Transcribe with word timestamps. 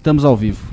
Estamos 0.00 0.24
ao 0.24 0.34
vivo. 0.34 0.66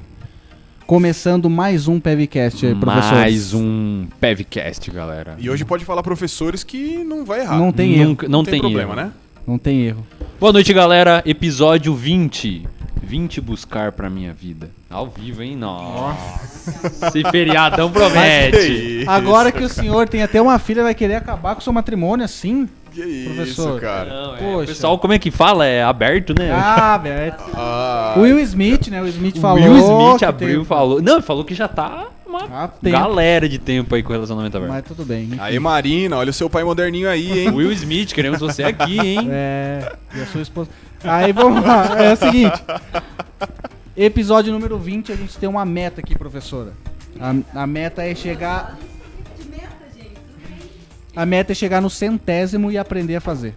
Começando 0.86 1.50
mais 1.50 1.86
um 1.89 2.00
PevCast, 2.00 2.65
aí, 2.65 2.74
professor. 2.74 3.12
Mais 3.15 3.53
um 3.53 4.07
Pevcast, 4.22 4.89
galera. 4.89 5.36
E 5.38 5.50
hoje 5.50 5.65
pode 5.65 5.84
falar 5.84 6.01
professores 6.01 6.63
que 6.63 7.03
não 7.03 7.25
vai 7.25 7.41
errar. 7.41 7.57
Não 7.60 7.74
tem 7.74 7.96
erro. 7.96 8.07
Nunca- 8.12 8.29
não, 8.29 8.46
tem, 8.46 8.62
problema, 8.62 8.93
erro. 8.93 9.01
né? 9.01 9.12
Não 9.46 9.57
tem 9.57 9.81
erro. 9.81 10.07
Boa 10.39 10.53
noite, 10.53 10.72
galera. 10.72 11.22
Episódio 11.25 11.93
20. 11.93 12.65
20 13.03 13.41
buscar 13.41 13.91
pra 13.91 14.10
minha 14.10 14.31
vida. 14.31 14.69
Ao 14.89 15.07
vivo, 15.10 15.43
hein? 15.43 15.57
Nossa. 15.57 17.07
Esse 17.07 17.22
feriadão 17.29 17.91
promete. 17.91 19.03
Agora 19.07 19.51
que 19.51 19.63
o 19.63 19.69
senhor 19.69 20.07
tem 20.07 20.24
até 20.24 20.41
uma 20.41 20.57
filha, 20.57 20.84
vai 20.84 20.96
querer 20.96 21.15
acabar 21.15 21.53
com 21.53 21.60
o 21.60 21.63
seu 21.63 21.74
matrimônio 21.74 22.24
assim? 22.24 22.67
Que 22.91 23.01
isso, 23.03 23.34
Professor. 23.36 23.79
cara. 23.79 24.10
Não, 24.10 24.36
é, 24.36 24.39
Poxa. 24.39 24.63
o 24.63 24.67
pessoal, 24.67 24.98
como 25.00 25.13
é 25.13 25.19
que 25.19 25.29
fala? 25.29 25.65
É 25.65 25.84
aberto, 25.84 26.34
né? 26.38 26.50
Ah, 26.51 26.98
Beto. 26.98 27.43
Ah, 27.53 27.97
O 28.17 28.21
Will 28.21 28.39
Smith, 28.39 28.88
né? 28.88 29.01
O 29.01 29.07
Smith 29.07 29.38
O 29.38 29.41
falou. 29.41 29.63
Will 29.63 29.77
Smith 29.77 30.24
abriu 30.24 30.62
e 30.62 30.65
falou. 30.65 31.01
Não, 31.01 31.13
ele 31.13 31.21
falou 31.21 31.43
que 31.45 31.53
já 31.55 31.67
tá 31.67 32.07
uma 32.25 32.43
Ah, 32.51 32.69
galera 32.83 33.47
de 33.47 33.57
tempo 33.57 33.93
aí 33.95 34.03
com 34.03 34.12
relacionamento 34.12 34.55
aberto. 34.57 34.71
Mas 34.71 34.86
tudo 34.86 35.05
bem. 35.05 35.29
Aí, 35.39 35.57
Marina, 35.59 36.17
olha 36.17 36.29
o 36.29 36.33
seu 36.33 36.50
pai 36.50 36.63
moderninho 36.63 37.09
aí, 37.09 37.39
hein? 37.39 37.50
Will 37.51 37.71
Smith, 37.71 38.13
queremos 38.13 38.39
você 38.39 38.63
aqui, 38.63 39.00
hein? 39.00 39.27
É. 39.31 39.93
E 40.15 40.21
a 40.21 40.25
sua 40.25 40.41
esposa. 40.41 40.69
Aí 41.03 41.31
vamos 41.31 41.63
lá. 41.63 41.95
É 42.01 42.13
o 42.13 42.17
seguinte. 42.17 42.62
Episódio 43.95 44.51
número 44.53 44.77
20, 44.77 45.12
a 45.12 45.15
gente 45.15 45.38
tem 45.38 45.47
uma 45.50 45.65
meta 45.65 46.01
aqui, 46.01 46.17
professora. 46.17 46.74
A, 47.19 47.63
a 47.63 47.67
meta 47.67 48.03
é 48.03 48.13
chegar. 48.13 48.77
A 51.15 51.25
meta 51.25 51.51
é 51.51 51.55
chegar 51.55 51.81
no 51.81 51.89
centésimo 51.89 52.71
e 52.71 52.77
aprender 52.77 53.15
a 53.15 53.21
fazer. 53.21 53.55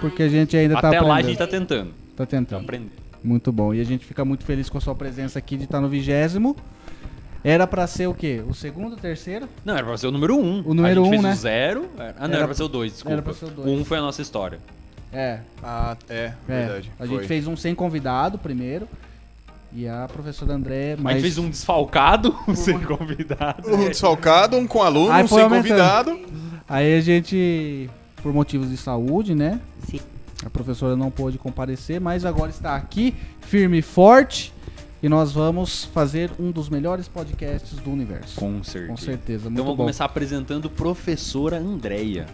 Porque 0.00 0.22
a 0.22 0.28
gente 0.28 0.56
ainda 0.56 0.74
tá 0.74 0.78
Até 0.78 0.86
aprendendo. 0.98 1.08
lá 1.08 1.16
a 1.16 1.22
gente 1.22 1.38
tá 1.38 1.46
tentando. 1.46 1.90
Tá 2.16 2.24
tentando. 2.24 2.62
Aprender. 2.62 2.92
Muito 3.24 3.50
bom. 3.50 3.72
E 3.72 3.80
a 3.80 3.84
gente 3.84 4.04
fica 4.04 4.24
muito 4.24 4.44
feliz 4.44 4.68
com 4.68 4.76
a 4.78 4.80
sua 4.80 4.94
presença 4.94 5.38
aqui 5.38 5.56
de 5.56 5.64
estar 5.64 5.80
no 5.80 5.88
vigésimo. 5.88 6.54
Era 7.42 7.66
pra 7.66 7.86
ser 7.86 8.06
o 8.06 8.14
quê? 8.14 8.42
O 8.48 8.54
segundo, 8.54 8.92
o 8.94 8.96
terceiro? 8.96 9.48
Não, 9.64 9.74
era 9.76 9.84
pra 9.84 9.96
ser 9.98 10.06
o 10.06 10.10
número 10.10 10.36
1. 10.36 10.40
Um. 10.44 10.62
O 10.66 10.74
número 10.74 11.00
a 11.02 11.04
gente 11.04 11.06
um, 11.06 11.10
fez 11.10 11.22
né? 11.22 11.32
o 11.32 11.36
zero. 11.36 11.88
Ah, 11.98 12.02
não, 12.02 12.24
era, 12.26 12.36
Era- 12.36 12.44
pra 12.46 12.54
ser 12.54 12.62
o 12.62 12.68
2, 12.68 12.92
desculpa. 12.92 13.12
era 13.14 13.22
pra 13.22 13.32
ser 13.34 13.44
o 13.46 13.50
dois. 13.50 13.68
O 13.68 13.70
1 13.72 13.80
um 13.80 13.84
foi 13.84 13.98
a 13.98 14.00
nossa 14.02 14.22
história. 14.22 14.58
É. 15.12 15.40
Ah, 15.62 15.96
é, 16.08 16.14
é. 16.16 16.32
verdade. 16.46 16.90
A 16.98 17.06
foi. 17.06 17.16
gente 17.18 17.26
fez 17.28 17.46
um 17.46 17.56
sem 17.56 17.74
convidado 17.74 18.38
primeiro. 18.38 18.88
E 19.76 19.88
a 19.88 20.08
professora 20.10 20.52
André 20.54 20.94
A 20.94 21.02
mais. 21.02 21.16
gente 21.16 21.22
fez 21.22 21.38
um 21.38 21.50
desfalcado, 21.50 22.34
sem 22.54 22.78
convidado. 22.80 23.68
Um 23.74 23.88
desfalcado, 23.88 24.56
um 24.56 24.66
com 24.66 24.82
aluno, 24.82 25.10
Aí 25.10 25.24
um 25.24 25.28
sem 25.28 25.40
aumentando. 25.40 25.62
convidado. 26.12 26.20
Aí 26.68 26.96
a 26.96 27.00
gente, 27.00 27.90
por 28.22 28.32
motivos 28.32 28.70
de 28.70 28.76
saúde, 28.76 29.34
né? 29.34 29.60
Sim. 29.88 30.00
A 30.44 30.50
professora 30.50 30.94
não 30.96 31.10
pôde 31.10 31.38
comparecer, 31.38 32.00
mas 32.00 32.24
agora 32.24 32.50
está 32.50 32.76
aqui, 32.76 33.14
firme 33.40 33.78
e 33.78 33.82
forte. 33.82 34.52
E 35.02 35.08
nós 35.08 35.32
vamos 35.32 35.84
fazer 35.84 36.30
um 36.40 36.50
dos 36.50 36.68
melhores 36.70 37.06
podcasts 37.08 37.78
do 37.78 37.90
universo. 37.90 38.38
Com 38.40 38.62
certeza. 38.64 38.86
Com 38.88 38.96
certeza, 38.96 39.42
muito 39.44 39.52
Então 39.54 39.64
vamos 39.64 39.76
bom. 39.76 39.82
começar 39.84 40.06
apresentando 40.06 40.70
professora 40.70 41.58
Andréia. 41.58 42.24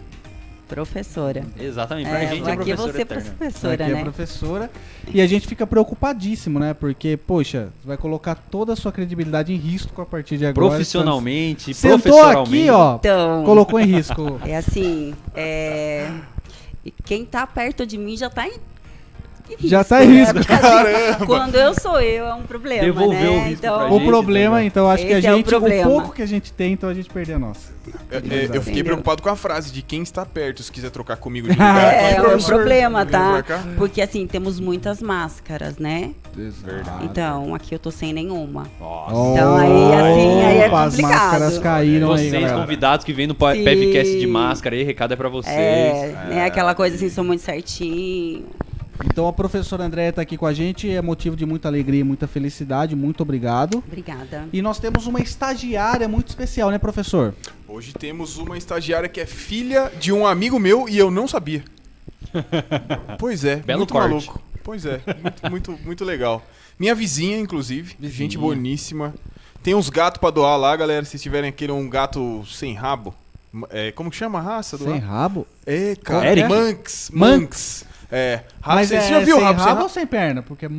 Professora. 0.69 1.43
Exatamente, 1.59 2.07
pra 2.09 2.23
É, 2.23 2.27
gente 2.29 2.47
é 2.47 2.53
aqui 2.53 2.63
professora 2.63 2.93
você 2.93 3.01
é 3.01 3.05
professora, 3.05 3.73
Aqui 3.73 3.83
é 3.83 3.95
né? 3.95 4.03
professora. 4.03 4.71
E 5.13 5.19
a 5.19 5.27
gente 5.27 5.45
fica 5.45 5.67
preocupadíssimo, 5.67 6.59
né? 6.59 6.73
Porque, 6.73 7.17
poxa, 7.17 7.73
você 7.81 7.87
vai 7.89 7.97
colocar 7.97 8.35
toda 8.35 8.71
a 8.71 8.75
sua 8.77 8.89
credibilidade 8.93 9.51
em 9.51 9.57
risco 9.57 10.01
a 10.01 10.05
partir 10.05 10.37
de 10.37 10.45
agora. 10.45 10.69
Profissionalmente, 10.69 11.73
Sentou 11.73 11.99
professoralmente. 11.99 12.57
aqui, 12.61 12.69
ó. 12.69 12.95
Então, 12.95 13.43
Colocou 13.43 13.81
em 13.81 13.85
risco. 13.85 14.39
é 14.45 14.55
assim, 14.55 15.13
é... 15.35 16.09
quem 17.05 17.25
tá 17.25 17.45
perto 17.45 17.85
de 17.85 17.97
mim 17.97 18.17
já 18.17 18.29
tá 18.29 18.47
em 18.47 18.70
risco. 19.55 19.67
Já 19.67 19.83
tá 19.83 20.03
em 20.03 20.07
né? 20.07 20.19
risco. 20.19 20.33
Porque, 20.35 20.53
assim, 20.53 21.25
quando 21.25 21.55
eu 21.55 21.73
sou 21.79 21.99
eu, 22.01 22.25
é 22.25 22.33
um 22.33 22.43
problema, 22.43 22.83
Devolveu 22.83 23.19
né? 23.19 23.29
o 23.29 23.39
risco 23.43 23.53
então, 23.65 23.77
pra 23.77 23.87
O 23.91 23.97
gente 23.99 24.07
problema, 24.07 24.55
também. 24.55 24.67
então, 24.67 24.89
acho 24.89 25.05
que 25.05 25.13
a 25.13 25.17
Esse 25.19 25.27
é 25.27 25.31
o 25.31 25.35
gente. 25.37 25.45
O, 25.45 25.49
problema. 25.49 25.89
pouco 25.89 26.11
que 26.13 26.21
a 26.21 26.25
gente 26.25 26.51
tem, 26.53 26.73
então 26.73 26.89
a 26.89 26.93
gente 26.93 27.09
perdeu 27.09 27.35
a 27.35 27.39
nossa. 27.39 27.71
É, 28.11 28.17
é, 28.17 28.17
eu 28.17 28.21
fiquei 28.21 28.59
Entendeu? 28.59 28.83
preocupado 28.85 29.23
com 29.23 29.29
a 29.29 29.35
frase 29.35 29.71
de 29.71 29.81
quem 29.81 30.03
está 30.03 30.23
perto, 30.25 30.61
se 30.61 30.71
quiser 30.71 30.91
trocar 30.91 31.17
comigo 31.17 31.47
de 31.47 31.53
lugar. 31.57 31.93
É, 31.93 32.15
é 32.15 32.21
um 32.35 32.41
problema, 32.41 33.05
tá? 33.05 33.43
Porque 33.77 34.01
assim, 34.01 34.27
temos 34.27 34.59
muitas 34.59 35.01
máscaras, 35.01 35.77
né? 35.77 36.11
Verdade. 36.33 37.05
Então, 37.05 37.53
aqui 37.55 37.73
eu 37.75 37.79
tô 37.79 37.91
sem 37.91 38.13
nenhuma. 38.13 38.67
Nossa. 38.79 39.11
Então, 39.11 39.57
aí, 39.57 39.93
assim, 39.93 40.41
aí 40.45 40.57
é 40.59 40.67
Opa, 40.67 40.83
As 40.83 40.95
complicado. 40.95 41.21
máscaras 41.21 41.57
caíram 41.57 42.11
aí, 42.13 42.29
Vocês, 42.29 42.41
galera. 42.43 42.59
convidados 42.61 43.05
que 43.05 43.13
vêm 43.13 43.27
no 43.27 43.33
Sim. 43.33 43.63
Pevcast 43.63 44.19
de 44.19 44.27
máscara 44.27 44.75
aí, 44.75 44.83
recado 44.83 45.13
é 45.13 45.17
pra 45.17 45.27
vocês. 45.29 45.55
É, 45.55 46.15
né? 46.29 46.45
Aquela 46.45 46.73
coisa 46.75 46.95
assim, 46.95 47.09
sou 47.09 47.23
muito 47.23 47.41
certinho. 47.41 48.45
Então 49.05 49.27
a 49.27 49.33
professora 49.33 49.83
Andréia 49.83 50.13
tá 50.13 50.21
aqui 50.21 50.37
com 50.37 50.45
a 50.45 50.53
gente, 50.53 50.89
é 50.89 51.01
motivo 51.01 51.35
de 51.35 51.45
muita 51.45 51.67
alegria 51.67 52.01
e 52.01 52.03
muita 52.03 52.27
felicidade. 52.27 52.95
Muito 52.95 53.21
obrigado. 53.21 53.79
Obrigada. 53.79 54.47
E 54.53 54.61
nós 54.61 54.79
temos 54.79 55.07
uma 55.07 55.19
estagiária 55.19 56.07
muito 56.07 56.29
especial, 56.29 56.69
né, 56.69 56.77
professor? 56.77 57.33
Hoje 57.67 57.93
temos 57.93 58.37
uma 58.37 58.57
estagiária 58.57 59.09
que 59.09 59.19
é 59.19 59.25
filha 59.25 59.91
de 59.99 60.11
um 60.11 60.25
amigo 60.25 60.59
meu 60.59 60.87
e 60.87 60.97
eu 60.97 61.09
não 61.11 61.27
sabia. 61.27 61.63
Pois 63.19 63.43
é, 63.43 63.57
Belo 63.57 63.79
muito 63.79 63.93
corte. 63.93 64.09
maluco. 64.09 64.41
Pois 64.63 64.85
é, 64.85 65.01
muito, 65.21 65.49
muito, 65.49 65.85
muito 65.85 66.05
legal. 66.05 66.41
Minha 66.79 66.95
vizinha, 66.95 67.37
inclusive, 67.37 67.95
Vizinha. 67.99 68.11
gente 68.11 68.37
boníssima. 68.37 69.13
Tem 69.61 69.75
uns 69.75 69.89
gatos 69.89 70.19
pra 70.19 70.29
doar 70.29 70.57
lá, 70.57 70.75
galera. 70.75 71.03
Se 71.05 71.19
tiverem 71.19 71.49
aquele 71.49 71.71
um 71.71 71.89
gato 71.89 72.43
sem 72.45 72.73
rabo. 72.73 73.13
É, 73.69 73.91
como 73.91 74.09
que 74.09 74.15
chama 74.15 74.39
a 74.39 74.41
raça 74.41 74.77
do 74.77 74.85
Sem 74.85 74.97
rabo? 74.97 75.45
É, 75.65 75.95
cara. 75.95 76.31
Eric? 76.31 76.47
Manx. 76.47 77.11
Manx. 77.13 77.41
Manx. 77.41 77.85
É. 78.11 78.41
Rabo, 78.61 78.75
Mas 78.77 78.89
você 78.89 78.95
é 78.95 79.01
já 79.07 79.19
viu 79.19 79.35
sem 79.37 79.43
rabo, 79.45 79.59
rabo, 79.59 79.63
sem 79.63 79.71
ou 79.71 79.77
rabo? 79.77 79.89
sem 79.89 80.05
perna? 80.07 80.41
Porque 80.41 80.65
é 80.65 80.69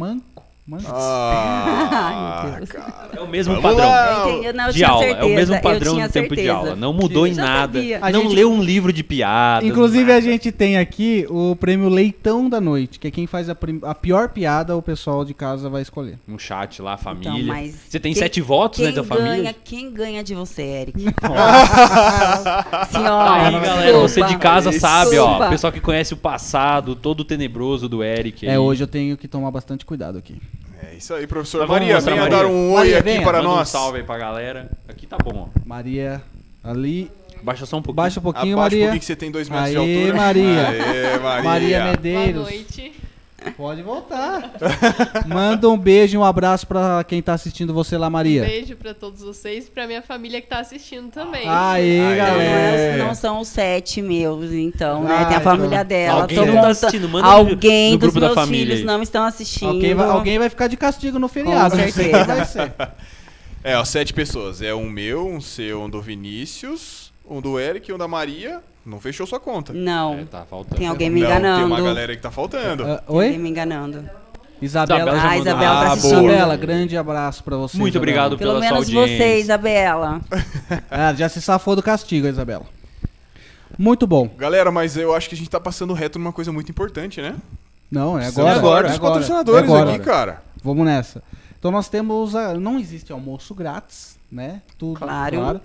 manco. 0.66 0.84
Ah, 0.88 1.88
Ai, 2.42 2.46
meu 2.50 2.56
Deus. 2.58 2.70
cara. 2.70 3.10
É 3.16 3.20
o 3.20 3.28
mesmo 3.28 3.54
Vamos 3.54 3.70
padrão. 3.70 3.88
lá. 3.90 4.12
Eu 4.28 4.28
entendi, 4.38 4.52
não, 4.56 4.66
eu 4.66 4.72
De 4.72 4.84
aula, 4.84 5.04
certeza. 5.04 5.20
é 5.20 5.24
o 5.32 5.34
mesmo 5.34 5.60
padrão 5.62 6.00
do 6.00 6.08
tempo 6.08 6.36
de 6.36 6.48
aula. 6.48 6.76
Não 6.76 6.92
mudou 6.92 7.26
em 7.26 7.34
nada. 7.34 7.80
Não 8.12 8.22
gente- 8.22 8.34
leu 8.34 8.50
um 8.50 8.62
livro 8.62 8.92
de 8.92 9.02
piadas. 9.02 9.68
Inclusive 9.68 10.12
a 10.12 10.20
gente 10.20 10.50
tem 10.52 10.78
aqui 10.78 11.26
o 11.28 11.54
prêmio 11.56 11.88
Leitão 11.88 12.48
da 12.48 12.60
Noite, 12.60 12.98
que 12.98 13.08
é 13.08 13.10
quem 13.10 13.26
faz 13.26 13.48
a, 13.48 13.54
prim- 13.54 13.80
a 13.82 13.94
pior 13.94 14.28
piada, 14.30 14.76
o 14.76 14.82
pessoal 14.82 15.24
de 15.24 15.34
casa 15.34 15.68
vai 15.68 15.82
escolher. 15.82 16.18
Um 16.28 16.38
chat 16.38 16.80
lá, 16.80 16.96
família. 16.96 17.30
Então, 17.32 17.46
mas 17.46 17.74
Você 17.88 17.98
tem 18.00 18.12
quem- 18.12 18.22
sete 18.22 18.40
votos, 18.40 18.78
Quem 18.78 18.86
né, 18.86 18.92
da 18.92 19.04
família? 19.04 19.36
ganha, 19.36 19.54
quem 19.64 19.92
ganha 19.92 20.22
de 20.24 20.34
você, 20.34 20.62
Eric? 20.62 21.04
Aí, 22.72 22.86
Senhora, 22.90 23.50
galera, 23.60 23.98
você 23.98 24.22
de 24.24 24.36
casa 24.38 24.72
sabe, 24.72 25.18
ó. 25.18 25.48
Pessoal 25.48 25.72
que 25.72 25.80
conhece 25.80 26.14
o 26.14 26.16
passado, 26.16 26.94
todo 26.94 27.24
tenebroso 27.24 27.88
do 27.88 28.02
Eric. 28.02 28.46
É, 28.46 28.52
aí. 28.52 28.58
hoje 28.58 28.82
eu 28.82 28.86
tenho 28.86 29.16
que 29.16 29.28
tomar 29.28 29.50
bastante 29.50 29.84
cuidado 29.84 30.18
aqui. 30.18 30.36
Isso 31.02 31.14
aí, 31.14 31.26
professora 31.26 31.66
Mas 31.66 31.80
vamos 31.80 31.92
Maria. 31.94 32.00
Venha 32.00 32.22
Maria. 32.22 32.38
dar 32.38 32.46
um 32.46 32.68
oi 32.70 32.74
Maria, 32.76 32.98
aqui 32.98 33.04
venha. 33.10 33.22
para 33.22 33.38
Manda 33.38 33.50
um 33.50 33.56
nós. 33.56 33.68
salve 33.68 33.98
aí 33.98 34.04
pra 34.04 34.18
galera. 34.18 34.70
Aqui 34.88 35.04
tá 35.04 35.16
bom, 35.18 35.48
ó. 35.52 35.60
Maria, 35.66 36.22
ali. 36.62 37.10
Baixa 37.42 37.66
só 37.66 37.78
um 37.78 37.82
pouquinho. 37.82 37.96
Baixa 37.96 38.20
um 38.20 38.22
pouquinho, 38.22 38.56
Abaixa 38.56 38.56
um 38.56 38.62
Maria. 38.62 38.78
pouquinho 38.84 39.00
que 39.00 39.04
você 39.06 39.16
tem 39.16 39.30
dois 39.32 39.48
metros 39.48 39.70
de 39.70 39.76
Aê, 39.78 39.98
altura. 40.02 40.16
Maria. 40.16 40.68
Aê, 40.68 41.18
Maria. 41.18 41.42
Maria 41.42 41.78
Boa 41.80 41.90
Medeiros. 41.90 42.42
noite. 42.42 42.92
Pode 43.56 43.82
voltar. 43.82 44.52
Manda 45.26 45.68
um 45.68 45.76
beijo 45.78 46.14
e 46.16 46.18
um 46.18 46.24
abraço 46.24 46.66
pra 46.66 47.04
quem 47.04 47.20
tá 47.22 47.34
assistindo 47.34 47.72
você 47.74 47.96
lá, 47.98 48.06
Um 48.08 48.10
Maria. 48.10 48.42
beijo 48.44 48.76
pra 48.76 48.94
todos 48.94 49.20
vocês 49.22 49.66
e 49.66 49.70
pra 49.70 49.86
minha 49.86 50.02
família 50.02 50.40
que 50.40 50.46
tá 50.46 50.58
assistindo 50.60 51.10
também. 51.10 51.48
Aê, 51.48 52.00
Aê. 52.00 52.08
Não, 52.08 52.16
galera. 52.16 53.04
não 53.04 53.14
são 53.14 53.40
os 53.40 53.48
sete 53.48 54.00
meus, 54.02 54.52
então, 54.52 55.04
né? 55.04 55.16
Ah, 55.20 55.24
Tem 55.26 55.36
a 55.36 55.40
família 55.40 55.76
então. 55.76 55.84
dela. 55.84 56.22
Alguém 56.22 56.36
todo 56.38 56.46
não 56.46 56.54
mundo 56.54 56.62
tá 56.64 56.68
assistindo, 56.70 57.08
manda 57.08 57.26
alguém 57.26 57.92
no 57.92 57.98
dos 57.98 58.06
grupo 58.10 58.20
da 58.20 58.26
meus 58.26 58.34
família 58.34 58.64
filhos 58.66 58.80
aí. 58.80 58.84
não 58.86 59.02
estão 59.02 59.24
assistindo. 59.24 59.68
Alguém 59.68 59.94
vai, 59.94 60.08
alguém 60.08 60.38
vai 60.38 60.48
ficar 60.48 60.66
de 60.68 60.76
castigo 60.76 61.18
no 61.18 61.28
feriado. 61.28 61.70
Com 61.70 61.76
não 61.76 61.84
sei 61.84 61.92
certeza. 61.92 62.24
vai 62.34 62.44
ser. 62.44 62.72
É, 63.64 63.76
ó, 63.76 63.84
sete 63.84 64.12
pessoas. 64.12 64.60
É 64.60 64.74
um 64.74 64.88
meu, 64.90 65.26
um 65.28 65.40
seu, 65.40 65.82
um 65.82 65.88
do 65.90 66.00
Vinícius, 66.02 67.12
um 67.28 67.40
do 67.40 67.58
Eric, 67.60 67.92
um 67.92 67.98
da 67.98 68.08
Maria. 68.08 68.60
Não 68.84 68.98
fechou 69.00 69.26
sua 69.26 69.38
conta. 69.38 69.72
Não, 69.72 70.14
É, 70.14 70.24
tá 70.24 70.44
faltando. 70.48 70.76
tem 70.76 70.88
alguém 70.88 71.08
me 71.08 71.20
Não, 71.20 71.26
enganando. 71.28 71.56
tem 71.58 71.64
uma 71.66 71.80
galera 71.80 72.16
que 72.16 72.22
tá 72.22 72.30
faltando. 72.30 72.84
Tem 72.84 72.92
alguém 73.06 73.30
oi? 73.32 73.38
me 73.38 73.48
enganando. 73.48 74.04
Isabela. 74.60 75.12
Ah. 75.20 75.36
Isabela 75.38 75.74
tá 75.74 75.80
Ah, 75.88 75.92
assistindo. 75.92 76.24
Isabela, 76.24 76.56
grande 76.56 76.96
abraço 76.96 77.42
pra 77.44 77.56
você. 77.56 77.76
Muito 77.76 77.94
Isabela. 77.94 78.02
obrigado 78.12 78.38
Pelo 78.38 78.50
pela 78.54 78.60
sua 78.62 78.70
menos 78.72 78.88
audiência. 78.96 79.16
você, 79.16 79.38
Isabela. 79.40 80.20
Ah, 80.90 81.12
já 81.18 81.28
se 81.28 81.40
safou 81.42 81.74
do 81.76 81.82
castigo, 81.82 82.26
Isabela. 82.26 82.64
Muito 83.78 84.06
bom. 84.06 84.28
Galera, 84.36 84.70
mas 84.70 84.96
eu 84.96 85.14
acho 85.14 85.28
que 85.28 85.34
a 85.34 85.38
gente 85.38 85.50
tá 85.50 85.58
passando 85.58 85.92
reto 85.94 86.18
numa 86.18 86.32
coisa 86.32 86.52
muito 86.52 86.70
importante, 86.70 87.20
né? 87.20 87.34
Não, 87.90 88.18
é 88.18 88.26
agora. 88.26 88.50
é 88.50 88.54
dos 88.54 88.58
agora, 88.58 88.88
patrocinadores 89.00 89.60
é 89.62 89.64
agora. 89.64 89.90
aqui, 89.94 90.04
cara. 90.04 90.42
Vamos 90.62 90.84
nessa. 90.84 91.22
Então 91.58 91.70
nós 91.70 91.88
temos. 91.88 92.34
a- 92.36 92.54
não 92.54 92.78
existe 92.78 93.12
almoço 93.12 93.54
grátis, 93.54 94.16
né? 94.30 94.60
Tudo 94.78 94.98
Claro. 94.98 95.60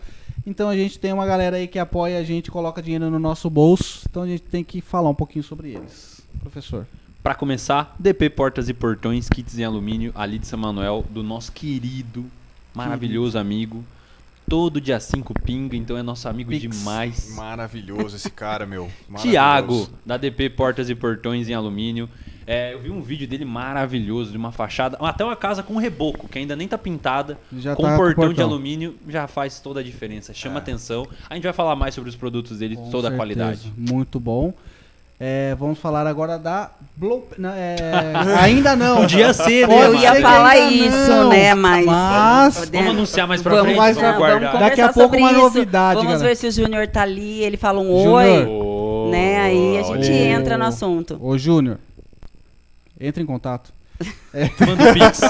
Então 0.47 0.69
a 0.69 0.77
gente 0.77 0.97
tem 0.97 1.11
uma 1.11 1.25
galera 1.25 1.57
aí 1.57 1.67
que 1.67 1.77
apoia 1.77 2.17
a 2.17 2.23
gente, 2.23 2.49
coloca 2.49 2.81
dinheiro 2.81 3.11
no 3.11 3.19
nosso 3.19 3.49
bolso. 3.49 4.07
Então 4.09 4.23
a 4.23 4.27
gente 4.27 4.43
tem 4.43 4.63
que 4.63 4.79
falar 4.79 5.09
um 5.09 5.13
pouquinho 5.13 5.43
sobre 5.43 5.71
eles. 5.71 6.21
Professor. 6.39 6.87
Pra 7.21 7.35
começar, 7.35 7.93
DP 7.99 8.29
Portas 8.29 8.69
e 8.69 8.73
Portões, 8.73 9.27
kits 9.27 9.59
em 9.59 9.65
alumínio, 9.65 10.13
ali 10.15 10.39
de 10.39 10.47
São 10.47 10.57
Manuel, 10.57 11.03
do 11.09 11.21
nosso 11.21 11.51
querido, 11.51 12.25
maravilhoso 12.73 13.37
amigo. 13.37 13.83
Todo 14.47 14.79
dia 14.79 14.97
5 15.01 15.33
pinga, 15.41 15.75
então 15.75 15.97
é 15.97 16.01
nosso 16.01 16.29
amigo 16.29 16.49
Pix. 16.51 16.61
demais. 16.61 17.35
Maravilhoso 17.35 18.15
esse 18.15 18.29
cara, 18.29 18.65
meu. 18.65 18.89
Tiago, 19.19 19.89
da 20.05 20.15
DP 20.15 20.51
Portas 20.51 20.89
e 20.89 20.95
Portões 20.95 21.49
em 21.49 21.53
alumínio. 21.53 22.09
É, 22.49 22.73
eu 22.73 22.79
vi 22.79 22.89
um 22.89 23.01
vídeo 23.01 23.27
dele 23.27 23.43
maravilhoso, 23.43 24.31
de 24.31 24.37
uma 24.37 24.53
fachada, 24.53 24.97
até 25.01 25.21
uma 25.23 25.35
casa 25.35 25.61
com 25.61 25.75
reboco, 25.75 26.29
que 26.29 26.39
ainda 26.39 26.55
nem 26.55 26.65
tá 26.65 26.77
pintada, 26.77 27.37
Já 27.51 27.75
com 27.75 27.83
tá 27.83 27.89
um 27.89 27.91
com 27.91 27.97
portão, 27.97 28.23
de 28.29 28.35
portão. 28.35 28.45
alumínio, 28.49 28.95
já 29.09 29.27
faz 29.27 29.59
toda 29.59 29.81
a 29.81 29.83
diferença, 29.83 30.33
chama 30.33 30.59
atenção. 30.59 31.05
A 31.29 31.35
gente 31.35 31.43
vai 31.43 31.51
falar 31.51 31.75
mais 31.75 31.93
sobre 31.93 32.09
os 32.09 32.15
produtos 32.15 32.59
dele, 32.59 32.77
Com 32.77 32.89
toda 32.89 33.09
a 33.09 33.11
certeza. 33.11 33.17
qualidade. 33.17 33.73
Muito 33.77 34.17
bom. 34.17 34.53
É, 35.19 35.55
vamos 35.59 35.79
falar 35.79 36.05
agora 36.07 36.37
da 36.37 36.69
Blow... 36.95 37.27
não, 37.39 37.49
é, 37.49 37.75
ainda 38.39 38.75
não. 38.77 38.97
Podia 39.01 39.33
ser, 39.33 39.67
né, 39.67 39.87
Eu 39.87 39.95
ia 39.95 40.15
falar 40.21 40.57
isso, 40.59 40.95
não, 41.09 41.29
né? 41.29 41.53
Mas. 41.55 41.85
Mas- 41.85 42.69
Vamos 42.69 42.89
anunciar 42.91 43.27
mais 43.27 43.41
pra 43.41 43.51
Vamos, 43.55 43.65
frente, 43.65 43.77
mais 43.77 43.95
vamos 43.97 44.09
pra- 44.11 44.17
guardar. 44.19 44.51
vamos 44.53 44.69
Daqui 44.69 44.79
a 44.81 44.93
pouco 44.93 45.17
uma 45.17 45.31
isso. 45.31 45.41
novidade, 45.41 45.95
Vamos 45.95 46.11
galera. 46.13 46.29
ver 46.29 46.35
se 46.35 46.47
o 46.47 46.51
Júnior 46.51 46.87
tá 46.87 47.01
ali, 47.01 47.41
ele 47.41 47.57
fala 47.57 47.79
um 47.81 47.87
Júnior. 47.97 48.13
oi, 48.13 48.45
Ô, 48.45 49.09
né? 49.11 49.41
Aí 49.41 49.77
a 49.79 49.83
gente 49.83 50.09
aí. 50.11 50.27
entra 50.27 50.55
no 50.57 50.65
assunto. 50.65 51.17
Ô, 51.19 51.35
Júnior, 51.35 51.79
entre 52.99 53.23
em 53.23 53.25
contato. 53.25 53.73
Manda 54.59 54.91
o 54.91 54.93
Pix. 54.93 55.21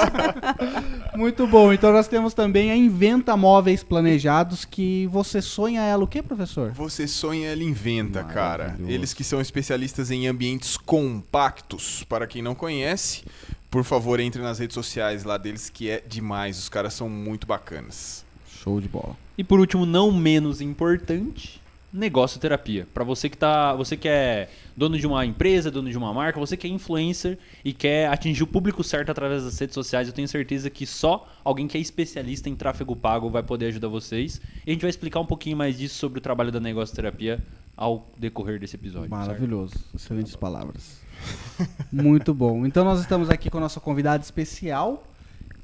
Muito 1.15 1.47
bom. 1.47 1.71
Então 1.71 1.91
nós 1.91 2.07
temos 2.07 2.33
também 2.33 2.69
a 2.69 2.75
Inventa 2.75 3.35
Móveis 3.37 3.83
Planejados, 3.83 4.65
que 4.65 5.07
você 5.07 5.41
sonha 5.41 5.81
ela 5.81 6.03
o 6.03 6.07
quê, 6.07 6.21
professor? 6.21 6.71
Você 6.71 7.07
sonha, 7.07 7.49
ela 7.49 7.63
inventa, 7.63 8.23
cara. 8.23 8.77
Eles 8.87 9.13
que 9.13 9.23
são 9.23 9.39
especialistas 9.39 10.11
em 10.11 10.27
ambientes 10.27 10.77
compactos. 10.77 12.03
Para 12.03 12.27
quem 12.27 12.41
não 12.41 12.53
conhece, 12.53 13.23
por 13.71 13.83
favor, 13.83 14.19
entre 14.19 14.41
nas 14.41 14.59
redes 14.59 14.73
sociais 14.73 15.23
lá 15.23 15.37
deles, 15.37 15.69
que 15.69 15.89
é 15.89 16.03
demais. 16.05 16.57
Os 16.59 16.69
caras 16.69 16.93
são 16.93 17.09
muito 17.09 17.47
bacanas. 17.47 18.25
Show 18.63 18.81
de 18.81 18.87
bola. 18.87 19.15
E 19.37 19.43
por 19.43 19.59
último, 19.59 19.85
não 19.85 20.11
menos 20.11 20.61
importante, 20.61 21.61
negócio 21.91 22.39
terapia. 22.39 22.87
Para 22.93 23.03
você 23.03 23.29
que 23.29 23.37
tá, 23.37 23.73
você 23.73 23.95
que 23.95 24.07
é 24.07 24.49
dono 24.75 24.97
de 24.97 25.07
uma 25.07 25.25
empresa, 25.25 25.71
dono 25.71 25.89
de 25.89 25.97
uma 25.97 26.13
marca, 26.13 26.39
você 26.39 26.57
que 26.57 26.67
é 26.67 26.69
influencer 26.69 27.37
e 27.63 27.73
quer 27.73 28.09
atingir 28.09 28.43
o 28.43 28.47
público 28.47 28.83
certo 28.83 29.09
através 29.09 29.43
das 29.43 29.57
redes 29.57 29.73
sociais, 29.73 30.07
eu 30.07 30.13
tenho 30.13 30.27
certeza 30.27 30.69
que 30.69 30.85
só 30.85 31.27
alguém 31.43 31.67
que 31.67 31.77
é 31.77 31.81
especialista 31.81 32.49
em 32.49 32.55
tráfego 32.55 32.95
pago 32.95 33.29
vai 33.29 33.43
poder 33.43 33.67
ajudar 33.67 33.87
vocês. 33.87 34.41
E 34.65 34.69
a 34.69 34.73
gente 34.73 34.81
vai 34.81 34.89
explicar 34.89 35.19
um 35.19 35.25
pouquinho 35.25 35.57
mais 35.57 35.77
disso 35.77 35.95
sobre 35.95 36.19
o 36.19 36.21
trabalho 36.21 36.51
da 36.51 36.59
negócio 36.59 36.95
terapia 36.95 37.41
ao 37.75 38.07
decorrer 38.17 38.59
desse 38.59 38.75
episódio. 38.75 39.09
certo? 39.09 39.19
Maravilhoso. 39.19 39.75
Excelentes 39.93 40.35
palavras. 40.35 40.99
Muito 41.91 42.33
bom. 42.33 42.65
Então 42.65 42.83
nós 42.83 42.99
estamos 42.99 43.29
aqui 43.29 43.49
com 43.49 43.57
a 43.57 43.61
nossa 43.61 43.79
convidada 43.79 44.23
especial, 44.23 45.03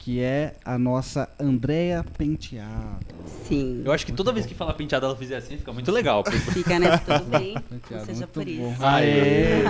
que 0.03 0.19
é 0.21 0.55
a 0.65 0.77
nossa 0.77 1.29
Andrea 1.39 2.03
Penteado. 2.17 2.99
Sim. 3.47 3.83
Eu 3.85 3.91
acho 3.93 4.05
que 4.05 4.11
toda 4.11 4.33
vez 4.33 4.45
que 4.45 4.53
falar 4.53 4.73
penteado 4.73 5.05
ela 5.05 5.15
fizer 5.15 5.37
assim, 5.37 5.55
fica 5.57 5.71
muito 5.71 5.89
legal. 5.93 6.25
Fica, 6.51 6.77
né? 6.77 6.97
Tudo 6.97 7.23
bem. 7.31 7.53
Penteado, 7.69 8.05
seja 8.05 8.19
muito 8.19 8.33
por 8.33 8.43
bom. 8.43 8.71
isso. 8.73 8.85
Aê! 8.85 9.63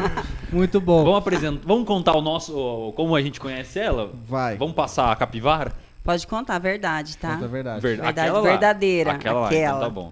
Muito 0.52 0.82
bom. 0.82 1.04
Vamos 1.04 1.20
apresentar, 1.20 1.62
vamos 1.68 1.86
contar 1.86 2.14
o 2.18 2.22
nosso, 2.22 2.92
como 2.96 3.16
a 3.16 3.22
gente 3.22 3.40
conhece 3.40 3.78
ela? 3.78 4.12
Vai. 4.28 4.58
Vamos 4.58 4.74
passar 4.74 5.12
a 5.12 5.16
capivara? 5.16 5.72
Pode 6.04 6.26
contar 6.26 6.56
a 6.56 6.60
verdade, 6.60 7.16
tá? 7.16 7.34
Conta 7.36 7.46
a 7.46 7.48
verdade. 7.48 7.82
Ver- 7.82 7.90
Verdade 7.98 8.20
aquela 8.20 8.40
lá. 8.42 8.50
verdadeira, 8.50 9.12
Aquela, 9.12 9.40
lá, 9.42 9.46
aquela. 9.48 9.68
então 9.78 9.80
tá 9.82 9.90
bom. 9.90 10.12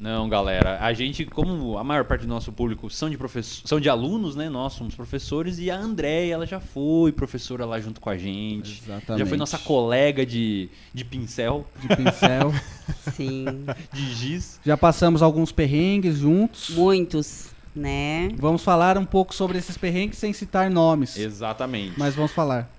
Não, 0.00 0.30
galera, 0.30 0.78
a 0.80 0.94
gente, 0.94 1.26
como 1.26 1.76
a 1.76 1.84
maior 1.84 2.06
parte 2.06 2.22
do 2.22 2.28
nosso 2.28 2.50
público 2.50 2.88
são 2.88 3.10
de, 3.10 3.18
professor, 3.18 3.68
são 3.68 3.78
de 3.78 3.86
alunos, 3.86 4.34
né? 4.34 4.48
Nós 4.48 4.72
somos 4.72 4.94
professores 4.94 5.58
e 5.58 5.70
a 5.70 5.76
Andréia, 5.76 6.32
ela 6.32 6.46
já 6.46 6.58
foi 6.58 7.12
professora 7.12 7.66
lá 7.66 7.78
junto 7.78 8.00
com 8.00 8.08
a 8.08 8.16
gente. 8.16 8.80
Exatamente. 8.82 9.18
Já 9.18 9.26
foi 9.26 9.36
nossa 9.36 9.58
colega 9.58 10.24
de, 10.24 10.70
de 10.94 11.04
pincel, 11.04 11.66
De 11.82 11.94
pincel. 11.94 12.50
Sim. 13.14 13.44
de 13.92 14.14
giz. 14.14 14.58
Já 14.64 14.74
passamos 14.74 15.20
alguns 15.20 15.52
perrengues 15.52 16.16
juntos. 16.16 16.70
Muitos, 16.70 17.50
né? 17.76 18.30
Vamos 18.38 18.64
falar 18.64 18.96
um 18.96 19.04
pouco 19.04 19.34
sobre 19.34 19.58
esses 19.58 19.76
perrengues 19.76 20.16
sem 20.16 20.32
citar 20.32 20.70
nomes. 20.70 21.18
Exatamente. 21.18 21.92
Mas 21.98 22.14
vamos 22.14 22.32
falar. 22.32 22.70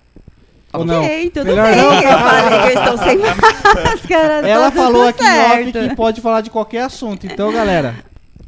Ou 0.72 0.82
Ok, 0.82 1.24
não? 1.24 1.30
tudo 1.30 1.44
Melhor 1.46 1.66
bem. 1.68 1.76
não? 1.76 1.92
Eu 1.94 2.18
falei 2.18 2.58
que 2.72 2.78
eu 2.78 2.82
estou 2.82 2.98
sem 2.98 3.18
máscara. 3.84 4.48
Ela 4.48 4.70
tá 4.70 4.76
falou 4.76 5.06
aqui 5.08 5.22
em 5.22 5.26
off 5.40 5.72
certo. 5.72 5.88
que 5.90 5.96
pode 5.96 6.20
falar 6.20 6.40
de 6.40 6.50
qualquer 6.50 6.82
assunto. 6.82 7.26
Então, 7.26 7.52
galera, 7.52 7.94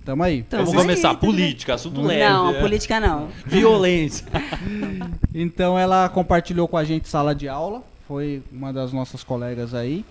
tamo 0.04 0.22
aí. 0.22 0.38
Então, 0.38 0.60
Vamos 0.60 0.72
aí, 0.74 0.80
começar. 0.80 1.14
tudo 1.16 1.20
bem. 1.20 1.30
Política, 1.32 1.74
assunto 1.74 2.00
leve. 2.02 2.24
Não, 2.24 2.52
né? 2.52 2.60
política 2.60 2.98
não. 3.00 3.28
Violência. 3.46 4.26
Então 5.36 5.76
ela 5.76 6.08
compartilhou 6.08 6.68
com 6.68 6.76
a 6.76 6.84
gente 6.84 7.08
sala 7.08 7.34
de 7.34 7.48
aula, 7.48 7.82
foi 8.06 8.40
uma 8.52 8.72
das 8.72 8.92
nossas 8.92 9.24
colegas 9.24 9.74
aí. 9.74 10.04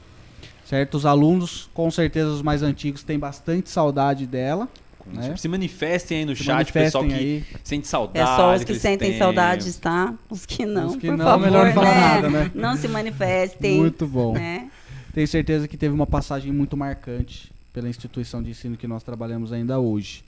Certo? 0.65 0.95
Os 0.95 1.05
alunos, 1.05 1.69
com 1.73 1.89
certeza 1.89 2.27
os 2.29 2.41
mais 2.41 2.61
antigos, 2.61 3.03
têm 3.03 3.17
bastante 3.17 3.69
saudade 3.69 4.25
dela. 4.27 4.67
Né? 5.11 5.35
Se 5.37 5.47
manifestem 5.47 6.19
aí 6.19 6.25
no 6.25 6.35
Se 6.35 6.43
chat, 6.43 6.71
pessoal 6.71 7.05
que 7.05 7.13
aí. 7.13 7.43
sente 7.63 7.85
É 7.85 7.89
saudade. 7.89 8.35
só 8.35 8.53
os 8.55 8.59
que 8.63 8.67
desse 8.73 8.79
sentem 8.79 9.07
tempo. 9.11 9.19
saudades, 9.23 9.77
tá? 9.77 10.13
Os 10.29 10.45
que 10.45 10.65
não, 10.65 10.87
Os 10.87 10.95
que 10.95 11.07
por 11.07 11.17
não, 11.17 11.25
favor, 11.25 11.45
melhor 11.45 11.65
não 11.67 11.73
falar 11.73 11.91
né? 11.93 11.99
nada, 11.99 12.29
né? 12.29 12.51
Não 12.55 12.75
se 12.77 12.87
manifestem. 12.87 13.77
Muito 13.77 14.07
bom. 14.07 14.33
Né? 14.33 14.69
Tenho 15.13 15.27
certeza 15.27 15.67
que 15.67 15.77
teve 15.77 15.93
uma 15.93 16.07
passagem 16.07 16.51
muito 16.51 16.75
marcante 16.77 17.51
pela 17.73 17.89
instituição 17.89 18.41
de 18.41 18.51
ensino 18.51 18.77
que 18.77 18.87
nós 18.87 19.03
trabalhamos 19.03 19.51
ainda 19.51 19.79
hoje. 19.79 20.23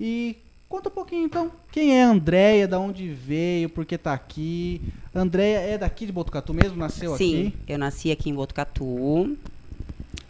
E 0.00 0.36
conta 0.68 0.88
um 0.88 0.92
pouquinho 0.92 1.24
então, 1.24 1.50
quem 1.72 1.98
é 1.98 2.04
a 2.04 2.10
Andréia, 2.10 2.66
da 2.68 2.78
onde 2.78 3.08
veio, 3.08 3.68
por 3.68 3.84
que 3.84 3.96
tá 3.98 4.12
aqui? 4.12 4.80
Andréia 5.14 5.58
é 5.58 5.78
daqui 5.78 6.06
de 6.06 6.12
Botucatu 6.12 6.52
mesmo, 6.54 6.76
nasceu 6.76 7.16
Sim, 7.16 7.48
aqui? 7.48 7.56
eu 7.68 7.78
nasci 7.78 8.10
aqui 8.10 8.30
em 8.30 8.34
Botucatu. 8.34 9.36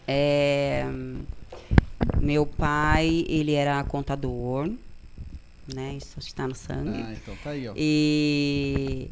É, 0.06 0.84
Meu 2.20 2.46
pai, 2.46 3.24
ele 3.28 3.52
era 3.52 3.82
contador, 3.84 4.70
né? 5.74 5.94
Isso 5.96 6.18
está 6.18 6.46
no 6.48 6.54
sangue. 6.54 7.02
Ah, 7.02 7.12
então 7.12 7.34
tá 7.42 7.50
aí, 7.50 7.68
ó. 7.68 7.72
E 7.76 9.08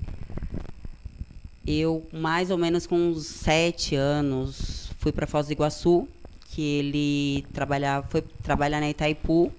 eu, 1.66 2.07
mais 2.12 2.51
ou 2.51 2.57
menos 2.59 2.87
com 2.87 2.96
uns 2.96 3.27
sete 3.27 3.94
anos, 3.94 4.90
fui 4.98 5.12
para 5.12 5.27
Foz 5.27 5.46
do 5.46 5.53
Iguaçu, 5.53 6.09
que 6.51 6.62
ele 6.62 7.46
trabalhava, 7.53 8.07
foi 8.09 8.22
trabalhar 8.42 8.81
na 8.81 8.88
Itaipu, 8.88 9.53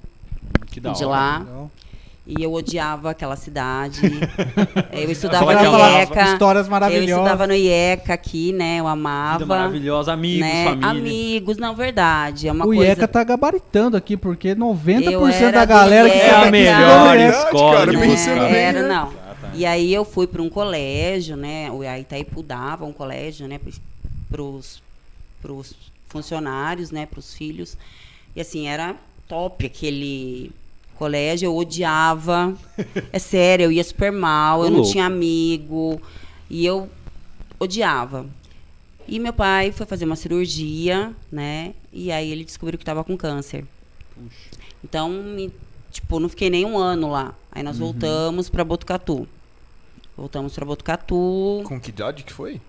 Que 0.68 0.80
da 0.80 0.92
de 0.94 1.06
hora. 1.06 1.12
lá. 1.12 1.40
Legal. 1.40 1.72
E 2.32 2.44
eu 2.44 2.54
odiava 2.54 3.10
aquela 3.10 3.36
cidade. 3.36 4.02
eu 4.94 5.10
estudava 5.10 5.52
no 5.52 5.80
IECA. 5.80 6.24
Histórias 6.34 6.68
Eu 6.68 6.72
maravilhosas. 6.72 7.10
estudava 7.10 7.48
no 7.48 7.56
IECA 7.56 8.14
aqui, 8.14 8.54
né? 8.54 8.74
Eu 8.80 8.84
Vida 8.84 8.92
amava. 8.92 9.46
maravilhosa, 9.48 10.14
amigos, 10.14 10.42
né? 10.42 10.66
família. 10.66 10.90
Amigos, 10.90 11.58
não, 11.58 11.76
verdade. 11.76 12.48
É 12.48 12.52
uma 12.52 12.66
o 12.66 12.68
coisa. 12.68 12.84
IECA 12.84 13.08
tá 13.08 13.24
gabaritando 13.24 13.98
aqui, 13.98 14.16
porque 14.16 14.54
90% 14.54 15.12
Eu 15.12 15.28
era 15.28 15.52
da 15.52 15.66
galera 15.66 16.08
que. 16.08 16.18
É 16.18 16.30
a 16.30 16.52
melhor 16.52 17.18
IECA. 17.18 17.40
escola 17.40 17.78
cara, 17.78 17.92
pensando 18.00 18.42
bem, 18.42 18.56
Era, 18.56 18.88
não. 18.88 19.08
Exatamente. 19.08 19.58
E 19.58 19.66
aí 19.66 19.92
eu 19.92 20.06
fui 20.06 20.28
para 20.28 20.44
um 20.44 20.50
colégio, 20.50 21.36
né? 21.36 21.72
O 21.72 21.84
Itaipu 21.84 22.44
dava 22.44 22.86
um 22.86 22.94
colégio, 22.94 23.48
né? 23.48 23.60
Para 24.30 24.44
os 24.44 24.84
funcionários, 26.08 26.92
né? 26.92 27.08
Para 27.08 27.20
os 27.20 27.34
filhos. 27.34 27.76
E 28.36 28.42
assim, 28.42 28.68
era 28.68 28.96
top 29.28 29.66
aquele 29.66 30.52
colégio. 31.00 31.48
Eu 31.48 31.56
odiava. 31.56 32.54
É 33.12 33.18
sério, 33.20 33.66
eu 33.66 33.72
ia 33.72 33.84
super 33.84 34.12
mal. 34.12 34.64
Eu 34.64 34.70
não 34.70 34.84
tinha 34.84 35.06
amigo. 35.06 36.00
E 36.50 36.66
eu 36.66 36.90
odiava. 37.60 38.26
E 39.08 39.18
meu 39.20 39.34
pai 39.34 39.72
foi 39.72 39.86
fazer 39.86 40.06
uma 40.06 40.16
cirurgia, 40.16 41.12
né? 41.32 41.74
E 41.92 42.12
aí 42.12 42.32
ele 42.32 42.46
descobriu 42.46 42.78
que 42.78 42.84
estava 42.84 43.04
com 43.04 43.18
câncer. 43.18 43.66
Então, 44.84 45.10
me, 45.10 45.52
tipo, 45.92 46.20
não 46.20 46.30
fiquei 46.30 46.50
nem 46.50 46.66
um 46.66 46.78
ano 46.78 47.10
lá. 47.10 47.34
Aí 47.52 47.64
nós 47.64 47.80
voltamos 47.80 48.50
para 48.50 48.64
Botucatu. 48.64 49.28
Voltamos 50.16 50.54
para 50.54 50.66
Botucatu. 50.66 51.64
Com 51.66 51.80
que 51.80 51.90
idade 51.90 52.24
que 52.24 52.32
foi? 52.32 52.62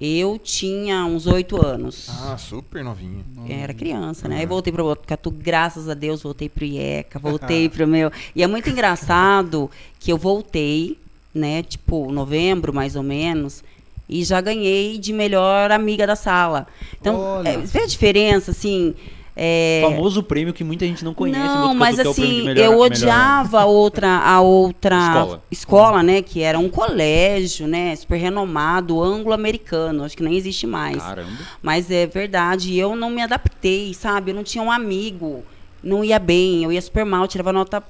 Eu 0.00 0.38
tinha 0.38 1.04
uns 1.04 1.26
oito 1.26 1.62
anos. 1.62 2.08
Ah, 2.08 2.38
super 2.38 2.82
novinho. 2.82 3.22
Era 3.46 3.74
criança, 3.74 4.26
né? 4.26 4.38
Aí 4.38 4.46
voltei 4.46 4.72
para 4.72 4.82
Botucatu, 4.82 5.30
graças 5.30 5.90
a 5.90 5.94
Deus, 5.94 6.22
voltei 6.22 6.48
pro 6.48 6.64
IECA, 6.64 7.18
voltei 7.20 7.68
pro 7.68 7.86
meu. 7.86 8.10
E 8.34 8.42
é 8.42 8.46
muito 8.46 8.70
engraçado 8.70 9.70
que 9.98 10.10
eu 10.10 10.16
voltei, 10.16 10.96
né? 11.34 11.62
Tipo, 11.62 12.10
novembro, 12.10 12.72
mais 12.72 12.96
ou 12.96 13.02
menos, 13.02 13.62
e 14.08 14.24
já 14.24 14.40
ganhei 14.40 14.98
de 14.98 15.12
melhor 15.12 15.70
amiga 15.70 16.06
da 16.06 16.16
sala. 16.16 16.66
Então, 16.98 17.20
Olha. 17.20 17.50
é, 17.50 17.56
vê 17.58 17.80
a 17.80 17.86
diferença, 17.86 18.50
assim. 18.52 18.94
É, 19.42 19.80
Famoso 19.82 20.22
prêmio 20.22 20.52
que 20.52 20.62
muita 20.62 20.84
gente 20.84 21.02
não 21.02 21.14
conhece. 21.14 21.40
não, 21.40 21.74
mas 21.74 21.98
é 21.98 22.02
assim, 22.06 22.42
melhor- 22.44 22.62
eu 22.62 22.78
odiava 22.78 23.62
a 23.62 23.64
outra, 23.64 24.18
a 24.18 24.38
outra 24.42 24.98
Escola. 24.98 25.42
escola, 25.50 26.02
né? 26.02 26.20
Que 26.20 26.42
era 26.42 26.58
um 26.58 26.68
colégio, 26.68 27.66
né? 27.66 27.96
Super 27.96 28.18
renomado, 28.18 29.02
anglo-americano. 29.02 30.04
Acho 30.04 30.14
que 30.14 30.22
nem 30.22 30.36
existe 30.36 30.66
mais. 30.66 30.98
Caramba. 30.98 31.30
Mas 31.62 31.90
é 31.90 32.06
verdade, 32.06 32.76
eu 32.76 32.94
não 32.94 33.08
me 33.08 33.22
adaptei, 33.22 33.94
sabe? 33.94 34.30
Eu 34.30 34.34
não 34.34 34.44
tinha 34.44 34.62
um 34.62 34.70
amigo, 34.70 35.42
não 35.82 36.04
ia 36.04 36.18
bem, 36.18 36.64
eu 36.64 36.70
ia 36.70 36.82
super 36.82 37.06
mal, 37.06 37.26
tirava 37.26 37.50
nota 37.50 37.82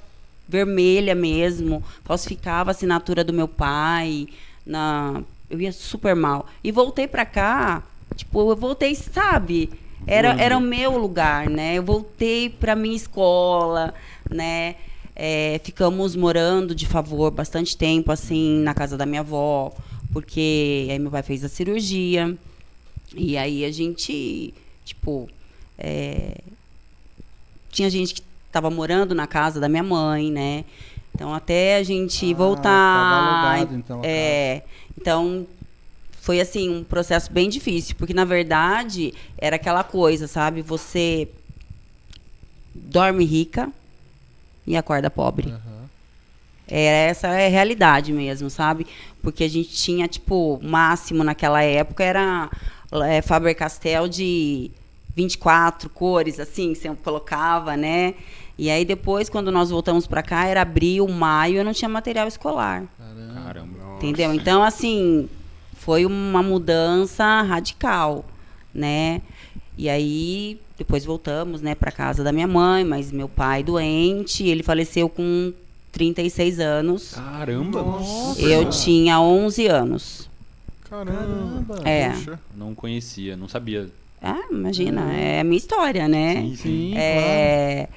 vermelha 0.49 1.17
mesmo, 1.17 1.83
falsificava 2.05 2.71
a 2.71 2.73
assinatura 2.73 3.25
do 3.25 3.33
meu 3.33 3.49
pai, 3.49 4.29
na 4.65 5.21
eu 5.51 5.61
ia 5.61 5.73
super 5.73 6.15
mal. 6.15 6.47
E 6.63 6.71
voltei 6.71 7.09
pra 7.09 7.25
cá, 7.27 7.83
tipo, 8.15 8.53
eu 8.53 8.55
voltei, 8.57 8.95
sabe? 8.95 9.69
Era, 10.07 10.33
era 10.41 10.57
o 10.57 10.61
meu 10.61 10.97
lugar, 10.99 11.49
né? 11.49 11.75
Eu 11.75 11.83
voltei 11.83 12.49
pra 12.49 12.75
minha 12.75 12.97
escola, 12.97 13.95
né? 14.29 14.75
É, 15.15 15.61
ficamos 15.63 16.17
morando 16.17 16.75
de 16.75 16.87
favor 16.87 17.31
bastante 17.31 17.77
tempo, 17.77 18.11
assim, 18.11 18.61
na 18.63 18.73
casa 18.75 18.97
da 18.97 19.05
minha 19.05 19.21
avó, 19.21 19.73
porque 20.13 20.89
aí 20.91 20.99
meu 20.99 21.11
pai 21.11 21.23
fez 21.23 21.45
a 21.45 21.49
cirurgia. 21.49 22.37
E 23.15 23.37
aí 23.37 23.65
a 23.65 23.71
gente, 23.71 24.55
tipo, 24.85 25.29
é, 25.79 26.39
tinha 27.71 27.91
gente 27.91 28.15
que 28.15 28.23
estava 28.47 28.71
morando 28.71 29.15
na 29.15 29.27
casa 29.27 29.61
da 29.61 29.69
minha 29.69 29.83
mãe, 29.83 30.31
né? 30.31 30.65
Então 31.15 31.35
até 31.35 31.77
a 31.77 31.83
gente 31.83 32.33
Ah, 32.33 32.37
voltar. 32.37 32.63
tava 32.63 33.57
alugado, 33.59 33.75
então, 33.77 34.01
é, 34.03 34.63
então 34.99 35.47
foi 36.21 36.39
assim 36.41 36.69
um 36.69 36.85
processo 36.85 37.33
bem 37.33 37.49
difícil, 37.49 37.97
porque 37.97 38.13
na 38.13 38.25
verdade 38.25 39.15
era 39.39 39.57
aquela 39.57 39.83
coisa, 39.83 40.29
sabe? 40.29 40.61
Você 40.61 41.29
dorme 42.75 43.25
rica 43.25 43.71
e 44.67 44.77
acorda 44.77 45.11
pobre. 45.11 45.49
Aham. 45.49 45.81
É, 46.69 47.09
essa 47.09 47.27
é 47.29 47.47
a 47.47 47.51
realidade 47.51 48.13
mesmo, 48.13 48.49
sabe? 48.49 48.87
Porque 49.21 49.43
a 49.43 49.49
gente 49.49 49.71
tinha, 49.71 50.07
tipo, 50.07 50.61
o 50.63 50.65
máximo 50.65 51.25
naquela 51.25 51.63
época 51.63 52.05
era 52.05 52.49
é, 53.09 53.21
Faber-Castell 53.23 54.07
de 54.07 54.71
24 55.17 55.91
cores, 55.91 56.39
assim, 56.39 56.73
que 56.73 56.79
você 56.79 56.95
colocava, 57.03 57.77
né? 57.77 58.15
E 58.57 58.71
aí 58.71 58.85
depois, 58.85 59.29
quando 59.29 59.51
nós 59.51 59.71
voltamos 59.71 60.07
para 60.07 60.23
cá, 60.23 60.45
era 60.47 60.63
abril, 60.63 61.09
maio, 61.09 61.57
eu 61.57 61.65
não 61.65 61.73
tinha 61.73 61.89
material 61.89 62.29
escolar. 62.29 62.85
Caramba. 62.97 63.43
Caramba. 63.43 63.97
Entendeu? 63.97 64.33
Então, 64.33 64.63
assim, 64.63 65.29
foi 65.91 66.07
uma 66.07 66.41
mudança 66.41 67.43
radical, 67.43 68.25
né? 68.73 69.21
E 69.77 69.89
aí, 69.89 70.57
depois 70.79 71.05
voltamos, 71.05 71.61
né, 71.61 71.75
para 71.75 71.91
casa 71.91 72.23
da 72.23 72.31
minha 72.31 72.47
mãe, 72.47 72.85
mas 72.85 73.11
meu 73.11 73.29
pai 73.29 73.65
doente, 73.65 74.47
ele 74.47 74.63
faleceu 74.63 75.09
com 75.09 75.53
36 75.91 76.61
anos. 76.61 77.15
Caramba. 77.15 77.85
Eu 78.39 78.71
tinha 78.71 79.21
11 79.21 79.67
anos. 79.67 80.31
Caramba. 80.89 81.81
É. 81.85 82.11
Puxa. 82.11 82.39
Não 82.57 82.73
conhecia, 82.73 83.37
não 83.37 83.49
sabia. 83.49 83.89
Ah, 84.23 84.45
imagina, 84.49 85.13
é 85.13 85.41
a 85.41 85.45
minha 85.45 85.59
história, 85.59 86.07
né? 86.07 86.37
Sim, 86.37 86.55
sim. 86.55 86.57
Sim, 86.63 86.93
claro. 86.93 87.89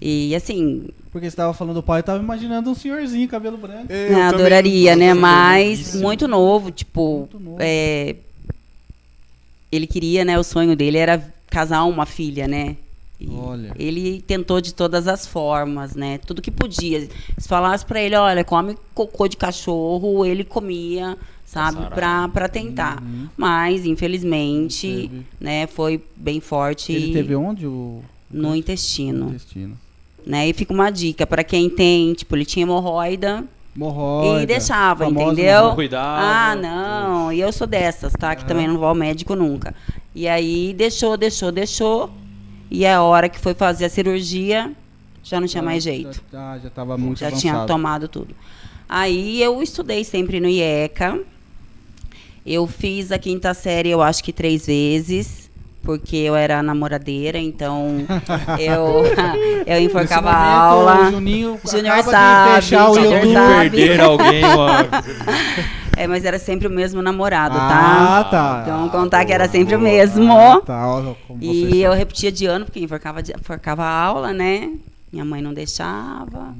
E 0.00 0.34
assim, 0.34 0.88
Porque 1.10 1.30
você 1.30 1.36
tava 1.36 1.54
falando 1.54 1.76
do 1.76 1.82
pai, 1.82 2.00
eu 2.00 2.04
tava 2.04 2.22
imaginando 2.22 2.70
um 2.70 2.74
senhorzinho, 2.74 3.26
cabelo 3.28 3.56
branco. 3.56 3.90
Eu 3.90 4.22
adoraria, 4.22 4.94
né? 4.94 5.14
Mas 5.14 5.80
Isso. 5.80 5.98
muito 6.00 6.28
novo, 6.28 6.70
tipo, 6.70 7.20
Muito 7.20 7.40
novo. 7.40 7.56
é, 7.60 8.16
ele 9.72 9.86
queria, 9.86 10.24
né? 10.24 10.38
O 10.38 10.44
sonho 10.44 10.76
dele 10.76 10.98
era 10.98 11.22
casar 11.48 11.84
uma 11.84 12.04
filha, 12.06 12.46
né? 12.46 12.76
E 13.18 13.28
Olha. 13.30 13.72
Ele 13.78 14.20
tentou 14.26 14.60
de 14.60 14.74
todas 14.74 15.08
as 15.08 15.26
formas, 15.26 15.94
né? 15.94 16.18
Tudo 16.18 16.42
que 16.42 16.50
podia. 16.50 17.08
Se 17.38 17.48
falasse 17.48 17.84
pra 17.84 18.00
ele, 18.00 18.14
olha, 18.14 18.44
come 18.44 18.76
cocô 18.94 19.26
de 19.26 19.38
cachorro, 19.38 20.26
ele 20.26 20.44
comia, 20.44 21.16
sabe? 21.46 21.78
Pra 21.94 22.48
tentar. 22.48 23.02
Mas, 23.34 23.86
infelizmente, 23.86 25.10
Uhum. 25.10 25.22
Né? 25.40 25.66
Foi 25.66 25.98
bem 26.14 26.40
forte 26.40 26.92
Ele 26.92 27.12
teve 27.14 27.34
onde 27.34 27.66
o 27.66 28.02
no 28.30 28.54
intestino, 28.54 29.28
intestino? 29.30 29.78
Né? 30.26 30.48
E 30.48 30.52
fica 30.52 30.72
uma 30.74 30.90
dica 30.90 31.26
pra 31.26 31.44
quem 31.44 31.70
tem, 31.70 32.12
tipo, 32.12 32.34
ele 32.36 32.44
tinha 32.44 32.64
hemorroida, 32.64 33.44
Hemorroida. 33.76 34.42
e 34.42 34.46
deixava, 34.46 35.04
famosa 35.04 35.32
entendeu? 35.32 35.74
Cuidado. 35.74 36.20
Ah, 36.24 36.56
não. 36.56 37.32
E 37.32 37.40
eu 37.40 37.52
sou 37.52 37.66
dessas, 37.66 38.12
tá? 38.12 38.34
Que 38.34 38.44
também 38.44 38.66
não 38.66 38.76
vou 38.76 38.88
ao 38.88 38.94
médico 38.94 39.36
nunca. 39.36 39.74
E 40.14 40.26
aí 40.26 40.74
deixou, 40.74 41.16
deixou, 41.16 41.52
deixou. 41.52 42.10
E 42.70 42.84
a 42.84 43.00
hora 43.02 43.28
que 43.28 43.38
foi 43.38 43.54
fazer 43.54 43.84
a 43.84 43.88
cirurgia, 43.88 44.72
já 45.22 45.38
não 45.40 45.46
tinha 45.46 45.62
mais 45.62 45.84
jeito. 45.84 46.20
Já, 46.32 46.52
ah, 46.52 46.58
já 46.58 46.70
tava 46.70 46.96
muito 46.98 47.18
Já 47.20 47.28
avançado. 47.28 47.40
tinha 47.40 47.64
tomado 47.66 48.08
tudo. 48.08 48.34
Aí 48.88 49.40
eu 49.42 49.62
estudei 49.62 50.02
sempre 50.04 50.40
no 50.40 50.48
IECA. 50.48 51.20
Eu 52.44 52.66
fiz 52.66 53.10
a 53.10 53.18
quinta 53.18 53.52
série, 53.54 53.90
eu 53.90 54.00
acho 54.02 54.22
que 54.22 54.32
três 54.32 54.66
vezes. 54.66 55.45
Porque 55.86 56.16
eu 56.16 56.34
era 56.36 56.62
namoradeira, 56.62 57.38
então 57.38 58.04
eu, 58.58 59.04
eu 59.64 59.80
enforcava 59.80 60.28
Nesse 60.30 60.36
a 60.36 60.70
momento, 60.74 60.84
aula. 60.92 61.08
O 61.08 61.10
Juninho 61.12 61.60
acaba 61.92 62.10
sabe, 62.10 62.48
de 62.48 62.54
fechar 62.56 62.90
o 62.90 62.98
YouTube. 62.98 63.32
sabe. 63.32 63.70
Perder 63.70 64.00
alguém, 64.00 64.40
mano. 64.56 64.88
É, 65.96 66.06
mas 66.06 66.24
era 66.26 66.38
sempre 66.38 66.66
o 66.66 66.70
mesmo 66.70 67.00
namorado, 67.00 67.54
tá? 67.56 68.18
Ah, 68.18 68.24
tá. 68.24 68.60
Então 68.64 68.88
contar 68.90 69.24
que 69.24 69.32
era 69.32 69.48
sempre 69.48 69.74
o 69.76 69.78
boa. 69.78 69.90
mesmo. 69.90 70.30
Ah, 70.36 70.60
tá, 70.60 70.86
ó, 70.88 71.14
como 71.26 71.38
você 71.40 71.46
E 71.46 71.64
sabe. 71.64 71.80
eu 71.82 71.92
repetia 71.94 72.30
de 72.32 72.44
ano, 72.46 72.64
porque 72.66 72.80
enforcava, 72.80 73.22
de- 73.22 73.32
enforcava 73.32 73.82
a 73.84 73.90
aula, 74.02 74.32
né? 74.32 74.72
Minha 75.12 75.24
mãe 75.24 75.40
não 75.40 75.54
deixava. 75.54 76.52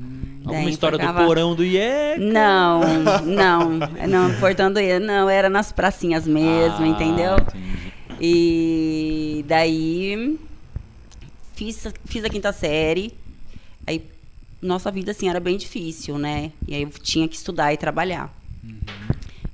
Daí 0.45 0.55
Alguma 0.55 0.71
história 0.71 0.97
do 0.97 1.03
enforcava- 1.03 1.27
porão 1.27 1.55
do 1.55 1.65
IEC? 1.65 2.19
Não, 2.21 2.81
não. 3.25 3.71
Não, 4.09 4.31
portando 4.41 4.79
ele, 4.79 5.05
não, 5.05 5.29
era 5.29 5.51
nas 5.51 5.71
pracinhas 5.73 6.27
mesmo, 6.27 6.83
Ah, 6.85 6.87
entendeu? 6.87 7.33
entendi. 7.35 7.76
E 8.21 9.45
daí 9.47 10.39
fiz, 11.55 11.87
a- 11.87 11.93
fiz 12.05 12.25
a 12.25 12.29
quinta 12.31 12.53
série. 12.53 13.13
Aí 13.87 14.03
nossa 14.61 14.91
vida 14.91 15.11
assim 15.11 15.29
era 15.29 15.39
bem 15.41 15.57
difícil, 15.57 16.19
né? 16.19 16.51
E 16.67 16.75
aí 16.75 16.83
eu 16.83 16.91
tinha 16.91 17.29
que 17.29 17.37
estudar 17.37 17.73
e 17.73 17.77
trabalhar. 17.77 18.33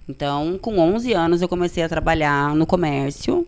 Então, 0.09 0.59
com 0.61 0.79
11 0.79 1.13
anos 1.13 1.43
eu 1.43 1.49
comecei 1.49 1.83
a 1.83 1.89
trabalhar 1.89 2.55
no 2.55 2.67
comércio. 2.67 3.47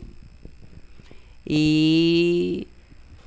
E 1.46 2.66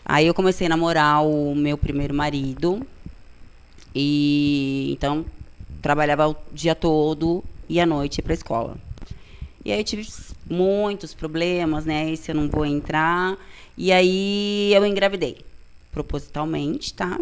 aí 0.06 0.26
eu 0.26 0.34
comecei 0.34 0.67
a 0.67 0.69
namorar 0.69 1.23
o 1.26 1.54
meu 1.56 1.78
primeiro 1.78 2.13
marido. 2.13 2.86
E 3.93 4.91
então 4.93 5.26
trabalhava 5.82 6.28
o 6.30 6.36
dia 6.52 6.76
todo 6.76 7.43
e 7.69 7.80
à 7.80 7.86
noite 7.86 8.17
ia 8.19 8.23
pra 8.23 8.34
escola. 8.34 8.78
E 9.63 9.71
aí 9.71 9.80
eu 9.80 9.84
tive 9.84 10.08
muitos 10.50 11.14
problemas, 11.14 11.86
né? 11.86 12.10
Esse 12.12 12.32
eu 12.32 12.36
não 12.36 12.48
vou 12.48 12.66
entrar. 12.66 13.36
E 13.78 13.92
aí 13.92 14.72
eu 14.74 14.86
engravidei. 14.86 15.38
Propositalmente, 15.92 16.94
tá? 16.94 17.20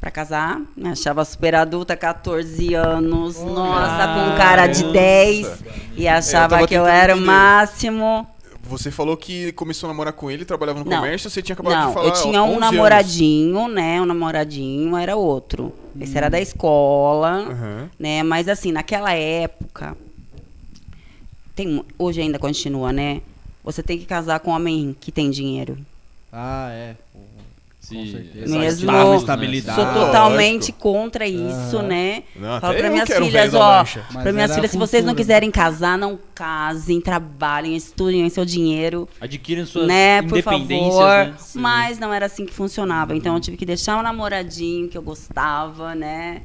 Pra 0.00 0.10
casar. 0.10 0.60
Me 0.76 0.88
achava 0.90 1.24
super 1.24 1.54
adulta, 1.54 1.96
14 1.96 2.74
anos. 2.74 3.38
nossa, 3.40 4.06
com 4.08 4.36
cara 4.36 4.66
de 4.66 4.82
Nossa. 4.82 4.92
10. 4.92 5.64
E 5.96 6.06
achava 6.06 6.54
tava 6.56 6.68
que 6.68 6.74
eu 6.74 6.86
era 6.86 7.16
o 7.16 7.20
máximo. 7.20 8.26
Você 8.62 8.90
falou 8.90 9.16
que 9.16 9.50
começou 9.52 9.88
a 9.88 9.92
namorar 9.92 10.12
com 10.12 10.30
ele, 10.30 10.44
trabalhava 10.44 10.80
no 10.80 10.84
Não. 10.84 10.98
comércio, 10.98 11.30
você 11.30 11.40
tinha 11.40 11.54
acabado 11.54 11.74
Não, 11.74 11.88
de 11.88 11.94
falar. 11.94 12.06
eu 12.08 12.12
tinha 12.12 12.42
11 12.42 12.52
um 12.52 12.56
anos. 12.58 12.60
namoradinho, 12.72 13.68
né? 13.68 14.00
Um 14.02 14.04
namoradinho 14.04 14.94
era 14.96 15.16
outro. 15.16 15.72
Esse 15.98 16.16
era 16.16 16.28
da 16.28 16.38
escola. 16.38 17.46
Aham. 17.50 17.90
né? 17.98 18.22
Mas 18.22 18.46
assim, 18.46 18.70
naquela 18.70 19.12
época, 19.14 19.96
tem, 21.58 21.84
hoje 21.98 22.20
ainda 22.20 22.38
continua, 22.38 22.92
né? 22.92 23.20
Você 23.64 23.82
tem 23.82 23.98
que 23.98 24.04
casar 24.06 24.38
com 24.40 24.50
um 24.52 24.54
homem 24.54 24.96
que 25.00 25.10
tem 25.10 25.28
dinheiro. 25.30 25.76
Ah, 26.32 26.68
é. 26.70 26.94
Sim, 27.80 28.10
certeza. 28.10 28.58
Mesmo- 28.58 28.92
né? 28.92 29.16
Estabilidade. 29.16 29.80
Sou 29.80 29.86
totalmente 29.94 30.60
lógico. 30.60 30.78
contra 30.78 31.26
isso, 31.26 31.78
Aham. 31.78 31.82
né? 31.88 32.22
Não, 32.36 32.60
Falo 32.60 32.74
para 32.76 32.90
minhas 32.90 33.08
um 33.08 33.24
filhas, 33.24 33.54
ó, 33.54 33.84
para 34.12 34.32
minhas 34.32 34.54
filhas, 34.54 34.70
se 34.70 34.76
vocês 34.76 35.04
não 35.04 35.14
quiserem 35.14 35.50
casar, 35.50 35.96
não 35.96 36.18
casem, 36.34 37.00
trabalhem, 37.00 37.74
estudem 37.74 38.28
seu 38.28 38.44
dinheiro, 38.44 39.08
Adquirem 39.20 39.64
suas 39.64 39.86
né, 39.88 40.20
por 40.22 40.38
independências, 40.38 40.94
favor. 40.94 41.26
né? 41.28 41.34
Mas 41.54 41.98
não 41.98 42.12
era 42.12 42.26
assim 42.26 42.44
que 42.44 42.52
funcionava. 42.52 43.16
Então 43.16 43.34
eu 43.34 43.40
tive 43.40 43.56
que 43.56 43.64
deixar 43.64 43.98
o 43.98 44.02
namoradinho 44.02 44.88
que 44.88 44.98
eu 44.98 45.02
gostava, 45.02 45.94
né? 45.94 46.42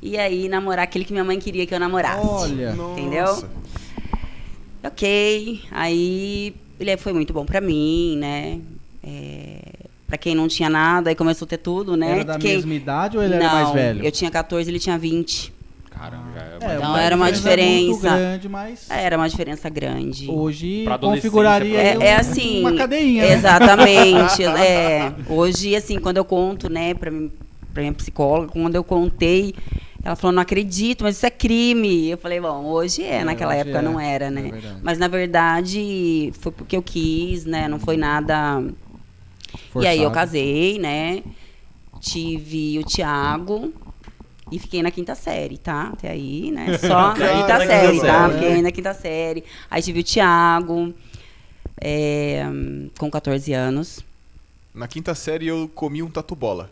E 0.00 0.16
aí 0.16 0.48
namorar 0.48 0.84
aquele 0.84 1.04
que 1.04 1.12
minha 1.12 1.24
mãe 1.24 1.38
queria 1.40 1.66
que 1.66 1.74
eu 1.74 1.80
namorasse. 1.80 2.24
Olha. 2.24 2.76
Entendeu? 2.92 3.24
Nossa. 3.24 3.48
Ok, 4.86 5.60
aí 5.70 6.54
ele 6.78 6.96
foi 6.96 7.12
muito 7.12 7.32
bom 7.32 7.44
pra 7.44 7.60
mim, 7.60 8.16
né? 8.18 8.58
É, 9.02 9.58
para 10.06 10.16
quem 10.16 10.34
não 10.34 10.46
tinha 10.48 10.68
nada, 10.70 11.10
aí 11.10 11.14
começou 11.16 11.46
a 11.46 11.48
ter 11.48 11.58
tudo, 11.58 11.96
né? 11.96 12.12
Era 12.12 12.24
da 12.24 12.38
quem... 12.38 12.54
mesma 12.54 12.74
idade 12.74 13.16
ou 13.16 13.22
ele 13.22 13.34
não, 13.36 13.44
era 13.46 13.52
mais 13.54 13.70
velho? 13.72 14.04
eu 14.04 14.12
tinha 14.12 14.30
14, 14.30 14.70
ele 14.70 14.78
tinha 14.78 14.96
20. 14.98 15.52
Caramba, 15.90 16.24
já 16.34 16.40
é 16.42 16.72
É, 16.72 16.76
Então 16.76 16.90
uma 16.90 17.00
era 17.02 17.16
uma 17.16 17.24
muito 17.24 17.36
diferença. 17.36 18.10
grande, 18.16 18.48
mas 18.50 18.90
É, 18.90 19.02
Era 19.04 19.16
uma 19.16 19.28
diferença 19.28 19.68
grande. 19.70 20.30
hoje 20.30 20.84
configuraria 21.00 21.78
É, 21.78 21.96
é 22.00 22.16
assim. 22.16 22.60
uma 22.60 22.74
cadeinha. 22.74 23.22
né? 23.22 23.32
Exatamente. 23.32 24.44
é, 24.44 25.12
hoje, 25.28 25.74
assim, 25.74 25.98
quando 25.98 26.18
eu 26.18 26.24
conto, 26.24 26.68
né, 26.68 26.92
pra, 26.92 27.10
mim, 27.10 27.30
pra 27.72 27.82
minha 27.82 27.94
psicóloga, 27.94 28.52
quando 28.52 28.74
eu 28.74 28.84
contei, 28.84 29.54
ela 30.06 30.14
falou, 30.14 30.32
não 30.32 30.42
acredito, 30.42 31.02
mas 31.02 31.16
isso 31.16 31.26
é 31.26 31.30
crime. 31.30 32.08
Eu 32.10 32.16
falei, 32.16 32.40
bom, 32.40 32.64
hoje 32.66 33.02
é, 33.02 33.16
É, 33.16 33.24
naquela 33.24 33.50
hoje 33.50 33.62
época 33.62 33.78
é, 33.78 33.82
não 33.82 33.98
era, 33.98 34.26
é 34.26 34.30
né? 34.30 34.42
verdade. 34.42 34.80
mas 34.80 34.98
na 34.98 35.08
verdade 35.08 36.32
foi 36.38 36.52
porque 36.52 36.76
eu 36.76 36.82
quis, 36.82 37.44
né? 37.44 37.66
Não 37.66 37.80
foi 37.80 37.96
nada. 37.96 38.62
E 39.74 39.84
aí 39.84 39.98
eu 39.98 40.04
Forçado. 40.04 40.14
casei, 40.14 40.78
né? 40.78 41.24
Tive 42.00 42.78
o 42.78 42.84
Tiago. 42.84 43.72
E 44.52 44.60
fiquei 44.60 44.80
na 44.80 44.92
quinta 44.92 45.16
série, 45.16 45.58
tá? 45.58 45.90
Até 45.92 46.08
aí, 46.08 46.52
né? 46.52 46.78
Só 46.78 47.08
na 47.08 47.14
quinta 47.14 47.58
na 47.58 47.66
série, 47.66 47.92
quinta 47.94 48.06
tá? 48.06 48.28
série. 48.28 48.38
Fiquei 48.38 48.62
na 48.62 48.70
quinta 48.70 48.94
série. 48.94 49.44
Aí 49.68 49.82
tive 49.82 50.00
o 50.00 50.04
Tiago, 50.04 50.94
é, 51.80 52.44
com 52.96 53.10
14 53.10 53.52
anos. 53.52 54.04
Na 54.72 54.86
quinta 54.86 55.16
série 55.16 55.48
eu 55.48 55.68
comi 55.74 56.00
um 56.00 56.08
tatu 56.08 56.36
bola. 56.36 56.70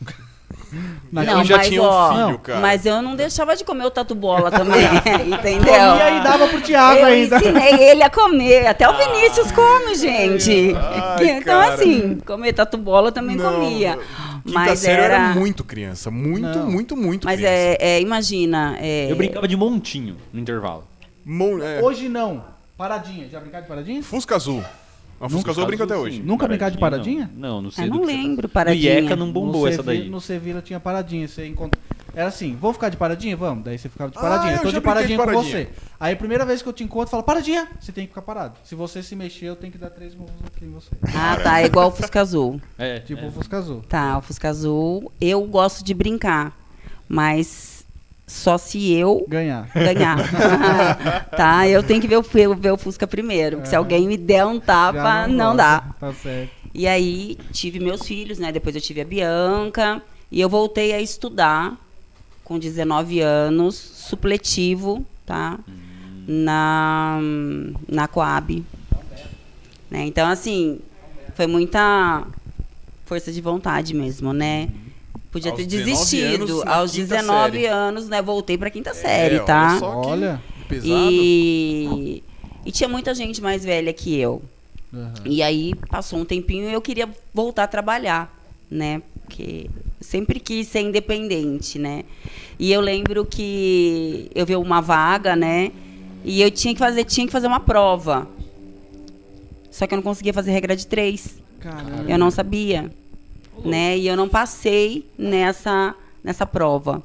Ela 1.14 1.44
já 1.44 1.58
tinha 1.60 1.82
um 1.82 1.86
ó, 1.86 2.12
filho, 2.26 2.38
cara. 2.38 2.60
Mas 2.60 2.84
eu 2.84 3.00
não 3.02 3.16
deixava 3.16 3.56
de 3.56 3.64
comer 3.64 3.84
o 3.86 3.90
tatu 3.90 4.14
bola 4.14 4.50
também, 4.50 4.82
entendeu? 5.26 5.62
Comia 5.64 6.10
e 6.10 6.22
dava 6.22 6.48
pro 6.48 6.60
Thiago 6.60 7.00
eu 7.00 7.06
ainda. 7.06 7.36
ensinei 7.36 7.74
ele 7.90 8.02
a 8.02 8.10
comer. 8.10 8.66
Até 8.66 8.88
o 8.88 8.96
Vinícius 8.96 9.50
come, 9.52 9.94
gente. 9.94 10.74
Ai, 10.76 11.30
então, 11.30 11.60
cara. 11.60 11.74
assim, 11.74 12.18
comer 12.26 12.52
tatu 12.52 12.76
bola 12.76 13.10
também 13.12 13.36
Não, 13.36 13.52
comia. 13.54 13.98
Quinta 14.44 14.58
Mas 14.60 14.78
série 14.78 15.02
era 15.02 15.14
era. 15.14 15.34
muito 15.34 15.62
criança. 15.64 16.10
Muito, 16.10 16.58
Não. 16.58 16.66
muito, 16.70 16.96
muito 16.96 17.24
Mas 17.26 17.36
criança. 17.36 17.54
é, 17.54 17.76
é, 17.80 18.00
imagina. 18.00 18.76
é- 18.80 19.10
Eu 19.10 19.16
brincava 19.16 19.46
de 19.48 19.56
montinho 19.56 20.16
no 20.32 20.40
intervalo. 20.40 20.84
Mon- 21.24 21.62
é, 21.62 21.82
Hoje 21.82 22.08
não. 22.08 22.42
Paradinha. 22.76 23.28
Já 23.28 23.40
brincar 23.40 23.60
de 23.62 23.68
paradinha? 23.68 24.02
Fusca 24.02 24.36
Azul. 24.36 24.62
A 25.20 25.28
Fusca 25.28 25.50
Azul 25.50 25.62
eu 25.64 25.66
brinco 25.66 25.82
até 25.82 25.96
hoje. 25.96 26.22
Nunca 26.22 26.46
brincar 26.46 26.70
de 26.70 26.78
paradinha? 26.78 27.28
Não, 27.34 27.56
não, 27.56 27.62
não 27.62 27.70
sei 27.70 27.84
Eu 27.86 27.88
não 27.90 28.00
que 28.00 28.06
você 28.06 28.12
tá- 28.12 28.18
lembro, 28.22 28.42
No 28.42 28.48
paradinha. 28.48 29.00
IECA 29.00 29.16
não 29.16 29.32
bombou 29.32 29.62
no 29.62 29.68
essa 29.68 29.82
daí. 29.82 30.08
No 30.08 30.20
Sevilla 30.20 30.62
tinha 30.62 30.78
paradinha. 30.78 31.26
Você 31.26 31.46
encontra... 31.46 31.80
Era 32.14 32.28
assim, 32.28 32.56
vamos 32.60 32.76
ficar 32.76 32.88
de 32.88 32.96
paradinha? 32.96 33.36
Vamos. 33.36 33.64
Daí 33.64 33.78
você 33.78 33.88
ficava 33.88 34.10
de 34.10 34.18
Ah, 34.18 34.20
paradinha. 34.20 34.52
eu 34.52 34.56
eu 34.56 34.62
tô 34.62 34.70
já 34.70 34.78
de 34.78 34.84
paradinha, 34.84 35.16
de 35.18 35.22
com 35.24 35.24
paradinha. 35.30 35.56
você. 35.66 35.68
Aí 36.00 36.12
a 36.14 36.16
primeira 36.16 36.44
vez 36.44 36.62
que 36.62 36.68
eu 36.68 36.72
te 36.72 36.82
encontro, 36.84 37.10
fala, 37.10 37.22
paradinha! 37.22 37.68
Você 37.80 37.92
tem 37.92 38.04
que 38.04 38.08
ficar 38.10 38.22
parado. 38.22 38.54
Se 38.64 38.74
você 38.74 39.02
se 39.02 39.14
mexer, 39.14 39.46
eu 39.46 39.56
tenho 39.56 39.72
que 39.72 39.78
dar 39.78 39.90
três 39.90 40.14
murros 40.14 40.32
aqui 40.46 40.64
em 40.64 40.70
você. 40.70 40.88
Ah, 41.14 41.36
tá. 41.42 41.60
É 41.60 41.66
igual 41.66 41.88
o 41.88 41.90
Fusca 41.92 42.20
Azul. 42.20 42.60
É, 42.78 42.98
Tipo 43.00 43.24
é. 43.24 43.28
o 43.28 43.30
Fusca 43.32 43.58
Azul. 43.58 43.82
Tá, 43.88 44.18
o 44.18 44.22
Fusca 44.22 44.48
Azul. 44.48 45.12
Eu 45.20 45.42
gosto 45.46 45.84
de 45.84 45.92
brincar. 45.94 46.56
Mas 47.08 47.77
só 48.28 48.56
se 48.58 48.92
eu 48.92 49.24
Ganhar. 49.26 49.68
ganhar. 49.74 50.18
tá? 51.36 51.66
Eu 51.66 51.82
tenho 51.82 52.00
que 52.00 52.06
ver 52.06 52.18
o, 52.18 52.22
ver 52.22 52.70
o 52.72 52.76
Fusca 52.76 53.06
primeiro. 53.06 53.56
porque 53.56 53.70
se 53.70 53.74
alguém 53.74 54.06
me 54.06 54.16
der 54.16 54.44
um 54.46 54.60
tapa, 54.60 54.98
Já 55.02 55.26
não, 55.28 55.56
gosta. 55.56 55.56
dá. 55.56 55.84
Tá 55.98 56.12
certo. 56.12 56.50
E 56.74 56.86
aí 56.86 57.36
tive 57.52 57.80
meus 57.80 58.02
filhos, 58.06 58.38
né? 58.38 58.52
Depois 58.52 58.76
eu 58.76 58.80
tive 58.80 59.00
a 59.00 59.04
Bianca. 59.04 60.00
E 60.30 60.40
eu 60.40 60.48
voltei 60.48 60.92
a 60.92 61.00
estudar 61.00 61.74
com 62.44 62.58
19 62.58 63.20
anos, 63.20 63.74
supletivo, 63.74 65.04
tá? 65.24 65.58
Na, 66.26 67.18
na 67.88 68.06
Coab. 68.06 68.62
Né? 69.90 70.04
Então, 70.06 70.28
assim, 70.28 70.80
foi 71.34 71.46
muita 71.46 72.24
força 73.06 73.32
de 73.32 73.40
vontade 73.40 73.94
mesmo, 73.94 74.34
né? 74.34 74.68
Podia 75.30 75.50
Aos 75.50 75.60
ter 75.60 75.66
19 75.66 75.90
desistido. 75.92 76.62
Aos 76.68 76.92
quinta 76.92 77.16
19 77.16 77.52
série. 77.52 77.66
anos, 77.66 78.08
né? 78.08 78.22
Voltei 78.22 78.56
pra 78.56 78.70
quinta 78.70 78.90
É, 78.90 78.94
série, 78.94 79.34
olha 79.36 79.44
tá? 79.44 79.78
só 79.78 80.00
que 80.00 80.06
Olha. 80.08 80.42
Pesado. 80.68 80.88
E, 81.10 82.22
e 82.64 82.72
tinha 82.72 82.88
muita 82.88 83.14
gente 83.14 83.40
mais 83.42 83.64
velha 83.64 83.92
que 83.92 84.16
eu. 84.18 84.42
Aham. 84.92 85.12
E 85.24 85.42
aí 85.42 85.74
passou 85.90 86.18
um 86.18 86.24
tempinho 86.24 86.68
e 86.68 86.72
eu 86.72 86.80
queria 86.80 87.08
voltar 87.32 87.64
a 87.64 87.66
trabalhar, 87.68 88.34
né? 88.70 89.02
Porque 89.24 89.66
eu 90.00 90.06
sempre 90.06 90.40
quis 90.40 90.66
ser 90.68 90.80
independente, 90.80 91.78
né? 91.78 92.04
E 92.58 92.72
eu 92.72 92.80
lembro 92.80 93.24
que 93.26 94.30
eu 94.34 94.46
vi 94.46 94.56
uma 94.56 94.80
vaga, 94.80 95.36
né? 95.36 95.70
E 96.24 96.40
eu 96.40 96.50
tinha 96.50 96.72
que 96.74 96.78
fazer, 96.80 97.04
tinha 97.04 97.26
que 97.26 97.32
fazer 97.32 97.46
uma 97.46 97.60
prova. 97.60 98.26
Só 99.70 99.86
que 99.86 99.94
eu 99.94 99.96
não 99.96 100.02
conseguia 100.02 100.32
fazer 100.32 100.50
regra 100.52 100.74
de 100.74 100.86
três. 100.86 101.36
Caramba. 101.60 102.04
Eu 102.10 102.18
não 102.18 102.30
sabia, 102.30 102.90
né? 103.64 103.96
E 103.96 104.06
eu 104.06 104.16
não 104.16 104.28
passei 104.28 105.06
nessa 105.16 105.94
nessa 106.22 106.44
prova. 106.44 107.02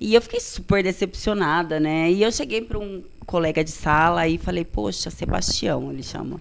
E 0.00 0.14
eu 0.14 0.22
fiquei 0.22 0.40
super 0.40 0.82
decepcionada, 0.82 1.80
né? 1.80 2.10
E 2.10 2.22
eu 2.22 2.30
cheguei 2.30 2.62
para 2.62 2.78
um 2.78 3.02
colega 3.26 3.64
de 3.64 3.70
sala 3.70 4.26
e 4.28 4.38
falei, 4.38 4.64
poxa, 4.64 5.10
Sebastião, 5.10 5.90
ele 5.90 6.02
chama. 6.02 6.40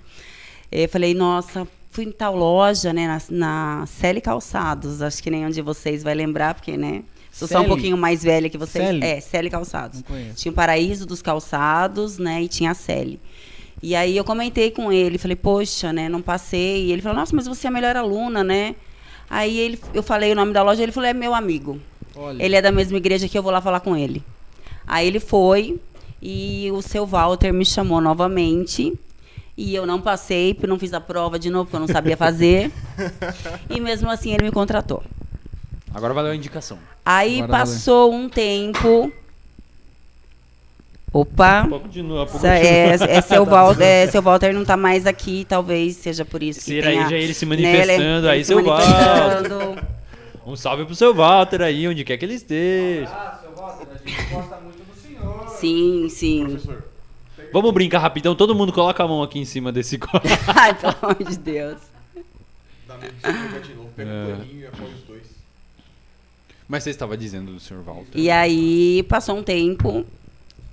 Eu 0.72 0.88
falei, 0.88 1.14
nossa, 1.14 1.68
fui 1.90 2.06
em 2.06 2.12
tal 2.12 2.36
loja, 2.36 2.94
né, 2.94 3.08
na, 3.08 3.22
na 3.32 3.86
Celi 3.88 4.22
Calçados, 4.22 5.02
acho 5.02 5.24
que 5.24 5.32
nenhum 5.32 5.50
de 5.50 5.62
vocês 5.62 6.04
vai 6.04 6.14
lembrar, 6.14 6.54
porque, 6.54 6.78
né, 6.78 7.04
sou 7.32 7.48
só 7.48 7.62
um 7.62 7.66
pouquinho 7.66 7.98
mais 7.98 8.24
velha 8.24 8.50
que 8.50 8.58
vocês. 8.58 8.86
Celi? 8.86 9.04
É, 9.04 9.20
Celi 9.20 9.50
Calçados. 9.50 10.04
Tinha 10.36 10.52
o 10.52 10.56
Paraíso 10.56 11.06
dos 11.06 11.22
Calçados, 11.22 12.18
né, 12.20 12.44
e 12.44 12.48
tinha 12.48 12.72
a 12.72 12.76
Celi. 12.76 13.20
E 13.82 13.96
aí 13.96 14.16
eu 14.16 14.24
comentei 14.24 14.72
com 14.72 14.92
ele, 14.92 15.18
falei, 15.18 15.36
poxa, 15.36 15.92
né, 15.92 16.08
não 16.08 16.22
passei. 16.22 16.86
E 16.86 16.92
ele 16.92 17.02
falou, 17.02 17.18
nossa, 17.18 17.36
mas 17.36 17.48
você 17.48 17.68
é 17.68 17.70
a 17.70 17.74
melhor 17.74 17.96
aluna, 17.96 18.44
né? 18.44 18.76
Aí 19.30 19.60
ele, 19.60 19.80
eu 19.94 20.02
falei 20.02 20.32
o 20.32 20.36
nome 20.36 20.54
da 20.54 20.64
loja, 20.64 20.82
ele 20.82 20.92
falou, 20.92 21.10
é 21.10 21.14
meu 21.14 21.34
amigo. 21.34 21.80
Olha. 22.16 22.44
Ele 22.44 22.56
é 22.56 22.62
da 22.62 22.72
mesma 22.72 22.98
igreja 22.98 23.28
que 23.28 23.38
eu 23.38 23.44
vou 23.44 23.52
lá 23.52 23.62
falar 23.62 23.80
com 23.80 23.96
ele. 23.96 24.24
Aí 24.86 25.06
ele 25.08 25.20
foi 25.20 25.80
e 26.22 26.70
o 26.74 26.82
seu 26.82 27.06
Walter 27.06 27.52
me 27.52 27.66
chamou 27.66 28.02
novamente. 28.02 28.98
E 29.56 29.74
eu 29.74 29.86
não 29.88 30.00
passei, 30.00 30.54
porque 30.54 30.68
não 30.68 30.78
fiz 30.78 30.94
a 30.94 31.02
prova 31.02 31.40
de 31.40 31.50
novo, 31.50 31.66
porque 31.66 31.76
eu 31.76 31.80
não 31.80 31.88
sabia 31.88 32.16
fazer. 32.16 32.72
e 33.70 33.80
mesmo 33.80 34.10
assim 34.10 34.34
ele 34.34 34.44
me 34.44 34.52
contratou. 34.52 35.04
Agora 35.94 36.14
valeu 36.14 36.32
a 36.32 36.36
indicação. 36.36 36.78
Aí 37.04 37.42
Agora 37.42 37.60
passou 37.60 38.14
um 38.14 38.30
tempo. 38.30 39.12
Opa! 41.14 41.66
Continua, 41.68 42.26
pode 42.26 42.46
Essa- 42.46 43.08
É, 43.08 43.16
é 43.18 43.22
seu, 43.22 43.46
Walter, 43.46 43.84
é, 43.84 44.08
seu 44.08 44.22
Walter 44.22 44.54
não 44.54 44.66
tá 44.66 44.76
mais 44.76 45.06
aqui, 45.06 45.46
talvez 45.48 45.96
seja 45.96 46.26
por 46.26 46.44
isso 46.44 46.60
que 46.60 46.66
Será 46.66 46.88
tenha, 46.90 47.04
aí 47.06 47.10
já 47.10 47.18
ele 47.18 47.34
se 47.34 47.46
né, 47.46 47.50
manifestando, 47.56 48.28
aí 48.30 48.44
se 48.44 48.48
seu 48.48 48.64
Walter. 48.64 48.88
manifestando. 48.90 49.88
Um 50.46 50.56
salve 50.56 50.86
pro 50.86 50.96
seu 50.96 51.14
Walter 51.14 51.62
aí, 51.62 51.88
onde 51.88 52.04
quer 52.04 52.18
que 52.18 52.26
ele 52.26 52.34
esteja. 52.36 53.10
Ah, 53.10 53.40
seu 53.42 53.52
Walter, 53.56 53.88
a 53.94 53.98
gente 54.10 54.34
gosta 54.34 54.58
muito 54.58 54.78
do 54.78 54.96
senhor. 55.02 55.50
Sim, 55.50 56.08
sim. 56.10 56.46
Professor, 56.46 56.84
Vamos 57.54 57.74
brincar 57.74 58.00
rapidão, 58.00 58.36
todo 58.36 58.54
mundo 58.54 58.74
coloca 58.74 59.02
a 59.04 59.08
mão 59.08 59.24
aqui 59.24 59.40
em 59.40 59.46
cima 59.46 59.72
desse 59.72 59.98
copo. 60.00 60.20
Ai, 60.54 60.74
pelo 60.74 60.94
amor 61.02 61.16
de 61.24 61.38
Deus. 61.38 61.78
dá 62.88 62.98
medo 62.98 63.14
de 63.62 63.68
de 63.70 63.74
novo. 63.76 63.90
Pega 63.96 64.10
É. 64.10 64.34
um 64.34 64.38
paninho 64.38 64.60
e 64.62 64.68
apoia 64.68 64.90
os 64.94 65.02
dois. 65.08 65.24
Mas 66.68 66.84
você 66.84 66.90
estava 66.90 67.16
dizendo 67.18 67.54
do 67.54 67.60
senhor 67.62 67.82
Walter. 67.82 68.10
E 68.14 68.30
aí, 68.30 69.04
passou 69.08 69.38
um 69.38 69.44
tempo, 69.44 70.06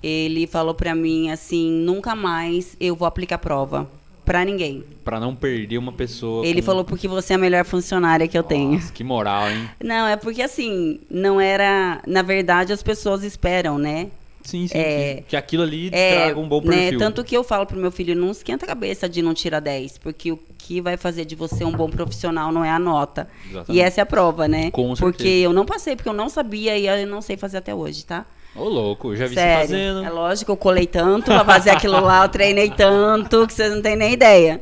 ele 0.05 0.45
falou 0.47 0.73
pra 0.73 0.93
mim 0.93 1.29
assim, 1.31 1.69
nunca 1.71 2.15
mais 2.15 2.75
eu 2.79 2.95
vou 2.95 3.07
aplicar 3.07 3.37
prova 3.37 3.89
pra 4.23 4.43
ninguém. 4.43 4.83
Pra 5.03 5.19
não 5.19 5.35
perder 5.35 5.77
uma 5.77 5.91
pessoa. 5.91 6.45
Ele 6.45 6.61
com- 6.61 6.65
falou 6.65 6.83
porque 6.83 7.07
você 7.07 7.33
é 7.33 7.35
a 7.35 7.39
melhor 7.39 7.63
funcionária 7.65 8.27
que 8.27 8.37
eu 8.37 8.43
tenho. 8.43 8.73
Nossa, 8.73 8.91
que 8.91 9.03
moral, 9.03 9.49
hein? 9.49 9.69
Não, 9.83 10.07
é 10.07 10.15
porque 10.15 10.41
assim, 10.41 10.99
não 11.09 11.39
era, 11.39 12.01
na 12.07 12.21
verdade 12.23 12.73
as 12.73 12.81
pessoas 12.81 13.23
esperam, 13.23 13.77
né? 13.77 14.07
Sim, 14.43 14.67
sim. 14.67 14.77
É. 14.77 15.23
que, 15.27 15.35
aquilo 15.35 15.63
ali 15.63 15.89
É, 15.91 16.25
traga 16.25 16.39
um 16.39 16.47
bom 16.47 16.61
né, 16.61 16.77
perfil. 16.77 16.99
Tanto 16.99 17.23
que 17.23 17.35
eu 17.35 17.43
falo 17.43 17.65
pro 17.65 17.79
meu 17.79 17.91
filho, 17.91 18.15
não 18.15 18.29
esquenta 18.29 18.63
a 18.65 18.67
cabeça 18.67 19.09
de 19.09 19.21
não 19.23 19.33
tirar 19.33 19.59
10, 19.59 19.97
porque 19.97 20.31
o 20.31 20.39
que 20.57 20.79
vai 20.81 20.97
fazer 20.97 21.25
de 21.25 21.35
você 21.35 21.63
um 21.65 21.71
bom 21.71 21.89
profissional 21.89 22.51
não 22.51 22.63
é 22.63 22.69
a 22.69 22.77
nota. 22.77 23.27
Exatamente. 23.49 23.71
E 23.77 23.81
essa 23.81 24.01
é 24.01 24.03
a 24.03 24.05
prova, 24.05 24.47
né? 24.47 24.69
Com 24.69 24.93
porque 24.95 25.23
certeza. 25.23 25.45
eu 25.45 25.53
não 25.53 25.65
passei, 25.65 25.95
porque 25.95 26.09
eu 26.09 26.13
não 26.13 26.29
sabia 26.29 26.77
e 26.77 26.85
eu 26.87 27.07
não 27.07 27.21
sei 27.23 27.37
fazer 27.37 27.57
até 27.57 27.73
hoje, 27.73 28.05
tá? 28.05 28.23
Ô, 28.55 28.63
louco, 28.69 29.11
eu 29.11 29.15
já 29.17 29.27
vi 29.27 29.33
você 29.35 29.41
Sério. 29.41 29.67
fazendo. 29.67 30.03
É 30.03 30.09
lógico, 30.09 30.51
eu 30.51 30.57
colei 30.57 30.87
tanto 30.87 31.25
pra 31.25 31.43
fazer 31.43 31.71
aquilo 31.71 31.99
lá, 31.99 32.23
eu 32.23 32.29
treinei 32.29 32.69
tanto 32.71 33.45
que 33.45 33.53
vocês 33.53 33.73
não 33.73 33.81
têm 33.81 33.95
nem 33.95 34.13
ideia. 34.13 34.61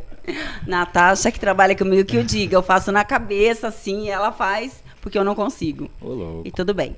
Natasha, 0.65 1.31
que 1.31 1.39
trabalha 1.39 1.75
comigo, 1.75 2.07
que 2.07 2.17
eu 2.17 2.23
diga, 2.23 2.55
eu 2.55 2.63
faço 2.63 2.91
na 2.91 3.03
cabeça 3.03 3.67
assim, 3.67 4.09
ela 4.09 4.31
faz, 4.31 4.83
porque 5.01 5.17
eu 5.17 5.23
não 5.23 5.35
consigo. 5.35 5.89
Ô, 6.01 6.09
louco. 6.09 6.47
E 6.47 6.51
tudo 6.51 6.73
bem. 6.73 6.95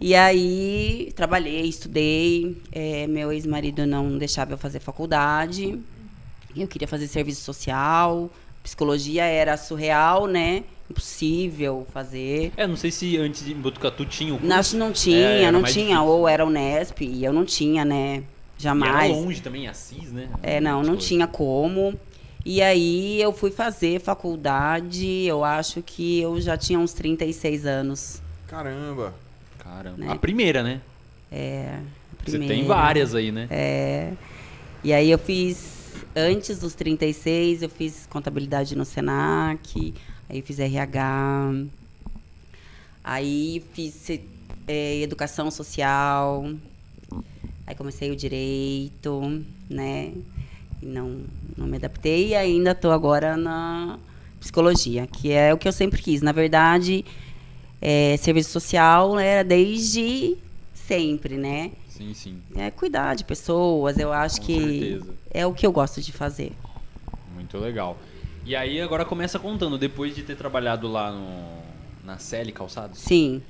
E 0.00 0.14
aí, 0.14 1.12
trabalhei, 1.16 1.62
estudei. 1.62 2.56
é, 2.72 3.06
meu 3.08 3.32
ex-marido 3.32 3.84
não 3.84 4.16
deixava 4.16 4.52
eu 4.52 4.58
fazer 4.58 4.78
faculdade. 4.78 5.78
Eu 6.56 6.68
queria 6.68 6.86
fazer 6.88 7.08
serviço 7.08 7.42
social. 7.42 8.30
Psicologia 8.62 9.24
era 9.24 9.56
surreal, 9.56 10.26
né? 10.26 10.62
Impossível 10.90 11.86
fazer. 11.92 12.52
É, 12.56 12.66
não 12.66 12.76
sei 12.76 12.90
se 12.90 13.16
antes 13.18 13.44
de 13.44 13.54
Botucatu 13.54 14.04
tinha 14.06 14.34
o 14.34 14.38
curso. 14.38 14.76
Não, 14.76 14.86
não 14.86 14.92
tinha, 14.92 15.16
É, 15.18 15.42
era 15.42 15.52
não 15.52 15.62
tinha. 15.62 15.84
difícil. 15.86 16.04
Ou 16.04 16.28
era 16.28 16.44
Unesp, 16.46 17.02
e 17.02 17.24
eu 17.24 17.32
não 17.32 17.44
tinha, 17.44 17.84
né? 17.84 18.22
E 18.58 18.62
Jamais. 18.62 19.10
era 19.10 19.20
longe 19.20 19.40
também, 19.42 19.68
Assis, 19.68 20.10
né? 20.10 20.28
É, 20.42 20.60
não, 20.60 20.82
não 20.82 20.96
tinha 20.96 21.26
como. 21.26 21.94
E 22.44 22.62
aí 22.62 23.20
eu 23.20 23.32
fui 23.32 23.50
fazer 23.50 24.00
faculdade, 24.00 25.06
eu 25.26 25.44
acho 25.44 25.82
que 25.82 26.20
eu 26.20 26.40
já 26.40 26.56
tinha 26.56 26.78
uns 26.78 26.92
36 26.94 27.66
anos. 27.66 28.22
Caramba. 28.46 29.14
Caramba. 29.58 29.96
Né? 29.98 30.10
A 30.10 30.16
primeira, 30.16 30.62
né? 30.62 30.80
É. 31.30 31.78
Você 32.24 32.38
tem 32.38 32.46
primeira. 32.48 32.68
várias 32.68 33.14
aí, 33.14 33.30
né? 33.30 33.46
É. 33.50 34.12
E 34.82 34.92
aí 34.92 35.10
eu 35.10 35.18
fiz, 35.18 35.92
antes 36.16 36.58
dos 36.58 36.74
36, 36.74 37.62
eu 37.62 37.68
fiz 37.68 38.06
contabilidade 38.08 38.74
no 38.76 38.84
Senac, 38.84 39.92
aí 40.28 40.42
fiz 40.42 40.58
RH, 40.58 41.52
aí 43.02 43.64
fiz 43.72 44.10
é, 44.66 45.00
educação 45.00 45.50
social, 45.50 46.44
aí 47.66 47.74
comecei 47.74 48.10
o 48.10 48.16
direito, 48.16 49.42
né? 49.68 50.12
E 50.82 50.86
não, 50.86 51.22
não 51.56 51.66
me 51.66 51.76
adaptei 51.76 52.28
e 52.28 52.34
ainda 52.34 52.72
estou 52.72 52.92
agora 52.92 53.36
na 53.36 53.98
psicologia, 54.38 55.06
que 55.06 55.32
é 55.32 55.52
o 55.52 55.58
que 55.58 55.66
eu 55.66 55.72
sempre 55.72 56.00
quis. 56.00 56.22
Na 56.22 56.32
verdade, 56.32 57.04
é, 57.80 58.16
serviço 58.18 58.50
social 58.50 59.18
era 59.18 59.42
desde 59.42 60.36
sempre, 60.74 61.36
né? 61.36 61.72
Sim, 61.88 62.14
sim. 62.14 62.38
É 62.54 62.70
cuidar 62.70 63.16
de 63.16 63.24
pessoas, 63.24 63.98
eu 63.98 64.12
acho 64.12 64.40
Com 64.40 64.46
que 64.46 64.90
certeza. 64.92 65.14
é 65.32 65.46
o 65.46 65.52
que 65.52 65.66
eu 65.66 65.72
gosto 65.72 66.00
de 66.00 66.12
fazer. 66.12 66.52
Muito 67.34 67.58
legal. 67.58 67.96
E 68.48 68.56
aí 68.56 68.80
agora 68.80 69.04
começa 69.04 69.38
contando, 69.38 69.76
depois 69.76 70.14
de 70.16 70.22
ter 70.22 70.34
trabalhado 70.34 70.88
lá 70.88 71.12
no, 71.12 71.58
Na 72.02 72.16
Celi 72.18 72.50
Calçados? 72.50 72.98
Sim. 72.98 73.42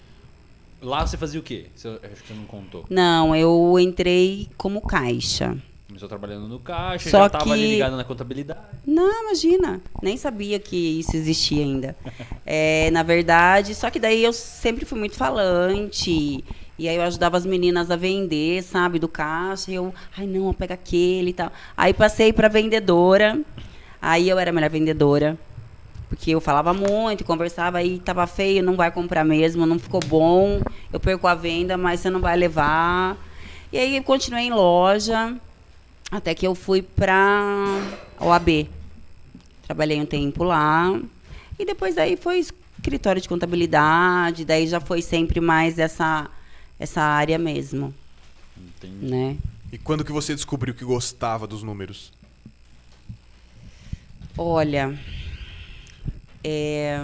Lá 0.82 1.06
você 1.06 1.16
fazia 1.16 1.38
o 1.38 1.42
quê? 1.42 1.66
Você, 1.72 1.87
acho 1.87 2.22
que 2.22 2.26
você 2.26 2.34
não 2.34 2.44
contou. 2.46 2.84
Não, 2.90 3.34
eu 3.37 3.76
entrei 3.78 4.48
como 4.56 4.80
caixa. 4.80 5.56
Começou 5.87 6.08
trabalhando 6.08 6.48
no 6.48 6.58
caixa, 6.58 7.11
Só 7.11 7.18
já 7.22 7.30
tava 7.30 7.52
ali 7.52 7.62
que- 7.62 7.68
ligado 7.74 7.96
na 7.96 8.02
contabilidade. 8.02 8.61
Não, 8.84 9.22
imagina. 9.22 9.80
Nem 10.02 10.16
sabia 10.16 10.58
que 10.58 10.76
isso 10.98 11.14
existia 11.16 11.62
ainda. 11.62 11.94
É, 12.50 12.90
na 12.92 13.02
verdade, 13.04 13.74
só 13.76 13.90
que 13.90 14.00
daí 14.00 14.24
eu 14.24 14.32
sempre 14.32 14.84
fui 14.84 14.98
muito 14.98 15.14
falante. 15.14 16.42
E 16.76 16.88
aí 16.88 16.96
eu 16.96 17.02
ajudava 17.02 17.37
as 17.37 17.44
meninas 17.46 17.88
a 17.90 17.94
vender, 17.96 18.62
sabe, 18.64 18.98
do 18.98 19.06
caixa. 19.06 19.70
E 19.70 19.74
eu, 19.74 19.94
ai 20.16 20.26
não, 20.26 20.52
pega 20.54 20.74
aquele 20.74 21.30
e 21.30 21.34
tal. 21.34 21.52
Aí 21.76 21.92
passei 21.94 22.32
para 22.32 22.48
vendedora. 22.48 23.38
Aí 24.00 24.28
eu 24.28 24.38
era 24.38 24.50
a 24.50 24.52
melhor 24.52 24.70
vendedora. 24.70 25.38
Porque 26.08 26.30
eu 26.30 26.40
falava 26.40 26.72
muito, 26.72 27.24
conversava, 27.24 27.78
aí 27.78 27.98
tava 27.98 28.26
feio, 28.26 28.62
não 28.62 28.76
vai 28.76 28.90
comprar 28.90 29.24
mesmo, 29.24 29.66
não 29.66 29.78
ficou 29.78 30.00
bom. 30.00 30.61
Eu 30.90 30.98
perco 30.98 31.26
a 31.26 31.34
venda, 31.34 31.76
mas 31.76 32.00
você 32.00 32.08
não 32.08 32.20
vai 32.20 32.37
levar. 32.37 33.16
E 33.70 33.76
aí 33.76 33.96
eu 33.96 34.02
continuei 34.02 34.44
em 34.44 34.50
loja. 34.50 35.37
Até 36.11 36.34
que 36.34 36.46
eu 36.46 36.54
fui 36.54 36.80
pra 36.80 37.82
OAB. 38.18 38.66
Trabalhei 39.64 40.00
um 40.00 40.06
tempo 40.06 40.42
lá. 40.44 40.98
E 41.58 41.66
depois 41.66 41.94
daí 41.94 42.16
foi 42.16 42.38
escritório 42.78 43.20
de 43.20 43.28
contabilidade, 43.28 44.44
daí 44.44 44.66
já 44.66 44.80
foi 44.80 45.02
sempre 45.02 45.40
mais 45.40 45.78
essa, 45.78 46.30
essa 46.78 47.02
área 47.02 47.37
mesmo, 47.37 47.92
Entendi. 48.56 49.04
né? 49.04 49.37
E 49.70 49.76
quando 49.76 50.04
que 50.04 50.12
você 50.12 50.34
descobriu 50.34 50.72
que 50.72 50.84
gostava 50.84 51.46
dos 51.46 51.62
números? 51.62 52.12
Olha, 54.40 54.96
é, 56.44 56.96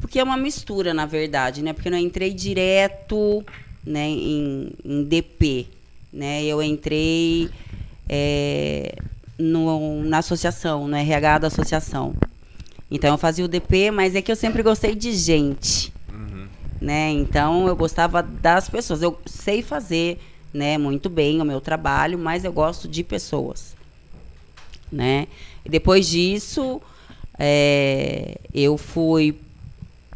porque 0.00 0.18
é 0.18 0.24
uma 0.24 0.36
mistura, 0.36 0.92
na 0.92 1.06
verdade, 1.06 1.62
né? 1.62 1.72
Porque 1.72 1.86
eu 1.86 1.92
não 1.92 1.98
entrei 1.98 2.34
direto 2.34 3.44
né, 3.86 4.08
em, 4.08 4.72
em 4.84 5.04
DP, 5.04 5.68
né? 6.12 6.42
Eu 6.42 6.60
entrei 6.60 7.48
é, 8.08 8.96
no, 9.38 10.02
na 10.02 10.18
associação, 10.18 10.88
no 10.88 10.96
RH 10.96 11.38
da 11.38 11.46
associação. 11.46 12.16
Então 12.90 13.10
eu 13.10 13.18
fazia 13.18 13.44
o 13.44 13.48
DP, 13.48 13.92
mas 13.92 14.16
é 14.16 14.20
que 14.20 14.32
eu 14.32 14.36
sempre 14.36 14.60
gostei 14.60 14.96
de 14.96 15.12
gente, 15.12 15.92
né? 16.80 17.12
Então 17.12 17.68
eu 17.68 17.76
gostava 17.76 18.24
das 18.24 18.68
pessoas. 18.68 19.02
Eu 19.02 19.16
sei 19.24 19.62
fazer, 19.62 20.20
né, 20.52 20.76
muito 20.76 21.08
bem 21.08 21.40
o 21.40 21.44
meu 21.44 21.60
trabalho, 21.60 22.18
mas 22.18 22.44
eu 22.44 22.52
gosto 22.52 22.88
de 22.88 23.04
pessoas, 23.04 23.76
né? 24.90 25.28
E 25.64 25.68
depois 25.68 26.08
disso, 26.08 26.80
é, 27.38 28.38
eu 28.52 28.76
fui 28.76 29.36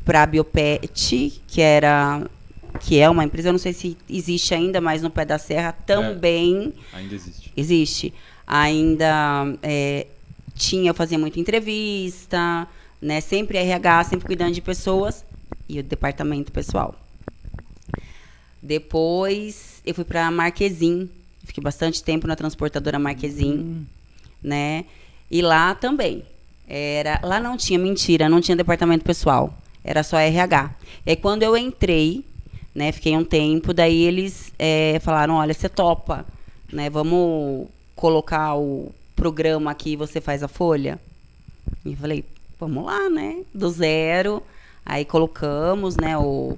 para 0.05 0.23
a 0.23 0.27
Biopet, 0.27 1.41
que 1.47 1.61
era 1.61 2.27
que 2.79 2.99
é 2.99 3.09
uma 3.09 3.25
empresa, 3.25 3.49
eu 3.49 3.53
não 3.53 3.59
sei 3.59 3.73
se 3.73 3.97
existe 4.09 4.55
ainda, 4.55 4.81
mas 4.81 5.03
no 5.03 5.11
pé 5.11 5.25
da 5.25 5.39
serra 5.39 5.73
também 5.73 6.75
Ainda 6.93 7.15
existe. 7.15 7.53
existe. 7.57 8.15
Ainda 8.47 9.57
é, 9.63 10.07
tinha, 10.55 10.91
eu 10.91 10.95
fazia 10.95 11.19
muita 11.19 11.41
entrevista, 11.41 12.69
né? 13.01 13.21
Sempre 13.21 13.59
RH, 13.59 14.05
sempre 14.05 14.27
cuidando 14.27 14.53
de 14.53 14.61
pessoas 14.61 15.25
e 15.69 15.79
o 15.79 15.83
departamento 15.83 16.53
pessoal. 16.53 16.95
Depois 18.63 19.81
eu 19.85 19.95
fui 19.95 20.05
para 20.05 20.31
Marquezim, 20.31 21.09
fiquei 21.45 21.63
bastante 21.63 22.03
tempo 22.03 22.27
na 22.27 22.37
transportadora 22.37 22.99
Marquezim, 22.99 23.87
né? 24.43 24.85
E 25.31 25.43
lá 25.43 25.75
também 25.75 26.25
era, 26.69 27.21
lá 27.23 27.41
não 27.41 27.57
tinha 27.57 27.79
mentira, 27.79 28.29
não 28.29 28.41
tinha 28.41 28.57
departamento 28.57 29.05
pessoal, 29.05 29.53
era 29.85 30.03
só 30.03 30.19
RH. 30.19 30.71
E 31.05 31.11
aí, 31.11 31.17
quando 31.17 31.43
eu 31.43 31.57
entrei, 31.57 32.25
né? 32.77 32.93
Fiquei 32.93 33.17
um 33.17 33.25
tempo, 33.25 33.73
daí 33.73 34.03
eles 34.03 34.53
é, 34.59 35.01
falaram, 35.03 35.37
olha, 35.37 35.55
você 35.55 35.67
topa, 35.67 36.27
né? 36.71 36.91
Vamos 36.91 37.69
colocar 37.95 38.55
o 38.55 38.93
programa 39.17 39.71
aqui, 39.71 39.97
você 39.97 40.21
faz 40.21 40.43
a 40.43 40.49
folha. 40.49 41.01
E 41.85 41.93
eu 41.93 41.97
falei, 41.97 42.23
vamos 42.61 42.85
lá, 42.85 43.09
né? 43.09 43.39
Do 43.55 43.71
zero. 43.71 44.43
Aí 44.85 45.07
colocamos, 45.07 45.97
né, 45.97 46.17
o, 46.17 46.57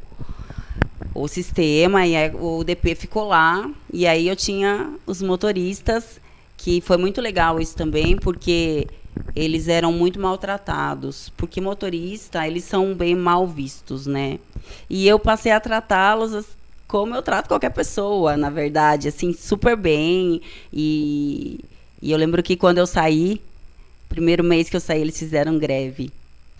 o 1.14 1.28
sistema 1.28 2.06
e 2.06 2.14
o 2.34 2.64
DP 2.64 2.96
ficou 2.96 3.28
lá. 3.28 3.70
E 3.92 4.04
aí 4.04 4.26
eu 4.26 4.34
tinha 4.34 4.92
os 5.06 5.22
motoristas, 5.22 6.20
que 6.58 6.80
foi 6.82 6.98
muito 6.98 7.20
legal 7.22 7.58
isso 7.58 7.74
também, 7.74 8.16
porque 8.16 8.86
eles 9.34 9.68
eram 9.68 9.92
muito 9.92 10.20
maltratados. 10.20 11.32
Porque 11.36 11.60
motorista, 11.60 12.46
eles 12.46 12.64
são 12.64 12.94
bem 12.94 13.14
mal 13.14 13.46
vistos, 13.46 14.06
né? 14.06 14.38
E 14.90 15.08
eu 15.08 15.18
passei 15.18 15.52
a 15.52 15.60
tratá-los 15.60 16.44
como 16.86 17.14
eu 17.14 17.22
trato 17.22 17.48
qualquer 17.48 17.70
pessoa, 17.70 18.36
na 18.36 18.50
verdade, 18.50 19.08
assim, 19.08 19.32
super 19.32 19.76
bem. 19.76 20.40
E, 20.72 21.60
e 22.02 22.10
eu 22.10 22.18
lembro 22.18 22.42
que 22.42 22.56
quando 22.56 22.78
eu 22.78 22.86
saí, 22.86 23.40
primeiro 24.08 24.42
mês 24.42 24.68
que 24.68 24.76
eu 24.76 24.80
saí, 24.80 25.00
eles 25.00 25.18
fizeram 25.18 25.58
greve. 25.58 26.10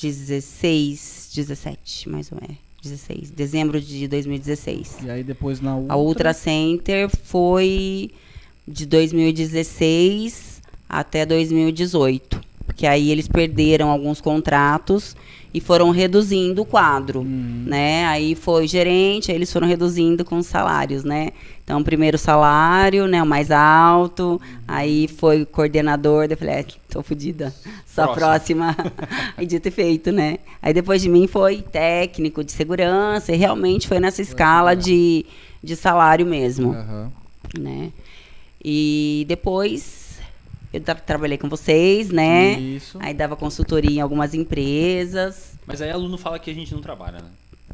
16, 0.00 1.30
17, 1.34 2.08
mais 2.08 2.30
ou 2.30 2.38
menos. 2.40 2.56
16, 2.80 3.30
dezembro 3.30 3.80
de 3.80 4.06
2016. 4.06 4.98
E 5.02 5.10
aí 5.10 5.24
depois 5.24 5.60
na 5.60 5.74
Ultra. 5.76 5.94
A 5.94 5.96
Ultra 5.96 6.32
Center 6.32 7.10
foi 7.24 8.12
de 8.68 8.86
2016 8.86 10.62
até 10.88 11.26
2018. 11.26 12.40
Porque 12.78 12.86
aí 12.86 13.10
eles 13.10 13.26
perderam 13.26 13.90
alguns 13.90 14.20
contratos 14.20 15.16
e 15.52 15.60
foram 15.60 15.90
reduzindo 15.90 16.62
o 16.62 16.64
quadro, 16.64 17.22
Uhum. 17.22 17.64
né? 17.66 18.06
Aí 18.06 18.36
foi 18.36 18.68
gerente, 18.68 19.32
aí 19.32 19.36
eles 19.36 19.52
foram 19.52 19.66
reduzindo 19.66 20.24
com 20.24 20.36
os 20.38 20.46
salários, 20.46 21.02
né? 21.02 21.30
Então, 21.64 21.82
primeiro 21.82 22.16
salário, 22.16 23.08
né, 23.08 23.20
o 23.20 23.26
mais 23.26 23.50
alto, 23.50 24.40
aí 24.68 25.08
foi 25.08 25.44
coordenador, 25.44 26.28
daí 26.28 26.34
eu 26.34 26.38
falei, 26.38 26.54
é, 26.54 26.64
tô 26.88 27.02
fodida, 27.02 27.52
só 27.84 28.14
próxima. 28.14 28.76
aí 29.36 29.44
dito 29.44 29.66
e 29.66 29.70
feito, 29.72 30.12
né? 30.12 30.38
Aí 30.62 30.72
depois 30.72 31.02
de 31.02 31.08
mim 31.08 31.26
foi 31.26 31.60
técnico 31.62 32.44
de 32.44 32.52
segurança, 32.52 33.32
e 33.32 33.36
realmente 33.36 33.88
foi 33.88 33.98
nessa 33.98 34.22
escala 34.22 34.76
de, 34.76 35.26
de 35.64 35.74
salário 35.74 36.24
mesmo, 36.24 36.74
Aham. 36.74 37.10
né? 37.58 37.90
E 38.64 39.24
depois 39.28 40.06
eu 40.72 40.80
tra- 40.80 40.94
trabalhei 40.94 41.38
com 41.38 41.48
vocês, 41.48 42.10
né? 42.10 42.52
Isso. 42.58 42.98
Aí 43.00 43.14
dava 43.14 43.36
consultoria 43.36 43.90
em 43.98 44.00
algumas 44.00 44.34
empresas. 44.34 45.52
Mas 45.66 45.80
aí 45.82 45.90
aluno 45.90 46.16
fala 46.18 46.38
que 46.38 46.50
a 46.50 46.54
gente 46.54 46.74
não 46.74 46.80
trabalha, 46.82 47.18
né? 47.18 47.28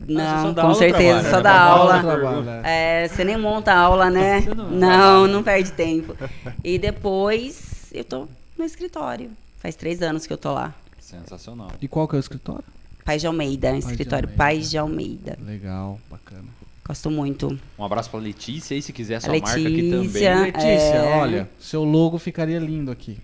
Não, 0.09 0.53
com 0.55 0.75
certeza, 0.75 1.21
trabalha, 1.23 1.31
só 1.31 1.37
né? 1.37 1.43
dá 1.43 1.61
aula. 1.61 2.01
aula. 2.01 2.63
É, 2.67 3.07
você 3.09 3.23
nem 3.25 3.37
monta 3.37 3.73
a 3.73 3.79
aula, 3.79 4.11
né? 4.11 4.41
Você 4.41 4.55
não- 4.55 4.71
Não, 4.71 5.27
não 5.29 5.43
perde 5.43 5.71
tempo. 5.73 6.17
E 6.65 6.79
depois 6.79 7.87
eu 7.93 8.05
tô 8.05 8.27
no 8.59 8.65
escritório. 8.65 9.31
Faz 9.59 9.77
três 9.77 10.03
anos 10.03 10.27
que 10.27 10.33
eu 10.33 10.37
tô 10.37 10.53
lá. 10.53 10.75
Sensacional. 11.01 11.71
E 11.81 11.87
qual 11.87 12.09
que 12.09 12.17
é 12.17 12.19
o 12.19 12.21
escritório? 12.21 12.65
Paz 13.05 13.21
de 13.21 13.27
Almeida, 13.27 13.73
de 13.73 13.79
escritório 13.79 14.27
Almeida. 14.29 14.37
Paz 14.45 14.71
de 14.71 14.79
Almeida. 14.79 15.39
Legal, 15.45 16.01
bacana. 16.11 16.45
Gosto 16.87 17.11
muito. 17.11 17.59
Um 17.79 17.85
abraço 17.85 18.11
pra 18.11 18.21
Letícia 18.21 18.75
aí, 18.75 18.83
se 18.83 18.93
quiser 18.93 19.17
A 19.17 19.21
sua 19.21 19.31
marca 19.33 19.49
aqui 19.53 19.63
também. 19.91 20.01
Letícia. 20.01 20.35
Letícia, 20.41 20.95
É. 20.97 21.17
olha, 21.19 21.49
seu 21.59 21.83
logo 21.83 22.19
ficaria 22.19 22.59
lindo 22.59 22.91
aqui. 22.91 23.19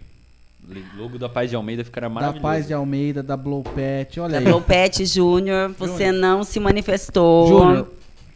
Logo 0.96 1.18
da 1.18 1.28
Paz 1.28 1.50
de 1.50 1.56
Almeida 1.56 1.84
ficará 1.84 2.06
Da 2.08 2.14
maravilhoso. 2.14 2.42
Paz 2.42 2.66
de 2.66 2.72
Almeida, 2.72 3.22
da 3.22 3.36
Blow 3.36 3.62
Pet, 3.62 4.20
olha 4.20 4.32
Da 4.34 4.38
aí. 4.38 4.44
Blowpet 4.44 5.04
Júnior, 5.04 5.74
você 5.76 6.06
Júnior. 6.06 6.12
não 6.14 6.44
se 6.44 6.60
manifestou. 6.60 7.48
Júnior, 7.48 7.88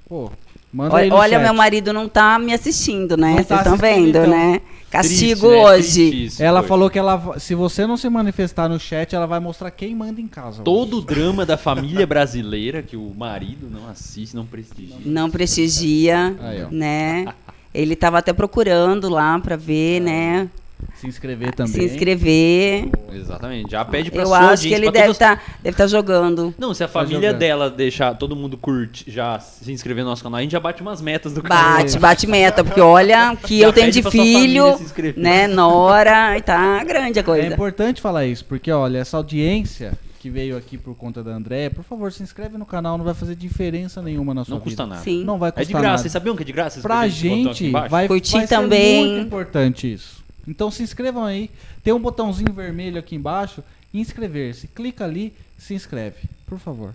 pô, 0.09 0.31
manda 0.73 0.97
aí 0.97 1.05
Olha, 1.05 1.11
no 1.11 1.17
olha, 1.17 1.37
chat. 1.39 1.43
meu 1.45 1.55
marido 1.55 1.93
não 1.93 2.09
tá 2.09 2.39
me 2.39 2.53
assistindo, 2.53 3.17
né? 3.17 3.29
Não 3.29 3.35
Vocês 3.37 3.47
tá 3.49 3.57
estão 3.59 3.77
vendo, 3.77 4.09
então. 4.09 4.27
né? 4.27 4.61
Castigo 4.95 5.41
Triste, 5.41 5.47
né? 5.57 5.65
hoje. 5.65 6.11
Tristíssimo, 6.11 6.47
Ela 6.47 6.61
foi. 6.61 6.69
falou 6.69 6.91
que 6.91 6.99
ela, 6.99 7.39
se 7.39 7.55
você 7.55 7.87
não 7.87 7.97
se 7.97 8.09
manifestar 8.09 8.69
no 8.69 8.79
chat, 8.79 9.15
ela 9.15 9.27
vai 9.27 9.41
mostrar 9.41 9.71
quem 9.71 9.95
manda 9.95 10.21
em 10.21 10.27
casa. 10.29 10.57
hoje. 10.57 10.65
Todo 10.65 10.99
o 10.99 11.01
drama 11.03 11.45
da 11.45 11.57
família 11.57 12.07
brasileira 12.07 12.83
que 12.83 12.97
o 12.97 13.13
marido 13.17 13.69
não 13.71 13.89
assiste, 13.89 14.35
não 14.37 14.47
prestigia. 14.47 14.97
Não 15.05 15.31
prestigia, 15.31 16.37
Aí, 16.41 16.63
ó. 16.65 16.69
né? 16.71 17.27
Ele 17.73 17.97
tava 17.97 18.19
até 18.19 18.33
procurando 18.33 19.09
lá 19.09 19.39
pra 19.41 19.57
ver, 19.57 20.01
né? 20.01 20.49
Se 20.95 21.07
inscrever 21.07 21.55
também. 21.55 21.73
Se 21.73 21.85
inscrever. 21.85 22.89
Exatamente. 23.13 23.71
Já 23.71 23.85
pede 23.85 24.11
pra 24.11 24.23
Eu 24.23 24.27
sua 24.27 24.39
acho 24.51 24.63
que 24.63 24.73
ele 24.75 24.91
deve 24.91 25.13
todas- 25.15 25.17
estar 25.17 25.43
deve 25.63 25.77
tá 25.77 25.87
jogando. 25.87 26.55
Não, 26.59 26.73
se 26.75 26.83
a 26.83 26.87
Tá 26.87 26.93
família 26.93 27.21
jogando. 27.29 27.39
dela 27.39 27.71
deixar 27.71 28.15
todo 28.15 28.35
mundo 28.37 28.57
curte, 28.57 29.05
já 29.11 29.39
se 29.39 29.71
inscrever 29.73 30.05
no 30.05 30.11
nosso 30.11 30.23
canal, 30.23 30.39
a 30.39 30.43
gente 30.43 30.53
já 30.53 30.61
bate 30.61 30.81
umas 30.83 31.01
metas 31.01 31.33
do 31.35 31.43
canal. 31.43 31.79
Bate, 31.79 31.99
bate 31.99 32.27
meta, 32.27 32.63
porque 32.65 32.81
olha 32.81 33.33
o 33.33 33.37
que 33.37 33.61
Já 33.61 33.67
eu 33.67 33.73
tenho 33.73 33.91
de 33.93 34.03
filho, 34.03 34.79
né? 35.17 35.47
Nora, 35.47 36.37
e 36.39 36.43
tá 36.43 36.83
grande 36.85 37.19
a 37.19 37.21
É 37.21 37.25
coisa. 37.25 37.47
importante 37.49 38.01
falar 38.01 38.27
isso, 38.27 38.45
porque 38.45 38.71
olha, 38.71 38.99
essa 38.99 39.17
audiência 39.17 39.93
que 40.21 40.31
veio 40.31 40.57
aqui 40.57 40.79
por 40.79 40.95
conta 40.95 41.23
da 41.23 41.33
Andréia, 41.33 41.71
por 41.71 41.85
favor, 41.85 42.11
se 42.11 42.23
inscreve 42.23 42.57
no 42.57 42.65
canal, 42.65 42.97
não 42.97 43.05
vai 43.05 43.13
fazer 43.13 43.35
diferença 43.35 44.01
nenhuma 44.01 44.33
na 44.33 44.43
sua 44.45 44.55
Não 44.55 44.61
custa 44.61 44.85
vida. 44.85 44.95
nada. 44.95 45.05
Sim. 45.05 45.23
Não 45.23 45.39
vai 45.39 45.51
É 45.51 45.53
custar 45.53 45.67
de 45.67 45.73
graça, 45.73 45.87
nada. 45.89 45.99
vocês 45.99 46.13
sabiam 46.13 46.35
que 46.37 46.43
é 46.43 46.47
de 46.47 46.53
graça? 46.53 46.81
Pra 46.81 47.07
gente 47.09 47.71
vai, 47.71 48.09
Curtir 48.09 48.33
vai 48.33 48.47
ser 48.47 48.55
também. 48.57 49.07
muito 49.07 49.27
importante 49.27 49.93
isso. 49.93 50.24
Então 50.47 50.71
se 50.71 50.83
inscrevam 50.83 51.25
aí. 51.25 51.51
Tem 51.83 51.93
um 51.93 51.99
botãozinho 52.01 52.53
vermelho 52.53 52.99
aqui 52.99 53.15
embaixo, 53.17 53.63
inscrever-se. 53.93 54.69
Clica 54.69 55.05
ali, 55.05 55.33
se 55.59 55.75
inscreve, 55.75 56.17
por 56.47 56.59
favor. 56.59 56.93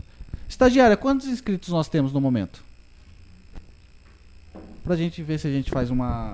Estagiária, 0.47 0.97
quantos 0.97 1.27
inscritos 1.27 1.69
nós 1.69 1.87
temos 1.87 2.11
no 2.13 2.19
momento? 2.21 2.61
Pra 4.83 4.95
gente 4.95 5.21
ver 5.21 5.37
se 5.37 5.47
a 5.47 5.51
gente 5.51 5.69
faz 5.69 5.89
uma. 5.91 6.33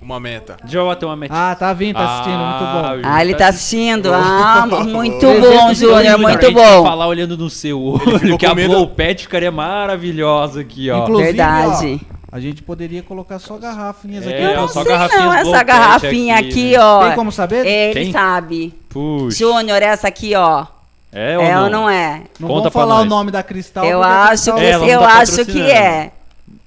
Uma 0.00 0.20
meta. 0.20 0.56
Deixa 0.62 0.76
eu 0.78 0.86
bater 0.86 1.06
uma 1.06 1.16
metinha. 1.16 1.50
Ah, 1.50 1.54
tá 1.54 1.72
vindo, 1.72 1.94
tá 1.96 2.04
assistindo, 2.04 2.34
Ah, 2.38 2.50
muito 2.50 2.72
bom. 2.72 2.88
Júnior 2.94 3.06
Ah, 3.06 3.24
ele 3.24 3.34
tá 3.34 3.48
assistindo. 3.48 4.12
Ah, 4.12 4.66
muito 4.66 5.26
bom, 5.26 5.74
Júnior, 5.74 6.18
muito 6.18 6.52
bom. 6.52 6.82
falar 6.84 7.06
olhando 7.06 7.36
no 7.38 7.48
seu 7.48 7.80
olho, 7.80 8.36
que 8.38 8.44
a 8.44 8.54
medo. 8.54 8.68
Blow 8.74 8.88
Pet 8.88 9.22
ficaria 9.22 9.50
maravilhosa 9.50 10.60
aqui, 10.60 10.90
ó. 10.90 11.04
Inclusive, 11.04 11.26
Verdade. 11.28 12.00
ó, 12.10 12.13
a 12.36 12.40
gente 12.40 12.62
poderia 12.62 13.00
colocar 13.00 13.38
só 13.38 13.56
garrafinhas 13.56 14.26
aqui. 14.26 14.34
É, 14.36 14.54
Eu 14.56 14.60
não 14.62 14.66
só 14.68 14.82
sei 14.82 14.90
garrafinhas 14.90 15.24
não, 15.24 15.34
essa 15.34 15.62
garrafinha 15.62 16.34
aqui, 16.36 16.48
aqui, 16.48 16.70
né? 16.72 16.78
ó. 16.80 17.06
Tem 17.06 17.14
como 17.14 17.30
saber? 17.30 17.64
Ele 17.64 17.94
Tem? 17.94 18.12
sabe. 18.12 18.74
Puxa. 18.88 19.38
Júnior, 19.38 19.80
essa 19.80 20.08
aqui, 20.08 20.34
ó. 20.34 20.66
É 21.12 21.38
ou 21.38 21.44
é 21.44 21.54
não? 21.54 21.62
ou 21.64 21.70
não 21.70 21.88
é? 21.90 22.22
Não 22.40 22.48
Conta 22.48 22.62
pra 22.72 22.80
falar 22.80 22.96
o 22.96 22.98
nós. 22.98 23.08
nome 23.08 23.30
da 23.30 23.40
Cristal. 23.44 23.84
eu 23.84 24.02
a 24.02 24.30
acho 24.30 24.52
que, 24.52 24.60
É, 24.60 24.74
eu 24.94 24.98
tá 24.98 25.18
acho 25.18 25.44
que 25.46 25.60
é. 25.62 26.10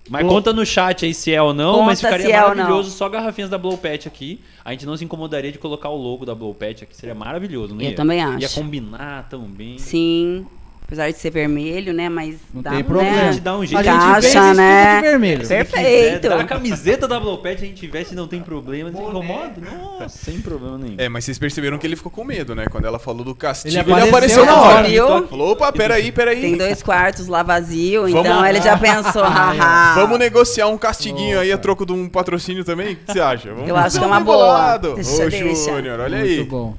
Mas 0.10 0.22
Blow- 0.22 0.36
conta 0.36 0.54
no 0.54 0.66
chat 0.66 1.04
aí 1.04 1.14
se 1.14 1.34
é 1.34 1.42
ou 1.42 1.54
não, 1.54 1.82
mas 1.82 2.00
Conta 2.00 2.14
ficaria 2.14 2.26
se 2.28 2.32
é 2.32 2.42
ou 2.44 2.50
não. 2.52 2.56
maravilhoso 2.56 2.92
só 2.92 3.10
garrafinhas 3.10 3.50
da 3.50 3.58
Blow 3.58 3.78
Pet 3.78 4.08
aqui. 4.08 4.40
A 4.64 4.72
gente 4.72 4.86
não 4.86 4.96
se 4.96 5.04
incomodaria 5.04 5.52
de 5.52 5.58
colocar 5.58 5.90
o 5.90 5.98
logo 5.98 6.26
da 6.26 6.34
Blow 6.34 6.54
Pet 6.54 6.86
aqui, 6.86 6.96
seria 6.96 7.14
maravilhoso, 7.14 7.76
não 7.76 7.82
Eu 7.82 7.90
ia? 7.90 7.96
também 7.98 8.24
acho. 8.24 8.40
Ia 8.40 8.48
combinar 8.50 9.28
também. 9.30 9.78
Sim. 9.78 10.46
Apesar 10.88 11.12
de 11.12 11.18
ser 11.18 11.32
vermelho, 11.32 11.92
né? 11.94 12.08
Mas 12.08 12.36
Não 12.54 12.62
dá, 12.62 12.70
tem 12.70 12.80
né? 12.80 12.86
problema. 12.86 13.20
A 13.20 13.32
gente 13.34 13.42
dá 13.42 13.58
um 13.58 13.66
jeito. 13.66 13.78
A 13.78 13.84
gente 13.84 14.00
Caixa, 14.00 14.22
vestido 14.22 14.54
né? 14.54 14.96
de 14.96 15.02
vermelho. 15.02 15.46
Perfeito. 15.46 16.22
quiser 16.22 16.40
a 16.40 16.44
camiseta 16.46 17.08
da 17.10 17.20
Blow 17.20 17.38
Pet, 17.40 17.62
a 17.62 17.68
gente 17.68 17.88
veste 17.88 18.14
e 18.14 18.16
não 18.16 18.26
tem 18.26 18.42
problema, 18.42 18.90
não 18.90 18.98
se 19.02 19.06
incomoda. 19.06 19.54
Nossa, 19.70 20.08
sem 20.18 20.40
problema 20.40 20.78
nenhum. 20.78 20.96
É, 20.98 21.10
mas 21.10 21.26
vocês 21.26 21.38
perceberam 21.38 21.78
que 21.78 21.86
ele 21.86 21.98
ficou 21.98 22.10
com 22.10 22.24
medo, 22.24 22.56
né? 22.56 22.68
Quando 22.72 22.86
ela 22.86 22.98
falou 22.98 23.26
do 23.26 23.36
castigo, 23.36 23.74
Ele 23.76 23.82
ele 23.92 24.08
apareceu 24.08 24.44
apareceu, 24.44 24.46
na 24.46 24.62
hora. 24.62 24.88
Viu? 24.88 25.28
Falou, 25.28 25.52
opa, 25.52 25.74
peraí, 25.74 26.10
peraí. 26.10 26.40
Tem 26.40 26.56
dois 26.58 26.82
quartos 26.82 27.28
lá 27.28 27.44
vazio, 27.44 28.04
Vamos- 28.04 28.20
então 28.26 28.46
ele 28.46 28.62
já 28.62 28.78
pensou, 28.78 29.24
haha. 29.28 29.94
Vamos 29.96 30.18
negociar 30.18 30.68
um 30.68 30.78
castiguinho 30.78 31.38
aí 31.38 31.52
a 31.52 31.58
troco 31.58 31.86
de 31.86 31.92
um 31.92 32.08
patrocínio 32.08 32.64
também? 32.64 32.94
O 32.94 32.96
que 32.96 33.12
você 33.12 33.20
acha? 33.20 33.54
Vamos 33.54 33.68
Eu 33.68 33.76
acho 33.76 33.98
que 33.98 34.04
é 34.06 34.08
uma 34.08 34.22
boa. 34.22 34.78
Deixa, 34.78 35.26
Ô, 35.26 35.30
deixa. 35.30 35.70
Júnior, 35.70 36.00
olha 36.00 36.18
Muito 36.20 36.30
aí. 36.32 36.44
bom. 36.46 36.74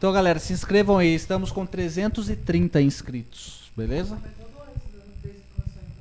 Então, 0.00 0.14
galera, 0.14 0.38
se 0.38 0.54
inscrevam 0.54 0.96
aí. 0.96 1.14
Estamos 1.14 1.52
com 1.52 1.66
330 1.66 2.80
inscritos. 2.80 3.70
Beleza? 3.76 4.16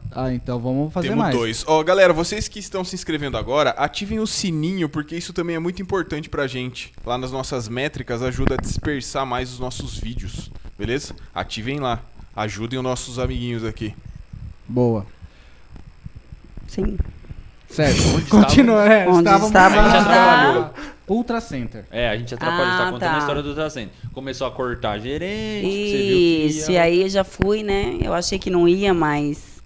Ah, 0.10 0.34
então 0.34 0.58
vamos 0.58 0.94
fazer 0.94 1.10
Temos 1.10 1.22
mais. 1.22 1.36
dois. 1.36 1.66
Ó, 1.68 1.84
galera, 1.84 2.14
vocês 2.14 2.48
que 2.48 2.60
estão 2.60 2.86
se 2.86 2.96
inscrevendo 2.96 3.36
agora, 3.36 3.72
ativem 3.72 4.22
o 4.22 4.26
sininho, 4.26 4.88
porque 4.88 5.18
isso 5.18 5.34
também 5.34 5.58
é 5.58 5.60
muito 5.60 5.82
importante 5.82 6.30
pra 6.30 6.48
gente. 6.48 6.94
Lá 7.06 7.18
nas 7.18 7.30
nossas 7.30 7.68
métricas, 7.68 8.24
ajuda 8.24 8.54
a 8.54 8.58
dispersar 8.58 9.26
mais 9.26 9.52
os 9.52 9.60
nossos 9.60 9.98
vídeos. 9.98 10.50
Beleza? 10.78 11.14
Ativem 11.36 11.82
lá. 11.82 12.02
Ajudem 12.34 12.80
os 12.80 12.84
nossos 12.84 13.20
amiguinhos 13.20 13.66
aqui. 13.66 13.94
Boa. 14.66 15.06
Sim. 16.70 16.98
Certo. 17.70 18.02
Onde 18.16 18.26
Continua. 18.30 18.86
É, 18.92 19.08
Onde 19.08 19.20
estávamos 19.20 19.48
estava- 19.48 19.82
A 19.82 19.84
gente 19.90 19.98
atrapalhou. 19.98 20.70
Ultra 21.08 21.42
Center. 21.42 21.86
É, 21.92 22.10
a 22.10 22.18
gente 22.18 22.34
atrapalhou, 22.36 22.66
Ah, 22.68 22.78
tá 22.78 22.84
contando 22.92 23.00
tá. 23.10 23.16
a 23.16 23.20
história 23.20 23.42
do 23.42 23.50
Ultracento. 23.50 23.92
Começou 24.14 24.46
a 24.48 24.52
cortar 24.52 25.00
gerente, 25.00 25.66
você 25.66 25.98
viu 25.98 26.18
que 26.18 26.46
Isso, 26.48 26.72
ia- 26.72 26.76
e 26.76 26.80
aí 26.80 27.02
eu 27.04 27.10
já 27.10 27.24
fui, 27.24 27.64
né? 27.64 27.98
Eu 28.02 28.14
achei 28.14 28.38
que 28.38 28.50
não 28.52 28.68
ia, 28.68 28.94
mas 28.94 29.60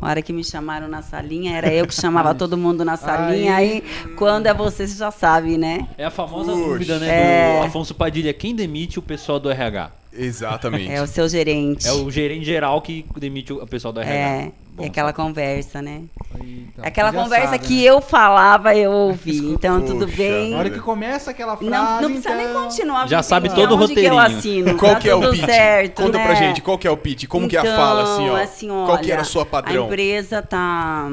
na 0.00 0.08
hora 0.08 0.22
que 0.22 0.32
me 0.32 0.42
chamaram 0.42 0.88
na 0.88 1.02
salinha, 1.02 1.54
era 1.56 1.70
eu 1.72 1.86
que 1.86 1.94
chamava 1.94 2.34
todo 2.34 2.56
mundo 2.56 2.82
na 2.84 2.96
salinha. 2.96 3.54
Aí, 3.56 3.82
quando 4.16 4.46
é 4.46 4.54
você, 4.54 4.86
você 4.86 4.96
já 4.96 5.10
sabe, 5.10 5.58
né? 5.58 5.86
É 5.98 6.04
a 6.06 6.10
famosa 6.10 6.52
Puxa. 6.52 6.64
dúvida, 6.64 6.98
né, 6.98 7.08
É. 7.08 7.60
do 7.60 7.66
Afonso 7.66 7.94
Padilha. 7.94 8.32
Quem 8.32 8.54
demite 8.54 8.98
o 8.98 9.02
pessoal 9.02 9.38
do 9.38 9.50
RH? 9.50 9.90
Exatamente. 10.18 10.90
É 10.90 11.02
o 11.02 11.06
seu 11.06 11.28
gerente. 11.28 11.86
É 11.86 11.92
o 11.92 12.10
gerente 12.10 12.44
geral 12.44 12.80
que 12.80 13.04
demite 13.16 13.52
o 13.52 13.66
pessoal 13.66 13.92
do 13.92 14.00
RH. 14.00 14.14
É, 14.14 14.52
Bom 14.76 14.84
é 14.84 14.86
aquela 14.88 15.12
conversa, 15.12 15.80
né? 15.80 16.02
Aí, 16.34 16.66
então, 16.68 16.84
aquela 16.84 17.10
já 17.10 17.22
conversa 17.22 17.52
sabe, 17.52 17.66
que 17.66 17.76
né? 17.76 17.82
eu 17.82 18.00
falava, 18.02 18.74
eu 18.76 18.92
ouvi. 18.92 19.38
Então, 19.38 19.80
tudo 19.80 20.06
bem. 20.06 20.50
Na 20.50 20.58
hora 20.58 20.68
que 20.70 20.80
começa 20.80 21.30
aquela 21.30 21.56
frase. 21.56 21.70
Não, 21.70 22.02
não 22.02 22.10
precisa 22.10 22.34
nem 22.34 22.46
então- 22.50 22.64
continuar. 22.64 23.08
Já 23.08 23.22
sabe 23.22 23.48
todo 23.48 23.72
o 23.74 23.82
onde 23.82 23.94
que 23.94 24.00
eu 24.04 24.14
roteirinho. 24.14 24.38
assino. 24.38 24.76
Qual 24.76 24.92
tá 24.92 25.00
que 25.00 25.08
é 25.08 25.14
o 25.14 25.30
pitch? 25.30 25.44
certo, 25.46 26.02
Conta 26.02 26.18
né? 26.18 26.24
pra 26.26 26.34
gente, 26.34 26.60
qual 26.60 26.76
que 26.76 26.86
é 26.86 26.90
o 26.90 26.96
pitch? 26.96 27.26
Como 27.26 27.48
que 27.48 27.56
é 27.56 27.60
a 27.60 27.64
fala, 27.76 28.02
assim, 28.02 28.28
ó? 28.28 28.36
assim, 28.36 28.68
qual 28.68 28.98
que 28.98 29.10
era 29.10 29.20
a 29.20 29.24
olha, 29.24 29.30
sua 29.30 29.46
padrão? 29.46 29.84
A 29.84 29.86
empresa 29.86 30.40
está 30.40 31.08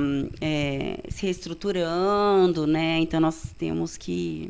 se 1.09 1.25
reestruturando, 1.25 2.67
né? 2.67 2.97
Então 2.99 3.19
nós 3.19 3.53
temos 3.57 3.95
que 3.97 4.49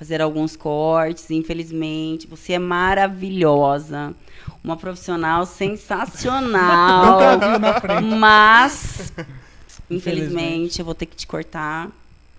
fazer 0.00 0.22
alguns 0.22 0.56
cortes, 0.56 1.30
infelizmente. 1.30 2.26
Você 2.26 2.54
é 2.54 2.58
maravilhosa, 2.58 4.14
uma 4.64 4.74
profissional 4.74 5.44
sensacional. 5.44 7.20
Nunca 7.34 7.48
viu 7.50 7.58
na 7.58 7.80
frente. 7.80 8.04
Mas, 8.16 9.12
Infelizmente. 9.90 9.90
infelizmente, 9.90 10.78
eu 10.78 10.84
vou 10.86 10.94
ter 10.94 11.04
que 11.06 11.14
te 11.16 11.26
cortar. 11.26 11.88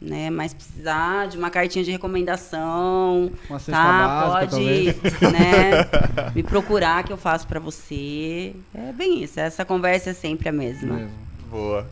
Né, 0.04 0.32
mas 0.32 0.52
precisar 0.52 1.28
de 1.28 1.38
uma 1.38 1.52
cartinha 1.52 1.86
de 1.86 1.92
recomendação, 1.92 3.32
Uma 3.48 3.60
cesta 3.60 3.72
tá? 3.72 4.08
básica, 4.08 4.40
Pode, 4.40 4.50
talvez. 4.50 4.96
né, 5.32 6.32
me 6.34 6.42
procurar 6.42 7.04
que 7.04 7.14
eu 7.14 7.18
faço 7.18 7.46
pra 7.46 7.60
você. 7.60 8.56
É 8.74 8.92
bem 8.92 9.22
isso, 9.22 9.40
essa 9.40 9.64
conversa 9.64 10.10
é 10.10 10.14
sempre 10.16 10.50
a 10.50 10.52
mesma. 10.52 10.96
Mesmo. 10.96 11.12
Boa. 11.52 11.86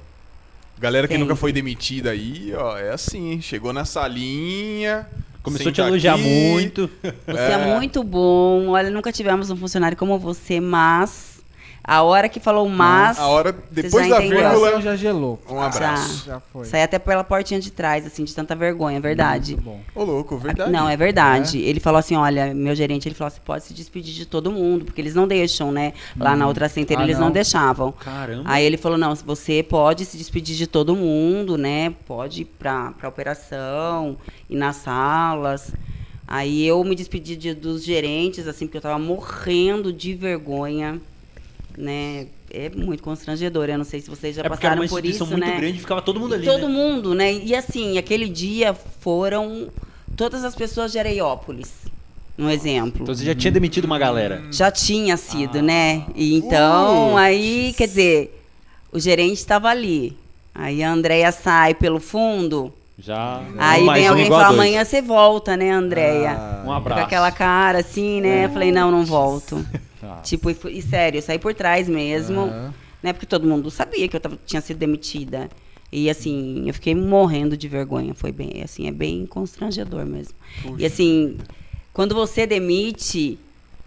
Galera 0.79 1.07
que 1.07 1.13
Sim. 1.13 1.19
nunca 1.19 1.35
foi 1.35 1.53
demitida 1.53 2.09
aí, 2.09 2.51
ó, 2.57 2.75
é 2.79 2.89
assim, 2.91 3.39
chegou 3.41 3.71
na 3.71 3.85
salinha. 3.85 5.05
Começou 5.41 5.69
a 5.69 5.71
te 5.73 5.81
elogiar 5.81 6.15
aqui. 6.15 6.23
muito. 6.23 6.89
Você 7.25 7.39
é. 7.39 7.51
É. 7.51 7.75
muito 7.75 8.03
bom. 8.03 8.69
Olha, 8.69 8.89
nunca 8.89 9.11
tivemos 9.11 9.49
um 9.49 9.55
funcionário 9.55 9.97
como 9.97 10.17
você, 10.19 10.59
mas 10.59 11.38
a 11.91 12.03
hora 12.03 12.29
que 12.29 12.39
falou 12.39 12.67
mas, 12.69 13.17
A 13.19 13.27
hora, 13.27 13.55
depois 13.71 14.07
já 14.07 14.17
da 14.19 14.23
entendeu. 14.25 14.47
O 14.47 14.51
vírgula, 14.51 14.81
já 14.81 14.95
gelou. 14.95 15.39
um 15.49 15.59
abraço. 15.59 16.25
Já 16.25 16.39
foi. 16.39 16.65
sai 16.65 16.83
até 16.83 16.99
pela 16.99 17.23
portinha 17.23 17.59
de 17.59 17.71
trás, 17.71 18.05
assim, 18.05 18.23
de 18.23 18.33
tanta 18.35 18.55
vergonha, 18.55 18.97
é 18.97 18.99
verdade. 19.01 19.53
Muito 19.55 19.65
bom. 19.65 19.79
Ô, 19.95 20.03
louco, 20.03 20.37
verdade. 20.37 20.71
Não, 20.71 20.87
é 20.87 20.95
verdade. 20.95 21.57
Ele 21.59 21.79
falou 21.79 21.97
assim, 21.99 22.15
olha, 22.15 22.53
meu 22.53 22.75
gerente, 22.75 23.07
ele 23.07 23.15
falou 23.15 23.29
assim, 23.29 23.41
pode 23.43 23.63
se 23.63 23.73
despedir 23.73 24.13
de 24.13 24.25
todo 24.25 24.51
mundo, 24.51 24.85
porque 24.85 25.01
eles 25.01 25.15
não 25.15 25.27
deixam, 25.27 25.71
né? 25.71 25.93
Lá 26.17 26.35
na 26.35 26.47
outra 26.47 26.69
center 26.69 26.97
Ah, 26.99 27.03
eles 27.03 27.17
não. 27.17 27.25
não. 27.25 27.31
deixavam. 27.31 27.91
Caramba. 27.91 28.43
Aí 28.45 28.63
ele 28.65 28.77
falou, 28.77 28.97
não, 28.97 29.15
você 29.15 29.63
pode 29.63 30.05
se 30.05 30.17
despedir 30.17 30.55
de 30.55 30.67
todo 30.67 30.95
mundo, 30.95 31.57
né? 31.57 31.93
Pode 32.05 32.41
ir 32.41 32.45
pra, 32.45 32.91
pra 32.91 33.09
operação, 33.09 34.15
ir 34.49 34.55
nas 34.55 34.75
salas. 34.75 35.73
Aí 36.27 36.63
eu 36.67 36.83
me 36.83 36.93
despedi 36.95 37.35
de- 37.35 37.55
dos 37.55 37.83
gerentes, 37.83 38.47
assim, 38.47 38.67
porque 38.67 38.77
eu 38.77 38.81
tava 38.81 38.99
morrendo 38.99 39.91
de 39.91 40.13
vergonha. 40.13 41.01
Né? 41.79 42.27
É 42.51 42.69
muito 42.69 43.01
constrangedor. 43.01 43.69
Eu 43.69 43.77
não 43.77 43.85
sei 43.85 44.01
se 44.01 44.09
vocês 44.09 44.35
já 44.35 44.41
É 44.41 44.49
porque 44.49 44.65
era 44.65 44.75
passaram 44.75 44.81
uma 44.83 44.89
por 44.89 45.05
isso, 45.05 45.25
muito 45.25 45.39
né? 45.45 45.57
grande, 45.57 45.79
ficava 45.79 46.01
todo 46.01 46.19
mundo 46.19 46.33
E 46.33 46.37
ali, 46.37 46.45
todo 46.45 46.67
né? 46.67 46.73
mundo, 46.73 47.15
né? 47.15 47.33
E 47.33 47.55
assim, 47.55 47.97
aquele 47.97 48.27
dia 48.27 48.73
foram 48.73 49.67
todas 50.17 50.43
as 50.43 50.53
pessoas 50.55 50.91
de 50.91 50.99
Areiópolis, 50.99 51.71
um 52.37 52.49
exemplo. 52.49 53.03
Então 53.03 53.15
você 53.15 53.23
já 53.23 53.33
tinha 53.35 53.51
demitido 53.51 53.85
uma 53.85 53.97
galera. 53.99 54.43
Já 54.51 54.69
tinha 54.71 55.15
sido, 55.17 55.59
Ah. 55.59 55.61
né? 55.61 56.05
E 56.15 56.35
então, 56.35 57.09
Putz. 57.11 57.17
aí, 57.19 57.73
quer 57.77 57.87
dizer, 57.87 58.43
o 58.91 58.99
gerente 58.99 59.37
estava 59.37 59.69
ali. 59.69 60.17
Aí 60.53 60.83
a 60.83 60.91
Andréia 60.91 61.31
sai 61.31 61.73
pelo 61.73 61.99
fundo. 61.99 62.73
Já. 63.01 63.41
Aí 63.57 63.85
vem 63.87 64.07
alguém 64.07 64.25
e 64.25 64.27
fala, 64.27 64.43
dois. 64.47 64.53
amanhã 64.55 64.83
você 64.83 65.01
volta, 65.01 65.55
né, 65.55 65.71
Andréia? 65.71 66.31
Ah, 66.31 66.59
Um 66.63 66.65
Com 66.65 66.73
abraço. 66.73 67.01
aquela 67.03 67.31
cara 67.31 67.79
assim, 67.79 68.19
né? 68.19 68.43
Eu 68.45 68.49
falei, 68.49 68.71
não, 68.73 68.91
não 68.91 69.05
volto. 69.05 69.65
Ah. 70.01 70.21
Tipo, 70.23 70.49
e, 70.49 70.55
e 70.77 70.81
sério, 70.81 71.17
eu 71.17 71.21
saí 71.21 71.37
por 71.39 71.53
trás 71.53 71.87
mesmo, 71.89 72.41
Aham. 72.41 72.73
né? 73.03 73.13
Porque 73.13 73.25
todo 73.25 73.47
mundo 73.47 73.69
sabia 73.71 74.07
que 74.07 74.15
eu 74.15 74.19
tava, 74.19 74.37
tinha 74.45 74.61
sido 74.61 74.77
demitida. 74.77 75.49
E 75.91 76.09
assim, 76.09 76.63
eu 76.67 76.73
fiquei 76.73 76.93
morrendo 76.93 77.57
de 77.57 77.67
vergonha. 77.67 78.13
Foi 78.13 78.31
bem, 78.31 78.61
assim, 78.63 78.87
é 78.87 78.91
bem 78.91 79.25
constrangedor 79.25 80.05
mesmo. 80.05 80.35
E 80.77 80.85
assim, 80.85 81.37
quando 81.91 82.13
você 82.13 82.45
demite, 82.45 83.39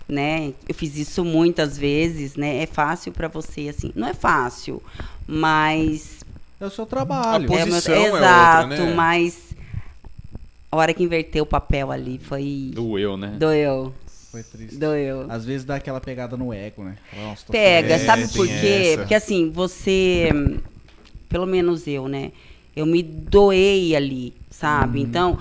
né? 0.08 0.52
Eu 0.68 0.74
fiz 0.74 0.96
isso 0.96 1.24
muitas 1.24 1.78
vezes, 1.78 2.34
né? 2.34 2.62
É 2.62 2.66
fácil 2.66 3.12
pra 3.12 3.28
você, 3.28 3.68
assim. 3.68 3.92
Não 3.94 4.08
é 4.08 4.14
fácil, 4.14 4.82
mas 5.26 6.20
É 6.60 6.66
o 6.66 6.70
seu 6.70 6.84
trabalho. 6.86 7.44
A 7.44 7.48
posi- 7.48 7.64
Posição 7.70 7.94
é 7.94 7.98
outra, 8.00 8.18
exato, 8.18 8.68
né? 8.68 8.94
mas 8.94 9.54
a 10.70 10.76
hora 10.76 10.92
que 10.92 11.02
inverteu 11.02 11.44
o 11.44 11.46
papel 11.46 11.90
ali 11.90 12.18
foi 12.22 12.70
Doeu, 12.74 13.16
né? 13.16 13.36
doeu, 13.38 13.92
Foi 14.32 14.42
triste. 14.42 14.78
doeu. 14.78 15.26
Às 15.28 15.44
vezes 15.44 15.62
dá 15.66 15.74
aquela 15.74 16.00
pegada 16.00 16.38
no 16.38 16.54
ego, 16.54 16.82
né? 16.82 16.96
Nossa, 17.14 17.44
tô 17.46 17.52
Pega, 17.52 17.94
É, 17.94 17.98
sabe 17.98 18.26
por 18.28 18.46
quê? 18.48 18.52
essa. 18.54 18.98
Porque 19.02 19.14
assim, 19.14 19.50
você, 19.50 20.30
pelo 21.28 21.44
menos 21.46 21.86
eu, 21.86 22.08
né? 22.08 22.32
Eu 22.74 22.86
me 22.86 23.02
doei 23.02 23.94
ali, 23.94 24.32
sabe? 24.50 25.00
Uhum. 25.00 25.04
Então, 25.04 25.38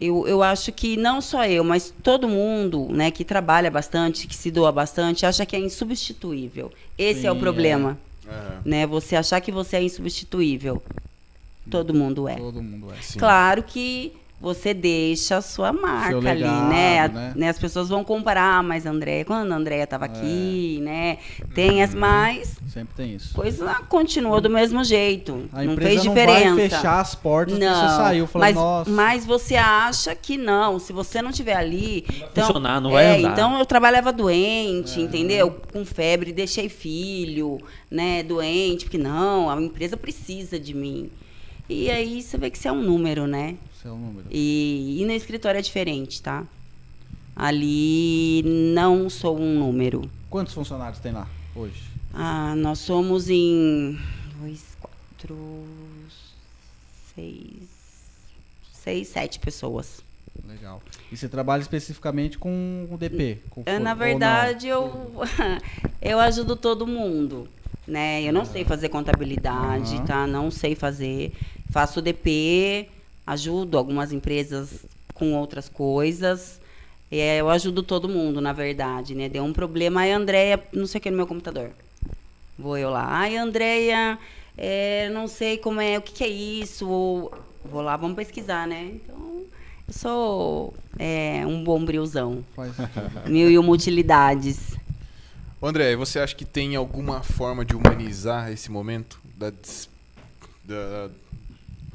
eu, 0.00 0.26
eu 0.26 0.42
acho 0.42 0.72
que 0.72 0.96
não 0.96 1.20
só 1.20 1.44
eu, 1.44 1.62
mas 1.62 1.92
todo 2.02 2.26
mundo, 2.26 2.88
né, 2.90 3.10
que 3.10 3.26
trabalha 3.26 3.70
bastante, 3.70 4.26
que 4.26 4.34
se 4.34 4.50
doa 4.50 4.72
bastante, 4.72 5.26
acha 5.26 5.44
que 5.44 5.54
é 5.54 5.58
insubstituível. 5.58 6.72
Esse 6.96 7.26
é 7.26 7.30
o 7.30 7.34
Sim, 7.34 7.40
problema, 7.40 7.98
Aham. 8.26 8.62
né? 8.64 8.86
Você 8.86 9.16
achar 9.16 9.38
que 9.42 9.52
você 9.52 9.76
é 9.76 9.82
insubstituível. 9.82 10.82
Todo 11.70 11.92
mundo 11.92 12.26
é. 12.26 12.36
Todo 12.36 12.62
mundo 12.62 12.90
é. 12.90 13.02
Sim. 13.02 13.18
Claro 13.18 13.62
que 13.62 14.14
você 14.38 14.74
deixa 14.74 15.38
a 15.38 15.40
sua 15.40 15.72
marca 15.72 16.16
ali, 16.16 16.42
legado, 16.42 16.68
né? 16.68 17.08
né? 17.08 17.32
né? 17.34 17.48
As 17.48 17.58
pessoas 17.58 17.88
vão 17.88 18.04
comparar, 18.04 18.58
"Ah, 18.58 18.62
mas 18.62 18.84
Andréia, 18.84 19.24
quando 19.24 19.50
a 19.50 19.56
Andréia 19.56 19.84
estava 19.84 20.04
É. 20.04 20.08
aqui, 20.08 20.78
né? 20.82 21.18
Tem 21.54 21.78
Uhum. 21.78 21.82
as 21.84 21.94
mais, 21.94 22.56
Sempre 22.68 22.94
tem 22.94 23.14
isso. 23.14 23.34
coisa 23.34 23.74
continuou 23.88 24.40
do 24.40 24.50
mesmo 24.50 24.84
jeito. 24.84 25.48
A 25.52 25.62
não 25.62 25.72
empresa 25.72 25.90
fez 25.90 26.04
não 26.04 26.14
diferença. 26.14 26.54
vai 26.54 26.68
fechar 26.68 27.00
as 27.00 27.14
portas 27.14 27.58
Não, 27.58 27.74
você 27.90 27.96
saiu. 27.96 28.26
Falando, 28.26 28.46
mas, 28.46 28.54
nossa. 28.56 28.90
mas 28.90 29.24
você 29.26 29.56
acha 29.56 30.14
que 30.14 30.36
não. 30.36 30.78
Se 30.78 30.92
você 30.92 31.22
não 31.22 31.30
estiver 31.30 31.56
ali. 31.56 32.04
Então, 32.30 32.46
funcionar, 32.46 32.80
não 32.80 32.90
vai 32.92 33.04
é, 33.06 33.18
andar. 33.18 33.32
Então 33.32 33.58
eu 33.58 33.64
trabalhava 33.66 34.12
doente, 34.12 35.00
entendeu? 35.00 35.50
Com 35.72 35.84
febre, 35.84 36.32
deixei 36.32 36.68
filho, 36.68 37.58
né? 37.90 38.22
Doente, 38.22 38.84
porque 38.84 38.98
não, 38.98 39.48
a 39.50 39.60
empresa 39.60 39.96
precisa 39.96 40.60
de 40.60 40.74
mim. 40.74 41.10
E 41.68 41.90
aí 41.90 42.22
você 42.22 42.38
vê 42.38 42.50
que 42.50 42.58
você 42.58 42.68
é 42.68 42.72
um 42.72 42.82
número, 42.82 43.26
né? 43.26 43.56
Seu 43.82 43.96
número. 43.96 44.26
E, 44.30 44.98
e 45.00 45.04
no 45.04 45.12
escritório 45.12 45.58
é 45.58 45.62
diferente, 45.62 46.22
tá? 46.22 46.44
Ali 47.34 48.42
não 48.74 49.10
sou 49.10 49.38
um 49.38 49.58
número. 49.58 50.08
Quantos 50.30 50.54
funcionários 50.54 51.00
tem 51.00 51.12
lá 51.12 51.28
hoje? 51.54 51.82
Ah, 52.14 52.54
nós 52.56 52.78
somos 52.78 53.28
em 53.28 53.98
dois, 54.40 54.64
quatro, 54.80 55.36
seis, 57.14 57.46
seis, 58.72 59.08
sete 59.08 59.38
pessoas. 59.38 60.00
Legal. 60.48 60.80
E 61.10 61.16
você 61.16 61.28
trabalha 61.28 61.60
especificamente 61.60 62.38
com 62.38 62.86
o 62.90 62.96
DP? 62.96 63.38
Com 63.50 63.62
É, 63.66 63.76
fo- 63.76 63.82
Na 63.82 63.94
verdade, 63.94 64.68
eu, 64.68 65.12
eu 66.00 66.18
ajudo 66.20 66.56
todo 66.56 66.86
mundo, 66.86 67.48
né? 67.86 68.22
Eu 68.22 68.32
não 68.32 68.44
sei 68.44 68.64
fazer 68.64 68.88
contabilidade, 68.88 70.00
tá? 70.06 70.26
Não 70.26 70.50
sei 70.50 70.74
fazer. 70.74 71.32
Faço 71.70 72.00
DP, 72.00 72.88
ajudo 73.26 73.76
algumas 73.76 74.12
empresas 74.12 74.84
com 75.14 75.34
outras 75.34 75.68
coisas. 75.68 76.60
É, 77.10 77.40
eu 77.40 77.48
ajudo 77.48 77.82
todo 77.82 78.08
mundo, 78.08 78.40
na 78.40 78.52
verdade, 78.52 79.14
né? 79.14 79.28
Deu 79.28 79.44
um 79.44 79.52
problema, 79.52 80.00
aí 80.02 80.12
a 80.12 80.16
Andréia, 80.16 80.62
não 80.72 80.86
sei 80.86 80.98
o 80.98 81.02
que 81.02 81.10
no 81.10 81.16
meu 81.16 81.26
computador. 81.26 81.70
Vou 82.58 82.76
eu 82.76 82.90
lá, 82.90 83.04
ai, 83.06 83.36
Andréia, 83.36 84.18
é, 84.56 85.08
não 85.10 85.28
sei 85.28 85.58
como 85.58 85.80
é, 85.80 85.98
o 85.98 86.02
que, 86.02 86.12
que 86.12 86.24
é 86.24 86.28
isso. 86.28 86.88
Ou, 86.88 87.32
vou 87.64 87.82
lá, 87.82 87.96
vamos 87.96 88.16
pesquisar, 88.16 88.66
né? 88.66 88.92
Então, 88.94 89.42
eu 89.86 89.94
sou 89.94 90.74
é, 90.98 91.44
um? 91.46 92.42
Faz 92.54 92.72
tudo. 92.76 93.30
Mil 93.30 93.50
e 93.50 93.58
uma 93.58 93.70
utilidades. 93.70 94.76
André, 95.62 95.96
você 95.96 96.18
acha 96.18 96.34
que 96.34 96.44
tem 96.44 96.76
alguma 96.76 97.22
forma 97.22 97.64
de 97.64 97.74
humanizar 97.74 98.50
esse 98.52 98.70
momento 98.70 99.18
da, 99.36 99.50
des- 99.50 99.88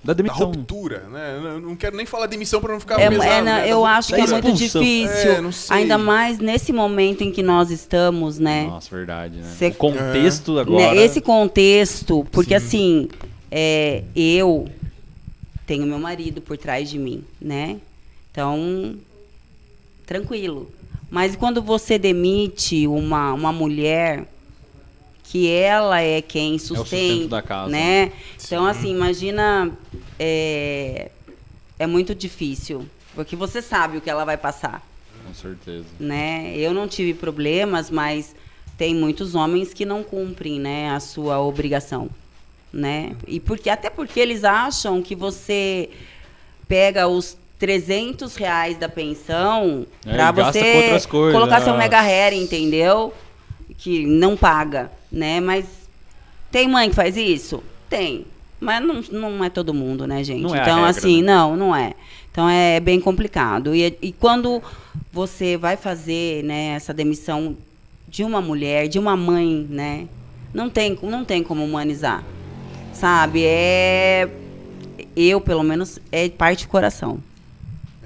da, 0.03 0.13
Da 0.13 0.13
da 0.13 0.23
demissão. 0.23 0.47
ruptura, 0.47 1.07
né? 1.11 1.39
Eu 1.55 1.59
não 1.61 1.75
quero 1.75 1.95
nem 1.95 2.05
falar 2.05 2.25
demissão 2.25 2.59
para 2.59 2.73
não 2.73 2.79
ficar 2.79 2.99
É, 2.99 3.09
pesado. 3.09 3.29
é, 3.29 3.41
né? 3.41 3.61
Da 3.61 3.67
eu 3.67 3.85
acho 3.85 4.13
que 4.13 4.19
é 4.21 4.27
muito 4.27 4.53
difícil. 4.53 5.31
É, 5.31 5.41
não 5.41 5.51
sei. 5.51 5.77
ainda 5.77 5.97
mais 5.97 6.39
nesse 6.39 6.73
momento 6.73 7.23
em 7.23 7.31
que 7.31 7.43
nós 7.43 7.69
estamos, 7.71 8.39
né? 8.39 8.65
Nossa, 8.65 8.93
verdade, 8.95 9.37
né? 9.37 9.55
Cê- 9.57 9.67
O 9.67 9.73
contexto 9.75 10.57
É. 10.57 10.61
agora. 10.61 10.93
Né, 10.95 10.97
Esse 11.03 11.21
contexto, 11.21 12.25
porque 12.31 12.53
assim, 12.55 13.07
é, 13.51 14.03
eu 14.15 14.67
tenho 15.67 15.85
meu 15.85 15.99
marido 15.99 16.41
por 16.41 16.57
trás 16.57 16.89
de 16.89 16.97
mim, 16.97 17.23
né? 17.39 17.77
Então, 18.31 18.95
tranquilo. 20.05 20.69
Mas 21.09 21.35
quando 21.35 21.61
você 21.61 21.99
demite 21.99 22.87
uma, 22.87 23.33
uma 23.33 23.51
mulher 23.51 24.25
que 25.31 25.49
ela 25.49 26.01
é 26.01 26.21
quem 26.21 26.59
sustento 26.59 26.83
sustenta, 26.89 27.27
da 27.29 27.41
casa. 27.41 27.69
né? 27.71 28.11
Então, 28.43 28.65
assim, 28.65 28.91
imagina, 28.91 29.71
é, 30.19 31.09
é 31.79 31.87
muito 31.87 32.13
difícil, 32.13 32.85
porque 33.15 33.35
você 33.35 33.61
sabe 33.61 33.97
o 33.97 34.01
que 34.01 34.09
ela 34.09 34.25
vai 34.25 34.35
passar 34.35 34.85
Com 35.25 35.33
certeza. 35.33 35.85
né? 35.97 36.53
Eu 36.57 36.73
não 36.73 36.85
tive 36.85 37.13
problemas, 37.13 37.89
mas 37.89 38.35
tem 38.77 38.93
muitos 38.93 39.33
homens 39.33 39.73
que 39.73 39.85
não 39.85 40.03
cumprem, 40.03 40.59
né, 40.59 40.89
a 40.89 40.99
sua 40.99 41.39
obrigação, 41.39 42.09
né? 42.73 43.15
E 43.25 43.39
porque 43.39 43.69
até 43.69 43.89
porque 43.89 44.19
eles 44.19 44.43
acham 44.43 45.01
que 45.01 45.15
você 45.15 45.89
pega 46.67 47.07
os 47.07 47.37
300 47.57 48.35
reais 48.35 48.77
da 48.77 48.89
pensão 48.89 49.85
É, 50.05 50.11
para 50.13 50.31
você 50.31 51.05
coisas. 51.05 51.05
colocar 51.05 51.61
seu 51.61 51.73
Ah. 51.73 51.77
mega 51.77 51.99
hair, 52.01 52.33
entendeu? 52.33 53.13
Que 53.81 54.05
não 54.05 54.37
paga, 54.37 54.91
né? 55.11 55.39
Mas 55.39 55.65
tem 56.51 56.67
mãe 56.67 56.89
que 56.89 56.95
faz 56.95 57.17
isso? 57.17 57.63
Tem. 57.89 58.25
Mas 58.59 58.79
não, 58.85 59.01
não 59.11 59.43
é 59.43 59.49
todo 59.49 59.73
mundo, 59.73 60.05
né, 60.05 60.23
gente? 60.23 60.43
Não 60.43 60.55
é 60.55 60.61
então, 60.61 60.75
regra, 60.75 60.89
assim, 60.91 61.23
né? 61.23 61.33
não, 61.33 61.57
não 61.57 61.75
é. 61.75 61.93
Então 62.31 62.47
é 62.47 62.79
bem 62.79 62.99
complicado. 62.99 63.75
E, 63.75 63.97
e 63.99 64.11
quando 64.11 64.61
você 65.11 65.57
vai 65.57 65.75
fazer 65.75 66.43
né, 66.43 66.75
essa 66.75 66.93
demissão 66.93 67.57
de 68.07 68.23
uma 68.23 68.39
mulher, 68.39 68.87
de 68.87 68.99
uma 68.99 69.17
mãe, 69.17 69.65
né? 69.67 70.07
Não 70.53 70.69
tem, 70.69 70.97
não 71.01 71.25
tem 71.25 71.41
como 71.41 71.63
humanizar. 71.65 72.23
Sabe? 72.93 73.43
É. 73.45 74.29
Eu, 75.15 75.41
pelo 75.41 75.63
menos, 75.63 75.99
é 76.11 76.29
parte 76.29 76.65
do 76.65 76.69
coração. 76.69 77.19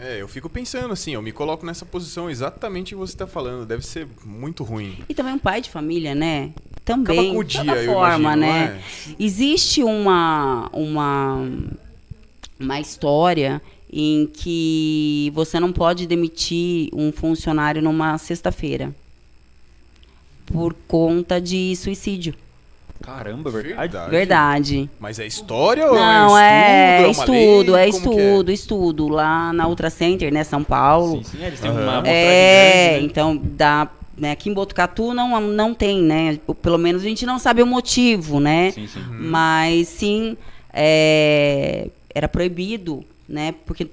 É, 0.06 0.22
eu 0.22 0.28
fico 0.28 0.48
pensando 0.48 0.94
assim, 0.94 1.16
eu 1.16 1.22
me 1.22 1.32
coloco 1.32 1.66
nessa 1.66 1.84
posição 1.84 2.30
exatamente 2.30 2.94
o 2.94 3.00
que 3.00 3.08
você 3.08 3.14
está 3.14 3.26
falando. 3.26 3.66
Deve 3.66 3.84
ser 3.84 4.08
muito 4.24 4.64
ruim. 4.64 5.00
E 5.10 5.16
também 5.16 5.34
um 5.34 5.40
pai 5.40 5.62
de 5.62 5.70
família, 5.72 6.14
né? 6.14 6.54
Acaba 6.76 7.04
Também. 7.06 7.34
com 7.34 7.40
o 7.40 7.44
de 7.44 7.54
dia, 7.54 7.66
toda 7.66 7.84
eu 7.84 7.94
forma, 7.94 8.36
imagino, 8.36 8.42
né? 8.42 8.82
é? 9.10 9.16
Existe 9.20 9.84
uma, 9.84 10.70
uma, 10.72 11.50
uma 12.60 12.80
história 12.80 13.60
em 13.92 14.28
que 14.28 15.32
você 15.34 15.60
não 15.60 15.74
pode 15.74 16.06
demitir 16.06 16.90
um 16.94 17.12
funcionário 17.12 17.82
numa 17.82 18.16
sexta-feira 18.20 18.94
por 20.46 20.76
conta 20.88 21.42
de 21.42 21.76
suicídio. 21.76 22.36
Caramba, 23.02 23.52
verdade. 23.52 23.76
Verdade. 23.78 24.12
Verdade. 24.12 24.90
Mas 25.00 25.20
é 25.20 25.28
história 25.28 25.86
ou 25.88 25.96
Não, 25.96 26.38
é 26.38 27.04
é 27.04 27.10
estudo? 27.12 27.34
estudo, 27.36 27.72
uma 27.72 27.80
é 27.80 27.84
lei? 27.84 27.92
Como 27.92 28.04
que 28.04 28.10
estudo, 28.22 28.52
estudo. 28.52 29.08
Lá 29.10 29.54
na 29.54 29.68
Ultra 29.68 29.90
Center, 29.90 30.34
né, 30.34 30.44
São 30.44 30.64
Paulo. 30.64 31.18
Sim, 31.18 31.38
sim, 31.38 31.44
eles 31.46 31.60
têm 31.60 31.70
Aham. 31.70 31.82
uma 31.82 32.08
É, 32.08 32.94
grande, 32.94 33.02
né? 33.02 33.02
então 33.02 33.38
dá. 33.44 33.88
Né, 34.18 34.32
aqui 34.32 34.50
em 34.50 34.54
Botucatu 34.54 35.14
não, 35.14 35.42
não 35.42 35.74
tem, 35.74 36.02
né? 36.02 36.40
Pelo 36.62 36.78
menos 36.78 37.02
a 37.02 37.06
gente 37.06 37.26
não 37.26 37.38
sabe 37.38 37.62
o 37.62 37.68
motivo, 37.68 38.40
né? 38.40 38.72
Sim, 38.72 38.88
sim. 38.88 39.02
Mas 39.10 39.90
sim, 39.90 40.38
é, 40.74 41.90
era 42.14 42.28
proibido, 42.30 43.04
né? 43.28 43.54
Porque 43.66 43.88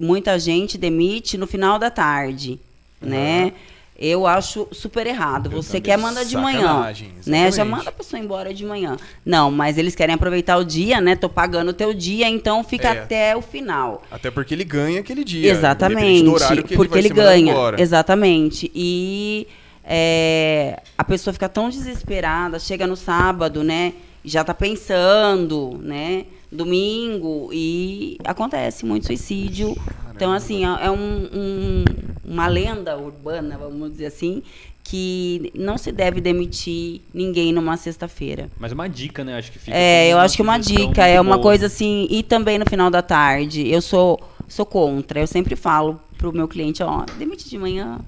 muita 0.00 0.38
gente 0.38 0.78
demite 0.78 1.36
no 1.36 1.46
final 1.46 1.78
da 1.78 1.90
tarde, 1.90 2.58
né? 3.02 3.52
Eu 3.98 4.26
acho 4.26 4.68
super 4.72 5.06
errado. 5.06 5.46
Eu 5.50 5.62
Você 5.62 5.80
quer 5.80 5.96
mandar 5.96 6.24
de 6.24 6.36
manhã, 6.36 6.86
né? 7.26 7.50
Já 7.50 7.64
manda 7.64 7.88
a 7.88 7.92
pessoa 7.92 8.20
embora 8.20 8.52
de 8.52 8.64
manhã. 8.64 8.96
Não, 9.24 9.50
mas 9.50 9.78
eles 9.78 9.94
querem 9.94 10.14
aproveitar 10.14 10.58
o 10.58 10.64
dia, 10.64 11.00
né? 11.00 11.16
Tô 11.16 11.28
pagando 11.30 11.70
o 11.70 11.72
teu 11.72 11.94
dia, 11.94 12.28
então 12.28 12.62
fica 12.62 12.88
É. 12.88 13.00
até 13.02 13.36
o 13.36 13.40
final. 13.40 14.02
Até 14.10 14.30
porque 14.30 14.52
ele 14.52 14.64
ganha 14.64 15.00
aquele 15.00 15.24
dia. 15.24 15.50
Exatamente, 15.50 16.30
porque 16.76 16.98
ele 16.98 17.08
mandado 17.08 17.24
ganha. 17.26 17.50
embora. 17.52 17.80
Exatamente. 17.80 18.70
E 18.74 19.46
é, 19.82 20.82
a 20.98 21.04
pessoa 21.04 21.32
fica 21.32 21.48
tão 21.48 21.70
desesperada, 21.70 22.58
chega 22.58 22.86
no 22.86 22.96
sábado, 22.96 23.64
né? 23.64 23.94
Já 24.24 24.44
tá 24.44 24.52
pensando, 24.52 25.78
né? 25.82 26.24
Domingo 26.52 27.48
e 27.52 28.18
acontece 28.24 28.84
muito 28.84 29.06
suicídio. 29.06 29.74
Então, 30.14 30.32
assim, 30.32 30.64
é 30.64 30.86
é 30.86 30.90
um- 30.90 31.28
um- 31.32 31.84
uma 32.26 32.46
lenda 32.46 32.96
urbana, 32.96 33.56
vamos 33.56 33.92
dizer 33.92 34.06
assim, 34.06 34.42
que 34.82 35.52
não 35.54 35.76
se 35.76 35.90
deve 35.90 36.20
demitir 36.20 37.00
ninguém 37.12 37.52
numa 37.52 37.76
sexta-feira. 37.76 38.50
Mas 38.58 38.72
uma 38.72 38.88
dica, 38.88 39.24
né? 39.24 39.36
Acho 39.36 39.50
que 39.50 39.58
fica. 39.58 39.76
É, 39.76 40.12
eu 40.12 40.18
acho 40.18 40.36
que 40.36 40.42
uma 40.42 40.62
sugestão 40.62 40.88
dica, 40.88 41.06
é 41.06 41.20
uma 41.20 41.36
boa. 41.36 41.42
coisa 41.42 41.66
assim, 41.66 42.06
e 42.10 42.22
também 42.22 42.58
no 42.58 42.64
final 42.68 42.90
da 42.90 43.02
tarde, 43.02 43.68
eu 43.68 43.82
sou 43.82 44.20
sou 44.48 44.64
contra. 44.64 45.20
Eu 45.20 45.26
sempre 45.26 45.56
falo 45.56 46.00
pro 46.16 46.32
meu 46.32 46.46
cliente, 46.46 46.82
ó, 46.82 47.04
demite 47.18 47.48
de 47.48 47.58
manhã. 47.58 47.98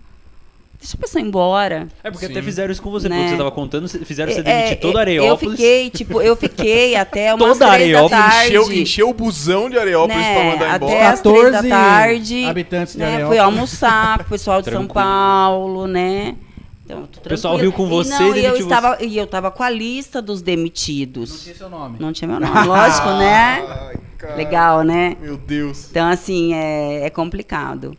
Deixa 0.81 0.97
a 0.97 1.01
pessoa 1.01 1.21
ir 1.21 1.27
embora. 1.27 1.89
É 2.05 2.11
porque 2.11 2.27
Sim. 2.27 2.33
até 2.33 2.41
fizeram 2.43 2.71
isso 2.73 2.81
com 2.81 2.91
você, 2.91 3.09
Né? 3.09 3.29
você 3.31 3.37
tava 3.37 3.51
contando, 3.51 3.89
fizeram 3.89 4.33
você 4.33 4.41
É, 4.41 4.43
demitir 4.45 4.73
é, 4.73 4.75
toda 4.77 4.99
a 5.01 5.03
Eu 5.03 5.23
Areópolis. 5.25 5.57
fiquei, 5.57 5.91
tipo, 5.91 6.23
eu 6.23 6.37
fiquei 6.37 6.95
até 6.97 7.35
umas 7.35 7.59
Toda 7.59 7.73
três 7.73 7.91
da 7.93 7.99
Areópolis 7.99 8.25
tarde. 8.25 8.47
Encheu, 8.57 8.73
encheu 8.73 9.11
o 9.11 9.15
busão 9.15 9.69
de 9.69 9.77
Areópolis 9.77 10.17
né, 10.23 10.35
pra 10.35 10.45
mandar 10.45 10.75
até 10.77 10.87
embora. 10.87 11.09
as 11.11 11.21
três 11.21 11.43
da 11.47 11.51
14 11.63 11.69
tarde. 11.69 12.45
habitantes 12.45 12.93
de 12.93 12.99
né, 13.01 13.07
Areópolis. 13.07 13.29
Fui 13.29 13.39
almoçar 13.39 14.19
com 14.19 14.25
o 14.25 14.29
pessoal 14.29 14.63
de 14.63 14.71
São. 14.71 14.87
Paulo, 14.87 15.87
né? 15.89 16.37
Então, 16.85 17.03
O 17.03 17.21
pessoal 17.29 17.57
riu 17.57 17.71
com 17.73 17.87
você 17.87 18.15
e, 18.15 18.29
não, 18.29 18.37
e 18.37 18.45
eu 18.47 18.57
estava 18.57 18.99
E 19.05 19.19
eu 19.19 19.25
estava 19.25 19.51
com 19.51 19.63
a 19.63 19.69
lista 19.69 20.23
dos 20.23 20.41
Não 20.41 20.47
demitidos. 20.47 21.43
tinha 21.43 21.55
seu 21.57 21.69
nome. 21.69 21.99
Não 22.01 22.13
tinha 22.15 22.29
meu 22.29 22.41
nome, 22.41 22.67
lógico, 22.67 23.09
né? 23.19 23.63
Ai, 23.91 23.97
cara. 24.17 24.35
Legal, 24.37 24.83
né? 24.85 25.17
Meu 25.21 25.37
Deus. 25.37 25.89
Então, 25.91 26.09
assim, 26.09 26.55
é, 26.55 27.05
é 27.05 27.11
complicado. 27.11 27.95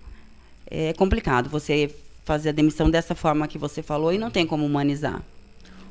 É 0.71 0.93
complicado 0.93 1.49
você 1.49 1.93
fazer 2.29 2.49
a 2.49 2.51
demissão 2.51 2.91
dessa 2.91 3.15
forma 3.15 3.47
que 3.47 3.57
você 3.57 3.81
falou 3.81 4.13
e 4.13 4.19
não 4.19 4.29
tem 4.29 4.45
como 4.45 4.63
humanizar. 4.63 5.19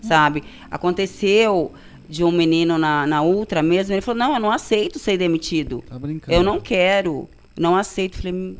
Sabe? 0.00 0.44
Aconteceu 0.70 1.72
de 2.08 2.22
um 2.22 2.30
menino 2.30 2.78
na, 2.78 3.04
na 3.08 3.22
Ultra 3.24 3.60
mesmo, 3.60 3.92
ele 3.92 4.00
falou, 4.00 4.20
não, 4.20 4.34
eu 4.34 4.40
não 4.40 4.52
aceito 4.52 5.00
ser 5.00 5.16
demitido. 5.18 5.82
Tá 5.88 5.98
brincando. 5.98 6.32
Eu 6.32 6.44
não 6.44 6.60
quero, 6.60 7.28
não 7.58 7.74
aceito. 7.74 8.18
Falei, 8.18 8.32
"Hum, 8.32 8.56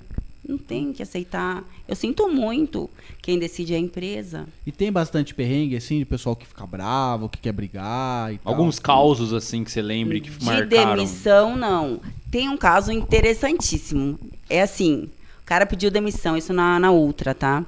não 0.47 0.59
tem 0.59 0.93
que 0.93 1.05
aceitar. 1.05 1.63
Eu 1.87 1.95
sinto 1.95 2.27
muito. 2.29 2.91
Quem 3.23 3.39
decide 3.39 3.75
é 3.75 3.77
a 3.77 3.81
empresa. 3.81 4.47
E 4.67 4.73
tem 4.73 4.91
bastante 4.91 5.33
perrengue, 5.33 5.77
assim, 5.77 6.01
de 6.01 6.05
pessoal 6.05 6.35
que 6.35 6.47
fica 6.49 6.67
bravo, 6.67 7.29
que 7.29 7.39
quer 7.39 7.53
brigar 7.53 8.35
e 8.35 8.39
tal. 8.39 8.53
Alguns 8.55 8.81
causos, 8.81 9.33
assim, 9.33 9.63
que 9.63 9.71
você 9.71 9.81
lembre 9.83 10.21
que 10.21 10.31
De 10.31 10.45
marcaram. 10.45 10.97
demissão, 10.97 11.55
não. 11.57 12.01
Tem 12.29 12.49
um 12.49 12.57
caso 12.57 12.91
interessantíssimo. 12.91 14.19
É 14.51 14.63
assim, 14.63 15.09
cara 15.49 15.65
pediu 15.65 15.91
demissão, 15.91 16.37
isso 16.37 16.53
na, 16.53 16.79
na 16.79 16.93
Ultra, 16.93 17.35
tá? 17.35 17.65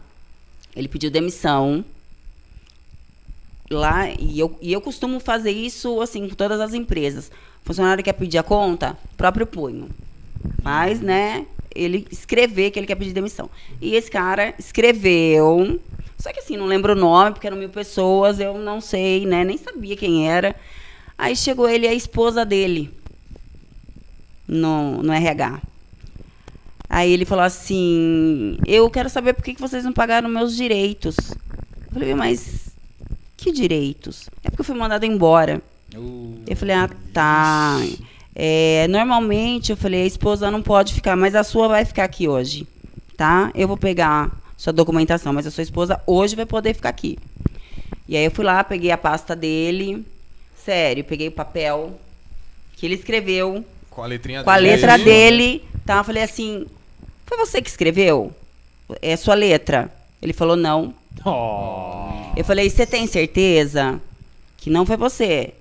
Ele 0.77 0.87
pediu 0.87 1.11
demissão. 1.11 1.83
Lá, 3.71 4.11
e 4.11 4.39
eu, 4.39 4.59
e 4.61 4.71
eu 4.71 4.83
costumo 4.83 5.19
fazer 5.19 5.51
isso, 5.51 6.03
assim, 6.03 6.29
com 6.29 6.35
todas 6.35 6.61
as 6.61 6.75
empresas. 6.75 7.29
O 7.63 7.67
funcionário 7.67 8.05
quer 8.05 8.13
pedir 8.13 8.37
a 8.37 8.43
conta, 8.43 8.99
próprio 9.17 9.47
punho. 9.47 9.89
Mas, 10.63 11.01
né, 11.01 11.47
ele 11.75 12.07
escrever 12.11 12.71
que 12.71 12.79
ele 12.79 12.87
quer 12.87 12.97
pedir 12.97 13.15
demissão. 13.15 13.49
E 13.81 13.95
esse 13.95 14.11
cara 14.11 14.55
escreveu, 14.59 15.81
só 16.19 16.33
que 16.35 16.41
assim, 16.41 16.59
não 16.59 16.67
lembro 16.67 16.93
o 16.93 16.97
nome, 16.97 17.33
porque 17.33 17.47
eram 17.47 17.57
mil 17.57 17.71
pessoas, 17.71 18.41
eu 18.41 18.59
não 18.59 18.79
sei, 18.81 19.25
né, 19.25 19.43
nem 19.43 19.57
sabia 19.57 19.97
quem 19.97 20.29
era. 20.29 20.55
Aí 21.17 21.35
chegou 21.35 21.67
ele 21.67 21.87
e 21.87 21.89
a 21.89 21.95
esposa 21.95 22.45
dele 22.45 22.91
no, 24.47 25.03
no 25.03 25.13
RH. 25.13 25.63
Aí 26.91 27.13
ele 27.13 27.25
falou 27.25 27.45
assim: 27.45 28.59
Eu 28.67 28.91
quero 28.91 29.09
saber 29.09 29.33
por 29.33 29.45
que 29.45 29.55
vocês 29.61 29.85
não 29.85 29.93
pagaram 29.93 30.29
meus 30.29 30.57
direitos. 30.57 31.17
Eu 31.87 31.93
falei, 31.93 32.15
mas 32.17 32.71
que 33.37 33.53
direitos? 33.53 34.29
É 34.45 34.51
porque 34.51 34.63
eu 34.63 34.65
fui 34.65 34.75
mandado 34.77 35.05
embora. 35.07 35.63
Uh, 35.95 36.43
Eu 36.47 36.57
falei, 36.57 36.75
ah, 36.77 36.91
tá. 37.13 37.81
É, 38.35 38.87
normalmente, 38.89 39.71
eu 39.71 39.77
falei, 39.77 40.03
a 40.03 40.07
esposa 40.07 40.51
não 40.51 40.63
pode 40.63 40.95
ficar, 40.95 41.17
mas 41.17 41.35
a 41.35 41.43
sua 41.45 41.67
vai 41.69 41.85
ficar 41.85 42.05
aqui 42.05 42.29
hoje, 42.29 42.67
tá? 43.17 43.51
Eu 43.55 43.67
vou 43.69 43.77
pegar 43.77 44.31
sua 44.57 44.73
documentação, 44.73 45.33
mas 45.33 45.47
a 45.47 45.51
sua 45.51 45.63
esposa 45.63 46.01
hoje 46.07 46.37
vai 46.37 46.47
poder 46.47 46.75
ficar 46.75 46.91
aqui. 46.91 47.19
E 48.09 48.17
aí 48.17 48.25
eu 48.25 48.31
fui 48.31 48.45
lá, 48.45 48.63
peguei 48.65 48.91
a 48.91 48.99
pasta 48.99 49.35
dele, 49.35 50.05
sério, 50.65 51.03
peguei 51.05 51.29
o 51.29 51.33
papel 51.33 51.99
que 52.77 52.87
ele 52.87 52.95
escreveu, 52.95 53.65
Com 53.91 54.03
a 54.03 54.07
letrinha 54.07 54.43
com 54.45 54.51
a 54.51 54.57
dele. 54.59 54.69
letra 54.71 54.97
dele, 54.99 55.65
tá? 55.85 55.99
Eu 55.99 56.05
falei 56.05 56.23
assim, 56.23 56.67
foi 57.31 57.39
você 57.47 57.63
que 57.63 57.71
escreveu? 57.71 58.33
É 59.01 59.17
sua 59.17 59.35
letra? 59.35 59.91
Ele 60.21 60.33
falou, 60.33 60.57
não. 60.57 60.93
oh. 61.25 62.09
Eu 62.37 62.45
falei, 62.45 62.69
você 62.69 62.85
tem 62.85 63.07
certeza 63.07 64.01
que 64.59 64.69
não 64.69 64.85
foi 64.85 64.97
você? 64.97 65.55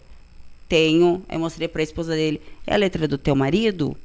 Tenho. 0.68 1.24
Aí 1.30 1.36
eu 1.36 1.40
mostrei 1.40 1.68
pra 1.68 1.82
esposa 1.82 2.14
dele. 2.14 2.42
É 2.68 2.74
a 2.74 2.78
letra 2.78 3.08
do 3.08 3.18
teu 3.18 3.36
marido? 3.36 3.96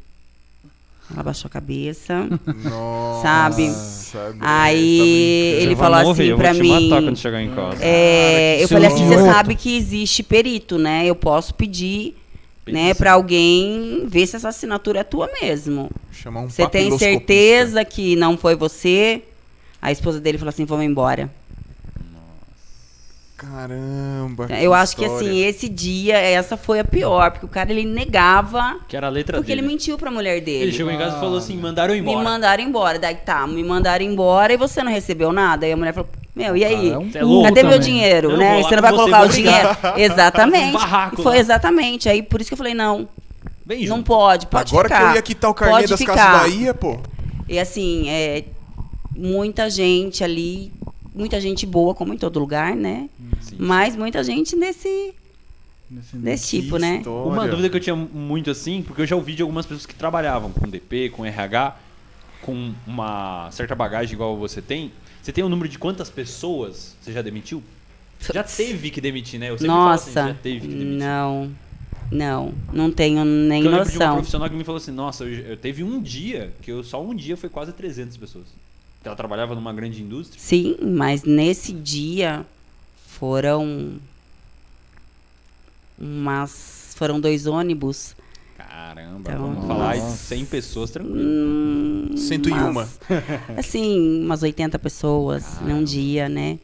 Ela 1.12 1.22
baixou 1.22 1.48
a 1.48 1.50
cabeça. 1.50 2.26
Nossa, 2.64 3.22
Sabe? 3.22 3.64
André, 3.66 4.38
Aí 4.40 5.54
tá 5.58 5.62
ele 5.62 5.76
falou 5.76 6.02
morrer, 6.04 6.22
assim 6.32 6.36
pra 6.36 6.54
te 6.54 6.60
mim. 6.60 6.88
matar 6.90 7.02
quando 7.02 7.16
chegar 7.18 7.42
em 7.42 7.50
casa. 7.54 7.78
é, 7.84 8.52
Cara, 8.54 8.62
eu 8.62 8.68
falei 8.68 8.88
assim, 8.88 9.06
você 9.06 9.24
sabe 9.24 9.54
que 9.54 9.76
existe 9.76 10.22
perito, 10.22 10.78
né? 10.78 11.04
Eu 11.04 11.14
posso 11.14 11.52
pedir, 11.54 12.16
né, 12.66 12.72
Perícia. 12.72 12.94
para 12.94 13.12
alguém 13.12 14.04
ver 14.06 14.26
se 14.26 14.36
essa 14.36 14.48
assinatura 14.48 15.00
é 15.00 15.04
tua 15.04 15.28
mesmo. 15.40 15.90
Chamar 16.12 16.40
um 16.40 16.48
Você 16.48 16.66
tem 16.68 16.96
certeza 16.96 17.84
que 17.84 18.16
não 18.16 18.36
foi 18.36 18.54
você? 18.54 19.22
A 19.80 19.92
esposa 19.92 20.20
dele 20.20 20.38
falou 20.38 20.48
assim, 20.48 20.64
vamos 20.64 20.84
embora. 20.84 21.30
Caramba. 23.50 24.46
Eu 24.60 24.72
acho 24.74 24.96
que 24.96 25.04
assim, 25.04 25.14
história. 25.26 25.48
esse 25.48 25.68
dia, 25.68 26.16
essa 26.18 26.56
foi 26.56 26.80
a 26.80 26.84
pior, 26.84 27.30
porque 27.32 27.46
o 27.46 27.48
cara 27.48 27.70
ele 27.70 27.84
negava, 27.84 28.78
Que 28.88 28.96
era 28.96 29.06
a 29.06 29.10
letra 29.10 29.36
porque 29.38 29.48
dele. 29.54 29.60
ele 29.60 29.68
mentiu 29.68 29.96
pra 29.98 30.10
mulher 30.10 30.40
dele. 30.40 30.64
Ele 30.64 30.72
chegou 30.72 30.92
em 30.92 30.98
casa 30.98 31.16
e 31.16 31.20
falou 31.20 31.38
assim: 31.38 31.56
mandaram 31.56 31.94
embora. 31.94 32.18
Me 32.18 32.24
mandaram 32.24 32.62
embora. 32.62 32.98
Daí 32.98 33.16
tá, 33.16 33.46
me 33.46 33.62
mandaram 33.62 34.04
embora 34.04 34.52
e 34.52 34.56
você 34.56 34.82
não 34.82 34.90
recebeu 34.90 35.32
nada. 35.32 35.66
Aí 35.66 35.72
a 35.72 35.76
mulher 35.76 35.92
falou: 35.92 36.08
Meu, 36.34 36.56
e 36.56 36.64
aí? 36.64 36.90
Cara, 36.90 37.02
é 37.20 37.24
um 37.24 37.40
é 37.42 37.48
Cadê 37.48 37.62
meu 37.62 37.72
também. 37.72 37.80
dinheiro, 37.80 38.30
Eu 38.32 38.36
né? 38.36 38.62
Você 38.62 38.74
não 38.76 38.82
vai 38.82 38.90
você, 38.92 38.96
colocar 38.98 39.22
o 39.24 39.28
dinheiro? 39.28 39.68
Exatamente. 39.96 40.76
Um 40.76 41.20
E 41.20 41.22
foi 41.22 41.38
exatamente. 41.38 42.08
Aí 42.08 42.22
por 42.22 42.40
isso 42.40 42.48
que 42.48 42.54
eu 42.54 42.58
falei: 42.58 42.74
Não, 42.74 43.08
Vem 43.66 43.86
não 43.86 43.96
junto. 43.98 44.06
pode, 44.06 44.46
pode 44.46 44.72
Agora 44.72 44.88
ficar. 44.88 45.00
que 45.00 45.06
eu 45.10 45.14
ia 45.16 45.22
quitar 45.22 45.50
o 45.50 45.54
carnê 45.54 45.74
Pode 45.74 45.86
das 45.88 45.98
ficar. 46.00 46.14
Casas 46.14 46.40
Bahia, 46.52 46.74
pô. 46.74 46.98
E 47.48 47.58
assim, 47.58 48.08
é, 48.08 48.44
muita 49.14 49.68
gente 49.70 50.24
ali, 50.24 50.72
muita 51.14 51.40
gente 51.40 51.64
boa, 51.66 51.94
como 51.94 52.12
em 52.12 52.18
todo 52.18 52.38
lugar, 52.40 52.74
né? 52.74 53.08
Sim. 53.40 53.56
Mas 53.58 53.94
muita 53.96 54.22
gente 54.24 54.56
nesse, 54.56 55.14
Nesse- 55.90 56.16
desse 56.16 56.48
tipo, 56.62 56.78
né? 56.78 57.02
Uma 57.06 57.46
dúvida 57.46 57.68
que 57.70 57.76
eu 57.76 57.80
tinha 57.80 57.94
muito 57.96 58.50
assim, 58.50 58.82
porque 58.82 59.02
eu 59.02 59.06
já 59.06 59.14
ouvi 59.16 59.34
de 59.34 59.42
algumas 59.42 59.64
pessoas 59.66 59.86
que 59.86 59.94
trabalhavam 59.94 60.50
com 60.50 60.68
DP, 60.68 61.10
com 61.10 61.24
RH, 61.24 61.76
com 62.42 62.72
uma 62.86 63.48
certa 63.52 63.74
bagagem 63.74 64.14
igual 64.14 64.36
você 64.36 64.60
tem. 64.60 64.90
Você 65.22 65.32
tem 65.32 65.42
um 65.44 65.48
número 65.48 65.68
de 65.68 65.78
quantas 65.78 66.10
pessoas 66.10 66.94
você 67.00 67.12
já 67.12 67.22
demitiu? 67.22 67.62
Já 68.32 68.42
teve 68.42 68.90
que 68.90 69.00
demitir, 69.00 69.38
né? 69.38 69.50
Eu 69.50 69.58
sempre 69.58 69.68
falo 69.74 69.90
assim, 69.90 70.10
Nossa, 70.14 70.28
já 70.28 70.34
teve 70.34 70.60
que 70.60 70.66
demitir. 70.68 70.98
não, 70.98 71.50
não, 72.10 72.54
não 72.72 72.90
tenho 72.90 73.24
nem 73.24 73.62
Porque 73.62 73.74
eu 73.74 73.78
lembro 73.78 73.90
de 73.90 73.96
uma 73.98 74.04
noção. 74.04 74.16
profissional 74.16 74.48
que 74.50 74.56
me 74.56 74.64
falou 74.64 74.78
assim, 74.78 74.90
nossa, 74.92 75.24
eu, 75.24 75.50
eu 75.50 75.56
teve 75.56 75.82
um 75.84 76.00
dia, 76.00 76.52
que 76.62 76.70
eu 76.72 76.82
só 76.82 77.02
um 77.02 77.14
dia 77.14 77.36
foi 77.36 77.48
quase 77.50 77.72
300 77.72 78.16
pessoas. 78.16 78.44
Ela 79.04 79.14
trabalhava 79.16 79.54
numa 79.54 79.72
grande 79.72 80.02
indústria. 80.02 80.40
Sim, 80.40 80.76
mas 80.80 81.22
nesse 81.24 81.72
dia 81.72 82.44
foram 83.08 83.98
umas, 85.98 86.92
foram 86.96 87.20
dois 87.20 87.46
ônibus. 87.46 88.14
Caramba, 88.56 89.30
Então, 89.30 89.38
vamos 89.54 89.66
falar 89.66 89.94
de 89.96 90.00
nossa. 90.02 90.16
100 90.16 90.44
pessoas 90.46 90.90
tranquilo. 90.90 91.20
Hum, 91.20 92.14
101. 92.16 92.70
umas- 92.70 92.98
assim, 93.56 94.22
umas 94.24 94.42
80 94.42 94.78
pessoas 94.78 95.60
num 95.60 95.82
dia, 95.84 96.28
né? 96.28 96.58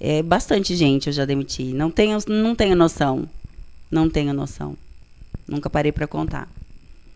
É 0.00 0.22
bastante 0.22 0.74
gente 0.74 1.06
eu 1.06 1.12
já 1.12 1.24
demiti. 1.24 1.64
Não 1.72 1.90
tenho, 1.90 2.18
não 2.28 2.54
tenho 2.54 2.74
noção. 2.76 3.28
Não 3.90 4.10
tenho 4.10 4.32
noção. 4.32 4.76
Nunca 5.46 5.70
parei 5.70 5.92
pra 5.92 6.06
contar. 6.06 6.48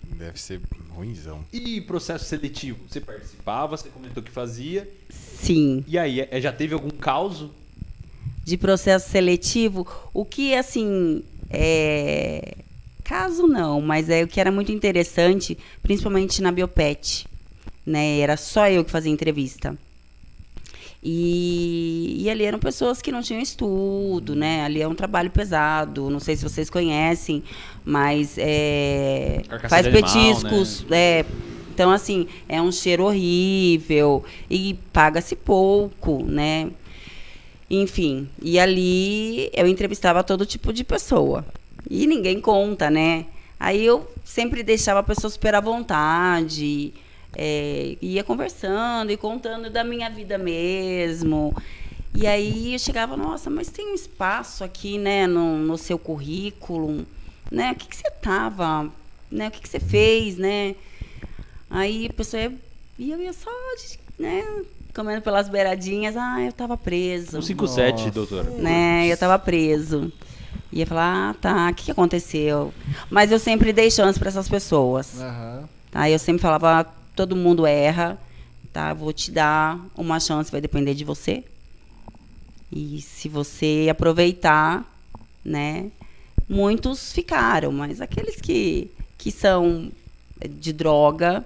Deve 0.05 0.41
ser 0.41 0.61
ruimzão. 0.97 1.45
E 1.53 1.81
processo 1.83 2.25
seletivo? 2.25 2.79
Você 2.89 3.01
participava, 3.01 3.77
você 3.77 3.89
comentou 3.89 4.23
que 4.23 4.31
fazia. 4.31 4.89
Sim. 5.11 5.85
E 5.87 5.99
aí, 5.99 6.21
é- 6.21 6.41
já 6.41 6.53
teve 6.53 6.75
algum 6.75 6.91
caso? 6.91 7.51
de 8.45 8.57
processo 8.57 9.11
seletivo, 9.11 9.85
o 10.15 10.25
que 10.25 10.55
assim 10.55 11.21
é 11.51 12.55
caso 13.03 13.49
não, 13.49 13.81
mas 13.81 14.09
é 14.09 14.23
o 14.23 14.29
que 14.29 14.41
era 14.41 14.53
muito 14.53 14.71
interessante, 14.71 15.59
principalmente 15.83 16.41
na 16.41 16.53
Biopet, 16.53 17.27
né? 17.85 18.21
Era 18.21 18.37
só 18.37 18.69
eu 18.69 18.85
que 18.85 18.91
fazia 18.93 19.11
entrevista. 19.11 19.77
E, 21.09 22.17
e 22.25 22.29
ali 22.29 22.43
eram 22.43 22.59
pessoas 22.59 23.01
que 23.01 23.13
não 23.13 23.23
tinham 23.23 23.41
estudo, 23.41 24.35
né? 24.35 24.65
Ali 24.65 24.83
é 24.83 24.89
um 24.89 24.95
trabalho 24.95 25.31
pesado. 25.31 26.11
Não 26.11 26.19
sei 26.19 26.35
se 26.35 26.43
vocês 26.43 26.69
conhecem, 26.69 27.45
mas 27.85 28.35
é, 28.37 29.41
faz 29.69 29.87
animal, 29.87 30.03
petiscos. 30.03 30.85
é, 30.91 31.25
então, 31.73 31.93
assim, 31.93 32.27
é 32.49 32.61
um 32.61 32.73
cheiro 32.73 33.05
horrível 33.05 34.25
e 34.51 34.77
paga-se 34.93 35.37
pouco, 35.37 36.25
né? 36.25 36.71
Enfim, 37.71 38.29
e 38.43 38.59
ali 38.59 39.49
eu 39.55 39.69
entrevistava 39.69 40.25
todo 40.25 40.45
tipo 40.45 40.73
de 40.73 40.83
pessoa. 40.83 41.47
E 41.89 42.05
ninguém 42.09 42.41
conta, 42.41 42.91
né? 42.91 43.27
Aí 43.61 43.87
eu 43.87 44.11
sempre 44.25 44.65
deixava 44.65 44.99
a 44.99 45.05
pessoa 45.05 45.31
super 45.31 45.55
à 45.55 45.61
vontade, 45.61 46.93
é, 47.39 47.97
ia 48.01 48.25
conversando 48.25 49.13
e 49.13 49.17
contando 49.17 49.69
da 49.69 49.85
minha 49.85 50.09
vida 50.09 50.39
mesmo. 50.39 51.55
E 52.15 52.27
aí 52.27 52.73
eu 52.73 52.79
chegava, 52.79 53.15
nossa, 53.15 53.51
mas 53.51 53.69
tem 53.69 53.93
um 53.93 53.95
espaço 53.95 54.65
aqui, 54.65 54.97
né, 54.97 55.27
no, 55.27 55.59
no 55.59 55.77
seu 55.77 55.99
currículo, 55.99 57.05
né? 57.53 57.73
O 57.73 57.75
que, 57.75 57.89
que 57.89 57.97
você 57.97 58.11
tava, 58.11 58.91
né? 59.31 59.49
O 59.49 59.51
que, 59.51 59.61
que 59.61 59.69
você 59.69 59.79
fez, 59.79 60.39
né? 60.39 60.75
Aí 61.69 62.07
a 62.09 62.13
pessoa 62.15 62.43
ia, 62.43 63.15
eu 63.15 63.21
ia 63.21 63.33
só, 63.35 63.51
né, 64.19 64.43
comendo 64.95 65.21
pelas 65.21 65.47
beiradinhas, 65.51 66.17
ah, 66.17 66.41
eu 66.41 66.53
tava 66.55 66.75
preso 66.79 67.37
Um 67.39 67.43
57, 67.43 67.99
Nossa. 67.99 68.11
doutora. 68.13 68.45
né? 68.51 69.07
Eu 69.09 69.17
tava 69.19 69.39
preso. 69.39 70.11
Ia 70.73 70.87
falar, 70.87 71.31
ah, 71.31 71.35
tá, 71.35 71.69
o 71.71 71.75
que, 71.75 71.85
que 71.85 71.91
aconteceu? 71.91 72.73
Mas 73.11 73.31
eu 73.31 73.39
sempre 73.39 73.75
dei 73.75 73.91
chance 73.91 74.19
para 74.19 74.29
essas 74.29 74.49
pessoas, 74.49 75.17
tá? 75.91 76.09
Eu 76.09 76.19
sempre 76.19 76.41
falava, 76.41 76.87
todo 77.17 77.35
mundo 77.35 77.67
erra, 77.67 78.19
tá? 78.73 78.93
Vou 78.93 79.13
te 79.13 79.31
dar 79.31 79.81
uma 79.97 80.21
chance, 80.21 80.53
vai 80.53 80.61
depender 80.61 80.95
de 80.95 81.05
você. 81.05 81.43
E 82.71 83.01
se 83.01 83.29
você 83.29 83.89
aproveitar, 83.91 84.85
né? 85.45 85.91
Muitos 86.49 87.13
ficaram, 87.13 87.73
mas 87.73 88.01
aqueles 88.01 88.41
que, 88.41 88.89
que 89.19 89.33
são 89.33 89.91
de 90.61 90.73
droga, 90.73 91.45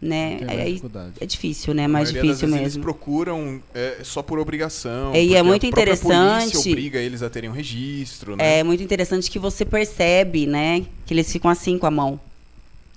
né? 0.00 0.40
Aí 0.48 0.68
dificuldade. 0.70 1.12
é 1.20 1.26
difícil, 1.26 1.74
né? 1.74 1.84
A 1.84 1.88
Mais 1.88 2.08
difícil 2.08 2.28
vezes 2.28 2.42
mesmo. 2.42 2.62
Eles 2.62 2.76
procuram 2.78 3.62
é, 3.74 3.98
só 4.02 4.22
por 4.22 4.38
obrigação. 4.38 5.12
É, 5.14 5.22
e 5.22 5.34
é 5.34 5.42
muito 5.42 5.66
interessante- 5.66 6.50
polícia 6.52 6.70
obriga 6.70 6.98
eles 6.98 7.22
a 7.22 7.28
terem 7.28 7.50
um 7.50 7.52
registro, 7.52 8.36
né? 8.36 8.60
É 8.60 8.64
muito 8.64 8.82
interessante 8.82 9.30
que 9.30 9.38
você 9.38 9.64
percebe, 9.64 10.46
né? 10.46 10.86
Que 11.04 11.12
eles 11.12 11.30
ficam 11.30 11.50
assim 11.50 11.78
com 11.78 11.86
a 11.86 11.90
mão. 11.90 12.18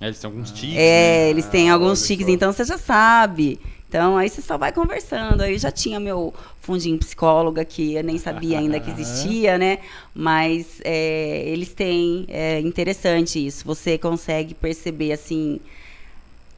É, 0.00 0.06
eles 0.06 0.18
têm 0.18 0.30
alguns 0.30 0.50
tiques. 0.50 0.76
É, 0.76 0.78
né? 1.24 1.30
eles 1.30 1.46
têm 1.46 1.70
Ah, 1.70 1.74
alguns 1.74 2.06
tiques, 2.06 2.28
então 2.28 2.52
você 2.52 2.64
já 2.64 2.78
sabe. 2.78 3.60
Então 3.88 4.16
aí 4.16 4.28
você 4.28 4.42
só 4.42 4.58
vai 4.58 4.72
conversando. 4.72 5.40
Aí 5.40 5.52
eu 5.52 5.58
já 5.58 5.70
tinha 5.70 6.00
meu 6.00 6.34
fundinho 6.60 6.98
psicóloga 6.98 7.64
que 7.64 7.94
eu 7.94 8.02
nem 8.02 8.18
sabia 8.18 8.58
ainda 8.58 8.80
que 8.80 8.90
existia, 8.90 9.56
né? 9.56 9.78
Mas 10.12 10.80
é, 10.84 11.44
eles 11.46 11.72
têm, 11.72 12.26
é 12.28 12.58
interessante 12.60 13.44
isso. 13.44 13.64
Você 13.64 13.96
consegue 13.96 14.52
perceber 14.52 15.12
assim, 15.12 15.60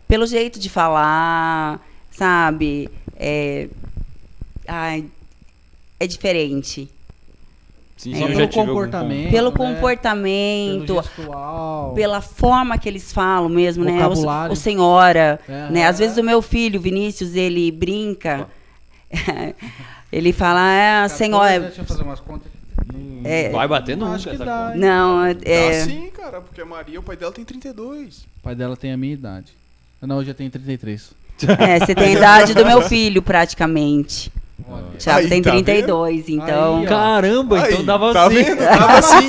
pelo 0.08 0.26
jeito 0.26 0.58
de 0.58 0.70
falar, 0.70 1.86
sabe? 2.10 2.88
É, 3.16 3.68
ai, 4.66 5.04
é 6.00 6.06
diferente. 6.06 6.88
Sim, 7.96 8.12
É, 8.12 8.16
sim, 8.16 8.22
eu 8.22 8.28
pelo 8.28 8.40
já 8.40 8.46
tive 8.46 8.60
algum 8.60 8.72
comportamento. 8.72 9.30
Pelo 9.30 9.50
né? 9.50 9.56
comportamento, 9.56 10.86
Pelo 10.86 11.02
gestual. 11.02 11.92
pela 11.94 12.20
forma 12.20 12.76
que 12.78 12.88
eles 12.88 13.12
falam 13.12 13.48
mesmo, 13.48 13.84
né? 13.84 14.06
O, 14.06 14.52
o 14.52 14.56
senhora, 14.56 15.40
É. 15.48 15.70
né? 15.70 15.86
Às 15.86 15.98
vezes 15.98 16.16
o 16.18 16.22
meu 16.22 16.42
filho, 16.42 16.78
Vinícius, 16.78 17.34
ele 17.34 17.70
brinca, 17.70 18.46
ele 20.12 20.32
fala, 20.32 20.70
é, 20.70 21.00
Deixa 21.00 21.16
senhora, 21.16 21.72
eu 21.76 21.84
fazer 21.84 22.02
umas 22.02 22.20
contas. 22.20 22.50
Não 22.94 23.22
É. 23.24 23.48
vai 23.48 23.66
bater 23.66 23.96
nunca 23.96 24.12
Acho 24.16 24.28
que 24.28 24.34
essa 24.34 24.44
dá, 24.44 24.66
conta. 24.66 24.78
não, 24.78 25.24
é, 25.24 25.32
Ah, 25.70 25.84
sim, 25.84 26.10
cara, 26.14 26.40
porque 26.40 26.60
a 26.60 26.66
Maria, 26.66 27.00
o 27.00 27.02
pai 27.02 27.16
dela 27.16 27.32
tem 27.32 27.44
32. 27.44 28.18
O 28.38 28.42
pai 28.42 28.54
dela 28.54 28.76
tem 28.76 28.92
a 28.92 28.96
minha 28.96 29.14
idade. 29.14 29.52
Não, 30.02 30.18
hoje 30.18 30.30
eu 30.30 30.34
tenho 30.34 30.50
33. 30.50 31.12
é, 31.58 31.80
você 31.80 31.94
tem 31.94 32.08
a 32.08 32.12
idade 32.12 32.54
do 32.54 32.64
meu 32.64 32.80
filho, 32.82 33.20
praticamente. 33.22 34.30
O 34.58 34.96
Thiago 34.98 35.20
Aí, 35.20 35.28
tem 35.28 35.42
tá 35.42 35.50
32, 35.50 36.28
então... 36.28 36.78
Aí. 36.78 36.86
Caramba, 36.86 37.58
então 37.68 37.78
Aí, 37.80 37.84
dava 37.84 38.12
tá 38.12 38.26
assim. 38.26 38.34
vendo? 38.42 38.58
Tava 38.64 38.98
assim. 38.98 39.28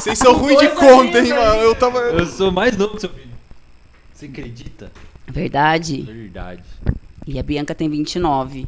Vocês 0.00 0.18
são 0.18 0.32
ruins 0.34 0.58
de 0.60 0.68
conta, 0.68 1.18
hein, 1.18 1.28
mano? 1.30 1.60
Eu 1.60 1.74
tava. 1.74 1.98
Eu 1.98 2.26
sou 2.26 2.50
mais 2.52 2.76
novo 2.76 2.94
que 2.94 3.00
seu 3.00 3.10
filho. 3.10 3.32
Você 4.14 4.26
acredita? 4.26 4.90
Verdade. 5.26 6.02
Verdade. 6.02 6.62
E 7.26 7.38
a 7.38 7.42
Bianca 7.42 7.74
tem 7.74 7.88
29. 7.88 8.66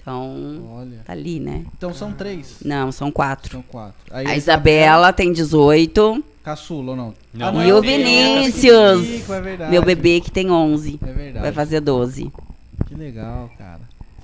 Então, 0.00 0.64
Olha. 0.72 0.98
tá 1.04 1.12
ali, 1.12 1.38
né? 1.38 1.64
Então 1.76 1.92
são 1.94 2.12
três. 2.12 2.56
Não, 2.64 2.90
são 2.90 3.10
quatro. 3.10 3.52
São 3.52 3.62
quatro. 3.62 3.94
Aí 4.10 4.26
A 4.26 4.36
Isabela 4.36 5.12
tem 5.12 5.32
18. 5.32 6.24
Caçula 6.42 6.90
ou 6.92 6.96
não? 6.96 7.14
Não, 7.32 7.48
Ah, 7.48 7.52
mas 7.52 7.68
E 7.68 7.72
o 7.72 7.80
Vinícius, 7.82 9.06
Chico, 9.06 9.32
é 9.34 9.40
verdade. 9.40 9.70
meu 9.70 9.82
bebê 9.82 10.20
que 10.20 10.30
tem 10.30 10.50
11. 10.50 10.98
É 11.02 11.12
verdade. 11.12 11.42
Vai 11.42 11.52
fazer 11.52 11.80
12. 11.80 12.32
Que 12.86 12.94
legal, 12.94 13.50
cara. 13.58 13.80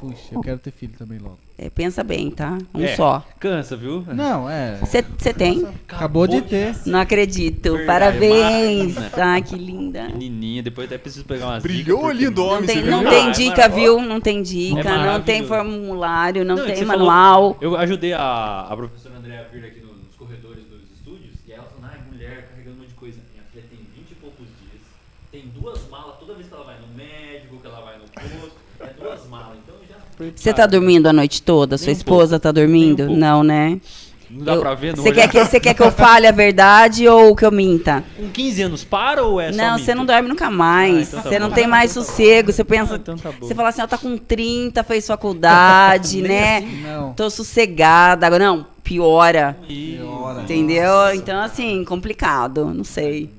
Puxa, 0.09 0.35
eu 0.35 0.41
quero 0.41 0.59
ter 0.59 0.71
filho 0.71 0.93
também 0.99 1.19
logo. 1.19 1.39
É, 1.57 1.71
pensa 1.71 2.03
bem, 2.03 2.31
tá? 2.31 2.59
Um 2.75 2.83
É. 2.83 2.97
só. 2.97 3.25
Cansa, 3.39 3.77
viu? 3.77 4.05
Não, 4.13 4.51
é. 4.51 4.77
Você 4.81 5.33
tem? 5.33 5.67
Acabou 5.89 6.27
de 6.27 6.43
ter. 6.43 6.75
Não 6.85 6.99
acredito. 6.99 7.63
Verdade, 7.77 7.87
Parabéns. 7.87 8.97
Ai, 9.17 9.41
que 9.43 9.55
linda. 9.57 10.09
Menininha, 10.09 10.63
depois 10.63 10.87
até 10.89 10.99
preciso 10.99 11.25
pegar 11.25 11.47
umas 11.47 11.63
Brilhou 11.63 12.13
dicas, 12.13 12.35
do 12.35 12.45
homem, 12.45 12.61
Não 12.61 12.67
tem, 12.67 12.83
viu? 12.83 12.91
não 12.91 13.07
Ah, 13.07 13.11
tem 13.11 13.29
é 13.29 13.31
dica, 13.31 13.69
viu? 13.69 14.01
Não 14.03 14.21
tem 14.21 14.43
dica, 14.43 14.81
É 14.81 15.07
não 15.07 15.23
tem 15.23 15.47
formulário, 15.47 16.45
não, 16.45 16.57
Não, 16.57 16.65
é 16.67 16.73
tem 16.73 16.85
manual. 16.85 17.55
falou- 17.55 17.59
eu 17.61 17.77
ajudei 17.79 18.13
a, 18.13 18.63
a 18.69 18.77
professora 18.77 19.17
Andréa 19.17 19.41
a 19.41 19.45
vir 19.45 19.65
aqui 19.65 19.81
no- 19.81 19.95
nos 19.95 20.15
corredores 20.17 20.65
dos 20.65 20.83
estúdios 20.97 21.35
e 21.47 21.53
ela 21.53 21.63
falou, 21.65 21.85
ai, 21.91 21.99
mulher 22.11 22.49
carregando 22.51 22.77
um 22.77 22.81
monte 22.81 22.89
de 22.89 22.95
coisa. 22.95 23.19
Minha 23.33 23.45
filha 23.53 23.65
tem 23.71 23.79
20 23.95 24.11
e 24.11 24.15
poucos 24.17 24.47
dias, 24.61 24.83
tem 25.31 25.47
duas 25.55 25.89
malas 25.89 26.17
toda 26.19 26.35
vez 26.35 26.49
que 26.49 26.55
ela 26.55 26.65
vai 26.65 26.77
no 26.81 26.89
médico, 26.97 27.59
que 27.61 27.67
ela 27.67 27.81
vai 27.81 27.97
no 27.99 28.05
posto, 28.05 28.57
é 28.81 28.87
duas 29.01 29.27
malas. 29.29 29.59
Então 29.63 29.77
já. 29.89 29.95
Você 30.35 30.53
tá 30.53 30.67
dormindo 30.67 31.07
a 31.09 31.12
noite 31.12 31.43
toda? 31.43 31.77
Sua 31.79 31.91
um 31.91 31.93
esposa 31.93 32.39
tá 32.39 32.51
dormindo? 32.53 33.05
Um 33.05 33.07
pouco. 33.07 33.21
Não, 33.21 33.43
né? 33.43 33.81
Não 34.31 34.45
dá 34.45 34.55
Eu- 34.55 34.61
pra 34.61 34.75
ver, 34.75 34.97
não 34.97 35.03
Você 35.03 35.12
quer, 35.12 35.29
que, 35.29 35.39
você 35.45 35.61
quer 35.61 35.75
que 35.75 35.83
eu 35.83 35.93
fale 35.93 36.27
a 36.27 36.33
verdade 36.33 37.07
ou 37.07 37.37
que 37.37 37.45
eu 37.45 37.53
minta? 37.53 38.03
Com 38.17 38.29
15 38.31 38.62
anos 38.62 38.83
para 38.83 39.23
ou 39.23 39.41
é 39.41 39.53
só 39.53 39.57
não, 39.57 39.79
você 39.79 39.95
não 39.95 40.05
dorme 40.05 40.29
nunca 40.29 40.51
mais. 40.51 40.97
Ah, 40.97 41.01
então 41.19 41.23
tá 41.23 41.29
você 41.29 41.39
não 41.39 41.49
bom. 41.51 41.55
tem 41.55 41.67
mais 41.69 41.93
sossego. 41.93 42.53
Você 42.53 42.65
pensa. 42.65 42.95
Ah, 42.95 42.97
então 42.97 43.17
tá. 43.17 43.31
Você 43.39 43.55
fala 43.55 43.69
assim, 43.69 43.83
ó, 43.83 43.87
tá 43.87 43.97
com 43.99 44.17
30, 44.17 44.83
fez 44.83 45.07
faculdade, 45.07 46.21
né? 46.23 46.59
assim. 46.59 46.83
Não. 46.83 47.12
Tô 47.12 47.31
sossegada. 47.31 48.27
Agora, 48.27 48.45
não, 48.45 48.67
piora. 48.83 49.57
Piora. 49.69 50.43
Entendeu? 50.43 51.15
Então, 51.15 51.41
assim, 51.41 51.85
complicado. 51.85 52.65
Não 52.75 52.83
sei. 52.85 53.31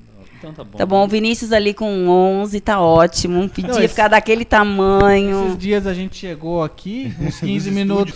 Então 0.48 0.52
tá 0.54 0.64
bom. 0.64 0.78
Tá 0.78 0.86
bom, 0.86 1.04
o 1.04 1.08
Vinícius 1.08 1.52
ali 1.52 1.74
com 1.74 2.08
11 2.08 2.60
tá 2.60 2.80
ótimo. 2.80 3.48
Podia 3.48 3.68
Não, 3.72 3.78
esse- 3.78 3.88
ficar 3.88 4.08
daquele 4.08 4.44
tamanho. 4.44 5.46
Esses 5.46 5.58
dias 5.58 5.86
a 5.86 5.94
gente 5.94 6.16
chegou 6.16 6.62
aqui, 6.62 7.12
uns 7.20 7.40
15 7.40 7.70
minutos, 7.70 8.14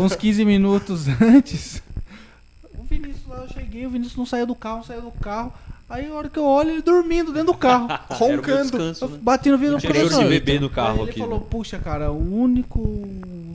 uns 0.00 0.14
15 0.14 0.44
minutos 0.44 1.06
antes. 1.20 1.82
O 2.78 2.84
Vinícius 2.84 3.26
lá, 3.28 3.38
eu 3.38 3.48
cheguei, 3.48 3.86
o 3.86 3.90
Vinícius 3.90 4.16
não 4.16 4.26
saiu 4.26 4.46
do 4.46 4.54
carro, 4.54 4.76
não 4.78 4.84
saiu 4.84 5.02
do 5.02 5.10
carro. 5.12 5.52
Aí 5.92 6.08
a 6.08 6.14
hora 6.14 6.28
que 6.30 6.38
eu 6.38 6.44
olho, 6.46 6.70
ele 6.70 6.80
dormindo 6.80 7.32
dentro 7.34 7.52
do 7.52 7.54
carro. 7.54 7.86
Roncando. 8.08 8.62
descanso, 8.62 9.04
Eu 9.04 9.08
né? 9.10 9.18
bati 9.20 9.50
no 9.50 9.58
vidro 9.58 9.78
professor. 9.78 10.26
bebê 10.26 10.58
no 10.58 10.70
carro 10.70 10.94
Aí 10.94 11.00
ele 11.02 11.10
aqui, 11.10 11.20
falou, 11.20 11.38
né? 11.40 11.44
puxa, 11.50 11.78
cara, 11.78 12.10
o 12.10 12.34
único 12.42 12.80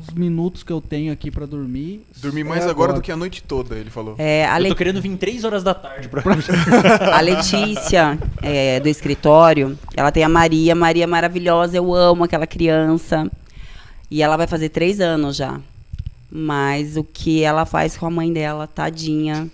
os 0.08 0.14
minutos 0.14 0.62
que 0.62 0.72
eu 0.72 0.80
tenho 0.80 1.12
aqui 1.12 1.32
pra 1.32 1.48
dormir. 1.48 2.06
Dormi 2.22 2.42
é 2.42 2.44
mais 2.44 2.68
agora 2.68 2.94
do 2.94 3.02
que 3.02 3.12
a 3.12 3.16
noite 3.18 3.42
toda, 3.42 3.76
ele 3.76 3.90
falou. 3.90 4.14
É, 4.20 4.46
a, 4.46 4.60
Eu 4.60 4.64
Le- 4.64 4.70
tô 4.70 4.76
querendo 4.76 5.02
vir 5.02 5.18
3 5.18 5.44
horas 5.46 5.64
da 5.64 5.74
tarde 5.74 6.08
pra... 6.10 6.22
a 7.18 7.22
Letícia, 7.22 8.20
é, 8.44 8.80
do 8.80 8.88
escritório, 8.88 9.76
ela 9.96 10.12
tem 10.12 10.24
a 10.24 10.30
Maria. 10.30 10.76
Maria 10.76 11.06
é 11.06 11.08
maravilhosa, 11.08 11.76
eu 11.76 11.92
amo 11.96 12.24
aquela 12.24 12.46
criança. 12.46 13.30
E 14.12 14.22
ela 14.22 14.38
vai 14.38 14.46
fazer 14.46 14.70
três 14.70 15.02
anos 15.02 15.36
já. 15.36 15.60
Mas 16.32 16.96
o 16.98 17.04
que 17.04 17.42
ela 17.42 17.66
faz 17.66 17.98
com 17.98 18.06
a 18.06 18.12
mãe 18.12 18.32
dela, 18.32 18.68
tadinha. 18.68 19.50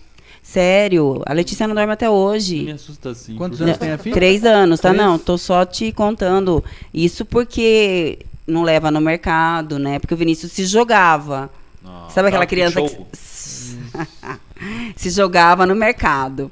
Sério, 0.54 1.24
a 1.26 1.34
Letícia 1.34 1.68
não 1.68 1.74
dorme 1.74 1.92
até 1.94 2.08
hoje. 2.08 2.62
Me 2.62 2.72
assusta 2.74 3.10
assim. 3.10 3.36
Quantos 3.36 3.60
anos 3.60 3.76
tem 3.78 3.92
a 3.92 3.98
filha? 3.98 4.14
Três 4.14 4.46
anos, 4.46 4.80
tá? 4.80 4.90
Três? 4.90 5.04
Não, 5.04 5.18
tô 5.18 5.36
só 5.36 5.66
te 5.66 5.92
contando. 5.92 6.64
Isso 6.94 7.26
porque 7.26 8.20
não 8.46 8.62
leva 8.62 8.92
no 8.92 9.02
mercado, 9.02 9.80
né? 9.80 9.98
Porque 9.98 10.14
o 10.14 10.18
Vinícius 10.18 10.52
se 10.52 10.66
jogava. 10.66 11.50
Ah, 11.84 12.08
Sabe 12.12 12.28
aquela 12.28 12.46
criança 12.46 12.80
que 12.84 12.98
se 14.96 15.10
jogava 15.10 15.66
no 15.66 15.74
mercado. 15.76 16.52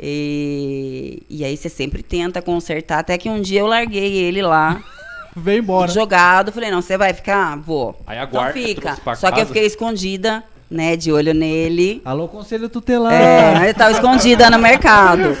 E, 0.00 1.22
e 1.28 1.44
aí 1.44 1.56
você 1.58 1.68
sempre 1.68 2.02
tenta 2.02 2.40
consertar. 2.40 3.00
Até 3.00 3.18
que 3.18 3.28
um 3.28 3.40
dia 3.40 3.60
eu 3.60 3.66
larguei 3.66 4.14
ele 4.14 4.40
lá, 4.40 4.82
Vem 5.36 5.58
embora. 5.58 5.90
jogado. 5.90 6.52
Falei, 6.52 6.70
não, 6.70 6.80
você 6.80 6.96
vai 6.96 7.12
ficar? 7.12 7.54
Vou. 7.58 8.00
Aí 8.06 8.18
a 8.18 8.24
Então 8.24 8.50
fica. 8.52 8.96
Só 9.14 9.26
que 9.30 9.34
eu 9.34 9.40
casa. 9.40 9.46
fiquei 9.46 9.66
escondida, 9.66 10.42
né, 10.70 10.96
de 10.96 11.12
olho 11.12 11.32
nele. 11.32 12.00
Alô, 12.04 12.28
conselho 12.28 12.68
tutelar. 12.68 13.12
É, 13.12 13.70
eu 13.70 13.74
tava 13.74 13.92
escondida 13.92 14.50
no 14.50 14.58
mercado. 14.58 15.36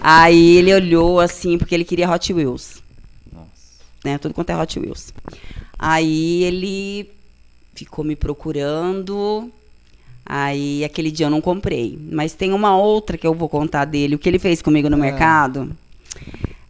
Aí 0.00 0.56
ele 0.56 0.72
olhou 0.74 1.20
assim, 1.20 1.58
porque 1.58 1.74
ele 1.74 1.84
queria 1.84 2.10
Hot 2.10 2.32
Wheels. 2.32 2.82
Nossa. 3.32 3.46
Né? 4.04 4.18
Tudo 4.18 4.34
quanto 4.34 4.50
é 4.50 4.56
Hot 4.56 4.78
Wheels. 4.78 5.12
Aí 5.78 6.42
ele 6.44 7.10
ficou 7.74 8.04
me 8.04 8.16
procurando. 8.16 9.50
Aí 10.24 10.84
aquele 10.84 11.10
dia 11.10 11.26
eu 11.26 11.30
não 11.30 11.40
comprei. 11.40 11.98
Mas 12.12 12.34
tem 12.34 12.52
uma 12.52 12.76
outra 12.76 13.16
que 13.16 13.26
eu 13.26 13.34
vou 13.34 13.48
contar 13.48 13.84
dele, 13.84 14.14
o 14.14 14.18
que 14.18 14.28
ele 14.28 14.38
fez 14.38 14.60
comigo 14.62 14.88
no 14.90 14.96
Ah. 14.96 15.00
mercado. 15.00 15.70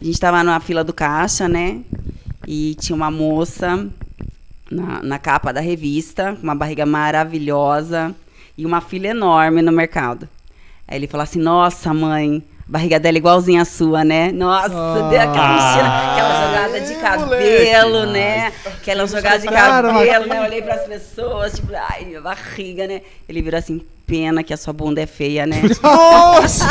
A 0.00 0.04
gente 0.04 0.20
tava 0.20 0.44
na 0.44 0.60
fila 0.60 0.84
do 0.84 0.92
caixa, 0.92 1.48
né? 1.48 1.80
E 2.46 2.74
tinha 2.80 2.94
uma 2.94 3.10
moça 3.10 3.86
na, 4.70 5.02
na 5.02 5.18
capa 5.18 5.52
da 5.52 5.60
revista, 5.60 6.34
com 6.36 6.42
uma 6.42 6.54
barriga 6.54 6.84
maravilhosa 6.86 8.14
e 8.56 8.64
uma 8.66 8.80
fila 8.80 9.08
enorme 9.08 9.62
no 9.62 9.72
mercado. 9.72 10.28
Aí 10.86 10.96
ele 10.98 11.06
falou 11.06 11.22
assim: 11.24 11.38
Nossa, 11.40 11.92
mãe, 11.94 12.42
a 12.60 12.72
barriga 12.72 12.98
dela 13.00 13.16
é 13.16 13.20
igualzinha 13.20 13.62
à 13.62 13.64
sua, 13.64 14.04
né? 14.04 14.32
Nossa, 14.32 14.74
Ah. 14.74 15.08
deu 15.08 15.20
aquela, 15.20 16.12
aquela 16.12 16.47
jogada 16.66 16.80
de 16.80 16.92
É, 16.92 16.96
cabelo, 16.96 17.90
moleque. 18.06 18.12
né? 18.12 18.52
Aquela 18.66 19.06
jogada 19.06 19.38
de 19.38 19.46
cabelo, 19.48 20.26
né? 20.26 20.38
Eu 20.38 20.42
olhei 20.42 20.62
pras 20.62 20.82
pessoas, 20.86 21.54
tipo, 21.54 21.72
ai, 21.74 22.04
minha 22.04 22.20
barriga, 22.20 22.86
né? 22.86 23.02
Ele 23.28 23.42
virou 23.42 23.58
assim: 23.58 23.80
Pena 24.06 24.42
que 24.42 24.54
a 24.54 24.56
sua 24.56 24.72
bunda 24.72 25.02
é 25.02 25.06
feia, 25.06 25.46
né? 25.46 25.60
Nossa! 25.82 26.66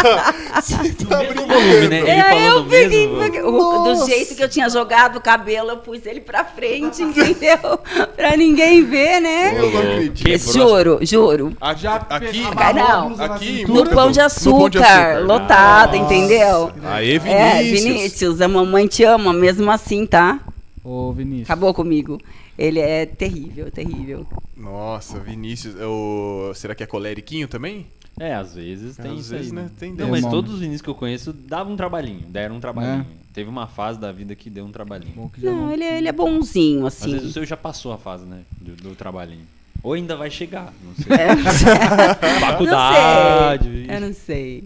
Você 0.55 0.73
tá 1.05 1.19
mesmo 1.19 1.33
brincando. 1.35 1.47
volume, 1.53 1.87
né? 1.87 1.99
Ele 1.99 2.09
É, 2.09 2.49
eu 2.49 2.65
peguei, 2.65 3.07
peguei- 3.15 3.41
do 3.43 4.05
jeito 4.07 4.35
que 4.35 4.43
eu 4.43 4.49
tinha 4.49 4.67
jogado 4.71 5.17
o 5.17 5.21
cabelo, 5.21 5.69
eu 5.69 5.77
pus 5.77 6.03
ele 6.07 6.19
pra 6.19 6.43
frente, 6.43 7.03
entendeu? 7.03 7.79
pra 8.17 8.35
ninguém 8.35 8.83
ver, 8.83 9.19
né? 9.19 9.53
Eu 9.55 9.69
não 9.71 9.79
acredito. 9.81 10.51
Juro, 10.51 10.97
juro. 11.03 11.53
Aqui, 11.61 11.81
Já 11.83 11.95
aqui, 12.09 12.41
não. 12.73 13.15
a 13.19 13.25
Aqui, 13.25 13.57
cintura. 13.57 13.83
No 13.83 13.89
pão 13.91 14.11
de 14.11 14.19
açúcar, 14.19 14.49
No 14.51 14.57
Pão 14.61 14.69
de 14.69 14.77
Açúcar. 14.79 15.19
lotado, 15.23 15.95
Nossa. 15.95 16.13
entendeu? 16.15 16.71
Aê, 16.85 17.15
É, 17.17 17.19
Vinícius. 17.61 17.83
Vinícius, 17.83 18.41
a 18.41 18.47
mamãe 18.47 18.87
te 18.87 19.03
ama 19.03 19.31
mesmo 19.31 19.69
assim, 19.69 19.76
tá? 20.05 20.39
Ô, 20.83 21.11
Vinícius. 21.11 21.49
Acabou 21.49 21.73
comigo. 21.73 22.19
Ele 22.57 22.79
é 22.79 23.05
terrível, 23.05 23.69
terrível. 23.69 24.25
Nossa, 24.55 25.19
Vinícius. 25.19 25.75
O... 25.81 26.51
Será 26.55 26.73
que 26.73 26.83
é 26.83 26.87
coleriquinho 26.87 27.47
também? 27.47 27.85
É, 28.19 28.33
às 28.33 28.55
vezes 28.55 28.95
tem 28.97 29.11
Às 29.13 29.19
isso 29.19 29.29
vezes, 29.29 29.47
aí, 29.51 29.55
né? 29.55 29.61
né? 29.63 29.69
Tem 29.77 29.93
Não, 29.93 30.09
mas 30.09 30.25
todos 30.25 30.53
os 30.55 30.59
Vinícius 30.59 30.81
que 30.81 30.89
eu 30.89 30.95
conheço 30.95 31.31
davam 31.31 31.73
um 31.73 31.75
trabalhinho, 31.77 32.21
deram 32.27 32.55
um 32.55 32.59
trabalhinho. 32.59 33.01
É. 33.01 33.27
Teve 33.31 33.47
uma 33.47 33.67
fase 33.67 33.99
da 33.99 34.11
vida 34.11 34.33
que 34.33 34.49
deu 34.49 34.65
um 34.65 34.71
trabalhinho. 34.71 35.13
Bom 35.15 35.29
que 35.29 35.39
já 35.39 35.51
Não, 35.51 35.65
não- 35.67 35.71
ele 35.71 35.83
é, 35.83 35.97
ele 35.99 36.07
é 36.07 36.11
bonzinho, 36.11 36.87
Às 36.87 36.95
vezes 37.03 37.13
o 37.13 37.23
assim. 37.25 37.31
seu 37.33 37.45
já 37.45 37.55
passou 37.55 37.93
a 37.93 37.97
fase, 37.99 38.25
né? 38.25 38.39
Do, 38.59 38.75
do 38.75 38.95
trabalhinho. 38.95 39.45
Ou 39.83 39.93
ainda 39.93 40.15
vai 40.15 40.31
chegar, 40.31 40.73
não 40.83 40.95
sei. 40.95 41.15
É, 41.15 41.35
não 41.35 42.39
Faculdade. 42.39 43.63
sei. 43.69 43.95
Eu 43.95 44.01
não 44.01 44.13
sei. 44.13 44.63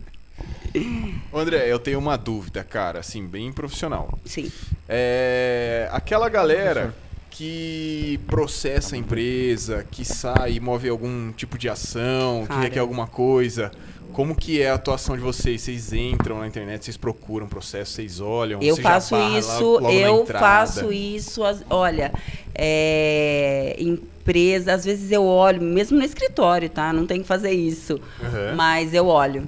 André, 1.34 1.72
eu 1.72 1.80
tenho 1.80 2.00
uma 2.00 2.18
dúvida, 2.18 2.64
cara, 2.64 3.00
assim, 3.00 3.26
bem 3.26 3.52
profissional. 3.52 4.18
Sim. 4.26 4.52
É. 4.88 5.90
Aquela 5.92 6.30
galera 6.30 6.94
que 7.30 8.20
processa 8.28 8.96
a 8.96 8.98
empresa, 8.98 9.86
que 9.90 10.04
sai 10.06 10.54
e 10.54 10.60
move 10.60 10.90
algum 10.90 11.32
tipo 11.32 11.58
de 11.58 11.70
ação, 11.70 12.42
que 12.44 12.50
Cara. 12.50 12.62
requer 12.62 12.80
alguma 12.80 13.08
coisa. 13.08 13.72
Como 14.12 14.36
que 14.36 14.62
é 14.62 14.70
a 14.70 14.74
atuação 14.74 15.16
de 15.16 15.24
vocês? 15.24 15.62
Vocês 15.62 15.94
entram 15.94 16.40
na 16.40 16.48
internet, 16.48 16.84
vocês 16.84 16.98
procuram 16.98 17.48
processo, 17.48 17.94
vocês 17.94 18.20
olham? 18.20 18.62
Eu 18.62 18.76
faço 18.76 19.16
lá 19.16 19.40
isso, 19.40 19.80
eu 19.90 20.26
faço 20.26 20.92
isso. 20.92 21.42
olha, 21.70 22.12
é, 22.54 23.78
empresa, 23.80 24.74
às 24.74 24.84
vezes 24.84 25.10
eu 25.12 25.24
olho, 25.24 25.62
mesmo 25.62 25.98
no 25.98 26.04
escritório, 26.04 26.70
tá? 26.70 26.92
Não 26.92 27.08
tem 27.08 27.22
que 27.22 27.28
fazer 27.28 27.52
isso. 27.52 28.02
Aham. 28.22 28.56
Mas 28.56 28.94
eu 28.94 29.08
olho. 29.08 29.48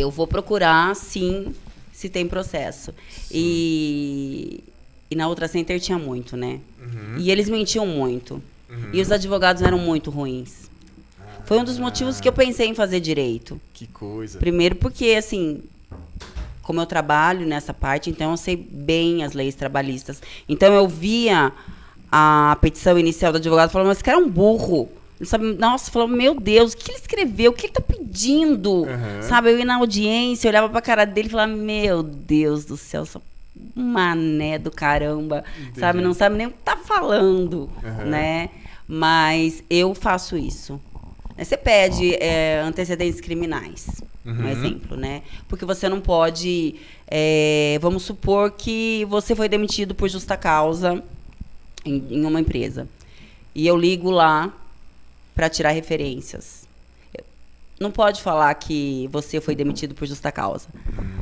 Eu 0.00 0.10
vou 0.10 0.26
procurar, 0.26 0.94
sim, 0.96 1.54
se 1.92 2.08
tem 2.08 2.26
processo. 2.26 2.92
E, 3.30 4.62
e 5.10 5.14
na 5.14 5.28
outra 5.28 5.48
center 5.48 5.80
tinha 5.80 5.98
muito, 5.98 6.36
né? 6.36 6.60
Uhum. 6.80 7.16
E 7.18 7.30
eles 7.30 7.48
mentiam 7.48 7.86
muito. 7.86 8.42
E 8.92 9.00
os 9.00 9.10
advogados 9.10 9.62
eram 9.62 9.78
muito 9.78 10.10
ruins. 10.10 10.68
Foi 11.44 11.58
um 11.58 11.64
dos 11.64 11.78
motivos 11.78 12.20
que 12.20 12.28
eu 12.28 12.32
pensei 12.32 12.68
em 12.68 12.74
fazer 12.74 13.00
direito. 13.00 13.60
Que 13.72 13.86
coisa. 13.86 14.38
Primeiro 14.38 14.76
porque, 14.76 15.10
assim, 15.10 15.62
como 16.62 16.80
eu 16.80 16.86
trabalho 16.86 17.46
nessa 17.46 17.74
parte, 17.74 18.08
então 18.10 18.30
eu 18.30 18.36
sei 18.36 18.56
bem 18.56 19.22
as 19.22 19.32
leis 19.32 19.54
trabalhistas. 19.54 20.22
Então 20.48 20.72
eu 20.72 20.88
via 20.88 21.52
a 22.10 22.56
petição 22.60 22.98
inicial 22.98 23.32
do 23.32 23.38
advogado 23.38 23.70
falando, 23.70 23.88
mas 23.88 23.98
esse 23.98 24.04
cara 24.04 24.18
é 24.18 24.20
um 24.20 24.28
burro. 24.28 24.88
Sabe, 25.24 25.54
nossa, 25.54 25.90
falou, 25.90 26.08
meu 26.08 26.34
Deus, 26.38 26.72
o 26.72 26.76
que 26.76 26.90
ele 26.90 26.98
escreveu? 26.98 27.50
O 27.50 27.54
que 27.54 27.66
ele 27.66 27.72
tá 27.72 27.80
pedindo? 27.80 28.84
Aham. 28.88 29.22
Sabe, 29.22 29.50
eu 29.52 29.58
ia 29.58 29.64
na 29.64 29.76
audiência, 29.76 30.48
olhava 30.48 30.68
pra 30.68 30.80
cara 30.82 31.04
dele 31.04 31.28
e 31.28 31.30
falava, 31.30 31.52
meu 31.52 32.02
Deus 32.02 32.64
do 32.64 32.76
céu, 32.76 33.04
um 33.76 33.82
mané 33.82 34.58
do 34.58 34.70
caramba. 34.70 35.44
Sabe, 35.78 36.00
não 36.00 36.12
sabe 36.14 36.36
nem 36.36 36.46
o 36.46 36.50
que 36.50 36.58
tá 36.58 36.76
falando, 36.76 37.68
Aham. 37.82 38.04
né? 38.04 38.50
Mas 38.86 39.62
eu 39.70 39.94
faço 39.94 40.36
isso. 40.36 40.80
Você 41.36 41.56
pede 41.56 42.14
é, 42.20 42.60
antecedentes 42.64 43.20
criminais, 43.20 43.86
um 44.24 44.30
Uhum. 44.42 44.48
exemplo, 44.48 44.96
né? 44.96 45.22
Porque 45.48 45.64
você 45.64 45.88
não 45.88 46.00
pode. 46.00 46.76
é, 47.08 47.76
vamos 47.82 48.02
supor 48.04 48.50
que 48.52 49.04
você 49.08 49.34
foi 49.34 49.48
demitido 49.48 49.94
por 49.94 50.08
justa 50.08 50.36
causa 50.36 51.02
em, 51.84 52.02
em 52.10 52.24
uma 52.24 52.40
empresa. 52.40 52.86
E 53.54 53.66
eu 53.66 53.76
ligo 53.76 54.10
lá 54.10 54.52
para 55.34 55.48
tirar 55.48 55.70
referências. 55.70 56.64
Não 57.80 57.90
pode 57.90 58.22
falar 58.22 58.54
que 58.54 59.08
você 59.12 59.40
foi 59.40 59.54
demitido 59.56 59.94
por 59.94 60.06
justa 60.06 60.30
causa. 60.30 60.68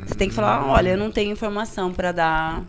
Você 0.05 0.13
tem 0.15 0.29
que 0.29 0.35
falar: 0.35 0.67
olha, 0.69 0.91
eu 0.91 0.97
não 0.97 1.11
tenho 1.11 1.31
informação 1.31 1.91
para 1.91 2.11
dar 2.11 2.63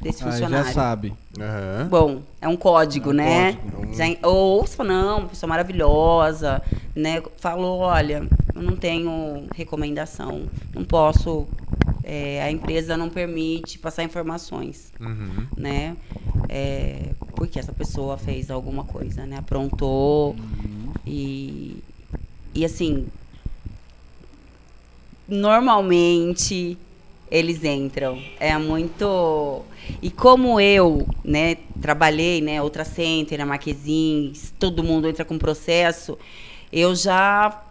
desse 0.00 0.22
Aí 0.22 0.30
funcionário. 0.30 0.66
já 0.66 0.72
sabe. 0.72 1.12
Aham. 1.38 1.88
Bom, 1.90 2.22
é 2.40 2.46
um 2.46 2.56
código, 2.56 3.10
É 3.10 3.12
um 3.12 3.16
né? 3.16 3.52
código. 3.54 3.94
Já, 3.94 4.04
ou 4.28 4.64
você 4.66 4.76
fala, 4.76 4.88
não, 4.88 5.18
uma 5.20 5.28
pessoa 5.28 5.48
maravilhosa, 5.48 6.62
né? 6.94 7.20
Falou, 7.38 7.80
olha, 7.80 8.28
eu 8.54 8.62
não 8.62 8.76
tenho 8.76 9.46
recomendação, 9.54 10.42
não 10.72 10.84
posso, 10.84 11.46
é, 12.04 12.40
a 12.42 12.50
empresa 12.52 12.96
não 12.96 13.08
permite 13.10 13.78
passar 13.80 14.04
informações, 14.04 14.92
Uhum. 15.00 15.46
né? 15.56 15.96
É, 16.48 17.10
porque 17.34 17.58
essa 17.58 17.72
pessoa 17.72 18.16
fez 18.16 18.48
alguma 18.50 18.84
coisa, 18.84 19.26
né? 19.26 19.38
Aprontou 19.38 20.36
e, 21.06 21.76
e 22.54 22.64
assim, 22.64 23.06
normalmente 25.28 26.78
eles 27.30 27.64
entram. 27.64 28.22
É 28.38 28.56
muito. 28.56 29.62
E 30.00 30.10
como 30.10 30.60
eu, 30.60 31.06
né, 31.24 31.56
trabalhei, 31.80 32.40
né, 32.40 32.62
outra 32.62 32.84
center, 32.84 33.38
na 33.38 33.46
Marquezins, 33.46 34.52
todo 34.58 34.84
mundo 34.84 35.08
entra 35.08 35.24
com 35.24 35.38
processo, 35.38 36.18
eu 36.72 36.94
já 36.94 37.62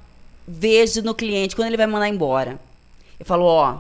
vejo 0.47 1.01
no 1.01 1.15
cliente 1.15 1.55
quando 1.55 1.67
ele 1.67 1.77
vai 1.77 1.87
mandar 1.87 2.09
embora. 2.09 2.59
Eu 3.19 3.25
falo, 3.25 3.45
ó, 3.45 3.79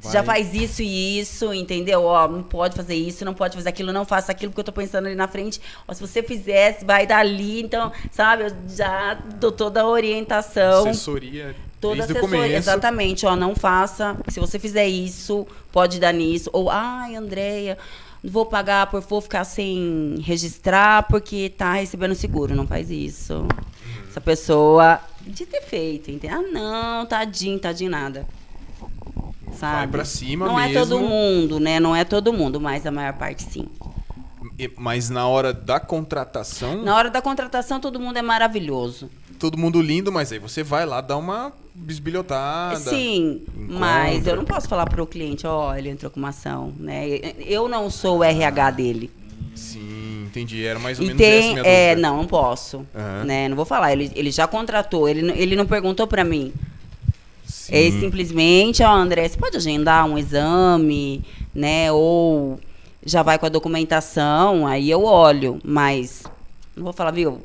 você 0.00 0.12
já 0.12 0.22
Vai. 0.22 0.42
faz 0.42 0.54
isso 0.54 0.82
e 0.82 1.20
isso, 1.20 1.52
entendeu? 1.52 2.04
Ó, 2.04 2.26
não 2.26 2.42
pode 2.42 2.74
fazer 2.74 2.94
isso, 2.94 3.24
não 3.24 3.34
pode 3.34 3.54
fazer 3.54 3.68
aquilo, 3.68 3.92
não 3.92 4.04
faça 4.04 4.32
aquilo 4.32 4.52
que 4.52 4.58
eu 4.60 4.64
tô 4.64 4.72
pensando 4.72 5.06
ali 5.06 5.14
na 5.14 5.28
frente. 5.28 5.60
Ó, 5.86 5.92
se 5.92 6.00
você 6.00 6.22
fizesse, 6.22 6.84
vai 6.84 7.06
dali, 7.06 7.60
então, 7.62 7.92
sabe, 8.10 8.44
eu 8.44 8.52
já 8.68 9.14
dou 9.14 9.52
toda 9.52 9.82
a 9.82 9.86
orientação. 9.86 10.88
Assessoria 10.88 11.54
Toda 11.80 11.96
desde 11.96 12.12
assessoria, 12.12 12.38
começo. 12.42 12.56
exatamente, 12.56 13.26
ó, 13.26 13.34
não 13.34 13.54
faça. 13.54 14.16
Se 14.28 14.38
você 14.38 14.58
fizer 14.58 14.86
isso, 14.86 15.46
pode 15.72 15.98
dar 15.98 16.12
nisso. 16.12 16.50
Ou, 16.52 16.68
ai, 16.68 17.16
Andréia, 17.16 17.78
vou 18.22 18.44
pagar, 18.44 18.86
por 18.90 19.00
vou 19.00 19.20
ficar 19.20 19.44
sem 19.44 20.16
registrar 20.22 21.04
porque 21.04 21.48
tá 21.48 21.72
recebendo 21.74 22.14
seguro. 22.14 22.54
Não 22.54 22.66
faz 22.66 22.90
isso. 22.90 23.34
Uhum. 23.34 23.48
Essa 24.10 24.20
pessoa 24.20 25.00
de 25.22 25.46
ter 25.46 25.62
feito, 25.62 26.10
entende? 26.10 26.34
Ah, 26.34 26.42
não, 26.42 27.06
tadinho, 27.06 27.58
tadinho 27.58 27.90
nada. 27.90 28.26
Sabe? 29.58 29.76
Vai 29.76 29.88
pra 29.88 30.04
cima 30.04 30.46
Não 30.46 30.58
é 30.58 30.68
mesmo. 30.68 30.80
todo 30.86 31.00
mundo, 31.00 31.60
né? 31.60 31.78
Não 31.80 31.94
é 31.94 32.04
todo 32.04 32.32
mundo, 32.32 32.60
mas 32.60 32.86
a 32.86 32.90
maior 32.90 33.12
parte 33.14 33.42
sim. 33.42 33.66
E- 34.58 34.70
Mas 34.76 35.08
na 35.10 35.26
hora 35.26 35.52
da 35.52 35.78
contratação, 35.80 36.82
Na 36.82 36.94
hora 36.96 37.10
da 37.10 37.20
contratação, 37.22 37.80
todo 37.80 37.98
mundo 38.00 38.16
é 38.18 38.22
maravilhoso. 38.22 39.10
todo 39.38 39.56
mundo 39.56 39.80
lindo, 39.80 40.12
mas 40.12 40.30
aí 40.32 40.38
você 40.38 40.62
vai 40.62 40.84
lá 40.84 41.00
dar 41.00 41.16
uma 41.16 41.50
bisbilhotada. 41.74 42.78
Sim, 42.90 43.40
mas 43.56 44.14
encontra. 44.16 44.32
eu 44.32 44.36
não 44.36 44.44
posso 44.44 44.68
falar 44.68 44.86
pro 44.88 45.06
cliente, 45.06 45.46
ó, 45.46 45.74
ele 45.74 45.88
entrou 45.88 46.10
com 46.10 46.18
uma 46.20 46.28
ação, 46.28 46.72
né? 46.78 47.06
Eu 47.46 47.68
não 47.68 47.88
sou 47.90 48.18
o 48.18 48.24
RH 48.24 48.70
dele. 48.72 49.10
Sim, 49.54 50.24
entendi. 50.26 50.64
Era 50.64 50.78
mais 50.78 50.98
ou 50.98 51.04
E 51.04 51.08
menos 51.08 51.22
essa 51.22 51.30
tem, 51.40 51.52
minha 51.54 51.64
é, 51.66 51.90
dúvida. 51.94 52.08
não, 52.08 52.16
não 52.18 52.26
posso, 52.26 52.86
Aham. 52.94 53.24
né? 53.24 53.48
Não 53.48 53.56
vou 53.56 53.64
falar, 53.64 53.92
ele, 53.92 54.10
ele 54.14 54.30
já 54.30 54.46
contratou, 54.46 55.08
ele, 55.08 55.22
não- 55.22 55.34
ele 55.34 55.56
não 55.56 55.66
perguntou 55.66 56.06
pra 56.06 56.22
mim. 56.24 56.52
Sim. 57.70 57.76
Ele 57.76 58.00
simplesmente, 58.00 58.82
ó, 58.82 58.92
André, 58.92 59.28
você 59.28 59.38
pode 59.38 59.56
agendar 59.56 60.04
um 60.04 60.18
exame, 60.18 61.24
né? 61.54 61.90
Ou 61.92 62.58
já 63.06 63.22
vai 63.22 63.38
com 63.38 63.46
a 63.46 63.48
documentação, 63.48 64.66
aí 64.66 64.90
eu 64.90 65.04
olho, 65.04 65.58
mas 65.64 66.24
não 66.76 66.84
vou 66.84 66.92
falar, 66.92 67.12
viu? 67.12 67.40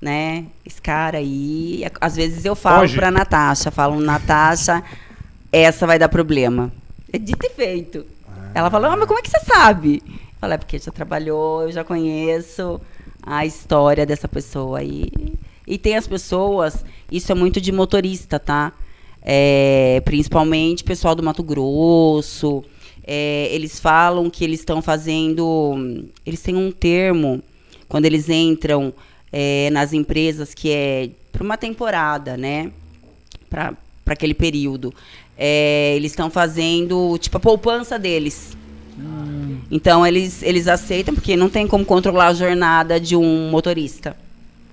Né? 0.00 0.46
Esse 0.66 0.82
cara 0.82 1.18
aí, 1.18 1.84
às 2.00 2.16
vezes 2.16 2.44
eu 2.44 2.56
falo 2.56 2.80
Foge. 2.80 2.96
pra 2.96 3.10
Natasha, 3.10 3.70
falo, 3.70 4.00
Natasha, 4.00 4.82
essa 5.52 5.86
vai 5.86 5.98
dar 5.98 6.08
problema. 6.08 6.72
É 7.12 7.18
dito 7.18 7.46
e 7.46 7.50
feito. 7.50 8.04
Ela 8.52 8.68
falou, 8.68 8.90
ah, 8.90 8.96
mas 8.96 9.06
como 9.06 9.20
é 9.20 9.22
que 9.22 9.30
você 9.30 9.38
sabe? 9.40 10.02
Eu 10.04 10.14
falei, 10.40 10.56
é 10.56 10.58
porque 10.58 10.78
já 10.78 10.90
trabalhou, 10.90 11.62
eu 11.62 11.72
já 11.72 11.84
conheço, 11.84 12.80
a 13.22 13.46
história 13.46 14.04
dessa 14.04 14.26
pessoa. 14.26 14.82
E, 14.82 15.08
e 15.66 15.78
tem 15.78 15.96
as 15.96 16.08
pessoas, 16.08 16.84
isso 17.10 17.30
é 17.30 17.34
muito 17.34 17.60
de 17.60 17.70
motorista, 17.70 18.40
tá? 18.40 18.72
É, 19.24 20.02
principalmente 20.04 20.84
pessoal 20.84 21.14
do 21.14 21.22
Mato 21.22 21.42
Grosso. 21.42 22.64
É, 23.04 23.48
eles 23.50 23.80
falam 23.80 24.28
que 24.30 24.44
eles 24.44 24.60
estão 24.60 24.80
fazendo. 24.82 26.08
Eles 26.24 26.40
têm 26.42 26.56
um 26.56 26.70
termo 26.70 27.42
quando 27.88 28.04
eles 28.06 28.28
entram 28.28 28.92
é, 29.32 29.70
nas 29.70 29.92
empresas 29.92 30.54
que 30.54 30.70
é 30.70 31.10
para 31.30 31.42
uma 31.42 31.56
temporada, 31.56 32.36
né? 32.36 32.70
Para 33.48 33.74
aquele 34.06 34.34
período. 34.34 34.94
É, 35.36 35.94
eles 35.96 36.12
estão 36.12 36.30
fazendo 36.30 37.16
tipo 37.18 37.36
a 37.36 37.40
poupança 37.40 37.98
deles. 37.98 38.56
Então 39.70 40.06
eles, 40.06 40.42
eles 40.42 40.68
aceitam, 40.68 41.14
porque 41.14 41.34
não 41.34 41.48
tem 41.48 41.66
como 41.66 41.84
controlar 41.84 42.28
a 42.28 42.34
jornada 42.34 43.00
de 43.00 43.16
um 43.16 43.50
motorista. 43.50 44.14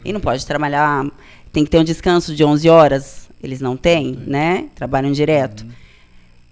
E 0.03 0.11
não 0.11 0.19
pode 0.19 0.45
trabalhar, 0.45 1.05
tem 1.53 1.63
que 1.63 1.71
ter 1.71 1.79
um 1.79 1.83
descanso 1.83 2.35
de 2.35 2.43
11 2.43 2.69
horas. 2.69 3.28
Eles 3.41 3.61
não 3.61 3.77
têm, 3.77 4.17
né? 4.25 4.69
Trabalham 4.75 5.11
direto. 5.11 5.65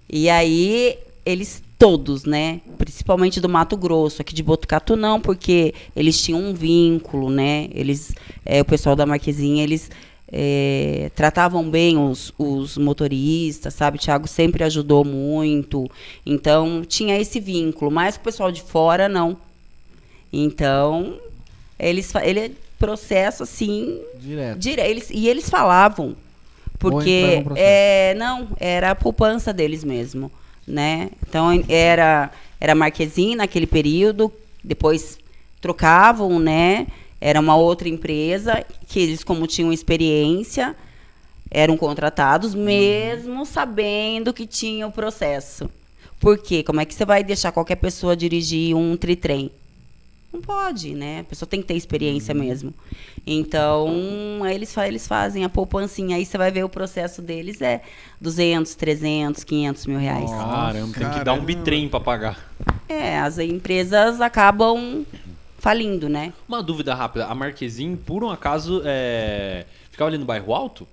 E 0.08 0.28
aí 0.30 0.98
eles 1.24 1.62
todos, 1.78 2.24
né? 2.24 2.60
Principalmente 2.76 3.40
do 3.40 3.48
Mato 3.48 3.76
Grosso, 3.76 4.20
aqui 4.20 4.34
de 4.34 4.42
Botucatu 4.42 4.96
não, 4.96 5.20
porque 5.20 5.74
eles 5.94 6.20
tinham 6.20 6.40
um 6.42 6.54
vínculo, 6.54 7.30
né? 7.30 7.68
Eles, 7.72 8.12
é, 8.44 8.60
o 8.60 8.64
pessoal 8.64 8.96
da 8.96 9.06
Marquezinha, 9.06 9.62
eles 9.62 9.90
é, 10.30 11.10
tratavam 11.14 11.68
bem 11.68 11.96
os, 11.96 12.32
os 12.36 12.76
motoristas, 12.76 13.74
sabe? 13.74 13.96
O 13.96 14.00
Thiago 14.00 14.26
sempre 14.26 14.64
ajudou 14.64 15.04
muito. 15.04 15.88
Então, 16.26 16.82
tinha 16.86 17.18
esse 17.18 17.38
vínculo. 17.38 17.90
Mas 17.90 18.16
o 18.16 18.20
pessoal 18.20 18.50
de 18.50 18.62
fora, 18.62 19.08
não. 19.08 19.36
Então, 20.32 21.18
eles, 21.78 22.12
ele 22.16 22.40
é 22.40 22.50
processo 22.78 23.42
assim. 23.42 24.00
Direto. 24.20 24.58
Dire, 24.58 24.80
eles, 24.80 25.10
e 25.10 25.28
eles 25.28 25.48
falavam. 25.48 26.16
Porque. 26.78 27.44
É, 27.56 28.14
não, 28.14 28.48
era 28.58 28.90
a 28.90 28.94
poupança 28.94 29.52
deles 29.52 29.82
mesmo. 29.84 30.30
Né? 30.66 31.10
Então, 31.26 31.64
era, 31.68 32.30
era 32.60 32.74
Marquezinho 32.74 33.38
naquele 33.38 33.66
período. 33.66 34.32
Depois 34.62 35.18
trocavam, 35.60 36.38
né? 36.38 36.86
Era 37.20 37.40
uma 37.40 37.56
outra 37.56 37.88
empresa 37.88 38.64
que 38.86 39.00
eles, 39.00 39.24
como 39.24 39.46
tinham 39.46 39.72
experiência, 39.72 40.76
eram 41.50 41.76
contratados, 41.76 42.54
mesmo 42.54 43.44
sabendo 43.44 44.32
que 44.32 44.46
tinha 44.46 44.86
o 44.86 44.92
processo. 44.92 45.68
Por 46.20 46.38
quê? 46.38 46.62
Como 46.62 46.80
é 46.80 46.84
que 46.84 46.94
você 46.94 47.04
vai 47.04 47.24
deixar 47.24 47.52
qualquer 47.52 47.76
pessoa 47.76 48.16
dirigir 48.16 48.76
um 48.76 48.96
tritrem? 48.96 49.50
Não 50.32 50.42
pode, 50.42 50.94
né? 50.94 51.20
A 51.20 51.24
pessoa 51.24 51.48
tem 51.48 51.60
que 51.60 51.66
ter 51.66 51.74
experiência 51.74 52.34
mesmo. 52.34 52.74
Então, 53.26 54.40
aí 54.44 54.54
eles, 54.54 54.76
eles 54.76 55.08
fazem 55.08 55.42
a 55.42 55.48
poupancinha. 55.48 56.16
Aí 56.16 56.26
você 56.26 56.36
vai 56.36 56.50
ver 56.50 56.64
o 56.64 56.68
processo 56.68 57.22
deles 57.22 57.62
é 57.62 57.80
200, 58.20 58.74
300, 58.74 59.42
500 59.44 59.86
mil 59.86 59.98
reais. 59.98 60.30
Caramba, 60.30 60.98
tem 60.98 61.10
que 61.10 61.24
dar 61.24 61.32
um 61.32 61.44
bitrem 61.44 61.88
pra 61.88 62.00
pagar. 62.00 62.38
É, 62.88 63.18
as 63.18 63.38
empresas 63.38 64.20
acabam 64.20 65.04
falindo, 65.58 66.08
né? 66.08 66.32
Uma 66.46 66.62
dúvida 66.62 66.94
rápida. 66.94 67.26
A 67.26 67.34
Marquezine, 67.34 67.96
por 67.96 68.22
um 68.22 68.30
acaso, 68.30 68.82
é... 68.84 69.64
ficava 69.90 70.10
ali 70.10 70.18
no 70.18 70.24
bairro 70.24 70.54
Alto? 70.54 70.86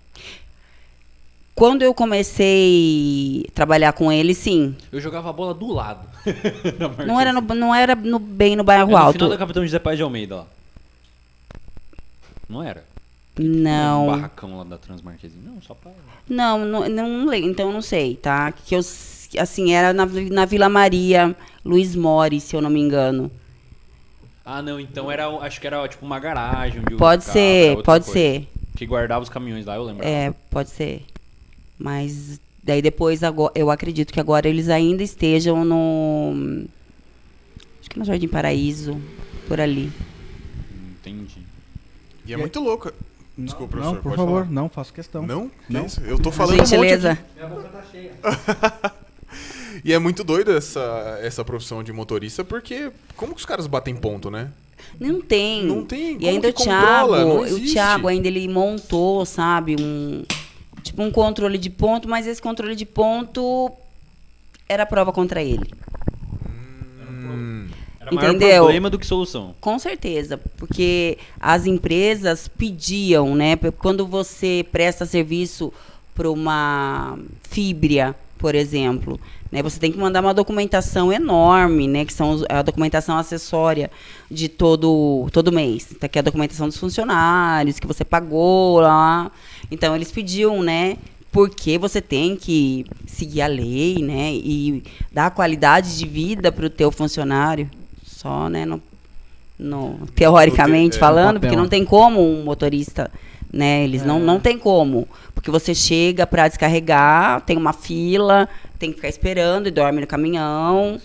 Quando 1.56 1.82
eu 1.84 1.93
comecei 1.93 3.45
a 3.47 3.51
trabalhar 3.53 3.93
com 3.93 4.12
ele, 4.12 4.34
sim. 4.34 4.76
Eu 4.91 4.99
jogava 4.99 5.30
a 5.30 5.34
bola 5.34 5.53
do 5.53 5.72
lado. 5.72 6.06
Não 7.08 7.20
era, 7.20 7.32
no, 7.32 7.39
não 7.41 7.74
era 7.74 7.95
no- 7.95 8.20
bem 8.20 8.56
no 8.56 8.64
bairro 8.64 8.91
no 8.91 8.97
alto. 8.97 9.14
final 9.14 9.30
da 9.30 9.38
Capitão 9.38 9.64
José 9.64 9.80
Paz 9.80 9.95
de 9.95 10.03
Almeida 10.03 10.38
lá. 10.38 10.47
Não 12.49 12.62
era? 12.62 12.84
Um 13.39 13.43
Não. 13.43 14.08
barracão 14.08 14.58
lá 14.58 14.64
da 14.64 14.78
Transmarquezine. 14.78 15.41
Não, 15.45 15.62
só 15.62 15.74
pra... 15.76 15.91
Não, 16.28 16.66
não, 16.66 16.89
não 16.89 17.26
lembro, 17.28 17.49
então 17.49 17.68
eu 17.68 17.74
não 17.74 17.82
sei, 17.82 18.16
tá? 18.16 18.51
Que 18.51 18.76
eu, 18.76 18.80
assim, 19.39 19.74
era 19.74 19.93
na, 19.93 20.06
na 20.06 20.45
Vila 20.45 20.68
Maria, 20.68 21.36
Luiz 21.64 21.95
Mori, 21.95 22.41
se 22.41 22.56
eu 22.56 22.62
não 22.62 22.70
me 22.70 22.80
engano. 22.82 23.32
Ah, 24.43 24.62
não, 24.62 24.80
então 24.80 25.12
era, 25.12 25.28
acho 25.39 25.60
que 25.62 25.68
era 25.68 25.88
tipo 25.88 26.06
uma 26.06 26.20
garagem. 26.20 26.82
Pode 26.97 27.24
era 27.24 27.32
ser, 27.34 27.76
pode 27.84 28.06
coisa. 28.06 28.12
ser. 28.20 28.47
Que 28.76 28.86
guardava 28.86 29.24
os 29.24 29.30
caminhões 29.30 29.66
lá, 29.66 29.76
eu 29.76 29.84
lembro. 29.84 30.06
É, 30.06 30.34
pode 30.49 30.70
ser. 30.70 31.03
Mas 31.78 32.40
daí 32.64 32.82
depois, 32.82 33.24
agora, 33.24 33.52
eu 33.56 33.70
acredito 33.70 34.14
que 34.14 34.20
agora 34.20 34.48
eles 34.48 34.70
ainda 34.70 35.04
estejam 35.04 35.64
no. 35.66 36.66
Acho 37.80 37.90
que 37.90 38.00
no 38.00 38.06
Jardim 38.06 38.28
Paraíso, 38.28 39.00
por 39.48 39.60
ali. 39.60 39.92
Entendi. 41.00 41.40
E 42.26 42.34
é 42.34 42.38
muito 42.38 42.60
louco. 42.60 42.92
Desculpa, 43.38 43.76
não, 43.78 43.84
professor. 43.84 43.94
não, 43.96 44.02
por 44.02 44.04
pode 44.04 44.16
favor, 44.16 44.42
falar. 44.44 44.52
não, 44.54 44.70
faço 44.70 44.94
questão. 44.94 45.28
Não? 45.28 45.50
Que 45.50 45.74
Não. 45.74 45.86
isso? 45.86 46.00
Eu 46.02 46.18
tô 46.18 46.32
falando 46.32 46.54
um 46.56 46.58
monte 46.60 46.70
Gentileza. 46.70 47.12
aqui. 47.74 48.10
E 49.84 49.94
é 49.94 50.00
muito 50.00 50.24
doido 50.24 50.52
essa, 50.56 51.20
essa 51.22 51.44
profissão 51.46 51.84
de 51.84 51.92
motorista, 51.94 52.44
porque 52.44 52.92
como 53.16 53.34
que 53.34 53.40
os 53.40 53.46
caras 53.46 53.68
batem 53.68 53.96
ponto, 53.96 54.32
né? 54.32 54.50
Não 55.00 55.22
tem. 55.22 55.64
Não 55.66 55.86
tem, 55.86 56.14
E 56.14 56.16
como 56.16 56.30
ainda 56.30 56.52
que 56.54 56.62
o 56.62 56.66
Thiago, 56.66 57.14
o. 57.14 57.60
Thiago 57.60 58.08
ainda 58.08 58.28
ele 58.28 58.48
montou, 58.48 59.26
sabe, 59.26 59.76
um 59.80 60.24
tipo 60.96 61.04
um 61.04 61.12
controle 61.12 61.58
de 61.58 61.70
ponto, 61.70 62.08
mas 62.08 62.26
esse 62.26 62.41
controle 62.41 62.74
de 62.74 62.86
ponto 62.86 63.70
era 64.68 64.86
prova 64.86 65.12
contra 65.12 65.43
ele. 65.43 65.70
Hum, 67.02 67.68
Era 68.00 68.12
maior 68.14 68.30
Entendeu? 68.30 68.64
problema 68.64 68.89
do 68.89 68.98
que 68.98 69.06
solução. 69.06 69.54
Com 69.60 69.78
certeza, 69.78 70.39
porque 70.58 71.18
as 71.39 71.66
empresas 71.66 72.48
pediam, 72.48 73.36
né? 73.36 73.58
Quando 73.78 74.08
você 74.08 74.66
presta 74.72 75.06
serviço 75.06 75.74
para 76.16 76.32
uma 76.32 77.20
fíbria, 77.43 78.16
por 78.38 78.56
exemplo, 78.56 79.20
né? 79.52 79.62
Você 79.62 79.78
tem 79.80 79.91
que 79.91 79.98
mandar 79.98 80.22
uma 80.22 80.34
documentação 80.34 81.12
enorme, 81.12 81.88
né? 81.89 82.06
Que 82.06 82.14
são 82.14 82.41
a 82.48 82.62
documentação 82.62 83.18
acessória 83.18 83.91
de 84.32 84.48
todo 84.48 85.28
todo 85.34 85.52
mês. 85.52 85.93
Tá 86.00 86.06
aqui 86.06 86.18
a 86.20 86.22
documentação 86.22 86.68
dos 86.68 86.78
funcionários 86.78 87.80
que 87.80 87.88
você 87.88 88.06
pagou 88.06 88.80
lá. 88.80 89.30
Então 89.72 89.95
eles 89.95 90.11
pediam, 90.11 90.61
né? 90.63 90.97
Porque 91.32 91.78
você 91.78 92.01
tem 92.01 92.36
que 92.36 92.86
seguir 93.07 93.41
a 93.41 93.47
lei, 93.47 93.97
né? 94.01 94.32
E 94.34 94.84
dar 95.11 95.32
qualidade 95.32 95.97
de 95.97 96.07
vida 96.07 96.51
para 96.51 96.66
o 96.66 96.70
teu 96.70 96.91
funcionário. 96.91 97.70
Só, 98.05 98.47
né? 98.49 98.66
No, 98.66 98.82
no- 99.59 99.99
teoricamente 100.16 100.95
é, 100.95 100.99
falando, 100.99 101.39
porque 101.39 101.55
não 101.55 101.68
tem 101.68 101.84
como 101.84 102.22
um 102.22 102.43
motorista, 102.43 103.11
né? 103.51 103.84
Eles 103.84 104.05
não, 104.05 104.20
não 104.20 104.39
tem 104.39 104.57
como. 104.57 105.07
Porque 105.34 105.51
você 105.51 105.76
chega 105.76 106.26
para 106.26 106.47
descarregar, 106.47 107.41
tem 107.41 107.57
uma 107.57 107.74
fila, 107.74 108.47
tem 108.80 108.89
que 108.91 108.95
ficar 108.95 109.09
esperando 109.09 109.68
e 109.68 109.72
dorme 109.72 109.99
no 110.01 110.07
caminhão. 110.07 110.99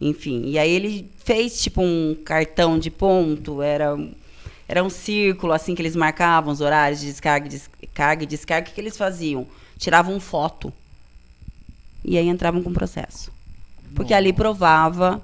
Enfim, 0.00 0.42
e 0.46 0.58
aí 0.58 0.70
ele 0.70 1.06
fez 1.24 1.60
tipo 1.60 1.82
um 1.82 2.16
cartão 2.24 2.78
de 2.78 2.90
ponto, 2.90 3.62
era, 3.62 3.96
era 4.70 4.84
um 4.84 4.88
círculo 4.88 5.52
assim 5.52 5.74
que 5.74 5.82
eles 5.82 5.96
marcavam 5.96 6.52
os 6.52 6.60
horários 6.60 7.00
de 7.00 7.06
descarga, 7.06 7.44
e 7.46 7.48
descarga 7.50 8.22
e 8.22 8.26
descarga. 8.26 8.62
O 8.64 8.68
que, 8.68 8.74
que 8.76 8.80
eles 8.80 8.96
faziam? 8.96 9.44
Tiravam 9.76 10.20
foto. 10.20 10.72
E 12.04 12.16
aí 12.16 12.28
entravam 12.28 12.62
com 12.62 12.72
processo. 12.72 13.32
Porque 13.96 14.14
ali 14.14 14.32
provava, 14.32 15.20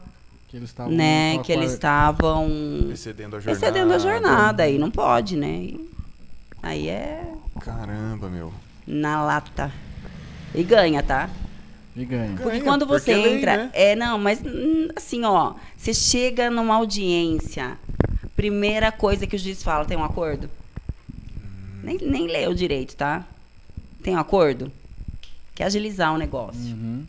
Que 0.48 0.56
eles 0.56 0.70
estavam 0.70 0.92
né, 0.92 1.38
que 1.44 1.52
eles 1.52 1.70
estavam 1.74 2.48
excedendo 2.92 3.36
a 3.36 3.38
jornada. 3.40 3.52
excedendo 3.66 3.92
a 3.94 3.98
jornada, 4.00 4.62
aí 4.64 4.78
não 4.78 4.90
pode, 4.90 5.36
né? 5.36 5.74
Aí 6.60 6.88
é 6.88 7.22
Caramba, 7.60 8.28
meu. 8.28 8.52
na 8.84 9.22
lata. 9.24 9.70
E 10.52 10.64
ganha, 10.64 11.04
tá? 11.04 11.30
E 11.94 12.04
ganha. 12.04 12.34
Porque 12.34 12.48
Ganha, 12.50 12.64
quando 12.64 12.84
porque 12.84 13.00
você 13.00 13.14
lei, 13.14 13.36
entra. 13.36 13.56
né? 13.56 13.70
É, 13.72 13.94
não, 13.94 14.18
mas 14.18 14.40
hum, 14.44 14.88
assim, 14.96 15.22
ó. 15.24 15.54
Você 15.76 15.94
chega 15.94 16.50
numa 16.50 16.74
audiência. 16.74 17.78
Primeira 18.36 18.92
coisa 18.92 19.26
que 19.26 19.34
o 19.34 19.38
juiz 19.38 19.62
fala: 19.62 19.84
tem 19.84 19.96
um 19.96 20.04
acordo? 20.04 20.48
Nem, 21.82 21.98
nem 21.98 22.26
leu 22.26 22.52
direito, 22.54 22.94
tá? 22.96 23.24
Tem 24.02 24.14
um 24.14 24.18
acordo? 24.18 24.70
Quer 25.54 25.64
agilizar 25.64 26.12
o 26.12 26.18
negócio. 26.18 26.60
Uhum. 26.60 27.04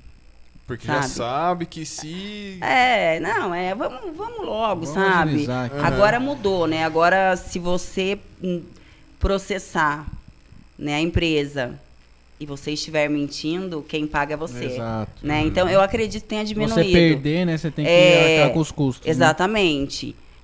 Porque 0.66 0.86
já 0.86 1.02
Sabe? 1.04 1.14
sabe 1.14 1.66
que 1.66 1.86
se. 1.86 2.58
É, 2.62 3.20
não, 3.22 3.54
é, 3.54 3.74
vamos, 3.74 4.16
vamos 4.16 4.46
logo, 4.46 4.86
Vamos 4.86 4.90
sabe? 4.90 5.48
Agora 5.82 6.20
mudou, 6.20 6.68
né? 6.68 6.84
Agora, 6.84 7.36
se 7.38 7.58
você 7.58 8.20
hum, 8.44 8.62
processar 9.18 10.06
né, 10.78 10.96
a 10.96 11.02
empresa 11.02 11.80
e 12.40 12.46
você 12.46 12.72
estiver 12.72 13.10
mentindo, 13.10 13.82
quem 13.88 14.06
paga 14.06 14.34
é 14.34 14.38
você. 14.38 14.66
Exato. 14.66 15.26
Né? 15.26 15.42
Então, 15.46 15.70
eu 15.70 15.82
acredito 15.82 16.24
que 16.24 16.30
tenha 16.30 16.44
diminuído. 16.44 16.76
Você 16.76 16.92
perder, 16.92 17.46
né? 17.46 17.58
Você 17.58 17.72
tem 17.72 17.86
que 17.86 17.92
É, 17.92 18.42
arcar 18.44 18.54
com 18.54 18.60
os 18.60 18.72
custos. 18.72 19.06
né? 19.06 19.12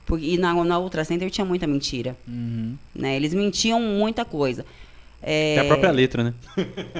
Porque, 0.06 0.26
e 0.26 0.38
na, 0.38 0.54
na 0.64 0.80
Ultra 0.80 1.04
Center 1.04 1.30
tinha 1.30 1.46
muita 1.46 1.66
mentira. 1.66 2.16
Uhum. 2.28 2.76
Né? 2.94 3.16
Eles 3.16 3.34
mentiam 3.34 3.80
muita 3.80 4.26
coisa. 4.26 4.66
É, 5.26 5.56
Tem 5.56 5.64
a 5.64 5.68
própria 5.68 5.92
letra, 5.92 6.24
né? 6.24 6.34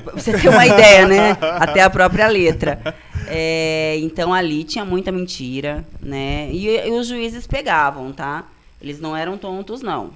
Pra 0.02 0.14
você 0.14 0.32
ter 0.40 0.48
uma 0.48 0.66
ideia, 0.66 1.06
né? 1.06 1.38
Até 1.60 1.82
a 1.82 1.90
própria 1.90 2.26
letra. 2.28 2.96
É, 3.28 3.98
então 4.00 4.34
ali 4.34 4.64
tinha 4.64 4.86
muita 4.86 5.12
mentira, 5.12 5.86
né? 6.02 6.50
E, 6.50 6.68
e 6.70 6.92
os 6.92 7.08
juízes 7.08 7.46
pegavam, 7.46 8.14
tá? 8.14 8.46
Eles 8.82 9.02
não 9.02 9.16
eram 9.16 9.38
tontos, 9.38 9.82
não. 9.82 10.12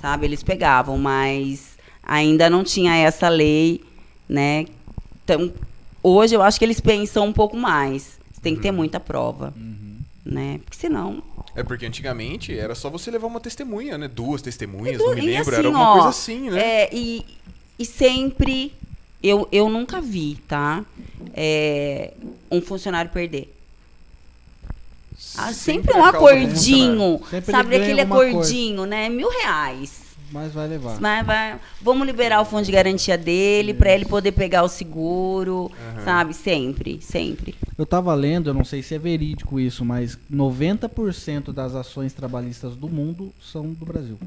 Sabe? 0.00 0.26
Eles 0.26 0.42
pegavam, 0.42 0.96
mas 0.96 1.76
ainda 2.02 2.48
não 2.48 2.62
tinha 2.62 2.96
essa 2.96 3.28
lei, 3.28 3.80
né? 4.28 4.66
Então, 5.24 5.52
hoje 6.00 6.34
eu 6.34 6.42
acho 6.42 6.60
que 6.60 6.64
eles 6.64 6.80
pensam 6.80 7.26
um 7.26 7.32
pouco 7.32 7.56
mais. 7.56 8.18
Você 8.32 8.40
tem 8.40 8.54
que 8.54 8.62
ter 8.62 8.72
muita 8.72 9.00
prova, 9.00 9.52
né? 10.24 10.60
Porque 10.64 10.76
senão... 10.76 11.22
É 11.54 11.62
porque 11.62 11.84
antigamente 11.84 12.56
era 12.56 12.74
só 12.74 12.88
você 12.88 13.10
levar 13.10 13.26
uma 13.26 13.40
testemunha, 13.40 13.98
né? 13.98 14.08
Duas 14.08 14.40
testemunhas, 14.42 15.00
E 15.00 15.04
não 15.04 15.14
me 15.14 15.20
lembro. 15.20 15.50
assim, 15.50 15.58
era 15.58 15.66
alguma 15.68 15.90
ó, 15.90 15.92
coisa 15.94 16.08
assim, 16.08 16.50
né? 16.50 16.60
É, 16.60 16.90
e, 16.92 17.24
e 17.78 17.84
sempre... 17.84 18.72
Eu, 19.22 19.46
eu 19.52 19.68
nunca 19.68 20.00
vi, 20.00 20.36
tá? 20.48 20.84
É, 21.32 22.12
um 22.50 22.60
funcionário 22.60 23.08
perder. 23.12 23.54
Ah, 25.36 25.52
sempre, 25.52 25.92
um 25.92 25.94
causa 25.94 26.10
do 26.10 26.16
acordinho, 26.16 27.20
Sempre 27.30 27.52
sabe? 27.52 27.76
Aquele 27.76 28.00
alguma 28.00 28.16
coisa. 28.16 28.30
acordinho, 28.38 28.84
né? 28.84 29.08
Mil 29.08 29.28
reais. 29.30 30.00
Mas 30.32 30.52
vai 30.52 30.66
levar. 30.66 30.98
Mas 30.98 31.26
vai, 31.26 31.60
vamos 31.80 32.06
liberar 32.06 32.40
o 32.40 32.44
fundo 32.44 32.64
de 32.64 32.72
garantia 32.72 33.18
dele 33.18 33.74
para 33.74 33.92
ele 33.92 34.06
poder 34.06 34.32
pegar 34.32 34.62
o 34.62 34.68
seguro, 34.68 35.70
sabe? 36.04 36.32
Sempre, 36.32 37.00
sempre. 37.02 37.54
Eu 37.76 37.84
tava 37.84 38.14
lendo, 38.14 38.48
eu 38.48 38.54
não 38.54 38.64
sei 38.64 38.82
se 38.82 38.94
é 38.94 38.98
verídico 38.98 39.60
isso, 39.60 39.84
mas 39.84 40.18
90% 40.32 41.52
das 41.52 41.74
ações 41.74 42.14
trabalhistas 42.14 42.74
do 42.74 42.88
mundo 42.88 43.32
são 43.42 43.74
do 43.74 43.84
Brasil. 43.84 44.18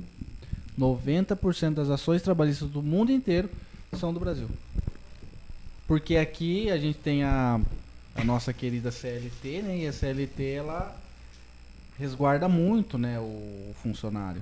90% 0.80 1.74
das 1.74 1.90
ações 1.90 2.22
trabalhistas 2.22 2.70
do 2.70 2.84
mundo 2.84 3.12
inteiro 3.12 3.50
são 3.98 4.14
do 4.14 4.20
Brasil. 4.20 4.48
Porque 5.88 6.18
aqui 6.18 6.70
a 6.70 6.78
gente 6.78 7.00
tem 7.00 7.24
a, 7.24 7.60
a 8.16 8.24
nossa 8.24 8.54
querida 8.54 8.92
CLT, 8.92 9.62
né? 9.64 9.78
E 9.80 9.88
a 9.88 9.94
CLT 9.94 10.44
ela 10.52 10.96
resguarda 11.98 12.48
muito, 12.48 12.98
né, 12.98 13.20
o 13.20 13.74
funcionário. 13.82 14.42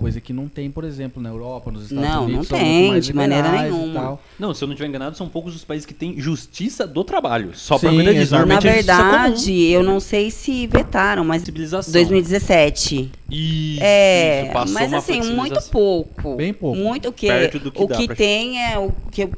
Coisa 0.00 0.18
que 0.18 0.32
não 0.32 0.48
tem, 0.48 0.70
por 0.70 0.82
exemplo, 0.82 1.22
na 1.22 1.28
Europa, 1.28 1.70
nos 1.70 1.84
Estados 1.90 2.08
Não, 2.08 2.24
Unidos. 2.24 2.48
não 2.50 2.58
são 2.58 2.66
muito 2.66 2.92
tem, 2.92 3.00
de 3.00 3.12
maneira 3.12 3.52
nenhuma. 3.52 4.18
Não, 4.38 4.54
se 4.54 4.64
eu 4.64 4.66
não 4.66 4.72
estiver 4.72 4.88
enganado, 4.88 5.14
são 5.14 5.28
poucos 5.28 5.54
os 5.54 5.62
países 5.62 5.84
que 5.84 5.92
têm 5.92 6.18
justiça 6.18 6.86
do 6.86 7.04
trabalho. 7.04 7.50
Só 7.54 7.78
pra 7.78 7.90
Sim, 7.90 7.96
cuidar 7.96 8.12
disso. 8.14 8.32
Na 8.46 8.54
é 8.54 8.60
verdade, 8.60 9.44
comum. 9.44 9.58
eu 9.58 9.82
não 9.82 10.00
sei 10.00 10.30
se 10.30 10.66
vetaram, 10.66 11.22
mas 11.22 11.42
Flexibilização. 11.42 11.92
2017. 11.92 13.10
Isso, 13.30 13.82
É, 13.82 14.44
isso, 14.44 14.52
passou 14.54 14.74
mas 14.74 14.92
assim, 14.94 15.20
muito 15.34 15.60
pouco. 15.70 16.36
Bem 16.36 16.54
pouco. 16.54 16.78
Muito 16.78 17.10
o 17.10 17.12
que 17.12 17.26
Perto 17.26 17.58
do 17.58 17.70
que 17.70 17.82
o 17.82 17.86
dá 17.86 17.96
que 17.96 18.08
tem 18.08 18.64
é 18.72 18.78
o 18.78 18.90
que 19.10 19.24
eu 19.24 19.30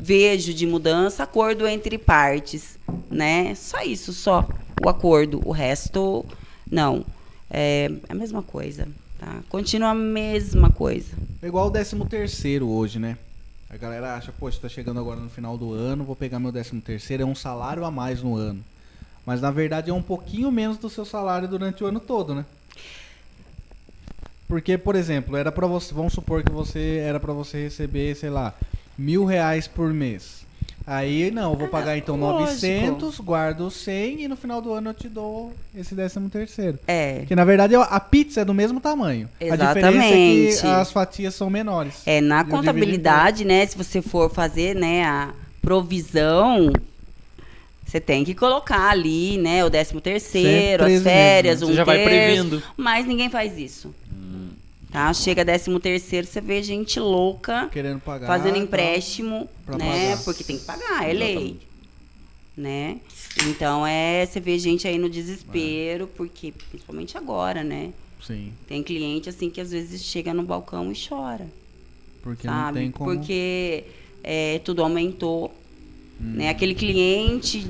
vejo 0.00 0.54
de 0.54 0.66
mudança, 0.66 1.22
acordo 1.24 1.66
entre 1.68 1.98
partes, 1.98 2.78
né? 3.10 3.54
Só 3.54 3.82
isso, 3.82 4.14
só 4.14 4.48
o 4.82 4.88
acordo, 4.88 5.42
o 5.44 5.52
resto 5.52 6.24
não. 6.70 7.04
É 7.50 7.90
a 8.08 8.14
mesma 8.14 8.42
coisa, 8.42 8.86
tá? 9.20 9.40
Continua 9.50 9.90
a 9.90 9.94
mesma 9.94 10.70
coisa. 10.70 11.14
É 11.42 11.46
igual 11.46 11.66
o 11.66 11.70
13 11.70 11.96
terceiro 12.06 12.68
hoje, 12.68 12.98
né? 12.98 13.18
A 13.68 13.76
galera 13.76 14.14
acha, 14.14 14.32
poxa, 14.32 14.58
tá 14.60 14.68
chegando 14.68 14.98
agora 14.98 15.20
no 15.20 15.28
final 15.28 15.56
do 15.56 15.72
ano, 15.72 16.02
vou 16.02 16.16
pegar 16.16 16.40
meu 16.40 16.50
13 16.50 16.80
terceiro, 16.80 17.22
é 17.22 17.26
um 17.26 17.34
salário 17.34 17.84
a 17.84 17.90
mais 17.90 18.22
no 18.22 18.34
ano. 18.34 18.64
Mas 19.24 19.40
na 19.40 19.50
verdade 19.50 19.90
é 19.90 19.94
um 19.94 20.02
pouquinho 20.02 20.50
menos 20.50 20.78
do 20.78 20.88
seu 20.88 21.04
salário 21.04 21.46
durante 21.46 21.84
o 21.84 21.86
ano 21.86 22.00
todo, 22.00 22.34
né? 22.34 22.44
Porque, 24.48 24.76
por 24.76 24.96
exemplo, 24.96 25.36
era 25.36 25.52
para 25.52 25.66
você, 25.68 25.94
vamos 25.94 26.12
supor 26.12 26.42
que 26.42 26.50
você 26.50 27.00
era 27.04 27.20
para 27.20 27.32
você 27.32 27.62
receber, 27.62 28.16
sei 28.16 28.30
lá, 28.30 28.52
mil 28.98 29.24
reais 29.24 29.68
por 29.68 29.92
mês. 29.92 30.39
Aí, 30.90 31.30
não, 31.30 31.52
eu 31.52 31.56
vou 31.56 31.68
pagar 31.68 31.96
então 31.96 32.16
lógico. 32.16 32.50
900, 32.50 33.20
guardo 33.20 33.60
os 33.60 33.74
100 33.74 34.22
e 34.24 34.26
no 34.26 34.34
final 34.34 34.60
do 34.60 34.72
ano 34.72 34.90
eu 34.90 34.94
te 34.94 35.08
dou 35.08 35.52
esse 35.72 35.94
13 35.94 36.18
terceiro. 36.28 36.80
É. 36.84 37.22
Que 37.28 37.36
na 37.36 37.44
verdade 37.44 37.76
a 37.76 38.00
pizza 38.00 38.40
é 38.40 38.44
do 38.44 38.52
mesmo 38.52 38.80
tamanho. 38.80 39.28
A 39.40 39.54
diferença 39.54 40.04
é 40.04 40.10
que 40.10 40.46
Exatamente. 40.48 40.80
as 40.80 40.90
fatias 40.90 41.34
são 41.36 41.48
menores. 41.48 42.02
É, 42.04 42.20
na 42.20 42.40
Eu 42.40 42.46
contabilidade, 42.46 43.44
né, 43.44 43.64
se 43.64 43.78
você 43.78 44.02
for 44.02 44.28
fazer, 44.34 44.74
né, 44.74 45.04
a 45.04 45.30
provisão, 45.62 46.72
você 47.86 48.00
tem 48.00 48.24
que 48.24 48.34
colocar 48.34 48.90
ali, 48.90 49.38
né, 49.38 49.64
o 49.64 49.70
décimo 49.70 50.00
terceiro, 50.00 50.82
as 50.82 50.90
meses, 50.90 51.04
férias, 51.04 51.60
né? 51.60 51.66
um 51.66 51.70
Você 51.70 51.76
já 51.76 51.84
vai 51.84 51.98
terço, 51.98 52.10
prevendo. 52.10 52.62
Mas 52.76 53.06
ninguém 53.06 53.30
faz 53.30 53.56
isso. 53.56 53.94
Tá? 54.90 55.12
Chega 55.14 55.44
décimo 55.44 55.78
terceiro, 55.78 56.26
você 56.26 56.40
vê 56.40 56.62
gente 56.62 56.98
louca 56.98 57.68
Querendo 57.68 58.00
pagar. 58.00 58.26
fazendo 58.26 58.56
empréstimo, 58.58 59.48
pra 59.64 59.78
né? 59.78 60.10
pagar. 60.10 60.24
Porque 60.24 60.42
tem 60.44 60.58
que 60.58 60.64
pagar, 60.64 61.08
é 61.08 61.12
lei. 61.12 61.60
Né? 62.56 62.98
Então 63.46 63.86
é, 63.86 64.26
você 64.26 64.40
vê 64.40 64.58
gente 64.58 64.86
aí 64.88 64.98
no 64.98 65.08
desespero, 65.08 66.08
porque 66.16 66.52
principalmente 66.70 67.16
agora, 67.16 67.62
né? 67.62 67.92
Sim, 68.20 68.52
Tem 68.66 68.82
cliente 68.82 69.28
assim 69.30 69.48
que 69.48 69.60
às 69.60 69.70
vezes 69.70 70.02
chega 70.02 70.34
no 70.34 70.42
balcão 70.42 70.92
e 70.92 71.08
chora 71.08 71.46
porque 72.22 72.46
não 72.46 72.54
sabe? 72.54 72.78
tem 72.80 72.90
como. 72.90 73.10
Porque 73.10 73.84
é, 74.22 74.58
tudo 74.60 74.82
aumentou. 74.82 75.54
Hum. 76.20 76.34
Né? 76.36 76.50
Aquele 76.50 76.74
cliente, 76.74 77.66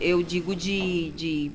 eu 0.00 0.22
digo 0.22 0.54
de, 0.54 1.10
de 1.12 1.50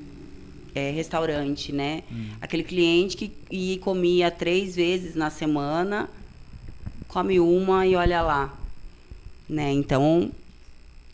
é, 0.75 0.91
restaurante, 0.91 1.71
né? 1.71 2.03
Hum. 2.11 2.25
Aquele 2.41 2.63
cliente 2.63 3.17
que 3.17 3.31
ia 3.49 3.73
e 3.75 3.77
comia 3.77 4.29
três 4.31 4.75
vezes 4.75 5.15
na 5.15 5.29
semana, 5.29 6.09
come 7.07 7.39
uma 7.39 7.85
e 7.85 7.95
olha 7.95 8.21
lá. 8.21 8.53
Né? 9.49 9.71
Então. 9.73 10.31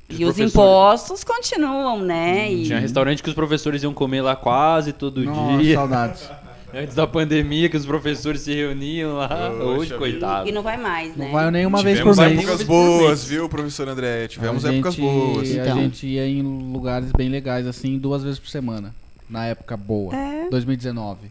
E 0.10 0.24
os 0.24 0.38
E 0.40 0.44
os 0.44 0.52
impostos 0.54 1.24
continuam, 1.24 2.02
né? 2.02 2.52
E- 2.52 2.64
Tinha 2.66 2.80
restaurante 2.80 3.22
que 3.22 3.30
os 3.30 3.36
professores 3.36 3.84
iam 3.84 3.94
comer 3.94 4.22
lá 4.22 4.36
quase 4.36 4.94
todo 4.94 5.22
Nossa, 5.24 5.62
dia. 5.62 5.76
saudades. 5.76 6.30
Antes 6.74 6.96
da 6.96 7.08
pandemia, 7.08 7.70
que 7.70 7.78
os 7.78 7.86
professores 7.86 8.42
se 8.42 8.54
reuniam 8.54 9.16
lá. 9.16 9.50
Hoje, 9.52 9.94
coitado. 9.98 10.48
e 10.50 10.52
não 10.52 10.62
vai 10.62 10.78
mais, 10.78 11.16
né? 11.16 11.26
Não 11.26 11.32
vai 11.32 11.50
nenhuma 11.50 11.82
vez 11.82 12.00
por 12.02 12.12
Tivemos 12.14 12.18
mês. 12.20 12.32
épocas 12.32 12.50
Uma 12.50 12.58
vez 12.58 12.68
por 12.68 13.00
boas, 13.00 13.24
viu, 13.26 13.50
professor 13.50 13.88
André? 13.88 14.28
Tivemos 14.28 14.66
a 14.66 14.74
épocas 14.74 14.94
gente, 14.96 15.02
boas. 15.06 15.50
A 15.50 15.54
Então. 15.54 15.78
gente 15.80 16.06
ia 16.08 16.28
em 16.28 16.42
lugares 16.42 17.10
bem 17.14 17.30
legais, 17.30 17.66
assim, 17.66 17.98
duas 17.98 18.22
vezes 18.22 18.38
por 18.38 18.50
semana. 18.50 18.94
Na 19.30 19.46
época 19.46 19.76
boa. 19.78 20.16
É. 20.16 20.50
2019. 20.50 21.28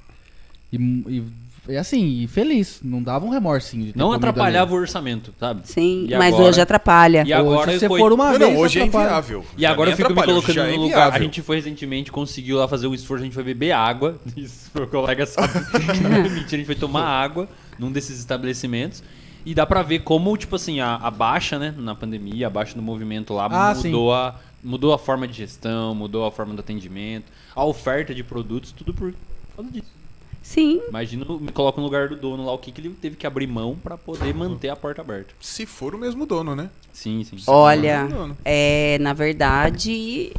E, 0.72 0.76
e, 0.76 1.24
e 1.68 1.76
assim, 1.76 2.22
e 2.22 2.26
feliz. 2.26 2.80
Não 2.82 3.02
dava 3.02 3.24
um 3.24 3.30
remorsinho 3.30 3.86
de 3.86 3.92
ter 3.92 3.98
Não 3.98 4.12
atrapalhava 4.12 4.70
ali. 4.72 4.78
o 4.78 4.80
orçamento, 4.82 5.32
sabe? 5.40 5.62
Sim, 5.64 6.06
E 6.08 6.16
mas 6.16 6.34
agora- 6.34 6.48
hoje 6.50 6.60
atrapalha. 6.60 7.24
E 7.26 7.32
agora 7.32 7.70
Hoje, 7.70 7.78
se 7.80 7.88
coi- 7.88 8.00
for 8.00 8.12
uma 8.12 8.32
Não, 8.32 8.38
vez, 8.38 8.52
não, 8.52 8.60
hoje 8.60 8.78
é 8.78 8.82
atrapalha. 8.82 9.04
inviável. 9.06 9.44
E 9.56 9.62
Já 9.62 9.70
agora 9.70 9.90
eu 9.90 9.96
fico 9.96 10.12
me 10.12 10.22
colocando 10.22 10.60
é 10.60 10.72
no 10.76 10.82
lugar. 10.82 11.12
A 11.12 11.18
gente 11.18 11.40
foi 11.42 11.56
recentemente, 11.56 12.12
conseguiu 12.12 12.58
lá 12.58 12.68
fazer 12.68 12.86
o 12.86 12.94
esforço, 12.94 13.22
a 13.22 13.24
gente 13.24 13.34
foi 13.34 13.44
beber 13.44 13.72
água. 13.72 14.20
Isso, 14.36 14.70
meu 14.74 14.86
colega 14.86 15.24
sabe. 15.26 15.52
Mentira, 16.30 16.44
a 16.44 16.56
gente 16.56 16.66
foi 16.66 16.74
tomar 16.74 17.04
água 17.04 17.48
num 17.78 17.90
desses 17.90 18.18
estabelecimentos. 18.18 19.02
E 19.44 19.54
dá 19.54 19.64
pra 19.64 19.80
ver 19.80 20.00
como, 20.00 20.36
tipo 20.36 20.56
assim, 20.56 20.80
a, 20.80 20.96
a 20.96 21.08
baixa, 21.08 21.56
né, 21.56 21.72
na 21.78 21.94
pandemia, 21.94 22.48
a 22.48 22.50
baixa 22.50 22.74
no 22.76 22.82
movimento 22.82 23.32
lá 23.32 23.46
Ah, 23.48 23.72
mudou, 23.76 24.12
a, 24.12 24.34
mudou 24.66 24.92
a 24.92 24.98
forma 24.98 25.26
de 25.28 25.34
gestão, 25.34 25.94
mudou 25.94 26.26
a 26.26 26.30
forma 26.32 26.52
do 26.52 26.60
atendimento, 26.60 27.26
a 27.54 27.64
oferta 27.64 28.14
de 28.14 28.24
produtos, 28.24 28.72
tudo 28.72 28.92
por 28.92 29.14
causa 29.54 29.70
disso. 29.70 29.96
Sim, 30.42 30.80
Imagina, 30.88 31.24
me 31.40 31.50
coloca 31.50 31.80
no 31.80 31.84
lugar 31.84 32.08
do 32.08 32.16
dono 32.16 32.44
lá, 32.44 32.52
o 32.52 32.58
que, 32.58 32.70
que 32.70 32.80
ele 32.80 32.90
teve 32.90 33.16
que 33.16 33.26
abrir 33.26 33.48
mão 33.48 33.76
pra 33.82 33.96
poder 33.96 34.32
manter 34.32 34.68
a 34.68 34.76
porta 34.76 35.00
aberta. 35.00 35.34
Se 35.40 35.66
for 35.66 35.92
o 35.92 35.98
mesmo 35.98 36.24
dono, 36.24 36.54
né? 36.54 36.70
Sim, 36.92 37.24
sim. 37.24 37.36
Olha, 37.48 38.04
não, 38.04 38.28
não. 38.28 38.36
é, 38.44 38.96
na 39.00 39.12
verdade, 39.12 40.32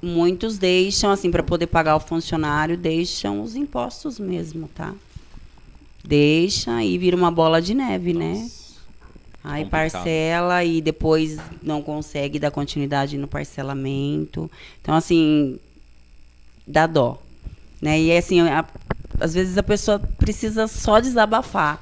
muitos 0.00 0.58
deixam, 0.58 1.10
assim, 1.10 1.30
para 1.30 1.42
poder 1.42 1.66
pagar 1.66 1.96
o 1.96 2.00
funcionário, 2.00 2.76
deixam 2.76 3.42
os 3.42 3.56
impostos 3.56 4.20
mesmo, 4.20 4.68
tá? 4.68 4.94
Deixa 6.04 6.84
e 6.84 6.96
vira 6.96 7.16
uma 7.16 7.30
bola 7.32 7.60
de 7.60 7.74
neve, 7.74 8.12
né? 8.12 8.48
Aí 9.46 9.64
complicado. 9.64 9.92
parcela 9.92 10.64
e 10.64 10.80
depois 10.80 11.38
não 11.62 11.82
consegue 11.82 12.38
dar 12.38 12.50
continuidade 12.50 13.16
no 13.16 13.26
parcelamento. 13.28 14.50
Então, 14.82 14.94
assim, 14.94 15.58
dá 16.66 16.86
dó. 16.86 17.20
Né? 17.80 18.00
E 18.00 18.16
assim, 18.16 18.40
a- 18.40 18.64
às 19.20 19.34
vezes 19.34 19.56
a 19.56 19.62
pessoa 19.62 19.98
precisa 20.18 20.66
só 20.66 21.00
desabafar. 21.00 21.80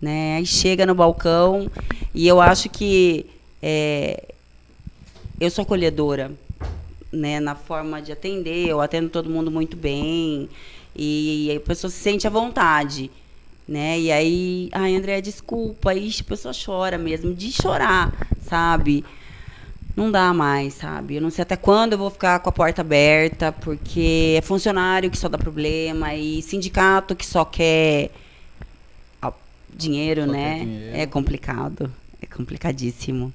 Né? 0.00 0.36
Aí 0.36 0.46
chega 0.46 0.86
no 0.86 0.94
balcão 0.94 1.70
e 2.14 2.26
eu 2.26 2.40
acho 2.40 2.68
que 2.70 3.26
é, 3.62 4.24
eu 5.38 5.50
sou 5.50 5.62
acolhedora 5.62 6.30
né, 7.12 7.40
na 7.40 7.54
forma 7.54 8.00
de 8.00 8.12
atender, 8.12 8.68
eu 8.68 8.80
atendo 8.80 9.08
todo 9.10 9.28
mundo 9.28 9.50
muito 9.50 9.76
bem 9.76 10.48
e 10.96 11.52
a 11.56 11.60
pessoa 11.60 11.90
se 11.90 11.98
sente 11.98 12.26
à 12.26 12.30
vontade. 12.30 13.10
Né? 13.70 14.00
E 14.00 14.10
aí, 14.10 14.68
ai, 14.72 14.96
André, 14.96 15.20
desculpa, 15.20 15.92
aí 15.92 16.10
a 16.20 16.24
pessoa 16.24 16.52
chora 16.52 16.98
mesmo, 16.98 17.32
de 17.32 17.52
chorar, 17.52 18.12
sabe? 18.42 19.04
Não 19.94 20.10
dá 20.10 20.34
mais, 20.34 20.74
sabe? 20.74 21.14
Eu 21.14 21.22
não 21.22 21.30
sei 21.30 21.42
até 21.42 21.54
quando 21.54 21.92
eu 21.92 21.98
vou 21.98 22.10
ficar 22.10 22.40
com 22.40 22.48
a 22.48 22.52
porta 22.52 22.80
aberta, 22.80 23.52
porque 23.52 24.34
é 24.36 24.40
funcionário 24.42 25.08
que 25.08 25.16
só 25.16 25.28
dá 25.28 25.38
problema 25.38 26.12
e 26.16 26.42
sindicato 26.42 27.14
que 27.14 27.24
só 27.24 27.44
quer 27.44 28.10
dinheiro, 29.72 30.22
Só 30.22 30.26
quer 30.26 30.32
né? 30.32 30.58
dinheiro. 30.64 30.96
É 30.96 31.06
complicado. 31.06 31.92
É 32.20 32.26
complicadíssimo. 32.26 33.32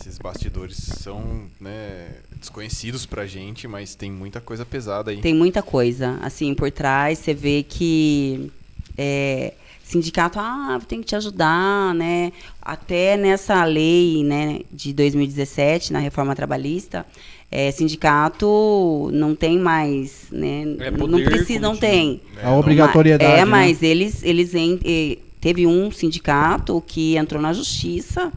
Esses 0.00 0.16
bastidores 0.18 0.76
são 0.76 1.48
né, 1.60 2.08
desconhecidos 2.36 3.04
pra 3.04 3.26
gente, 3.26 3.66
mas 3.68 3.94
tem 3.96 4.10
muita 4.10 4.40
coisa 4.40 4.64
pesada 4.64 5.10
aí. 5.10 5.20
Tem 5.20 5.34
muita 5.34 5.60
coisa, 5.60 6.18
assim, 6.22 6.54
por 6.54 6.70
trás. 6.70 7.18
Você 7.18 7.34
vê 7.34 7.62
que 7.62 8.50
é, 8.96 9.54
sindicato, 9.84 10.38
ah, 10.38 10.80
tem 10.88 11.00
que 11.00 11.06
te 11.06 11.16
ajudar, 11.16 11.94
né? 11.94 12.32
Até 12.60 13.16
nessa 13.16 13.62
lei, 13.64 14.22
né, 14.24 14.60
de 14.72 14.92
2017, 14.92 15.92
na 15.92 15.98
reforma 15.98 16.34
trabalhista, 16.34 17.04
é, 17.50 17.70
sindicato 17.70 19.10
não 19.12 19.34
tem 19.34 19.58
mais, 19.58 20.26
né? 20.30 20.64
É 20.80 20.90
não 20.90 21.22
precisa, 21.22 21.60
não 21.60 21.76
tem. 21.76 22.20
É, 22.42 22.46
A 22.46 22.52
obrigatoriedade. 22.52 23.30
É, 23.32 23.36
né? 23.38 23.44
mas 23.44 23.82
eles, 23.82 24.22
eles 24.22 24.54
en- 24.54 24.80
eh, 24.84 25.18
teve 25.40 25.66
um 25.66 25.90
sindicato 25.90 26.82
que 26.86 27.16
entrou 27.16 27.42
na 27.42 27.52
justiça 27.52 28.32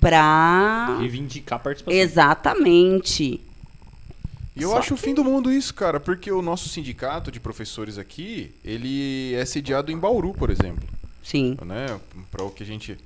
para 0.00 0.98
Reivindicar 1.00 1.56
a 1.56 1.62
participação. 1.62 1.98
exatamente. 1.98 3.40
E 4.56 4.62
eu 4.62 4.70
Só 4.70 4.78
acho 4.78 4.94
o 4.94 4.96
fim 4.96 5.12
do 5.12 5.22
mundo 5.22 5.52
isso, 5.52 5.74
cara, 5.74 6.00
porque 6.00 6.32
o 6.32 6.40
nosso 6.40 6.68
sindicato 6.68 7.30
de 7.30 7.38
professores 7.38 7.98
aqui, 7.98 8.54
ele 8.64 9.34
é 9.34 9.44
sediado 9.44 9.92
em 9.92 9.98
Bauru, 9.98 10.32
por 10.32 10.48
exemplo, 10.48 10.88
Sim. 11.22 11.58
né? 11.62 12.00
Para 12.30 12.42
o 12.42 12.50
que 12.50 12.62
a 12.62 12.66
gente 12.66 12.96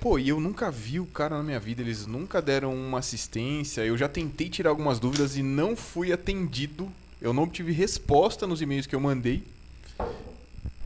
Pô, 0.00 0.16
e 0.16 0.28
eu 0.28 0.38
nunca 0.38 0.70
vi 0.70 1.00
o 1.00 1.06
cara 1.06 1.36
na 1.36 1.42
minha 1.42 1.58
vida, 1.58 1.82
eles 1.82 2.06
nunca 2.06 2.40
deram 2.40 2.72
uma 2.72 3.00
assistência. 3.00 3.80
Eu 3.80 3.98
já 3.98 4.08
tentei 4.08 4.48
tirar 4.48 4.70
algumas 4.70 5.00
dúvidas 5.00 5.36
e 5.36 5.42
não 5.42 5.74
fui 5.74 6.12
atendido. 6.12 6.88
Eu 7.20 7.32
não 7.32 7.42
obtive 7.42 7.72
resposta 7.72 8.46
nos 8.46 8.62
e-mails 8.62 8.86
que 8.86 8.94
eu 8.94 9.00
mandei. 9.00 9.42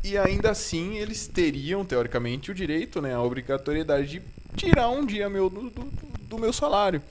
E 0.03 0.17
ainda 0.17 0.51
assim, 0.51 0.97
eles 0.97 1.27
teriam, 1.27 1.85
teoricamente, 1.85 2.51
o 2.51 2.55
direito, 2.55 3.03
né, 3.03 3.15
a 3.15 3.21
obrigatoriedade 3.21 4.19
de 4.19 4.23
tirar 4.57 4.89
um 4.89 5.05
dia 5.05 5.29
meu 5.29 5.51
do, 5.51 5.69
do, 5.69 5.93
do 6.23 6.39
meu 6.39 6.53
salário. 6.53 7.03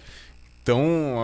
Então, 0.63 1.15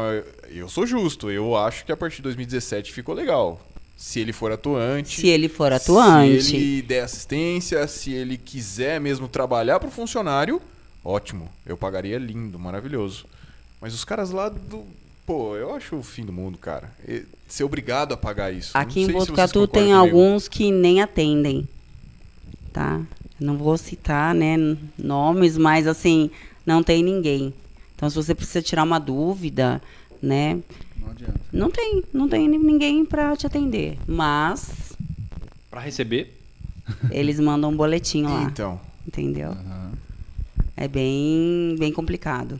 eu 0.49 0.67
sou 0.67 0.85
justo. 0.85 1.29
Eu 1.29 1.55
acho 1.55 1.85
que 1.85 1.91
a 1.91 1.97
partir 1.97 2.17
de 2.17 2.23
2017 2.23 2.91
ficou 2.91 3.13
legal. 3.13 3.61
Se 3.95 4.19
ele 4.19 4.31
for 4.31 4.51
atuante. 4.51 5.21
Se 5.21 5.27
ele 5.27 5.49
for 5.49 5.73
atuante. 5.73 6.43
Se 6.43 6.55
ele 6.55 6.81
der 6.81 7.03
assistência, 7.03 7.87
se 7.87 8.13
ele 8.13 8.37
quiser 8.37 9.01
mesmo 9.01 9.27
trabalhar 9.27 9.79
pro 9.79 9.89
funcionário, 9.89 10.61
ótimo. 11.03 11.49
Eu 11.65 11.75
pagaria 11.77 12.17
lindo, 12.17 12.59
maravilhoso. 12.59 13.25
Mas 13.81 13.93
os 13.93 14.05
caras 14.05 14.31
lá 14.31 14.49
do. 14.49 14.85
Pô, 15.25 15.55
eu 15.55 15.75
acho 15.75 15.95
o 15.95 16.03
fim 16.03 16.23
do 16.23 16.31
mundo, 16.31 16.57
cara. 16.57 16.91
Ser 17.47 17.63
obrigado 17.63 18.13
a 18.13 18.17
pagar 18.17 18.53
isso. 18.53 18.71
Aqui 18.73 19.01
em 19.01 19.11
Botucatu 19.11 19.67
tem 19.67 19.87
comigo. 19.87 19.99
alguns 19.99 20.47
que 20.47 20.71
nem 20.71 21.01
atendem, 21.01 21.67
tá? 22.71 23.01
Não 23.39 23.57
vou 23.57 23.77
citar, 23.77 24.33
né, 24.33 24.55
nomes, 24.97 25.57
mas 25.57 25.85
assim, 25.85 26.31
não 26.65 26.81
tem 26.81 27.03
ninguém. 27.03 27.53
Então, 27.97 28.07
se 28.09 28.15
você 28.15 28.33
precisa 28.35 28.61
tirar 28.61 28.83
uma 28.83 28.99
dúvida, 28.99 29.81
né, 30.21 30.59
Não 30.99 31.09
adianta. 31.09 31.39
não 31.51 31.71
tem, 31.71 32.03
não 32.13 32.29
tem 32.29 32.47
ni- 32.47 32.59
ninguém 32.59 33.03
para 33.03 33.35
te 33.35 33.45
atender. 33.47 33.97
Mas 34.07 34.93
Pra 35.71 35.81
receber, 35.81 36.39
eles 37.11 37.39
mandam 37.39 37.71
um 37.71 37.75
boletim 37.75 38.21
lá, 38.23 38.43
Então. 38.43 38.79
entendeu? 39.05 39.49
Aham. 39.49 39.91
É 40.77 40.87
bem, 40.87 41.75
bem 41.79 41.91
complicado. 41.91 42.59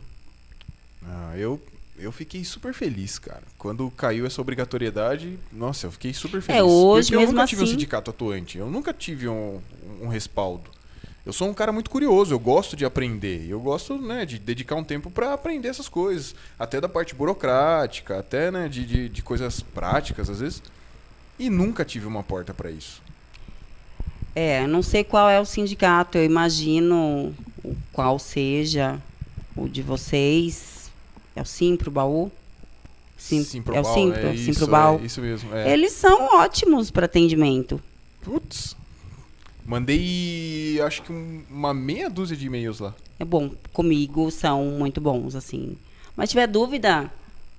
ah, 1.06 1.34
eu, 1.36 1.60
eu 1.96 2.10
fiquei 2.10 2.44
super 2.44 2.74
feliz, 2.74 3.16
cara. 3.18 3.42
Quando 3.56 3.88
caiu 3.92 4.26
essa 4.26 4.40
obrigatoriedade, 4.40 5.38
nossa, 5.52 5.86
eu 5.86 5.92
fiquei 5.92 6.12
super 6.12 6.42
feliz. 6.42 6.60
É, 6.60 6.64
hoje 6.64 7.06
Porque 7.10 7.14
eu 7.16 7.20
mesmo 7.20 7.34
nunca 7.36 7.46
tive 7.46 7.60
um 7.60 7.64
assim- 7.64 7.72
sindicato 7.74 8.10
atuante. 8.10 8.58
Eu 8.58 8.68
nunca 8.68 8.92
tive 8.92 9.28
um, 9.28 9.60
um 10.02 10.08
respaldo. 10.08 10.68
Eu 11.28 11.32
sou 11.34 11.46
um 11.46 11.52
cara 11.52 11.70
muito 11.70 11.90
curioso, 11.90 12.32
eu 12.32 12.38
gosto 12.38 12.74
de 12.74 12.86
aprender. 12.86 13.46
Eu 13.50 13.60
gosto, 13.60 13.98
né, 13.98 14.24
de 14.24 14.38
dedicar 14.38 14.76
um 14.76 14.82
tempo 14.82 15.10
pra 15.10 15.34
aprender 15.34 15.68
essas 15.68 15.86
coisas. 15.86 16.34
Até 16.58 16.80
da 16.80 16.88
parte 16.88 17.14
burocrática, 17.14 18.18
até, 18.18 18.50
né, 18.50 18.66
de, 18.66 18.86
de, 18.86 19.08
de 19.10 19.22
coisas 19.22 19.60
práticas, 19.60 20.30
às 20.30 20.40
vezes. 20.40 20.62
E 21.38 21.50
nunca 21.50 21.84
tive 21.84 22.06
uma 22.06 22.22
porta 22.22 22.54
pra 22.54 22.70
isso. 22.70 23.02
É, 24.34 24.66
não 24.66 24.82
sei 24.82 25.04
qual 25.04 25.28
é 25.28 25.38
o 25.38 25.44
sindicato, 25.44 26.16
eu 26.16 26.24
imagino 26.24 27.34
o 27.62 27.76
qual 27.92 28.18
seja 28.18 28.98
o 29.54 29.68
de 29.68 29.82
vocês. 29.82 30.90
É 31.36 31.42
o 31.42 31.44
Simpro, 31.44 31.90
Baú? 31.90 32.32
Sim, 33.18 33.44
Simprobal, 33.44 33.84
é 33.84 33.86
o 33.86 33.94
Simpro, 33.94 34.28
é 34.28 34.34
isso, 34.34 34.44
Simprobal. 34.54 34.98
é 34.98 35.04
isso 35.04 35.20
mesmo. 35.20 35.54
É. 35.54 35.74
Eles 35.74 35.92
são 35.92 36.38
ótimos 36.38 36.90
para 36.90 37.04
atendimento. 37.04 37.78
Putz. 38.22 38.77
Mandei, 39.68 40.80
acho 40.80 41.02
que 41.02 41.12
um- 41.12 41.42
uma 41.50 41.74
meia 41.74 42.08
dúzia 42.08 42.34
de 42.34 42.46
e-mails 42.46 42.80
lá. 42.80 42.94
É 43.20 43.24
bom, 43.24 43.50
comigo 43.70 44.30
são 44.30 44.64
muito 44.64 44.98
bons, 44.98 45.34
assim. 45.36 45.76
Mas 46.16 46.30
se 46.30 46.32
tiver 46.32 46.46
dúvida, 46.46 47.10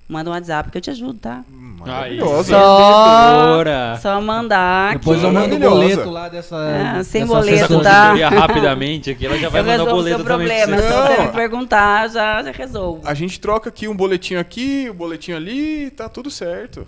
manda 0.07 0.27
um 0.29 0.33
WhatsApp 0.33 0.71
que 0.71 0.77
eu 0.79 0.81
te 0.81 0.89
ajudo, 0.89 1.19
tá? 1.19 1.43
Maravilhosa. 1.47 2.49
Só- 2.51 3.33
vendedora. 3.35 3.99
Só 4.01 4.19
mandar 4.19 4.93
Depois 4.97 5.21
eu 5.23 5.31
mando 5.31 5.55
o 5.55 5.59
boleto 5.59 6.09
lá 6.09 6.27
dessa. 6.29 6.55
Ah, 6.57 7.03
sem 7.03 7.21
dessa 7.21 7.33
boleto, 7.35 7.81
tá? 7.81 8.13
Rapidamente 8.27 9.11
aqui, 9.11 9.27
ela 9.27 9.37
já 9.37 9.47
vai 9.49 9.61
eu 9.61 9.65
mandar 9.65 9.83
o 9.83 9.95
boleto 9.95 10.17
seu 10.17 10.25
também 10.25 10.47
você. 10.47 10.65
Se 10.65 10.81
você 10.81 11.17
Não. 11.17 11.25
me 11.27 11.31
perguntar, 11.31 12.09
já, 12.09 12.41
já 12.41 12.51
resolvo. 12.51 13.01
A 13.07 13.13
gente 13.13 13.39
troca 13.39 13.69
aqui 13.69 13.87
um 13.87 13.95
boletinho 13.95 14.39
aqui, 14.39 14.89
um 14.89 14.95
boletinho 14.95 15.37
ali, 15.37 15.91
tá 15.91 16.09
tudo 16.09 16.31
certo. 16.31 16.87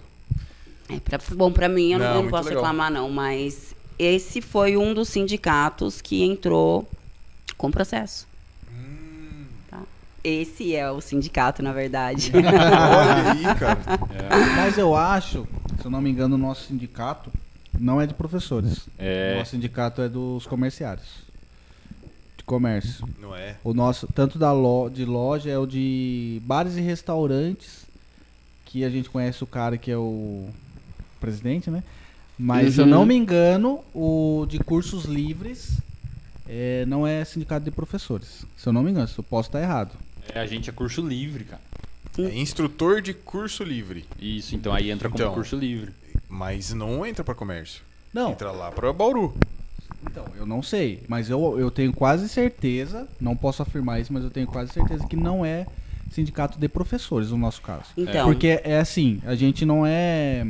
É, 0.89 0.99
pra- 0.99 1.19
bom, 1.35 1.51
pra 1.51 1.69
mim, 1.69 1.91
eu 1.93 1.99
não, 1.99 2.15
Não, 2.15 2.23
não 2.23 2.29
posso 2.31 2.49
legal. 2.49 2.63
reclamar, 2.63 2.91
não, 2.91 3.07
mas 3.09 3.73
esse 3.99 4.41
foi 4.41 4.75
um 4.77 4.93
dos 4.93 5.09
sindicatos 5.09 6.01
que 6.01 6.23
entrou 6.23 6.87
com 7.57 7.69
processo. 7.71 8.27
Hum. 8.71 9.45
Tá? 9.69 9.81
Esse 10.23 10.75
é 10.75 10.89
o 10.91 10.99
sindicato, 11.01 11.61
na 11.61 11.71
verdade. 11.71 12.31
Olha 12.35 13.31
aí, 13.31 13.43
cara. 13.59 13.79
Mas 14.55 14.77
eu 14.77 14.95
acho, 14.95 15.47
se 15.79 15.85
eu 15.85 15.91
não 15.91 16.01
me 16.01 16.09
engano, 16.09 16.35
o 16.35 16.37
nosso 16.37 16.67
sindicato 16.67 17.31
não 17.79 17.99
é 18.01 18.07
de 18.07 18.13
professores. 18.13 18.79
O 18.87 18.91
É. 18.97 19.37
nosso 19.37 19.51
sindicato 19.51 20.01
é 20.01 20.09
dos 20.09 20.45
comerciários. 20.47 21.07
De 22.37 22.43
comércio. 22.43 23.07
Não 23.19 23.35
é? 23.35 23.55
O 23.63 23.73
nosso, 23.73 24.07
tanto 24.13 24.39
da 24.39 24.51
lo, 24.51 24.89
de 24.89 25.05
loja, 25.05 25.49
é 25.49 25.57
o 25.57 25.65
de 25.67 26.41
bares 26.43 26.75
e 26.77 26.81
restaurantes, 26.81 27.85
que 28.65 28.83
a 28.83 28.89
gente 28.89 29.09
conhece 29.09 29.43
o 29.43 29.47
cara 29.47 29.77
que 29.77 29.91
é 29.91 29.97
o 29.97 30.49
presidente, 31.19 31.69
né? 31.69 31.83
Mas 32.43 32.73
se 32.73 32.81
eu 32.81 32.85
Uhum. 32.85 32.89
não 32.91 33.05
me 33.05 33.15
engano, 33.15 33.83
o 33.93 34.45
de 34.49 34.57
cursos 34.59 35.05
livres 35.05 35.77
é, 36.49 36.85
não 36.87 37.05
é 37.05 37.23
sindicato 37.23 37.63
de 37.63 37.71
professores. 37.71 38.45
Se 38.57 38.67
eu 38.67 38.73
não 38.73 38.81
me 38.81 38.89
engano, 38.91 39.07
se 39.07 39.17
eu 39.17 39.23
posso 39.23 39.49
estar 39.49 39.61
errado. 39.61 39.91
É, 40.33 40.39
a 40.39 40.45
gente 40.47 40.69
é 40.69 40.73
curso 40.73 41.05
livre, 41.05 41.43
cara. 41.43 41.61
É 42.17 42.35
instrutor 42.39 43.01
de 43.01 43.13
curso 43.13 43.63
livre. 43.63 44.05
Isso, 44.19 44.55
então 44.55 44.73
aí 44.73 44.89
entra 44.91 45.07
como 45.09 45.21
Então. 45.23 45.33
curso 45.33 45.55
livre. 45.55 45.91
Mas 46.27 46.73
não 46.73 47.05
entra 47.05 47.23
pra 47.23 47.35
comércio. 47.35 47.83
Não, 48.13 48.31
Entra 48.31 48.51
lá 48.51 48.71
pra 48.71 48.91
Bauru. 48.91 49.33
então, 50.09 50.25
eu 50.35 50.45
não 50.45 50.61
sei, 50.63 51.03
mas 51.07 51.29
eu, 51.29 51.57
eu 51.59 51.69
tenho 51.71 51.93
quase 51.93 52.27
certeza, 52.27 53.07
não 53.19 53.35
posso 53.37 53.61
afirmar 53.61 54.01
isso, 54.01 54.11
mas 54.11 54.23
eu 54.23 54.29
tenho 54.31 54.47
quase 54.47 54.73
certeza 54.73 55.05
que 55.07 55.15
não 55.15 55.45
é 55.45 55.65
sindicato 56.11 56.59
de 56.59 56.67
professores 56.67 57.29
no 57.29 57.37
nosso 57.37 57.61
caso. 57.61 57.85
Então, 57.95 58.25
Porque 58.25 58.59
é 58.65 58.79
assim, 58.79 59.21
a 59.25 59.35
gente 59.35 59.63
não 59.65 59.85
é, 59.85 60.45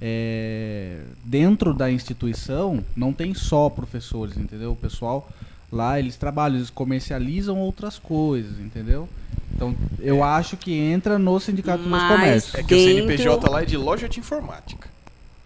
é, 0.00 0.98
Dentro 1.24 1.74
da 1.74 1.90
instituição, 1.90 2.84
não 2.96 3.12
tem 3.12 3.34
só 3.34 3.68
professores, 3.68 4.36
entendeu? 4.36 4.72
O 4.72 4.76
pessoal 4.76 5.28
lá, 5.70 5.98
eles 5.98 6.16
trabalham, 6.16 6.56
eles 6.56 6.70
comercializam 6.70 7.58
outras 7.58 7.98
coisas, 7.98 8.58
entendeu? 8.58 9.08
Então, 9.54 9.74
eu 9.98 10.22
acho 10.22 10.56
que 10.56 10.72
entra 10.74 11.18
no 11.18 11.38
sindicato 11.40 11.78
dos 11.82 11.90
Mas- 11.90 12.12
comércios. 12.12 12.54
É 12.54 12.58
que 12.62 12.74
o 12.74 12.76
Dentro- 12.76 12.94
CNPJ 13.06 13.50
lá 13.50 13.62
é 13.62 13.64
de 13.64 13.76
loja 13.76 14.08
de 14.08 14.20
informática. 14.20 14.88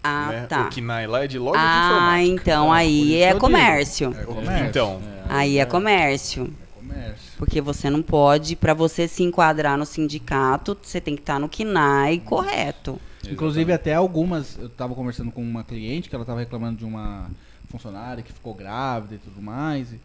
ah, 0.03 0.27
né? 0.29 0.45
tá. 0.47 0.61
O 0.67 0.69
KNAI 0.69 1.07
lá 1.07 1.23
é 1.23 1.27
de 1.27 1.39
loja 1.39 1.57
de 1.59 1.65
Ah, 1.65 1.87
informática. 2.21 2.41
então 2.51 2.63
É, 2.63 2.67
por 2.67 2.73
aí 2.75 3.07
que 3.07 3.21
é 3.23 3.33
comércio. 3.35 4.15
É 4.19 4.23
comércio. 4.23 4.65
Então, 4.67 5.01
Aí 5.29 5.57
é 5.57 5.65
comércio. 5.65 6.43
É 6.43 6.79
comércio. 6.79 7.31
Porque 7.37 7.59
você 7.61 7.89
não 7.89 8.01
pode, 8.01 8.55
pra 8.55 8.73
você 8.73 9.07
se 9.07 9.23
enquadrar 9.23 9.77
no 9.77 9.85
sindicato, 9.85 10.77
você 10.83 10.99
tem 11.01 11.15
que 11.15 11.21
estar 11.21 11.39
no 11.39 11.47
KNAI 11.49 12.19
correto. 12.19 12.99
Inclusive, 13.31 13.71
até 13.71 13.93
algumas. 13.93 14.57
Eu 14.57 14.69
tava 14.69 14.93
conversando 14.95 15.31
com 15.31 15.41
uma 15.41 15.63
cliente 15.63 16.09
que 16.09 16.15
ela 16.15 16.25
tava 16.25 16.39
reclamando 16.39 16.77
de 16.77 16.85
uma 16.85 17.29
funcionária 17.69 18.23
que 18.23 18.31
ficou 18.31 18.53
grávida 18.53 19.15
e 19.15 19.17
tudo 19.17 19.41
mais. 19.41 19.91
E, 19.93 19.99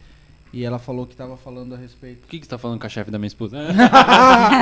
e 0.51 0.63
ela 0.65 0.79
falou 0.79 1.05
que 1.05 1.15
tava 1.15 1.37
falando 1.37 1.75
a 1.75 1.77
respeito. 1.77 2.21
Por 2.21 2.29
que, 2.29 2.39
que 2.39 2.45
você 2.45 2.49
tá 2.49 2.57
falando 2.57 2.79
com 2.79 2.87
a 2.87 2.89
chefe 2.89 3.11
da 3.11 3.19
minha 3.19 3.27
esposa? 3.27 3.57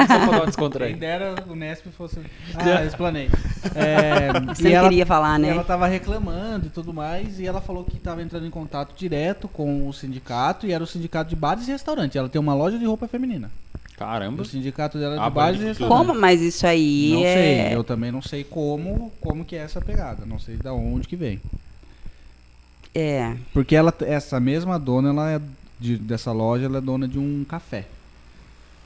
Só 0.07 0.67
pra 0.67 0.75
uma 0.75 0.87
Quem 0.87 0.97
dera 0.97 1.35
o 1.47 1.55
Nesp 1.55 1.87
fosse. 1.91 2.19
Ah, 2.55 2.83
explanei. 2.85 3.29
É, 3.75 4.31
Você 4.55 4.69
e 4.69 4.71
não 4.71 4.77
ela, 4.77 4.89
queria 4.89 5.05
falar, 5.05 5.37
né? 5.37 5.49
ela 5.49 5.63
tava 5.63 5.87
reclamando 5.87 6.67
e 6.67 6.69
tudo 6.69 6.93
mais. 6.93 7.39
E 7.39 7.45
ela 7.45 7.61
falou 7.61 7.83
que 7.83 7.99
tava 7.99 8.21
entrando 8.21 8.45
em 8.45 8.49
contato 8.49 8.95
direto 8.97 9.47
com 9.47 9.87
o 9.87 9.93
sindicato. 9.93 10.65
E 10.65 10.71
era 10.71 10.83
o 10.83 10.87
sindicato 10.87 11.29
de 11.29 11.35
bares 11.35 11.67
e 11.67 11.71
restaurantes. 11.71 12.15
Ela 12.15 12.29
tem 12.29 12.39
uma 12.39 12.53
loja 12.53 12.77
de 12.77 12.85
roupa 12.85 13.07
feminina. 13.07 13.51
Caramba. 13.97 14.43
O 14.43 14.45
sindicato 14.45 14.97
dela 14.99 15.15
é 15.15 15.17
de 15.17 15.23
Ah, 15.23 15.51
e 15.51 15.57
restaurantes. 15.57 15.87
Como? 15.87 16.13
Mas 16.13 16.39
isso 16.39 16.65
aí 16.67 17.11
Não 17.13 17.25
é. 17.25 17.33
sei, 17.33 17.75
eu 17.75 17.83
também 17.83 18.11
não 18.11 18.21
sei 18.21 18.43
como, 18.43 19.11
como 19.19 19.43
que 19.43 19.55
é 19.55 19.59
essa 19.59 19.81
pegada, 19.81 20.23
não 20.25 20.37
sei 20.39 20.55
da 20.55 20.71
onde 20.71 21.07
que 21.07 21.15
vem. 21.15 21.41
É. 22.93 23.33
Porque 23.53 23.75
ela, 23.75 23.93
essa 24.01 24.39
mesma 24.39 24.79
dona, 24.79 25.09
ela 25.09 25.31
é 25.31 25.41
de- 25.79 25.97
dessa 25.97 26.31
loja, 26.31 26.65
ela 26.65 26.77
é 26.77 26.81
dona 26.81 27.07
de 27.07 27.19
um 27.19 27.43
café. 27.47 27.85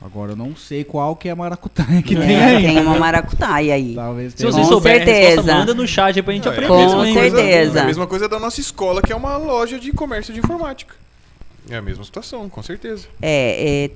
Agora 0.01 0.31
eu 0.31 0.35
não 0.35 0.55
sei 0.55 0.83
qual 0.83 1.15
que 1.15 1.29
é 1.29 1.31
a 1.31 1.35
maracutaia 1.35 2.01
que 2.01 2.15
É, 2.15 2.19
tem 2.25 2.35
aí. 2.37 2.63
tem 2.63 2.79
uma 2.81 2.97
maracutaia 2.97 3.75
aí. 3.75 3.93
Talvez 3.93 4.31
Se 4.31 4.37
tenha 4.39 4.51
você 4.51 4.61
Com 4.61 4.65
souber 4.67 4.93
resposta, 4.97 5.21
certeza. 5.21 5.53
manda 5.53 5.73
no 5.75 5.87
chat 5.87 6.15
aí 6.17 6.23
pra 6.23 6.33
gente 6.33 6.45
Não, 6.45 6.51
é 6.51 6.55
aprender. 6.55 6.73
Com 6.73 6.79
mesma 6.81 6.97
também. 6.97 7.13
coisa- 7.13 7.35
certeza. 7.37 7.79
é 7.79 7.81
a 7.81 7.85
mesma 7.85 8.07
coisa 8.07 8.27
da 8.29 8.39
nossa 8.39 8.59
escola, 8.59 9.01
que 9.01 9.13
é 9.13 9.15
uma 9.15 9.37
loja 9.37 9.79
de 9.79 9.91
comércio 9.91 10.33
de 10.33 10.39
informática. 10.39 10.95
É 11.69 11.75
a 11.75 11.81
mesma 11.81 12.03
situação, 12.03 12.49
com 12.49 12.63
certeza. 12.63 13.07
É, 13.21 13.85
é, 13.85 13.91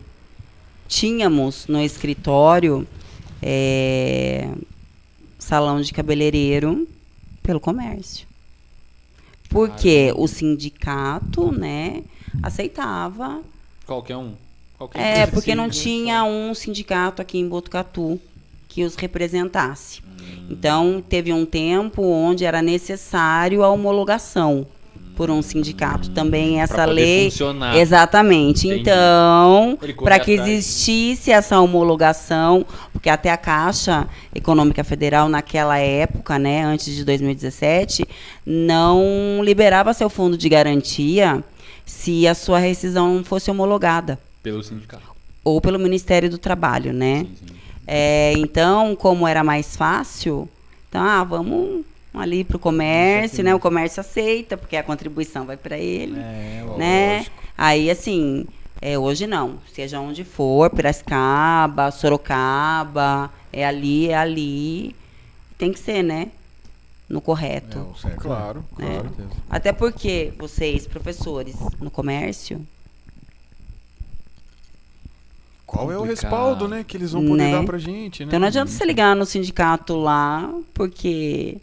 tínhamos 0.87 1.67
no 1.67 1.81
escritório 1.81 2.87
é, 3.41 4.49
salão 5.37 5.81
de 5.81 5.93
cabeleireiro 5.93 6.87
pelo 7.41 7.59
comércio. 7.59 8.27
Porque 9.49 10.11
o 10.15 10.27
sindicato, 10.27 11.51
né, 11.51 12.03
aceitava. 12.41 13.41
Qualquer 13.85 14.17
um. 14.17 14.33
Qualquer 14.77 14.99
É, 14.99 15.27
porque 15.27 15.55
não 15.55 15.69
tinha 15.69 16.23
um 16.23 16.53
sindicato 16.53 17.21
aqui 17.21 17.37
em 17.37 17.47
Botucatu 17.47 18.19
que 18.67 18.83
os 18.83 18.95
representasse. 18.95 20.03
Então, 20.49 21.03
teve 21.07 21.31
um 21.31 21.45
tempo 21.45 22.01
onde 22.03 22.43
era 22.43 22.61
necessário 22.61 23.63
a 23.63 23.69
homologação 23.69 24.67
por 25.15 25.29
um 25.31 25.41
sindicato. 25.41 26.09
Também 26.11 26.61
essa 26.61 26.73
Pra 26.75 26.85
lei 26.85 27.29
funcionar. 27.31 27.77
Exatamente. 27.77 28.67
Entendi. 28.67 28.81
Então, 28.81 29.77
para 30.03 30.19
que 30.19 30.33
atrás. 30.33 30.51
existisse 30.51 31.31
essa 31.31 31.59
homologação, 31.59 32.65
porque 32.91 33.09
até 33.09 33.29
a 33.31 33.37
Caixa 33.37 34.07
Econômica 34.33 34.83
Federal 34.83 35.29
naquela 35.29 35.77
época, 35.77 36.37
né, 36.37 36.63
antes 36.63 36.93
de 36.95 37.03
2017, 37.05 38.05
não 38.45 39.39
liberava 39.43 39.93
seu 39.93 40.09
fundo 40.09 40.37
de 40.37 40.49
garantia 40.49 41.43
se 41.85 42.27
a 42.27 42.35
sua 42.35 42.59
rescisão 42.59 43.23
fosse 43.23 43.49
homologada 43.49 44.19
Pelo 44.43 44.63
sindicato. 44.63 45.03
ou 45.43 45.61
pelo 45.61 45.79
Ministério 45.79 46.29
do 46.29 46.37
Trabalho, 46.37 46.91
né? 46.93 47.19
Sim, 47.19 47.47
sim. 47.47 47.55
É, 47.87 48.33
então, 48.37 48.95
como 48.95 49.27
era 49.27 49.43
mais 49.43 49.75
fácil, 49.75 50.49
então, 50.89 51.03
ah, 51.03 51.23
vamos 51.23 51.85
ali 52.19 52.43
para 52.43 52.57
o 52.57 52.59
comércio, 52.59 53.43
né? 53.43 53.53
O 53.55 53.59
comércio 53.59 53.99
aceita, 54.01 54.55
porque 54.57 54.75
a 54.77 54.83
contribuição 54.83 55.45
vai 55.45 55.57
para 55.57 55.77
ele 55.77 56.19
É, 56.19 56.63
ó. 56.67 56.77
né? 56.77 57.25
Aí, 57.57 57.89
assim, 57.89 58.45
é, 58.81 58.97
hoje 58.99 59.25
não. 59.27 59.59
Seja 59.73 59.99
onde 59.99 60.23
for, 60.23 60.69
Piracicaba, 60.69 61.91
Sorocaba, 61.91 63.31
é 63.51 63.65
ali, 63.65 64.09
é 64.09 64.15
ali. 64.17 64.95
Tem 65.57 65.71
que 65.71 65.79
ser, 65.79 66.03
né? 66.03 66.27
No 67.07 67.21
correto. 67.21 67.87
É, 67.95 67.99
certo. 68.01 68.21
Claro, 68.21 68.65
Com 68.71 68.75
claro. 68.83 69.03
certeza. 69.03 69.29
Até 69.49 69.71
porque 69.71 70.33
vocês, 70.37 70.87
professores, 70.87 71.55
no 71.79 71.89
comércio, 71.91 72.65
Qual 75.65 75.91
é 75.91 75.97
o 75.97 76.03
respaldo, 76.03 76.67
né, 76.67 76.83
que 76.87 76.95
eles 76.95 77.11
vão 77.11 77.21
poder 77.25 77.43
Né? 77.43 77.51
dar 77.51 77.65
pra 77.65 77.77
gente, 77.77 78.21
né? 78.21 78.27
então 78.27 78.39
não 78.39 78.47
adianta 78.47 78.71
você 78.71 78.85
ligar 78.85 79.15
no 79.15 79.25
sindicato 79.25 79.95
lá, 79.97 80.49
porque 80.73 81.57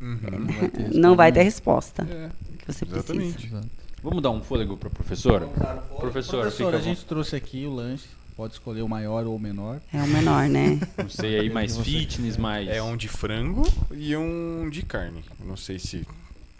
Uhum. 0.00 0.18
Não 0.30 0.46
vai 0.46 0.68
ter 0.68 0.94
não 0.94 1.16
vai 1.16 1.32
ter 1.32 1.42
resposta. 1.42 2.02
É, 2.02 2.30
que 2.58 2.72
você 2.72 2.84
precisa. 2.84 3.12
exatamente. 3.12 3.46
Exato. 3.46 3.68
Vamos 4.02 4.22
dar 4.22 4.30
um 4.30 4.42
fôlego 4.42 4.76
pra 4.76 4.90
professora? 4.90 5.46
Professora, 5.46 5.82
Professor, 5.98 6.50
fica 6.50 6.76
a 6.76 6.80
gente 6.80 7.04
trouxe 7.04 7.34
aqui 7.34 7.66
o 7.66 7.74
lanche. 7.74 8.06
Pode 8.36 8.52
escolher 8.52 8.82
o 8.82 8.88
maior 8.88 9.26
ou 9.26 9.34
o 9.34 9.40
menor. 9.40 9.80
É 9.92 9.96
o 9.96 10.06
menor, 10.06 10.46
né? 10.46 10.78
Não 10.98 11.08
sei 11.08 11.40
aí, 11.40 11.50
mais 11.50 11.78
fitness, 11.78 12.36
mais. 12.36 12.68
É 12.68 12.82
um 12.82 12.94
de 12.94 13.08
frango 13.08 13.66
e 13.90 14.14
um 14.14 14.68
de 14.70 14.82
carne. 14.82 15.24
Não 15.42 15.56
sei 15.56 15.78
se 15.78 16.06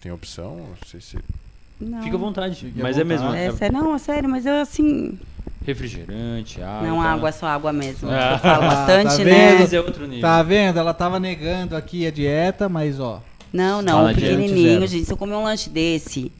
tem 0.00 0.10
opção, 0.10 0.56
não 0.56 0.88
sei 0.88 1.00
se... 1.00 1.18
Não. 1.78 2.02
Fica 2.02 2.16
à 2.16 2.18
vontade. 2.18 2.56
Fique 2.64 2.80
à 2.80 2.82
mas 2.82 2.96
é 2.96 3.04
vontade. 3.04 3.22
mesmo. 3.22 3.62
É, 3.62 3.66
é 3.66 3.70
não, 3.70 3.94
é 3.94 3.98
sério, 3.98 4.28
mas 4.28 4.46
eu 4.46 4.54
assim. 4.54 5.18
Refrigerante, 5.66 6.62
água. 6.62 6.88
não, 6.88 7.02
água, 7.02 7.28
é 7.28 7.32
só 7.32 7.46
água 7.46 7.72
mesmo. 7.72 8.08
Ah, 8.08 8.34
eu 8.34 8.38
falo 8.38 8.62
bastante, 8.62 9.18
tá 9.18 9.24
né? 9.24 9.66
É 9.72 9.80
outro 9.80 10.06
nível. 10.06 10.22
Tá 10.22 10.42
vendo? 10.42 10.78
Ela 10.78 10.94
tava 10.94 11.18
negando 11.18 11.74
aqui 11.74 12.06
a 12.06 12.10
dieta, 12.10 12.68
mas 12.68 13.00
ó. 13.00 13.20
Não, 13.52 13.82
não, 13.82 14.06
um 14.06 14.14
pequenininho, 14.14 14.86
gente. 14.86 15.06
Se 15.06 15.12
eu 15.12 15.16
comer 15.16 15.34
um 15.34 15.42
lanche 15.42 15.68
desse, 15.68 16.30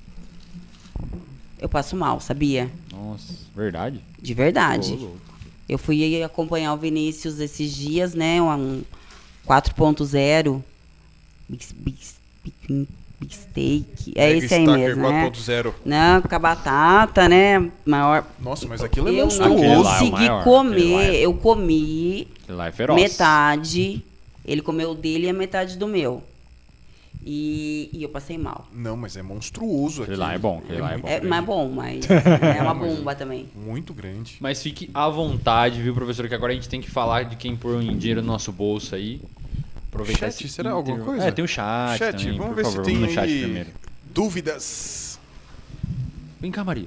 eu 1.59 1.69
passo 1.69 1.97
mal, 1.97 2.20
sabia? 2.20 2.70
Nossa, 2.93 3.35
verdade? 3.55 4.01
De 4.20 4.32
verdade. 4.32 4.94
louco. 4.94 5.16
Eu 5.69 5.78
fui 5.78 6.23
acompanhar 6.23 6.73
o 6.73 6.77
Vinícius 6.77 7.40
esses 7.40 7.74
dias, 7.74 8.15
né? 8.15 8.40
Um 8.40 8.82
4.0. 9.47 10.62
Steak. 13.30 14.12
É 14.14 14.30
Egg 14.32 14.44
esse 14.44 14.55
aí 14.55 14.66
mesmo, 14.66 15.09
né? 15.09 15.30
4.0. 15.30 15.72
Não, 15.84 16.20
com 16.22 16.34
a 16.34 16.38
batata, 16.38 17.28
né? 17.28 17.70
Maior. 17.84 18.24
Nossa, 18.38 18.66
mas 18.68 18.82
aquilo 18.82 19.09
é 19.09 19.12
eu 19.12 19.24
monstruoso. 19.24 19.82
lá 19.82 19.97
é 19.97 19.98
consegui 19.98 20.28
lá 20.28 20.43
comer. 20.44 20.93
é- 21.14 21.16
Eu 21.20 21.34
comi 21.34 22.28
é 22.48 22.70
feroz. 22.72 23.01
metade. 23.01 24.05
Ele 24.44 24.62
comeu 24.62 24.90
o 24.90 24.94
dele 24.94 25.26
e 25.26 25.30
a 25.30 25.32
metade 25.32 25.76
do 25.76 25.86
meu. 25.88 26.22
E, 27.28 27.90
e 27.93 28.02
eu 28.05 28.09
passei 28.09 28.38
mal. 28.38 28.68
Não, 28.72 28.97
mas 28.97 29.16
é 29.16 29.22
monstruoso 29.22 30.05
aquilo. 30.05 30.18
lá 30.18 30.32
é 30.34 30.38
bom, 30.38 30.59
aquele 30.62 30.80
lá 30.80 30.93
é 30.93 30.98
bom. 30.98 31.09
É, 31.09 31.20
mas 31.20 31.44
bom, 31.44 31.68
mas 31.68 32.05
é 32.09 32.62
uma 32.62 32.74
bomba 32.74 33.16
também. 33.16 33.48
Muito 33.56 33.93
grande. 33.93 34.36
Mas 34.38 34.62
fique 34.62 34.88
à 34.94 35.09
vontade, 35.09 35.82
viu, 35.82 35.93
professor? 35.93 36.28
Que 36.28 36.34
agora 36.36 36.52
a 36.52 36.55
gente 36.55 36.68
tem 36.68 36.80
que 36.80 36.88
falar 36.88 37.24
de 37.24 37.34
quem 37.34 37.56
pôr 37.56 37.74
um 37.76 37.97
dinheiro 37.97 38.20
no 38.22 38.28
nosso 38.28 38.52
bolso 38.52 38.94
aí. 38.94 39.20
Aproveitar 39.97 40.31
Chat, 40.31 40.44
esse 40.44 40.55
será 40.55 40.70
alguma 40.73 40.94
intervalo. 40.97 41.16
coisa? 41.16 41.28
É, 41.28 41.32
tem 41.32 41.44
o 41.44 41.48
chat, 41.48 41.98
Chat, 41.98 42.16
também, 42.24 42.39
vamos 42.39 42.47
por 42.55 42.56
ver 42.56 42.62
favor. 42.64 42.77
se 42.78 42.82
tem 42.85 42.94
vamos 42.97 43.09
no 43.09 43.14
chat 43.14 43.24
aí 43.31 43.43
primeiro. 43.43 43.70
dúvidas. 44.12 45.18
Vem 46.40 46.51
cá, 46.52 46.62
Maria. 46.62 46.86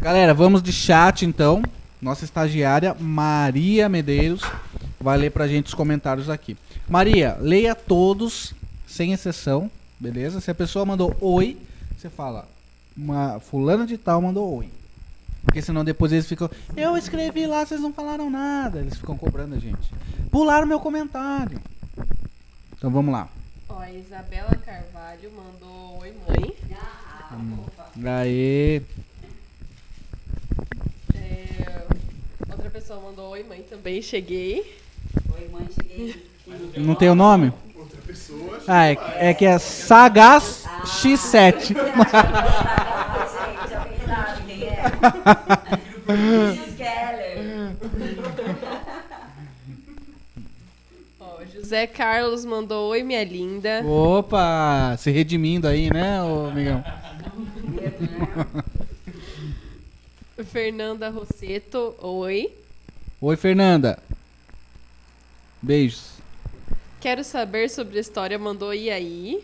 Galera, 0.00 0.32
vamos 0.32 0.62
de 0.62 0.72
chat 0.72 1.24
então. 1.24 1.62
Nossa 2.00 2.24
estagiária 2.24 2.96
Maria 2.98 3.88
Medeiros 3.88 4.40
vai 4.98 5.18
ler 5.18 5.30
pra 5.30 5.46
gente 5.46 5.66
os 5.66 5.74
comentários 5.74 6.30
aqui. 6.30 6.56
Maria, 6.88 7.36
leia 7.40 7.74
todos, 7.74 8.54
sem 8.86 9.12
exceção, 9.12 9.70
beleza? 9.98 10.40
Se 10.40 10.50
a 10.50 10.54
pessoa 10.54 10.84
mandou 10.86 11.14
oi, 11.20 11.58
você 11.96 12.08
fala, 12.08 12.48
uma 13.00 13.40
fulana 13.40 13.86
de 13.86 13.96
tal 13.96 14.20
mandou 14.20 14.58
oi. 14.58 14.68
Porque 15.44 15.62
senão 15.62 15.84
depois 15.84 16.12
eles 16.12 16.26
ficam, 16.26 16.50
eu 16.76 16.96
escrevi 16.96 17.46
lá, 17.46 17.64
vocês 17.64 17.80
não 17.80 17.92
falaram 17.92 18.28
nada. 18.30 18.80
Eles 18.80 18.96
ficam 18.96 19.16
cobrando 19.16 19.54
a 19.54 19.58
gente. 19.58 19.90
Pularam 20.30 20.66
meu 20.66 20.78
comentário. 20.78 21.60
Então 22.76 22.90
vamos 22.90 23.12
lá. 23.12 23.28
Ó, 23.68 23.78
a 23.78 23.90
Isabela 23.90 24.54
Carvalho 24.64 25.30
mandou 25.32 25.98
oi, 26.00 26.14
mãe. 26.28 26.56
Aê. 28.04 28.82
É, 31.14 31.86
outra 32.50 32.70
pessoa 32.70 33.00
mandou 33.00 33.30
oi, 33.30 33.42
mãe 33.44 33.62
também. 33.62 34.02
Cheguei. 34.02 34.78
Oi, 35.34 35.48
mãe, 35.48 35.68
cheguei. 35.74 36.30
Não 36.76 36.94
tem 36.94 37.08
o 37.08 37.14
nome? 37.14 37.52
Ah, 38.66 38.86
é, 38.86 38.96
é 39.18 39.34
que 39.34 39.44
é 39.44 39.58
Sagaz 39.58 40.64
X7. 40.84 41.74
Já 43.68 43.80
pensaram 43.84 44.42
quem 44.46 44.64
é? 44.64 44.82
Mrs. 46.08 46.76
Keller. 46.76 47.74
Ó, 51.20 51.38
José 51.52 51.86
Carlos 51.86 52.44
mandou 52.44 52.90
oi, 52.90 53.02
minha 53.02 53.24
linda. 53.24 53.82
Opa, 53.84 54.96
se 54.98 55.10
redimindo 55.10 55.66
aí, 55.68 55.90
né, 55.92 56.22
ô 56.22 56.46
amigão? 56.46 56.82
Fernanda 60.50 61.10
Rosseto, 61.10 61.94
oi. 62.00 62.50
Oi, 63.20 63.36
Fernanda. 63.36 63.98
Beijos. 65.60 66.09
Quero 67.00 67.24
saber 67.24 67.70
sobre 67.70 67.98
a 67.98 68.00
história, 68.00 68.38
mandou 68.38 68.74
e 68.74 68.90
aí. 68.90 69.42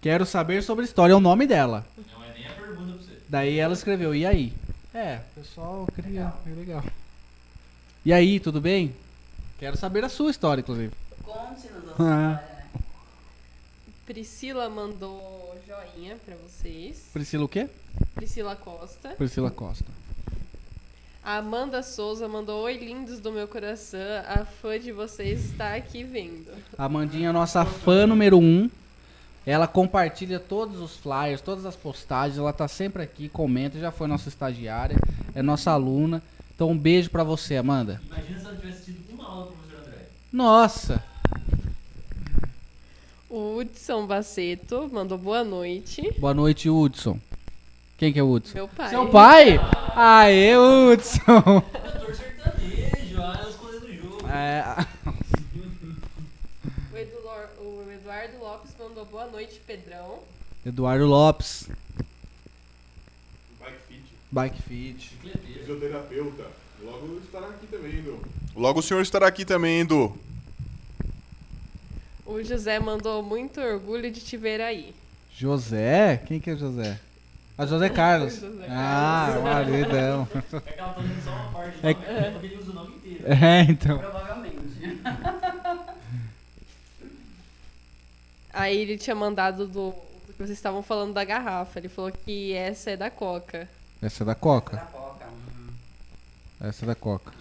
Quero 0.00 0.24
saber 0.24 0.62
sobre 0.62 0.84
a 0.84 0.86
história, 0.86 1.12
é 1.12 1.16
o 1.16 1.20
nome 1.20 1.46
dela. 1.46 1.84
Não 2.12 2.24
é 2.24 2.32
nem 2.34 2.46
a 2.46 2.52
pergunta 2.52 2.92
pra 2.92 3.02
você. 3.02 3.18
Daí 3.28 3.58
ela 3.58 3.72
escreveu, 3.74 4.14
e 4.14 4.24
aí? 4.24 4.52
É, 4.94 5.20
o 5.36 5.40
pessoal 5.40 5.88
queria, 5.94 6.32
é 6.46 6.50
legal. 6.50 6.84
E 8.04 8.12
aí, 8.12 8.38
tudo 8.38 8.60
bem? 8.60 8.94
Quero 9.58 9.76
saber 9.76 10.04
a 10.04 10.08
sua 10.08 10.30
história, 10.30 10.60
inclusive. 10.60 10.92
Conte-nos 11.24 12.00
a 12.00 12.40
Ah. 12.40 12.42
Priscila 14.06 14.68
mandou 14.68 15.56
joinha 15.66 16.16
pra 16.24 16.36
vocês. 16.36 17.06
Priscila 17.12 17.44
o 17.44 17.48
quê? 17.48 17.68
Priscila 18.14 18.54
Costa. 18.54 19.08
Priscila 19.10 19.50
Costa. 19.50 19.86
A 21.24 21.38
Amanda 21.38 21.82
Souza 21.82 22.28
mandou 22.28 22.64
oi, 22.64 22.76
lindos 22.76 23.18
do 23.18 23.32
meu 23.32 23.48
coração. 23.48 23.98
A 24.28 24.44
fã 24.44 24.78
de 24.78 24.92
vocês 24.92 25.46
está 25.46 25.74
aqui 25.74 26.04
vendo. 26.04 26.52
A 26.76 26.84
Amandinha 26.84 27.30
é 27.30 27.32
nossa 27.32 27.64
fã 27.64 28.06
número 28.06 28.38
um. 28.38 28.68
Ela 29.46 29.66
compartilha 29.66 30.38
todos 30.38 30.78
os 30.82 30.98
flyers, 30.98 31.40
todas 31.40 31.64
as 31.64 31.74
postagens. 31.74 32.36
Ela 32.36 32.52
tá 32.52 32.68
sempre 32.68 33.02
aqui, 33.02 33.30
comenta. 33.30 33.78
Já 33.78 33.90
foi 33.90 34.06
nossa 34.06 34.28
estagiária, 34.28 34.98
é 35.34 35.40
nossa 35.40 35.70
aluna. 35.70 36.22
Então 36.54 36.68
um 36.68 36.76
beijo 36.76 37.08
pra 37.08 37.24
você, 37.24 37.56
Amanda. 37.56 38.02
Imagina 38.06 38.38
se 38.38 38.44
ela 38.44 38.56
tivesse 38.56 38.92
tido 38.92 39.14
uma 39.14 39.26
aula 39.26 39.46
do 39.46 39.52
professor 39.52 39.78
André. 39.80 40.08
Nossa! 40.30 41.02
O 43.30 43.56
Hudson 43.56 44.06
Baceto 44.06 44.90
mandou 44.92 45.16
boa 45.16 45.42
noite. 45.42 46.02
Boa 46.18 46.34
noite, 46.34 46.68
Hudson. 46.68 47.18
Quem 47.96 48.12
que 48.12 48.18
é 48.18 48.22
o 48.22 48.30
Hudson? 48.32 48.54
Meu 48.54 48.68
pai. 48.68 48.90
Seu 48.90 49.08
pai? 49.08 49.60
Aê, 49.96 50.56
Hudson. 50.56 51.20
Cantor 51.42 52.14
sertanejo, 52.14 53.22
ah, 53.22 53.44
as 53.48 53.54
coisas 53.56 53.80
do 53.82 53.94
jogo. 53.94 54.28
É, 54.28 54.64
O, 56.92 56.96
Edu 56.96 57.16
Lor- 57.22 57.48
o 57.60 57.90
Eduardo 57.92 58.38
Lopes 58.38 58.72
mandou 58.78 59.04
boa 59.06 59.26
noite, 59.26 59.60
Pedrão. 59.66 60.18
Eduardo 60.66 61.06
Lopes, 61.06 61.68
Bike 63.60 63.78
Fit. 63.88 64.02
Bike 64.32 64.62
Fit. 64.62 65.16
Fisioterapeuta. 65.58 66.46
Logo 66.82 67.18
estará 67.24 67.46
aqui 67.48 67.66
também, 67.68 67.92
Edu. 67.98 68.20
Logo 68.56 68.80
o 68.80 68.82
senhor 68.82 69.00
estará 69.00 69.26
aqui 69.28 69.44
também, 69.44 69.80
Edu. 69.80 70.16
O 72.26 72.42
José 72.42 72.78
mandou 72.80 73.22
muito 73.22 73.60
orgulho 73.60 74.10
de 74.10 74.20
te 74.20 74.36
ver 74.36 74.60
aí. 74.60 74.94
José? 75.36 76.22
Quem 76.26 76.40
que 76.40 76.50
é 76.50 76.54
o 76.54 76.58
José? 76.58 76.98
Ah, 77.56 77.66
José 77.66 77.88
Carlos. 77.88 78.34
José 78.40 78.66
Ah, 78.68 79.38
maridão. 79.42 80.28
É 80.34 80.40
que 80.72 80.80
ela 80.80 80.92
tá 80.92 81.00
dando 81.00 81.24
só 81.24 81.30
uma 81.30 81.52
parte, 81.52 81.78
É 81.82 81.90
é... 81.90 82.30
porque 82.30 82.46
ele 82.46 82.56
usa 82.56 82.70
o 82.70 82.74
nome 82.74 82.96
inteiro. 82.96 83.24
É, 83.26 83.60
então. 83.62 83.98
Provavelmente. 83.98 85.00
Aí 88.52 88.76
ele 88.78 88.96
tinha 88.98 89.16
mandado 89.16 89.66
do, 89.66 89.90
do 89.90 90.32
que 90.32 90.38
vocês 90.38 90.50
estavam 90.50 90.82
falando 90.82 91.12
da 91.12 91.24
garrafa. 91.24 91.78
Ele 91.78 91.88
falou 91.88 92.12
que 92.12 92.52
essa 92.52 92.90
é 92.90 92.96
da 92.96 93.10
Coca. 93.10 93.68
Essa 94.00 94.22
é 94.22 94.26
da 94.26 94.34
Coca. 94.34 94.76
Coca. 94.92 95.26
Essa 96.60 96.84
é 96.84 96.86
da 96.86 96.94
Coca. 96.94 97.32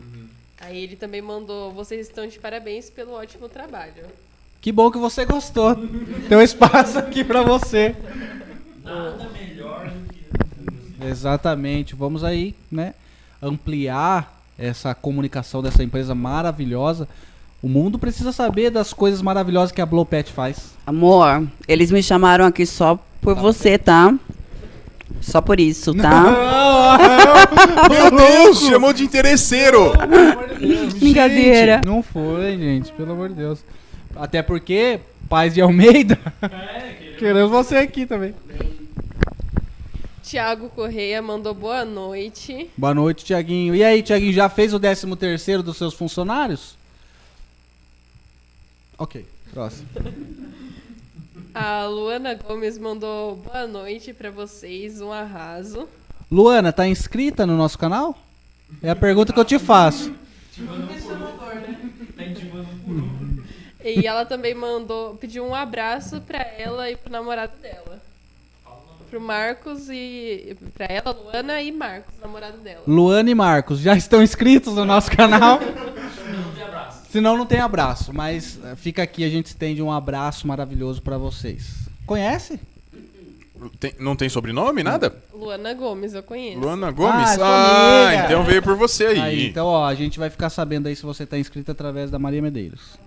Aí 0.59 0.77
ele 0.83 0.95
também 0.95 1.21
mandou, 1.21 1.71
vocês 1.73 2.07
estão 2.07 2.25
de 2.25 2.39
parabéns 2.39 2.89
pelo 2.89 3.11
ótimo 3.13 3.49
trabalho. 3.49 4.05
Que 4.61 4.71
bom 4.71 4.89
que 4.89 4.97
você 4.97 5.25
gostou. 5.25 5.75
Tem 6.29 6.37
um 6.37 6.41
espaço 6.41 6.97
aqui 6.97 7.23
pra 7.23 7.41
você. 7.41 7.95
Nada 8.83 9.29
melhor 9.29 9.89
do 9.89 10.13
que. 10.13 11.05
Exatamente. 11.05 11.95
Vamos 11.95 12.23
aí, 12.23 12.55
né, 12.71 12.93
ampliar 13.41 14.41
essa 14.57 14.93
comunicação 14.93 15.61
dessa 15.61 15.83
empresa 15.83 16.13
maravilhosa. 16.13 17.07
O 17.61 17.67
mundo 17.69 17.97
precisa 17.97 18.31
saber 18.31 18.69
das 18.69 18.91
coisas 18.93 19.21
maravilhosas 19.21 19.71
que 19.71 19.81
a 19.81 19.85
Blowpet 19.85 20.31
faz. 20.31 20.73
Amor, 20.85 21.47
eles 21.67 21.91
me 21.91 22.03
chamaram 22.03 22.45
aqui 22.45 22.65
só 22.65 22.99
por 23.21 23.35
você, 23.35 23.77
tá? 23.77 24.13
Só 25.21 25.39
por 25.39 25.59
isso, 25.59 25.93
tá? 25.93 26.23
Meu 27.89 28.11
Deus, 28.11 28.59
chamou 28.59 28.91
de 28.91 29.03
interesseiro. 29.03 29.93
Brincadeira. 30.99 31.81
Não 31.85 32.03
foi, 32.03 32.57
gente, 32.57 32.91
pelo 32.91 33.13
amor 33.13 33.29
de 33.29 33.35
Deus. 33.35 33.63
Até 34.15 34.41
porque, 34.41 34.99
pais 35.29 35.53
de 35.53 35.61
Almeida, 35.61 36.19
É, 36.41 37.02
queremos 37.17 37.51
você 37.51 37.77
aqui 37.77 38.05
também. 38.05 38.33
Tiago 40.23 40.69
Correia 40.69 41.21
mandou 41.21 41.53
boa 41.53 41.85
noite. 41.85 42.69
Boa 42.77 42.93
noite, 42.93 43.25
Tiaguinho. 43.25 43.75
E 43.75 43.83
aí, 43.83 44.01
Tiaguinho, 44.01 44.33
já 44.33 44.49
fez 44.49 44.73
o 44.73 44.79
13 44.79 45.15
terceiro 45.15 45.61
dos 45.61 45.77
seus 45.77 45.93
funcionários? 45.93 46.75
Ok, 48.97 49.25
próximo. 49.53 49.87
A 51.53 51.85
Luana 51.85 52.33
Gomes 52.33 52.79
mandou 52.79 53.35
boa 53.35 53.67
noite 53.67 54.13
pra 54.13 54.31
vocês, 54.31 55.01
um 55.01 55.11
arraso. 55.11 55.87
Luana, 56.31 56.73
tá 56.73 56.87
inscrita 56.87 57.45
no 57.45 57.55
nosso 57.55 57.77
canal? 57.77 58.17
É 58.81 58.89
a 58.89 58.95
pergunta 58.95 59.31
que 59.31 59.39
eu 59.39 59.45
te 59.45 59.59
faço. 59.59 60.11
tá 62.15 62.23
intimando 62.23 62.67
um 62.71 62.79
por 62.79 62.95
um. 62.95 63.22
E 63.83 64.05
ela 64.07 64.25
também 64.25 64.53
mandou, 64.55 65.15
pediu 65.15 65.45
um 65.45 65.53
abraço 65.53 66.21
pra 66.21 66.39
ela 66.57 66.89
e 66.89 66.95
pro 66.95 67.11
namorado 67.11 67.53
dela. 67.61 68.01
Pro 69.09 69.19
Marcos 69.21 69.89
e. 69.89 70.55
Pra 70.73 70.85
ela, 70.89 71.11
Luana 71.11 71.61
e 71.61 71.71
Marcos, 71.71 72.13
namorado 72.21 72.57
dela. 72.57 72.81
Luana 72.87 73.29
e 73.29 73.35
Marcos, 73.35 73.79
já 73.79 73.95
estão 73.95 74.23
inscritos 74.23 74.73
no 74.73 74.85
nosso 74.85 75.11
canal? 75.11 75.59
Não 75.59 76.51
tem 76.53 76.63
abraço. 76.63 77.01
Senão 77.11 77.37
não 77.37 77.45
tem 77.45 77.59
abraço, 77.59 78.13
mas 78.13 78.57
eh, 78.63 78.75
fica 78.75 79.03
aqui, 79.03 79.23
a 79.23 79.29
gente 79.29 79.45
estende 79.47 79.81
um 79.83 79.91
abraço 79.91 80.47
maravilhoso 80.47 80.99
pra 81.01 81.15
vocês. 81.17 81.75
Conhece? 82.07 82.59
Tem- 83.79 83.93
não 83.99 84.15
tem 84.15 84.27
sobrenome, 84.29 84.81
nada? 84.81 85.15
Luana 85.31 85.73
Gomes, 85.75 86.13
eu 86.15 86.23
conheço. 86.23 86.59
Luana 86.59 86.89
Gomes? 86.91 87.39
Ah, 87.39 88.07
Ah, 88.09 88.15
então 88.25 88.43
veio 88.43 88.63
por 88.63 88.75
você 88.75 89.05
aí. 89.05 89.19
Aí, 89.19 89.47
então, 89.49 89.67
ó, 89.67 89.85
a 89.85 89.93
gente 89.93 90.17
vai 90.17 90.29
ficar 90.29 90.49
sabendo 90.49 90.87
aí 90.87 90.95
se 90.95 91.03
você 91.03 91.23
tá 91.25 91.37
inscrito 91.37 91.71
através 91.71 92.09
da 92.09 92.17
Maria 92.17 92.41
Medeiros. 92.41 92.97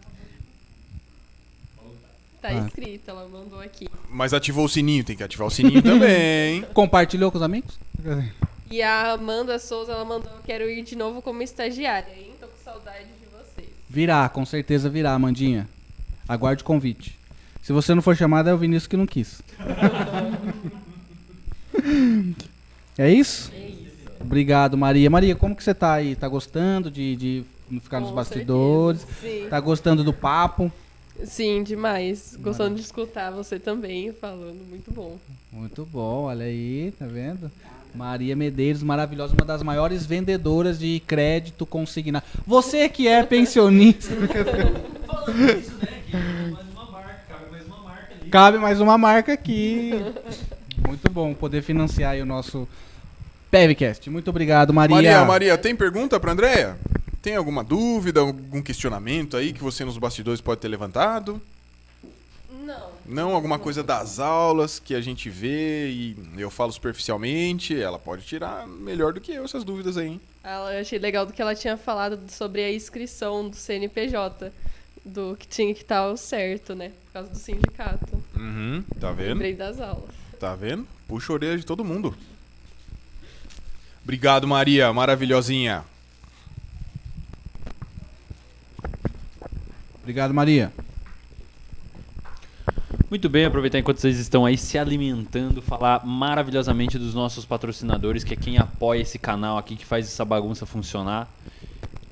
Tá 2.48 2.54
Ah. 2.62 2.66
escrita, 2.66 3.10
ela 3.10 3.28
mandou 3.28 3.60
aqui. 3.60 3.88
Mas 4.08 4.32
ativou 4.32 4.64
o 4.64 4.68
sininho, 4.68 5.04
tem 5.04 5.16
que 5.16 5.22
ativar 5.22 5.46
o 5.46 5.50
sininho 5.50 5.82
também. 5.82 6.62
Compartilhou 6.74 7.30
com 7.30 7.36
os 7.38 7.42
amigos? 7.42 7.78
E 8.70 8.82
a 8.82 9.12
Amanda 9.12 9.58
Souza, 9.58 9.92
ela 9.92 10.04
mandou, 10.04 10.30
quero 10.44 10.68
ir 10.70 10.82
de 10.82 10.96
novo 10.96 11.20
como 11.22 11.42
estagiária, 11.42 12.12
hein? 12.16 12.32
Tô 12.40 12.46
com 12.46 12.64
saudade 12.64 13.04
de 13.04 13.26
vocês. 13.32 13.68
Virá, 13.88 14.28
com 14.28 14.44
certeza 14.46 14.88
virá, 14.88 15.12
Amandinha. 15.12 15.68
Aguarde 16.28 16.62
o 16.62 16.66
convite. 16.66 17.16
Se 17.62 17.72
você 17.72 17.94
não 17.94 18.02
for 18.02 18.16
chamada, 18.16 18.50
é 18.50 18.54
o 18.54 18.58
Vinícius 18.58 18.86
que 18.86 18.96
não 18.96 19.06
quis. 19.06 19.42
é 22.98 23.10
isso? 23.10 23.52
É 23.54 23.58
isso. 23.68 23.86
Obrigado, 24.20 24.76
Maria. 24.76 25.08
Maria, 25.10 25.36
como 25.36 25.54
que 25.54 25.62
você 25.62 25.74
tá 25.74 25.94
aí? 25.94 26.16
Tá 26.16 26.26
gostando 26.28 26.90
de, 26.90 27.16
de 27.16 27.44
ficar 27.80 28.00
nos 28.00 28.10
Com 28.10 28.14
bastidores? 28.16 29.02
certeza. 29.02 29.44
Sim. 29.44 29.48
Tá 29.48 29.60
gostando 29.60 30.02
do 30.04 30.12
papo? 30.12 30.70
Sim, 31.24 31.62
demais. 31.62 32.36
Gostando 32.40 32.74
de 32.76 32.82
escutar 32.82 33.30
você 33.30 33.58
também 33.58 34.12
falando, 34.12 34.60
muito 34.68 34.90
bom. 34.90 35.16
Muito 35.52 35.84
bom, 35.90 36.24
olha 36.24 36.44
aí, 36.46 36.92
tá 36.98 37.06
vendo? 37.06 37.50
Maria 37.94 38.36
Medeiros, 38.36 38.82
maravilhosa, 38.82 39.32
uma 39.32 39.46
das 39.46 39.62
maiores 39.62 40.04
vendedoras 40.04 40.78
de 40.78 41.00
crédito 41.06 41.64
consignado. 41.64 42.24
Você 42.46 42.88
que 42.88 43.08
é 43.08 43.22
pensionista, 43.22 44.14
Falando 45.06 45.58
isso, 45.58 45.72
né? 45.78 45.88
Que 46.06 46.16
mais 46.52 46.68
uma 46.68 46.84
marca, 46.90 47.20
cabe 47.28 47.50
mais 47.50 47.66
uma 47.66 47.78
marca 47.78 48.14
ali. 48.20 48.30
cabe 48.30 48.58
mais 48.58 48.80
uma 48.80 48.98
marca 48.98 49.32
aqui. 49.32 49.90
Muito 50.86 51.10
bom 51.10 51.32
poder 51.32 51.62
financiar 51.62 52.12
aí 52.12 52.20
o 52.22 52.26
nosso 52.26 52.68
Pevcast. 53.50 54.10
Muito 54.10 54.28
obrigado, 54.28 54.74
Maria. 54.74 54.94
Maria, 54.96 55.24
Maria, 55.24 55.58
tem 55.58 55.74
pergunta 55.74 56.20
pra 56.20 56.32
Andréia? 56.32 56.76
Tem 57.26 57.34
alguma 57.34 57.64
dúvida, 57.64 58.20
algum 58.20 58.62
questionamento 58.62 59.36
aí 59.36 59.52
que 59.52 59.60
você 59.60 59.84
nos 59.84 59.98
bastidores 59.98 60.40
pode 60.40 60.60
ter 60.60 60.68
levantado? 60.68 61.42
Não. 62.62 62.90
Não, 63.04 63.34
alguma 63.34 63.58
coisa 63.58 63.82
das 63.82 64.20
aulas 64.20 64.78
que 64.78 64.94
a 64.94 65.00
gente 65.00 65.28
vê 65.28 65.88
e 65.88 66.16
eu 66.38 66.52
falo 66.52 66.70
superficialmente, 66.70 67.76
ela 67.76 67.98
pode 67.98 68.24
tirar 68.24 68.64
melhor 68.68 69.12
do 69.12 69.20
que 69.20 69.32
eu 69.32 69.44
essas 69.44 69.64
dúvidas 69.64 69.96
aí, 69.96 70.06
hein? 70.06 70.20
Ela, 70.44 70.74
eu 70.74 70.80
achei 70.80 71.00
legal 71.00 71.26
do 71.26 71.32
que 71.32 71.42
ela 71.42 71.56
tinha 71.56 71.76
falado 71.76 72.30
sobre 72.30 72.62
a 72.62 72.72
inscrição 72.72 73.50
do 73.50 73.56
CNPJ. 73.56 74.52
Do 75.04 75.36
que 75.36 75.48
tinha 75.48 75.74
que 75.74 75.82
estar 75.82 76.16
certo, 76.16 76.76
né? 76.76 76.92
Por 77.06 77.12
causa 77.12 77.30
do 77.30 77.36
sindicato. 77.36 78.22
Uhum, 78.36 78.84
tá 79.00 79.10
vendo? 79.10 79.30
Lembrei 79.30 79.54
das 79.54 79.80
aulas. 79.80 80.14
Tá 80.38 80.54
vendo? 80.54 80.86
Puxa 81.08 81.32
a 81.32 81.34
orelha 81.34 81.58
de 81.58 81.66
todo 81.66 81.84
mundo. 81.84 82.16
Obrigado, 84.04 84.46
Maria, 84.46 84.92
maravilhosinha. 84.92 85.84
Obrigado, 90.06 90.32
Maria. 90.32 90.72
Muito 93.10 93.28
bem, 93.28 93.44
aproveitar 93.44 93.80
enquanto 93.80 93.98
vocês 93.98 94.20
estão 94.20 94.46
aí 94.46 94.56
se 94.56 94.78
alimentando, 94.78 95.60
falar 95.60 96.06
maravilhosamente 96.06 96.96
dos 96.96 97.12
nossos 97.12 97.44
patrocinadores, 97.44 98.22
que 98.22 98.32
é 98.32 98.36
quem 98.36 98.56
apoia 98.56 99.00
esse 99.00 99.18
canal 99.18 99.58
aqui, 99.58 99.74
que 99.74 99.84
faz 99.84 100.06
essa 100.06 100.24
bagunça 100.24 100.64
funcionar. 100.64 101.28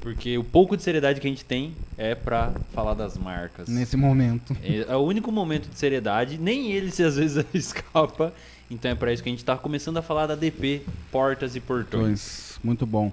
Porque 0.00 0.36
o 0.36 0.42
pouco 0.42 0.76
de 0.76 0.82
seriedade 0.82 1.20
que 1.20 1.28
a 1.28 1.30
gente 1.30 1.44
tem 1.44 1.72
é 1.96 2.16
pra 2.16 2.50
falar 2.72 2.94
das 2.94 3.16
marcas. 3.16 3.68
Nesse 3.68 3.96
momento. 3.96 4.56
É 4.60 4.86
é 4.88 4.96
o 4.96 5.02
único 5.02 5.30
momento 5.30 5.68
de 5.68 5.78
seriedade, 5.78 6.36
nem 6.36 6.72
ele 6.72 6.90
se 6.90 7.04
às 7.04 7.14
vezes 7.14 7.46
escapa. 7.54 8.32
Então 8.68 8.90
é 8.90 8.96
pra 8.96 9.12
isso 9.12 9.22
que 9.22 9.28
a 9.28 9.32
gente 9.32 9.44
tá 9.44 9.56
começando 9.56 9.98
a 9.98 10.02
falar 10.02 10.26
da 10.26 10.34
DP, 10.34 10.82
portas 11.12 11.54
e 11.54 11.60
portões. 11.60 12.58
Muito 12.64 12.84
bom. 12.84 13.12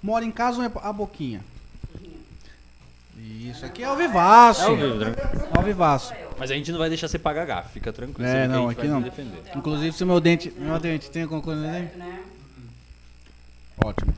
Mora 0.00 0.24
em 0.24 0.30
casa 0.30 0.58
ou 0.58 0.64
é 0.64 0.70
a 0.80 0.92
boquinha? 0.92 1.40
Isso 3.48 3.64
aqui 3.64 3.82
é 3.82 3.86
ao 3.86 3.96
vivaço. 3.96 4.62
É 4.62 4.64
ao 4.66 4.76
vivo, 4.76 4.98
tranquilo. 4.98 5.48
Ao 5.56 5.62
vivaço. 5.62 6.12
Mas 6.38 6.50
a 6.50 6.54
gente 6.54 6.70
não 6.72 6.78
vai 6.78 6.88
deixar 6.88 7.08
você 7.08 7.18
pagar 7.18 7.46
gafe, 7.46 7.72
fica 7.74 7.92
tranquilo. 7.92 8.28
É, 8.28 8.46
não, 8.48 8.68
aqui 8.68 8.86
não. 8.86 9.00
defender. 9.00 9.40
Inclusive, 9.56 9.92
se 9.96 10.04
o 10.04 10.06
meu 10.06 10.20
dente. 10.20 10.52
Meu 10.58 10.78
dente 10.78 11.10
tem 11.10 11.22
alguma 11.22 11.40
coisa 11.40 11.60
nele? 11.60 11.88
Ótimo. 13.82 14.12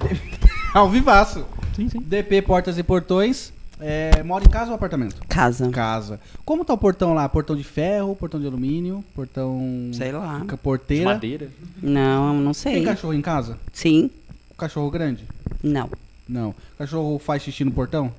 Ao 0.74 0.88
vivaço. 0.88 1.46
Sim, 1.76 1.88
sim. 1.88 1.98
DP 2.00 2.42
Portas 2.42 2.78
e 2.78 2.82
Portões. 2.82 3.52
É, 3.80 4.22
mora 4.22 4.44
em 4.44 4.48
casa 4.48 4.70
ou 4.70 4.76
apartamento? 4.76 5.16
Casa. 5.28 5.68
Casa. 5.70 6.20
Como 6.44 6.64
tá 6.64 6.72
o 6.72 6.78
portão 6.78 7.14
lá? 7.14 7.28
Portão 7.28 7.56
de 7.56 7.64
ferro, 7.64 8.14
portão 8.14 8.38
de 8.40 8.46
alumínio, 8.46 9.04
portão. 9.14 9.90
Sei 9.92 10.12
lá. 10.12 10.40
ca- 10.46 10.54
De 10.56 10.62
Porteira. 10.62 11.04
madeira. 11.06 11.48
Não, 11.82 12.32
não 12.34 12.52
Tem 12.52 12.54
sei. 12.54 12.84
cachorro 12.84 13.14
em 13.14 13.20
casa? 13.22 13.58
Sim. 13.72 14.08
Cachorro 14.56 14.88
grande? 14.90 15.24
Não. 15.62 15.90
Não. 16.28 16.54
Cachorro 16.78 17.18
faz 17.18 17.42
xixi 17.42 17.64
no 17.64 17.72
portão? 17.72 18.12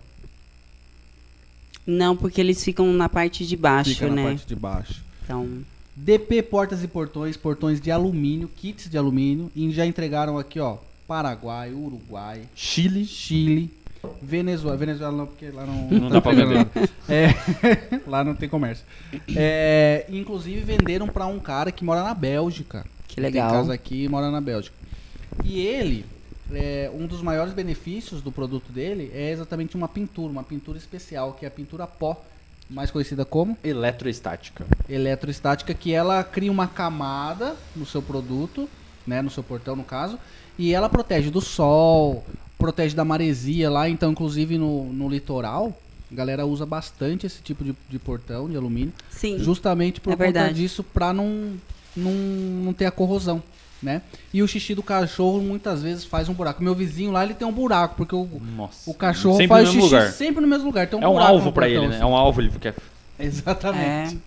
Não, 1.86 2.16
porque 2.16 2.40
eles 2.40 2.64
ficam 2.64 2.92
na 2.94 3.10
parte 3.10 3.46
de 3.46 3.58
baixo, 3.58 3.92
Fica 3.92 4.08
na 4.08 4.16
né? 4.16 4.24
parte 4.24 4.48
de 4.48 4.56
baixo. 4.56 5.04
Então, 5.24 5.64
DP 5.96 6.42
Portas 6.44 6.84
e 6.84 6.88
Portões, 6.88 7.38
portões 7.38 7.80
de 7.80 7.92
alumínio, 7.92 8.50
kits 8.56 8.90
de 8.90 8.98
alumínio. 8.98 9.52
E 9.56 9.70
já 9.72 9.86
entregaram 9.86 10.38
aqui, 10.38 10.60
ó, 10.60 10.78
Paraguai, 11.08 11.72
Uruguai, 11.74 12.42
Chile. 12.56 13.06
Chile, 13.06 13.70
Venezuela. 14.22 14.76
Venezuela 14.78 15.16
não, 15.16 15.26
porque 15.28 15.50
lá 15.50 15.66
não, 15.66 15.90
Não 15.90 16.10
dá 16.10 16.20
pra 16.22 16.32
vender. 16.34 16.68
É, 17.08 17.28
lá 18.08 18.24
não 18.24 18.34
tem 18.36 18.48
comércio. 18.50 18.86
É, 19.36 20.06
inclusive 20.10 20.62
venderam 20.62 21.08
pra 21.08 21.26
um 21.28 21.40
cara 21.40 21.72
que 21.72 21.84
mora 21.84 22.04
na 22.04 22.14
Bélgica. 22.14 22.86
que 23.08 23.16
Tem 23.16 23.24
legal. 23.26 23.52
casa 23.52 23.74
aqui 23.74 24.04
e 24.04 24.10
mora 24.10 24.32
na 24.32 24.42
Bélgica. 24.42 24.76
E 25.44 25.60
ele, 25.60 26.06
é, 26.54 26.92
um 26.94 27.06
dos 27.08 27.22
maiores 27.22 27.54
benefícios 27.54 28.22
do 28.22 28.32
produto 28.32 28.72
dele 28.72 29.12
é 29.14 29.32
exatamente 29.32 29.76
uma 29.76 29.88
pintura, 29.88 30.32
uma 30.32 30.44
pintura 30.44 30.78
especial, 30.78 31.34
que 31.34 31.46
é 31.46 31.48
a 31.48 31.52
pintura 31.52 31.86
pó, 31.88 32.22
mais 32.70 32.90
conhecida 32.90 33.26
como 33.26 33.58
Eletroestática. 33.64 34.66
eletroestática, 34.90 35.74
que 35.74 35.94
ela 35.94 36.24
cria 36.24 36.52
uma 36.52 36.68
camada 36.68 37.56
no 37.76 37.86
seu 37.86 38.02
produto, 38.02 38.70
né, 39.06 39.22
no 39.22 39.30
seu 39.30 39.44
portão 39.44 39.76
no 39.76 39.84
caso, 39.84 40.18
e 40.58 40.74
ela 40.74 40.88
protege 40.90 41.30
do 41.30 41.42
sol, 41.42 42.24
protege 42.58 42.96
da 42.96 43.04
maresia 43.04 43.70
lá, 43.70 43.90
então 43.90 44.12
inclusive 44.12 44.58
no, 44.58 44.86
no 44.94 45.10
litoral, 45.10 45.78
a 46.12 46.16
galera 46.16 46.46
usa 46.46 46.66
bastante 46.66 47.26
esse 47.26 47.42
tipo 47.42 47.64
de, 47.64 47.76
de 47.90 48.00
portão 48.00 48.48
de 48.50 48.56
alumínio, 48.56 48.94
Sim. 49.10 49.38
justamente 49.40 50.00
por 50.00 50.12
É 50.12 50.16
conta 50.16 50.24
verdade. 50.24 50.54
disso, 50.56 50.84
pra 50.84 51.12
não, 51.12 51.54
não, 51.96 52.12
não 52.12 52.74
ter 52.74 52.86
a 52.86 52.92
corrosão. 52.92 53.42
Né? 53.84 54.02
E 54.34 54.42
o 54.42 54.48
xixi 54.48 54.74
do 54.74 54.82
cachorro 54.82 55.42
muitas 55.42 55.84
vezes 55.84 56.06
faz 56.06 56.30
um 56.30 56.34
buraco. 56.34 56.64
Meu 56.64 56.74
vizinho 56.74 57.12
lá 57.12 57.22
ele 57.24 57.34
tem 57.34 57.46
um 57.46 57.52
buraco, 57.52 57.96
porque 57.98 58.16
o, 58.16 58.26
Nossa. 58.56 58.90
o 58.90 58.94
cachorro 58.94 59.36
Sempre 59.36 59.48
faz 59.50 59.68
xixi 59.68 59.82
lugar. 59.82 60.12
sempre 60.14 60.42
no 60.42 60.48
mesmo 60.48 60.66
lugar. 60.68 60.88
Tem 60.88 60.98
um 60.98 61.04
É 61.04 61.08
um 61.10 61.20
alvo 61.20 61.52
portão, 61.52 61.70
ele, 61.70 61.88
né? 61.88 61.96
assim. 61.96 62.02
É 62.04 62.06
um 62.06 62.16
alvo, 62.16 62.40
ele 62.42 62.50
quer. 62.62 62.74
Exatamente. 63.20 64.20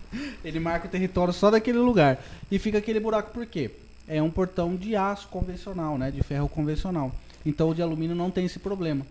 Ele 0.45 0.61
marca 0.61 0.87
o 0.87 0.91
território 0.91 1.33
só 1.33 1.51
daquele 1.51 1.79
lugar. 1.79 2.19
E 2.51 2.59
fica 2.59 2.79
aquele 2.79 3.01
buraco 3.01 3.31
por 3.33 3.47
quê? 3.47 3.71
É 4.07 4.23
um 4.23 4.31
portão 4.31 4.77
de 4.77 4.95
aço 4.95 5.27
convencional, 5.29 5.97
né? 5.99 6.11
De 6.11 6.23
ferro 6.23 6.49
convencional. 6.49 7.11
Então 7.45 7.71
o 7.71 7.75
de 7.75 7.83
alumínio 7.83 8.15
não 8.15 8.31
tem 8.31 8.45
esse 8.45 8.59
problema. 8.59 9.05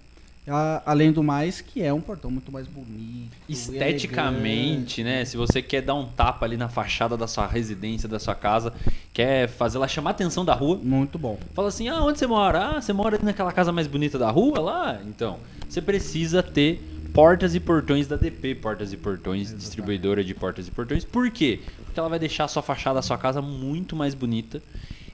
A- 0.47 0.83
além 0.85 1.11
do 1.11 1.23
mais, 1.23 1.59
que 1.61 1.81
é 1.81 1.91
um 1.91 1.99
portão 2.01 2.29
muito 2.29 2.51
mais 2.51 2.67
bonito. 2.67 3.31
Esteticamente, 3.49 5.03
né? 5.03 5.25
Se 5.25 5.37
você 5.37 5.61
quer 5.61 5.81
dar 5.81 5.95
um 5.95 6.05
tapa 6.05 6.45
ali 6.45 6.57
na 6.57 6.69
fachada 6.69 7.17
da 7.17 7.27
sua 7.27 7.47
residência, 7.47 8.07
da 8.07 8.19
sua 8.19 8.35
casa, 8.35 8.73
quer 9.13 9.47
fazer 9.47 9.77
ela 9.77 9.87
chamar 9.87 10.11
a 10.11 10.11
atenção 10.11 10.45
da 10.45 10.53
rua, 10.53 10.75
elegante. 10.75 10.87
Muito 10.89 11.17
bom. 11.19 11.37
fala 11.53 11.69
assim: 11.69 11.87
ah, 11.87 12.01
onde 12.03 12.19
você 12.19 12.27
mora? 12.27 12.77
Ah, 12.77 12.81
você 12.81 12.93
mora 12.93 13.15
ali 13.15 13.25
naquela 13.25 13.51
casa 13.51 13.71
mais 13.71 13.87
bonita 13.87 14.17
da 14.19 14.29
rua 14.29 14.59
lá? 14.59 14.99
Então, 15.07 15.39
você 15.67 15.81
precisa 15.81 16.43
ter 16.43 16.81
portas 17.13 17.55
e 17.55 17.59
portões 17.59 18.07
da 18.07 18.15
DP, 18.15 18.55
portas 18.55 18.91
e 18.93 18.97
portões, 18.97 19.55
distribuidora 19.55 20.23
de 20.23 20.33
portas 20.35 20.67
e 20.67 20.71
portões. 20.71 21.03
Por 21.05 21.29
quê? 21.31 21.61
Porque 21.85 21.99
ela 21.99 22.09
vai 22.09 22.19
deixar 22.19 22.43
a 22.43 22.47
sua 22.47 22.61
fachada 22.61 22.95
da 22.95 23.01
sua 23.01 23.17
casa 23.17 23.41
muito 23.41 23.95
mais 23.95 24.13
bonita. 24.13 24.61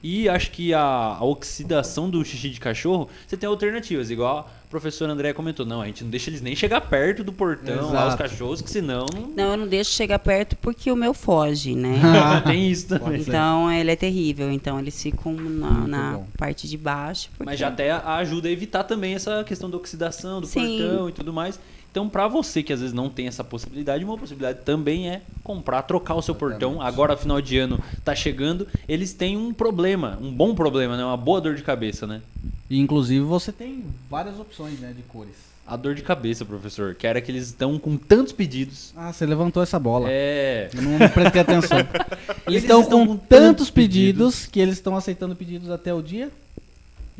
E 0.02 0.28
acho 0.28 0.50
que 0.50 0.74
a, 0.74 0.80
a 0.82 1.24
oxidação 1.24 2.10
do 2.10 2.24
xixi 2.24 2.50
de 2.50 2.58
cachorro, 2.58 3.08
você 3.26 3.36
tem 3.36 3.48
alternativas, 3.48 4.10
igual 4.10 4.38
a 4.66 4.68
professora 4.68 5.12
André 5.12 5.32
comentou. 5.32 5.64
Não, 5.64 5.80
a 5.80 5.86
gente 5.86 6.02
não 6.02 6.10
deixa 6.10 6.28
eles 6.30 6.40
nem 6.40 6.56
chegar 6.56 6.80
perto 6.80 7.22
do 7.22 7.32
portão 7.32 7.92
lá, 7.92 8.08
os 8.08 8.14
Exato. 8.14 8.16
cachorros, 8.22 8.60
que 8.62 8.70
senão 8.70 9.06
não, 9.14 9.28
Não, 9.28 9.50
eu 9.52 9.56
não 9.58 9.68
deixo 9.68 9.90
chegar 9.92 10.18
perto 10.18 10.56
porque 10.56 10.90
o 10.90 10.96
meu 10.96 11.14
foge, 11.14 11.74
né? 11.76 12.00
tem 12.44 12.68
isso 12.70 12.88
também. 12.88 13.20
então 13.20 13.70
ele 13.70 13.90
é 13.90 13.96
terrível. 13.96 14.50
Então 14.50 14.78
eles 14.80 15.00
ficam 15.00 15.34
na, 15.34 15.70
na 15.86 16.20
parte 16.36 16.66
de 16.68 16.76
baixo. 16.76 17.28
porque- 17.36 17.44
Mas 17.44 17.60
já 17.60 17.68
até 17.68 17.92
ajuda 17.92 18.48
a 18.48 18.50
evitar 18.50 18.82
também 18.84 19.14
essa 19.14 19.44
questão 19.44 19.70
da 19.70 19.76
oxidação 19.76 20.40
do 20.40 20.46
Sim. 20.46 20.78
portão 20.78 21.08
e 21.08 21.12
tudo 21.12 21.32
mais. 21.32 21.60
Então, 21.92 22.08
pra 22.08 22.26
você 22.26 22.62
que 22.62 22.72
às 22.72 22.80
vezes 22.80 22.94
não 22.94 23.10
tem 23.10 23.26
essa 23.26 23.44
possibilidade, 23.44 24.02
uma 24.02 24.16
possibilidade 24.16 24.60
também 24.64 25.10
é 25.10 25.20
comprar, 25.44 25.82
trocar 25.82 26.14
o 26.14 26.22
seu 26.22 26.34
portão. 26.34 26.80
Agora, 26.80 27.18
final 27.18 27.38
de 27.38 27.58
ano 27.58 27.78
tá 28.02 28.14
chegando, 28.14 28.66
eles 28.88 29.12
têm 29.12 29.36
um 29.36 29.52
problema, 29.52 30.18
um 30.18 30.32
bom 30.32 30.54
problema, 30.54 30.96
né? 30.96 31.04
Uma 31.04 31.18
boa 31.18 31.38
dor 31.38 31.54
de 31.54 31.62
cabeça, 31.62 32.06
né? 32.06 32.22
E 32.70 32.80
inclusive 32.80 33.22
você 33.22 33.52
tem 33.52 33.84
várias 34.08 34.40
opções, 34.40 34.80
né, 34.80 34.94
de 34.96 35.02
cores. 35.02 35.34
A 35.66 35.76
dor 35.76 35.94
de 35.94 36.00
cabeça, 36.00 36.46
professor, 36.46 36.94
que 36.94 37.06
era 37.06 37.20
que 37.20 37.30
eles 37.30 37.48
estão 37.48 37.78
com 37.78 37.98
tantos 37.98 38.32
pedidos. 38.32 38.94
Ah, 38.96 39.12
você 39.12 39.26
levantou 39.26 39.62
essa 39.62 39.78
bola. 39.78 40.06
É. 40.10 40.70
Eu 40.74 40.80
não, 40.80 41.08
prestei 41.10 41.42
atenção. 41.42 41.78
Eles, 42.46 42.46
Eles 42.46 42.62
estão 42.64 42.80
estão 42.80 43.06
com 43.06 43.06
com 43.06 43.16
tantos 43.16 43.46
tantos 43.46 43.70
pedidos 43.70 44.46
que 44.46 44.58
eles 44.58 44.74
estão 44.74 44.96
aceitando 44.96 45.36
pedidos 45.36 45.70
até 45.70 45.92
o 45.94 46.02
dia 46.02 46.30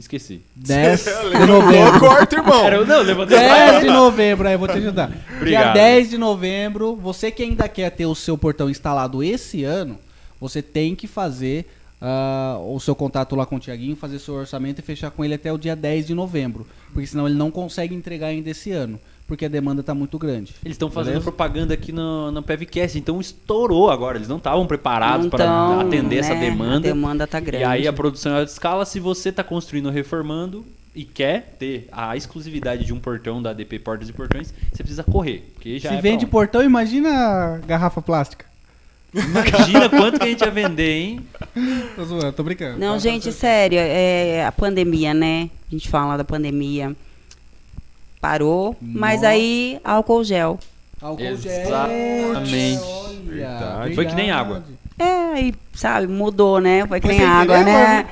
Esqueci. 0.03 0.43
10 0.57 1.05
de 1.39 1.47
novembro. 1.47 1.97
o 1.97 2.01
corte, 2.01 2.35
irmão. 2.35 2.65
Era, 2.65 2.85
não, 2.85 3.03
levantei 3.03 3.39
10 3.39 3.81
de 3.83 3.87
novembro, 3.87 4.49
aí 4.49 4.55
eu 4.55 4.59
vou 4.59 4.67
te 4.67 4.79
ajudar. 4.79 5.09
Dia 5.09 5.37
Obrigado. 5.37 5.75
10 5.75 6.11
de 6.11 6.19
novembro, 6.19 6.97
você 6.97 7.31
que 7.31 7.43
ainda 7.43 7.69
quer 7.69 7.91
ter 7.91 8.05
o 8.05 8.15
seu 8.15 8.37
portão 8.37 8.69
instalado 8.69 9.23
esse 9.23 9.63
ano, 9.63 9.97
você 10.41 10.61
tem 10.61 10.97
que 10.97 11.07
fazer 11.07 11.67
ah, 12.01 12.59
o 12.61 12.81
seu 12.81 12.97
contato 12.97 13.37
lá 13.37 13.47
com 13.47 13.57
o 13.57 13.61
Tiaguinho, 13.61 13.95
fazer 13.95 14.19
seu 14.19 14.35
orçamento 14.35 14.81
e 14.81 14.83
fechar 14.83 15.13
com 15.13 15.25
ele 15.25 15.35
até 15.35 15.53
o 15.53 15.59
dia 15.59 15.77
10 15.77 16.09
de 16.09 16.15
novembro. 16.15 16.67
Porque 16.93 17.07
senão 17.07 17.27
ele 17.29 17.37
não 17.37 17.51
consegue 17.51 17.95
entregar 17.95 18.27
ainda 18.27 18.51
esse 18.51 18.73
ano, 18.73 18.99
porque 19.33 19.47
a 19.47 19.49
demanda 19.49 19.83
tá 19.83 19.95
muito 19.95 20.19
grande. 20.19 20.55
Eles 20.63 20.75
estão 20.75 20.91
fazendo 20.91 21.15
Beleza? 21.15 21.25
propaganda 21.25 21.73
aqui 21.73 21.91
no, 21.91 22.31
no 22.31 22.43
PevCast, 22.43 22.99
então 22.99 23.19
estourou 23.19 23.91
agora. 23.91 24.19
Eles 24.19 24.29
não 24.29 24.37
estavam 24.37 24.67
preparados 24.67 25.25
Não 25.25 25.31
para 25.31 25.81
atender 25.81 26.19
essa 26.19 26.35
né? 26.35 26.41
demanda. 26.41 26.77
A 26.77 26.93
demanda 26.93 27.27
tá 27.27 27.41
grande. 27.41 27.63
E 27.63 27.67
aí 27.67 27.89
a 27.89 27.95
produção 27.95 28.33
é 28.33 28.41
alta 28.41 28.53
escala, 28.53 28.85
se 28.85 29.01
você 29.01 29.31
está 29.31 29.43
construindo 29.43 29.87
ou 29.87 29.93
reformando 29.93 30.67
e 30.95 31.03
quer 31.03 31.57
ter 31.59 31.89
a 31.91 32.15
exclusividade 32.15 32.85
de 32.85 32.93
um 32.93 33.01
portão 33.01 33.41
da 33.43 33.51
ADP 33.51 33.79
Portas 33.79 34.11
e 34.11 34.13
Portões, 34.13 34.53
você 34.71 34.83
precisa 34.83 35.03
correr. 35.03 35.51
Porque 35.55 35.79
já 35.79 35.89
Se 35.89 35.95
é 35.95 36.01
vende 36.03 36.27
portão, 36.27 36.63
imagina 36.63 37.59
garrafa 37.67 38.03
plástica. 38.03 38.45
Imagina 39.15 39.89
quanto 39.89 40.19
que 40.19 40.27
a 40.27 40.29
gente 40.29 40.45
ia 40.45 40.51
vender, 40.51 40.93
hein? 40.93 41.21
Tô 41.97 42.05
zoando, 42.05 42.33
tô 42.35 42.43
brincando. 42.43 42.79
Não, 42.79 42.93
Tá 42.93 42.99
gente, 42.99 43.33
sério, 43.33 43.79
é 43.79 44.45
a 44.45 44.53
pandemia, 44.53 45.15
né? 45.15 45.49
A 45.69 45.71
gente 45.71 45.89
fala 45.89 46.19
da 46.19 46.25
pandemia. 46.25 46.95
Parou, 48.23 48.77
mas 48.81 49.17
Nossa. 49.17 49.29
aí 49.31 49.81
álcool 49.83 50.23
gel. 50.23 50.57
Álcool 51.01 51.37
gel. 51.37 51.61
Exatamente. 51.61 52.83
Olha, 52.85 53.21
Verdade. 53.25 53.95
Foi 53.97 54.07
que 54.07 54.15
nem 54.15 54.31
água. 54.31 54.63
É, 54.97 55.33
aí, 55.35 55.55
sabe, 55.75 56.07
mudou, 56.07 56.61
né? 56.61 56.87
Foi 56.87 57.01
que 57.01 57.09
nem 57.09 57.25
água, 57.25 57.59
querer, 57.59 57.65
né? 57.65 58.07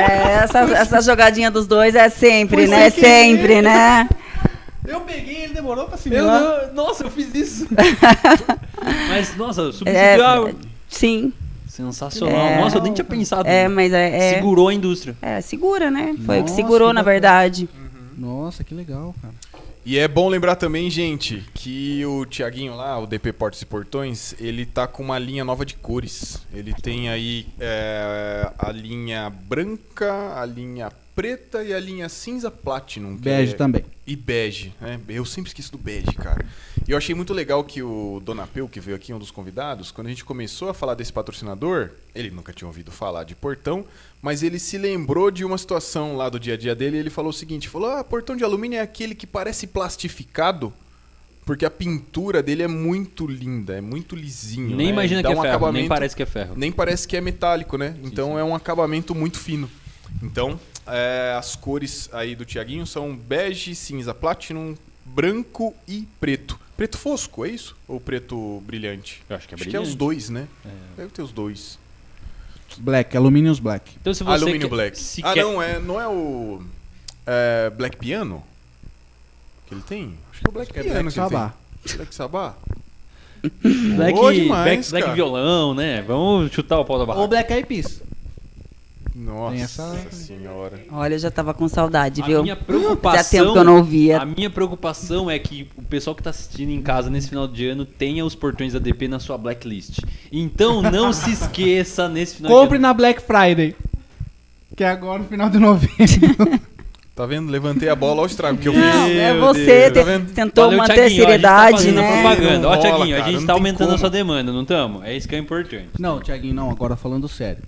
É, 0.00 0.32
essa, 0.42 0.58
essa 0.58 1.00
jogadinha 1.00 1.48
dos 1.48 1.68
dois 1.68 1.94
é 1.94 2.08
sempre, 2.08 2.66
né? 2.66 2.90
querer. 2.90 3.06
Sempre, 3.06 3.62
né? 3.62 4.08
Eu 4.84 5.02
peguei, 5.02 5.44
ele 5.44 5.54
demorou 5.54 5.86
pra 5.86 5.96
se 5.96 6.12
Eu 6.12 6.26
nossa, 6.74 7.04
eu 7.04 7.10
fiz 7.10 7.32
isso. 7.32 7.68
Mas, 9.08 9.36
nossa, 9.36 9.70
substituiu 9.70 9.94
É, 9.94 10.54
sim. 10.88 11.32
Sensacional. 11.68 12.36
É. 12.36 12.60
Nossa, 12.60 12.78
eu 12.78 12.82
nem 12.82 12.92
tinha 12.92 13.04
pensado. 13.04 13.46
É, 13.46 13.68
mas 13.68 13.92
é. 13.92 14.30
é- 14.30 14.34
Segurou 14.34 14.68
a 14.68 14.74
indústria. 14.74 15.14
É, 15.20 15.42
segura, 15.42 15.90
né? 15.90 16.16
Foi 16.24 16.40
o 16.40 16.44
que 16.44 16.50
segurou, 16.50 16.88
que 16.88 16.94
na 16.94 17.02
verdade. 17.02 17.68
Nossa, 18.16 18.64
que 18.64 18.74
legal, 18.74 19.14
cara. 19.20 19.34
E 19.84 19.98
é 19.98 20.08
bom 20.08 20.28
lembrar 20.28 20.56
também, 20.56 20.90
gente, 20.90 21.44
que 21.54 22.04
o 22.06 22.24
Tiaguinho 22.24 22.74
lá, 22.74 22.98
o 22.98 23.06
DP 23.06 23.32
Portas 23.32 23.62
e 23.62 23.66
Portões, 23.66 24.34
ele 24.40 24.66
tá 24.66 24.84
com 24.86 25.02
uma 25.02 25.18
linha 25.18 25.44
nova 25.44 25.64
de 25.64 25.74
cores. 25.74 26.44
Ele 26.52 26.74
tem 26.74 27.08
aí 27.08 27.46
é, 27.60 28.50
a 28.58 28.72
linha 28.72 29.30
branca, 29.30 30.40
a 30.40 30.44
linha 30.44 30.90
preta 31.16 31.64
e 31.64 31.72
a 31.72 31.80
linha 31.80 32.10
cinza 32.10 32.50
platinum. 32.50 33.16
Bege 33.16 33.54
é- 33.54 33.56
também. 33.56 33.84
E 34.06 34.14
bege, 34.14 34.72
né? 34.80 35.00
Eu 35.08 35.24
sempre 35.24 35.48
esqueço 35.48 35.72
do 35.72 35.78
bege, 35.78 36.12
cara. 36.12 36.44
E 36.86 36.92
eu 36.92 36.96
achei 36.98 37.14
muito 37.14 37.32
legal 37.32 37.64
que 37.64 37.82
o 37.82 38.20
Donapeu, 38.24 38.68
que 38.68 38.78
veio 38.78 38.96
aqui, 38.96 39.12
um 39.12 39.18
dos 39.18 39.32
convidados, 39.32 39.90
quando 39.90 40.06
a 40.06 40.10
gente 40.10 40.24
começou 40.24 40.68
a 40.68 40.74
falar 40.74 40.94
desse 40.94 41.12
patrocinador, 41.12 41.90
ele 42.14 42.30
nunca 42.30 42.52
tinha 42.52 42.68
ouvido 42.68 42.92
falar 42.92 43.24
de 43.24 43.34
portão, 43.34 43.84
mas 44.22 44.42
ele 44.42 44.58
se 44.58 44.78
lembrou 44.78 45.30
de 45.30 45.44
uma 45.44 45.58
situação 45.58 46.16
lá 46.16 46.28
do 46.28 46.38
dia 46.38 46.54
a 46.54 46.56
dia 46.56 46.74
dele 46.74 46.98
e 46.98 47.00
ele 47.00 47.10
falou 47.10 47.30
o 47.30 47.34
seguinte, 47.34 47.68
falou, 47.68 47.90
ah, 47.90 48.04
portão 48.04 48.36
de 48.36 48.44
alumínio 48.44 48.78
é 48.78 48.82
aquele 48.82 49.14
que 49.14 49.26
parece 49.26 49.66
plastificado, 49.66 50.72
porque 51.44 51.64
a 51.64 51.70
pintura 51.70 52.42
dele 52.42 52.62
é 52.62 52.68
muito 52.68 53.26
linda, 53.26 53.76
é 53.76 53.80
muito 53.80 54.14
lisinho. 54.14 54.76
Nem 54.76 54.86
né? 54.88 54.92
imagina 54.92 55.22
dá 55.22 55.30
que 55.30 55.34
é 55.34 55.38
um 55.38 55.42
ferro, 55.42 55.52
nem 55.52 55.56
acabamento- 55.56 55.88
parece 55.88 56.14
que 56.14 56.22
é 56.22 56.26
ferro. 56.26 56.54
nem 56.56 56.70
parece 56.70 57.08
que 57.08 57.16
é 57.16 57.20
metálico, 57.20 57.76
né? 57.76 57.96
Então 58.04 58.38
é 58.38 58.44
um 58.44 58.54
acabamento 58.54 59.14
muito 59.14 59.38
fino. 59.40 59.68
Então, 60.22 60.58
é, 60.86 61.34
as 61.38 61.56
cores 61.56 62.08
aí 62.12 62.34
do 62.34 62.44
Tiaguinho 62.44 62.86
são 62.86 63.14
bege, 63.16 63.74
cinza 63.74 64.14
platinum, 64.14 64.76
branco 65.04 65.74
e 65.86 66.06
preto. 66.20 66.58
Preto 66.76 66.98
fosco, 66.98 67.44
é 67.44 67.50
isso? 67.50 67.74
Ou 67.88 67.98
preto 67.98 68.62
brilhante? 68.66 69.22
Eu 69.28 69.36
acho 69.36 69.48
que 69.48 69.54
é 69.54 69.56
Acho 69.56 69.64
que 69.64 69.68
é 69.70 69.72
brilhante. 69.72 69.88
os 69.88 69.94
dois, 69.94 70.28
né? 70.28 70.46
Deve 70.96 71.10
ter 71.10 71.22
os 71.22 71.32
dois. 71.32 71.78
Black, 72.78 73.16
Aluminiums 73.16 73.58
Black. 73.58 73.92
Então 74.00 74.12
se 74.12 74.22
você 74.22 74.30
Alumínio 74.42 74.68
quer- 74.68 74.74
Black. 74.74 74.98
se 74.98 75.22
ah, 75.24 75.32
quer- 75.32 75.44
não, 75.44 75.62
é, 75.62 75.78
não 75.78 76.00
é 76.00 76.06
o 76.08 76.60
é, 77.26 77.70
Black 77.70 77.96
Piano 77.96 78.42
que 79.66 79.74
ele 79.74 79.82
tem? 79.82 80.14
Acho 80.30 80.40
que 80.40 80.46
é 80.46 80.50
o 80.50 80.52
Black 80.52 80.70
é 80.70 80.82
Piano 80.82 80.88
Black 80.92 81.08
que 81.08 81.14
tem. 81.88 81.96
Black 81.96 82.14
Sabbath? 82.14 82.56
Black, 83.96 84.12
Boa 84.14 84.34
demais, 84.34 84.90
Black, 84.90 85.04
Black 85.04 85.14
violão, 85.14 85.74
né? 85.74 86.02
Vamos 86.02 86.50
chutar 86.52 86.78
o 86.80 86.84
pau 86.84 86.96
da 86.98 87.02
Ou 87.04 87.06
barraca. 87.06 87.28
Black 87.28 87.52
Eyed 87.52 87.66
Peas. 87.66 88.02
Nossa 89.18 89.54
Tem 89.54 89.62
essa- 89.62 90.10
senhora. 90.10 90.78
Olha, 90.92 91.14
eu 91.14 91.18
já 91.18 91.30
tava 91.30 91.54
com 91.54 91.66
saudade, 91.68 92.20
A 92.20 92.26
viu? 92.26 92.42
minha 92.42 92.54
Fazia 92.54 92.66
preocupação, 92.66 93.40
tempo 93.40 93.52
que 93.54 93.58
eu 93.58 93.64
não 93.64 93.76
ouvia. 93.78 94.18
a 94.20 94.26
minha 94.26 94.50
preocupação 94.50 95.30
é 95.30 95.38
que 95.38 95.68
o 95.74 95.82
pessoal 95.82 96.14
que 96.14 96.22
tá 96.22 96.30
assistindo 96.30 96.70
em 96.70 96.82
casa 96.82 97.08
nesse 97.08 97.30
final 97.30 97.48
de 97.48 97.66
ano 97.66 97.86
tenha 97.86 98.24
os 98.26 98.34
portões 98.34 98.74
da 98.74 98.78
DP 98.78 99.08
na 99.08 99.18
sua 99.18 99.38
blacklist. 99.38 100.00
Então 100.30 100.82
não 100.82 101.14
se 101.14 101.30
esqueça 101.32 102.08
nesse 102.10 102.36
final 102.36 102.52
Compre 102.52 102.76
de 102.76 102.82
na 102.82 102.92
Black 102.92 103.22
Friday. 103.22 103.74
Que 104.76 104.84
é 104.84 104.88
agora 104.90 105.20
no 105.20 105.24
final 105.28 105.48
de 105.48 105.58
novembro. 105.58 106.60
Tá 107.14 107.24
vendo? 107.24 107.50
Levantei 107.50 107.88
a 107.88 107.96
bola 107.96 108.20
ao 108.20 108.26
estrago 108.26 108.58
que 108.58 108.68
eu 108.68 108.74
Não, 108.74 109.06
fiz. 109.06 109.16
é 109.16 109.32
Meu 109.32 109.40
você 109.40 109.90
te- 109.90 109.94
Tá 110.00 110.02
vendo? 110.02 110.30
tentou 110.34 110.64
Valeu, 110.64 110.78
manter 110.80 111.00
a 111.04 111.08
seriedade, 111.08 111.78
a 111.78 111.80
gente 111.80 111.94
tá 111.94 112.02
né? 112.02 112.12
propaganda. 112.22 112.68
Ó, 112.68 112.74
Não 112.74 112.80
Tiaguinho, 112.82 113.16
a 113.16 113.20
gente 113.22 113.32
não 113.36 113.40
tá 113.40 113.46
tem 113.46 113.54
aumentando 113.54 113.84
a 113.84 113.86
como. 113.92 113.98
sua 113.98 114.10
demanda, 114.10 114.52
não 114.52 114.60
estamos? 114.62 115.02
É 115.02 115.16
isso 115.16 115.26
que 115.26 115.34
é 115.34 115.38
importante. 115.38 115.88
Não, 115.98 116.20
Tiaguinho, 116.20 116.52
não, 116.54 116.70
agora 116.70 116.94
falando 116.94 117.26
sério. 117.26 117.62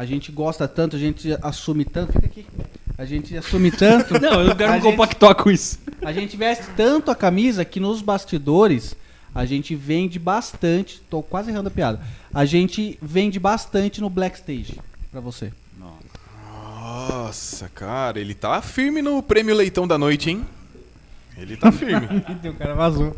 A 0.00 0.06
gente 0.06 0.32
gosta 0.32 0.66
tanto, 0.66 0.96
a 0.96 0.98
gente 0.98 1.36
assume 1.42 1.84
tanto. 1.84 2.14
Fica 2.14 2.24
aqui. 2.24 2.46
A 2.96 3.04
gente 3.04 3.36
assume 3.36 3.70
tanto. 3.70 4.14
Não, 4.18 4.40
eu 4.40 4.46
não 4.46 4.56
quero 4.56 4.72
gente- 4.72 4.82
compactuar 4.82 5.34
com 5.34 5.50
isso. 5.50 5.78
A 6.02 6.10
gente 6.10 6.38
veste 6.38 6.64
tanto 6.74 7.10
a 7.10 7.14
camisa 7.14 7.66
que 7.66 7.78
nos 7.78 8.00
bastidores 8.00 8.96
a 9.34 9.44
gente 9.44 9.74
vende 9.74 10.18
bastante. 10.18 11.02
Tô 11.10 11.22
quase 11.22 11.50
errando 11.50 11.68
a 11.68 11.70
piada. 11.70 12.00
A 12.32 12.46
gente 12.46 12.98
vende 13.02 13.38
bastante 13.38 14.00
no 14.00 14.08
Black 14.08 14.38
Stage 14.38 14.80
pra 15.12 15.20
você. 15.20 15.52
Nossa, 15.78 17.68
cara, 17.68 18.18
ele 18.18 18.32
tá 18.32 18.62
firme 18.62 19.02
no 19.02 19.22
prêmio 19.22 19.54
leitão 19.54 19.86
da 19.86 19.98
noite, 19.98 20.30
hein? 20.30 20.46
Ele 21.36 21.58
tá 21.58 21.70
firme. 21.70 22.06
o 22.48 22.54
cara 22.54 22.74
vazou. 22.74 23.14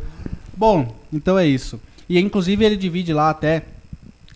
Bom, 0.56 0.96
então 1.12 1.38
é 1.38 1.46
isso. 1.46 1.80
E 2.09 2.18
inclusive 2.18 2.64
ele 2.64 2.76
divide 2.76 3.12
lá 3.12 3.30
até 3.30 3.62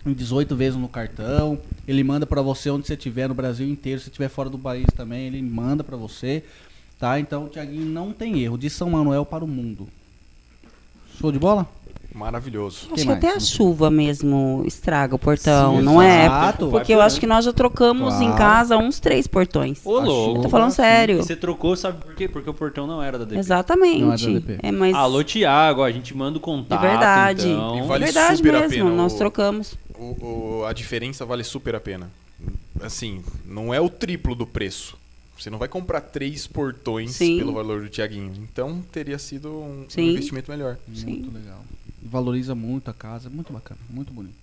em 0.09 0.13
18 0.13 0.55
vezes 0.55 0.79
no 0.79 0.87
cartão. 0.87 1.57
Ele 1.87 2.03
manda 2.03 2.25
pra 2.25 2.41
você 2.41 2.69
onde 2.69 2.87
você 2.87 2.93
estiver 2.93 3.27
no 3.27 3.33
Brasil 3.35 3.67
inteiro. 3.67 3.99
Se 3.99 4.07
estiver 4.09 4.29
fora 4.29 4.49
do 4.49 4.57
país 4.57 4.85
também, 4.95 5.27
ele 5.27 5.41
manda 5.41 5.83
pra 5.83 5.97
você. 5.97 6.43
Tá? 6.99 7.19
Então 7.19 7.45
o 7.45 7.49
Tiaguinho 7.49 7.85
não 7.85 8.11
tem 8.11 8.39
erro. 8.39 8.57
De 8.57 8.69
São 8.69 8.89
Manuel 8.89 9.25
para 9.25 9.43
o 9.45 9.47
mundo. 9.47 9.87
Show 11.19 11.31
de 11.31 11.39
bola? 11.39 11.67
Maravilhoso. 12.15 12.87
Acho 12.87 12.95
que 12.95 13.05
mais? 13.05 13.17
até 13.19 13.35
a 13.35 13.39
chuva 13.39 13.91
mesmo 13.91 14.63
estraga 14.65 15.13
o 15.13 15.19
portão, 15.19 15.77
Sim, 15.77 15.83
não 15.83 16.01
é? 16.01 16.25
exato. 16.25 16.67
Porque 16.69 16.91
eu 16.95 16.99
acho 17.01 17.19
que 17.19 17.27
nós 17.27 17.45
já 17.45 17.53
trocamos 17.53 18.15
em 18.15 18.25
Claro. 18.25 18.37
casa 18.37 18.77
uns 18.77 18.99
três 18.99 19.27
portões. 19.27 19.85
Ô, 19.85 19.99
louco. 19.99 20.41
Tô 20.41 20.49
falando 20.49 20.71
sério. 20.71 21.17
você 21.17 21.35
trocou, 21.35 21.75
sabe 21.75 22.03
por 22.03 22.15
quê? 22.15 22.27
Porque 22.27 22.49
o 22.49 22.53
portão 22.55 22.87
não 22.87 23.03
era 23.03 23.19
da 23.19 23.25
DP. 23.25 23.33
Não 23.33 23.37
é 23.37 23.41
Exatamente. 23.41 24.25
da 24.33 24.39
DP. 24.39 24.59
É, 24.63 24.71
mas 24.71 24.95
Alô, 24.95 25.23
Tiago, 25.23 25.83
a 25.83 25.91
gente 25.91 26.15
manda 26.17 26.37
o 26.37 26.39
de 26.39 26.45
contato. 26.45 26.81
verdade. 26.81 27.49
Então... 27.49 27.77
E 27.77 27.81
vale 27.87 28.05
de 28.05 28.11
verdade 28.11 28.37
super 28.37 28.55
a 28.55 28.59
mesmo, 28.61 28.75
pena 28.85 28.89
nós 28.95 29.13
o- 29.13 29.17
trocamos. 29.17 29.75
O- 29.97 30.59
o- 30.61 30.65
a 30.65 30.73
diferença 30.73 31.25
vale 31.25 31.43
super 31.43 31.75
a 31.75 31.79
pena. 31.79 32.09
Assim, 32.81 33.23
não 33.45 33.73
é 33.73 33.81
o 33.81 33.89
triplo 33.89 34.35
do 34.35 34.45
preço. 34.45 34.97
Você 35.39 35.49
não 35.49 35.57
vai 35.57 35.67
comprar 35.67 36.01
três 36.01 36.47
portões 36.47 37.11
Sim. 37.11 37.37
pelo 37.37 37.53
valor 37.53 37.81
do 37.81 37.89
Tiaguinho. 37.89 38.33
Então 38.37 38.81
teria 38.91 39.17
sido 39.19 39.49
um, 39.49 39.81
um 39.81 39.89
Sim. 39.89 40.09
investimento 40.11 40.49
melhor. 40.51 40.77
Muito 40.87 41.31
legal. 41.31 41.63
E 42.03 42.07
valoriza 42.07 42.53
muito 42.55 42.89
a 42.89 42.93
casa, 42.93 43.29
muito 43.29 43.51
bacana, 43.53 43.79
muito 43.89 44.11
bonito. 44.13 44.35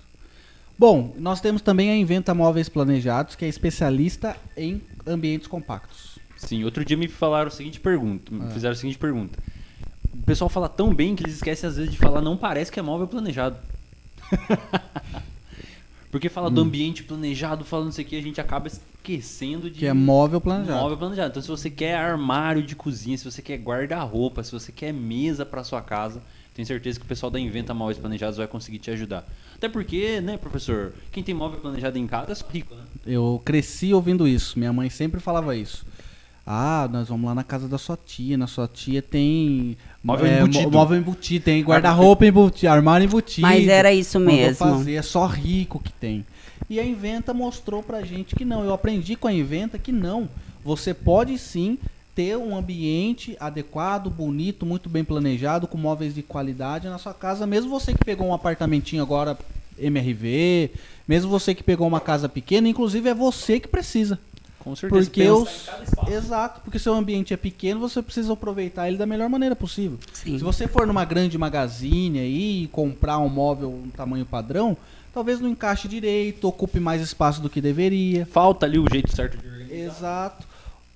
Bom, 0.79 1.15
nós 1.19 1.41
temos 1.41 1.63
também 1.63 1.91
a 1.91 1.97
Inventa 1.97 2.35
Móveis 2.35 2.69
Planejados, 2.69 3.37
que 3.37 3.45
é 3.45 3.49
especialista 3.49 4.37
em 4.57 4.81
ambientes 5.07 5.47
compactos. 5.47 6.19
Sim, 6.37 6.65
outro 6.65 6.85
dia 6.85 6.97
me 6.97 7.07
falaram 7.09 7.49
a 7.49 7.51
seguinte 7.51 7.79
pergunta. 7.81 8.33
Me 8.33 8.43
Ah. 8.45 8.51
fizeram 8.51 8.73
a 8.73 8.77
seguinte 8.77 8.99
pergunta. 8.99 9.39
O 10.13 10.23
pessoal 10.25 10.49
fala 10.49 10.69
tão 10.69 10.93
bem 10.93 11.15
que 11.15 11.23
eles 11.23 11.37
esquecem 11.37 11.69
às 11.69 11.77
vezes 11.77 11.93
de 11.93 11.99
falar 11.99 12.21
não 12.21 12.37
parece 12.37 12.73
que 12.73 12.79
é 12.81 12.83
móvel 12.83 13.07
planejado. 13.07 13.57
Porque 16.15 16.29
fala 16.29 16.49
Hum. 16.49 16.53
do 16.55 16.61
ambiente 16.61 17.03
planejado, 17.03 17.65
falando 17.65 17.91
isso 17.91 18.01
aqui, 18.01 18.15
a 18.17 18.23
gente 18.23 18.41
acaba 18.41 18.69
esquecendo 18.69 19.69
de 19.69 19.81
Que 19.81 19.87
é 19.87 19.93
móvel 19.93 20.41
planejado. 20.41 20.79
móvel 20.81 20.97
planejado. 20.97 21.31
Então 21.31 21.43
se 21.43 21.49
você 21.49 21.69
quer 21.69 21.97
armário 21.97 22.63
de 22.63 22.77
cozinha, 22.77 23.19
se 23.19 23.25
você 23.25 23.43
quer 23.43 23.57
guarda-roupa, 23.59 24.45
se 24.45 24.53
você 24.53 24.71
quer 24.71 24.93
mesa 24.93 25.45
para 25.45 25.65
sua 25.65 25.83
casa, 25.83 26.23
tenho 26.55 26.65
certeza 26.67 27.01
que 27.01 27.05
o 27.05 27.09
pessoal 27.09 27.31
da 27.31 27.41
Inventa 27.41 27.75
Móveis 27.75 27.99
Planejados 27.99 28.37
vai 28.37 28.47
conseguir 28.47 28.79
te 28.79 28.93
ajudar. 28.93 29.27
Até 29.57 29.69
porque, 29.69 30.21
né, 30.21 30.37
professor, 30.37 30.93
quem 31.11 31.21
tem 31.21 31.35
móvel 31.35 31.59
planejado 31.59 31.99
em 31.99 32.07
casa 32.07 32.31
é 32.31 32.35
só 32.37 32.47
rico, 32.47 32.77
né? 32.77 32.85
Eu 33.05 33.43
cresci 33.45 33.93
ouvindo 33.93 34.29
isso. 34.29 34.57
Minha 34.57 34.73
mãe 34.73 34.89
sempre 34.91 35.19
falava 35.19 35.57
isso. 35.57 35.85
Ah, 36.47 36.89
nós 36.93 37.09
vamos 37.09 37.25
lá 37.27 37.35
na 37.35 37.43
casa 37.43 37.67
da 37.67 37.79
sua 37.79 37.97
tia. 37.97 38.37
Na 38.37 38.47
sua 38.47 38.69
tia 38.69 39.01
tem. 39.01 39.77
Móvel 40.03 40.27
é, 40.27 40.41
embutido. 40.41 40.71
Móvel 40.71 40.99
embutido, 40.99 41.45
tem 41.45 41.63
guarda-roupa 41.63 42.27
embutido, 42.27 42.71
armário 42.71 43.07
embutido. 43.07 43.47
Mas 43.47 43.67
era 43.67 43.93
isso 43.93 44.21
mesmo. 44.21 44.57
fazer, 44.57 44.95
é 44.95 45.03
só 45.03 45.27
rico 45.27 45.81
que 45.81 45.93
tem. 45.93 46.25
E 46.69 46.79
a 46.79 46.85
Inventa 46.85 47.33
mostrou 47.33 47.83
pra 47.83 48.03
gente 48.03 48.35
que 48.35 48.45
não. 48.45 48.63
Eu 48.63 48.75
aprendi 48.75 49.17
com 49.17 49.27
a 49.27 49.33
Inventa 49.33 49.79
que 49.79 49.93
não. 49.93 50.29
Você 50.63 50.93
pode 50.93 51.39
sim 51.39 51.79
ter 52.15 52.37
um 52.37 52.57
ambiente 52.57 53.37
adequado, 53.41 54.09
bonito, 54.09 54.65
muito 54.65 54.89
bem 54.89 55.03
planejado, 55.03 55.67
com 55.67 55.77
móveis 55.77 56.15
de 56.15 56.23
qualidade 56.23 56.89
na 56.89 56.99
sua 56.99 57.13
casa, 57.13 57.47
mesmo 57.47 57.71
você 57.71 57.93
que 57.93 58.05
pegou 58.05 58.29
um 58.29 58.35
apartamentinho 58.35 59.03
agora 59.03 59.37
MRV, 59.77 60.71
mesmo 61.09 61.31
você 61.31 61.55
que 61.55 61.63
pegou 61.63 61.89
uma 61.89 62.01
casa 62.01 62.29
pequena, 62.29 62.69
inclusive 62.69 63.09
é 63.09 63.15
você 63.15 63.59
que 63.59 63.67
precisa. 63.67 64.19
Com 64.65 64.75
certeza. 64.75 65.05
Porque 65.05 65.31
os 65.31 65.49
em 65.49 65.67
cada 65.67 65.85
espaço. 65.85 66.13
Exato, 66.13 66.61
porque 66.63 66.79
seu 66.79 66.95
ambiente 66.95 67.35
é 67.35 67.37
pequeno, 67.37 67.79
você 67.79 68.01
precisa 68.01 68.33
aproveitar 68.33 68.89
ele 68.89 68.97
da 68.97 69.05
melhor 69.05 69.29
maneira 69.29 69.55
possível. 69.55 69.99
Sim. 70.13 70.39
Se 70.39 70.43
você 70.43 70.67
for 70.67 70.87
numa 70.87 71.05
grande 71.05 71.37
magazine 71.37 72.19
aí 72.19 72.65
e 72.65 72.69
comprar 72.69 73.19
um 73.19 73.29
móvel 73.29 73.71
um 73.71 73.91
tamanho 73.91 74.25
padrão, 74.25 74.75
talvez 75.13 75.39
não 75.39 75.51
encaixe 75.51 75.87
direito, 75.87 76.49
ocupe 76.49 76.81
mais 76.81 77.03
espaço 77.03 77.43
do 77.43 77.51
que 77.51 77.61
deveria. 77.61 78.25
Falta 78.25 78.65
ali 78.65 78.79
o 78.79 78.87
jeito 78.91 79.15
certo 79.15 79.37
de 79.37 79.47
organizar. 79.47 79.75
Exato. 79.77 80.47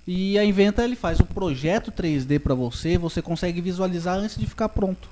E 0.07 0.39
a 0.39 0.43
Inventa 0.43 0.83
ele 0.83 0.95
faz 0.95 1.19
o 1.19 1.23
projeto 1.23 1.91
3D 1.91 2.39
para 2.39 2.55
você, 2.55 2.97
você 2.97 3.21
consegue 3.21 3.61
visualizar 3.61 4.17
antes 4.17 4.35
de 4.35 4.47
ficar 4.47 4.69
pronto. 4.69 5.07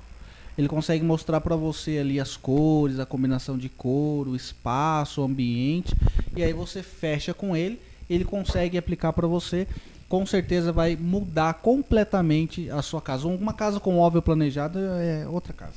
Ele 0.58 0.66
consegue 0.66 1.04
mostrar 1.04 1.40
para 1.40 1.54
você 1.54 1.98
ali 1.98 2.18
as 2.18 2.36
cores, 2.36 2.98
a 2.98 3.06
combinação 3.06 3.56
de 3.56 3.68
cor, 3.68 4.26
o 4.26 4.34
espaço, 4.34 5.20
o 5.20 5.24
ambiente, 5.24 5.94
e 6.36 6.42
aí 6.42 6.52
você 6.52 6.82
fecha 6.82 7.32
com 7.32 7.56
ele, 7.56 7.78
ele 8.08 8.24
consegue 8.24 8.76
aplicar 8.78 9.12
para 9.12 9.26
você. 9.26 9.66
Com 10.08 10.24
certeza 10.24 10.72
vai 10.72 10.96
mudar 10.96 11.54
completamente 11.54 12.70
a 12.70 12.80
sua 12.80 13.00
casa. 13.02 13.28
Uma 13.28 13.52
casa 13.52 13.78
com 13.78 13.92
móvel 13.92 14.22
planejado 14.22 14.78
é 14.78 15.26
outra 15.28 15.52
casa. 15.52 15.74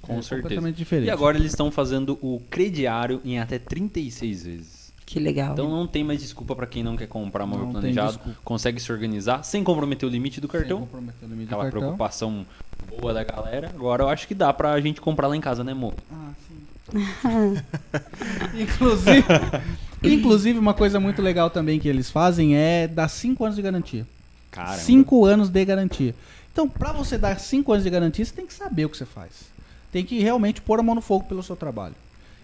Com 0.00 0.14
é 0.18 0.22
certeza. 0.22 0.42
completamente 0.42 0.76
diferente. 0.76 1.06
E 1.06 1.10
agora 1.10 1.36
eles 1.36 1.52
estão 1.52 1.70
fazendo 1.70 2.18
o 2.22 2.40
crediário 2.50 3.20
em 3.24 3.38
até 3.38 3.58
36 3.58 4.44
vezes. 4.44 4.84
Que 5.06 5.20
legal. 5.20 5.52
Então 5.52 5.68
não 5.70 5.86
tem 5.86 6.02
mais 6.02 6.20
desculpa 6.22 6.56
para 6.56 6.66
quem 6.66 6.82
não 6.82 6.96
quer 6.96 7.06
comprar 7.06 7.44
móvel 7.46 7.66
Não 7.66 7.72
planejado, 7.72 8.18
consegue 8.42 8.80
se 8.80 8.90
organizar 8.90 9.42
sem 9.44 9.62
comprometer 9.62 10.08
o 10.08 10.10
limite 10.12 10.40
do 10.40 10.50
Sem 10.50 10.60
cartão. 10.60 10.80
comprometer 10.80 11.28
o 11.28 11.30
limite 11.30 11.48
do 11.48 11.54
Aquela 11.54 11.64
cartão. 11.64 11.80
preocupação 11.80 12.46
boa 12.88 13.12
da 13.12 13.22
galera. 13.22 13.70
Agora 13.74 14.02
eu 14.02 14.08
acho 14.08 14.26
que 14.26 14.34
dá 14.34 14.50
pra 14.52 14.80
gente 14.80 15.00
comprar 15.02 15.28
lá 15.28 15.36
em 15.36 15.40
casa, 15.42 15.62
né, 15.62 15.72
amor? 15.72 15.92
Ah, 16.10 16.30
sim. 16.48 17.60
inclusive, 18.60 19.24
inclusive, 20.12 20.58
uma 20.58 20.74
coisa 20.74 20.98
muito 21.00 21.20
legal 21.22 21.48
também 21.50 21.78
que 21.80 21.88
eles 21.88 22.10
fazem 22.10 22.56
é 22.56 22.86
dar 22.86 23.08
5 23.08 23.44
anos 23.44 23.56
de 23.56 23.62
garantia. 23.62 24.06
Caramba. 24.50 24.78
5 24.78 25.24
anos 25.24 25.48
de 25.48 25.64
garantia. 25.64 26.14
Então, 26.52 26.68
pra 26.68 26.92
você 26.92 27.18
dar 27.18 27.38
5 27.40 27.72
anos 27.72 27.84
de 27.84 27.90
garantia, 27.90 28.24
você 28.24 28.32
tem 28.32 28.46
que 28.46 28.54
saber 28.54 28.84
o 28.84 28.88
que 28.88 28.96
você 28.96 29.04
faz. 29.06 29.30
Tem 29.90 30.04
que 30.04 30.20
realmente 30.20 30.60
pôr 30.60 30.78
a 30.78 30.82
mão 30.82 30.94
no 30.94 31.00
fogo 31.00 31.24
pelo 31.24 31.42
seu 31.42 31.56
trabalho. 31.56 31.94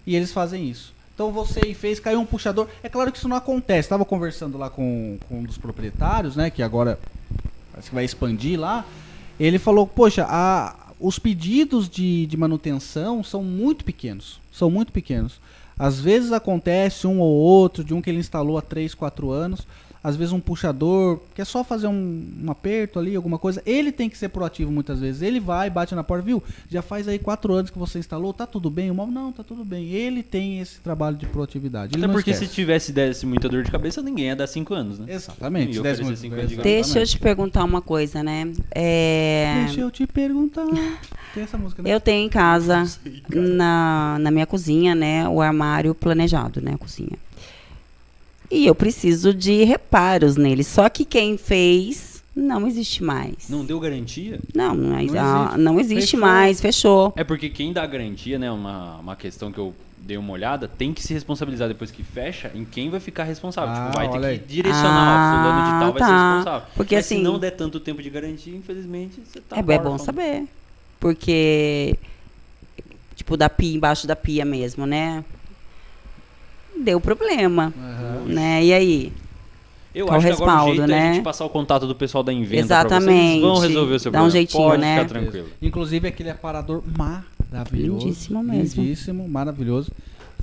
E 0.07 0.17
eles 0.17 0.33
fazem 0.33 0.69
isso. 0.69 0.93
Então 1.15 1.31
você 1.33 1.75
fez, 1.75 2.01
caiu 2.01 2.19
um 2.21 2.25
puxador. 2.25 2.67
É 2.83 2.89
claro 2.89 3.13
que 3.13 3.19
isso 3.19 3.29
não 3.29 3.37
acontece. 3.37 3.81
Estava 3.87 4.05
conversando 4.05 4.57
lá 4.57 4.71
com, 4.71 5.19
com 5.29 5.41
um 5.41 5.43
dos 5.43 5.59
proprietários, 5.59 6.35
né? 6.35 6.49
Que 6.49 6.63
agora 6.63 6.99
parece 7.71 7.89
que 7.91 7.95
vai 7.95 8.05
expandir 8.05 8.59
lá. 8.59 8.87
Ele 9.39 9.59
falou, 9.59 9.87
poxa, 9.87 10.25
a- 10.29 10.75
os 10.99 11.19
pedidos 11.19 11.89
de, 11.89 12.27
de 12.27 12.37
manutenção 12.37 13.23
são 13.23 13.43
muito 13.45 13.85
pequenos. 13.85 14.41
São 14.53 14.71
muito 14.71 14.93
pequenos. 14.93 15.39
Às 15.81 15.99
vezes 15.99 16.31
acontece 16.31 17.07
um 17.07 17.21
ou 17.21 17.33
outro 17.33 17.83
de 17.83 17.95
um 17.95 18.03
que 18.03 18.11
ele 18.11 18.19
instalou 18.19 18.59
há 18.59 18.61
3, 18.61 18.93
4 18.95 19.31
anos. 19.31 19.67
Às 20.03 20.17
vezes 20.17 20.33
um 20.33 20.41
puxador, 20.41 21.21
que 21.35 21.43
é 21.43 21.45
só 21.45 21.63
fazer 21.63 21.87
um, 21.87 22.25
um 22.43 22.51
aperto 22.51 22.99
ali, 22.99 23.15
alguma 23.15 23.39
coisa. 23.39 23.63
Ele 23.67 23.93
tem 23.93 24.09
que 24.09 24.17
ser 24.17 24.31
proativo 24.31 24.71
muitas 24.73 24.99
vezes. 24.99 25.21
Ele 25.21 25.39
vai, 25.39 25.69
bate 25.69 25.95
na 25.95 26.03
porta, 26.03 26.25
viu? 26.25 26.43
Já 26.71 26.81
faz 26.81 27.07
aí 27.07 27.19
4 27.19 27.53
anos 27.53 27.71
que 27.71 27.79
você 27.79 27.99
instalou, 27.99 28.33
tá 28.33 28.47
tudo 28.47 28.71
bem? 28.71 28.91
O 28.91 28.95
móvel, 28.95 29.13
não, 29.13 29.31
tá 29.31 29.43
tudo 29.45 29.63
bem. 29.65 29.89
Ele 29.91 30.23
tem 30.23 30.59
esse 30.61 30.81
trabalho 30.81 31.17
de 31.17 31.27
proatividade. 31.27 31.95
Ele 31.95 32.03
Até 32.03 32.07
não 32.07 32.15
porque 32.15 32.31
esquece. 32.31 32.49
se 32.49 32.55
tivesse 32.55 32.93
desse 32.93 33.27
muita 33.27 33.49
dor 33.49 33.63
de 33.63 33.71
cabeça, 33.71 34.01
ninguém 34.01 34.27
ia 34.27 34.37
dar 34.37 34.47
5 34.47 34.73
anos, 34.73 34.99
né? 34.99 35.07
Exatamente. 35.09 35.77
E 35.77 35.81
muito- 35.81 35.97
cinco 35.97 36.09
anos 36.09 36.21
de 36.21 36.27
exatamente. 36.27 36.63
Deixa 36.63 36.99
eu 37.01 37.07
te 37.07 37.19
perguntar 37.19 37.65
uma 37.65 37.83
coisa, 37.83 38.23
né? 38.23 38.51
É, 38.71 39.65
Deixa 39.67 39.81
eu 39.83 39.91
te 39.91 40.07
perguntar. 40.07 40.67
Tem 41.35 41.43
essa 41.43 41.59
música, 41.59 41.83
né? 41.83 41.95
Eu 41.95 42.01
tenho 42.01 42.27
em 42.27 42.29
casa, 42.29 42.85
na, 43.29 44.17
na 44.19 44.31
minha 44.31 44.47
cozinha, 44.47 44.95
né, 44.95 45.29
o 45.29 45.41
armário 45.41 45.95
planejado, 45.95 46.61
né, 46.61 46.73
a 46.75 46.79
cozinha. 46.79 47.19
E 48.51 48.67
eu 48.67 48.75
preciso 48.75 49.33
de 49.33 49.63
reparos 49.65 50.37
nele. 50.37 50.65
Só 50.65 50.89
que 50.89 51.05
quem 51.05 51.37
fez 51.39 52.23
não 52.35 52.67
existe 52.67 53.03
mais. 53.03 53.49
Não 53.49 53.65
deu 53.65 53.79
garantia? 53.79 54.41
Não, 54.55 54.75
não, 54.75 54.89
Não 54.91 54.97
ah, 54.97 55.03
existe. 55.03 55.59
não 55.59 55.81
existe 55.81 56.01
Fechou. 56.13 56.21
mais, 56.21 56.61
fechou. 56.61 57.13
É 57.17 57.23
porque 57.25 57.49
quem 57.49 57.73
dá 57.73 57.87
garantia, 57.87 58.39
né? 58.39 58.51
Uma, 58.51 58.97
uma 58.97 59.17
questão 59.17 59.53
que 59.53 59.59
eu 59.59 59.75
dei 59.99 60.17
uma 60.17 60.33
olhada, 60.33 60.67
tem 60.67 60.93
que 60.95 61.03
se 61.03 61.13
responsabilizar 61.13 61.69
depois 61.69 61.91
que 61.91 62.03
fecha 62.03 62.51
em 62.55 62.65
quem 62.65 62.89
vai 62.91 62.99
ficar 62.99 63.23
responsável. 63.25 63.75
Ah, 63.75 63.87
tipo, 63.91 63.97
vai 63.99 64.09
ter 64.21 64.27
aí. 64.27 64.39
que 64.39 64.47
direcionar, 64.47 64.89
Ah, 64.89 65.43
fulano 65.43 65.65
de 65.65 65.71
tal 65.81 65.93
vai 65.93 66.03
ser 66.03 66.09
tá. 66.09 66.35
responsável. 66.37 66.69
Porque, 66.75 66.95
Mas 66.97 67.07
se 67.07 67.15
assim- 67.15 67.23
não 67.23 67.39
der 67.39 67.51
tanto 67.53 67.79
tempo 67.79 68.03
de 68.03 68.11
garantia, 68.11 68.57
infelizmente, 68.57 69.21
você 69.25 69.41
tá 69.41 69.57
é, 69.57 69.61
é 69.61 69.79
bom 69.79 69.99
saber. 69.99 70.45
Porque, 70.99 71.95
tipo, 73.15 73.37
da 73.37 73.49
pia, 73.49 73.77
embaixo 73.77 74.07
da 74.07 74.17
pia 74.17 74.45
mesmo, 74.45 74.87
né? 74.87 75.23
Deu 76.83 77.01
problema, 77.01 77.73
Aham. 77.79 78.25
né? 78.27 78.65
E 78.65 78.73
aí? 78.73 79.13
Eu 79.95 80.07
Qual 80.07 80.19
acho 80.19 80.27
que 80.27 80.33
agora 80.33 80.45
o 80.45 80.55
respaldo, 80.55 80.77
jeito 80.77 80.81
é 80.83 80.85
a 80.85 80.87
né? 81.03 81.15
gente 81.15 81.25
passar 81.25 81.45
o 81.45 81.49
contato 81.51 81.85
do 81.87 81.95
pessoal 81.97 82.23
da 82.23 82.33
Inventa 82.33 82.61
Exatamente. 82.63 83.01
pra 83.05 83.13
vocês. 83.15 83.31
Eles 83.33 83.41
vão 83.43 83.59
resolver 83.59 83.95
o 83.95 83.99
seu 83.99 84.13
Dá 84.13 84.19
um 84.19 84.23
problema. 84.23 84.31
jeitinho, 84.31 84.63
Pode 84.63 84.81
né? 84.81 84.95
ficar 84.97 85.09
tranquilo. 85.09 85.47
Inclusive 85.61 86.09
aquele 86.09 86.31
aparador 86.31 86.83
maravilhoso. 86.97 88.07
Lindíssimo 88.07 88.43
mesmo. 88.43 88.83
Lindíssimo, 88.83 89.29
maravilhoso. 89.29 89.91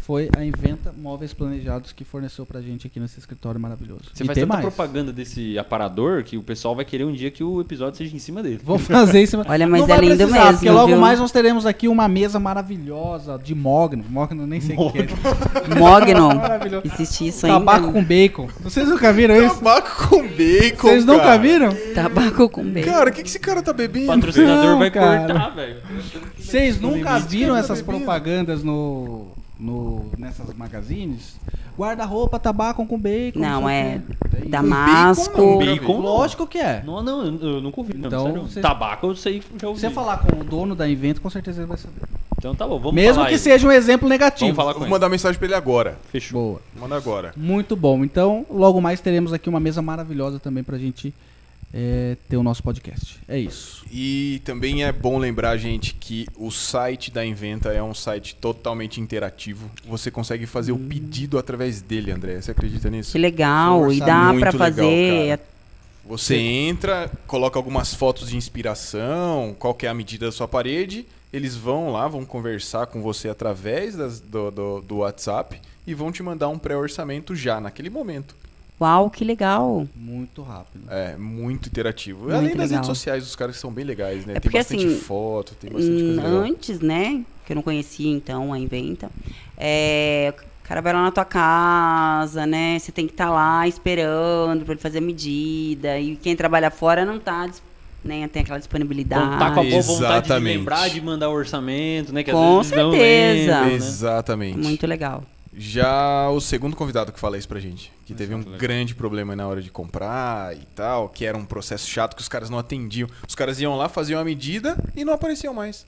Foi 0.08 0.30
a 0.38 0.42
Inventa 0.46 0.94
Móveis 0.98 1.34
Planejados 1.34 1.92
que 1.92 2.06
forneceu 2.06 2.46
pra 2.46 2.62
gente 2.62 2.88
aqui 2.88 2.98
nesse 2.98 3.20
escritório 3.20 3.60
maravilhoso. 3.60 4.04
Você 4.14 4.24
e 4.24 4.26
faz 4.26 4.40
tanta 4.40 4.48
mais. 4.54 4.62
propaganda 4.62 5.12
desse 5.12 5.60
aparador 5.60 6.24
que 6.24 6.38
o 6.38 6.42
pessoal 6.42 6.74
vai 6.74 6.86
querer 6.86 7.04
um 7.04 7.12
dia 7.12 7.30
que 7.30 7.44
o 7.44 7.60
episódio 7.60 7.98
seja 7.98 8.16
em 8.16 8.20
cima 8.20 8.42
dele. 8.42 8.62
Vou 8.64 8.80
fazer 8.80 9.22
isso. 9.22 9.38
Olha, 9.46 9.68
mas 9.68 9.86
Não 9.86 9.94
é 9.94 10.00
lindo 10.00 10.16
precisar, 10.16 10.46
mesmo, 10.46 10.54
Porque 10.60 10.70
logo 10.70 10.88
viu? 10.88 10.98
mais 10.98 11.20
nós 11.20 11.30
teremos 11.30 11.66
aqui 11.66 11.90
uma 11.90 12.08
mesa 12.08 12.40
maravilhosa 12.40 13.38
de 13.38 13.54
mogno. 13.54 14.06
Mogno, 14.10 14.44
eu 14.44 14.48
nem 14.48 14.62
sei 14.62 14.78
o 14.78 14.90
que 14.94 15.00
é. 15.00 15.76
Mogno. 15.78 16.36
Maravilhoso. 16.40 16.84
Existe 16.86 17.28
isso 17.28 17.46
ainda? 17.46 17.60
Tabaco 17.60 17.92
com 17.92 18.02
bacon. 18.02 18.48
Vocês 18.62 18.88
nunca 18.88 19.12
viram 19.12 19.36
isso? 19.46 19.56
Tabaco 19.56 20.08
com 20.08 20.22
bacon, 20.26 20.88
Vocês 20.88 21.06
nunca 21.06 21.24
cara. 21.24 21.38
viram? 21.38 21.76
Tabaco 21.94 22.50
com 22.50 22.64
bacon. 22.64 22.90
Cara, 22.90 23.10
o 23.10 23.14
que, 23.14 23.24
que 23.24 23.28
esse 23.28 23.40
cara 23.40 23.62
tá 23.62 23.72
O 23.72 23.74
bebendo? 23.74 24.08
patrocinador 24.08 24.66
Não, 24.72 24.80
vai 24.80 24.90
cara. 24.90 25.28
cortar, 25.28 25.50
velho. 25.50 25.82
Vocês 26.40 26.80
nunca 26.80 27.20
viram 27.20 27.50
Cara, 27.56 27.60
essas 27.60 27.82
bebida. 27.82 27.98
propagandas 28.06 28.64
no, 28.64 29.36
no 29.60 30.06
nessas 30.18 30.54
magazines? 30.56 31.36
Guarda-roupa, 31.78 32.40
tabaco 32.40 32.86
com 32.86 32.98
bacon. 33.00 33.40
Não, 33.40 33.70
é. 33.70 34.02
Tem. 34.32 34.50
Damasco. 34.50 35.32
Com 35.36 35.58
Bacon? 35.60 35.94
não. 35.94 36.02
Lógico 36.02 36.48
que 36.48 36.58
é. 36.58 36.82
Não, 36.86 37.04
não, 37.04 37.24
eu, 37.26 37.40
eu 37.56 37.62
nunca 37.62 37.80
ouvi. 37.80 37.96
Não, 37.96 38.08
Então, 38.08 38.34
você- 38.42 38.62
Tabaco 38.62 39.08
eu 39.08 39.16
sei, 39.16 39.42
já 39.54 39.60
Se 39.60 39.66
ouvi. 39.66 39.80
você 39.82 39.90
falar 39.90 40.18
com 40.18 40.40
o 40.40 40.44
dono 40.44 40.76
da 40.76 40.90
Invento, 40.90 41.22
com 41.22 41.30
certeza 41.30 41.60
ele 41.62 41.68
vai 41.68 41.78
saber. 41.78 42.02
Então 42.38 42.54
tá 42.56 42.68
bom, 42.68 42.78
vamos 42.80 42.94
Mesmo 42.96 43.16
falar 43.16 43.28
que 43.28 43.34
aí. 43.34 43.40
seja 43.40 43.68
um 43.68 43.72
exemplo 43.72 44.08
negativo. 44.08 44.46
Vamos 44.46 44.56
falar 44.56 44.74
com 44.74 44.80
Vou 44.80 44.88
ele. 44.88 44.92
mandar 44.94 45.10
mensagem 45.10 45.38
pra 45.38 45.46
ele 45.48 45.56
agora. 45.56 45.98
Fechou. 46.12 46.40
Boa. 46.42 46.62
Manda 46.80 46.96
agora. 46.96 47.34
Muito 47.36 47.76
bom. 47.76 48.04
Então, 48.04 48.46
logo 48.50 48.80
mais 48.82 49.00
teremos 49.02 49.34
aqui 49.34 49.50
uma 49.50 49.60
mesa 49.60 49.82
maravilhosa 49.82 50.40
também 50.40 50.64
pra 50.64 50.78
gente 50.78 51.14
é, 51.74 52.16
ter 52.30 52.38
o 52.38 52.44
nosso 52.44 52.64
podcast. 52.64 53.20
É 53.28 53.38
isso. 53.38 53.86
E 53.92 54.42
também 54.46 54.84
é 54.84 54.92
bom 54.92 55.18
lembrar, 55.18 55.58
gente, 55.58 55.94
que 55.94 56.26
o 56.36 56.50
site 56.50 57.12
da 57.12 57.26
Inventa 57.26 57.70
é 57.74 57.84
um 57.84 57.94
site 57.94 58.36
totalmente 58.36 59.00
interativo. 59.02 59.70
Você 59.86 60.10
consegue 60.10 60.46
fazer 60.46 60.72
o 60.72 60.78
pedido 60.80 61.38
através 61.38 61.82
dele, 61.82 62.12
André. 62.12 62.40
Você 62.42 62.52
acredita 62.52 62.90
nisso? 62.90 63.12
Que 63.12 63.18
legal. 63.18 63.92
E 63.92 64.00
dá 64.00 64.32
legal, 64.32 64.54
fazer. 64.54 65.38
cara. 65.38 65.58
Você 66.06 66.38
entra, 66.38 67.12
coloca 67.28 67.60
algumas 67.60 67.94
fotos 67.94 68.30
de 68.30 68.38
inspiração, 68.38 69.54
qual 69.60 69.74
que 69.74 69.86
é 69.86 69.90
a 69.90 69.94
medida 69.94 70.26
da 70.28 70.32
sua 70.32 70.48
parede, 70.48 71.06
eles 71.34 71.56
vão 71.58 71.92
lá, 71.92 72.08
vão 72.08 72.24
conversar 72.24 72.88
com 72.88 73.02
você 73.02 73.28
através 73.28 73.96
das- 73.98 74.22
do, 74.22 74.50
do- 74.50 74.82
do 74.82 74.98
WhatsApp 75.00 75.60
e 75.86 75.94
vão 75.94 76.10
te 76.10 76.24
mandar 76.24 76.48
um 76.48 76.58
pré-orçamento 76.58 77.36
já, 77.36 77.60
naquele 77.60 77.90
momento. 77.90 78.36
Uau, 78.80 79.10
que 79.10 79.24
legal. 79.26 79.88
Muito 79.96 80.42
rápido. 80.44 80.84
É, 80.90 81.18
muito 81.18 81.68
interativo. 81.68 82.26
Muito 82.26 82.36
Além 82.36 82.50
das 82.50 82.70
legal. 82.70 82.76
redes 82.76 82.88
sociais, 82.88 83.24
os 83.26 83.36
caras 83.36 83.58
são 83.58 83.72
bem 83.72 83.84
legais, 83.84 84.26
né? 84.26 84.34
É 84.34 84.36
tem 84.36 84.42
porque, 84.44 84.58
bastante 84.58 84.86
assim, 84.86 85.00
foto, 85.00 85.56
tem 85.56 85.72
bastante 85.72 86.04
coisa 86.04 86.22
legal. 86.22 86.40
antes, 86.42 86.80
né? 86.80 87.24
Que 87.46 87.54
eu 87.54 87.56
não 87.56 87.64
conhecia, 87.64 88.12
então, 88.12 88.54
a 88.54 88.60
Inventa. 88.60 89.10
É, 89.58 90.32
o 90.64 90.68
cara 90.68 90.82
vai 90.82 90.94
lá 90.94 91.02
na 91.02 91.12
tua 91.12 91.26
casa, 91.26 92.46
né? 92.46 92.78
Você 92.78 92.92
tem 92.92 93.08
que 93.08 93.14
estar 93.14 93.32
lá 93.32 93.68
esperando 93.68 94.64
pra 94.64 94.74
ele 94.74 94.82
fazer 94.82 95.00
a 95.00 95.02
medida. 95.02 96.00
E 96.00 96.16
quem 96.16 96.36
trabalha 96.36 96.70
fora 96.70 97.04
não 97.04 97.18
tá, 97.20 97.50
né? 98.04 98.28
Tem 98.28 98.44
aquela 98.44 98.60
disponibilidade. 98.60 99.26
Então 99.26 99.40
tá 99.40 99.52
com 99.56 99.62
a 99.62 99.64
boa 99.64 99.82
vontade 99.82 100.28
de 100.28 100.40
lembrar 100.40 100.88
de 100.90 101.02
mandar 101.02 101.30
o 101.30 101.34
orçamento, 101.34 102.14
né? 102.14 102.22
Que 102.22 102.32
Com 102.32 102.60
às 102.60 102.70
vezes 102.70 102.84
não 102.84 102.92
certeza. 102.92 103.52
lembram, 103.54 103.66
né? 103.70 103.74
Exatamente. 103.76 104.58
Muito 104.60 104.86
legal. 104.86 105.24
Já 105.60 106.30
o 106.30 106.40
segundo 106.40 106.76
convidado 106.76 107.12
que 107.12 107.20
fala 107.20 107.38
isso 107.38 107.48
pra 107.48 107.60
gente, 107.60 107.92
que 108.06 108.14
teve 108.14 108.34
um 108.36 108.40
legal. 108.40 108.58
grande 108.60 108.94
problema 108.94 109.36
na 109.36 109.48
hora 109.48 109.60
de 109.62 109.72
comprar 109.72 110.56
e 110.56 110.62
tal, 110.76 111.10
que 111.10 111.26
era 111.26 111.36
um 111.36 111.46
processo 111.46 111.90
chato 111.90 112.16
que 112.16 112.22
os 112.22 112.30
caras 112.30 112.50
não 112.50 112.60
atendiam. 112.60 113.10
Os 113.28 113.34
caras 113.34 113.60
iam 113.60 113.76
lá, 113.76 113.90
faziam 113.90 114.22
a 114.22 114.24
medida 114.24 114.78
e 114.96 115.04
não 115.04 115.14
apareciam 115.14 115.54
mais. 115.54 115.86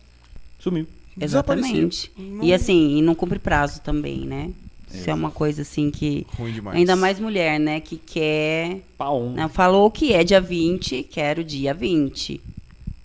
Sumiu. 0.60 0.88
Exatamente. 1.22 2.12
Não- 2.18 2.44
E 2.44 2.54
assim, 2.54 2.98
e 2.98 3.02
não 3.02 3.14
cumpre 3.14 3.38
prazo 3.40 3.82
também, 3.82 4.22
né? 4.26 4.50
Isso 4.92 5.08
é 5.08 5.14
uma 5.14 5.30
coisa 5.30 5.62
assim 5.62 5.92
que. 5.92 6.26
Ruim 6.36 6.52
demais. 6.52 6.76
Ainda 6.76 6.96
mais 6.96 7.20
mulher, 7.20 7.60
né? 7.60 7.80
Que 7.80 7.96
quer. 7.98 8.80
Pau. 8.98 9.30
né, 9.30 9.48
falou 9.50 9.92
que 9.92 10.14
é 10.14 10.24
dia 10.24 10.42
20, 10.42 11.04
quero 11.04 11.44
dia 11.44 11.76
20. 11.76 12.42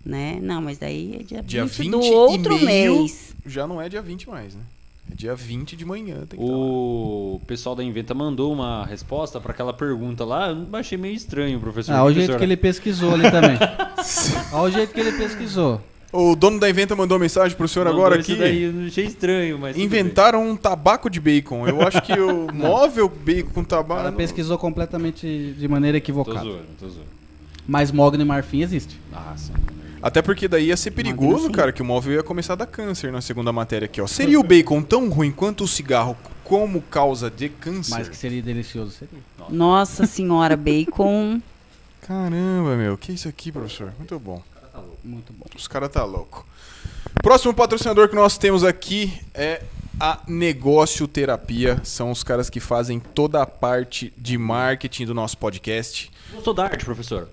Né? 0.05 0.39
Não, 0.41 0.63
mas 0.63 0.79
daí 0.79 1.17
é 1.21 1.23
dia, 1.23 1.43
Dia 1.43 1.65
20, 1.67 1.79
20 1.79 1.91
do 1.91 2.03
e 2.03 2.11
outro 2.11 2.59
meio. 2.65 2.97
mês. 3.01 3.35
Já 3.47 3.67
não 3.67 3.81
é 3.83 3.89
dia 3.89 4.01
20 4.03 4.29
mais, 4.31 4.55
né? 4.55 4.61
É 5.11 5.15
dia 5.15 5.35
20 5.35 5.77
de 5.77 5.85
manhã. 5.85 6.25
Tem 6.29 6.39
que 6.39 6.45
O 6.45 7.41
pessoal 7.47 7.75
da 7.77 7.85
Inventa 7.85 8.15
mandou 8.15 8.53
uma 8.53 8.85
resposta 8.87 9.41
pra 9.41 9.53
aquela 9.53 9.73
pergunta 9.73 10.25
lá. 10.25 10.49
Eu 10.49 10.67
achei 10.79 10.97
meio 10.97 11.15
estranho, 11.15 11.61
professor. 11.61 11.93
Ah, 11.93 12.05
o 12.05 12.13
jeito 12.13 12.37
que 12.37 12.43
ele 12.43 12.57
pesquisou 12.57 13.15
ali 13.15 13.31
também. 13.31 13.59
Olha 14.53 14.63
o 14.63 14.71
jeito 14.71 14.95
que 14.95 15.01
ele 15.01 15.13
pesquisou. 15.13 15.81
O 16.13 16.37
dono 16.37 16.61
da 16.61 16.71
Inventa 16.71 16.95
mandou 16.95 17.19
mensagem 17.19 17.57
pro 17.57 17.67
senhor 17.67 17.87
mandou 17.87 18.01
agora 18.07 18.21
aqui. 18.21 18.37
Daí, 18.37 18.63
eu 18.63 18.87
achei 18.87 19.05
estranho, 19.05 19.59
mas. 19.59 19.77
Inventaram 19.77 20.49
um 20.49 20.57
tabaco 20.57 21.11
de 21.11 21.21
bacon. 21.21 21.67
Eu 21.67 21.83
acho 21.83 22.01
que 22.03 22.13
o 22.13 22.47
móvel 22.55 23.09
bacon 23.09 23.51
com 23.53 23.65
tabaco. 23.65 24.01
cara 24.01 24.13
pesquisou 24.13 24.57
completamente 24.57 25.55
de 25.59 25.67
maneira 25.67 25.99
Tô 25.99 26.05
equivocada. 26.05 26.41
zoando, 26.45 26.67
tô 26.79 26.89
zoando. 26.89 27.09
Mas 27.67 27.91
mogno 27.91 28.23
e 28.23 28.25
marfim 28.25 28.63
existe. 28.63 29.01
Ah, 29.13 29.33
sim. 29.37 29.53
Até 30.05 30.21
porque 30.21 30.47
daí 30.47 30.67
ia 30.67 30.77
ser 30.77 30.91
perigoso, 30.91 31.51
cara, 31.51 31.73
que 31.73 31.81
o 31.81 31.85
móvel 31.85 32.13
ia 32.13 32.23
começar 32.23 32.53
a 32.53 32.57
dar 32.57 32.67
câncer 32.67 33.11
na 33.11 33.23
segunda 33.23 33.51
matéria 33.51 33.87
aqui, 33.87 34.03
ó. 34.03 34.07
Seria 34.07 34.39
o 34.39 34.43
bacon 34.43 34.83
tão 34.83 35.09
ruim 35.09 35.33
quanto 35.33 35.65
o 35.65 35.67
cigarro 35.67 36.15
como 36.45 36.83
causa 36.83 37.31
de 37.31 37.49
câncer? 37.49 37.91
Mas 37.91 38.07
que 38.07 38.15
seria 38.15 38.43
delicioso, 38.43 38.91
seria. 38.91 39.19
Nossa 39.49 40.05
senhora, 40.05 40.59
bacon. 40.59 41.41
Caramba, 42.03 42.77
meu, 42.77 42.99
que 42.99 43.13
isso 43.13 43.27
aqui, 43.27 43.51
professor? 43.51 43.95
Muito 43.97 44.19
bom. 44.19 44.43
Muito 45.03 45.33
bom. 45.33 45.47
Os 45.57 45.67
caras 45.67 45.89
tá 45.91 46.05
louco. 46.05 46.47
Próximo 47.23 47.55
patrocinador 47.55 48.11
que 48.11 48.15
nós 48.15 48.37
temos 48.37 48.63
aqui 48.63 49.11
é 49.33 49.63
a 49.99 50.21
Negócio 50.29 51.09
Terapia. 51.09 51.81
São 51.83 52.11
os 52.11 52.23
caras 52.23 52.51
que 52.51 52.61
fazem 52.61 53.01
toda 53.01 53.41
a 53.41 53.47
parte 53.47 54.13
de 54.19 54.37
marketing 54.37 55.07
do 55.07 55.15
nosso 55.15 55.39
podcast. 55.39 56.13
Gostou 56.31 56.53
da 56.53 56.65
arte, 56.65 56.85
professor? 56.85 57.27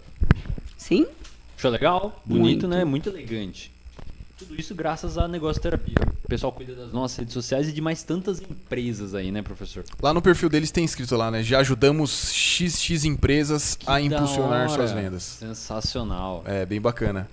Sim? 0.77 1.05
Achou 1.61 1.69
legal? 1.69 2.19
Bonito, 2.25 2.41
Muito. 2.43 2.67
né? 2.67 2.83
Muito 2.83 3.07
elegante. 3.09 3.71
Tudo 4.35 4.59
isso 4.59 4.73
graças 4.73 5.15
à 5.15 5.27
Negócio 5.27 5.61
Terapia. 5.61 5.93
O 6.23 6.27
pessoal 6.27 6.51
cuida 6.51 6.73
das 6.73 6.91
nossas 6.91 7.19
redes 7.19 7.35
sociais 7.35 7.69
e 7.69 7.71
de 7.71 7.79
mais 7.79 8.01
tantas 8.01 8.41
empresas 8.41 9.13
aí, 9.13 9.31
né, 9.31 9.43
professor? 9.43 9.85
Lá 10.01 10.11
no 10.11 10.23
perfil 10.23 10.49
deles 10.49 10.71
tem 10.71 10.83
escrito 10.83 11.15
lá, 11.15 11.29
né? 11.29 11.43
Já 11.43 11.59
ajudamos 11.59 12.09
XX 12.33 13.05
empresas 13.05 13.75
Que 13.75 13.87
a 13.87 14.01
impulsionar 14.01 14.61
hora. 14.61 14.69
suas 14.69 14.91
vendas. 14.91 15.21
Sensacional. 15.21 16.43
É, 16.47 16.65
bem 16.65 16.81
bacana. 16.81 17.29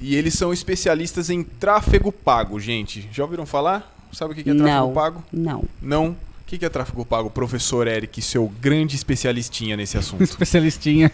E 0.00 0.16
eles 0.16 0.34
são 0.34 0.52
especialistas 0.52 1.30
em 1.30 1.44
tráfego 1.44 2.10
pago, 2.10 2.58
gente. 2.58 3.08
Já 3.12 3.22
ouviram 3.22 3.46
falar? 3.46 3.96
Sabe 4.12 4.32
o 4.32 4.34
que 4.34 4.40
é 4.40 4.52
tráfego 4.52 4.68
Não. 4.68 4.92
pago? 4.92 5.24
Não. 5.32 5.64
Não. 5.80 6.06
O 6.08 6.16
que 6.44 6.58
que 6.58 6.64
é 6.64 6.68
tráfego 6.68 7.06
pago, 7.06 7.30
professor 7.30 7.86
Eric, 7.86 8.20
seu 8.20 8.48
grande 8.60 8.96
especialistinha 8.96 9.76
nesse 9.76 9.96
assunto? 9.96 10.24
Especialistinha. 10.26 11.12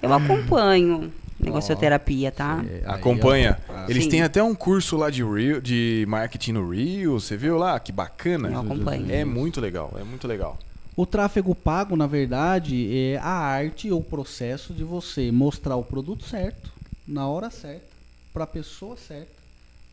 Eu 0.00 0.12
acompanho 0.14 1.12
negocioterapia, 1.38 2.32
tá? 2.32 2.64
É, 2.68 2.82
Acompanha. 2.86 3.58
Ah, 3.68 3.86
Eles 3.88 4.04
Sim. 4.04 4.10
têm 4.10 4.22
até 4.22 4.42
um 4.42 4.54
curso 4.54 4.96
lá 4.96 5.10
de, 5.10 5.22
Reel, 5.22 5.60
de 5.60 6.04
marketing 6.08 6.52
no 6.52 6.70
Rio, 6.70 7.20
você 7.20 7.36
viu 7.36 7.56
lá? 7.56 7.78
Que 7.78 7.92
bacana. 7.92 8.48
Eu 8.48 8.60
acompanho. 8.60 9.10
É 9.10 9.24
muito 9.24 9.60
legal, 9.60 9.94
é 9.98 10.04
muito 10.04 10.26
legal. 10.26 10.58
O 10.96 11.04
tráfego 11.04 11.54
pago, 11.54 11.94
na 11.94 12.06
verdade, 12.06 12.88
é 12.96 13.18
a 13.18 13.28
arte 13.28 13.90
ou 13.90 14.02
processo 14.02 14.72
de 14.72 14.82
você 14.82 15.30
mostrar 15.30 15.76
o 15.76 15.84
produto 15.84 16.24
certo, 16.24 16.72
na 17.06 17.28
hora 17.28 17.50
certa, 17.50 17.86
para 18.32 18.44
a 18.44 18.46
pessoa 18.46 18.96
certa, 18.96 19.36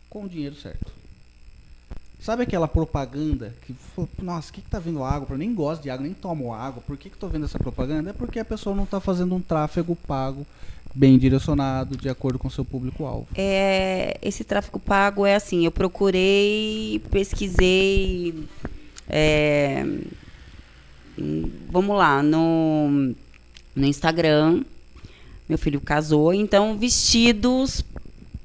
com 0.09 0.23
o 0.23 0.29
dinheiro 0.29 0.55
certo. 0.55 1.03
Sabe 2.21 2.43
aquela 2.43 2.69
propaganda 2.69 3.53
que, 3.63 3.75
nossa, 4.21 4.49
o 4.49 4.53
que, 4.53 4.61
que 4.61 4.69
tá 4.69 4.79
vendo 4.79 5.03
água? 5.03 5.27
Eu 5.31 5.37
nem 5.37 5.53
gosto 5.53 5.81
de 5.81 5.89
água, 5.89 6.05
nem 6.05 6.13
tomo 6.13 6.53
água. 6.53 6.81
Por 6.87 6.95
que, 6.95 7.09
que 7.09 7.17
tô 7.17 7.27
vendo 7.27 7.43
essa 7.43 7.59
propaganda? 7.59 8.11
É 8.11 8.13
porque 8.13 8.39
a 8.39 8.45
pessoa 8.45 8.73
não 8.73 8.85
tá 8.85 9.01
fazendo 9.01 9.35
um 9.35 9.41
tráfego 9.41 9.93
pago 10.07 10.47
bem 10.93 11.17
direcionado, 11.17 11.97
de 11.97 12.07
acordo 12.09 12.37
com 12.37 12.47
o 12.47 12.51
seu 12.51 12.63
público-alvo. 12.63 13.27
É, 13.35 14.17
esse 14.21 14.43
tráfego 14.43 14.79
pago 14.79 15.25
é 15.25 15.35
assim, 15.35 15.65
eu 15.65 15.71
procurei, 15.71 17.01
pesquisei, 17.09 18.35
é, 19.09 19.85
hum, 21.17 21.49
vamos 21.71 21.97
lá, 21.97 22.21
no, 22.21 23.13
no 23.75 23.85
Instagram, 23.85 24.63
meu 25.49 25.57
filho 25.57 25.81
casou, 25.81 26.33
então 26.33 26.77
vestidos 26.77 27.83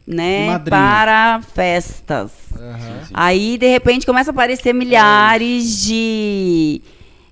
né, 0.07 0.47
madrinha. 0.47 0.71
para 0.71 1.43
festas. 1.55 2.33
Aham. 2.57 3.09
Aí, 3.13 3.59
de 3.59 3.69
repente, 3.69 4.07
começa 4.07 4.31
a 4.31 4.33
aparecer 4.33 4.73
milhares 4.73 5.83
de. 5.83 6.81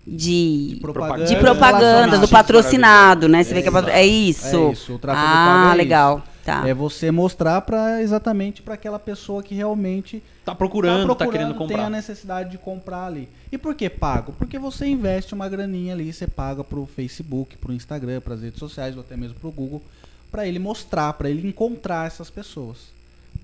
De, 0.07 0.79
Propaganda. 0.81 1.25
de 1.25 1.37
propagandas, 1.37 2.21
do 2.21 2.29
patrocinado, 2.29 3.29
né? 3.29 3.43
Você 3.43 3.53
vê 3.55 3.63
que 3.63 3.69
é, 3.69 3.73
patro- 3.73 3.91
é 3.91 4.03
É 4.03 4.07
isso. 4.07 4.71
isso, 4.71 4.95
o 4.95 4.99
tráfego 5.01 5.27
ah, 5.27 5.63
pago 5.65 5.73
é 5.73 5.77
legal. 5.77 6.23
Tá. 6.45 6.63
É 6.69 6.73
você 6.73 7.11
mostrar 7.11 7.61
para 7.63 8.01
exatamente 8.01 8.63
para 8.63 8.75
aquela 8.75 9.01
pessoa 9.01 9.43
que 9.43 9.53
realmente 9.53 10.23
Tá 10.45 10.55
procurando, 10.55 11.13
tá, 11.17 11.27
querendo 11.27 11.55
tem 11.55 11.57
a 11.57 11.59
comprar. 11.59 11.91
necessidade 11.91 12.51
de 12.51 12.59
comprar 12.59 13.07
ali. 13.07 13.29
E 13.51 13.59
por 13.59 13.75
que 13.75 13.91
pago? 13.91 14.33
Porque 14.39 14.57
você 14.61 14.87
investe 14.87 15.35
uma 15.35 15.49
graninha 15.49 15.93
ali, 15.93 16.13
você 16.13 16.29
paga 16.29 16.63
pro 16.63 16.87
Facebook, 16.87 17.57
pro 17.57 17.73
Instagram, 17.73 18.21
pras 18.21 18.43
redes 18.43 18.61
sociais 18.61 18.95
ou 18.95 19.01
até 19.01 19.17
mesmo 19.17 19.35
pro 19.41 19.51
Google, 19.51 19.83
para 20.31 20.47
ele 20.47 20.61
mostrar, 20.61 21.13
para 21.15 21.29
ele 21.29 21.49
encontrar 21.49 22.07
essas 22.07 22.31
pessoas. 22.31 22.95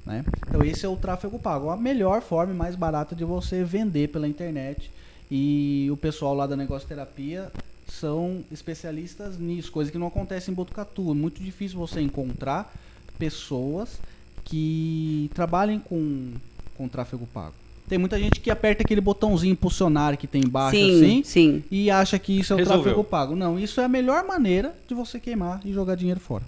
Né? 0.06 0.24
Então 0.48 0.62
esse 0.62 0.86
é 0.86 0.88
o 0.88 0.94
tráfego 0.96 1.40
pago, 1.40 1.70
a 1.70 1.76
melhor 1.76 2.22
forma 2.22 2.52
e 2.52 2.56
mais 2.56 2.76
barata 2.76 3.16
de 3.16 3.24
você 3.24 3.64
vender 3.64 4.10
pela 4.10 4.28
internet. 4.28 4.92
E 5.34 5.88
o 5.90 5.96
pessoal 5.96 6.34
lá 6.34 6.46
da 6.46 6.54
Negócio 6.54 6.86
Terapia 6.86 7.50
são 7.88 8.44
especialistas 8.52 9.38
nisso, 9.38 9.72
coisa 9.72 9.90
que 9.90 9.96
não 9.96 10.06
acontece 10.06 10.50
em 10.50 10.54
Botucatu. 10.54 11.10
É 11.10 11.14
muito 11.14 11.42
difícil 11.42 11.78
você 11.78 12.02
encontrar 12.02 12.70
pessoas 13.18 13.98
que 14.44 15.30
trabalhem 15.32 15.78
com, 15.78 16.34
com 16.76 16.86
tráfego 16.86 17.26
pago. 17.32 17.54
Tem 17.88 17.96
muita 17.96 18.18
gente 18.18 18.40
que 18.40 18.50
aperta 18.50 18.82
aquele 18.82 19.00
botãozinho 19.00 19.52
impulsionar 19.52 20.18
que 20.18 20.26
tem 20.26 20.42
embaixo 20.44 20.76
sim, 20.76 20.96
assim 20.96 21.22
sim. 21.24 21.64
e 21.70 21.90
acha 21.90 22.18
que 22.18 22.38
isso 22.38 22.52
é 22.52 22.56
o 22.56 22.58
Resolveu. 22.58 22.82
tráfego 22.82 23.02
pago. 23.02 23.34
Não, 23.34 23.58
isso 23.58 23.80
é 23.80 23.84
a 23.84 23.88
melhor 23.88 24.26
maneira 24.26 24.74
de 24.86 24.94
você 24.94 25.18
queimar 25.18 25.62
e 25.64 25.72
jogar 25.72 25.94
dinheiro 25.94 26.20
fora. 26.20 26.44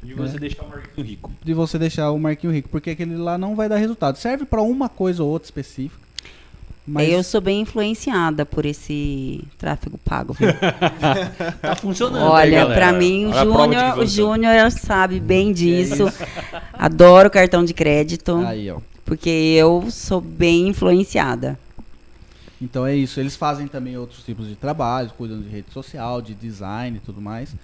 De 0.00 0.14
você 0.14 0.38
deixar 0.38 0.62
o 0.62 0.68
Marquinho 0.68 1.04
rico. 1.04 1.32
De 1.42 1.52
você 1.52 1.78
deixar 1.78 2.10
o 2.12 2.18
Marquinho 2.18 2.52
rico, 2.52 2.68
porque 2.68 2.90
aquele 2.90 3.16
lá 3.16 3.36
não 3.36 3.56
vai 3.56 3.68
dar 3.68 3.76
resultado. 3.76 4.18
Serve 4.18 4.44
para 4.44 4.62
uma 4.62 4.88
coisa 4.88 5.20
ou 5.20 5.30
outra 5.30 5.46
específica. 5.46 6.09
Mas 6.86 7.08
Eu 7.08 7.22
sou 7.22 7.40
bem 7.40 7.60
influenciada 7.60 8.44
por 8.44 8.64
esse 8.64 9.44
tráfego 9.58 9.98
pago. 9.98 10.32
viu? 10.32 10.48
Tá 11.60 11.76
funcionando. 11.76 12.24
Olha, 12.24 12.66
pra 12.66 12.92
mim, 12.92 13.26
o 13.26 13.52
Olha 13.54 13.96
o. 13.96 14.06
Júnior 14.06 14.70
sabe 14.70 15.20
bem 15.20 15.52
disso. 15.52 16.10
Adoro 16.72 17.30
cartão 17.30 17.64
de 17.64 17.74
crédito, 17.74 18.36
aí, 18.38 18.70
ó. 18.70 18.78
porque 19.04 19.28
eu 19.30 19.86
sou 19.90 20.20
bem 20.20 20.68
influenciada. 20.68 21.58
Então 22.60 22.86
é 22.86 22.94
isso. 22.94 23.20
Eles 23.20 23.36
fazem 23.36 23.66
também 23.66 23.96
outros 23.96 24.22
tipos 24.24 24.46
de 24.48 24.54
trabalhos, 24.54 25.12
cuidam 25.12 25.40
de 25.40 25.48
rede 25.48 25.70
social, 25.72 26.20
de 26.20 26.34
design 26.34 26.96
e 26.96 27.00
tudo 27.00 27.20
mais. 27.20 27.54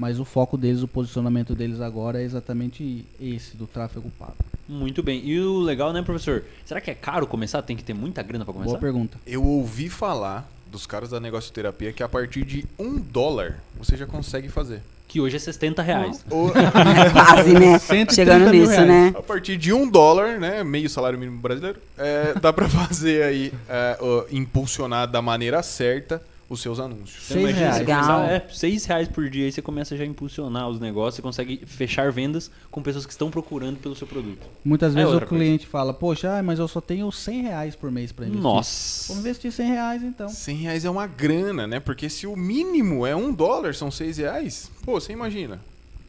Mas 0.00 0.18
o 0.18 0.24
foco 0.24 0.56
deles, 0.56 0.82
o 0.82 0.88
posicionamento 0.88 1.54
deles 1.54 1.78
agora 1.78 2.22
é 2.22 2.24
exatamente 2.24 3.04
esse, 3.20 3.54
do 3.54 3.66
tráfego 3.66 4.10
pago. 4.18 4.34
Muito 4.66 5.02
bem. 5.02 5.22
E 5.22 5.38
o 5.38 5.58
legal, 5.60 5.92
né, 5.92 6.00
professor? 6.00 6.42
Será 6.64 6.80
que 6.80 6.90
é 6.90 6.94
caro 6.94 7.26
começar? 7.26 7.60
Tem 7.60 7.76
que 7.76 7.84
ter 7.84 7.92
muita 7.92 8.22
grana 8.22 8.42
pra 8.42 8.54
começar? 8.54 8.70
Boa 8.70 8.80
pergunta. 8.80 9.18
Eu 9.26 9.44
ouvi 9.44 9.90
falar 9.90 10.50
dos 10.72 10.86
caras 10.86 11.10
da 11.10 11.20
negócio 11.20 11.52
terapia 11.52 11.92
que 11.92 12.02
a 12.02 12.08
partir 12.08 12.46
de 12.46 12.64
um 12.78 12.98
dólar 12.98 13.60
você 13.78 13.94
já 13.94 14.06
consegue 14.06 14.48
fazer. 14.48 14.80
Que 15.06 15.20
hoje 15.20 15.36
é 15.36 15.38
60 15.38 15.82
reais. 15.82 16.24
Quase, 17.12 17.52
né? 17.52 17.78
130 17.78 18.14
Chegando 18.14 18.50
nisso, 18.52 18.72
reais. 18.72 18.88
né? 18.88 19.12
a 19.14 19.20
partir 19.20 19.58
de 19.58 19.70
um 19.70 19.86
dólar, 19.86 20.40
né, 20.40 20.64
meio 20.64 20.88
salário 20.88 21.18
mínimo 21.18 21.42
brasileiro, 21.42 21.78
é, 21.98 22.32
dá 22.40 22.54
pra 22.54 22.70
fazer 22.70 23.22
aí, 23.22 23.52
é, 23.68 23.98
ó, 24.00 24.24
impulsionar 24.30 25.06
da 25.06 25.20
maneira 25.20 25.62
certa 25.62 26.22
os 26.50 26.60
seus 26.60 26.78
anúncios. 26.80 27.22
Seis 27.24 27.40
imagina 27.40 27.60
reais. 27.60 27.78
Legal. 27.78 28.22
é, 28.24 28.44
6 28.52 28.84
reais 28.84 29.08
por 29.08 29.30
dia 29.30 29.44
aí 29.46 29.52
você 29.52 29.62
começa 29.62 29.96
já 29.96 30.02
a 30.02 30.06
impulsionar 30.06 30.68
os 30.68 30.80
negócios, 30.80 31.14
você 31.14 31.22
consegue 31.22 31.62
fechar 31.64 32.10
vendas 32.10 32.50
com 32.70 32.82
pessoas 32.82 33.06
que 33.06 33.12
estão 33.12 33.30
procurando 33.30 33.78
pelo 33.78 33.94
seu 33.94 34.06
produto. 34.06 34.44
Muitas 34.64 34.92
É 34.92 34.96
vezes 34.96 35.10
o 35.10 35.12
outra 35.14 35.26
coisa. 35.28 35.44
cliente 35.44 35.66
fala, 35.66 35.94
poxa, 35.94 36.42
mas 36.42 36.58
eu 36.58 36.66
só 36.66 36.80
tenho 36.80 37.10
100 37.10 37.42
reais 37.42 37.76
por 37.76 37.90
mês 37.92 38.10
para 38.10 38.24
investir. 38.26 38.42
Nossa. 38.42 39.06
Vamos 39.12 39.24
investir 39.24 39.52
100 39.52 39.68
reais 39.68 40.02
então. 40.02 40.28
100 40.28 40.56
reais 40.56 40.84
é 40.84 40.90
uma 40.90 41.06
grana, 41.06 41.66
né? 41.68 41.78
Porque 41.78 42.10
se 42.10 42.26
o 42.26 42.34
mínimo 42.36 43.06
é 43.06 43.14
um 43.14 43.32
dólar, 43.32 43.72
são 43.74 43.90
seis 43.90 44.18
reais, 44.18 44.70
pô, 44.84 45.00
você 45.00 45.12
imagina. 45.12 45.60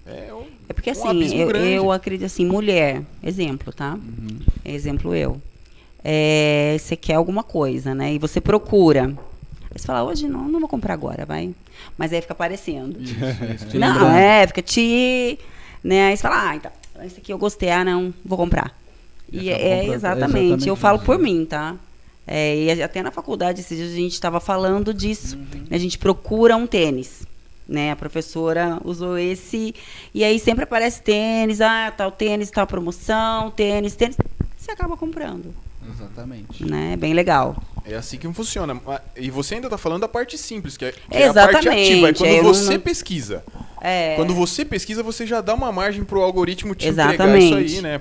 É, 0.08 0.34
um- 0.34 0.48
É 0.68 0.74
porque 0.74 0.90
um 0.90 0.94
assim, 0.94 1.08
abismo 1.08 1.40
eu, 1.42 1.48
grande. 1.48 1.70
eu 1.74 1.92
acredito 1.92 2.26
assim, 2.26 2.48
mulher, 2.48 3.04
exemplo, 3.24 3.72
tá? 3.72 3.94
Uhum. 3.94 4.40
Exemplo 4.66 5.14
eu. 5.14 5.40
É, 6.04 6.78
você 6.80 6.96
quer 6.96 7.14
alguma 7.14 7.44
coisa, 7.44 7.94
né? 7.94 8.12
E 8.16 8.18
você 8.18 8.42
procura. 8.42 9.16
Aí 9.74 9.80
você 9.80 9.88
fala, 9.88 10.04
hoje 10.04 10.28
não, 10.28 10.48
não 10.50 10.60
vou 10.60 10.68
comprar 10.68 10.94
agora, 10.94 11.26
vai. 11.26 11.54
Mas 11.98 12.12
aí 12.12 12.22
fica 12.22 12.34
aparecendo. 12.34 13.02
Isso, 13.02 13.14
isso. 13.56 13.78
Não, 13.80 13.94
lembrando. 13.94 14.16
é, 14.18 14.48
fica 14.48 14.62
te. 14.62 15.40
Né? 15.84 16.08
Aí 16.08 16.18
você 16.18 16.22
fala, 16.22 16.50
ah, 16.50 16.56
então, 16.56 16.72
esse 17.04 17.20
aqui 17.20 17.32
eu 17.32 17.38
gostei, 17.38 17.70
ah, 17.72 17.84
não, 17.84 18.14
vou 18.24 18.38
comprar. 18.38 18.78
E 19.32 19.46
E 19.46 19.50
é, 19.50 19.86
exatamente, 19.86 19.92
É 19.92 19.96
exatamente 19.96 20.68
eu 20.68 20.76
falo 20.76 20.98
isso. 20.98 21.06
por 21.06 21.18
mim, 21.18 21.46
tá? 21.46 21.76
É, 22.28 22.56
e 22.56 22.82
até 22.84 23.02
na 23.02 23.12
faculdade, 23.12 23.62
esses 23.62 23.78
dias 23.78 23.92
a 23.92 23.96
gente 23.96 24.14
estava 24.14 24.40
falando 24.40 24.94
disso. 24.94 25.38
Uhum. 25.38 25.66
A 25.72 25.78
gente 25.78 25.98
procura 25.98 26.56
um 26.56 26.68
tênis. 26.68 27.24
Né, 27.68 27.92
a 27.92 27.96
professora 27.96 28.78
usou 28.84 29.18
esse. 29.18 29.74
E 30.14 30.26
aí 30.26 30.38
sempre 30.38 30.66
aparece 30.66 31.02
tênis, 31.02 31.62
ah, 31.62 31.94
tal 31.96 32.12
tênis, 32.12 32.52
tal 32.52 32.68
promoção, 32.68 33.50
tênis, 33.52 33.96
tênis. 33.96 34.18
Você 34.58 34.72
acaba 34.72 34.98
comprando. 34.98 35.54
Exatamente. 35.90 36.64
Né? 36.66 36.96
Bem 36.98 37.14
legal. 37.14 37.56
É 37.86 37.96
assim 37.96 38.18
que 38.18 38.32
funciona. 38.34 38.80
Ah, 38.88 39.02
E 39.18 39.30
você 39.32 39.56
ainda 39.56 39.70
tá 39.70 39.78
falando 39.78 40.02
da 40.02 40.08
parte 40.08 40.38
simples, 40.38 40.78
que 40.78 40.86
é, 40.86 40.92
que 40.92 40.98
é 41.18 41.28
a 41.28 41.34
parte 41.34 41.58
Exatamente, 41.58 41.92
ativa. 41.92 42.10
É 42.10 42.14
quando 42.14 42.44
você 42.44 42.74
não- 42.74 42.80
pesquisa. 42.80 43.44
É, 43.84 44.16
Quando 44.16 44.36
você 44.36 44.64
pesquisa, 44.64 45.02
você 45.02 45.26
já 45.26 45.42
dá 45.42 45.56
uma 45.56 45.72
margem 45.72 46.04
pro 46.04 46.22
algoritmo 46.22 46.76
te 46.76 46.88
entregar 46.88 47.14
Exatamente. 47.16 47.46
isso 47.66 47.78
aí, 47.78 47.82
né? 47.82 48.00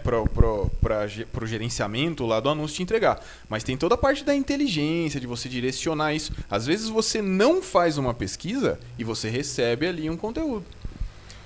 Ge- 1.09 1.25
pro 1.25 1.47
gerenciamento 1.47 2.27
lá 2.27 2.39
do 2.39 2.51
anúncio 2.51 2.77
te 2.77 2.83
entregar. 2.83 3.19
Mas 3.49 3.65
tem 3.65 3.79
toda 3.79 3.95
a 3.95 3.99
parte 3.99 4.23
da 4.23 4.35
inteligência, 4.35 5.19
de 5.19 5.27
você 5.27 5.49
direcionar 5.49 6.13
isso. 6.13 6.33
Às 6.51 6.67
vezes 6.67 6.91
você 6.91 7.23
não 7.23 7.63
faz 7.63 7.97
uma 7.97 8.13
pesquisa 8.13 8.79
e 8.99 9.05
você 9.05 9.31
recebe 9.31 9.87
ali 9.87 10.11
um 10.11 10.19
conteúdo. 10.19 10.67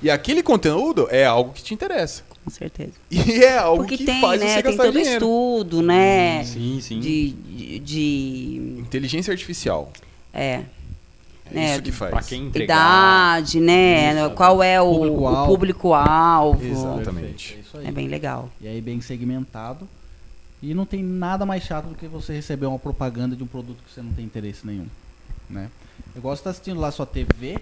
E 0.04 0.10
aquele 0.10 0.42
conteúdo 0.42 1.08
é 1.10 1.24
algo 1.24 1.52
que 1.52 1.62
te 1.62 1.72
interessa. 1.72 2.22
com 2.44 2.50
certeza. 2.50 2.92
E 3.10 3.42
é 3.42 3.56
algo 3.58 3.78
Porque 3.84 3.96
que 3.96 4.04
tem, 4.04 4.20
faz 4.20 4.40
né? 4.40 4.48
você 4.48 4.54
Tem 4.54 4.62
gastar 4.64 4.84
todo 4.84 4.92
dinheiro. 4.92 5.14
estudo, 5.14 5.82
né? 5.82 6.44
Sim, 6.44 6.78
sim. 6.82 7.00
De, 7.00 7.30
de, 7.30 7.78
de- 7.78 8.74
Inteligência 8.80 9.32
artificial. 9.32 9.90
é, 10.32 10.60
É 11.50 11.54
Né, 11.54 11.72
isso 11.72 11.82
que 11.82 11.90
faz. 11.92 12.10
Pra 12.10 12.22
quem 12.22 12.46
entregar. 12.46 13.38
idade, 13.40 13.60
né? 13.60 14.20
Isso. 14.26 14.34
Qual 14.34 14.62
é 14.62 14.80
o 14.80 14.92
Público-alvo. 14.92 15.42
o 15.42 15.46
público-alvo. 15.46 16.64
Exatamente. 16.66 17.54
É 17.54 17.60
isso 17.60 17.78
aí. 17.78 17.86
É 17.86 17.90
bem 17.90 18.06
legal. 18.08 18.50
E 18.60 18.68
aí 18.68 18.80
bem 18.82 19.00
segmentado. 19.00 19.88
E 20.62 20.72
não 20.74 20.84
tem 20.86 21.02
nada 21.02 21.44
mais 21.46 21.62
chato 21.62 21.86
do 21.86 21.94
que 21.94 22.06
você 22.06 22.32
receber 22.34 22.66
uma 22.66 22.78
propaganda 22.78 23.34
de 23.36 23.42
um 23.42 23.46
produto 23.46 23.78
que 23.86 23.92
você 23.92 24.00
não 24.02 24.12
tem 24.12 24.24
interesse 24.24 24.66
nenhum. 24.66 24.86
Né? 25.48 25.70
Eu 26.14 26.20
gosto 26.22 26.36
de 26.36 26.40
estar 26.40 26.50
assistindo 26.50 26.80
lá 26.80 26.90
sua 26.90 27.04
TV 27.06 27.58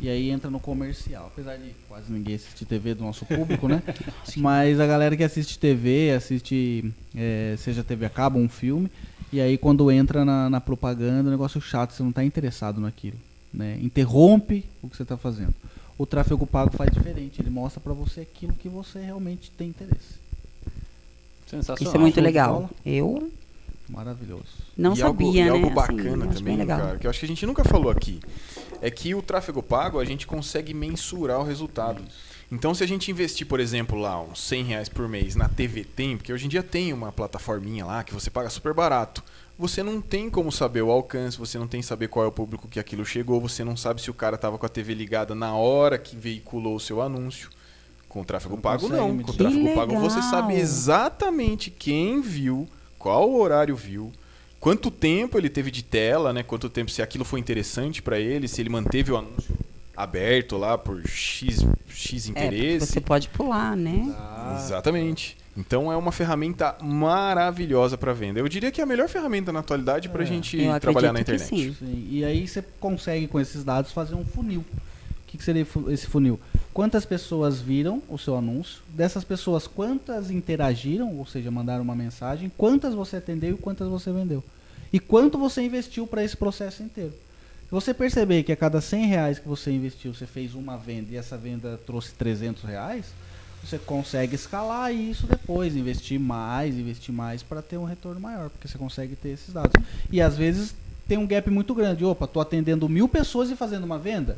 e 0.00 0.08
aí 0.08 0.30
entra 0.30 0.50
no 0.50 0.58
comercial. 0.58 1.26
Apesar 1.26 1.56
de 1.56 1.74
quase 1.88 2.10
ninguém 2.12 2.34
assistir 2.34 2.64
TV 2.64 2.94
do 2.94 3.04
nosso 3.04 3.24
público, 3.26 3.68
né? 3.68 3.82
Mas 4.36 4.80
a 4.80 4.86
galera 4.86 5.16
que 5.16 5.22
assiste 5.22 5.58
TV, 5.58 6.12
assiste, 6.12 6.92
é, 7.14 7.54
seja 7.58 7.84
TV 7.84 8.06
a 8.06 8.10
cabo, 8.10 8.38
um 8.38 8.48
filme, 8.48 8.90
e 9.32 9.40
aí 9.40 9.58
quando 9.58 9.90
entra 9.90 10.24
na, 10.24 10.48
na 10.48 10.60
propaganda, 10.60 11.28
é 11.28 11.28
um 11.28 11.32
negócio 11.32 11.60
chato, 11.60 11.92
você 11.92 12.02
não 12.02 12.10
está 12.10 12.24
interessado 12.24 12.80
naquilo. 12.80 13.16
Né? 13.52 13.78
Interrompe 13.82 14.64
o 14.82 14.88
que 14.88 14.96
você 14.96 15.02
está 15.02 15.16
fazendo. 15.16 15.54
O 15.98 16.06
tráfego 16.06 16.46
pago 16.46 16.74
faz 16.76 16.90
diferente, 16.90 17.42
ele 17.42 17.50
mostra 17.50 17.80
para 17.80 17.92
você 17.92 18.22
aquilo 18.22 18.54
que 18.54 18.68
você 18.68 19.00
realmente 19.00 19.50
tem 19.50 19.68
interesse. 19.68 20.18
Sensacional. 21.46 21.82
Isso 21.82 21.96
é 21.96 22.00
muito 22.00 22.20
legal. 22.20 22.70
Eu 22.86 23.30
Maravilhoso. 23.88 24.44
não 24.78 24.94
e 24.94 24.96
sabia, 24.96 25.26
algo, 25.26 25.34
né? 25.34 25.40
E 25.40 25.48
algo 25.48 25.66
Assim, 25.66 25.74
bacana 25.74 26.24
acho 26.26 26.38
também, 26.38 26.66
cara, 26.66 26.98
que 26.98 27.06
eu 27.06 27.10
acho 27.10 27.18
que 27.18 27.26
a 27.26 27.28
gente 27.28 27.44
nunca 27.44 27.64
falou 27.64 27.90
aqui, 27.90 28.20
é 28.80 28.90
que 28.90 29.14
o 29.14 29.22
tráfego 29.22 29.62
pago 29.62 29.98
a 29.98 30.04
gente 30.04 30.26
consegue 30.26 30.72
mensurar 30.72 31.40
o 31.40 31.44
resultado. 31.44 32.02
Então, 32.52 32.74
se 32.74 32.82
a 32.82 32.86
gente 32.86 33.10
investir, 33.10 33.46
por 33.46 33.60
exemplo, 33.60 33.96
lá 33.98 34.20
uns 34.20 34.40
100 34.40 34.64
reais 34.64 34.88
por 34.88 35.08
mês 35.08 35.36
na 35.36 35.48
TV 35.48 35.84
Tem, 35.84 36.16
porque 36.16 36.32
hoje 36.32 36.46
em 36.46 36.48
dia 36.48 36.62
tem 36.62 36.92
uma 36.92 37.12
plataforminha 37.12 37.86
lá 37.86 38.02
que 38.02 38.12
você 38.12 38.28
paga 38.28 38.50
super 38.50 38.74
barato, 38.74 39.22
você 39.56 39.82
não 39.82 40.00
tem 40.00 40.28
como 40.28 40.50
saber 40.50 40.82
o 40.82 40.90
alcance, 40.90 41.38
você 41.38 41.58
não 41.58 41.68
tem 41.68 41.80
saber 41.82 42.08
qual 42.08 42.24
é 42.24 42.28
o 42.28 42.32
público 42.32 42.66
que 42.66 42.80
aquilo 42.80 43.04
chegou, 43.04 43.40
você 43.40 43.62
não 43.62 43.76
sabe 43.76 44.00
se 44.00 44.10
o 44.10 44.14
cara 44.14 44.34
estava 44.34 44.58
com 44.58 44.66
a 44.66 44.68
TV 44.68 44.94
ligada 44.94 45.34
na 45.34 45.54
hora 45.54 45.98
que 45.98 46.16
veiculou 46.16 46.74
o 46.74 46.80
seu 46.80 47.00
anúncio. 47.00 47.50
Com 48.08 48.22
o 48.22 48.24
tráfego 48.24 48.56
Não 48.56 48.62
pago, 48.62 48.88
não. 48.88 49.16
Com 49.18 49.30
o 49.30 49.34
tráfego 49.34 49.74
pago, 49.74 50.00
você 50.00 50.20
sabe 50.22 50.54
exatamente 50.58 51.70
quem 51.70 52.20
viu, 52.20 52.66
qual 52.98 53.32
horário 53.32 53.76
viu, 53.76 54.10
quanto 54.60 54.90
tempo 54.90 55.36
ele 55.38 55.48
teve 55.48 55.70
de 55.70 55.82
tela, 55.82 56.32
né? 56.32 56.42
Quanto 56.42 56.68
tempo, 56.68 56.90
se 56.90 57.02
aquilo 57.02 57.24
foi 57.24 57.40
interessante 57.40 58.00
para 58.02 58.18
ele, 58.20 58.46
se 58.46 58.60
ele 58.60 58.68
manteve 58.68 59.10
o 59.10 59.16
anúncio 59.16 59.56
aberto 59.96 60.56
lá 60.56 60.78
por 60.78 61.06
X, 61.06 61.66
X 61.88 62.26
É, 62.26 62.30
interesse. 62.30 62.86
você 62.86 63.00
pode 63.00 63.28
pular, 63.28 63.76
né? 63.76 64.14
Exatamente. 64.56 65.36
Então 65.56 65.90
é 65.92 65.96
uma 65.96 66.12
ferramenta 66.12 66.76
maravilhosa 66.80 67.98
para 67.98 68.12
venda. 68.12 68.38
Eu 68.38 68.48
diria 68.48 68.70
que 68.70 68.80
é 68.80 68.84
a 68.84 68.86
melhor 68.86 69.08
ferramenta 69.08 69.52
na 69.52 69.58
atualidade 69.60 70.08
para 70.08 70.20
a 70.22 70.24
É. 70.24 70.26
gente 70.26 70.56
Eu 70.62 70.78
trabalhar 70.80 71.12
na 71.12 71.20
internet. 71.20 71.48
sim. 71.48 71.74
Sim, 71.78 72.06
E 72.08 72.24
aí 72.24 72.46
você 72.46 72.62
consegue 72.78 73.26
com 73.26 73.38
esses 73.40 73.64
dados 73.64 73.90
fazer 73.92 74.14
um 74.14 74.24
funil. 74.24 74.64
Que, 75.30 75.38
que 75.38 75.44
seria 75.44 75.66
esse 75.88 76.06
funil? 76.08 76.40
quantas 76.72 77.04
pessoas 77.04 77.60
viram 77.60 78.02
o 78.08 78.18
seu 78.18 78.36
anúncio, 78.36 78.80
dessas 78.88 79.24
pessoas 79.24 79.66
quantas 79.66 80.30
interagiram, 80.30 81.16
ou 81.16 81.26
seja, 81.26 81.50
mandaram 81.50 81.82
uma 81.82 81.94
mensagem, 81.94 82.50
quantas 82.56 82.94
você 82.94 83.16
atendeu 83.16 83.54
e 83.54 83.58
quantas 83.58 83.88
você 83.88 84.12
vendeu. 84.12 84.42
E 84.92 84.98
quanto 84.98 85.38
você 85.38 85.62
investiu 85.62 86.06
para 86.06 86.24
esse 86.24 86.36
processo 86.36 86.82
inteiro. 86.82 87.12
Se 87.12 87.70
você 87.70 87.94
perceber 87.94 88.42
que 88.42 88.50
a 88.50 88.56
cada 88.56 88.80
100 88.80 89.06
reais 89.06 89.38
que 89.38 89.48
você 89.48 89.70
investiu, 89.70 90.12
você 90.12 90.26
fez 90.26 90.54
uma 90.54 90.76
venda 90.76 91.12
e 91.12 91.16
essa 91.16 91.36
venda 91.36 91.78
trouxe 91.86 92.12
300 92.14 92.64
reais, 92.64 93.06
você 93.62 93.78
consegue 93.78 94.34
escalar 94.34 94.92
isso 94.92 95.26
depois, 95.26 95.76
investir 95.76 96.18
mais, 96.18 96.74
investir 96.76 97.14
mais 97.14 97.42
para 97.42 97.62
ter 97.62 97.76
um 97.76 97.84
retorno 97.84 98.20
maior, 98.20 98.48
porque 98.50 98.66
você 98.66 98.78
consegue 98.78 99.14
ter 99.14 99.30
esses 99.30 99.52
dados. 99.52 99.72
E 100.10 100.20
às 100.20 100.36
vezes 100.36 100.74
tem 101.10 101.18
um 101.18 101.26
gap 101.26 101.50
muito 101.50 101.74
grande. 101.74 102.04
Opa, 102.04 102.24
tô 102.24 102.40
atendendo 102.40 102.88
mil 102.88 103.08
pessoas 103.08 103.50
e 103.50 103.56
fazendo 103.56 103.82
uma 103.82 103.98
venda. 103.98 104.36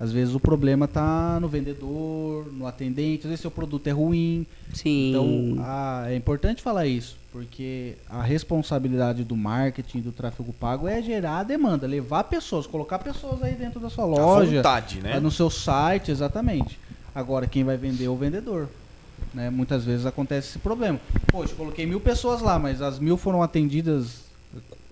Às 0.00 0.10
vezes 0.10 0.34
o 0.34 0.40
problema 0.40 0.88
tá 0.88 1.38
no 1.38 1.46
vendedor, 1.46 2.50
no 2.54 2.66
atendente, 2.66 3.24
às 3.24 3.28
vezes 3.28 3.40
seu 3.42 3.50
produto 3.50 3.86
é 3.86 3.90
ruim. 3.90 4.46
Sim. 4.72 5.10
Então 5.10 5.62
a- 5.62 6.06
é 6.08 6.16
importante 6.16 6.62
falar 6.62 6.86
isso, 6.86 7.18
porque 7.30 7.96
a 8.08 8.22
responsabilidade 8.22 9.24
do 9.24 9.36
marketing, 9.36 10.00
do 10.00 10.10
tráfego 10.10 10.54
pago 10.54 10.88
é 10.88 11.02
gerar 11.02 11.40
a 11.40 11.42
demanda, 11.42 11.86
levar 11.86 12.24
pessoas, 12.24 12.66
colocar 12.66 12.98
pessoas 12.98 13.42
aí 13.42 13.52
dentro 13.54 13.78
da 13.78 13.90
sua 13.90 14.04
A 14.04 14.06
loja, 14.06 14.56
vontade, 14.56 15.02
né? 15.02 15.16
é 15.18 15.20
no 15.20 15.30
seu 15.30 15.50
site, 15.50 16.10
exatamente. 16.10 16.78
Agora, 17.14 17.46
quem 17.46 17.62
vai 17.62 17.76
vender 17.76 18.06
é 18.06 18.08
o 18.08 18.16
vendedor. 18.16 18.70
Né? 19.34 19.50
Muitas 19.50 19.84
vezes 19.84 20.06
acontece 20.06 20.48
esse 20.48 20.58
problema. 20.60 20.98
Poxa, 21.28 21.54
coloquei 21.54 21.84
mil 21.84 22.00
pessoas 22.00 22.40
lá, 22.40 22.58
mas 22.58 22.80
as 22.80 22.98
mil 22.98 23.18
foram 23.18 23.42
atendidas 23.42 24.24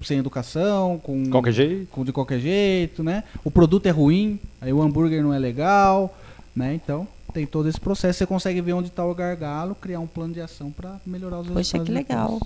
sem 0.02 0.18
educação, 0.18 0.98
com, 0.98 1.28
Qualquer 1.30 1.52
jeito. 1.52 1.86
com 1.90 2.04
de 2.04 2.12
qualquer 2.12 2.38
jeito, 2.40 3.02
né? 3.02 3.24
O 3.42 3.50
produto 3.50 3.86
é 3.86 3.90
ruim, 3.90 4.38
aí 4.60 4.72
o 4.72 4.82
hambúrguer 4.82 5.22
não 5.22 5.32
é 5.32 5.38
legal, 5.38 6.14
né? 6.54 6.74
Então, 6.74 7.06
tem 7.32 7.46
todo 7.46 7.68
esse 7.68 7.80
processo. 7.80 8.18
Você 8.18 8.26
consegue 8.26 8.60
ver 8.60 8.72
onde 8.74 8.88
está 8.88 9.04
o 9.04 9.14
gargalo, 9.14 9.74
criar 9.74 10.00
um 10.00 10.06
plano 10.06 10.34
de 10.34 10.40
ação 10.40 10.70
para 10.70 11.00
melhorar 11.06 11.40
os 11.40 11.46
Poxa, 11.48 11.78
resultados. 11.78 11.86
que 11.86 11.92
legal. 11.92 12.40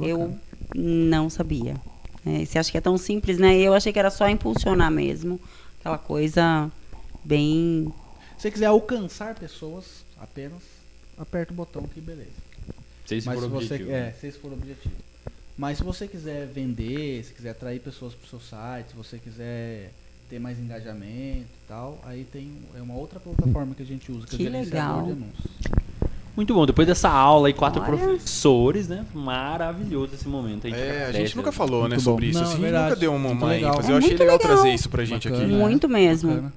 Eu 0.00 0.34
não 0.74 1.30
sabia. 1.30 1.76
É, 2.26 2.44
você 2.44 2.58
acha 2.58 2.70
que 2.70 2.76
é 2.76 2.80
tão 2.80 2.98
simples, 2.98 3.38
né? 3.38 3.56
Eu 3.56 3.72
achei 3.74 3.92
que 3.92 3.98
era 3.98 4.10
só 4.10 4.28
impulsionar 4.28 4.90
mesmo. 4.90 5.40
Aquela 5.80 5.98
coisa 5.98 6.70
bem. 7.24 7.92
Se 8.36 8.42
você 8.42 8.50
quiser 8.50 8.66
alcançar 8.66 9.34
pessoas 9.34 10.04
apenas, 10.20 10.60
aperta 11.16 11.52
o 11.52 11.56
botão 11.56 11.82
que 11.84 12.00
beleza. 12.00 12.30
Se 13.06 13.14
esse 13.16 13.26
Mas 13.26 13.36
for 13.36 13.40
se 13.42 13.46
o 13.46 13.50
você, 13.50 13.64
objetivo. 13.74 13.90
é, 13.92 14.12
se 14.20 14.26
esse 14.26 14.38
for 14.38 14.50
o 14.50 14.54
objetivo. 14.54 14.94
Mas 15.58 15.78
se 15.78 15.84
você 15.84 16.06
quiser 16.06 16.46
vender, 16.46 17.24
se 17.24 17.34
quiser 17.34 17.50
atrair 17.50 17.80
pessoas 17.80 18.14
para 18.14 18.24
o 18.24 18.28
seu 18.28 18.40
site, 18.40 18.90
se 18.90 18.94
você 18.96 19.18
quiser 19.18 19.90
ter 20.30 20.38
mais 20.38 20.58
engajamento 20.58 21.40
e 21.40 21.66
tal, 21.68 22.00
aí 22.06 22.24
tem 22.32 22.52
é 22.76 22.80
uma 22.80 22.94
outra 22.94 23.18
plataforma 23.18 23.74
que 23.74 23.82
a 23.82 23.86
gente 23.86 24.12
usa, 24.12 24.26
que, 24.26 24.36
Que 24.36 24.46
é 24.46 24.48
o 24.48 24.52
gerenciador 24.52 25.02
legal. 25.02 25.06
de 25.06 25.12
anúncios. 25.12 25.78
Muito 26.36 26.54
bom. 26.54 26.64
Depois 26.64 26.86
dessa 26.86 27.08
aula 27.10 27.50
e 27.50 27.52
quatro 27.52 27.82
Olha. 27.82 27.90
professores, 27.98 28.86
né? 28.86 29.04
Maravilhoso 29.12 30.14
esse 30.14 30.28
momento. 30.28 30.68
A 30.68 30.70
gente 30.70 30.78
É, 30.78 31.06
a 31.06 31.12
gente 31.12 31.36
nunca 31.36 31.50
né? 31.50 31.56
falou, 31.56 31.82
né, 31.84 31.88
Muito 31.96 32.02
sobre 32.02 32.26
bom. 32.26 32.30
isso. 32.30 32.38
Não, 32.40 32.46
assim, 32.48 32.58
é 32.58 32.60
verdade. 32.60 32.84
nunca 32.90 32.96
deu 33.00 33.14
uma, 33.14 33.30
uma 33.30 33.56
ênfase. 33.56 33.90
É 33.90 33.92
Eu 33.92 33.96
achei 33.96 34.08
muito 34.10 34.20
legal, 34.20 34.36
legal. 34.36 34.38
trazer 34.38 34.72
isso 34.72 34.88
pra 34.88 35.04
gente 35.04 35.28
Bacana. 35.28 35.44
aqui. 35.46 35.54
É, 35.54 35.58
Muito 35.58 35.88
mesmo. 35.88 36.30
Bacana. 36.30 36.52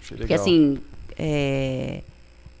Achei 0.00 0.16
Porque 0.16 0.32
legal. 0.32 0.40
assim, 0.40 0.78
é, 1.18 2.02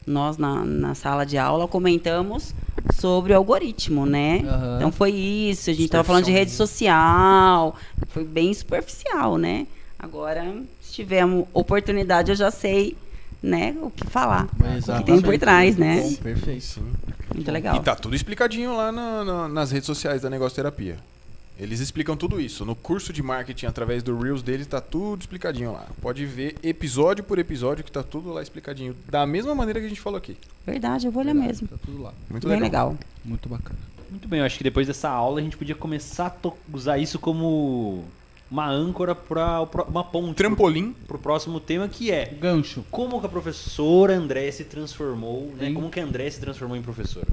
nós 0.06 0.36
na, 0.38 0.64
na 0.64 0.94
sala 0.94 1.24
de 1.24 1.38
aula 1.38 1.66
comentamos 1.68 2.54
sobre 2.98 3.32
o 3.32 3.36
algoritmo, 3.36 4.04
né? 4.06 4.42
Aham. 4.46 4.76
Então 4.76 4.92
foi 4.92 5.10
isso, 5.12 5.70
a 5.70 5.72
gente 5.72 5.84
estava 5.84 6.04
falando 6.04 6.24
de 6.24 6.32
rede 6.32 6.50
social, 6.52 7.76
foi 8.08 8.24
bem 8.24 8.52
superficial, 8.52 9.36
né? 9.38 9.66
Agora, 9.98 10.44
se 10.80 10.92
tiver 10.92 11.24
uma 11.24 11.44
oportunidade, 11.54 12.30
eu 12.32 12.36
já 12.36 12.50
sei, 12.50 12.96
né, 13.42 13.74
o 13.80 13.90
que 13.90 14.04
falar. 14.06 14.48
O 14.96 14.98
que 14.98 15.04
tem 15.04 15.20
por 15.20 15.38
trás, 15.38 15.76
né? 15.76 16.00
Bom, 16.00 16.14
perfeito. 16.16 16.60
Sim. 16.64 16.82
Muito 17.34 17.50
legal. 17.50 17.76
E 17.76 17.80
tá 17.80 17.94
tudo 17.94 18.14
explicadinho 18.16 18.76
lá 18.76 18.90
na- 18.92 19.24
na- 19.24 19.48
nas 19.48 19.70
redes 19.70 19.86
sociais 19.86 20.22
da 20.22 20.28
Negócio 20.28 20.56
Terapia. 20.56 20.98
Eles 21.58 21.80
explicam 21.80 22.16
tudo 22.16 22.40
isso. 22.40 22.64
No 22.64 22.74
curso 22.74 23.12
de 23.12 23.22
marketing, 23.22 23.66
através 23.66 24.02
do 24.02 24.18
Reels 24.18 24.42
deles, 24.42 24.66
tá 24.66 24.80
tudo 24.80 25.20
explicadinho 25.20 25.72
lá. 25.72 25.86
Pode 26.00 26.24
ver 26.26 26.56
episódio 26.62 27.22
por 27.22 27.38
episódio 27.38 27.84
que 27.84 27.92
tá 27.92 28.02
tudo 28.02 28.32
lá 28.32 28.42
explicadinho. 28.42 28.96
Da 29.08 29.26
mesma 29.26 29.54
maneira 29.54 29.78
que 29.78 29.86
a 29.86 29.88
gente 29.88 30.00
falou 30.00 30.16
aqui. 30.18 30.36
Verdade, 30.66 31.06
eu 31.06 31.12
vou 31.12 31.22
olhar 31.22 31.32
Verdade, 31.34 31.48
mesmo. 31.62 31.68
Tá 31.68 31.76
tudo 31.84 32.02
lá. 32.02 32.12
Muito 32.30 32.48
Bem 32.48 32.58
legal. 32.60 32.88
legal. 32.90 33.06
Muito 33.24 33.48
bacana. 33.48 33.78
Muito 34.10 34.28
bem, 34.28 34.40
eu 34.40 34.46
acho 34.46 34.58
que 34.58 34.64
depois 34.64 34.86
dessa 34.86 35.08
aula 35.08 35.40
a 35.40 35.42
gente 35.42 35.56
podia 35.56 35.74
começar 35.74 36.26
a 36.44 36.50
usar 36.74 36.98
isso 36.98 37.18
como 37.18 38.04
uma 38.50 38.68
âncora 38.68 39.14
para 39.14 39.62
uma 39.88 40.04
ponte 40.04 40.36
Trampolim. 40.36 40.94
para 41.06 41.16
o 41.16 41.18
próximo 41.20 41.58
tema 41.60 41.88
que 41.88 42.10
é 42.10 42.26
Gancho. 42.26 42.84
como 42.90 43.18
que 43.20 43.26
a 43.26 43.28
professora 43.28 44.14
André 44.14 44.50
se 44.50 44.64
transformou, 44.64 45.50
né? 45.56 45.72
Como 45.72 45.88
que 45.90 45.98
a 46.00 46.04
André 46.04 46.28
se 46.30 46.40
transformou 46.40 46.76
em 46.76 46.82
professora? 46.82 47.28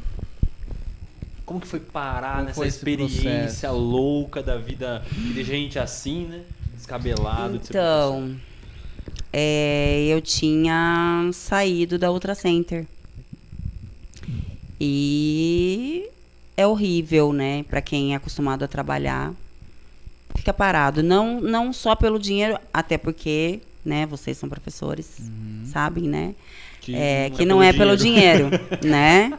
Como 1.49 1.59
que 1.59 1.65
foi 1.65 1.79
parar 1.79 2.33
Como 2.33 2.43
nessa 2.43 2.55
foi 2.57 2.67
experiência 2.67 3.23
processo? 3.41 3.75
louca 3.75 4.43
da 4.43 4.55
vida 4.55 5.03
a 5.35 5.43
gente 5.43 5.79
assim, 5.79 6.25
né? 6.27 6.41
Descabelado 6.75 7.57
de? 7.57 7.69
Então, 7.69 8.35
é, 9.33 10.05
eu 10.07 10.21
tinha 10.21 11.27
saído 11.33 11.97
da 11.97 12.11
Ultra 12.11 12.35
Center. 12.35 12.85
E 14.79 16.07
é 16.55 16.67
horrível, 16.67 17.33
né? 17.33 17.63
Pra 17.63 17.81
quem 17.81 18.13
é 18.13 18.17
acostumado 18.17 18.63
a 18.63 18.67
trabalhar. 18.67 19.33
Fica 20.35 20.53
parado. 20.53 21.01
Não, 21.01 21.41
não 21.41 21.73
só 21.73 21.95
pelo 21.95 22.19
dinheiro, 22.19 22.59
até 22.71 22.95
porque, 22.95 23.59
né, 23.83 24.05
vocês 24.05 24.37
são 24.37 24.47
professores, 24.47 25.17
sabem, 25.65 26.03
né? 26.03 26.35
Que 26.79 26.95
É, 26.95 27.31
que 27.31 27.43
não 27.43 27.61
é 27.61 27.73
pelo 27.73 27.97
dinheiro, 27.97 28.49
né? 28.85 29.33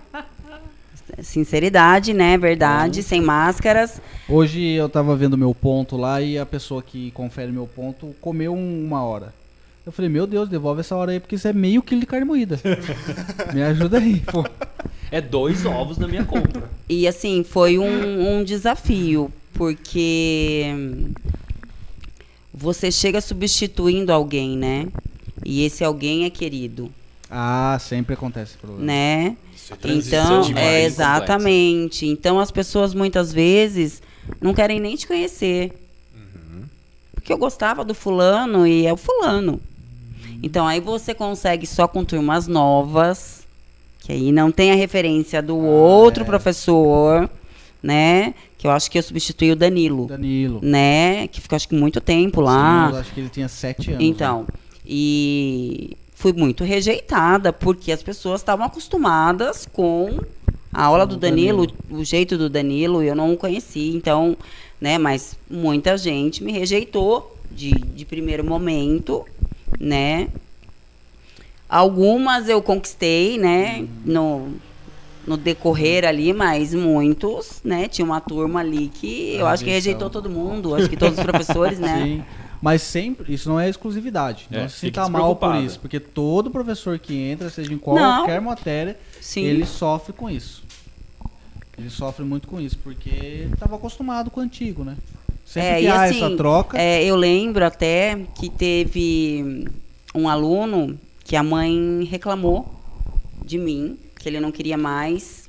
Sinceridade, 1.22 2.12
né? 2.14 2.36
Verdade, 2.38 3.02
sem 3.02 3.20
máscaras. 3.20 4.00
Hoje 4.28 4.60
eu 4.60 4.88
tava 4.88 5.14
vendo 5.16 5.36
meu 5.36 5.54
ponto 5.54 5.96
lá 5.96 6.20
e 6.20 6.38
a 6.38 6.46
pessoa 6.46 6.82
que 6.82 7.10
confere 7.12 7.52
meu 7.52 7.66
ponto 7.66 8.14
comeu 8.20 8.54
um- 8.54 8.84
uma 8.86 9.02
hora. 9.02 9.32
Eu 9.84 9.92
falei, 9.92 10.10
meu 10.10 10.26
Deus, 10.26 10.48
devolve 10.48 10.80
essa 10.80 10.94
hora 10.94 11.12
aí, 11.12 11.20
porque 11.20 11.34
isso 11.34 11.48
é 11.48 11.52
meio 11.52 11.82
quilo 11.82 12.00
de 12.00 12.06
carne 12.06 12.24
moída. 12.26 12.60
Me 13.52 13.62
ajuda 13.62 13.98
aí, 13.98 14.20
pô. 14.20 14.44
É 15.10 15.20
dois 15.20 15.64
ovos 15.66 15.98
na 15.98 16.06
minha 16.06 16.24
compra. 16.24 16.70
E 16.88 17.08
assim, 17.08 17.42
foi 17.42 17.78
um, 17.78 18.38
um 18.38 18.44
desafio, 18.44 19.32
porque 19.54 20.72
você 22.52 22.90
chega 22.92 23.20
substituindo 23.20 24.12
alguém, 24.12 24.56
né? 24.56 24.86
E 25.44 25.64
esse 25.64 25.82
alguém 25.82 26.24
é 26.24 26.30
querido, 26.30 26.90
Ah, 27.30 27.76
sempre 27.80 28.14
acontece 28.14 28.52
esse 28.52 28.58
problema. 28.58 28.84
né? 28.84 29.36
Então, 29.84 30.42
é 30.56 30.84
exatamente. 30.84 32.06
Então 32.06 32.38
as 32.38 32.50
pessoas 32.50 32.94
muitas 32.94 33.32
vezes 33.32 34.02
não 34.40 34.54
querem 34.54 34.80
nem 34.80 34.96
te 34.96 35.06
conhecer. 35.06 35.72
Porque 37.14 37.32
eu 37.32 37.38
gostava 37.38 37.84
do 37.84 37.94
fulano 37.94 38.66
e 38.66 38.86
é 38.86 38.92
o 38.92 38.96
fulano. 38.96 39.60
Então 40.42 40.66
aí 40.66 40.80
você 40.80 41.12
consegue 41.14 41.66
só 41.66 41.86
com 41.86 42.04
turmas 42.04 42.46
novas, 42.46 43.46
que 44.00 44.12
aí 44.12 44.32
não 44.32 44.50
tem 44.50 44.72
a 44.72 44.74
referência 44.74 45.42
do 45.42 45.56
outro 45.56 46.22
é. 46.22 46.26
professor, 46.26 47.28
né? 47.82 48.34
Que 48.56 48.66
eu 48.66 48.70
acho 48.70 48.90
que 48.90 48.98
eu 48.98 49.02
substituí 49.02 49.52
o 49.52 49.56
Danilo, 49.56 50.06
Danilo. 50.06 50.60
né? 50.62 51.28
Que 51.28 51.40
ficou 51.40 51.56
acho 51.56 51.68
que 51.68 51.74
muito 51.74 52.00
tempo 52.00 52.40
lá. 52.40 52.88
Sim, 52.88 52.94
eu 52.94 53.00
acho 53.00 53.12
que 53.12 53.20
ele 53.20 53.28
tinha 53.28 53.48
sete 53.48 53.90
anos. 53.90 54.02
Então, 54.02 54.46
e 54.84 55.96
fui 56.20 56.34
muito 56.34 56.64
rejeitada, 56.64 57.50
porque 57.50 57.90
as 57.90 58.02
pessoas 58.02 58.42
estavam 58.42 58.66
acostumadas 58.66 59.66
com 59.72 60.18
a 60.70 60.84
aula 60.84 61.06
do 61.06 61.16
Danilo, 61.16 61.66
Danilo. 61.66 62.02
o 62.02 62.04
jeito 62.04 62.36
do 62.36 62.50
Danilo, 62.50 63.02
eu 63.02 63.16
não 63.16 63.34
conhecia, 63.34 63.96
então, 63.96 64.36
né, 64.78 64.98
mas 64.98 65.34
muita 65.50 65.96
gente 65.96 66.44
me 66.44 66.52
rejeitou 66.52 67.34
de, 67.50 67.70
de 67.70 68.04
primeiro 68.04 68.44
momento, 68.44 69.24
né? 69.80 70.28
Algumas 71.66 72.50
eu 72.50 72.60
conquistei, 72.60 73.38
né, 73.38 73.88
no, 74.04 74.50
no 75.26 75.38
decorrer 75.38 76.04
ali, 76.04 76.34
mas 76.34 76.74
muitos, 76.74 77.62
né, 77.64 77.88
tinha 77.88 78.04
uma 78.04 78.20
turma 78.20 78.60
ali 78.60 78.88
que 78.88 79.36
eu 79.36 79.46
acho 79.46 79.64
que 79.64 79.70
rejeitou 79.70 80.10
todo 80.10 80.28
mundo, 80.28 80.74
acho 80.74 80.90
que 80.90 80.98
todos 80.98 81.18
os 81.18 81.24
professores, 81.24 81.78
né? 81.80 82.04
Sim. 82.04 82.24
Mas 82.60 82.82
sempre, 82.82 83.32
isso 83.32 83.48
não 83.48 83.58
é 83.58 83.68
exclusividade. 83.68 84.46
É, 84.50 84.62
não 84.62 84.68
se 84.68 84.80
sinta 84.80 85.08
mal 85.08 85.34
por 85.34 85.56
isso. 85.56 85.80
Porque 85.80 85.98
todo 85.98 86.50
professor 86.50 86.98
que 86.98 87.16
entra, 87.16 87.48
seja 87.48 87.72
em 87.72 87.78
qualquer 87.78 88.40
matéria, 88.40 88.98
Sim. 89.20 89.44
ele 89.44 89.64
sofre 89.64 90.12
com 90.12 90.28
isso. 90.28 90.62
Ele 91.78 91.88
sofre 91.88 92.24
muito 92.24 92.46
com 92.46 92.60
isso, 92.60 92.78
porque 92.82 93.48
estava 93.50 93.76
acostumado 93.76 94.30
com 94.30 94.40
o 94.40 94.42
antigo, 94.42 94.84
né? 94.84 94.96
Sempre 95.46 95.68
É, 95.68 95.76
que 95.78 95.84
e 95.84 95.88
há 95.88 96.02
assim, 96.04 96.16
essa 96.22 96.36
troca. 96.36 96.78
É, 96.78 97.02
eu 97.02 97.16
lembro 97.16 97.64
até 97.64 98.18
que 98.38 98.50
teve 98.50 99.66
um 100.14 100.28
aluno 100.28 100.98
que 101.24 101.34
a 101.34 101.42
mãe 101.42 102.04
reclamou 102.04 102.72
de 103.42 103.56
mim, 103.56 103.96
que 104.18 104.28
ele 104.28 104.38
não 104.38 104.52
queria 104.52 104.76
mais. 104.76 105.48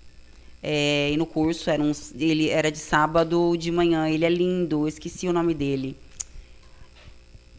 É, 0.64 1.12
e 1.12 1.18
no 1.18 1.26
curso 1.26 1.70
era 1.70 1.82
um, 1.84 1.92
ele 2.18 2.50
era 2.50 2.72
de 2.72 2.78
sábado 2.78 3.58
de 3.58 3.70
manhã. 3.70 4.08
Ele 4.08 4.24
é 4.24 4.30
lindo, 4.30 4.84
eu 4.84 4.88
esqueci 4.88 5.28
o 5.28 5.34
nome 5.34 5.54
dele. 5.54 5.98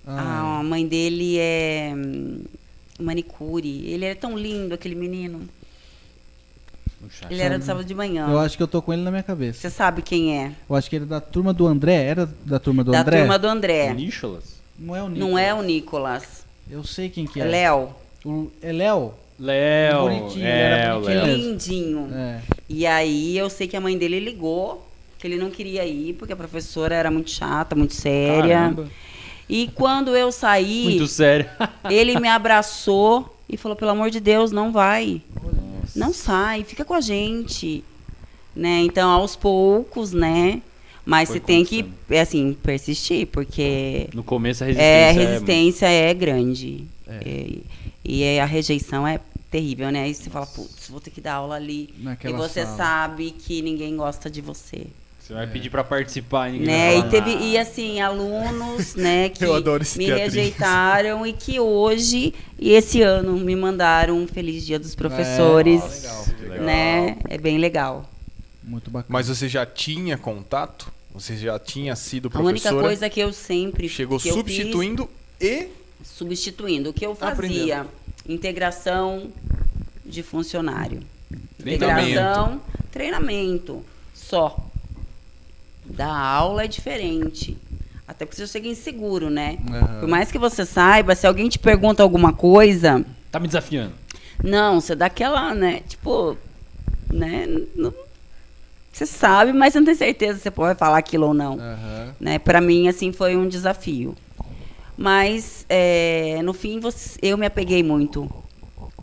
Ah, 0.06 0.58
A 0.60 0.62
mãe 0.62 0.86
dele 0.86 1.38
é 1.38 1.92
hum, 1.94 2.40
manicure. 2.98 3.86
Ele 3.86 4.04
era 4.04 4.16
tão 4.16 4.36
lindo, 4.36 4.74
aquele 4.74 4.94
menino. 4.94 5.40
No 7.00 7.10
chat. 7.10 7.30
Ele 7.32 7.42
era 7.42 7.58
do 7.58 7.64
sábado 7.64 7.84
de 7.84 7.94
manhã. 7.94 8.28
Eu 8.30 8.38
acho 8.38 8.56
que 8.56 8.62
eu 8.62 8.68
tô 8.68 8.80
com 8.80 8.92
ele 8.92 9.02
na 9.02 9.10
minha 9.10 9.22
cabeça. 9.22 9.60
Você 9.60 9.70
sabe 9.70 10.02
quem 10.02 10.38
é? 10.38 10.52
Eu 10.68 10.76
acho 10.76 10.88
que 10.88 10.96
ele 10.96 11.04
é 11.04 11.08
da 11.08 11.20
turma 11.20 11.52
do 11.52 11.66
André. 11.66 12.04
Era 12.04 12.26
da 12.44 12.58
turma 12.58 12.84
do 12.84 12.92
da 12.92 13.00
André? 13.00 13.18
turma 13.18 13.38
do 13.38 13.46
André. 13.48 13.92
Nicholas? 13.94 14.60
Não 14.78 14.96
é 14.96 15.02
o 15.02 15.08
Não 15.08 15.38
é 15.38 15.52
o 15.54 15.62
Nicolas. 15.62 16.44
Eu 16.70 16.84
sei 16.84 17.08
quem 17.08 17.26
que 17.26 17.40
É 17.40 17.44
é. 17.44 17.46
Léo. 17.46 17.88
O... 18.24 18.50
É 18.62 18.72
Léo? 18.72 19.14
Léo. 19.38 20.00
Bonitinho, 20.02 20.46
é, 20.46 20.70
era 20.82 20.96
o 20.96 21.00
bonitinho. 21.00 21.24
Léo. 21.26 21.36
Lindinho. 21.36 22.08
É. 22.14 22.40
E 22.68 22.86
aí 22.86 23.36
eu 23.36 23.50
sei 23.50 23.66
que 23.66 23.76
a 23.76 23.80
mãe 23.80 23.98
dele 23.98 24.20
ligou, 24.20 24.86
que 25.18 25.26
ele 25.26 25.36
não 25.36 25.50
queria 25.50 25.84
ir, 25.84 26.14
porque 26.14 26.32
a 26.32 26.36
professora 26.36 26.94
era 26.94 27.10
muito 27.10 27.30
chata, 27.30 27.74
muito 27.74 27.94
séria. 27.94 28.54
Caramba. 28.54 28.88
E 29.52 29.68
quando 29.68 30.16
eu 30.16 30.32
saí, 30.32 30.84
Muito 30.84 31.06
sério. 31.06 31.46
ele 31.90 32.18
me 32.18 32.26
abraçou 32.26 33.36
e 33.46 33.58
falou, 33.58 33.76
pelo 33.76 33.90
amor 33.90 34.08
de 34.08 34.18
Deus, 34.18 34.50
não 34.50 34.72
vai. 34.72 35.20
Não 35.94 36.10
sai, 36.10 36.64
fica 36.64 36.86
com 36.86 36.94
a 36.94 37.02
gente. 37.02 37.84
Né? 38.56 38.80
Então, 38.80 39.10
aos 39.10 39.36
poucos, 39.36 40.10
né? 40.14 40.62
Mas 41.04 41.28
Foi 41.28 41.38
você 41.38 41.44
tem 41.44 41.66
que, 41.66 41.84
é 42.08 42.22
assim, 42.22 42.56
persistir, 42.62 43.26
porque 43.26 44.08
No 44.14 44.22
começo 44.22 44.64
a 44.64 44.68
resistência 44.68 44.86
é, 44.86 45.04
a 45.04 45.08
é 45.08 45.12
resistência 45.12 45.86
é, 45.86 46.14
grande. 46.14 46.86
É. 47.06 47.16
É, 47.16 47.48
e 48.02 48.22
é- 48.22 48.40
a 48.40 48.46
rejeição 48.46 49.06
é 49.06 49.20
terrível, 49.50 49.90
né? 49.90 50.04
Aí 50.04 50.14
você 50.14 50.30
fala, 50.30 50.46
putz, 50.46 50.88
vou 50.88 50.98
ter 51.00 51.10
que 51.10 51.20
dar 51.20 51.34
aula 51.34 51.56
ali. 51.56 51.92
Naquela 51.98 52.34
e 52.34 52.36
você 52.38 52.62
sala. 52.62 52.76
sabe 52.78 53.32
que 53.32 53.60
ninguém 53.60 53.96
gosta 53.98 54.30
de 54.30 54.40
você. 54.40 54.86
Você 55.32 55.36
vai 55.38 55.46
pedir 55.46 55.70
pra 55.70 55.82
participar 55.82 56.50
e 56.50 56.52
ninguém 56.52 56.66
Né? 56.66 56.98
vai 56.98 57.08
E 57.08 57.10
teve, 57.10 57.30
nada. 57.34 57.44
e 57.44 57.56
assim, 57.58 58.00
alunos, 58.02 58.94
né, 58.96 59.30
que 59.30 59.42
Eu 59.42 59.54
adoro 59.54 59.82
esse 59.82 59.96
me 59.96 60.04
rejeitaram 60.04 61.26
e 61.26 61.32
que 61.32 61.58
hoje 61.58 62.34
e 62.58 62.72
esse 62.72 63.00
ano 63.00 63.32
me 63.38 63.56
mandaram 63.56 64.18
um 64.18 64.26
feliz 64.26 64.64
dia 64.66 64.78
dos 64.78 64.94
professores. 64.94 65.80
É, 65.82 65.88
legal. 65.88 66.26
legal. 66.50 66.66
Né? 66.66 67.16
É 67.30 67.38
bem 67.38 67.56
legal. 67.56 68.10
Muito 68.62 68.90
bacana. 68.90 69.06
Mas 69.08 69.28
você 69.28 69.48
já 69.48 69.64
tinha 69.64 70.18
contato? 70.18 70.92
Você 71.14 71.34
já 71.36 71.58
tinha 71.58 71.96
sido 71.96 72.30
A 72.34 72.38
única 72.38 72.60
professora? 72.68 72.82
coisa 72.86 73.08
que 73.08 73.20
eu 73.20 73.32
sempre 73.32 73.88
Chegou 73.88 74.18
que 74.20 74.28
eu 74.28 74.34
substituindo 74.34 75.08
e 75.40 75.60
fiz, 75.60 75.68
substituindo. 76.04 76.90
O 76.90 76.92
que 76.92 77.06
eu 77.06 77.14
fazia? 77.14 77.32
Aprendendo. 77.80 77.88
Integração 78.28 79.30
de 80.04 80.22
funcionário. 80.22 81.00
Treinamento. 81.58 82.10
Integração, 82.10 82.60
treinamento. 82.90 83.82
Só. 84.14 84.68
Da 85.84 86.06
aula 86.14 86.64
é 86.64 86.68
diferente. 86.68 87.56
Até 88.06 88.24
porque 88.24 88.36
você 88.36 88.46
chega 88.46 88.68
inseguro, 88.68 89.30
né? 89.30 89.58
Aham. 89.70 90.00
Por 90.00 90.08
mais 90.08 90.30
que 90.30 90.38
você 90.38 90.64
saiba, 90.66 91.14
se 91.14 91.26
alguém 91.26 91.48
te 91.48 91.58
pergunta 91.58 92.02
alguma 92.02 92.32
coisa, 92.32 93.04
Tá 93.30 93.38
me 93.40 93.46
desafiando. 93.46 93.92
não, 94.42 94.80
você 94.80 94.94
dá 94.94 95.06
aquela, 95.06 95.54
né? 95.54 95.80
Tipo, 95.88 96.36
né? 97.10 97.46
não- 97.74 97.92
você 98.92 99.06
sabe, 99.06 99.52
mas 99.54 99.72
você 99.72 99.78
não 99.80 99.86
tem 99.86 99.94
certeza 99.94 100.34
se 100.38 100.42
você 100.44 100.50
pode 100.50 100.78
falar 100.78 100.98
aquilo 100.98 101.28
ou 101.28 101.34
não. 101.34 101.54
Aham. 101.54 102.14
Né? 102.20 102.38
Para 102.38 102.60
mim, 102.60 102.88
assim, 102.88 103.10
foi 103.12 103.36
um 103.36 103.48
desafio. 103.48 104.14
Mas, 104.96 105.64
é, 105.68 106.40
no 106.44 106.52
fim, 106.52 106.78
você- 106.78 107.18
eu 107.22 107.38
me 107.38 107.46
apeguei 107.46 107.82
muito 107.82 108.30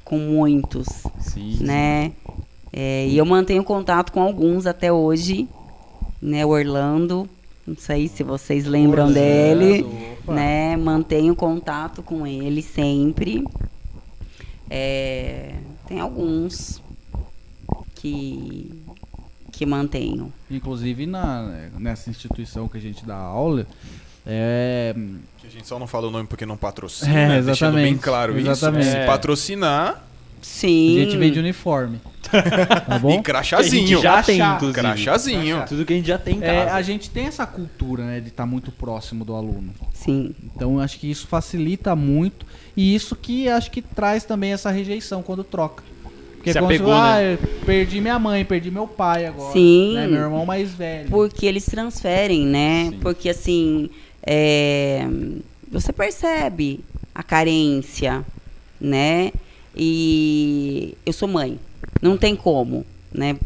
com 0.03 0.18
muitos, 0.19 0.88
Sim. 1.19 1.57
né? 1.61 2.11
É, 2.72 3.07
e 3.07 3.18
eu 3.18 3.26
mantenho 3.26 3.64
contato 3.64 4.11
com 4.11 4.22
alguns 4.22 4.68
até 4.68 4.91
hoje, 4.91 5.47
né? 6.22 6.46
O 6.46 6.50
Orlando, 6.50 7.30
não 7.66 7.76
sei 7.78 8.08
se 8.08 8.24
vocês 8.24 8.66
lembram 8.66 9.08
Orlando, 9.08 9.14
dele, 9.14 9.82
opa. 10.24 10.34
né? 10.34 10.76
Mantenho 10.78 11.36
contato 11.36 12.02
com 12.04 12.26
ele 12.28 12.62
sempre. 12.62 13.44
É, 14.70 15.54
tem 15.88 16.00
alguns 16.00 16.82
que 17.96 18.72
que 19.52 19.66
mantenho. 19.66 20.32
Inclusive 20.50 21.06
na, 21.06 21.70
nessa 21.78 22.10
instituição 22.10 22.68
que 22.70 22.78
a 22.78 22.82
gente 22.82 23.06
dá 23.06 23.18
aula, 23.18 23.68
é, 24.26 24.96
Que 25.38 25.48
a 25.48 25.50
gente 25.50 25.68
só 25.68 25.78
não 25.78 25.86
fala 25.88 26.08
o 26.08 26.12
nome 26.12 26.28
porque 26.28 26.46
não 26.46 26.56
patrocina, 26.56 27.12
É, 27.12 27.28
né? 27.28 27.41
deixando 27.41 27.76
bem 27.76 27.98
claro 27.98 28.38
Exatamente. 28.40 28.88
isso. 28.88 28.96
Se 28.98 29.06
patrocinar 29.06 30.02
Sim. 30.41 30.98
a 31.02 31.04
gente 31.04 31.18
vende 31.18 31.40
uniforme. 31.40 32.00
Tá 32.88 32.99
bom? 32.99 33.10
e 33.10 33.11
Que 33.11 33.14
a 33.14 33.15
gente 33.18 33.23
crachazinho. 33.23 34.01
já 34.01 34.22
tem, 34.23 34.38
Crachá. 34.38 34.56
inclusive. 34.56 34.80
Crachazinho. 34.81 35.65
Tudo 35.68 35.85
que 35.85 35.93
a 35.93 35.95
gente 35.95 36.07
já 36.07 36.18
tem 36.18 36.38
em 36.38 36.43
É, 36.43 36.65
casa. 36.65 36.76
a 36.76 36.81
gente 36.81 37.10
tem 37.10 37.26
essa 37.26 37.45
cultura, 37.45 38.03
né, 38.06 38.19
de 38.19 38.30
estar 38.30 38.45
muito 38.45 38.72
próximo 38.72 39.23
do 39.26 39.35
aluno. 39.35 39.73
Sim. 39.93 40.34
Então 40.56 40.76
eu 40.76 40.80
acho 40.81 40.99
que 40.99 41.10
isso 41.10 41.27
facilita 41.27 41.95
muito 41.95 42.45
e 42.76 42.93
isso 42.95 43.15
que 43.15 43.47
acho 43.49 43.69
que 43.72 43.81
traz 43.81 44.23
também 44.23 44.53
essa 44.53 44.69
rejeição 44.72 45.22
quando 45.23 45.43
troca. 45.43 45.84
Porque 46.35 46.53
Se 46.53 46.57
é 46.57 46.61
apegou, 46.61 46.93
se, 46.93 46.99
ah, 46.99 47.15
né? 47.18 47.34
eu 47.34 47.65
perdi 47.65 47.99
minha 47.99 48.18
mãe, 48.18 48.45
perdi 48.45 48.72
meu 48.72 48.88
pai 48.88 49.26
agora. 49.26 49.51
Sim. 49.51 49.95
né, 49.95 50.07
meu 50.07 50.22
irmão 50.22 50.45
mais 50.45 50.72
velho. 50.72 51.10
Porque 51.10 51.45
eles 51.45 51.65
transferem, 51.65 52.45
né? 52.45 52.85
Sim. 52.91 52.99
Porque 53.01 53.27
assim, 53.30 53.89
é, 54.26 55.06
você 55.69 55.91
percebe 55.91 56.80
a 57.14 57.22
carência, 57.23 58.23
né? 58.80 59.34
E 59.76 60.95
eu 61.06 61.11
sou 61.11 61.27
mãe, 61.27 61.60
não 62.01 62.17
tem 62.17 62.35
como, 62.35 62.85
né? 63.11 63.38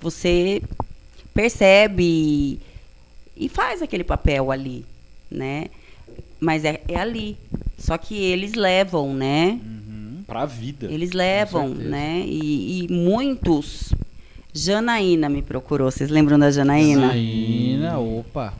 Você 0.00 0.62
percebe 1.34 2.58
e 3.36 3.48
faz 3.48 3.82
aquele 3.82 4.04
papel 4.04 4.50
ali, 4.50 4.84
né? 5.30 5.66
Mas 6.40 6.64
é, 6.64 6.80
é 6.88 6.96
ali. 6.96 7.36
Só 7.78 7.96
que 7.96 8.16
eles 8.16 8.54
levam, 8.54 9.14
né? 9.14 9.60
Pra 10.26 10.44
vida. 10.44 10.86
Eles 10.90 11.12
levam, 11.12 11.68
né? 11.68 12.22
E, 12.26 12.84
e 12.84 12.88
muitos. 12.92 13.92
Janaína 14.52 15.28
me 15.28 15.42
procurou. 15.42 15.90
Vocês 15.90 16.10
lembram 16.10 16.38
da 16.38 16.50
Janaína? 16.50 17.08
Janaína, 17.08 17.98
opa. 17.98 18.54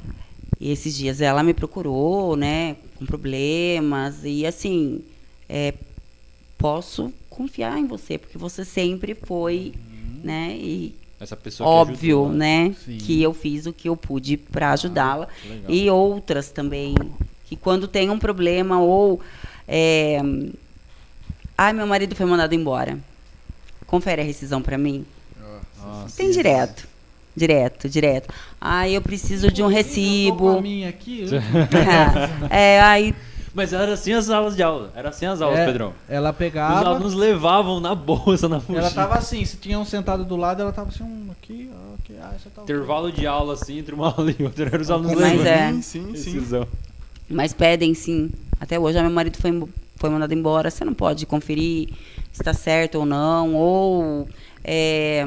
E 0.60 0.70
esses 0.70 0.96
dias 0.96 1.20
ela 1.20 1.42
me 1.42 1.52
procurou, 1.52 2.36
né? 2.36 2.76
Com 2.96 3.04
problemas. 3.04 4.20
E 4.24 4.46
assim, 4.46 5.00
é, 5.48 5.74
posso 6.58 7.12
confiar 7.30 7.78
em 7.78 7.86
você, 7.86 8.18
porque 8.18 8.36
você 8.36 8.64
sempre 8.64 9.14
foi, 9.14 9.72
né? 10.22 10.56
E 10.58 10.94
Essa 11.20 11.36
pessoa 11.36 11.66
que 11.66 11.90
óbvio, 11.90 12.20
ajudou, 12.22 12.36
né? 12.36 12.74
Sim. 12.84 12.98
Que 12.98 13.22
eu 13.22 13.32
fiz 13.32 13.64
o 13.66 13.72
que 13.72 13.88
eu 13.88 13.96
pude 13.96 14.36
para 14.36 14.72
ajudá-la. 14.72 15.28
legal. 15.48 15.70
e 15.70 15.88
outras 15.88 16.50
também. 16.50 16.94
Que 17.46 17.56
quando 17.56 17.86
tem 17.88 18.10
um 18.10 18.18
problema 18.18 18.80
ou. 18.80 19.20
É, 19.66 20.20
Ai, 21.56 21.72
meu 21.72 21.86
marido 21.88 22.14
foi 22.14 22.24
mandado 22.24 22.54
embora. 22.54 22.96
Confere 23.86 24.22
a 24.22 24.24
rescisão 24.24 24.62
para 24.62 24.78
mim. 24.78 25.04
Tem 26.16 26.30
direto. 26.30 26.86
Direto, 27.34 27.88
direto. 27.88 28.32
Ai, 28.60 28.96
eu 28.96 29.02
preciso 29.02 29.50
de 29.50 29.62
um 29.62 29.66
recibo. 29.66 30.60
minha 30.60 30.88
aqui. 30.88 31.26
é, 32.50 32.80
aí 32.80 33.14
Mas 33.58 33.72
era 33.72 33.92
assim 33.92 34.12
as 34.12 34.30
aulas 34.30 34.54
de 34.54 34.62
aula. 34.62 34.92
Era 34.94 35.08
assim 35.08 35.26
as 35.26 35.42
aulas, 35.42 35.58
É, 35.58 35.66
Pedrão. 35.66 35.92
Ela 36.08 36.30
Os 36.30 36.36
pegava. 36.36 36.88
alunos 36.90 37.12
levavam 37.12 37.80
na 37.80 37.92
bolsa, 37.92 38.48
na 38.48 38.56
mochila. 38.60 38.78
Ela 38.78 38.90
tava 38.92 39.14
assim, 39.16 39.44
se 39.44 39.56
tinha 39.56 39.76
um 39.76 39.84
sentado 39.84 40.24
do 40.24 40.36
lado, 40.36 40.62
ela 40.62 40.72
tava 40.72 40.90
assim, 40.90 41.02
um 41.02 41.26
aqui, 41.32 41.68
ó, 41.74 41.94
aqui, 42.00 42.14
ah, 42.22 42.32
você 42.38 42.48
tá 42.50 42.62
Intervalo 42.62 43.10
de 43.10 43.26
aula, 43.26 43.54
assim, 43.54 43.78
entre 43.78 43.96
uma 43.96 44.14
aula 44.16 44.32
e 44.38 44.44
outra. 44.44 44.66
Era 44.66 44.80
os 44.80 44.90
alunos 44.92 45.12
Mas 45.14 45.32
levando. 45.32 45.46
é. 45.48 45.72
Sim, 45.82 46.14
sim, 46.14 46.40
sim. 46.40 46.66
Mas 47.28 47.52
pedem 47.52 47.94
sim. 47.94 48.30
Até 48.60 48.78
hoje, 48.78 49.00
meu 49.02 49.10
marido 49.10 49.36
foi, 49.38 49.64
foi 49.96 50.08
mandado 50.08 50.32
embora. 50.32 50.70
Você 50.70 50.84
não 50.84 50.94
pode 50.94 51.26
conferir 51.26 51.88
se 52.32 52.40
está 52.40 52.54
certo 52.54 53.00
ou 53.00 53.04
não. 53.04 53.54
Ou 53.56 54.28
é, 54.62 55.24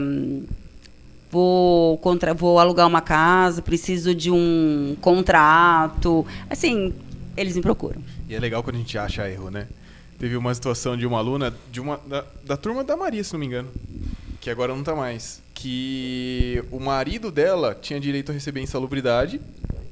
vou, 1.29 1.97
contra, 1.97 2.33
vou 2.33 2.59
alugar 2.59 2.87
uma 2.87 3.01
casa, 3.01 3.61
preciso 3.61 4.15
de 4.15 4.31
um 4.31 4.95
contrato. 5.01 6.25
Assim, 6.49 6.93
eles 7.37 7.55
me 7.55 7.61
procuram. 7.61 8.01
E 8.31 8.35
é 8.35 8.39
legal 8.39 8.63
quando 8.63 8.77
a 8.77 8.79
gente 8.79 8.97
acha 8.97 9.29
erro, 9.29 9.51
né? 9.51 9.67
Teve 10.17 10.37
uma 10.37 10.55
situação 10.55 10.95
de 10.95 11.05
uma 11.05 11.17
aluna, 11.17 11.53
de 11.69 11.81
uma, 11.81 11.97
da, 11.97 12.23
da 12.45 12.55
turma 12.55 12.81
da 12.81 12.95
Maria, 12.95 13.21
se 13.25 13.33
não 13.33 13.39
me 13.41 13.45
engano, 13.45 13.69
que 14.39 14.49
agora 14.49 14.73
não 14.73 14.81
tá 14.85 14.95
mais, 14.95 15.41
que 15.53 16.63
o 16.71 16.79
marido 16.79 17.29
dela 17.29 17.75
tinha 17.75 17.99
direito 17.99 18.31
a 18.31 18.33
receber 18.33 18.61
insalubridade 18.61 19.41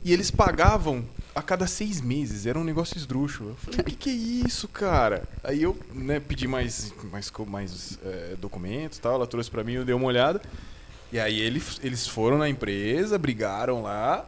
e 0.06 0.14
eles 0.14 0.32
pagavam 0.32 1.04
a 1.36 1.42
cada 1.42 1.68
seis 1.68 2.00
meses. 2.00 2.46
Era 2.46 2.58
um 2.58 2.64
negócio 2.64 2.96
esdrúxulo. 2.96 3.50
Eu 3.50 3.56
falei, 3.58 3.82
o 3.82 3.84
que, 3.84 3.96
que 3.98 4.10
é 4.10 4.14
isso, 4.14 4.70
cara? 4.70 5.24
Aí 5.44 5.62
eu 5.62 5.78
né, 5.94 6.22
pedi 6.22 6.48
mais, 6.48 6.94
mais, 7.12 7.30
mais 7.46 8.00
é, 8.06 8.36
documentos 8.40 9.00
tal, 9.00 9.16
ela 9.16 9.28
trouxe 9.28 9.52
pra 9.52 9.66
mim, 9.66 9.74
eu 9.74 9.84
dei 9.84 9.94
uma 9.94 10.06
olhada. 10.06 10.42
E 11.12 11.20
aí 11.20 11.42
eles, 11.42 11.78
eles 11.84 12.08
foram 12.08 12.38
na 12.38 12.48
empresa, 12.48 13.18
brigaram 13.18 13.82
lá. 13.82 14.26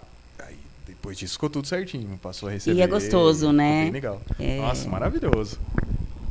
Depois 1.02 1.18
disso 1.18 1.34
ficou 1.34 1.50
tudo 1.50 1.68
certinho, 1.68 2.16
passou 2.22 2.48
a 2.48 2.52
receber. 2.52 2.80
é 2.80 2.86
gostoso, 2.86 3.52
né? 3.52 3.86
Bem 3.86 3.92
legal. 3.92 4.22
É. 4.40 4.58
Nossa, 4.58 4.88
maravilhoso. 4.88 5.58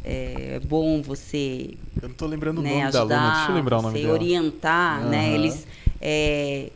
É 0.05 0.61
bom 0.65 1.03
você 1.03 1.75
Eu 2.01 2.09
não 2.09 2.15
tô 2.15 2.25
lembrando 2.27 2.59
o 2.59 2.63
né, 2.63 2.71
nome 2.71 2.83
ajudar, 2.85 3.05
da 3.05 3.17
aluna, 3.21 3.35
deixa 3.35 3.51
eu 3.51 3.55
lembrar 3.57 3.79
o 3.79 3.83
nome 3.83 3.99
você 3.99 4.03
dela. 4.05 4.15
orientar, 4.15 5.05
né? 5.07 5.27
Aham. 5.27 5.35
Eles 5.35 5.67
é, 6.01 6.71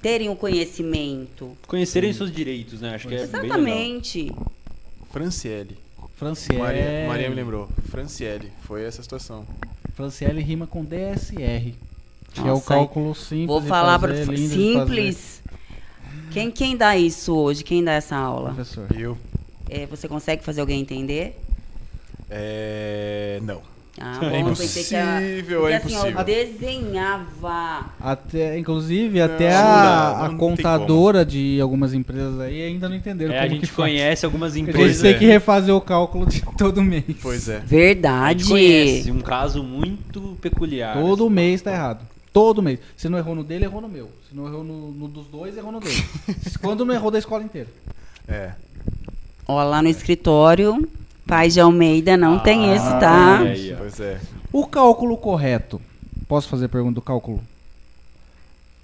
terem 0.00 0.30
o 0.30 0.34
conhecimento. 0.34 1.54
Conhecerem 1.66 2.10
seus 2.14 2.32
direitos, 2.32 2.80
né? 2.80 2.94
Acho 2.94 3.06
que 3.06 3.14
é 3.14 3.26
bem 3.26 3.42
legal. 3.42 3.58
Exatamente. 3.58 4.32
Franciele. 5.12 5.76
Franciele. 6.16 6.62
Maria, 6.62 7.06
Maria 7.06 7.28
me 7.28 7.36
lembrou. 7.36 7.68
Franciele. 7.90 8.50
Foi 8.62 8.82
essa 8.82 9.02
a 9.02 9.04
situação. 9.04 9.46
Franciele 9.94 10.40
rima 10.40 10.66
com 10.66 10.82
DSR. 10.82 11.74
Que 12.32 12.40
é 12.40 12.44
o 12.44 12.46
Nossa, 12.46 12.66
cálculo 12.66 13.14
simples. 13.14 13.46
Vou 13.46 13.60
falar 13.60 13.98
de 13.98 14.48
simples. 14.48 15.39
Quem, 16.30 16.50
quem 16.50 16.76
dá 16.76 16.96
isso 16.96 17.34
hoje? 17.34 17.62
Quem 17.64 17.82
dá 17.82 17.92
essa 17.92 18.16
aula? 18.16 18.50
Professor. 18.54 18.86
Eu? 18.96 19.16
É, 19.68 19.86
você 19.86 20.08
consegue 20.08 20.42
fazer 20.44 20.60
alguém 20.60 20.80
entender? 20.80 21.38
É. 22.28 23.38
Não. 23.42 23.60
Ah, 24.02 24.18
É 24.32 24.42
bom, 24.42 24.54
pensei 24.54 24.84
que 24.84 24.94
era- 24.94 25.20
impossível, 25.20 25.60
porque 25.60 25.72
é 25.72 25.76
assim, 25.76 25.88
impossível. 25.92 26.18
eu 26.20 26.24
desenhava. 26.24 27.84
Até, 28.00 28.56
inclusive, 28.58 29.20
até 29.20 29.50
Não, 29.50 29.58
a, 29.58 29.62
não, 29.62 30.16
a 30.16 30.22
não 30.22 30.28
tem 30.28 30.38
contadora 30.38 31.24
de 31.24 31.60
algumas 31.60 31.92
empresas 31.92 32.40
aí 32.40 32.62
ainda 32.62 32.88
não 32.88 32.96
entenderam 32.96 33.34
É, 33.34 33.40
como 33.40 33.46
a 33.46 33.48
gente 33.54 33.60
que 33.62 33.66
faz. 33.66 33.76
conhece 33.90 34.24
algumas 34.24 34.52
A 34.52 34.56
gente 34.56 34.70
empresas. 34.70 35.02
tem 35.02 35.10
é. 35.10 35.18
que 35.18 35.26
refazer 35.26 35.74
o 35.74 35.80
cálculo 35.80 36.24
de 36.24 36.40
todo 36.56 36.82
mês. 36.82 37.04
Pois 37.20 37.48
é. 37.48 37.56
A 37.56 37.60
Verdade. 37.60 38.44
gente 38.44 38.52
conhece 38.52 39.10
um 39.10 39.20
caso 39.20 39.62
muito 39.62 40.38
peculiar. 40.40 40.94
Todo 40.96 41.28
mês 41.28 41.60
tá 41.60 41.72
errado. 41.72 42.06
Todo 42.32 42.62
mês. 42.62 42.78
Se 42.96 43.08
não 43.08 43.18
errou 43.18 43.34
no 43.34 43.42
dele, 43.42 43.64
errou 43.64 43.80
no 43.80 43.88
meu. 43.88 44.08
Se 44.28 44.36
não 44.36 44.46
errou 44.46 44.62
no, 44.62 44.92
no 44.92 45.08
dos 45.08 45.26
dois, 45.26 45.56
errou 45.56 45.72
no 45.72 45.80
dele. 45.80 46.04
Quando 46.62 46.84
não 46.84 46.94
errou 46.94 47.10
da 47.10 47.18
escola 47.18 47.42
inteira. 47.42 47.68
É. 48.28 48.52
Ó, 49.48 49.62
lá 49.64 49.82
no 49.82 49.88
escritório, 49.88 50.88
Pai 51.26 51.48
de 51.48 51.60
Almeida 51.60 52.16
não 52.16 52.36
Ah, 52.36 52.40
tem 52.40 52.72
esse, 52.72 52.88
tá? 53.00 53.40
é. 53.44 53.72
Ó. 53.74 53.76
Pois 53.78 53.98
é. 54.00 54.20
O 54.52 54.66
cálculo 54.66 55.16
correto. 55.16 55.80
Posso 56.28 56.48
fazer 56.48 56.66
a 56.66 56.68
pergunta 56.68 56.94
do 56.94 57.02
cálculo? 57.02 57.40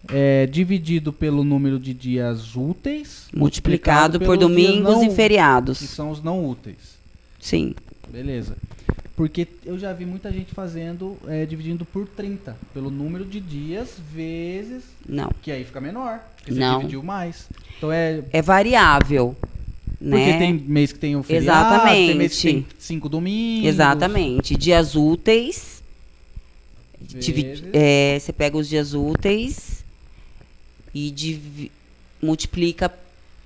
É 0.08 0.46
dividido 0.46 1.12
pelo 1.12 1.42
número 1.42 1.78
de 1.80 1.92
dias 1.92 2.54
úteis. 2.54 3.26
Multiplicado 3.34 4.18
por 4.20 4.38
pelos 4.38 4.38
dias 4.56 4.68
domingos 4.68 4.94
não- 4.94 5.04
e 5.04 5.08
Que 5.08 5.14
feriados. 5.14 5.78
são 5.78 6.10
os 6.10 6.22
não 6.22 6.48
úteis. 6.48 6.96
Sim. 7.40 7.74
Beleza. 8.08 8.56
Porque 9.16 9.48
eu 9.64 9.78
já 9.78 9.92
vi 9.94 10.04
muita 10.04 10.30
gente 10.30 10.52
fazendo, 10.54 11.16
é, 11.26 11.46
dividindo 11.46 11.86
por 11.86 12.06
30. 12.06 12.54
Pelo 12.74 12.90
número 12.90 13.24
de 13.24 13.40
dias 13.40 13.94
vezes. 14.12 14.82
Não. 15.08 15.30
Que 15.40 15.50
aí 15.50 15.64
fica 15.64 15.80
menor. 15.80 16.20
Porque 16.36 16.52
você 16.52 16.60
Não. 16.60 16.78
dividiu 16.78 17.02
mais. 17.02 17.48
Então 17.78 17.90
é. 17.90 18.22
É 18.30 18.42
variável. 18.42 19.34
Porque 19.98 20.14
Né? 20.14 20.38
tem 20.38 20.52
mês 20.52 20.92
que 20.92 20.98
tem 20.98 21.16
o 21.16 21.22
feriado, 21.22 21.82
tem 21.88 22.14
mês 22.14 22.36
que 22.36 22.42
tem 22.42 22.56
Exatamente. 22.58 22.76
cinco 22.78 23.08
domingos. 23.08 23.66
Exatamente. 23.66 24.54
Dias 24.54 24.94
úteis. 24.94 25.82
Vezes. 27.00 27.62
é, 27.72 28.18
você 28.20 28.32
pega 28.32 28.56
os 28.56 28.68
dias 28.68 28.92
úteis 28.94 29.84
e 30.94 31.10
divi- 31.10 31.70
multiplica 32.22 32.92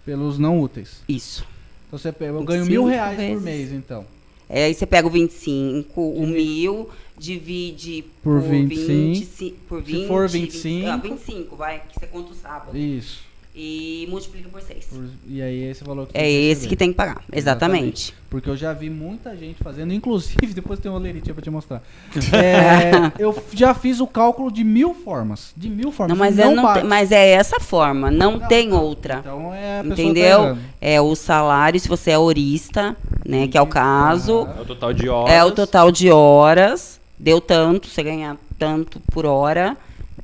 Pelos 0.04 0.38
não 0.38 0.60
úteis. 0.60 1.02
isso. 1.08 1.46
Então 1.86 1.98
você 1.98 2.10
pega, 2.12 2.32
eu 2.32 2.42
ganho 2.44 2.64
25 2.64 2.70
mil 2.70 2.84
reais 2.90 3.16
por 3.16 3.22
vezes. 3.24 3.42
mês, 3.44 3.72
então. 3.72 4.04
É, 4.52 4.64
aí 4.64 4.74
você 4.74 4.84
pega 4.84 5.06
o 5.06 5.10
25, 5.10 6.00
o 6.00 6.26
mil, 6.26 6.90
divide 7.16 8.04
Por 8.20 8.40
por 8.40 8.50
25. 8.50 8.88
20, 8.88 9.54
por 9.68 9.84
Se 9.84 9.92
20, 9.92 10.08
for 10.08 10.28
25, 10.28 10.88
ah, 10.88 10.96
25, 10.96 11.14
25, 11.14 11.56
vai, 11.56 11.82
que 11.88 12.00
você 12.00 12.06
conta 12.08 12.32
o 12.32 12.34
sábado. 12.34 12.76
Isso. 12.76 13.29
E 13.52 14.06
multiplica 14.08 14.48
por 14.48 14.62
6. 14.62 14.84
Por- 14.86 15.04
e 15.26 15.42
aí 15.42 15.64
é 15.64 15.70
esse 15.72 15.82
valor 15.82 16.06
que 16.06 16.16
É 16.16 16.20
tem 16.22 16.36
esse 16.36 16.48
receber. 16.50 16.68
que 16.68 16.76
tem 16.76 16.90
que 16.92 16.96
pagar, 16.96 17.20
exatamente. 17.32 18.14
Porque 18.30 18.48
eu 18.48 18.56
já 18.56 18.72
vi 18.72 18.88
muita 18.88 19.36
gente 19.36 19.60
fazendo, 19.62 19.92
inclusive, 19.92 20.46
depois 20.54 20.78
tem 20.78 20.88
uma 20.88 21.00
leritinha 21.00 21.34
pra 21.34 21.42
te 21.42 21.50
mostrar. 21.50 21.82
É, 22.32 23.10
eu 23.18 23.36
já 23.52 23.74
fiz 23.74 23.98
o 24.00 24.06
cálculo 24.06 24.52
de 24.52 24.62
mil 24.62 24.94
formas. 24.94 25.52
De 25.56 25.68
mil 25.68 25.90
formas. 25.90 26.16
Não, 26.16 26.24
mas, 26.24 26.38
e 26.38 26.42
é, 26.42 26.48
não 26.54 26.72
tem- 26.74 26.84
mas 26.84 27.10
é 27.10 27.30
essa 27.30 27.58
forma, 27.58 28.08
não, 28.10 28.38
Não, 28.38 28.48
tem 28.48 28.68
não. 28.68 28.80
outra. 28.82 29.18
Então 29.18 29.52
é 29.52 29.80
a 29.80 29.82
pessoa 29.82 30.00
Entendeu? 30.00 30.38
Tá 30.54 30.58
é 30.80 31.00
o 31.00 31.14
salário, 31.16 31.80
se 31.80 31.88
você 31.88 32.12
é 32.12 32.18
horista, 32.18 32.96
né, 33.26 33.48
que 33.48 33.58
é 33.58 33.60
o 33.60 33.66
caso, 33.66 34.46
É 34.56 34.60
o 34.60 34.64
total 34.64 34.92
de 34.92 35.08
horas. 35.08 35.34
é 35.34 35.44
o 35.44 35.50
total 35.50 35.90
de 35.90 36.08
horas, 36.10 37.00
deu 37.18 37.40
tanto, 37.40 37.88
você 37.88 38.02
ganha 38.04 38.38
tanto 38.58 39.00
por 39.12 39.26
hora, 39.26 39.76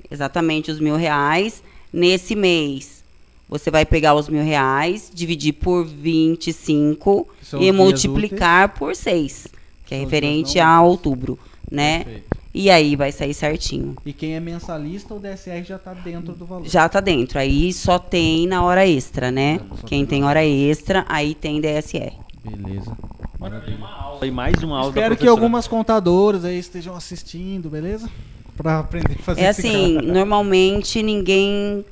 exatamente 0.09 0.71
os 0.71 0.79
mil 0.79 0.95
reais. 0.97 1.61
Nesse 1.93 2.35
mês, 2.37 2.96
você 3.49 3.71
vai 3.71 3.85
pegar 3.87 4.15
os 4.15 4.29
mil 4.29 4.43
reais, 4.45 5.11
dividir 5.15 5.53
por 5.55 5.85
25 5.85 7.29
Que 7.39 7.47
são 7.47 7.63
e 7.63 7.71
multiplicar 7.73 8.71
por 8.71 8.95
6, 8.95 9.49
que 9.87 9.95
é 9.95 9.99
São 9.99 10.05
referente 10.05 10.59
a 10.59 10.81
úteis. 10.81 10.91
outubro, 10.91 11.39
né? 11.71 11.99
Perfeito. 12.05 12.27
E 12.59 12.71
aí 12.71 12.97
vai 12.97 13.13
sair 13.13 13.35
certinho. 13.35 13.97
E 14.07 14.15
quem 14.15 14.35
é 14.35 14.41
mensalista, 14.41 15.13
o 15.13 15.19
DSR 15.21 15.63
já 15.63 15.79
tá 15.79 15.93
dentro 15.93 16.33
do 16.33 16.47
valor. 16.47 16.67
Já 16.67 16.89
tá 16.89 17.01
dentro. 17.01 17.39
Aí 17.39 17.71
só 17.71 17.99
tem 17.99 18.47
na 18.47 18.63
hora 18.65 18.87
extra, 18.89 19.31
né? 19.31 19.61
Só 19.79 19.87
Quem 19.87 20.07
tem 20.07 20.25
hora 20.25 20.43
extra, 20.43 21.05
aí 21.07 21.35
tem 21.35 21.61
DSR. 21.61 22.15
Beleza. 22.43 22.97
Uma 23.39 23.91
aula 24.03 24.27
e 24.27 24.31
mais 24.31 24.63
uma 24.63 24.79
aula 24.79 24.89
Espero 24.89 25.17
que 25.19 25.29
algumas 25.29 25.69
contadoras 25.69 26.47
aí 26.47 26.59
estejam 26.59 26.97
assistindo, 26.97 27.69
beleza? 27.69 28.09
Pra 28.57 28.79
aprender 28.79 29.17
a 29.21 29.23
fazer 29.23 29.41
É 29.43 29.51
esse 29.51 29.67
assim, 29.69 29.95
cálculo. 29.97 30.13
normalmente 30.15 31.03
ninguém. 31.03 31.85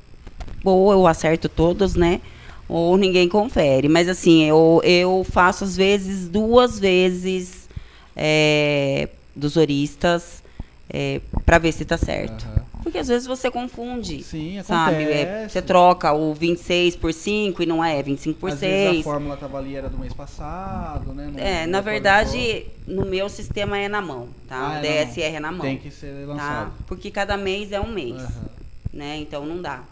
Ou 0.65 0.93
eu 0.93 1.07
acerto 1.07 1.49
todos, 1.49 1.95
né? 1.95 2.20
Ou 2.69 2.97
ninguém 2.97 3.28
confere. 3.28 3.89
Mas 3.89 4.09
assim, 4.09 4.45
eu, 4.45 4.81
eu 4.85 5.24
faço 5.28 5.65
às 5.65 5.77
vezes 5.77 6.28
duas 6.28 6.78
vezes 6.78 7.69
é, 8.16 9.09
dos 9.36 9.57
horistas 9.57 10.43
é, 10.89 11.20
para 11.45 11.59
ver 11.59 11.73
se 11.73 11.85
tá 11.85 11.99
certo. 11.99 12.47
Aham. 12.47 12.65
Porque 12.85 12.99
às 12.99 13.09
vezes 13.09 13.27
você 13.27 13.51
confunde. 13.51 14.23
Sim, 14.23 14.62
Sabe? 14.62 15.05
É, 15.05 15.49
você 15.49 15.62
troca 15.62 16.12
o 16.12 16.35
26 16.35 16.95
por 16.95 17.15
5 17.15 17.62
e 17.62 17.66
não 17.66 17.82
é, 17.82 18.03
25 18.03 18.39
por 18.39 18.53
Às 18.53 18.61
vezes 18.61 18.86
a 18.86 18.91
6. 18.93 19.03
fórmula 19.05 19.39
tava 19.39 19.57
ali, 19.57 19.74
era 19.74 19.89
do 19.89 19.99
mês 19.99 20.12
passado, 20.12 21.15
né? 21.15 21.31
Não- 21.32 21.41
É, 21.43 21.66
na 21.66 21.81
verdade, 21.81 22.66
no 22.86 23.03
meu 23.07 23.31
sistema 23.31 23.78
é 23.78 23.89
na 23.89 24.03
mão, 24.03 24.28
tá? 24.47 24.57
Ah, 24.59 24.69
o 24.69 24.73
é 24.73 24.74
na 24.74 24.81
DSR 24.82 25.36
é 25.36 25.41
na 25.41 25.51
mão. 25.51 25.66
Tem 25.66 25.78
que 25.78 25.91
ser 25.91 26.27
tá? 26.27 26.32
lançado. 26.35 26.73
Porque 26.86 27.11
cada 27.11 27.39
mês 27.39 27.73
é 27.73 27.81
um 27.81 27.91
mês, 27.91 28.23
Aham. 28.23 28.45
né? 28.93 29.16
Então 29.16 29.47
não 29.47 29.62
dá. 29.62 29.82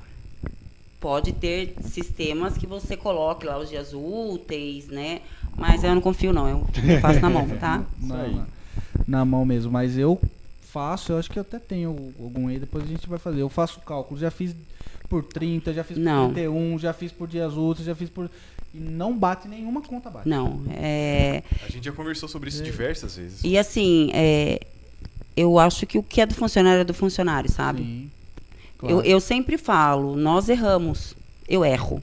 Pode 1.02 1.32
ter 1.32 1.74
sistemas 1.82 2.56
que 2.56 2.64
você 2.66 2.96
coloque 2.96 3.44
lá 3.44 3.58
os 3.58 3.68
dias 3.68 3.90
úteis, 3.92 4.86
né? 4.86 5.20
Mas 5.56 5.82
eu 5.82 5.92
não 5.94 6.00
confio 6.00 6.32
não, 6.32 6.48
eu 6.48 6.66
faço 7.02 7.18
na 7.20 7.28
mão, 7.28 7.46
tá? 7.58 7.84
Na, 8.00 8.46
na- 9.06 9.24
mão 9.24 9.44
mesmo. 9.44 9.70
Mas 9.72 9.98
eu 9.98 10.18
faço, 10.70 11.10
eu 11.12 11.18
acho 11.18 11.28
que 11.28 11.38
eu 11.38 11.42
até 11.42 11.58
tenho 11.58 11.90
algum 12.20 12.46
aí, 12.46 12.58
depois 12.58 12.84
a 12.84 12.86
gente 12.86 13.08
vai 13.08 13.18
fazer. 13.18 13.42
Eu 13.42 13.48
faço 13.48 13.80
cálculo, 13.80 14.18
já 14.18 14.30
fiz 14.30 14.54
por 15.08 15.24
30, 15.24 15.74
já 15.74 15.82
fiz 15.84 15.98
Não. 15.98 16.28
por 16.28 16.34
31, 16.34 16.78
já 16.78 16.92
fiz 16.92 17.10
por 17.12 17.26
dias 17.28 17.54
úteis, 17.56 17.84
já 17.86 17.94
fiz 17.96 18.08
por. 18.08 18.30
E 18.72 18.78
não 18.78 19.18
bate 19.18 19.48
nenhuma 19.48 19.82
conta 19.82 20.08
bate. 20.08 20.26
Não, 20.28 20.62
é... 20.70 21.42
A 21.66 21.68
gente 21.68 21.84
já 21.84 21.92
conversou 21.92 22.28
sobre 22.28 22.48
isso 22.48 22.62
É. 22.62 22.64
diversas 22.64 23.16
vezes. 23.16 23.40
E 23.44 23.58
assim, 23.58 24.08
é... 24.14 24.60
eu 25.36 25.58
acho 25.58 25.84
que 25.84 25.98
o 25.98 26.02
que 26.02 26.20
é 26.20 26.26
do 26.26 26.34
funcionário 26.34 26.80
é 26.80 26.84
do 26.84 26.94
funcionário, 26.94 27.50
sabe? 27.50 27.82
Sim. 27.82 28.10
Eu, 28.82 28.88
claro. 28.88 29.06
eu 29.06 29.20
sempre 29.20 29.56
falo, 29.56 30.16
nós 30.16 30.48
erramos. 30.48 31.14
Eu 31.48 31.64
erro, 31.64 32.02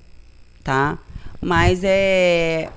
tá? 0.63 0.97
Mas 1.41 1.81
é. 1.83 2.69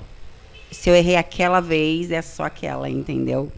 Se 0.71 0.89
eu 0.89 0.95
errei 0.95 1.17
aquela 1.17 1.61
vez, 1.61 2.11
é 2.11 2.23
só 2.23 2.45
aquela, 2.45 2.89
entendeu? 2.89 3.53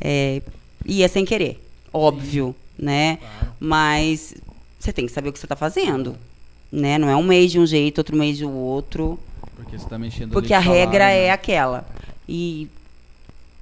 É, 0.00 0.40
e 0.84 1.02
é 1.02 1.08
sem 1.08 1.24
querer, 1.24 1.60
óbvio, 1.92 2.54
né? 2.78 3.16
Claro. 3.16 3.54
Mas 3.58 4.34
você 4.78 4.92
tem 4.92 5.06
que 5.06 5.12
saber 5.12 5.30
o 5.30 5.32
que 5.32 5.38
você 5.38 5.46
está 5.46 5.56
fazendo, 5.56 6.16
né? 6.70 6.98
Não 6.98 7.08
é 7.08 7.16
um 7.16 7.22
mês 7.22 7.50
de 7.50 7.58
um 7.58 7.66
jeito, 7.66 7.98
outro 7.98 8.16
mês 8.16 8.36
de 8.36 8.44
outro. 8.44 9.18
Porque 9.56 9.78
você 9.78 9.88
tá 9.88 9.98
mexendo 9.98 10.30
Porque 10.30 10.54
a 10.54 10.58
regra 10.58 11.04
salário, 11.04 11.18
é 11.18 11.26
né? 11.26 11.30
aquela. 11.30 11.86
E 12.28 12.68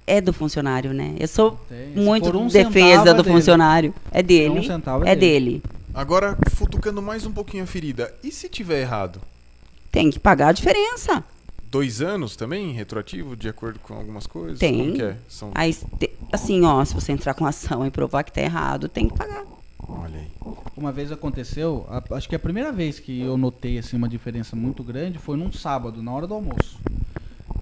é 0.06 0.20
do 0.20 0.32
funcionário, 0.32 0.92
né? 0.92 1.14
Eu 1.18 1.28
sou. 1.28 1.58
Se 1.68 1.98
muito 1.98 2.36
um 2.36 2.48
defesa 2.48 3.10
é 3.10 3.14
do 3.14 3.22
dele. 3.22 3.36
funcionário. 3.36 3.94
É 4.10 4.22
dele. 4.22 4.68
Um 4.68 5.04
é 5.04 5.12
é 5.12 5.16
dele. 5.16 5.62
Agora, 5.94 6.36
futucando 6.54 7.02
mais 7.02 7.26
um 7.26 7.32
pouquinho 7.32 7.64
a 7.64 7.66
ferida, 7.66 8.14
e 8.22 8.30
se 8.30 8.48
tiver 8.48 8.80
errado? 8.80 9.20
Tem 9.90 10.10
que 10.10 10.18
pagar 10.18 10.48
a 10.48 10.52
diferença. 10.52 11.22
Dois 11.70 12.00
anos 12.00 12.34
também, 12.36 12.72
retroativo, 12.72 13.36
de 13.36 13.48
acordo 13.48 13.78
com 13.78 13.94
algumas 13.94 14.26
coisas? 14.26 14.58
Tem. 14.58 14.78
Como 14.78 14.94
que 14.94 15.02
é? 15.02 15.16
São... 15.28 15.50
Aí, 15.54 15.74
te- 15.98 16.10
assim, 16.32 16.64
ó, 16.64 16.82
se 16.84 16.94
você 16.94 17.12
entrar 17.12 17.34
com 17.34 17.44
ação 17.46 17.86
e 17.86 17.90
provar 17.90 18.22
que 18.24 18.32
tá 18.32 18.40
errado, 18.40 18.88
tem 18.88 19.08
que 19.08 19.16
pagar. 19.16 19.44
Olha 19.86 20.18
aí. 20.18 20.28
Uma 20.76 20.92
vez 20.92 21.12
aconteceu, 21.12 21.86
a- 21.90 22.02
acho 22.16 22.28
que 22.28 22.34
a 22.36 22.38
primeira 22.38 22.72
vez 22.72 22.98
que 22.98 23.20
eu 23.20 23.36
notei 23.36 23.78
assim 23.78 23.96
uma 23.96 24.08
diferença 24.08 24.56
muito 24.56 24.82
grande 24.82 25.18
foi 25.18 25.36
num 25.36 25.52
sábado, 25.52 26.02
na 26.02 26.12
hora 26.12 26.26
do 26.26 26.34
almoço. 26.34 26.78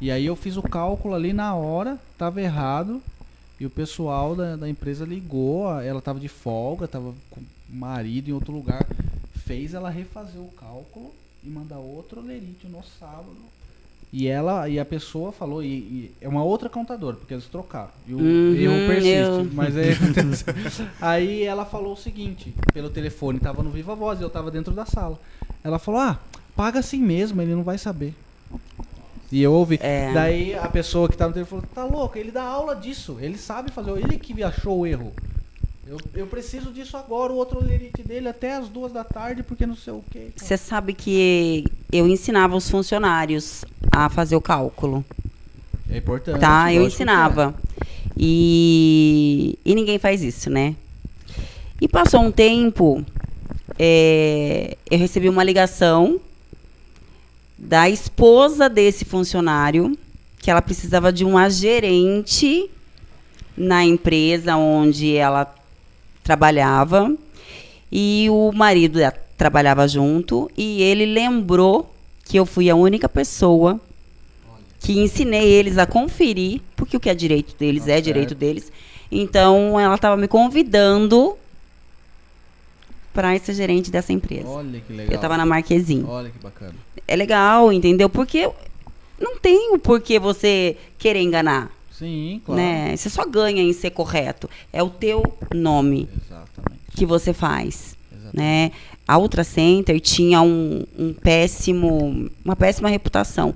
E 0.01 0.11
aí 0.11 0.25
eu 0.27 0.37
fiz 0.37 0.57
o 0.57 0.63
cálculo 0.63 1.15
ali 1.15 1.33
na 1.33 1.55
hora, 1.55 1.99
tava 2.17 2.41
errado, 2.41 3.03
e 3.59 3.67
o 3.67 3.71
pessoal 3.71 4.35
da, 4.37 4.57
da 4.57 4.69
empresa 4.69 5.05
ligou, 5.05 5.69
ela 5.81 6.01
tava 6.01 6.19
de 6.21 6.29
folga, 6.29 6.87
tava 6.89 7.13
com 7.31 7.41
marido 7.73 8.29
em 8.29 8.33
outro 8.33 8.53
lugar, 8.53 8.85
fez 9.47 9.75
ela 9.75 9.91
refazer 9.91 10.41
o 10.41 10.49
cálculo 10.59 11.13
e 11.45 11.49
mandar 11.49 11.79
outro 11.79 12.21
lerite 12.21 12.67
no 12.67 12.83
sábado. 12.99 13.37
E 14.13 14.27
ela 14.27 14.69
e 14.69 14.79
a 14.81 14.85
pessoa 14.85 15.31
falou, 15.31 15.63
e, 15.63 15.69
e 15.69 16.11
é 16.21 16.29
uma 16.29 16.43
outra 16.43 16.69
contadora, 16.69 17.17
porque 17.17 17.33
eles 17.33 17.47
trocaram. 17.47 17.91
E 18.09 18.15
o 18.15 18.19
Uhum, 18.19 18.55
erro 18.57 18.81
persiste. 18.87 19.41
eu- 19.41 19.49
Mas 19.55 19.77
aí, 19.77 19.95
aí 21.01 21.43
ela 21.45 21.65
falou 21.65 21.93
o 21.93 21.97
seguinte, 21.97 22.53
pelo 22.75 22.91
telefone, 22.91 23.39
tava 23.39 23.63
no 23.63 23.71
Viva 23.71 23.95
Voz 23.95 24.19
e 24.19 24.23
eu 24.23 24.31
tava 24.31 24.51
dentro 24.51 24.73
da 24.75 24.85
sala. 24.85 25.19
Ela 25.63 25.79
falou: 25.79 26.01
"Ah, 26.01 26.19
paga 26.57 26.81
assim 26.81 26.99
mesmo, 27.01 27.41
ele 27.41 27.55
não 27.55 27.63
vai 27.63 27.79
saber". 27.79 28.15
E 29.31 29.41
eu 29.41 29.53
ouvi. 29.53 29.79
É. 29.81 30.13
Daí 30.13 30.55
a 30.55 30.69
pessoa 30.69 31.09
que 31.09 31.17
tá 31.17 31.29
no 31.29 31.33
telefone 31.33 31.63
falou, 31.63 31.75
tá 31.89 31.97
louco, 31.97 32.19
ele 32.19 32.33
dá 32.33 32.43
aula 32.43 32.75
disso, 32.75 33.17
ele 33.21 33.39
sabe 33.39 33.71
fazer, 33.71 33.91
ele 33.93 34.19
que 34.19 34.43
achou 34.43 34.81
o 34.81 34.87
erro. 34.87 35.13
Eu, 35.91 35.99
eu 36.15 36.27
preciso 36.29 36.71
disso 36.71 36.97
agora, 36.97 37.33
o 37.33 37.37
outro 37.37 37.61
lerite 37.61 38.01
dele 38.05 38.29
até 38.29 38.55
as 38.55 38.69
duas 38.69 38.93
da 38.93 39.03
tarde, 39.03 39.43
porque 39.43 39.67
não 39.67 39.75
sei 39.75 39.93
o 39.93 40.05
quê. 40.09 40.29
Você 40.37 40.57
sabe 40.57 40.95
que 40.95 41.65
eu 41.91 42.07
ensinava 42.07 42.55
os 42.55 42.71
funcionários 42.71 43.65
a 43.91 44.09
fazer 44.09 44.37
o 44.37 44.41
cálculo, 44.41 45.05
É 45.91 45.99
importante. 45.99 46.39
tá? 46.39 46.73
Eu 46.73 46.83
que 46.83 46.87
ensinava. 46.87 47.53
E, 48.17 49.59
e 49.65 49.75
ninguém 49.75 49.99
faz 49.99 50.23
isso, 50.23 50.49
né? 50.49 50.77
E 51.81 51.89
passou 51.89 52.21
um 52.21 52.31
tempo, 52.31 53.05
é, 53.77 54.77
eu 54.89 54.97
recebi 54.97 55.29
uma 55.29 55.43
ligação 55.43 56.21
da 57.59 57.91
esposa 57.91 58.69
desse 58.69 59.05
funcionário, 59.05 59.99
que 60.39 60.53
ela 60.53 60.63
precisava 60.63 61.13
de 61.13 61.25
uma 61.25 61.51
gerente 61.51 62.71
na 63.57 63.85
empresa 63.85 64.55
onde 64.57 65.17
ela 65.17 65.53
trabalhava. 66.31 67.13
E 67.91 68.29
o 68.31 68.53
marido 68.53 68.99
dela 68.99 69.15
trabalhava 69.37 69.89
junto. 69.89 70.49
E 70.57 70.81
ele 70.81 71.07
lembrou 71.07 71.93
que 72.25 72.39
eu 72.39 72.47
fui 72.47 72.71
a 72.71 72.77
única 72.77 73.09
pessoa 73.09 73.81
que 74.79 74.99
ensinei 74.99 75.47
eles 75.47 75.77
a 75.77 75.87
conferir, 75.87 76.61
porque 76.77 76.97
o 76.97 77.01
que 77.01 77.11
é 77.11 77.15
direito 77.15 77.55
deles 77.59 77.85
Tá 77.85 77.93
é 77.93 78.01
direito 78.01 78.35
deles. 78.35 78.73
Então 79.11 79.79
ela 79.79 79.97
estava 79.97 80.17
me 80.17 80.29
convidando 80.29 81.37
para 83.13 83.37
ser 83.41 83.55
gerente 83.55 83.91
dessa 83.91 84.13
empresa. 84.13 84.49
Olha 84.49 84.81
que 84.81 84.93
legal. 84.93 85.13
Eu 85.13 85.17
estava 85.17 85.37
na 85.37 85.45
Marquezinho. 85.45 86.09
Olha 86.09 86.31
que 86.31 86.39
bacana. 86.39 86.75
É 87.07 87.17
legal, 87.17 87.73
entendeu? 87.73 88.09
Porque 88.09 88.49
não 89.19 89.37
tem 89.37 89.75
o 89.75 89.79
porquê 89.79 90.19
você 90.19 90.77
querer 90.97 91.21
enganar, 91.21 91.71
Sim, 92.01 92.41
claro. 92.45 92.61
né? 92.61 92.97
Você 92.97 93.11
só 93.11 93.27
ganha 93.27 93.63
em 93.63 93.75
ser 93.75 93.91
correto. 93.91 94.49
É 94.73 94.83
o 94.83 94.89
teu 94.89 95.23
nome 95.55 96.09
Exatamente. 96.27 96.81
que 96.97 97.05
você 97.05 97.35
faz, 97.35 97.95
Exatamente. 98.11 98.37
né? 98.37 98.73
A 99.07 99.19
Ultra 99.19 99.45
Center 99.45 100.01
tinha 100.01 100.41
um, 100.41 100.87
um 100.99 101.13
péssimo, 101.13 102.31
uma 102.43 102.57
péssima 102.57 102.89
reputação. 102.89 103.55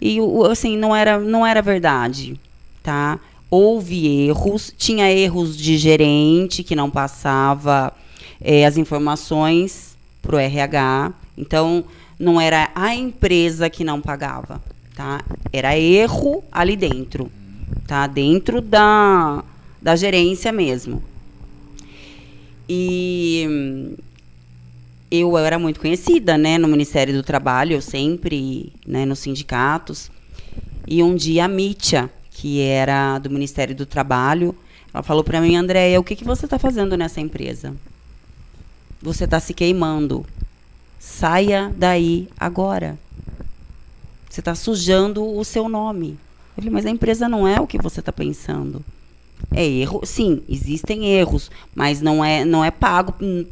E 0.00 0.18
assim, 0.50 0.76
não 0.76 0.94
era, 0.94 1.20
não 1.20 1.46
era 1.46 1.62
verdade, 1.62 2.38
tá? 2.82 3.20
Houve 3.48 4.26
erros, 4.26 4.74
tinha 4.76 5.10
erros 5.10 5.56
de 5.56 5.78
gerente 5.78 6.64
que 6.64 6.74
não 6.74 6.90
passava 6.90 7.92
eh, 8.40 8.66
as 8.66 8.76
informações 8.76 9.96
para 10.20 10.36
o 10.36 10.38
RH. 10.38 11.12
Então, 11.36 11.84
não 12.18 12.40
era 12.40 12.70
a 12.74 12.94
empresa 12.94 13.70
que 13.70 13.84
não 13.84 14.00
pagava, 14.00 14.60
tá? 14.96 15.22
Era 15.52 15.78
erro 15.78 16.42
ali 16.50 16.76
dentro, 16.76 17.30
tá? 17.86 18.06
Dentro 18.06 18.60
da, 18.60 19.44
da 19.80 19.96
gerência 19.96 20.52
mesmo. 20.52 21.02
E 22.68 23.96
eu 25.10 25.38
era 25.38 25.58
muito 25.58 25.80
conhecida, 25.80 26.36
né, 26.36 26.58
no 26.58 26.68
Ministério 26.68 27.14
do 27.14 27.22
Trabalho, 27.22 27.72
eu 27.72 27.80
sempre, 27.80 28.72
né, 28.86 29.06
nos 29.06 29.20
sindicatos. 29.20 30.10
E 30.86 31.02
um 31.02 31.14
dia 31.14 31.46
a 31.46 31.48
Mítia, 31.48 32.10
que 32.30 32.60
era 32.60 33.18
do 33.18 33.30
Ministério 33.30 33.74
do 33.74 33.86
Trabalho, 33.86 34.54
ela 34.92 35.02
falou 35.02 35.24
para 35.24 35.40
mim, 35.40 35.56
Andréia, 35.56 35.98
o 35.98 36.04
que, 36.04 36.16
que 36.16 36.24
você 36.24 36.44
está 36.44 36.58
fazendo 36.58 36.96
nessa 36.96 37.20
empresa? 37.20 37.74
Você 39.00 39.24
está 39.24 39.38
se 39.38 39.54
queimando. 39.54 40.26
Saia 40.98 41.72
daí 41.76 42.28
agora. 42.38 42.98
Você 44.28 44.40
está 44.40 44.54
sujando 44.54 45.24
o 45.24 45.44
seu 45.44 45.68
nome. 45.68 46.18
Eu 46.58 46.62
falei, 46.62 46.72
mas 46.72 46.86
a 46.86 46.90
empresa 46.90 47.28
não 47.28 47.46
é 47.46 47.60
o 47.60 47.68
que 47.68 47.78
você 47.78 48.00
está 48.00 48.12
pensando. 48.12 48.84
É 49.52 49.64
erro, 49.64 50.00
sim, 50.04 50.42
existem 50.48 51.06
erros, 51.06 51.52
mas 51.72 52.00
não 52.02 52.24
é, 52.24 52.44
não 52.44 52.64
é 52.64 52.70
pago. 52.72 53.14
hum, 53.22 53.46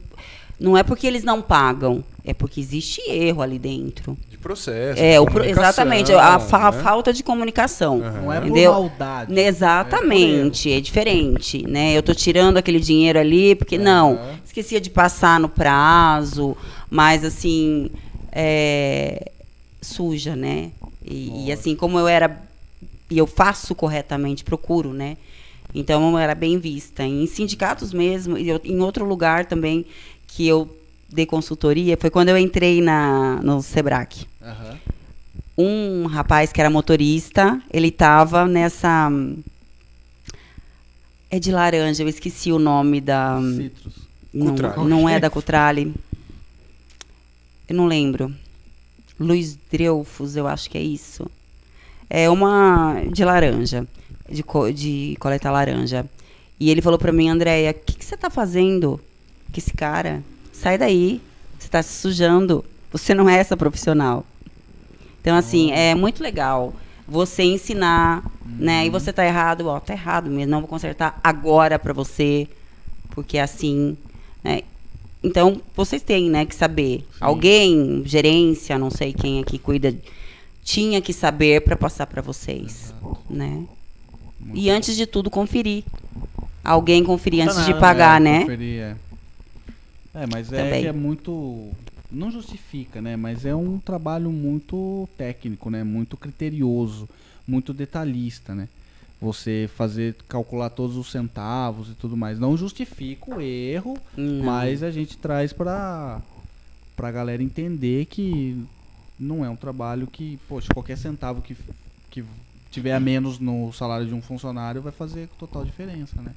Não 0.58 0.76
é 0.76 0.82
porque 0.82 1.06
eles 1.06 1.22
não 1.22 1.40
pagam, 1.40 2.02
é 2.24 2.34
porque 2.34 2.58
existe 2.60 3.00
erro 3.08 3.42
ali 3.42 3.60
dentro. 3.60 4.18
De 4.28 4.36
processo. 4.36 5.00
É, 5.00 5.12
de 5.12 5.18
o 5.20 5.26
pro- 5.26 5.44
exatamente, 5.44 6.12
a, 6.12 6.40
fa- 6.40 6.72
né? 6.72 6.82
falta 6.82 7.12
de 7.12 7.22
comunicação. 7.22 8.02
Aham. 8.02 8.20
Não 8.22 8.32
é 8.32 8.40
por 8.40 8.46
Entendeu? 8.48 8.72
maldade. 8.72 9.38
Exatamente, 9.38 10.72
é, 10.72 10.80
diferente, 10.80 11.64
né? 11.64 11.96
Eu 11.96 12.02
tô 12.02 12.12
tirando 12.12 12.56
aquele 12.56 12.80
dinheiro 12.80 13.20
ali 13.20 13.54
porque 13.54 13.78
não, 13.78 14.14
Aham. 14.14 14.40
esquecia 14.44 14.80
de 14.80 14.90
passar 14.90 15.38
no 15.38 15.48
prazo, 15.48 16.56
mas 16.90 17.22
assim 17.24 17.88
é, 18.32 19.30
suja, 19.80 20.34
né? 20.34 20.72
E, 21.08 21.46
e 21.46 21.52
assim 21.52 21.76
como 21.76 21.96
eu 22.00 22.08
era 22.08 22.44
e 23.10 23.18
eu 23.18 23.26
faço 23.26 23.74
corretamente, 23.74 24.42
procuro, 24.44 24.92
né? 24.92 25.16
Então 25.74 26.10
eu 26.10 26.18
era 26.18 26.34
bem 26.34 26.58
vista 26.58 27.02
em 27.04 27.26
sindicatos 27.26 27.92
mesmo 27.92 28.38
e 28.38 28.48
eu- 28.48 28.60
em 28.64 28.80
outro 28.80 29.04
lugar 29.04 29.44
também 29.46 29.84
que 30.28 30.46
eu 30.46 30.74
dei 31.08 31.26
consultoria 31.26 31.96
foi 31.96 32.10
quando 32.10 32.28
eu 32.30 32.38
entrei 32.38 32.80
na 32.80 33.40
no 33.42 33.62
Sebrae 33.62 34.06
Aham. 34.42 34.78
um 35.58 36.06
rapaz 36.06 36.52
que 36.52 36.60
era 36.60 36.68
motorista, 36.70 37.60
ele 37.72 37.90
tava 37.90 38.46
nessa. 38.46 39.08
É 41.30 41.38
de 41.38 41.50
laranja, 41.50 42.02
eu 42.02 42.08
esqueci 42.08 42.52
o 42.52 42.58
nome 42.58 43.00
da. 43.00 43.38
Citrus. 43.56 43.94
Não, 44.32 44.46
Cutrale. 44.48 44.88
não 44.88 45.08
é 45.08 45.18
da 45.18 45.28
Cutrale. 45.30 45.92
Eu 47.68 47.74
não 47.74 47.86
lembro. 47.86 48.32
Luiz 49.18 49.58
Dreyfus, 49.70 50.36
eu 50.36 50.46
acho 50.46 50.68
que 50.70 50.76
é 50.78 50.82
isso. 50.82 51.26
É 52.08 52.28
uma 52.30 53.02
de 53.12 53.24
laranja, 53.24 53.86
de, 54.30 54.42
co- 54.42 54.70
de 54.72 55.16
coleta 55.20 55.50
laranja. 55.50 56.06
E 56.58 56.70
ele 56.70 56.80
falou 56.80 56.98
pra 56.98 57.12
mim, 57.12 57.28
Andréia, 57.28 57.70
o 57.70 57.74
que, 57.74 57.96
que 57.98 58.04
você 58.04 58.16
tá 58.16 58.30
fazendo 58.30 59.00
com 59.52 59.58
esse 59.58 59.72
cara? 59.72 60.22
Sai 60.52 60.78
daí, 60.78 61.20
você 61.58 61.68
tá 61.68 61.82
se 61.82 61.94
sujando. 62.00 62.64
Você 62.92 63.12
não 63.14 63.28
é 63.28 63.36
essa 63.36 63.56
profissional. 63.56 64.24
Então, 65.20 65.36
assim, 65.36 65.72
é 65.72 65.94
muito 65.94 66.22
legal 66.22 66.72
você 67.06 67.42
ensinar, 67.42 68.24
né? 68.44 68.86
E 68.86 68.90
você 68.90 69.12
tá 69.12 69.24
errado, 69.26 69.66
ó, 69.66 69.78
tá 69.80 69.92
errado 69.92 70.30
mesmo, 70.30 70.50
não 70.50 70.60
vou 70.60 70.68
consertar 70.68 71.20
agora 71.22 71.78
pra 71.78 71.92
você, 71.92 72.48
porque 73.10 73.36
é 73.38 73.42
assim, 73.42 73.96
né? 74.42 74.60
Então, 75.22 75.60
vocês 75.74 76.02
têm, 76.02 76.30
né, 76.30 76.44
que 76.46 76.54
saber. 76.54 77.04
Alguém, 77.20 78.02
gerência, 78.06 78.78
não 78.78 78.90
sei 78.90 79.12
quem 79.12 79.40
aqui 79.40 79.58
cuida, 79.58 79.94
tinha 80.66 81.00
que 81.00 81.12
saber 81.12 81.62
para 81.62 81.76
passar 81.76 82.08
para 82.08 82.20
vocês, 82.20 82.92
né? 83.30 83.64
E 84.52 84.68
antes 84.68 84.96
de 84.96 85.06
tudo, 85.06 85.30
conferir. 85.30 85.84
Alguém 86.62 87.04
conferir 87.04 87.44
antes 87.44 87.64
de 87.64 87.70
nada, 87.70 87.80
pagar, 87.80 88.20
né? 88.20 88.40
Conferir, 88.40 88.80
é. 88.80 88.96
É, 90.12 90.26
mas 90.30 90.52
é 90.52 90.86
é 90.86 90.92
muito. 90.92 91.70
Não 92.10 92.32
justifica, 92.32 93.00
né? 93.00 93.16
Mas 93.16 93.46
é 93.46 93.54
um 93.54 93.78
trabalho 93.78 94.30
muito 94.30 95.08
técnico, 95.16 95.70
né? 95.70 95.84
Muito 95.84 96.16
criterioso, 96.16 97.08
muito 97.46 97.72
detalhista, 97.72 98.52
né? 98.52 98.68
Você 99.20 99.70
fazer, 99.76 100.16
calcular 100.28 100.70
todos 100.70 100.96
os 100.96 101.12
centavos 101.12 101.90
e 101.90 101.94
tudo 101.94 102.16
mais. 102.16 102.40
Não 102.40 102.56
justifica 102.56 103.36
o 103.36 103.40
erro, 103.40 103.96
Não. 104.16 104.44
mas 104.44 104.82
a 104.82 104.90
gente 104.90 105.16
traz 105.16 105.52
pra, 105.52 106.20
pra 106.96 107.12
galera 107.12 107.42
entender 107.42 108.06
que 108.06 108.66
não 109.18 109.44
é 109.44 109.50
um 109.50 109.56
trabalho 109.56 110.06
que, 110.06 110.38
poxa, 110.48 110.68
qualquer 110.72 110.96
centavo 110.98 111.40
que, 111.42 111.56
que 112.10 112.24
tiver 112.70 112.92
a 112.94 113.00
menos 113.00 113.38
no 113.38 113.72
salário 113.72 114.06
de 114.06 114.14
um 114.14 114.20
funcionário 114.22 114.82
vai 114.82 114.92
fazer 114.92 115.28
total 115.38 115.64
diferença, 115.64 116.20
né? 116.20 116.32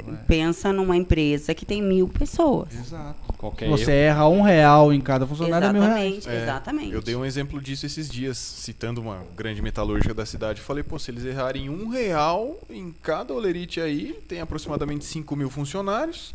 Então, 0.00 0.14
é- 0.14 0.16
Pensa 0.28 0.72
numa 0.72 0.96
empresa 0.96 1.52
que 1.54 1.66
tem 1.66 1.82
mil 1.82 2.06
pessoas. 2.08 2.72
Exato. 2.72 3.18
Qualquer 3.36 3.68
você 3.68 3.90
erro. 3.90 4.00
erra 4.00 4.28
um 4.28 4.42
real 4.42 4.92
em 4.92 5.00
cada 5.00 5.26
funcionário, 5.26 5.66
é 5.68 5.72
mil 5.72 5.82
reais. 5.82 5.98
Exatamente, 6.18 6.28
É, 6.28 6.42
exatamente. 6.42 6.92
Eu 6.92 7.02
dei 7.02 7.16
um 7.16 7.24
exemplo 7.24 7.60
disso 7.60 7.84
esses 7.84 8.08
dias, 8.08 8.38
citando 8.38 9.00
uma 9.00 9.24
grande 9.36 9.60
metalúrgica 9.60 10.14
da 10.14 10.24
cidade. 10.24 10.60
Falei, 10.60 10.84
pô, 10.84 10.98
se 10.98 11.10
eles 11.10 11.24
errarem 11.24 11.68
um 11.68 11.88
real 11.88 12.56
em 12.70 12.94
cada 13.02 13.34
olerite 13.34 13.80
aí, 13.80 14.12
tem 14.28 14.40
aproximadamente 14.40 15.04
5 15.04 15.34
mil 15.34 15.50
funcionários. 15.50 16.32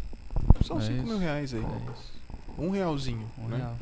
São 0.65 0.79
É 0.79 0.81
5 0.81 0.93
isso. 0.97 1.05
mil 1.07 1.17
reais 1.17 1.53
aí. 1.53 1.61
É 1.61 1.91
isso. 1.91 2.13
Um 2.57 2.69
realzinho, 2.69 3.25
Um 3.41 3.47
né? 3.47 3.57
real. 3.57 3.77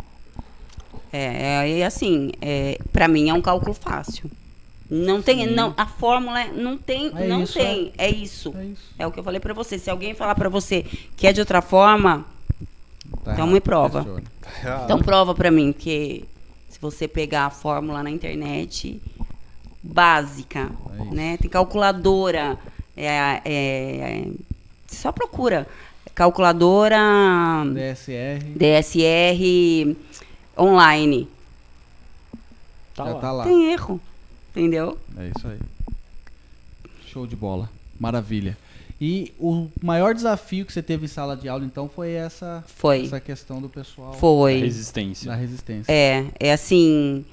É, 1.11 1.63
é, 1.65 1.77
e 1.79 1.83
assim, 1.83 2.31
é, 2.41 2.77
para 2.93 3.07
mim 3.07 3.29
é 3.29 3.33
um 3.33 3.41
cálculo 3.41 3.73
fácil. 3.73 4.29
Não 4.89 5.21
tem, 5.21 5.47
Sim. 5.47 5.53
não, 5.55 5.73
a 5.77 5.85
fórmula 5.85 6.41
é- 6.41 6.51
não 6.51 6.77
tem, 6.77 7.11
É 7.15 7.27
não 7.27 7.43
isso, 7.43 7.53
tem, 7.53 7.93
é 7.97 8.09
isso. 8.09 8.53
É 8.57 8.65
isso. 8.65 8.81
É 8.99 9.07
o 9.07 9.11
que 9.11 9.19
eu 9.19 9.23
falei 9.23 9.39
pra 9.39 9.53
você. 9.53 9.79
Se 9.79 9.89
alguém 9.89 10.13
falar 10.13 10.35
pra 10.35 10.49
você 10.49 10.85
que 11.15 11.25
é 11.27 11.33
de 11.33 11.39
outra 11.39 11.61
forma, 11.61 12.25
Tá 13.23 13.33
Então 13.33 13.45
errado, 13.45 13.53
me 13.53 13.59
prova. 13.61 14.03
questione. 14.03 14.23
então 14.85 14.99
prova 14.99 15.35
pra 15.35 15.51
mim, 15.51 15.73
porque 15.73 16.23
se 16.69 16.79
você 16.79 17.07
pegar 17.07 17.45
a 17.45 17.49
fórmula 17.49 18.01
na 18.01 18.09
internet 18.09 19.01
básica, 19.83 20.69
É 21.09 21.13
né? 21.13 21.37
Tem 21.37 21.49
calculadora, 21.49 22.57
é, 22.95 23.41
é, 23.45 24.23
só 24.87 25.11
procura 25.11 25.67
calculadora 26.15 26.97
DSR 27.73 28.39
DSR 28.55 29.95
online. 30.57 31.27
Tá 32.95 33.05
já 33.05 33.13
lá. 33.13 33.19
tá 33.19 33.31
lá. 33.31 33.43
Tem 33.43 33.71
erro. 33.71 33.99
Entendeu? 34.51 34.97
É 35.17 35.31
isso 35.35 35.47
aí. 35.47 35.59
Show 37.07 37.25
de 37.25 37.35
bola. 37.35 37.69
Maravilha. 37.99 38.57
E 38.99 39.33
o 39.39 39.67
maior 39.81 40.13
desafio 40.13 40.63
que 40.65 40.71
você 40.71 40.83
teve 40.83 41.05
em 41.05 41.07
sala 41.07 41.35
de 41.35 41.49
aula, 41.49 41.65
então, 41.65 41.89
foi 41.89 42.11
essa, 42.11 42.63
Foi. 42.67 43.03
essa 43.03 43.19
questão 43.19 43.59
do 43.59 43.67
pessoal 43.67 44.13
Foi. 44.13 44.59
Resistência. 44.59 45.27
da 45.31 45.35
resistência. 45.35 45.91
É, 45.91 46.27
é 46.39 46.53
assim. 46.53 47.25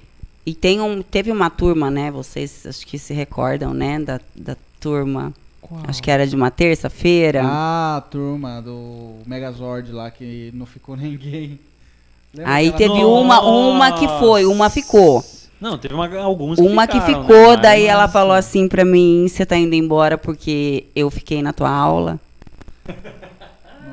E 0.46 0.54
tem 0.54 0.80
um, 0.80 1.02
teve 1.02 1.30
uma 1.30 1.50
turma, 1.50 1.90
né? 1.90 2.10
Vocês 2.10 2.64
acho 2.64 2.86
que 2.86 2.98
se 2.98 3.12
recordam, 3.12 3.74
né? 3.74 4.00
Da, 4.00 4.18
da 4.34 4.56
turma. 4.80 5.34
Qual? 5.60 5.82
Acho 5.86 6.02
que 6.02 6.10
era 6.10 6.26
de 6.26 6.34
uma 6.34 6.50
terça-feira. 6.50 7.42
Ah, 7.44 7.96
a 7.98 8.00
turma 8.00 8.62
do 8.62 9.18
Megazord 9.26 9.92
lá 9.92 10.10
que 10.10 10.50
não 10.54 10.64
ficou 10.64 10.96
ninguém. 10.96 11.60
Lembra 12.34 12.52
Aí 12.52 12.72
teve 12.72 13.04
uma, 13.04 13.40
uma 13.40 13.92
que 13.92 14.06
foi, 14.18 14.44
uma 14.44 14.68
ficou. 14.70 15.24
Não, 15.60 15.76
teve 15.76 15.92
uma, 15.94 16.08
alguns 16.18 16.58
Uma 16.58 16.86
que 16.86 17.00
ficaram, 17.00 17.22
ficou, 17.22 17.50
né? 17.50 17.56
daí 17.56 17.82
Mas- 17.82 17.90
ela 17.90 18.08
falou 18.08 18.32
assim 18.34 18.68
pra 18.68 18.84
mim: 18.84 19.26
você 19.28 19.44
tá 19.44 19.56
indo 19.56 19.74
embora 19.74 20.16
porque 20.16 20.84
eu 20.94 21.10
fiquei 21.10 21.42
na 21.42 21.52
tua 21.52 21.70
aula? 21.70 22.20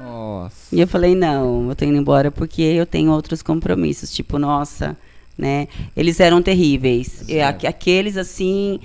Nossa. 0.03 0.75
E 0.75 0.79
eu 0.79 0.87
falei: 0.87 1.15
não, 1.15 1.69
eu 1.69 1.75
tô 1.75 1.85
indo 1.85 1.97
embora 1.97 2.29
porque 2.31 2.61
eu 2.61 2.85
tenho 2.85 3.11
outros 3.11 3.41
compromissos. 3.41 4.11
Tipo, 4.11 4.37
nossa, 4.37 4.95
né? 5.37 5.67
Eles 5.95 6.19
eram 6.19 6.41
terríveis. 6.41 7.21
E 7.21 7.33
Certo. 7.33 7.49
aque- 7.49 7.67
aqueles 7.67 8.17
assim. 8.17 8.79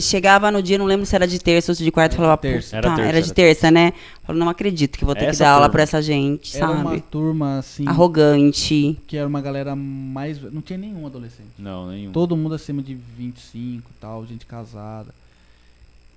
Chegava 0.00 0.50
no 0.50 0.62
dia, 0.62 0.78
não 0.78 0.86
lembro 0.86 1.04
se 1.06 1.14
era 1.14 1.26
de 1.26 1.38
terça 1.38 1.72
ou 1.72 1.76
se 1.76 1.82
de 1.84 1.90
quarta, 1.90 2.14
eu 2.14 2.18
falava, 2.18 2.36
terça. 2.38 2.76
Era 2.76 2.88
"Puta, 2.90 2.96
terça, 2.96 3.08
era 3.10 3.20
de 3.22 3.26
era 3.28 3.34
terça, 3.34 3.70
né? 3.70 3.92
Falei, 4.22 4.38
não 4.40 4.48
acredito 4.48 4.98
que 4.98 5.04
vou 5.04 5.14
ter 5.14 5.20
que 5.22 5.26
Essa 5.26 5.44
dar 5.44 5.50
aula 5.50 5.60
turma. 5.62 5.72
pra 5.72 5.82
essa 5.82 6.00
gente, 6.02 6.56
Era 6.56 6.66
sabe? 6.68 6.80
uma 6.80 7.00
turma 7.00 7.58
assim, 7.58 7.86
Arrogante. 7.86 8.98
que 9.06 9.16
era 9.16 9.26
uma 9.28 9.40
galera 9.40 9.74
mais. 9.76 10.40
Não 10.52 10.62
tinha 10.62 10.78
nenhum 10.78 11.06
adolescente. 11.06 11.48
Não, 11.58 11.88
nenhum. 11.88 12.12
Todo 12.12 12.36
mundo 12.36 12.54
acima 12.54 12.82
de 12.82 12.94
25 12.94 13.90
e 13.90 14.00
tal, 14.00 14.24
gente 14.26 14.46
casada. 14.46 15.14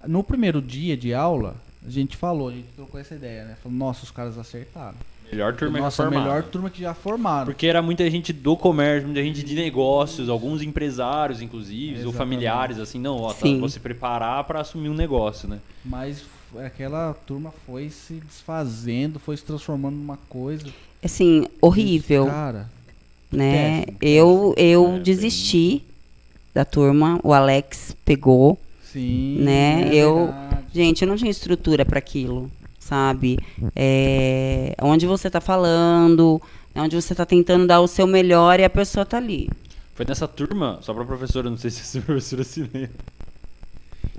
No 0.08 0.24
primeiro 0.24 0.62
dia 0.62 0.96
de 0.96 1.14
aula, 1.14 1.56
a 1.86 1.90
gente 1.90 2.16
falou, 2.16 2.50
a 2.50 2.52
gente 2.52 2.68
trocou 2.76 3.00
essa 3.00 3.16
ideia, 3.16 3.44
né? 3.46 3.58
Falou, 3.62 3.78
nossa, 3.78 4.04
os 4.04 4.12
caras 4.12 4.38
acertaram. 4.38 4.96
Melhor 5.32 5.56
turma 5.56 5.80
nossa, 5.80 6.04
a 6.04 6.06
reformada. 6.06 6.30
melhor 6.36 6.44
turma 6.50 6.70
que 6.70 6.82
já 6.82 6.94
formaram. 6.94 7.46
Porque 7.46 7.68
era 7.68 7.82
muita 7.82 8.10
gente 8.10 8.32
do 8.32 8.56
comércio, 8.56 9.08
muita 9.08 9.22
gente 9.22 9.44
de 9.44 9.56
negócios, 9.56 10.30
alguns 10.30 10.62
empresários, 10.62 11.42
inclusive, 11.42 12.06
ou 12.06 12.14
familiares, 12.14 12.80
assim, 12.80 12.98
não, 13.00 13.18
ó, 13.18 13.34
tá, 13.34 13.46
vou 13.60 13.68
se 13.70 13.80
preparar 13.80 14.44
pra 14.46 14.62
assumir 14.62 14.90
um 14.90 14.94
negócio, 14.94 15.48
né? 15.50 15.60
Mas 15.84 16.24
aquela 16.64 17.14
turma 17.26 17.54
foi 17.66 17.90
se 17.90 18.14
desfazendo, 18.26 19.20
foi 19.20 19.36
se 19.36 19.44
transformando 19.44 19.96
numa 19.98 20.18
coisa. 20.30 20.66
Assim, 21.04 21.46
horrível. 21.62 22.26
Cara, 22.28 22.70
né? 23.32 23.82
Péssimo, 23.86 23.98
Eu, 24.02 24.54
eu 24.58 24.86
É, 24.88 24.92
bem- 24.94 25.02
desisti 25.04 25.84
da 26.54 26.64
turma, 26.66 27.20
o 27.24 27.34
Alex 27.34 27.96
pegou. 28.06 28.58
sim. 28.82 29.38
Né, 29.42 29.90
é 29.90 29.96
eu- 29.96 30.26
verdade. 30.28 30.58
Gente, 30.74 31.02
eu 31.02 31.08
não 31.08 31.16
tinha 31.16 31.30
estrutura 31.32 31.84
para 31.86 31.98
aquilo, 32.00 32.50
sabe? 32.88 33.38
É, 33.76 34.74
onde 34.82 35.06
você 35.06 35.30
tá 35.30 35.42
falando, 35.42 36.42
é 36.74 36.82
onde 36.82 36.96
você 36.96 37.14
tá 37.14 37.26
tentando 37.26 37.68
dar 37.68 37.82
o 37.82 37.88
seu 37.88 38.08
melhor 38.08 38.60
e 38.60 38.64
a 38.64 38.70
pessoa 38.70 39.06
tá 39.06 39.18
ali. 39.18 39.50
Foi 39.94 40.06
nessa 40.06 40.28
turma, 40.28 40.80
só 40.82 40.94
pra 40.94 41.04
professora, 41.04 41.50
não 41.50 41.58
sei 41.58 41.70
se 41.70 41.82
essa 41.82 42.00
professora 42.06 42.44
se 42.44 42.62
lembra, 42.62 42.92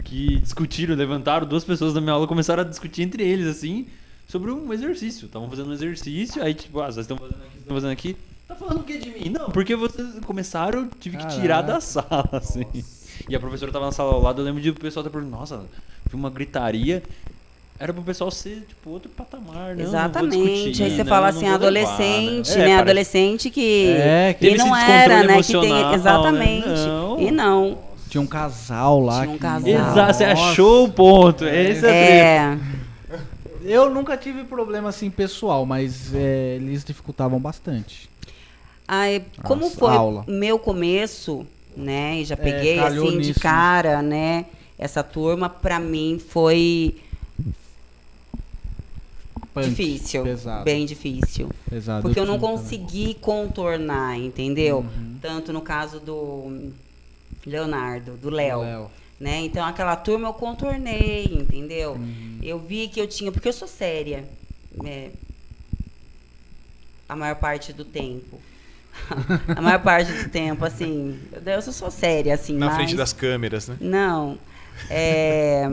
que 0.05 0.39
discutiram, 0.41 0.95
levantaram, 0.95 1.47
duas 1.47 1.65
pessoas 1.65 1.95
da 1.95 2.01
minha 2.01 2.13
aula 2.13 2.27
começaram 2.27 2.63
a 2.63 2.67
discutir 2.67 3.03
entre 3.03 3.23
eles, 3.23 3.47
assim, 3.47 3.87
sobre 4.27 4.51
um 4.51 4.71
exercício. 4.73 5.27
Estavam 5.27 5.49
fazendo 5.49 5.71
um 5.71 5.73
exercício, 5.73 6.43
aí 6.43 6.53
tipo, 6.53 6.81
ah, 6.81 6.93
vocês 6.93 7.05
estão 7.05 7.17
fazendo 7.17 7.37
aqui, 7.37 7.49
vocês 7.49 7.61
estão 7.61 7.75
fazendo 7.77 7.93
aqui. 7.93 8.17
Tá 8.47 8.55
falando 8.55 8.81
o 8.81 8.85
que 8.85 8.99
de 8.99 9.11
mim? 9.11 9.31
Não, 9.31 9.51
porque 9.51 9.75
vocês 9.77 10.19
começaram, 10.27 10.81
eu 10.81 10.91
tive 11.01 11.17
que 11.17 11.27
tirar 11.29 11.63
Caraca. 11.63 11.73
da 11.75 11.81
sala, 11.81 12.29
assim. 12.33 12.67
E 13.29 13.35
a 13.35 13.41
professora 13.41 13.73
tava 13.73 13.87
na 13.87 13.93
sala 13.93 14.13
ao 14.13 14.21
lado, 14.21 14.41
eu 14.41 14.45
lembro 14.45 14.61
de 14.61 14.71
o 14.71 14.75
pessoal 14.75 15.05
ter 15.05 15.11
perguntado, 15.11 15.39
nossa, 15.41 15.65
foi 16.09 16.19
uma 16.19 16.31
gritaria. 16.31 17.03
Era 17.81 17.93
pro 17.93 18.03
pessoal 18.03 18.29
ser, 18.31 18.65
tipo, 18.69 18.91
outro 18.91 19.09
patamar, 19.11 19.77
né? 19.77 19.85
Exatamente. 19.85 20.83
Aí 20.83 20.97
você 20.97 21.05
fala 21.05 21.29
assim, 21.29 21.47
adolescente, 21.47 22.53
É, 22.53 22.59
né? 22.59 22.77
Adolescente 22.79 23.51
que. 23.51 23.87
É, 23.97 24.35
que 24.39 24.49
e 24.51 24.57
não 24.57 24.77
era, 24.77 25.23
né? 25.23 25.41
Que 25.43 25.53
tem. 25.53 25.73
né? 25.73 25.95
Exatamente. 25.95 26.67
Não. 26.67 27.21
E 27.21 27.31
não. 27.31 27.79
Tinha 28.11 28.21
um 28.21 28.27
casal 28.27 28.99
lá. 29.01 29.21
Tinha 29.21 29.31
um 29.31 29.33
que- 29.35 29.39
casal. 29.39 29.69
Exato, 29.69 30.15
você 30.15 30.25
achou 30.25 30.85
o 30.87 30.93
ponto. 30.93 31.45
Esse 31.45 31.87
é. 31.87 31.89
É. 32.57 32.59
Eu 33.65 33.91
nunca 33.91 34.17
tive 34.17 34.45
problema 34.45 34.89
assim 34.89 35.11
pessoal, 35.11 35.65
mas 35.67 36.13
é, 36.15 36.57
eles 36.57 36.85
dificultavam 36.85 37.39
bastante. 37.39 38.09
Aí, 38.89 39.23
como 39.45 39.63
Nossa, 39.63 39.77
foi 39.77 39.95
aula. 39.95 40.25
meu 40.27 40.59
começo, 40.59 41.47
né? 41.77 42.17
E 42.21 42.25
já 42.25 42.33
É, 42.35 42.37
peguei 42.37 42.77
calhou 42.79 43.07
assim 43.09 43.19
de 43.21 43.27
nisso, 43.29 43.39
né? 43.39 43.43
cara, 43.43 44.01
né? 44.03 44.47
Essa 44.79 45.03
turma 45.03 45.49
pra 45.51 45.79
mim 45.79 46.19
foi 46.31 46.97
Punk, 49.59 49.71
difícil, 49.71 50.23
Pesado. 50.23 50.65
bem 50.65 50.87
difícil, 50.87 51.51
pesado. 51.69 52.03
porque 52.03 52.19
eu 52.19 52.27
não 52.27 52.35
tive 52.35 52.47
também. 52.47 52.63
consegui 52.63 53.15
contornar, 53.15 54.19
entendeu? 54.19 54.79
Uhum. 54.79 55.17
Tanto 55.21 55.53
no 55.53 55.61
caso 55.61 56.01
do 56.01 56.71
Leonardo, 57.47 58.13
do 58.13 58.31
Léo, 58.31 58.91
né? 59.19 59.41
Então 59.41 59.65
aquela 59.65 59.97
turma 59.97 60.29
eu 60.29 60.33
contornei, 60.33 61.25
entendeu? 61.25 61.93
Uhum. 61.93 62.39
Eu 62.43 62.59
vi 62.59 62.89
que 62.89 63.01
eu 63.01 63.07
tinha, 63.07 63.33
porque 63.33 63.49
eu 63.49 63.53
sou 63.53 63.69
séria, 63.69 64.25
né? 64.83 65.11
A 67.09 67.17
maior 67.17 67.37
parte 67.37 67.73
do 67.73 67.85
tempo. 67.85 68.41
a 69.57 69.61
maior 69.61 69.81
parte 69.83 70.13
do 70.13 70.29
tempo, 70.29 70.65
assim, 70.65 71.19
eu 71.45 71.63
só 71.63 71.73
sou 71.73 71.91
séria, 71.91 72.35
assim, 72.35 72.55
Na 72.55 72.67
mas... 72.67 72.77
frente 72.77 72.95
das 72.95 73.13
câmeras, 73.13 73.69
né? 73.69 73.77
Não. 73.81 74.39
É... 74.91 75.69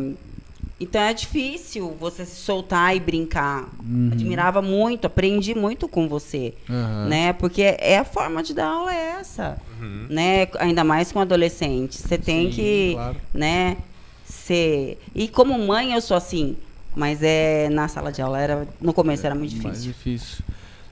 Então 0.80 1.02
é 1.02 1.14
difícil 1.14 1.96
você 1.98 2.26
se 2.26 2.36
soltar 2.36 2.96
e 2.96 3.00
brincar. 3.00 3.70
Uhum. 3.82 4.10
Admirava 4.12 4.62
muito, 4.62 5.06
aprendi 5.08 5.56
muito 5.56 5.88
com 5.88 6.08
você, 6.10 6.54
Aham. 6.70 7.08
né? 7.08 7.32
Porque 7.34 7.62
é 7.62 7.98
a 7.98 8.04
forma 8.04 8.44
de 8.44 8.54
dar 8.54 8.68
aula 8.68 8.94
é 8.94 9.12
essa, 9.20 9.58
Uhum. 9.80 10.08
né? 10.10 10.48
Ainda 10.60 10.84
mais 10.84 11.12
com 11.14 11.20
adolescente. 11.22 11.98
Você 12.02 12.18
tem 12.18 12.50
Sim, 12.50 12.56
que, 12.56 12.92
claro. 12.94 13.16
né, 13.34 13.78
ser... 14.26 15.00
E 15.14 15.28
como 15.30 15.58
mãe 15.58 15.94
eu 15.94 16.02
sou 16.02 16.18
assim, 16.18 16.58
mas 16.94 17.20
é 17.24 17.70
na 17.70 17.88
sala 17.88 18.12
de 18.12 18.22
aula 18.22 18.40
era 18.42 18.68
no 18.82 18.92
começo 18.94 19.26
era 19.26 19.36
muito 19.36 19.56
Mais 19.64 19.82
difícil. 19.82 19.94
difícil. 20.18 20.46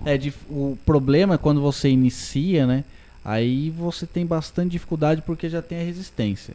É, 0.06 0.18
dif- 0.18 0.46
o 0.50 0.78
problema 0.86 1.36
é 1.36 1.38
quando 1.38 1.62
você 1.62 1.90
inicia, 1.90 2.66
né? 2.66 2.84
Aí 3.24 3.70
você 3.70 4.06
tem 4.06 4.26
bastante 4.26 4.72
dificuldade 4.72 5.22
porque 5.26 5.50
já 5.50 5.62
tem 5.62 5.80
a 5.80 5.84
resistência. 5.84 6.54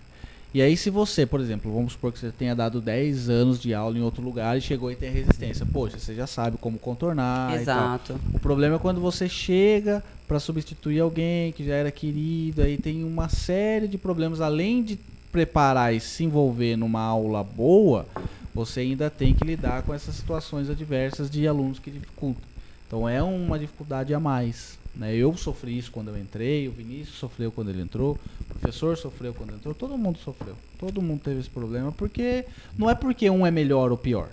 E 0.53 0.62
aí 0.62 0.77
se 0.77 0.89
você, 0.89 1.27
por 1.27 1.41
exemplo, 1.41 1.73
vamos 1.73 1.93
supor 1.93 2.11
que 2.11 2.19
você 2.19 2.31
tenha 2.31 2.55
dado 2.55 2.81
10 2.81 3.29
anos 3.29 3.61
de 3.61 3.75
aula 3.75 3.99
em 3.99 4.03
outro 4.03 4.23
lugar 4.23 4.57
e 4.57 4.61
chegou 4.61 4.91
e 4.91 4.97
tem 4.97 5.11
resistência. 5.11 5.66
Poxa, 5.66 5.99
você 5.99 6.15
já 6.15 6.27
sabe 6.27 6.57
como 6.57 6.79
contornar. 6.79 7.55
Exato. 7.55 8.19
O 8.33 8.39
problema 8.39 8.77
é 8.77 8.79
quando 8.79 9.01
você 9.01 9.29
chega 9.29 10.03
para 10.27 10.41
substituir 10.41 11.01
alguém 11.01 11.53
que 11.53 11.65
já 11.65 11.75
era 11.75 11.91
querido, 11.91 12.62
aí 12.62 12.79
tem 12.79 13.05
uma 13.05 13.29
série 13.29 13.87
de 13.87 13.99
problemas 13.99 14.41
além 14.41 14.83
de 14.83 14.99
preparar 15.31 15.95
e 15.95 16.01
se 16.01 16.25
envolver 16.25 16.77
numa 16.77 17.01
aula 17.01 17.45
boa, 17.45 18.07
você 18.55 18.81
ainda 18.81 19.11
tem 19.11 19.35
que 19.35 19.45
lidar 19.45 19.83
com 19.83 19.93
essas 19.93 20.15
situações 20.15 20.70
adversas 20.70 21.31
de 21.31 21.47
alunos 21.47 21.79
que 21.79 21.91
dificultam. 21.91 22.43
Então 22.87 23.07
é 23.07 23.23
uma 23.23 23.59
dificuldade 23.59 24.15
a 24.15 24.20
mais. 24.20 24.77
Né? 24.99 25.15
Eu 25.15 25.37
sofri 25.37 25.79
isso 25.79 25.93
quando 25.93 26.09
eu 26.09 26.19
entrei, 26.19 26.66
o 26.66 26.73
Vinícius 26.73 27.16
sofreu 27.19 27.53
quando 27.53 27.70
ele 27.70 27.81
entrou, 27.81 28.19
o 28.41 28.45
professor 28.59 28.97
sofreu 28.99 29.33
quando 29.33 29.55
entrou, 29.55 29.73
todo 29.73 29.97
mundo 29.97 30.19
sofreu. 30.19 30.55
Todo 30.77 31.01
mundo 31.01 31.20
teve 31.23 31.39
esse 31.41 31.49
problema, 31.51 31.93
porque 31.93 32.45
não 32.77 32.91
é 32.91 32.95
porque 32.97 33.31
um 33.31 33.47
é 33.47 33.51
melhor 33.51 33.93
ou 33.93 33.97
pior. 33.97 34.29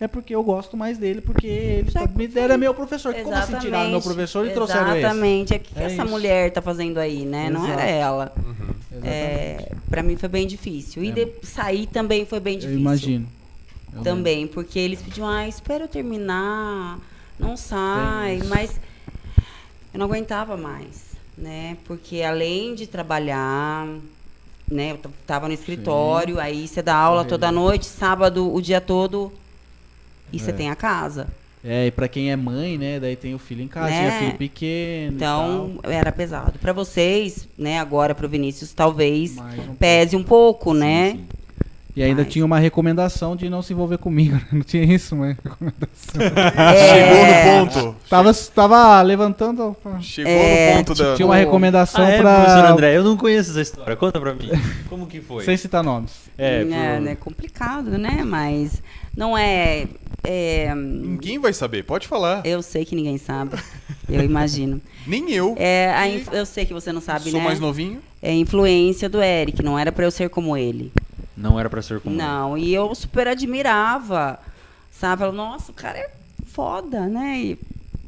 É 0.00 0.06
porque 0.06 0.32
eu 0.34 0.42
gosto 0.44 0.76
mais 0.76 0.96
dele, 0.96 1.20
porque 1.20 1.46
ele 1.46 1.90
Já 1.90 2.06
me 2.06 2.30
era 2.36 2.56
meu 2.56 2.72
professor. 2.72 3.12
Como 3.12 3.34
assim 3.34 3.58
tiraram 3.58 3.90
meu 3.90 4.00
professor 4.00 4.46
e 4.46 4.50
trouxeram 4.50 4.90
esse? 4.90 4.98
Exatamente. 5.00 5.54
O 5.54 5.58
que, 5.58 5.74
que 5.74 5.78
É 5.78 5.82
essa 5.84 6.02
isso. 6.04 6.06
mulher 6.10 6.52
tá 6.52 6.62
fazendo 6.62 6.98
aí, 6.98 7.24
né? 7.26 7.50
Não 7.50 7.64
era 7.66 7.82
Exato. 7.82 7.88
ela. 7.90 8.32
Uhum. 8.38 9.00
É, 9.02 9.72
para 9.90 10.02
mim 10.04 10.16
foi 10.16 10.28
bem 10.28 10.46
difícil. 10.46 11.02
E 11.02 11.08
É. 11.10 11.12
de- 11.12 11.32
sair 11.42 11.86
também 11.86 12.24
foi 12.24 12.38
bem 12.38 12.54
eu 12.54 12.60
difícil. 12.60 12.80
imagino. 12.80 13.26
Eu 13.92 14.02
Também, 14.02 14.46
porque 14.46 14.78
eles 14.78 15.02
pediam, 15.02 15.26
ah, 15.26 15.48
espera 15.48 15.84
eu 15.84 15.88
terminar, 15.88 17.00
não 17.38 17.56
sai, 17.56 18.40
mas 18.48 18.78
eu 19.98 20.06
não 20.06 20.06
aguentava 20.06 20.56
mais, 20.56 21.08
né? 21.36 21.76
Porque 21.84 22.22
além 22.22 22.74
de 22.76 22.86
trabalhar, 22.86 23.84
né? 24.70 24.92
Eu 24.92 25.00
tava 25.26 25.48
no 25.48 25.54
escritório, 25.54 26.38
aí 26.38 26.68
você 26.68 26.80
dá 26.80 26.94
aula 26.94 27.18
Correria. 27.24 27.30
toda 27.30 27.52
noite, 27.52 27.86
sábado 27.86 28.54
o 28.54 28.62
dia 28.62 28.80
todo, 28.80 29.32
e 30.32 30.38
você 30.38 30.50
É. 30.50 30.54
tem 30.54 30.70
a 30.70 30.76
casa. 30.76 31.26
É, 31.64 31.86
e 31.86 31.90
pra 31.90 32.06
quem 32.06 32.30
é 32.30 32.36
mãe, 32.36 32.78
né? 32.78 33.00
Daí 33.00 33.16
tem 33.16 33.34
o 33.34 33.38
filho 33.38 33.62
em 33.62 33.66
casa, 33.68 33.90
Né? 33.90 34.18
filho 34.20 34.38
pequeno. 34.38 35.16
Então, 35.16 35.80
era 35.82 36.12
pesado. 36.12 36.56
Para 36.60 36.72
vocês, 36.72 37.48
né, 37.58 37.80
agora 37.80 38.14
pro 38.14 38.28
Vinícius, 38.28 38.72
talvez 38.72 39.34
não 39.34 39.74
pese 39.74 40.14
um 40.14 40.22
pouco, 40.22 40.72
Sim, 40.72 40.78
né? 40.78 41.10
sim. 41.16 41.24
E 41.98 42.02
ainda 42.04 42.22
Mas- 42.22 42.32
tinha 42.32 42.44
uma 42.44 42.60
recomendação 42.60 43.34
de 43.34 43.50
não 43.50 43.60
se 43.60 43.72
envolver 43.72 43.98
comigo. 43.98 44.34
né? 44.36 44.42
Não 44.52 44.60
tinha 44.62 44.84
isso, 44.84 45.16
uma 45.16 45.28
recomendação. 45.32 46.20
É, 46.22 46.86
Chegou 46.94 47.26
no 47.26 47.66
ponto. 47.66 47.96
tava, 48.08 48.32
tava 48.54 49.02
levantando. 49.02 49.76
Chegou 50.00 50.30
É, 50.32 50.70
no 50.70 50.76
ponto 50.84 50.94
da. 50.94 51.16
Tinha 51.16 51.26
uma 51.26 51.34
recomendação 51.36 52.04
Ah, 52.04 52.08
é, 52.10 52.18
pra. 52.20 52.34
professor 52.36 52.64
André, 52.66 52.96
eu 52.96 53.02
não 53.02 53.16
conheço 53.16 53.50
essa 53.50 53.60
história. 53.60 53.96
Conta 53.96 54.20
pra 54.20 54.32
mim. 54.32 54.48
Como 54.88 55.06
que 55.08 55.20
foi? 55.20 55.44
Sem 55.44 55.56
citar 55.56 55.82
nomes. 55.82 56.12
É, 56.38 56.60
É, 56.60 56.64
pro- 56.94 57.04
né, 57.04 57.16
complicado, 57.16 57.98
né? 57.98 58.22
Mas 58.24 58.80
não 59.16 59.36
é, 59.36 59.88
é, 60.22 60.72
Ninguém 60.76 61.40
vai 61.40 61.52
saber, 61.52 61.82
pode 61.82 62.06
falar. 62.06 62.42
Eu 62.46 62.62
sei 62.62 62.84
que 62.84 62.94
ninguém 62.94 63.18
sabe. 63.18 63.56
Eu 64.08 64.22
imagino. 64.22 64.80
Nem 65.04 65.32
eu. 65.32 65.56
É, 65.58 65.92
a 65.96 66.06
inf- 66.08 66.28
eu 66.32 66.46
sei 66.46 66.64
que 66.64 66.72
você 66.72 66.92
não 66.92 67.00
sabe, 67.00 67.28
Sou 67.30 67.40
né? 67.40 67.44
mais 67.44 67.58
novinho. 67.58 68.00
É 68.22 68.32
influência 68.32 69.08
do 69.08 69.20
Eric. 69.20 69.64
Não 69.64 69.76
era 69.76 69.90
pra 69.90 70.04
eu 70.04 70.10
ser 70.12 70.28
como 70.30 70.56
ele. 70.56 70.92
Não 71.38 71.58
era 71.58 71.70
pra 71.70 71.80
ser 71.80 72.00
como 72.00 72.14
Não, 72.14 72.58
e 72.58 72.74
eu 72.74 72.92
super 72.94 73.28
admirava, 73.28 74.40
sabe? 74.90 75.22
Eu, 75.22 75.32
nossa, 75.32 75.70
o 75.70 75.74
cara 75.74 75.96
é 75.96 76.10
foda, 76.46 77.06
né? 77.06 77.38
E, 77.38 77.58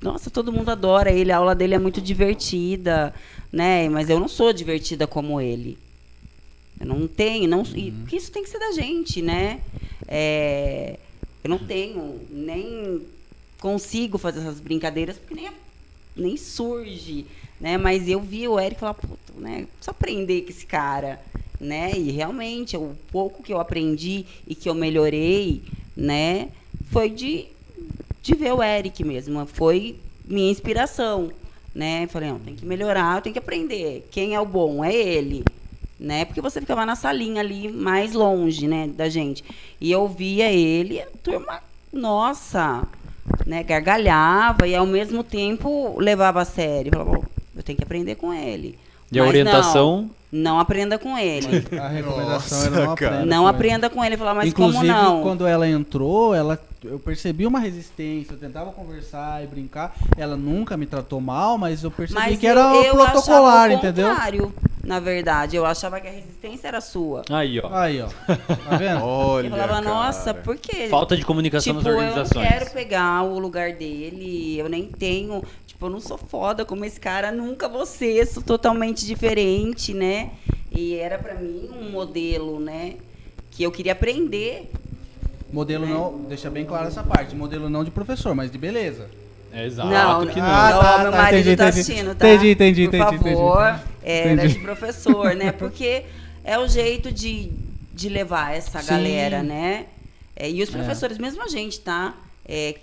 nossa, 0.02 0.30
todo 0.30 0.52
mundo 0.52 0.70
adora 0.70 1.12
ele, 1.12 1.30
a 1.30 1.36
aula 1.36 1.54
dele 1.54 1.76
é 1.76 1.78
muito 1.78 2.00
divertida, 2.00 3.14
né? 3.52 3.88
Mas 3.88 4.10
eu 4.10 4.18
não 4.18 4.28
sou 4.28 4.52
divertida 4.52 5.06
como 5.06 5.40
ele. 5.40 5.78
Eu 6.80 6.86
não 6.86 7.06
tenho, 7.06 7.46
não, 7.46 7.62
e 7.74 7.92
porque 7.92 8.16
isso 8.16 8.32
tem 8.32 8.42
que 8.42 8.48
ser 8.48 8.58
da 8.58 8.72
gente, 8.72 9.22
né? 9.22 9.60
É, 10.08 10.98
eu 11.44 11.50
não 11.50 11.58
tenho, 11.58 12.20
nem 12.30 13.02
consigo 13.60 14.18
fazer 14.18 14.40
essas 14.40 14.58
brincadeiras, 14.58 15.18
porque 15.18 15.34
nem, 15.34 15.50
nem 16.16 16.36
surge, 16.36 17.26
né? 17.60 17.76
Mas 17.76 18.08
eu 18.08 18.20
vi 18.20 18.48
o 18.48 18.58
Eric 18.58 18.80
falar, 18.80 18.94
puta, 18.94 19.32
né? 19.36 19.68
Preciso 19.76 19.90
aprender 19.90 20.40
com 20.42 20.50
esse 20.50 20.66
cara, 20.66 21.20
né? 21.60 21.92
E 21.94 22.10
realmente, 22.10 22.76
o 22.76 22.96
pouco 23.12 23.42
que 23.42 23.52
eu 23.52 23.60
aprendi 23.60 24.24
e 24.46 24.54
que 24.54 24.68
eu 24.68 24.74
melhorei, 24.74 25.62
né? 25.96 26.48
Foi 26.90 27.10
de, 27.10 27.46
de 28.22 28.34
ver 28.34 28.52
o 28.52 28.62
Eric 28.62 29.04
mesmo. 29.04 29.44
Foi 29.46 29.96
minha 30.24 30.50
inspiração, 30.50 31.30
né? 31.74 32.06
Falei, 32.06 32.30
não, 32.30 32.38
tem 32.38 32.54
que 32.54 32.64
melhorar, 32.64 33.16
eu 33.16 33.22
tenho 33.22 33.32
que 33.34 33.38
aprender. 33.38 34.08
Quem 34.10 34.34
é 34.34 34.40
o 34.40 34.46
bom? 34.46 34.82
É 34.82 34.94
ele. 34.94 35.44
Né? 35.98 36.24
Porque 36.24 36.40
você 36.40 36.60
ficava 36.60 36.86
na 36.86 36.96
salinha 36.96 37.42
ali 37.42 37.70
mais 37.70 38.14
longe, 38.14 38.66
né, 38.66 38.88
da 38.88 39.10
gente. 39.10 39.44
E 39.78 39.92
eu 39.92 40.08
via 40.08 40.50
ele, 40.50 40.98
a 40.98 41.06
turma, 41.22 41.60
nossa, 41.92 42.88
né, 43.44 43.62
gargalhava 43.62 44.66
e 44.66 44.74
ao 44.74 44.86
mesmo 44.86 45.22
tempo 45.22 46.00
levava 46.00 46.40
a 46.40 46.44
sério. 46.46 46.90
Falava, 46.90 47.18
"Bom, 47.18 47.24
eu 47.54 47.62
tenho 47.62 47.76
que 47.76 47.84
aprender 47.84 48.14
com 48.14 48.32
ele. 48.32 48.78
E 49.12 49.18
a 49.18 49.22
Mas 49.22 49.28
orientação? 49.28 50.02
Não, 50.02 50.10
não 50.32 50.58
aprenda 50.60 50.98
com 50.98 51.18
ele. 51.18 51.66
A 51.78 51.88
recomendação 51.88 52.58
Nossa, 52.58 52.66
era 52.66 52.86
não 52.86 52.94
cara. 52.94 53.14
aprenda. 53.16 53.26
não 53.26 53.42
com 53.42 53.48
ele. 53.48 53.56
aprenda 53.56 53.90
com 53.90 54.04
ele. 54.04 54.16
Falar, 54.16 54.34
mas 54.34 54.48
Inclusive, 54.48 54.86
como 54.86 54.92
não? 54.92 55.22
quando 55.22 55.46
ela 55.46 55.68
entrou, 55.68 56.34
ela, 56.34 56.58
eu 56.84 56.98
percebi 56.98 57.46
uma 57.46 57.58
resistência. 57.58 58.32
Eu 58.34 58.38
tentava 58.38 58.70
conversar 58.72 59.42
e 59.42 59.46
brincar. 59.46 59.94
Ela 60.16 60.36
nunca 60.36 60.76
me 60.76 60.86
tratou 60.86 61.20
mal, 61.20 61.58
mas 61.58 61.82
eu 61.82 61.90
percebi 61.90 62.18
Mas 62.20 62.38
que 62.38 62.46
era 62.46 62.60
eu, 62.60 62.84
eu 62.84 62.94
protocolar, 62.94 63.70
entendeu? 63.72 64.08
contrário, 64.08 64.54
Na 64.82 64.98
verdade, 64.98 65.56
eu 65.56 65.66
achava 65.66 66.00
que 66.00 66.08
a 66.08 66.10
resistência 66.10 66.68
era 66.68 66.80
sua. 66.80 67.22
Aí, 67.30 67.60
ó. 67.60 67.68
Aí, 67.74 68.00
ó. 68.00 68.06
Tá 68.08 68.76
vendo? 68.76 69.02
Olha. 69.04 69.46
eu 69.46 69.50
falava, 69.50 69.80
nossa, 69.82 70.32
cara. 70.32 70.44
por 70.44 70.56
quê? 70.56 70.88
Falta 70.88 71.16
de 71.16 71.24
comunicação 71.24 71.74
tipo, 71.74 71.84
nas 71.84 71.86
eu 71.86 72.00
não 72.00 72.08
organizações. 72.08 72.48
quero 72.48 72.70
pegar 72.70 73.22
o 73.24 73.38
lugar 73.38 73.72
dele, 73.72 74.58
eu 74.58 74.68
nem 74.68 74.84
tenho. 74.84 75.42
Tipo, 75.80 75.86
eu 75.86 75.90
não 75.92 76.00
sou 76.00 76.18
foda 76.18 76.62
como 76.62 76.84
esse 76.84 77.00
cara, 77.00 77.32
nunca 77.32 77.66
vou 77.66 77.86
ser, 77.86 78.26
sou 78.26 78.42
totalmente 78.42 79.06
diferente, 79.06 79.94
né? 79.94 80.32
E 80.70 80.94
era 80.94 81.16
pra 81.16 81.34
mim 81.36 81.70
um 81.74 81.90
modelo, 81.90 82.60
né? 82.60 82.96
Que 83.50 83.62
eu 83.62 83.72
queria 83.72 83.92
aprender. 83.92 84.70
Modelo 85.50 85.86
não, 85.86 86.18
deixa 86.28 86.50
bem 86.50 86.66
claro 86.66 86.88
essa 86.88 87.02
parte. 87.02 87.34
Modelo 87.34 87.70
não 87.70 87.82
de 87.82 87.90
professor, 87.90 88.34
mas 88.34 88.50
de 88.50 88.58
beleza. 88.58 89.08
É 89.50 89.64
exato 89.64 89.88
não, 89.88 90.26
que 90.26 90.38
não. 90.38 90.46
Ah, 90.46 90.70
tá, 90.70 90.98
meu 90.98 91.12
tá, 91.12 91.16
marido 91.16 91.40
entendi, 91.40 91.56
tá 91.56 91.68
assistindo, 91.68 92.14
tá? 92.14 92.28
Entendi, 92.28 92.50
entendi, 92.50 92.86
Por 92.86 92.96
entendi, 92.96 93.14
entendi. 93.16 93.34
favor, 93.34 93.80
era 94.02 94.32
Entendi. 94.34 94.54
de 94.54 94.60
professor, 94.60 95.34
né? 95.34 95.50
Porque 95.58 96.04
é 96.44 96.58
o 96.58 96.68
jeito 96.68 97.10
de, 97.10 97.50
de 97.94 98.10
levar 98.10 98.54
essa 98.54 98.80
Sim. 98.80 98.86
galera, 98.86 99.42
né? 99.42 99.86
É, 100.36 100.50
e 100.50 100.62
os 100.62 100.68
professores, 100.68 101.16
mesmo 101.16 101.42
a 101.42 101.48
gente, 101.48 101.80
tá? 101.80 102.14
É, 102.46 102.74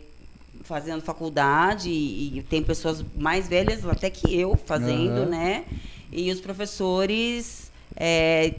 fazendo 0.68 1.02
faculdade 1.02 1.90
e, 1.90 2.38
e 2.40 2.44
tem 2.44 2.62
pessoas 2.62 3.04
mais 3.18 3.48
velhas 3.48 3.86
até 3.86 4.10
que 4.10 4.38
eu 4.40 4.56
fazendo, 4.66 5.22
Aham. 5.22 5.26
né? 5.26 5.64
E 6.12 6.30
os 6.32 6.40
professores 6.42 7.72
é, 7.96 8.54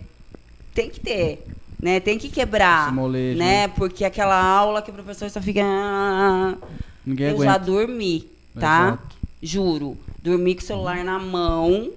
tem 0.75 0.89
que 0.89 1.01
ter, 1.01 1.45
né? 1.81 2.01
Tem 2.01 2.19
que 2.19 2.29
quebrar, 2.31 2.93
molejo, 2.95 3.39
né? 3.39 3.69
Porque 3.69 4.05
aquela 4.05 4.41
aula 4.43 4.81
que 4.83 4.91
o 4.91 4.95
professor 4.95 5.29
só 5.31 5.41
fica... 5.41 5.61
"Ah, 5.65 6.57
Ninguém 7.05 7.29
eu 7.29 7.35
aguenta. 7.35 7.53
já 7.53 7.59
dormi, 7.59 8.27
tá? 8.59 8.89
Exato. 8.89 9.17
Juro. 9.43 9.97
Dormi 10.23 10.55
com 10.55 10.63
o 10.63 10.65
celular 10.65 11.05
na 11.05 11.19
mão 11.19 11.91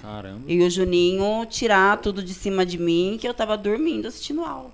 Caramba. 0.00 0.40
e 0.48 0.62
o 0.62 0.70
Juninho 0.70 1.44
tirar 1.46 1.98
tudo 1.98 2.22
de 2.22 2.32
cima 2.32 2.64
de 2.64 2.78
mim 2.78 3.18
que 3.20 3.28
eu 3.28 3.34
tava 3.34 3.56
dormindo 3.58 4.08
assistindo 4.08 4.42
aula. 4.42 4.70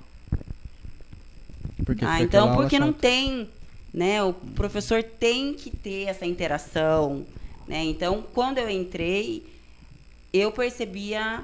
Porque 1.85 2.05
Ah, 2.05 2.23
então 2.23 2.55
porque 2.55 2.79
não 2.79 2.89
chata. 2.89 2.99
tem, 3.01 3.49
né? 3.93 4.23
O 4.23 4.33
professor 4.33 5.03
tem 5.03 5.55
que 5.55 5.71
ter 5.71 6.05
essa 6.09 6.27
interação, 6.27 7.25
né? 7.67 7.85
Então, 7.85 8.23
quando 8.35 8.59
eu 8.59 8.69
entrei, 8.69 9.43
eu 10.33 10.53
percebia 10.53 11.41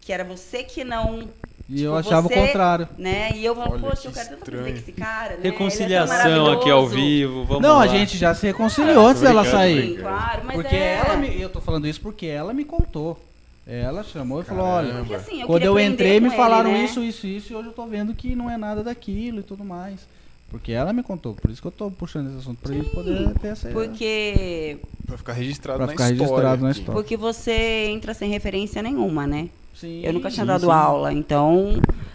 que 0.00 0.12
era 0.12 0.24
você 0.24 0.62
que 0.62 0.84
não, 0.84 1.28
E 1.68 1.82
eu 1.82 1.94
tipo, 1.96 2.08
achava 2.08 2.28
você- 2.28 2.34
o 2.34 2.46
contrário. 2.46 2.88
né? 2.96 3.30
E 3.34 3.44
eu 3.44 3.54
falava, 3.54 3.72
Olha, 3.74 3.80
poxa, 3.82 4.02
que 4.02 4.08
eu 4.08 4.12
quero 4.12 4.28
tanto 4.38 4.50
com 4.50 4.66
esse 4.66 4.92
cara, 4.92 5.34
né? 5.34 5.40
É 5.42 5.50
Reconciliação 5.50 6.52
aqui 6.52 6.70
ao 6.70 6.86
vivo. 6.86 7.44
Vamos 7.44 7.62
não, 7.62 7.76
lá. 7.76 7.82
a 7.84 7.86
gente 7.86 8.16
já 8.16 8.34
se 8.34 8.46
reconciliou 8.46 9.06
antes 9.06 9.20
dela 9.22 9.44
sair. 9.44 9.96
Sim, 9.96 10.00
claro, 10.00 10.42
mas 10.44 10.56
Porque 10.56 10.74
é... 10.74 10.94
ela 11.04 11.16
me, 11.16 11.40
eu 11.40 11.48
tô 11.50 11.60
falando 11.60 11.86
isso 11.86 12.00
porque 12.00 12.26
ela 12.26 12.54
me 12.54 12.64
contou. 12.64 13.22
Ela 13.66 14.02
chamou 14.02 14.40
e 14.40 14.44
falou, 14.44 14.64
olha. 14.64 14.94
Porque, 14.94 15.14
assim, 15.14 15.42
eu 15.42 15.46
quando 15.46 15.62
eu 15.62 15.78
entrei 15.78 16.18
me 16.20 16.30
falaram 16.30 16.70
ele, 16.70 16.78
né? 16.78 16.84
isso, 16.86 17.02
isso, 17.02 17.26
isso, 17.26 17.52
e 17.52 17.56
hoje 17.56 17.68
eu 17.68 17.72
tô 17.74 17.84
vendo 17.86 18.14
que 18.14 18.34
não 18.34 18.48
é 18.48 18.56
nada 18.56 18.82
daquilo 18.82 19.40
e 19.40 19.42
tudo 19.42 19.62
mais. 19.62 20.08
Porque 20.50 20.72
ela 20.72 20.92
me 20.94 21.02
contou, 21.02 21.34
por 21.34 21.50
isso 21.50 21.60
que 21.60 21.68
eu 21.68 21.72
tô 21.72 21.90
puxando 21.90 22.28
esse 22.28 22.38
assunto, 22.38 22.58
pra 22.62 22.72
gente 22.72 22.88
poder 22.90 23.34
ter 23.38 23.48
essa 23.48 23.68
Porque, 23.68 24.78
Pra 25.06 25.18
ficar 25.18 25.32
registrado 25.34 25.76
Pra 25.78 25.86
na 25.86 25.92
ficar 25.92 26.10
história. 26.10 26.26
registrado 26.32 26.62
na 26.62 26.70
história. 26.70 26.92
porque 26.94 27.16
você 27.18 27.86
entra 27.90 28.14
sem 28.14 28.30
referência 28.30 28.82
nenhuma, 28.82 29.26
né? 29.26 29.50
Sim, 29.74 30.00
Eu 30.02 30.12
nunca 30.14 30.30
tinha 30.30 30.44
sim, 30.44 30.48
dado 30.48 30.64
sim. 30.66 30.70
aula, 30.72 31.12
então, 31.12 31.74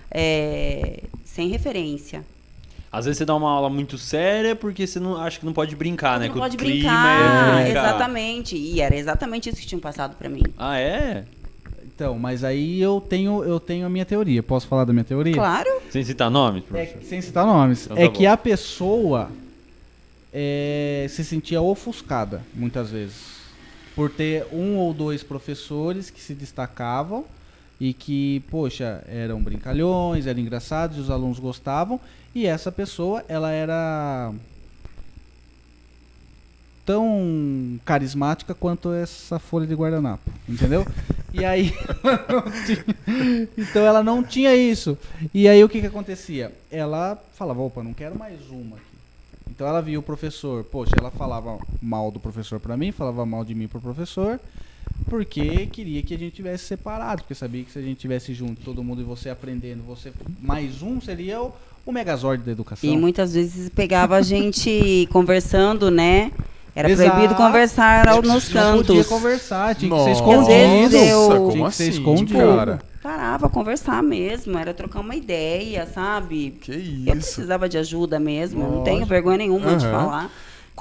é, 0.10 1.03
sem 1.23 1.47
referência. 1.47 2.26
Às 2.91 3.05
vezes 3.05 3.18
você 3.19 3.26
dá 3.26 3.35
uma 3.35 3.49
aula 3.49 3.69
muito 3.69 3.97
séria 3.97 4.55
porque 4.55 4.85
você 4.85 4.99
não 4.99 5.15
acha 5.18 5.39
que 5.39 5.45
não 5.45 5.53
pode 5.53 5.76
brincar, 5.76 6.19
né? 6.19 6.27
não 6.27 6.34
que 6.34 6.39
pode 6.39 6.55
o 6.55 6.60
clima 6.60 6.73
brincar, 6.76 7.60
é 7.60 7.64
brincar. 7.65 7.80
exatamente. 7.88 8.55
E 8.55 8.81
era 8.81 8.95
exatamente 8.95 9.49
isso 9.49 9.60
que 9.60 9.65
tinham 9.68 9.80
passado 9.80 10.15
pra 10.15 10.30
mim. 10.30 10.43
Ah, 10.57 10.77
é? 10.80 11.23
Então, 12.03 12.19
mas 12.19 12.43
aí 12.43 12.81
eu 12.81 12.99
tenho, 12.99 13.45
eu 13.45 13.61
tenho 13.61 13.85
a 13.85 13.89
minha 13.89 14.03
teoria. 14.03 14.43
Posso 14.43 14.67
falar 14.67 14.84
da 14.84 14.91
minha 14.91 15.05
teoria? 15.05 15.34
Claro. 15.35 15.69
Sem 15.89 16.03
citar 16.03 16.30
nomes, 16.30 16.61
É, 16.65 16.67
professor? 16.67 17.01
sem 17.07 17.21
citar 17.21 17.45
nomes. 17.45 17.85
Então 17.85 17.97
é 17.97 18.07
tá 18.07 18.11
que 18.11 18.23
bom. 18.25 18.30
a 18.31 18.35
pessoa 18.35 19.31
é, 20.34 21.05
se 21.09 21.23
sentia 21.23 21.61
ofuscada, 21.61 22.41
muitas 22.53 22.89
vezes. 22.91 23.15
Por 23.95 24.09
ter 24.09 24.45
um 24.51 24.75
ou 24.75 24.93
dois 24.93 25.23
professores 25.23 26.09
que 26.09 26.19
se 26.21 26.34
destacavam 26.34 27.23
e 27.80 27.93
que, 27.93 28.41
poxa, 28.51 29.01
eram 29.07 29.41
brincalhões, 29.41 30.27
eram 30.27 30.41
engraçados, 30.41 30.97
e 30.97 30.99
os 30.99 31.09
alunos 31.09 31.39
gostavam. 31.39 32.01
E 32.35 32.45
essa 32.45 32.69
pessoa, 32.69 33.23
ela 33.30 33.49
era 33.49 34.34
tão 36.85 37.80
carismática 37.85 38.53
quanto 38.53 38.91
essa 38.91 39.39
folha 39.39 39.65
de 39.68 39.73
guardanapo, 39.73 40.30
entendeu? 40.47 40.85
E 41.34 41.43
aí, 41.43 41.73
ela 42.03 42.43
tinha- 42.65 43.47
então 43.57 43.81
ela 43.84 44.03
não 44.03 44.22
tinha 44.23 44.55
isso. 44.55 44.97
E 45.34 45.47
aí 45.47 45.64
o 45.64 45.69
que 45.69 45.81
que 45.81 45.88
acontecia? 45.88 46.51
Ela 46.72 47.18
falava, 47.35 47.61
opa, 47.61 47.81
não 47.84 47.93
quero 47.93 48.18
mais 48.18 48.39
uma 48.49 48.76
aqui. 48.76 48.85
Então 49.49 49.68
ela 49.68 49.81
via 49.81 49.99
o 49.99 50.03
professor, 50.03 50.64
poxa, 50.64 50.93
ela 50.99 51.11
falava 51.11 51.57
mal 51.81 52.10
do 52.11 52.19
professor 52.19 52.60
pra 52.60 52.76
mim, 52.77 52.91
falava 52.91 53.26
mal 53.26 53.45
de 53.45 53.53
mim 53.53 53.68
pro 53.68 53.80
professor, 53.80 54.39
porque 55.10 55.68
queria 55.68 56.01
que 56.01 56.14
a 56.14 56.18
gente 56.18 56.35
tivesse 56.35 56.65
separado, 56.65 57.22
porque 57.23 57.35
sabia 57.35 57.64
que 57.64 57.72
se 57.72 57.80
a 57.80 57.81
gente 57.81 57.97
tivesse 57.99 58.34
junto, 58.34 58.61
todo 58.64 58.84
mundo 58.84 59.01
e 59.01 59.03
você 59.03 59.30
aprendendo, 59.30 59.84
você 59.84 60.11
mais 60.41 60.81
um 60.81 60.99
seria 60.99 61.41
o, 61.41 61.53
o 61.85 61.91
Megazord 61.91 62.43
da 62.43 62.51
educação. 62.51 62.89
E 62.89 62.97
muitas 62.97 63.34
vezes 63.34 63.69
pegava 63.69 64.15
a 64.15 64.22
gente 64.22 65.07
conversando, 65.11 65.91
né? 65.91 66.31
Era 66.75 66.89
Exato. 66.89 67.11
proibido 67.11 67.35
conversar 67.35 68.07
ao- 68.07 68.21
nos 68.23 68.49
Não 68.49 68.77
podia 68.77 68.93
cantos. 68.95 69.07
conversar, 69.07 69.75
tinha 69.75 69.89
que 69.91 69.95
Nossa, 69.95 70.05
ser 70.05 70.11
escondido. 70.11 70.95
eu- 70.95 71.27
como 71.29 71.51
tinha 71.51 71.69
que 71.69 71.75
ser 71.75 71.83
assim, 71.83 71.91
escondido. 71.99 72.33
cara? 72.39 72.79
Parava 73.03 73.49
conversar 73.49 74.01
mesmo, 74.01 74.57
era 74.57 74.73
trocar 74.73 75.01
uma 75.01 75.15
ideia, 75.15 75.85
Que 75.85 75.93
sabe? 75.93 76.57
Eu 76.67 77.13
isso. 77.15 77.35
precisava 77.35 77.69
de 77.69 77.77
ajuda 77.77 78.19
mesmo, 78.19 78.63
eu 78.63 78.71
não 78.71 78.83
tenho 78.83 79.05
vergonha 79.05 79.37
nenhuma 79.37 79.75
de 79.75 79.85
Aham. 79.85 79.91
falar. 80.05 80.31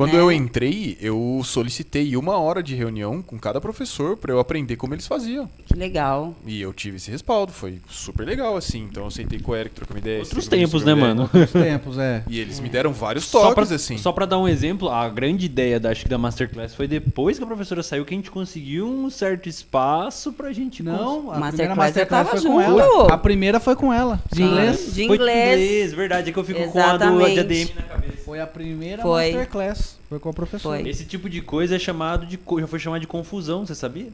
Quando 0.02 0.14
né? 0.14 0.20
eu 0.20 0.32
entrei, 0.32 0.96
eu 1.00 1.40
solicitei 1.44 2.16
uma 2.16 2.38
hora 2.38 2.62
de 2.62 2.74
reunião 2.74 3.22
com 3.22 3.38
cada 3.38 3.60
professor 3.60 4.16
pra 4.16 4.32
eu 4.32 4.38
aprender 4.38 4.76
como 4.76 4.94
eles 4.94 5.06
faziam. 5.06 5.48
Que 5.64 5.74
legal. 5.74 6.34
E 6.46 6.60
eu 6.60 6.72
tive 6.72 6.96
esse 6.96 7.10
respaldo, 7.10 7.52
foi 7.52 7.80
super 7.88 8.26
legal, 8.26 8.56
assim. 8.56 8.86
Então 8.90 9.04
eu 9.04 9.10
sentei 9.10 9.38
com 9.38 9.52
o 9.52 9.56
Eric, 9.56 9.74
trocamos 9.74 10.00
ideia. 10.02 10.20
Outros 10.20 10.44
com 10.48 10.50
tempos, 10.56 10.84
né, 10.84 10.94
mano? 10.94 11.30
Os 11.32 11.52
tempos, 11.52 11.98
é. 11.98 12.22
E 12.28 12.38
eles 12.38 12.58
me 12.60 12.68
deram 12.68 12.92
vários 12.92 13.24
Só 13.24 13.52
pra, 13.52 13.64
toques, 13.64 13.72
assim. 13.72 13.96
só 13.98 14.12
pra 14.12 14.26
dar 14.26 14.38
um 14.38 14.48
exemplo, 14.48 14.88
a 14.88 15.08
grande 15.08 15.46
ideia 15.46 15.78
da, 15.78 15.90
acho 15.90 16.02
que 16.02 16.08
da 16.08 16.18
Masterclass 16.18 16.74
foi 16.74 16.88
depois 16.88 17.38
que 17.38 17.44
a 17.44 17.46
professora 17.46 17.82
saiu 17.82 18.04
que 18.04 18.14
a 18.14 18.16
gente 18.16 18.30
conseguiu 18.30 18.86
um 18.88 19.08
certo 19.10 19.48
espaço 19.48 20.32
pra 20.32 20.52
gente 20.52 20.82
Não, 20.82 21.30
a 21.30 21.38
Masterclass 21.38 21.48
primeira 21.52 21.74
Masterclass 21.76 22.26
tava 22.28 22.40
foi 22.40 22.50
com 22.50 22.62
junto. 22.62 22.80
ela. 22.80 23.14
A 23.14 23.18
primeira 23.18 23.60
foi 23.60 23.76
com 23.76 23.92
ela, 23.92 24.20
de 24.32 24.42
inglês. 24.42 24.94
De 24.94 25.06
Foi 25.06 25.16
inglês. 25.16 25.92
verdade, 25.92 26.30
é 26.30 26.32
que 26.32 26.38
eu 26.38 26.44
fico 26.44 26.60
com 26.70 26.78
a 26.78 26.96
do 26.96 27.04
Exatamente. 27.04 27.40
ADM 27.40 27.74
na 27.76 27.82
cabeça. 27.82 28.11
Foi 28.24 28.40
a 28.40 28.46
primeira 28.46 29.02
Foi. 29.02 29.26
Masterclass. 29.32 29.96
Foi 30.08 30.18
com 30.18 30.28
a 30.28 30.32
professora. 30.32 30.80
Foi. 30.80 30.88
Esse 30.88 31.04
tipo 31.04 31.28
de 31.28 31.40
coisa 31.42 31.76
é 31.76 31.78
chamado 31.78 32.26
de 32.26 32.38
já 32.60 32.66
foi 32.66 32.78
chamado 32.78 33.00
de 33.00 33.06
confusão, 33.06 33.66
você 33.66 33.74
sabia? 33.74 34.08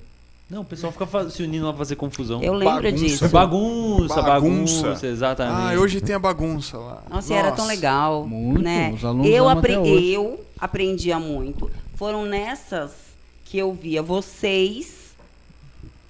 Não, 0.50 0.62
o 0.62 0.64
pessoal 0.64 0.90
fica 0.90 1.06
se 1.28 1.42
unindo 1.42 1.66
lá 1.66 1.72
pra 1.72 1.78
fazer 1.78 1.96
confusão. 1.96 2.42
Eu 2.42 2.54
lembro 2.54 2.74
Bagunça. 2.82 2.92
disso. 3.04 3.28
Bagunça, 3.28 4.22
bagunça, 4.22 4.82
Bagunça. 4.82 5.06
exatamente. 5.06 5.74
Ah, 5.76 5.78
hoje 5.80 6.00
tem 6.00 6.14
a 6.14 6.18
bagunça 6.18 6.78
lá. 6.78 7.02
Nossa, 7.10 7.34
e 7.34 7.36
era 7.36 7.52
tão 7.52 7.66
legal. 7.66 8.26
Muito, 8.26 8.62
né? 8.62 8.90
os 8.94 9.04
alunos 9.04 9.26
eu, 9.28 9.46
apre- 9.46 9.76
hoje. 9.76 10.06
eu 10.10 10.40
aprendia 10.58 11.18
muito. 11.20 11.70
Foram 11.96 12.24
nessas 12.24 12.92
que 13.44 13.58
eu 13.58 13.74
via 13.74 14.02
vocês 14.02 15.08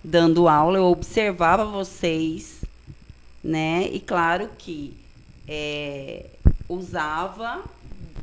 dando 0.05 0.47
aula, 0.49 0.79
eu 0.79 0.85
observava 0.85 1.65
vocês, 1.65 2.61
né? 3.43 3.89
E 3.93 3.99
claro 3.99 4.49
que 4.57 4.95
é, 5.49 6.27
usava, 6.69 7.61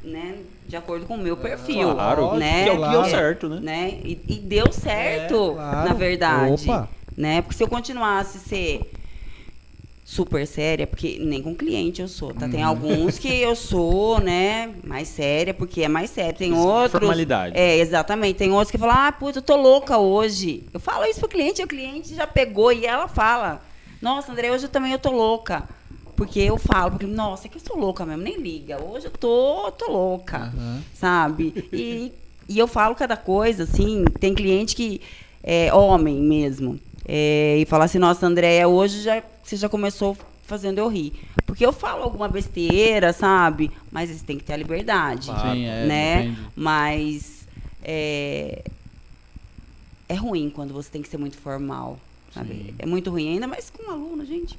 né, 0.05 0.35
de 0.67 0.75
acordo 0.75 1.05
com 1.05 1.15
o 1.15 1.17
meu 1.17 1.35
perfil. 1.35 1.93
Claro, 1.93 2.35
né? 2.35 2.63
que 2.63 2.69
é 2.69 2.73
o 2.73 2.81
que 2.83 2.89
deu 2.89 3.05
certo, 3.05 3.49
né? 3.49 3.59
né? 3.61 3.89
E, 4.03 4.21
e 4.27 4.35
deu 4.35 4.71
certo, 4.71 5.51
É, 5.51 5.53
claro. 5.55 5.89
na 5.89 5.93
verdade. 5.93 6.69
Opa. 6.69 6.89
Né? 7.17 7.41
Porque 7.41 7.55
se 7.57 7.63
eu 7.63 7.67
continuasse 7.67 8.37
a 8.37 8.41
ser 8.41 8.91
super 10.03 10.45
séria, 10.45 10.85
porque 10.85 11.17
nem 11.19 11.41
com 11.41 11.55
cliente 11.55 11.99
eu 12.01 12.07
sou, 12.07 12.31
tá? 12.33 12.47
Tem 12.47 12.61
Uhum. 12.61 12.67
alguns 12.69 13.17
que 13.17 13.27
eu 13.41 13.55
sou, 13.55 14.19
né, 14.19 14.71
mais 14.83 15.07
séria, 15.07 15.51
porque 15.53 15.81
é 15.81 15.87
mais 15.87 16.11
sério. 16.11 16.37
Tem 16.37 16.53
outros. 16.53 16.91
formalidade. 16.91 17.57
É, 17.57 17.77
exatamente. 17.77 18.35
Tem 18.37 18.51
outros 18.51 18.69
que 18.69 18.77
falam, 18.77 18.95
ah, 18.95 19.11
puta, 19.11 19.39
eu 19.39 19.41
tô 19.41 19.55
louca 19.55 19.97
hoje. 19.97 20.63
Eu 20.71 20.79
falo 20.79 21.05
isso 21.05 21.19
pro 21.21 21.29
cliente, 21.29 21.61
e 21.61 21.65
o 21.65 21.67
cliente 21.67 22.13
já 22.13 22.27
pegou 22.27 22.71
e 22.71 22.85
ela 22.85 23.07
fala, 23.07 23.61
nossa, 23.99 24.31
André, 24.31 24.51
hoje 24.51 24.65
eu 24.65 24.69
também 24.69 24.91
eu 24.91 24.99
tô 24.99 25.09
louca. 25.09 25.63
Porque 26.15 26.39
eu 26.39 26.57
falo, 26.57 26.91
porque, 26.91 27.05
nossa, 27.05 27.47
é 27.47 27.49
que 27.49 27.57
eu 27.57 27.61
sou 27.61 27.77
louca 27.77 28.05
mesmo, 28.05 28.23
nem 28.23 28.37
liga. 28.39 28.81
Hoje 28.81 29.07
eu 29.07 29.11
tô, 29.11 29.71
tô 29.71 29.91
louca 29.91 30.37
Aham. 30.37 30.81
sabe? 30.93 31.53
E, 31.73 32.11
e 32.47 32.57
eu 32.57 32.67
falo 32.67 32.95
cada 32.95 33.17
coisa, 33.17 33.63
assim, 33.63 34.05
tem 34.19 34.33
cliente 34.33 34.75
que 34.75 35.01
é 35.43 35.73
homem 35.73 36.15
mesmo. 36.21 36.79
é, 37.07 37.57
e 37.59 37.65
fala 37.65 37.85
assim, 37.85 37.99
nossa, 37.99 38.25
Andréia, 38.25 38.67
hoje 38.67 39.01
já, 39.01 39.21
você 39.43 39.55
já 39.55 39.69
começou 39.69 40.17
fazendo 40.47 40.77
eu 40.79 40.87
rir. 40.87 41.13
Porque 41.45 41.65
eu 41.65 41.71
falo 41.71 42.03
alguma 42.03 42.27
besteira, 42.27 43.13
sabe? 43.13 43.71
Mas 43.91 44.09
eles 44.09 44.23
têm 44.23 44.37
que 44.37 44.43
ter 44.43 44.53
a 44.53 44.57
liberdade. 44.57 45.27
Claro. 45.27 45.55
Sim, 45.55 45.65
é, 45.65 45.85
né? 45.85 46.17
depende. 46.23 46.41
Mas 46.55 47.47
é, 47.83 48.63
é 50.09 50.15
ruim 50.15 50.49
quando 50.49 50.73
você 50.73 50.89
tem 50.89 51.01
que 51.01 51.07
ser 51.07 51.17
muito 51.17 51.37
formal. 51.37 51.99
Sabe? 52.33 52.53
Sim. 52.53 52.75
É 52.79 52.85
muito 52.85 53.09
ruim, 53.11 53.29
ainda 53.29 53.47
mais 53.47 53.69
com 53.69 53.83
um 53.83 53.91
aluno, 53.91 54.25
gente. 54.25 54.57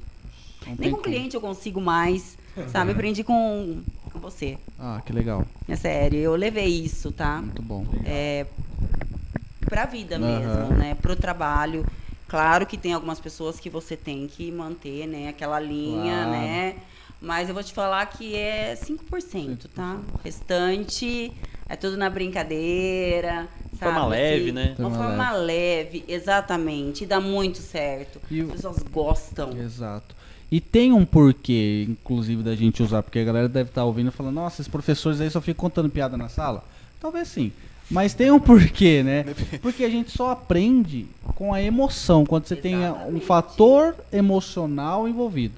Não 0.65 0.75
Nem 0.77 0.91
com 0.91 0.97
como. 0.97 1.03
cliente 1.03 1.35
eu 1.35 1.41
consigo 1.41 1.79
mais. 1.81 2.37
Sabe? 2.71 2.91
Aprendi 2.91 3.23
com, 3.23 3.83
com 4.11 4.19
você. 4.19 4.57
Ah, 4.79 4.99
que 5.05 5.13
legal. 5.13 5.45
É 5.67 5.75
sério, 5.75 6.17
eu 6.19 6.35
levei 6.35 6.67
isso, 6.67 7.11
tá? 7.11 7.39
Muito 7.41 7.61
bom. 7.61 7.85
É, 8.03 8.47
pra 9.69 9.85
vida 9.85 10.15
Aham. 10.17 10.25
mesmo, 10.25 10.75
né? 10.75 10.95
Pro 10.95 11.15
trabalho. 11.15 11.85
Claro 12.27 12.65
que 12.65 12.77
tem 12.77 12.93
algumas 12.93 13.19
pessoas 13.19 13.59
que 13.59 13.69
você 13.69 13.95
tem 13.95 14.27
que 14.27 14.51
manter, 14.51 15.07
né? 15.07 15.29
Aquela 15.29 15.59
linha, 15.59 16.23
Claro. 16.25 16.31
né? 16.31 16.75
Mas 17.21 17.47
eu 17.47 17.53
vou 17.53 17.63
te 17.63 17.73
falar 17.73 18.05
que 18.07 18.35
é 18.35 18.75
5%, 18.75 19.67
tá? 19.69 19.99
O 20.13 20.17
restante 20.23 21.31
é 21.69 21.75
tudo 21.75 21.95
na 21.97 22.09
brincadeira, 22.09 23.47
sabe? 23.79 23.93
Forma 23.93 24.05
leve, 24.07 24.43
Assim, 24.45 24.51
né? 24.51 24.75
Uma 24.77 24.89
Forma 24.89 25.05
forma 25.05 25.31
leve, 25.31 26.03
exatamente. 26.07 27.03
E 27.03 27.07
dá 27.07 27.19
muito 27.19 27.57
certo. 27.59 28.19
E 28.29 28.41
As 28.41 28.47
pessoas 28.51 28.83
gostam. 28.83 29.57
Exato. 29.57 30.15
E 30.51 30.61
tem 30.61 30.93
um 30.93 31.05
porquê, 31.05 31.85
inclusive, 31.89 32.41
da 32.41 32.55
gente 32.55 32.81
usar, 32.81 33.03
porque 33.03 33.19
a 33.19 33.23
galera 33.23 33.49
deve 33.49 33.69
estar 33.69 33.83
ouvindo 33.83 34.07
e 34.07 34.11
falando, 34.11 34.35
nossa, 34.35 34.61
esses 34.61 34.67
professores 34.67 35.19
aí 35.19 35.29
só 35.29 35.41
ficam 35.41 35.61
contando 35.61 35.89
piada 35.89 36.15
na 36.15 36.29
sala. 36.29 36.63
Talvez 37.01 37.27
sim. 37.27 37.51
Mas 37.89 38.13
tem 38.13 38.31
um 38.31 38.39
porquê, 38.39 39.01
né? 39.03 39.25
Porque 39.61 39.83
a 39.83 39.89
gente 39.89 40.11
só 40.11 40.31
aprende 40.31 41.05
com 41.35 41.53
a 41.53 41.61
emoção, 41.61 42.25
quando 42.25 42.45
você 42.45 42.55
tem 42.55 42.75
um 42.75 42.83
Exatamente. 42.83 43.25
fator 43.25 43.95
emocional 44.11 45.07
envolvido. 45.07 45.55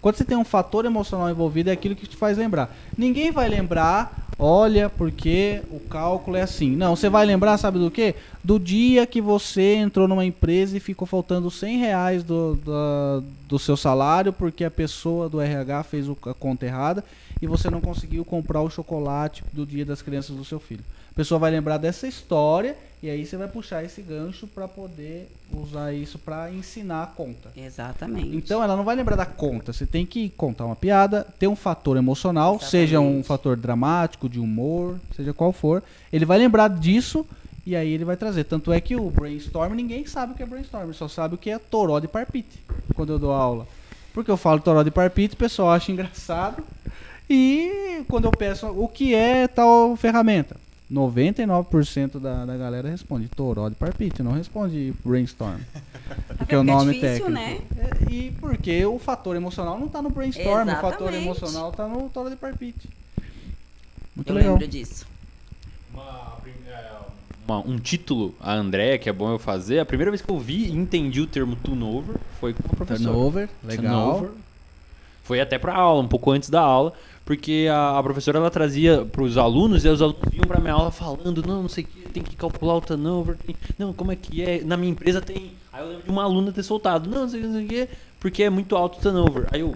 Quando 0.00 0.16
você 0.16 0.24
tem 0.24 0.36
um 0.36 0.44
fator 0.44 0.84
emocional 0.84 1.28
envolvido, 1.30 1.68
é 1.70 1.72
aquilo 1.72 1.94
que 1.94 2.06
te 2.06 2.16
faz 2.16 2.38
lembrar. 2.38 2.74
Ninguém 2.96 3.30
vai 3.30 3.48
lembrar, 3.48 4.26
olha, 4.38 4.88
porque 4.88 5.60
o 5.70 5.78
cálculo 5.78 6.36
é 6.38 6.42
assim. 6.42 6.74
Não, 6.74 6.96
você 6.96 7.10
vai 7.10 7.26
lembrar, 7.26 7.58
sabe 7.58 7.78
do 7.78 7.90
quê? 7.90 8.14
Do 8.42 8.58
dia 8.58 9.06
que 9.06 9.20
você 9.20 9.74
entrou 9.74 10.08
numa 10.08 10.24
empresa 10.24 10.74
e 10.76 10.80
ficou 10.80 11.06
faltando 11.06 11.50
100 11.50 11.76
reais 11.78 12.22
do, 12.24 12.56
da- 12.56 13.22
do 13.46 13.58
seu 13.58 13.76
salário 13.76 14.32
porque 14.32 14.64
a 14.64 14.70
pessoa 14.70 15.28
do 15.28 15.38
RH 15.40 15.82
fez 15.82 16.06
a 16.08 16.32
conta 16.32 16.64
errada 16.64 17.04
e 17.42 17.46
você 17.46 17.68
não 17.68 17.80
conseguiu 17.82 18.24
comprar 18.24 18.62
o 18.62 18.70
chocolate 18.70 19.44
do 19.52 19.66
dia 19.66 19.84
das 19.84 20.00
crianças 20.00 20.34
do 20.34 20.44
seu 20.46 20.58
filho. 20.58 20.84
A 21.10 21.14
pessoa 21.14 21.38
vai 21.38 21.50
lembrar 21.50 21.78
dessa 21.78 22.06
história 22.06 22.76
e 23.02 23.08
aí 23.08 23.24
você 23.24 23.36
vai 23.36 23.48
puxar 23.48 23.82
esse 23.82 24.02
gancho 24.02 24.46
para 24.46 24.68
poder 24.68 25.30
usar 25.52 25.92
isso 25.92 26.18
para 26.18 26.52
ensinar 26.52 27.02
a 27.02 27.06
conta. 27.06 27.50
Exatamente. 27.56 28.36
Então 28.36 28.62
ela 28.62 28.76
não 28.76 28.84
vai 28.84 28.94
lembrar 28.94 29.16
da 29.16 29.24
conta. 29.24 29.72
Você 29.72 29.86
tem 29.86 30.04
que 30.04 30.28
contar 30.30 30.66
uma 30.66 30.76
piada, 30.76 31.26
ter 31.38 31.48
um 31.48 31.56
fator 31.56 31.96
emocional, 31.96 32.60
seja 32.60 33.00
um 33.00 33.04
Exatamente. 33.04 33.26
fator 33.26 33.56
dramático, 33.56 34.28
de 34.28 34.38
humor, 34.38 35.00
seja 35.16 35.32
qual 35.32 35.52
for. 35.52 35.82
Ele 36.12 36.26
vai 36.26 36.38
lembrar 36.38 36.68
disso 36.68 37.26
e 37.66 37.74
aí 37.74 37.90
ele 37.90 38.04
vai 38.04 38.16
trazer. 38.16 38.44
Tanto 38.44 38.70
é 38.70 38.80
que 38.80 38.94
o 38.94 39.10
brainstorm, 39.10 39.74
ninguém 39.74 40.04
sabe 40.06 40.32
o 40.32 40.36
que 40.36 40.42
é 40.42 40.46
brainstorm, 40.46 40.92
só 40.92 41.08
sabe 41.08 41.34
o 41.34 41.38
que 41.38 41.50
é 41.50 41.58
toró 41.58 41.98
de 42.00 42.08
parpite 42.08 42.62
quando 42.94 43.12
eu 43.14 43.18
dou 43.18 43.32
aula. 43.32 43.66
Porque 44.12 44.30
eu 44.30 44.36
falo 44.36 44.60
toró 44.60 44.82
de 44.82 44.90
parpite, 44.90 45.34
o 45.34 45.38
pessoal 45.38 45.70
acha 45.70 45.90
engraçado. 45.90 46.62
E 47.28 48.04
quando 48.08 48.26
eu 48.26 48.30
peço 48.32 48.66
o 48.66 48.88
que 48.88 49.14
é 49.14 49.46
tal 49.48 49.96
ferramenta, 49.96 50.56
99% 50.92 52.18
da, 52.18 52.44
da 52.44 52.56
galera 52.56 52.90
responde 52.90 53.28
toró 53.28 53.68
de 53.68 53.74
parpite, 53.76 54.22
não 54.22 54.32
responde 54.32 54.92
brainstorm. 55.04 55.58
Porque 56.38 56.54
é 56.54 56.58
o 56.58 56.60
porque 56.64 56.70
é 56.70 56.74
nome 56.74 56.92
difícil, 56.94 57.26
técnico. 57.26 57.30
né? 57.30 57.60
É, 57.76 58.12
e 58.12 58.30
porque 58.40 58.84
o 58.84 58.98
fator 58.98 59.36
emocional 59.36 59.78
não 59.78 59.88
tá 59.88 60.02
no 60.02 60.10
brainstorm, 60.10 60.68
o 60.68 60.72
fator 60.72 60.90
Exatamente. 61.08 61.24
emocional 61.24 61.70
tá 61.72 61.86
no 61.86 62.08
toró 62.10 62.28
de 62.28 62.34
parpite. 62.36 62.88
Muito 64.16 64.28
Eu 64.30 64.34
legal. 64.34 64.52
lembro 64.54 64.66
disso. 64.66 65.06
Uma- 65.92 66.36
uma- 67.46 67.58
um 67.66 67.78
título, 67.78 68.34
a 68.40 68.52
Andrea, 68.54 68.98
que 68.98 69.08
é 69.08 69.12
bom 69.12 69.30
eu 69.30 69.38
fazer. 69.38 69.78
A 69.78 69.84
primeira 69.84 70.10
vez 70.10 70.20
que 70.22 70.30
eu 70.30 70.38
vi 70.38 70.66
e 70.66 70.72
entendi 70.72 71.20
o 71.20 71.26
termo 71.26 71.54
turnover 71.56 72.16
foi 72.40 72.52
com 72.52 72.62
a 72.66 72.76
professora. 72.76 73.08
Turnover, 73.12 73.48
legal. 73.62 74.12
Turnover. 74.14 74.30
Foi 75.30 75.40
até 75.40 75.58
pra 75.60 75.76
aula, 75.76 76.02
um 76.02 76.08
pouco 76.08 76.32
antes 76.32 76.50
da 76.50 76.60
aula, 76.60 76.92
porque 77.24 77.68
a, 77.70 77.96
a 77.96 78.02
professora 78.02 78.38
ela 78.38 78.50
trazia 78.50 79.04
pros 79.12 79.38
alunos 79.38 79.84
e 79.84 79.88
os 79.88 80.02
alunos 80.02 80.18
vinham 80.28 80.42
pra 80.44 80.58
minha 80.60 80.72
aula 80.72 80.90
falando: 80.90 81.40
não, 81.46 81.62
não 81.62 81.68
sei 81.68 81.84
o 81.84 81.86
que, 81.86 82.08
tem 82.08 82.20
que 82.20 82.34
calcular 82.34 82.74
o 82.74 82.80
turnover. 82.80 83.36
tem- 83.46 83.54
não, 83.78 83.92
como 83.92 84.10
é 84.10 84.16
que 84.16 84.42
é? 84.42 84.60
Na 84.64 84.76
minha 84.76 84.90
empresa 84.90 85.20
tem. 85.20 85.52
Aí 85.72 85.82
eu 85.84 85.88
lembro 85.88 86.02
de 86.02 86.10
uma 86.10 86.24
aluna 86.24 86.50
ter 86.50 86.64
soltado: 86.64 87.08
não, 87.08 87.20
não 87.20 87.28
sei, 87.28 87.42
não 87.42 87.52
sei 87.52 87.64
o 87.64 87.68
que, 87.68 87.88
porque 88.18 88.42
é 88.42 88.50
muito 88.50 88.74
alto 88.74 88.98
o 88.98 89.00
turnover. 89.00 89.46
Aí 89.52 89.60
eu. 89.60 89.72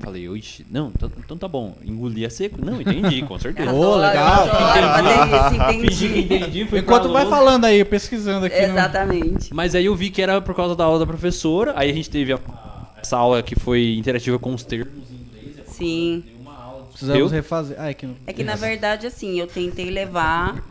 Falei, 0.00 0.28
oxe, 0.28 0.64
não, 0.70 0.90
então, 0.96 1.10
então 1.24 1.36
tá 1.36 1.46
bom. 1.46 1.74
Engoli 1.84 2.24
a 2.24 2.30
seco? 2.30 2.58
Não, 2.64 2.80
entendi, 2.80 3.20
com 3.22 3.38
certeza. 3.38 3.70
Ô, 3.70 3.96
legal. 3.96 4.48
Fingi 5.68 6.08
que 6.08 6.18
entendi. 6.18 6.34
entendi. 6.36 6.64
fui 6.66 6.78
Enquanto 6.78 7.12
vai 7.12 7.26
falando 7.26 7.66
aí, 7.66 7.84
pesquisando 7.84 8.46
aqui. 8.46 8.56
no- 8.60 8.72
Exatamente. 8.72 9.54
Mas 9.54 9.74
aí 9.74 9.84
eu 9.86 9.94
vi 9.94 10.08
que 10.10 10.22
era 10.22 10.40
por 10.40 10.54
causa 10.54 10.74
da 10.74 10.84
aula 10.84 10.98
da 10.98 11.06
professora. 11.06 11.74
Aí 11.76 11.90
a 11.90 11.92
gente 11.94 12.08
teve 12.08 12.32
a- 12.32 12.38
essa 13.02 13.16
aula 13.16 13.42
que 13.42 13.54
foi 13.58 13.94
interativa 13.96 14.38
com 14.38 14.54
os 14.54 14.62
termos 14.64 15.10
em 15.10 15.14
inglês. 15.14 15.66
Sim. 15.68 16.24
Uma 16.40 16.54
aula. 16.56 16.86
Precisamos 16.92 17.32
refazer. 17.32 17.76
Ah, 17.80 17.90
é 17.90 17.94
que, 17.94 18.06
não- 18.06 18.16
É 18.26 18.32
que 18.32 18.44
na 18.44 18.56
verdade, 18.56 19.06
assim, 19.06 19.38
eu 19.38 19.46
tentei 19.46 19.90
levar 19.90 20.62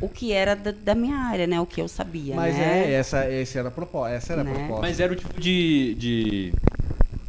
o 0.00 0.08
que 0.08 0.32
era 0.32 0.56
da, 0.56 0.72
da 0.72 0.94
minha 0.94 1.16
área, 1.16 1.46
né? 1.46 1.60
O 1.60 1.66
que 1.66 1.80
eu 1.80 1.86
sabia, 1.88 2.34
Mas 2.34 2.56
né? 2.56 2.90
é, 2.90 2.92
essa, 2.94 3.28
esse 3.30 3.56
era 3.58 3.68
a 3.68 3.70
proposta. 3.70 4.14
Essa 4.14 4.32
era 4.32 4.42
a 4.42 4.44
Né? 4.44 4.52
proposta. 4.54 4.80
Mas 4.82 4.98
era 5.00 5.12
o 5.12 5.16
tipo 5.16 5.40
de, 5.40 5.94
de, 5.94 6.52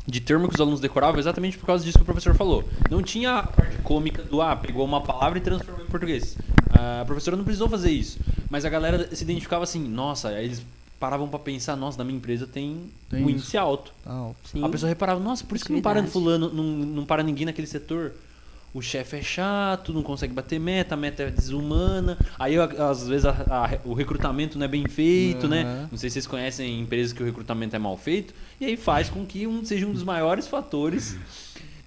de 0.08 0.22
termo 0.22 0.48
que 0.48 0.56
os 0.56 0.62
alunos 0.62 0.80
decoravam 0.80 1.20
exatamente 1.20 1.58
por 1.58 1.66
causa 1.68 1.84
disso 1.84 1.98
que 1.98 2.02
o 2.04 2.06
professor 2.06 2.34
falou. 2.36 2.64
Não 2.90 3.04
tinha 3.04 3.36
a 3.40 3.44
parte 3.44 3.78
cômica 3.84 4.24
do, 4.24 4.42
ah, 4.42 4.56
pegou 4.56 4.84
uma 4.86 5.02
palavra 5.02 5.38
e 5.38 5.42
transformou 5.42 5.84
em 5.86 5.88
português. 5.90 6.36
A 6.72 7.04
professora 7.06 7.38
não 7.38 7.44
precisou 7.44 7.70
fazer 7.70 7.92
isso. 7.92 8.18
Mas 8.50 8.66
a 8.66 8.70
galera 8.70 9.14
se 9.16 9.24
identificava 9.24 9.64
assim, 9.64 9.80
nossa, 9.88 10.32
eles 10.42 10.64
paravam 11.04 11.28
pra 11.28 11.38
pensar, 11.38 11.76
nossa, 11.76 11.98
na 11.98 12.06
minha 12.06 12.16
empresa 12.16 12.48
tem, 12.48 12.90
Tem 13.10 13.20
um 13.20 13.24
isso. 13.28 13.32
índice 13.40 13.58
alto. 13.58 13.92
Tal. 14.06 14.34
Sim. 14.46 14.64
A 14.64 14.70
pessoa 14.70 14.88
reparava, 14.88 15.20
nossa, 15.20 15.44
por 15.44 15.56
isso 15.58 15.66
que 15.66 15.74
não 15.74 15.82
para 15.82 16.02
fulano, 16.06 16.50
não, 16.54 16.64
não 16.64 17.06
para 17.06 17.22
ninguém 17.22 17.46
naquele 17.46 17.68
setor. 17.68 18.14
o 18.76 18.82
chefe 18.82 19.18
é 19.18 19.22
chato, 19.22 19.94
não 19.94 20.02
consegue 20.02 20.34
bater 20.34 20.60
meta, 20.60 20.96
a 20.96 20.98
meta 20.98 21.22
é 21.24 21.30
desumana. 21.30 22.18
Aí 22.40 22.58
a- 22.58 22.64
às 22.90 23.08
vezes 23.08 23.24
a- 23.26 23.46
a- 23.48 23.80
o 23.88 23.94
recrutamento 23.94 24.58
não 24.58 24.66
é 24.66 24.68
bem 24.68 24.84
feito, 24.88 25.48
né? 25.48 25.62
Aham. 25.64 25.90
Não 25.92 25.98
sei 26.00 26.10
se 26.10 26.14
vocês 26.16 26.26
conhecem 26.26 26.80
empresas 26.80 27.14
que 27.14 27.22
o 27.22 27.26
recrutamento 27.26 27.76
é 27.76 27.80
mal 27.80 27.96
feito. 27.98 28.34
E 28.60 28.66
aí 28.66 28.76
faz 28.76 29.10
com 29.12 29.24
que 29.28 29.46
um 29.46 29.64
seja 29.64 29.86
um 29.86 29.92
dos 29.94 30.04
maiores 30.04 30.48
fatores 30.48 31.16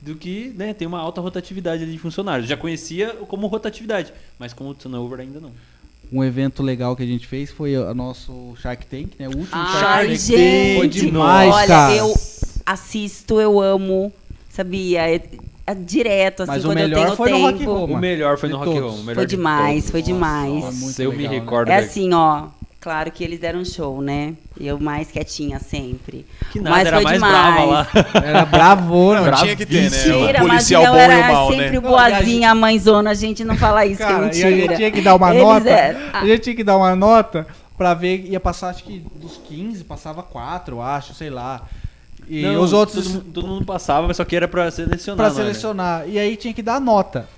do 0.00 0.14
que 0.14 0.52
né, 0.56 0.72
tem 0.74 0.86
uma 0.86 1.00
alta 1.00 1.20
rotatividade 1.20 1.82
ali 1.82 1.90
de 1.90 1.98
funcionários. 1.98 2.48
Já 2.48 2.56
conhecia 2.56 3.14
como 3.26 3.48
rotatividade, 3.48 4.12
mas 4.38 4.52
com 4.52 4.68
o 4.68 4.72
turnover 4.74 5.18
ainda 5.18 5.40
não. 5.40 5.50
Um 6.12 6.22
evento 6.22 6.62
legal 6.62 6.94
que 6.94 7.02
a 7.02 7.06
gente 7.06 7.26
fez 7.26 7.50
foi 7.50 7.76
o 7.76 7.94
nosso 7.94 8.54
Shark 8.60 8.86
Tank, 8.86 9.10
né? 9.18 9.26
O 9.26 9.36
último 9.36 9.48
Ai, 9.52 9.80
Shark 9.80 10.16
gente. 10.16 10.76
Foi 10.78 10.88
demais, 10.88 11.54
Olha, 11.54 11.66
cara. 11.66 11.96
eu 11.96 12.14
assisto, 12.64 13.40
eu 13.40 13.60
amo, 13.60 14.12
sabia? 14.48 15.08
É, 15.10 15.20
é 15.66 15.74
direto, 15.74 16.44
assim, 16.44 16.52
Mas 16.52 16.64
o 16.64 16.68
quando 16.68 16.78
eu 16.78 16.88
melhor 16.88 17.04
tenho 17.04 17.16
foi 17.16 17.30
no 17.30 17.36
tempo. 17.36 17.50
Rock 17.50 17.64
Roma. 17.64 17.94
O 17.94 18.00
melhor 18.00 18.38
foi 18.38 18.48
no 18.48 18.56
Rock 18.56 18.68
o 18.70 18.72
melhor 18.98 19.14
Foi 19.14 19.26
de 19.26 19.36
demais, 19.36 19.90
foi 19.90 20.02
demais. 20.02 20.64
Nossa, 20.64 20.78
muito 20.78 21.02
eu 21.02 21.10
me 21.10 21.16
legal, 21.18 21.32
né? 21.32 21.38
recordo. 21.40 21.68
É 21.70 21.76
assim, 21.76 22.12
ó. 22.14 22.46
Claro 22.86 23.10
que 23.10 23.24
eles 23.24 23.40
deram 23.40 23.64
show, 23.64 24.00
né? 24.00 24.34
Eu 24.60 24.78
mais 24.78 25.10
quietinha 25.10 25.58
sempre. 25.58 26.24
Que 26.52 26.60
nada, 26.60 26.70
Mas 26.76 26.86
era 26.86 26.96
foi 26.98 27.02
mais 27.04 27.16
demais. 27.16 27.34
brava 27.34 27.64
lá. 27.64 27.88
Era 28.24 28.44
bravona. 28.44 29.20
Não, 29.28 29.38
tinha 29.38 29.56
que 29.56 29.66
ter, 29.66 29.90
né? 29.90 30.04
Mentira, 30.06 30.44
O 30.44 30.46
mas 30.46 30.48
policial 30.68 30.82
eu 30.84 30.90
bom 30.92 30.96
e 30.96 31.00
era 31.00 31.16
o 31.16 31.32
mal, 31.34 31.50
sempre 31.50 31.70
né? 31.70 31.80
boazinha, 31.80 32.50
a 32.52 32.54
mãezona, 32.54 33.10
a 33.10 33.14
gente 33.14 33.42
não 33.44 33.56
fala 33.56 33.84
isso, 33.84 33.98
Cara, 33.98 34.28
que 34.28 34.38
e 34.38 34.42
é 34.42 34.46
a 34.46 34.50
mentira. 34.50 34.68
gente 34.68 34.76
tinha 34.76 34.90
que 34.92 35.00
dar 35.02 35.16
uma 35.16 35.30
Eles 35.34 35.42
nota. 35.42 35.68
eram- 35.68 36.00
A 36.12 36.26
gente 36.26 36.40
tinha 36.42 36.54
que 36.54 36.62
dar 36.62 36.76
uma 36.76 36.94
nota 36.94 37.44
pra 37.76 37.92
ver, 37.92 38.24
ia 38.24 38.38
passar 38.38 38.68
acho 38.68 38.84
que 38.84 39.04
dos 39.16 39.36
15, 39.48 39.82
passava 39.82 40.22
4, 40.22 40.76
eu 40.76 40.80
acho, 40.82 41.12
sei 41.12 41.28
lá. 41.28 41.62
E 42.28 42.42
Não, 42.42 42.60
os 42.60 42.72
outros 42.72 43.04
Todo, 43.04 43.12
mundo- 43.14 43.32
todo 43.32 43.46
mundo 43.48 43.64
passava, 43.64 44.06
mas 44.06 44.16
só 44.16 44.24
que 44.24 44.36
era 44.36 44.46
pra 44.46 44.70
selecionar. 44.70 45.26
pra 45.26 45.34
selecionar. 45.34 46.04
E 46.08 46.20
aí 46.20 46.36
tinha 46.36 46.54
que 46.54 46.62
dar 46.62 46.80
nota. 46.80 47.28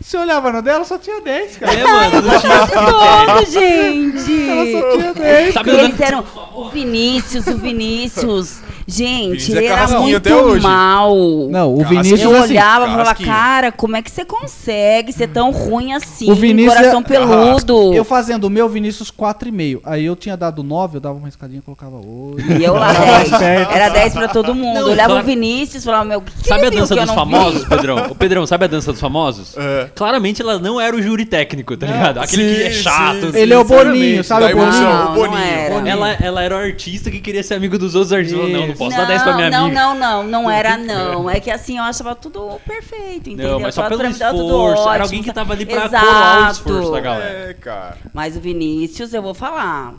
Você 0.00 0.16
olhava 0.18 0.52
no 0.52 0.62
dela, 0.62 0.84
só 0.84 0.98
tinha 0.98 1.20
10, 1.20 1.56
cara. 1.56 1.72
É, 1.72 1.84
mano, 1.84 2.22
não 2.22 2.40
tinha. 2.40 2.66
Todo, 2.66 3.50
gente! 3.50 4.50
Ela 4.50 4.80
só 4.80 4.96
tinha 4.96 5.14
10. 5.14 5.54
Sabe 5.54 5.70
E 5.70 5.74
eles 5.74 6.00
eram 6.00 6.24
o 6.54 6.68
Vinícius, 6.68 7.46
o 7.46 7.56
Vinícius. 7.56 8.60
Gente, 8.86 9.52
é 9.52 9.56
ele 9.56 9.66
era 9.66 9.74
carrasquinho 9.74 10.20
muito 10.44 10.62
mal. 10.62 11.14
Não, 11.50 11.74
o. 11.74 11.84
Vinícius 11.84 12.20
Eu 12.20 12.30
assim, 12.36 12.52
olhava 12.52 12.86
e 12.86 12.90
falava, 12.90 13.14
cara, 13.14 13.72
como 13.72 13.96
é 13.96 14.02
que 14.02 14.10
você 14.10 14.24
consegue 14.24 15.12
ser 15.12 15.28
tão 15.28 15.50
ruim 15.50 15.92
assim? 15.92 16.30
O 16.30 16.34
Vinícius 16.34 16.74
coração 16.74 17.00
é- 17.00 17.02
peludo. 17.04 17.94
Eu 17.94 18.04
fazendo 18.04 18.44
o 18.44 18.50
meu 18.50 18.68
Vinícius 18.68 19.10
4,5. 19.10 19.80
Aí 19.84 20.04
eu 20.04 20.14
tinha 20.14 20.36
dado 20.36 20.62
9, 20.62 20.96
eu 20.96 21.00
dava 21.00 21.16
uma 21.18 21.28
escadinha 21.28 21.58
e 21.58 21.62
colocava 21.62 21.96
8. 21.96 22.52
E 22.60 22.64
eu 22.64 22.74
lá 22.74 22.92
10. 23.30 23.32
Era 23.70 23.88
10 23.88 24.12
pra 24.14 24.28
todo 24.28 24.54
mundo. 24.54 24.74
Não, 24.74 24.80
eu 24.82 24.92
olhava 24.92 25.10
claro. 25.14 25.24
o 25.24 25.26
Vinícius 25.26 25.82
e 25.82 25.86
falava, 25.86 26.04
meu, 26.04 26.20
que 26.22 26.46
Sabe 26.48 26.66
a 26.66 26.70
dança 26.70 26.94
dos 26.94 27.06
não 27.06 27.14
vi? 27.14 27.20
famosos, 27.20 27.64
Pedrão? 27.64 27.96
O 28.10 28.14
Pedrão, 28.14 28.46
sabe 28.46 28.64
a 28.64 28.68
dança 28.68 28.92
dos 28.92 29.00
famosos? 29.00 29.56
É. 29.56 29.90
Claramente 29.94 30.42
ela 30.42 30.58
não 30.58 30.80
era 30.80 30.94
o 30.94 31.02
júri 31.02 31.24
técnico, 31.24 31.76
tá 31.76 31.86
ligado? 31.86 32.18
Aquele 32.18 32.54
que 32.54 32.62
é 32.62 32.70
sim, 32.70 32.82
chato. 32.82 33.32
sim. 33.32 33.38
Ele 33.38 33.52
é 33.52 33.58
o. 33.58 33.64
Boninho, 33.64 34.22
sabe 34.22 34.52
o 34.52 34.56
Boninho? 34.56 34.72
Não, 34.82 35.02
o 35.02 35.04
não 35.06 35.14
Boninho. 35.14 35.38
era. 35.38 35.88
Ela, 35.88 36.12
ela 36.14 36.42
era 36.42 36.54
o 36.54 36.58
artista 36.58 37.10
que 37.10 37.20
queria 37.20 37.42
ser 37.42 37.54
amigo 37.54 37.76
dos 37.78 37.94
outros 37.94 38.12
artistas. 38.12 38.48
Não, 38.48 38.66
não 38.68 38.75
Posso 38.76 38.96
dar 38.96 39.06
10 39.06 39.22
pra 39.22 39.34
minha 39.34 39.50
não, 39.50 39.64
amiga. 39.66 39.80
não, 39.80 39.94
não, 39.94 40.22
não 40.22 40.50
era 40.50 40.76
não. 40.76 41.28
É 41.28 41.40
que 41.40 41.50
assim, 41.50 41.78
eu 41.78 41.84
achava 41.84 42.14
tudo 42.14 42.60
perfeito, 42.66 43.30
entendeu? 43.30 43.52
Não, 43.52 43.60
mas 43.60 43.74
só 43.74 43.82
Tava 43.82 43.96
pelo 43.96 44.08
esforço. 44.10 44.34
Era 44.34 44.72
ótimo, 44.72 45.02
alguém 45.04 45.22
que 45.22 45.32
tava 45.32 45.52
ali 45.52 45.66
pra 45.66 45.84
Exato. 45.86 46.06
coroar 46.06 46.48
o 46.48 46.52
esforço 46.52 46.92
da 46.92 47.00
galera. 47.00 47.50
É, 47.50 47.54
cara. 47.54 47.96
Mas 48.12 48.36
o 48.36 48.40
Vinícius, 48.40 49.12
eu 49.12 49.22
vou 49.22 49.34
falar. 49.34 49.94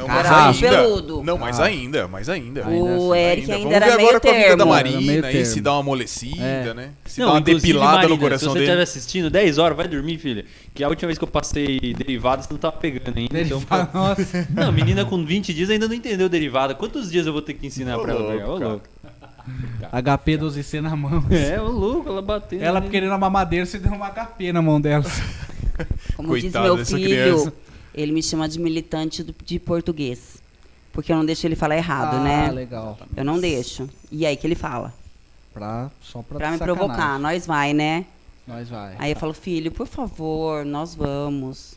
Não, 0.00 0.06
Caralho, 0.06 0.46
mas 0.46 0.62
ainda. 0.62 0.76
peludo. 0.82 1.22
Não, 1.22 1.38
mas 1.38 1.60
Ah. 1.60 1.64
ainda, 1.64 2.08
mas 2.08 2.28
ainda. 2.28 2.66
Ainda 2.66 2.84
o 2.84 3.12
assim, 3.12 3.20
Eric 3.22 3.52
ainda, 3.52 3.58
Vamos 3.64 3.72
era 3.74 3.86
ver 3.86 3.96
meio 3.96 4.08
agora 4.08 4.20
com 4.20 4.28
a 4.28 4.32
vida 4.32 4.42
da 4.42 4.48
termo. 4.56 4.74
Era 4.74 4.82
meio 4.90 4.94
Marina 5.06 5.26
aí, 5.28 5.32
termo. 5.34 5.46
se 5.46 5.60
dá 5.60 5.72
uma 5.72 5.80
amolecida, 5.80 6.42
É. 6.42 6.74
né? 6.74 6.90
Se 7.04 7.20
dá 7.20 7.26
uma 7.30 7.38
inclusive, 7.40 7.60
depilada 7.66 7.92
Marina, 7.96 8.14
no 8.14 8.18
coração 8.18 8.48
Se 8.48 8.52
você 8.52 8.58
dele. 8.58 8.64
estiver 8.70 8.82
assistindo 8.82 9.30
10 9.30 9.58
horas, 9.58 9.76
vai 9.76 9.88
dormir, 9.88 10.18
filha. 10.18 10.44
Que 10.74 10.82
a 10.82 10.88
última 10.88 11.06
vez 11.08 11.18
que 11.18 11.24
eu 11.24 11.28
passei 11.28 11.94
derivada, 11.94 12.42
você 12.42 12.48
não 12.52 12.58
tava 12.58 12.76
pegando 12.76 13.16
ainda. 13.16 13.38
Ele 13.38 13.46
Então, 13.46 13.60
fala, 13.60 13.88
nossa. 13.94 14.48
Não, 14.50 14.72
menina 14.72 15.04
com 15.04 15.24
20 15.24 15.54
dias 15.54 15.70
ainda 15.70 15.86
não 15.86 15.94
entendeu 15.94 16.28
derivada. 16.28 16.74
Quantos 16.74 17.10
dias 17.10 17.26
eu 17.26 17.32
vou 17.32 17.42
ter 17.42 17.54
que 17.54 17.66
ensinar 17.66 17.98
Ô, 17.98 18.02
pra 18.02 18.12
ela 18.14 18.32
pegar? 18.32 18.48
Ô, 18.48 18.58
louco. 18.58 18.88
HP 19.92 20.38
12C 20.38 20.80
na 20.80 20.96
mão. 20.96 21.22
É, 21.30 21.60
ô 21.60 21.68
louco, 21.68 22.08
ela 22.08 22.22
bateu. 22.22 22.60
Ela 22.62 22.80
né? 22.80 22.88
querendo 22.90 23.12
a 23.12 23.18
mamadeira, 23.18 23.66
você 23.66 23.78
deu 23.78 23.92
uma 23.92 24.08
HP 24.10 24.52
na 24.52 24.62
mão 24.62 24.80
dela. 24.80 25.04
Como 26.16 26.28
Coitada 26.28 26.50
diz 26.60 26.62
meu 26.62 26.76
dessa 26.76 26.96
filho, 26.96 27.08
criança. 27.10 27.52
Ele 27.94 28.12
me 28.12 28.22
chama 28.22 28.48
de 28.48 28.58
militante 28.58 29.22
do- 29.22 29.34
de 29.44 29.58
português. 29.58 30.42
Porque 30.92 31.12
eu 31.12 31.16
não 31.16 31.24
deixo 31.24 31.46
ele 31.46 31.56
falar 31.56 31.76
errado, 31.76 32.16
ah, 32.16 32.20
né? 32.20 32.50
legal. 32.50 32.96
Eu 33.16 33.24
não 33.24 33.38
deixo. 33.40 33.88
E 34.12 34.24
aí 34.24 34.36
que 34.36 34.46
ele 34.46 34.54
fala? 34.54 34.94
Pra, 35.52 35.90
só 36.02 36.22
pra, 36.22 36.38
Pra 36.38 36.50
me 36.52 36.58
sacanagem. 36.58 36.86
provocar. 36.86 37.18
Nós 37.18 37.46
vai, 37.46 37.72
né? 37.72 38.04
Nós 38.46 38.68
vai. 38.68 38.94
Aí 38.98 39.12
eu 39.12 39.16
falo, 39.16 39.32
filho, 39.34 39.72
por 39.72 39.86
favor, 39.86 40.64
nós 40.64 40.94
vamos. 40.94 41.76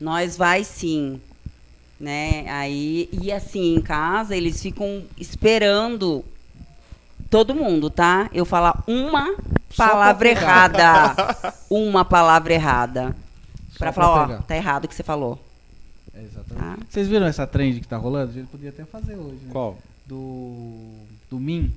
Nós 0.00 0.36
vai 0.36 0.64
sim. 0.64 1.20
Né? 1.98 2.44
Aí, 2.48 3.08
e 3.12 3.30
assim, 3.32 3.74
em 3.76 3.80
casa, 3.80 4.36
eles 4.36 4.60
ficam 4.60 5.04
esperando 5.16 6.24
todo 7.30 7.54
mundo, 7.54 7.88
tá? 7.90 8.28
Eu 8.32 8.44
falar 8.44 8.82
uma 8.86 9.34
palavra 9.76 10.28
errada. 10.28 11.14
uma 11.70 12.04
palavra 12.04 12.52
errada. 12.54 13.16
Pra 13.78 13.92
falar, 13.92 14.08
ó, 14.22 14.26
pegar. 14.26 14.42
tá 14.42 14.56
errado 14.56 14.84
o 14.84 14.88
que 14.88 14.94
você 14.94 15.02
falou. 15.02 15.38
É, 16.14 16.22
exatamente. 16.22 16.64
Tá? 16.64 16.76
Vocês 16.88 17.08
viram 17.08 17.26
essa 17.26 17.46
trend 17.46 17.80
que 17.80 17.88
tá 17.88 17.96
rolando? 17.96 18.30
A 18.30 18.34
gente 18.34 18.46
podia 18.48 18.70
até 18.70 18.84
fazer 18.84 19.14
hoje. 19.16 19.36
Né? 19.44 19.50
Qual? 19.52 19.76
Do. 20.06 20.74
Do 21.30 21.38
Min. 21.38 21.70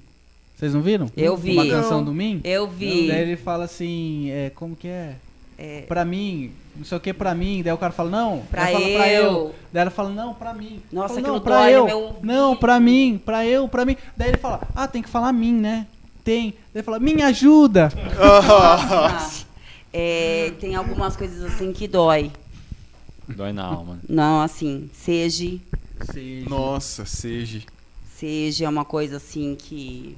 Vocês 0.56 0.74
não 0.74 0.82
viram? 0.82 1.10
Eu 1.16 1.36
vi. 1.38 1.54
Uma 1.54 1.66
canção 1.66 2.04
do 2.04 2.14
Min? 2.14 2.42
Eu 2.44 2.68
vi. 2.68 3.08
Daí 3.08 3.22
ele 3.22 3.38
fala 3.38 3.64
assim, 3.66 4.30
é, 4.30 4.50
como 4.52 4.76
que 4.76 4.88
é? 4.88 5.16
É, 5.58 5.82
Pra 5.88 6.06
mim, 6.06 6.52
não 6.76 6.86
sei 6.86 6.98
o 6.98 7.02
que 7.02 7.14
pra 7.14 7.36
mim. 7.36 7.62
Daí 7.64 7.74
o 7.74 7.78
cara 7.78 7.92
fala, 7.92 8.10
não. 8.10 8.44
Pra 8.50 8.64
Daí 8.64 8.74
fala, 8.74 8.86
pra 8.96 9.10
eu. 9.12 9.24
eu. 9.24 9.56
Daí 9.74 9.82
ela 9.82 9.92
fala, 9.92 10.10
não, 10.10 10.34
pra 10.34 10.54
mim. 10.54 10.82
Nossa, 10.92 11.16
fala, 11.16 11.20
aquilo 11.20 11.36
não, 11.36 11.42
pra 11.42 11.72
eu. 11.72 11.86
meu. 11.86 12.16
Não, 12.22 12.56
pra 12.56 12.80
mim, 12.80 13.22
pra 13.26 13.46
eu, 13.46 13.68
pra 13.68 13.84
mim. 13.86 13.98
Daí 14.16 14.30
ele 14.30 14.38
fala, 14.38 14.62
ah, 14.76 14.88
tem 14.88 15.02
que 15.02 15.10
falar 15.10 15.34
mim, 15.34 15.54
né? 15.54 15.86
Tem. 16.24 16.52
Daí 16.52 16.60
ele 16.76 16.84
fala, 16.84 17.00
me 17.00 17.22
ajuda. 17.22 17.92
é, 19.92 20.54
tem 20.60 20.76
algumas 20.76 21.16
coisas 21.16 21.44
assim 21.44 21.72
que 21.74 21.88
dói. 21.88 22.32
Dói 23.28 23.52
na 23.52 23.64
alma. 23.64 24.00
Não, 24.08 24.42
assim, 24.42 24.90
seja. 24.94 25.58
Nossa, 26.48 27.06
seja. 27.06 27.62
Seja 28.16 28.66
é 28.66 28.70
uma 28.70 28.86
coisa 28.86 29.18
assim 29.18 29.56
que 29.56 30.18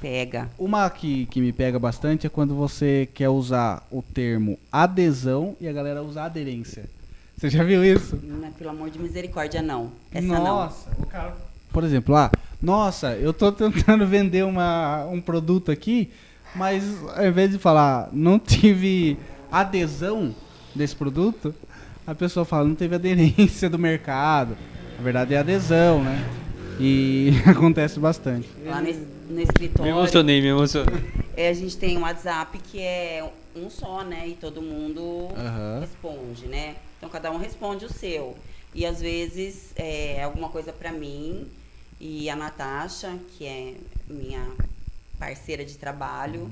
pega. 0.00 0.50
Uma 0.58 0.88
que, 0.90 1.26
que 1.26 1.40
me 1.40 1.52
pega 1.52 1.78
bastante 1.78 2.26
é 2.26 2.30
quando 2.30 2.54
você 2.54 3.08
quer 3.14 3.28
usar 3.28 3.86
o 3.90 4.02
termo 4.02 4.58
adesão 4.70 5.56
e 5.60 5.66
a 5.66 5.72
galera 5.72 6.02
usa 6.02 6.22
aderência. 6.22 6.88
Você 7.36 7.50
já 7.50 7.62
viu 7.62 7.84
isso? 7.84 8.18
Não, 8.22 8.50
pelo 8.52 8.70
amor 8.70 8.90
de 8.90 8.98
misericórdia, 8.98 9.60
não. 9.60 9.92
Essa 10.10 10.38
nossa, 10.38 10.90
o 10.98 11.06
cara. 11.06 11.36
Por 11.70 11.84
exemplo, 11.84 12.16
ah, 12.16 12.30
nossa, 12.62 13.14
eu 13.16 13.32
tô 13.32 13.52
tentando 13.52 14.06
vender 14.08 14.44
uma, 14.44 15.04
um 15.06 15.20
produto 15.20 15.70
aqui, 15.70 16.10
mas 16.56 16.82
ao 17.16 17.26
invés 17.26 17.50
de 17.50 17.58
falar 17.58 18.08
não 18.12 18.38
tive 18.38 19.16
adesão 19.50 20.34
desse 20.74 20.94
produto, 20.96 21.54
a 22.06 22.14
pessoa 22.14 22.44
fala 22.44 22.66
não 22.66 22.74
teve 22.74 22.94
aderência 22.94 23.68
do 23.70 23.78
mercado. 23.78 24.56
Na 24.96 25.02
verdade 25.04 25.34
é 25.34 25.38
adesão, 25.38 26.02
né? 26.02 26.24
E 26.80 27.30
acontece 27.46 27.98
bastante. 27.98 28.48
Lá 28.64 28.80
no, 28.80 28.92
no 28.92 29.36
Me 29.36 29.42
escritório, 29.42 29.90
emocionei, 29.90 30.40
me 30.40 30.48
emocionei. 30.48 30.94
é, 31.36 31.48
a 31.48 31.54
gente 31.54 31.76
tem 31.76 31.96
um 31.96 32.02
WhatsApp 32.02 32.58
que 32.58 32.80
é 32.80 33.28
um 33.54 33.70
só, 33.70 34.02
né? 34.04 34.28
E 34.28 34.34
todo 34.34 34.60
mundo 34.60 35.28
Aham. 35.36 35.80
responde, 35.80 36.46
né? 36.46 36.76
Então 36.98 37.08
cada 37.08 37.30
um 37.30 37.38
responde 37.38 37.84
o 37.84 37.92
seu. 37.92 38.36
E 38.74 38.84
às 38.84 39.00
vezes 39.00 39.72
é 39.76 40.22
alguma 40.22 40.48
coisa 40.50 40.70
pra 40.72 40.92
mim 40.92 41.46
e 41.98 42.28
a 42.28 42.36
Natasha, 42.36 43.14
que 43.36 43.46
é 43.46 43.74
minha 44.08 44.46
parceira 45.18 45.64
de 45.64 45.76
trabalho, 45.76 46.50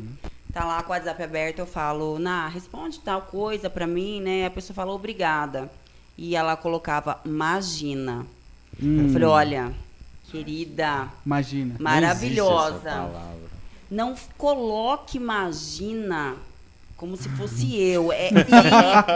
tá 0.52 0.64
lá 0.64 0.82
com 0.82 0.90
o 0.90 0.94
WhatsApp 0.94 1.22
aberto, 1.22 1.58
eu 1.60 1.66
falo, 1.66 2.18
Na, 2.18 2.48
responde 2.48 3.00
tal 3.00 3.22
coisa 3.22 3.68
pra 3.70 3.86
mim, 3.86 4.20
né? 4.20 4.46
A 4.46 4.50
pessoa 4.50 4.74
fala 4.74 4.92
obrigada. 4.92 5.70
E 6.16 6.36
ela 6.36 6.56
colocava 6.56 7.20
imagina. 7.24 8.24
Hum, 8.80 9.06
Eu 9.06 9.12
falei, 9.12 9.28
olha, 9.28 9.74
querida, 10.30 11.08
Imagina. 11.26 11.76
maravilhosa. 11.78 13.10
Não 13.90 14.14
coloque 14.38 15.18
imagina 15.18 16.34
como 16.96 17.16
se 17.16 17.28
fosse 17.30 17.76
eu. 17.76 18.12
É 18.12 18.30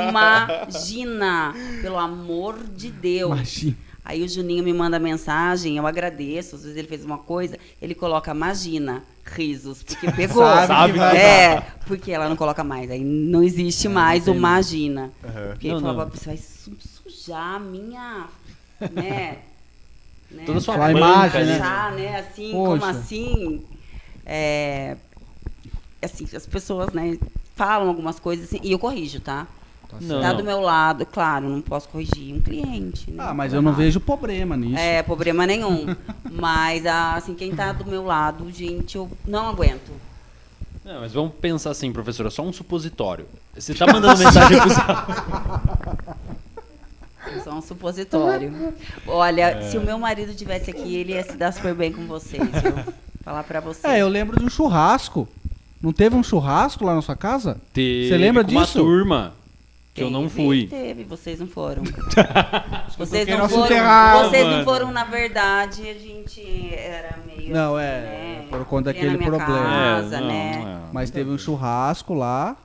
imagina. 0.08 1.54
Pelo 1.80 1.98
amor 1.98 2.58
de 2.64 2.90
Deus. 2.90 3.32
Imagina. 3.32 3.76
Aí 4.08 4.22
o 4.22 4.28
Juninho 4.28 4.64
me 4.64 4.72
manda 4.72 4.98
mensagem, 4.98 5.76
eu 5.76 5.86
agradeço. 5.86 6.56
Às 6.56 6.62
vezes 6.62 6.78
ele 6.78 6.88
fez 6.88 7.04
uma 7.04 7.18
coisa, 7.18 7.58
ele 7.80 7.94
coloca 7.94 8.30
imagina, 8.30 9.04
risos, 9.22 9.82
porque 9.82 10.10
pegou. 10.16 10.42
Sabe 10.42 10.94
vai 10.94 11.14
é, 11.18 11.62
porque 11.86 12.10
ela 12.10 12.26
não 12.26 12.34
coloca 12.34 12.64
mais. 12.64 12.90
Aí 12.90 13.04
não 13.04 13.42
existe 13.42 13.86
mais 13.86 14.22
o 14.22 14.32
tem 14.32 14.40
mais. 14.40 14.72
imagina. 14.72 15.12
Aham. 15.22 15.48
Porque 15.50 15.68
Não, 15.68 15.74
ele 15.74 15.82
falava, 15.82 16.04
não. 16.06 16.10
você 16.10 16.24
vai 16.24 16.36
su- 16.38 16.72
sujar 17.04 17.56
a 17.56 17.58
minha. 17.58 18.28
Né? 18.90 19.36
né? 20.32 20.44
Toda 20.46 20.60
sua 20.60 20.90
imagem, 20.90 21.44
né? 21.44 21.52
Sujar, 21.58 21.92
né? 21.94 22.16
Assim, 22.20 22.50
Poxa. 22.52 22.80
como 22.80 22.84
assim? 22.86 23.64
É, 24.24 24.96
assim, 26.00 26.26
as 26.34 26.46
pessoas, 26.46 26.94
né, 26.94 27.18
falam 27.54 27.88
algumas 27.88 28.18
coisas 28.18 28.46
assim, 28.46 28.60
e 28.62 28.72
eu 28.72 28.78
corrijo, 28.78 29.20
tá? 29.20 29.46
Tá 29.88 29.96
Não. 30.00 30.20
Tá 30.20 30.32
do 30.34 30.44
meu 30.44 30.60
lado, 30.60 31.06
claro, 31.06 31.48
não 31.48 31.62
posso 31.62 31.88
corrigir 31.88 32.34
um 32.34 32.40
cliente. 32.40 33.10
né? 33.10 33.24
Ah, 33.26 33.32
mas 33.32 33.52
eu 33.54 33.62
não 33.62 33.72
vejo 33.72 33.98
problema 34.00 34.56
nisso. 34.56 34.78
É, 34.78 35.02
problema 35.02 35.46
nenhum. 35.46 35.86
Mas, 36.30 36.84
ah, 36.84 37.14
assim, 37.14 37.34
quem 37.34 37.54
tá 37.54 37.72
do 37.72 37.86
meu 37.86 38.04
lado, 38.04 38.50
gente, 38.52 38.96
eu 38.96 39.10
não 39.26 39.48
aguento. 39.48 39.90
Não, 40.84 41.00
mas 41.00 41.12
vamos 41.12 41.32
pensar 41.40 41.70
assim, 41.70 41.90
professora, 41.92 42.30
só 42.30 42.42
um 42.42 42.52
supositório. 42.52 43.26
Você 43.54 43.74
tá 43.74 43.86
mandando 43.86 44.18
mensagem 44.24 44.58
pro 44.60 44.70
Só 47.44 47.52
um 47.54 47.60
supositório. 47.62 48.74
Olha, 49.06 49.42
É. 49.50 49.62
se 49.70 49.76
o 49.76 49.80
meu 49.82 49.98
marido 49.98 50.34
tivesse 50.34 50.70
aqui, 50.70 50.96
ele 50.96 51.12
ia 51.12 51.22
se 51.22 51.36
dar 51.36 51.52
super 51.52 51.74
bem 51.74 51.92
com 51.92 52.06
vocês, 52.06 52.42
viu? 52.42 52.94
Falar 53.22 53.42
pra 53.44 53.60
vocês. 53.60 53.84
É, 53.84 54.00
eu 54.00 54.08
lembro 54.08 54.38
de 54.38 54.44
um 54.44 54.50
churrasco. 54.50 55.28
Não 55.82 55.92
teve 55.92 56.16
um 56.16 56.22
churrasco 56.22 56.84
lá 56.84 56.94
na 56.94 57.02
sua 57.02 57.14
casa? 57.16 57.58
Teve 57.72 58.08
Você 58.08 58.16
lembra 58.16 58.42
com 58.44 58.50
uma 58.50 58.62
disso? 58.64 58.78
turma 58.78 59.34
que 59.98 60.04
eu 60.04 60.10
não 60.10 60.22
Teve, 60.22 60.34
fui. 60.34 60.66
Teve, 60.66 61.04
vocês 61.04 61.40
não 61.40 61.46
foram. 61.46 61.82
vocês 62.96 63.28
não 63.28 63.48
foram. 63.48 63.64
enterrava, 63.66 64.28
Vocês 64.28 64.44
mano. 64.44 64.56
não 64.58 64.64
foram, 64.64 64.92
na 64.92 65.04
verdade, 65.04 65.88
a 65.88 65.94
gente 65.94 66.74
era 66.74 67.18
meio. 67.26 67.52
Não, 67.52 67.76
assim, 67.76 67.86
é, 67.86 68.00
né? 68.00 68.46
por 68.48 68.64
conta 68.64 68.92
daquele 68.92 69.18
problema. 69.18 69.46
Casa, 69.46 70.16
É, 70.16 70.20
não, 70.20 70.28
né? 70.28 70.58
não 70.58 70.68
é. 70.68 70.80
Mas 70.92 71.10
teve 71.10 71.30
um 71.30 71.38
churrasco 71.38 72.14
lá. 72.14 72.56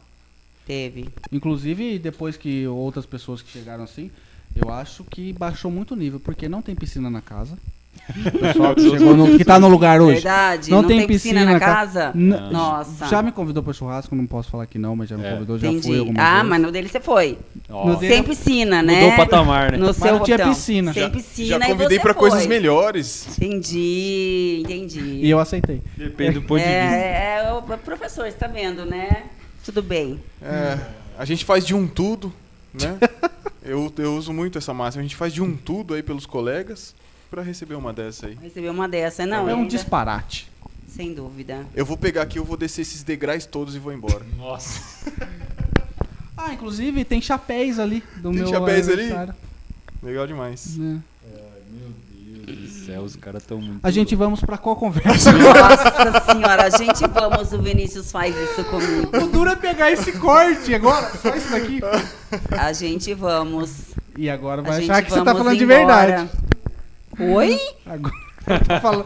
Teve. 0.66 1.10
Inclusive, 1.32 2.00
depois 2.00 2.38
que 2.38 2.66
outras 2.68 3.06
pessoas 3.06 3.42
que 3.42 3.52
chegaram 3.52 3.84
assim, 3.84 4.10
eu 4.56 4.72
acho 4.72 5.04
que 5.04 5.34
baixou 5.34 5.70
muito 5.70 5.94
o 5.94 5.98
nível, 5.98 6.20
porque 6.20 6.48
não 6.48 6.62
tem 6.62 6.74
piscina 6.76 7.10
na 7.10 7.22
casa. 7.22 7.58
O 8.10 8.32
pessoal 8.40 8.76
que, 8.76 8.82
chegou 8.90 9.16
no- 9.16 9.38
que 9.38 9.46
tá 9.46 9.58
no 9.58 9.68
lugar 9.70 10.02
hoje. 10.02 10.16
Verdade? 10.16 10.70
Não 10.70 10.82
Não, 10.82 10.88
tem 10.88 10.98
tem, 11.00 11.08
piscina, 11.08 11.40
piscina 11.40 11.54
na 11.54 11.60
ca- 11.60 11.66
casa? 11.74 12.12
N- 12.14 12.38
Nossa. 12.52 13.08
Já 13.08 13.22
me 13.22 13.32
convidou 13.32 13.64
para 13.64 13.72
churrasco, 13.72 14.14
não 14.14 14.26
posso 14.26 14.50
falar 14.52 14.66
que 14.66 14.78
não, 14.78 14.94
mas 14.96 15.08
já 15.10 15.18
me 15.18 15.26
É. 15.26 15.32
convidou, 15.32 15.58
já 15.58 15.68
Entendi. 15.70 15.88
fui 15.88 16.00
algumas 16.00 16.22
Ah, 16.24 16.34
vezes. 16.36 16.50
mas 16.50 16.62
no 16.62 16.72
dele 16.72 16.90
você 16.90 17.00
foi. 17.00 17.38
Dele- 18.00 18.14
Sem 18.14 18.24
piscina, 18.24 18.82
né? 18.84 18.94
Mudou 18.96 19.10
o 19.10 19.16
patamar, 19.16 19.72
né? 19.72 19.78
No 19.78 19.86
Mas 19.88 19.96
seu 19.96 20.12
não 20.18 20.24
tinha 20.24 20.38
piscina. 20.40 20.94
Sem 20.94 21.04
Já- 21.04 21.10
piscina 21.10 21.48
Já 21.60 21.66
e 21.66 21.68
convidei 21.72 22.00
pra 22.00 22.14
coisas 22.14 22.46
melhores. 22.46 23.28
Entendi, 23.38 24.62
entendi. 24.64 25.00
E 25.24 25.30
eu 25.30 25.40
aceitei. 25.40 25.82
Depende 25.98 26.34
do 26.40 26.42
ponto 26.42 26.60
de 26.60 26.66
vista. 26.66 26.76
É, 26.96 27.44
é, 27.48 27.54
o 27.54 27.62
professor, 27.78 28.26
você 28.26 28.32
tá 28.38 28.48
vendo, 28.48 28.86
né? 28.86 29.24
Tudo 29.66 29.82
bem. 29.82 30.20
É, 30.42 30.78
a 31.18 31.26
gente 31.26 31.46
faz 31.46 31.66
de 31.66 31.74
um 31.74 31.88
tudo, 31.88 32.34
né? 32.74 32.98
eu, 33.64 33.92
eu 33.98 34.16
uso 34.16 34.34
muito 34.34 34.58
essa 34.58 34.74
máxima. 34.74 35.00
A 35.02 35.04
gente 35.04 35.16
faz 35.16 35.34
de 35.34 35.42
um 35.42 35.56
tudo 35.56 35.94
aí 35.94 36.04
pelos 36.04 36.26
colegas 36.26 36.94
pra 37.34 37.42
receber 37.42 37.74
uma 37.74 37.92
dessa 37.92 38.28
aí. 38.28 38.38
Receber 38.42 38.70
uma 38.70 38.88
dessa, 38.88 39.26
não. 39.26 39.50
é 39.50 39.54
um 39.56 39.60
ainda- 39.60 39.70
disparate. 39.70 40.48
Sem 40.88 41.12
dúvida. 41.16 41.66
Eu 41.74 41.84
vou 41.84 41.98
pegar 41.98 42.22
aqui, 42.22 42.38
eu 42.38 42.46
vou 42.46 42.56
descer 42.56 42.82
esses 42.82 43.02
degraus 43.02 43.48
todos 43.48 43.76
e 43.76 43.80
vou 43.80 43.92
embora. 43.92 44.22
Nossa. 44.38 44.80
Ah, 46.36 46.52
inclusive 46.54 47.06
tem 47.06 47.22
chapéus 47.22 47.80
ali 47.80 48.04
do 48.18 48.30
Tem 48.32 48.40
meu 48.40 48.48
chapéus 48.48 48.90
ali? 48.90 49.14
Legal 50.02 50.28
demais. 50.28 50.76
né? 50.78 51.00
Meu 51.72 51.90
Deus 52.46 52.60
do 52.60 52.86
céu, 52.86 53.02
os 53.04 53.16
caras 53.16 53.44
tão 53.46 53.62
muito. 53.62 53.80
A 53.82 53.90
gente 53.90 54.14
vamos 54.14 54.42
pra 54.42 54.58
qual 54.58 54.76
conversa? 54.76 55.32
Nossa 55.40 56.34
senhora, 56.34 56.64
a 56.66 56.70
gente 56.70 57.08
vamos, 57.08 57.54
o 57.54 57.62
Vinícius 57.62 58.12
faz 58.12 58.36
isso 58.36 58.62
comigo. 58.66 59.16
o 59.24 59.28
duro 59.28 59.52
é 59.52 59.56
pegar 59.56 59.90
esse 59.90 60.12
corte 60.14 60.76
agora, 60.76 61.10
só 61.22 61.34
isso 61.34 61.50
daqui. 61.52 61.80
A 62.52 62.74
gente 62.74 63.14
vamos. 63.14 63.94
E 64.18 64.30
agora 64.30 64.60
A 64.62 64.66
vai 64.66 64.82
gente 64.82 64.92
achar 64.92 65.02
que 65.04 65.12
você 65.12 65.24
tá 65.24 65.34
falando 65.34 65.56
de 65.58 65.64
embora. 65.64 65.86
verdade. 66.06 66.30
Oi? 67.20 67.60
Agora, 67.86 68.16
falando, 68.82 69.06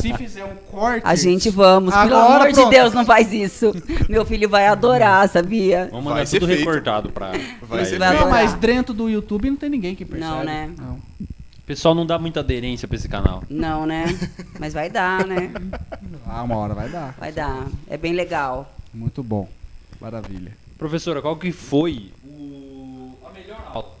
se 0.00 0.12
fizer 0.14 0.44
um 0.44 0.56
corte... 0.70 1.02
A 1.06 1.14
gente 1.14 1.50
vamos. 1.50 1.94
Pelo 1.94 2.04
Agora, 2.16 2.34
amor 2.34 2.48
de 2.48 2.54
pronto. 2.54 2.70
Deus, 2.70 2.92
não 2.92 3.04
faz 3.04 3.32
isso. 3.32 3.72
Meu 4.08 4.24
filho 4.24 4.48
vai 4.48 4.66
adorar, 4.66 5.28
sabia? 5.28 5.88
Vamos 5.90 6.04
Vai 6.04 6.14
mandar 6.14 6.26
ser 6.26 6.40
tudo 6.40 6.48
feito. 6.48 6.60
recortado 6.60 7.10
pra. 7.10 7.32
Vai 7.62 7.84
ser. 7.84 7.98
Vai 7.98 8.24
mas 8.28 8.54
dentro 8.54 8.92
do 8.92 9.08
YouTube 9.08 9.50
não 9.50 9.56
tem 9.56 9.70
ninguém 9.70 9.94
que 9.94 10.04
percebe. 10.04 10.30
Não, 10.30 10.44
né? 10.44 10.70
Não. 10.76 10.94
O 10.94 11.64
pessoal 11.64 11.94
não 11.94 12.04
dá 12.04 12.18
muita 12.18 12.40
aderência 12.40 12.88
pra 12.88 12.96
esse 12.96 13.08
canal. 13.08 13.44
Não, 13.48 13.86
né? 13.86 14.06
Mas 14.58 14.74
vai 14.74 14.90
dar, 14.90 15.24
né? 15.24 15.52
Ah, 16.26 16.42
uma 16.42 16.56
hora 16.56 16.74
vai 16.74 16.88
dar. 16.88 17.14
Vai 17.18 17.30
dar. 17.30 17.66
É 17.88 17.96
bem 17.96 18.12
legal. 18.14 18.70
Muito 18.92 19.22
bom. 19.22 19.48
Maravilha. 20.00 20.52
Professora, 20.76 21.22
qual 21.22 21.36
que 21.36 21.52
foi 21.52 22.10
o... 22.24 23.12
a 23.24 23.30
melhor 23.32 23.62
aula? 23.72 23.92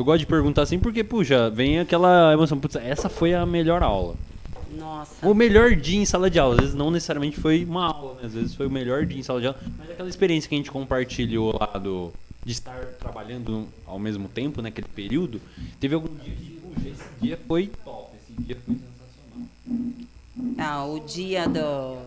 Eu 0.00 0.04
gosto 0.04 0.20
de 0.20 0.26
perguntar 0.26 0.62
assim 0.62 0.78
porque, 0.78 1.04
puxa, 1.04 1.50
vem 1.50 1.78
aquela 1.78 2.32
emoção. 2.32 2.58
Putz, 2.58 2.74
essa 2.76 3.10
foi 3.10 3.34
a 3.34 3.44
melhor 3.44 3.82
aula. 3.82 4.14
Nossa. 4.74 5.28
O 5.28 5.34
melhor 5.34 5.76
dia 5.76 6.00
em 6.00 6.06
sala 6.06 6.30
de 6.30 6.38
aula. 6.38 6.54
Às 6.54 6.60
vezes 6.60 6.74
não 6.74 6.90
necessariamente 6.90 7.38
foi 7.38 7.66
uma 7.66 7.84
aula, 7.88 8.14
né? 8.14 8.20
Às 8.24 8.32
vezes 8.32 8.54
foi 8.54 8.66
o 8.66 8.70
melhor 8.70 9.04
dia 9.04 9.20
em 9.20 9.22
sala 9.22 9.42
de 9.42 9.48
aula. 9.48 9.60
Mas 9.76 9.90
aquela 9.90 10.08
experiência 10.08 10.48
que 10.48 10.54
a 10.54 10.58
gente 10.58 10.70
compartilhou 10.70 11.54
lá 11.54 11.78
do, 11.78 12.14
de 12.42 12.50
estar 12.50 12.78
trabalhando 12.98 13.68
ao 13.84 13.98
mesmo 13.98 14.26
tempo, 14.26 14.62
naquele 14.62 14.88
período. 14.88 15.38
Teve 15.78 15.94
algum 15.94 16.14
dia 16.14 16.34
que, 16.34 16.60
puxa, 16.62 16.88
esse 16.88 17.04
dia 17.20 17.38
foi 17.46 17.66
top. 17.84 18.16
Esse 18.22 18.42
dia 18.42 18.56
foi 18.64 18.76
sensacional. 18.76 20.06
Ah, 20.56 20.86
o 20.86 20.98
dia 21.00 21.46
do, 21.46 21.98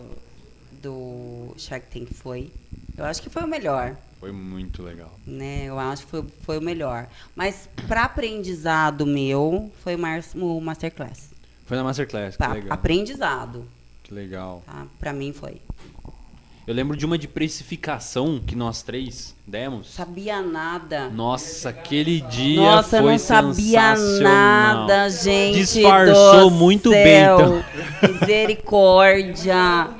do 0.82 1.54
Shark 1.56 1.86
Tank 1.96 2.12
foi. 2.12 2.50
Eu 2.98 3.04
acho 3.04 3.22
que 3.22 3.30
foi 3.30 3.44
o 3.44 3.46
melhor. 3.46 3.96
Foi 4.24 4.32
muito 4.32 4.82
legal. 4.82 5.12
né? 5.26 5.64
Eu 5.66 5.78
acho 5.78 6.04
que 6.06 6.10
foi, 6.10 6.24
foi 6.46 6.56
o 6.56 6.62
melhor. 6.62 7.08
Mas 7.36 7.68
para 7.86 8.04
aprendizado 8.04 9.04
meu, 9.04 9.70
foi 9.82 9.96
o, 9.96 10.60
Masterclass. 10.62 11.28
Foi 11.66 11.76
na 11.76 11.84
Masterclass, 11.84 12.30
que 12.34 12.38
Pra 12.38 12.54
legal. 12.54 12.72
aprendizado, 12.72 13.66
Que 14.02 14.14
legal. 14.14 14.62
tá? 14.64 14.86
Pra 14.98 15.12
mim 15.12 15.30
foi. 15.34 15.60
Eu 16.66 16.72
lembro 16.74 16.96
de 16.96 17.04
uma 17.04 17.18
de 17.18 17.28
precificação 17.28 18.40
que 18.40 18.56
nós 18.56 18.82
três 18.82 19.34
demos. 19.46 19.92
Sabia 19.92 20.40
nada. 20.40 21.10
Nossa, 21.10 21.68
aquele 21.68 22.22
dia 22.22 22.62
Nossa, 22.62 23.02
foi 23.02 23.12
não 23.12 23.18
sabia 23.18 23.94
sensacional. 23.94 24.86
nada, 24.86 25.10
gente. 25.10 25.56
Disfarçou 25.58 26.50
muito 26.50 26.88
céu. 26.88 27.04
bem, 27.04 27.62
então. 28.00 28.10
Misericórdia. 28.20 29.90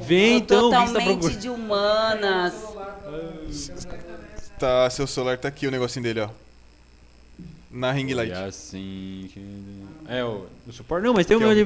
Vem 0.00 0.36
então, 0.36 0.68
que 0.70 0.76
tá 0.76 0.86
totalmente 0.86 1.36
de 1.36 1.48
humanas. 1.48 2.69
Tá, 4.58 4.90
seu 4.90 5.06
celular 5.06 5.38
tá 5.38 5.48
aqui, 5.48 5.66
o 5.66 5.70
negocinho 5.70 6.02
dele, 6.02 6.20
ó. 6.20 6.30
Na 7.70 7.92
ring 7.92 8.12
light. 8.12 8.30
E 8.30 8.34
assim. 8.34 9.30
É, 10.08 10.24
o, 10.24 10.46
o 10.66 10.72
suporte. 10.72 11.04
Não, 11.04 11.14
mas 11.14 11.26
tem 11.26 11.36
o 11.36 11.40
meu 11.40 11.50
ali. 11.50 11.64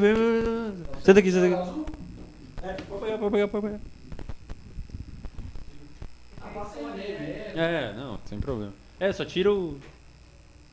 Senta 1.03 1.21
aqui, 1.21 1.33
senta 1.33 1.47
aqui. 1.47 1.85
É, 2.63 2.73
pode 2.75 3.03
pegar, 3.05 3.19
pode 3.19 3.33
pegar, 3.33 3.49
pode 3.49 3.67
pegar. 3.67 3.81
É, 7.57 7.93
não, 7.95 8.19
sem 8.27 8.39
problema. 8.41 8.73
É, 9.01 9.13
só 9.13 9.25
tira 9.25 9.53
o... 9.53 9.79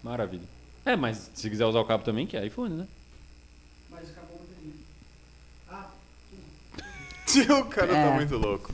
Maravilha. 0.03 0.43
É, 0.85 0.95
mas 0.95 1.29
se 1.33 1.49
quiser 1.49 1.65
usar 1.65 1.79
o 1.79 1.85
cabo 1.85 2.03
também, 2.03 2.25
que 2.27 2.35
é 2.37 2.45
iPhone, 2.45 2.75
né? 2.75 2.87
o 7.61 7.65
cara 7.65 7.87
tá 7.87 7.97
É. 7.97 8.15
muito 8.15 8.35
louco. 8.37 8.73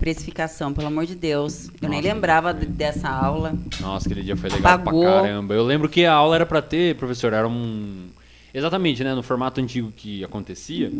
Precificação, 0.00 0.72
pelo 0.72 0.86
amor 0.88 1.04
de 1.06 1.14
Deus. 1.14 1.68
Eu 1.80 1.88
nem 1.88 2.00
Nossa. 2.02 2.14
lembrava 2.14 2.54
de- 2.54 2.66
dessa 2.66 3.08
aula. 3.08 3.54
Nossa, 3.80 4.08
aquele 4.08 4.22
dia 4.24 4.36
foi 4.36 4.48
legal 4.50 4.78
Pagou. 4.78 5.02
pra 5.02 5.20
caramba. 5.22 5.54
Eu 5.54 5.62
lembro 5.64 5.88
que 5.88 6.04
a 6.06 6.12
aula 6.14 6.34
era 6.36 6.46
pra 6.46 6.62
ter, 6.62 6.96
professor, 6.96 7.32
era 7.34 7.46
um. 7.46 8.06
Exatamente, 8.52 9.04
né? 9.04 9.14
No 9.14 9.22
formato 9.22 9.60
antigo 9.60 9.92
que 9.94 10.24
acontecia, 10.24 10.90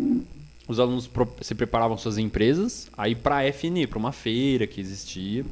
os 0.69 0.79
alunos 0.79 1.11
se 1.41 1.55
preparavam 1.55 1.97
suas 1.97 2.19
empresas, 2.19 2.89
aí 2.97 3.15
pra 3.15 3.43
FNE, 3.51 3.87
pra 3.87 3.99
uma 3.99 4.13
feira 4.13 4.67
que 4.67 4.81
existia. 4.81 5.45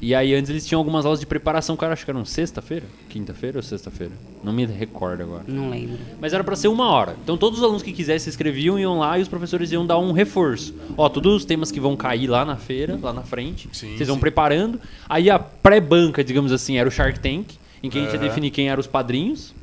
E 0.00 0.14
aí 0.14 0.34
antes 0.34 0.50
eles 0.50 0.66
tinham 0.66 0.80
algumas 0.80 1.04
aulas 1.04 1.20
de 1.20 1.26
preparação, 1.26 1.76
cara, 1.76 1.92
acho 1.92 2.04
que 2.04 2.10
eram 2.10 2.24
sexta-feira? 2.24 2.86
Quinta-feira 3.08 3.58
ou 3.58 3.62
sexta-feira? 3.62 4.12
Não 4.42 4.52
me 4.52 4.66
recordo 4.66 5.22
agora. 5.22 5.44
Não 5.46 5.70
lembro. 5.70 5.98
Mas 6.20 6.32
era 6.32 6.42
pra 6.42 6.56
ser 6.56 6.68
uma 6.68 6.88
hora. 6.88 7.14
Então 7.22 7.36
todos 7.36 7.58
os 7.60 7.64
alunos 7.64 7.82
que 7.82 7.92
quisessem 7.92 8.24
se 8.24 8.30
inscreviam, 8.30 8.78
iam 8.78 8.98
lá 8.98 9.18
e 9.18 9.22
os 9.22 9.28
professores 9.28 9.70
iam 9.70 9.86
dar 9.86 9.98
um 9.98 10.10
reforço. 10.12 10.74
Ó, 10.96 11.08
todos 11.08 11.34
os 11.36 11.44
temas 11.44 11.70
que 11.70 11.78
vão 11.78 11.94
cair 11.96 12.26
lá 12.26 12.44
na 12.44 12.56
feira, 12.56 12.98
lá 13.00 13.12
na 13.12 13.22
frente, 13.22 13.68
Sim, 13.72 13.96
vocês 13.96 14.08
vão 14.08 14.16
sim. 14.16 14.20
preparando. 14.20 14.80
Aí 15.08 15.30
a 15.30 15.38
pré-banca, 15.38 16.24
digamos 16.24 16.50
assim, 16.50 16.78
era 16.78 16.88
o 16.88 16.92
Shark 16.92 17.20
Tank, 17.20 17.46
em 17.82 17.88
que 17.88 17.98
a 17.98 18.00
gente 18.02 18.10
ia 18.12 18.18
Aham. 18.18 18.28
definir 18.28 18.50
quem 18.50 18.68
eram 18.70 18.80
os 18.80 18.86
padrinhos. 18.88 19.54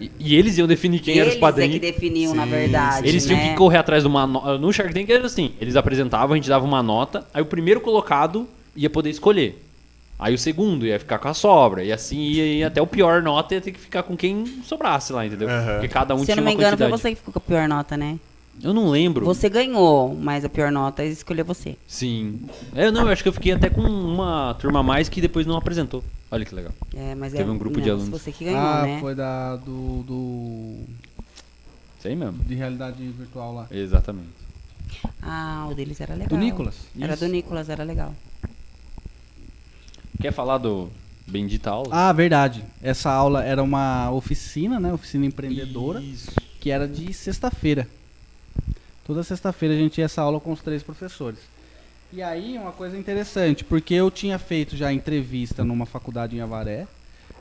E, 0.00 0.10
e 0.18 0.34
eles 0.34 0.58
iam 0.58 0.66
definir 0.66 1.00
quem 1.00 1.14
eram 1.18 1.28
os 1.28 1.34
Eles 1.34 1.36
é 1.36 1.40
padrinhos. 1.40 1.74
que 1.74 1.80
definiam, 1.80 2.34
na 2.34 2.44
Sim, 2.44 2.50
verdade, 2.50 3.08
Eles 3.08 3.24
tinham 3.26 3.40
né? 3.40 3.50
que 3.50 3.56
correr 3.56 3.78
atrás 3.78 4.02
de 4.02 4.08
uma 4.08 4.26
nota. 4.26 4.58
No 4.58 4.72
Shark 4.72 4.92
Tank 4.92 5.08
era 5.10 5.24
assim: 5.26 5.52
eles 5.60 5.76
apresentavam, 5.76 6.34
a 6.34 6.36
gente 6.36 6.48
dava 6.48 6.64
uma 6.64 6.82
nota, 6.82 7.26
aí 7.32 7.40
o 7.42 7.46
primeiro 7.46 7.80
colocado 7.80 8.46
ia 8.76 8.90
poder 8.90 9.10
escolher. 9.10 9.62
Aí 10.18 10.32
o 10.32 10.38
segundo 10.38 10.86
ia 10.86 10.98
ficar 10.98 11.18
com 11.18 11.28
a 11.28 11.34
sobra. 11.34 11.82
E 11.84 11.92
assim 11.92 12.18
ia, 12.18 12.46
ia 12.46 12.66
até 12.68 12.80
o 12.80 12.86
pior 12.86 13.22
nota 13.22 13.54
ia 13.54 13.60
ter 13.60 13.72
que 13.72 13.80
ficar 13.80 14.02
com 14.02 14.16
quem 14.16 14.62
sobrasse 14.64 15.12
lá, 15.12 15.26
entendeu? 15.26 15.48
Aham. 15.48 15.72
Porque 15.74 15.88
cada 15.88 16.14
um 16.14 16.18
Se 16.18 16.22
eu 16.22 16.26
tinha 16.26 16.36
não 16.36 16.42
uma 16.44 16.50
me 16.50 16.54
engano, 16.54 16.76
foi 16.76 16.88
você 16.88 17.10
que 17.10 17.16
ficou 17.16 17.32
com 17.32 17.38
a 17.38 17.42
pior 17.42 17.68
nota, 17.68 17.96
né? 17.96 18.18
Eu 18.62 18.72
não 18.72 18.88
lembro. 18.88 19.24
Você 19.26 19.48
ganhou, 19.48 20.14
mas 20.14 20.44
a 20.44 20.48
pior 20.48 20.70
nota 20.70 21.04
escolheu 21.04 21.44
você. 21.44 21.76
Sim. 21.88 22.40
É, 22.74 22.90
não, 22.90 23.02
eu 23.02 23.08
acho 23.08 23.22
que 23.22 23.28
eu 23.28 23.32
fiquei 23.32 23.52
até 23.52 23.68
com 23.68 23.80
uma 23.80 24.54
turma 24.54 24.78
a 24.78 24.82
mais 24.82 25.08
que 25.08 25.20
depois 25.20 25.44
não 25.44 25.56
apresentou. 25.56 26.04
Olha 26.30 26.44
que 26.44 26.54
legal. 26.54 26.72
É, 26.94 27.14
mas 27.16 27.32
Teve 27.32 27.48
é, 27.48 27.52
um 27.52 27.58
grupo 27.58 27.80
de 27.80 27.88
não, 27.88 27.96
alunos. 27.96 28.10
Você 28.10 28.30
que 28.30 28.44
ganhou, 28.44 28.60
ah, 28.60 28.82
né? 28.82 28.98
foi 29.00 29.14
da 29.14 29.56
do, 29.56 30.02
do 30.04 30.74
Sei 32.00 32.14
mesmo. 32.14 32.38
de 32.44 32.54
realidade 32.54 33.02
virtual 33.02 33.54
lá. 33.54 33.66
Exatamente. 33.70 34.28
Ah, 35.20 35.66
o 35.70 35.74
deles 35.74 36.00
era 36.00 36.14
legal. 36.14 36.28
Do 36.28 36.36
Nicolas? 36.36 36.76
Era 36.98 37.14
Isso. 37.14 37.24
do 37.24 37.32
Nicolas, 37.32 37.68
era 37.68 37.82
legal. 37.82 38.14
Quer 40.20 40.32
falar 40.32 40.58
do 40.58 40.90
Bendita 41.26 41.70
Aula? 41.70 41.88
Ah, 41.90 42.12
verdade. 42.12 42.64
Essa 42.82 43.10
aula 43.10 43.42
era 43.44 43.62
uma 43.62 44.10
oficina, 44.10 44.78
né? 44.78 44.92
Oficina 44.92 45.26
empreendedora, 45.26 46.00
Isso. 46.00 46.30
que 46.60 46.70
era 46.70 46.86
de 46.86 47.12
sexta-feira. 47.12 47.86
Toda 49.06 49.22
sexta-feira 49.22 49.74
a 49.74 49.78
gente 49.78 49.92
tinha 49.92 50.06
essa 50.06 50.22
aula 50.22 50.40
com 50.40 50.52
os 50.52 50.60
três 50.60 50.82
professores. 50.82 51.40
E 52.12 52.22
aí, 52.22 52.56
uma 52.56 52.72
coisa 52.72 52.96
interessante, 52.96 53.64
porque 53.64 53.92
eu 53.92 54.10
tinha 54.10 54.38
feito 54.38 54.76
já 54.76 54.92
entrevista 54.92 55.64
numa 55.64 55.84
faculdade 55.84 56.36
em 56.36 56.40
Avaré, 56.40 56.86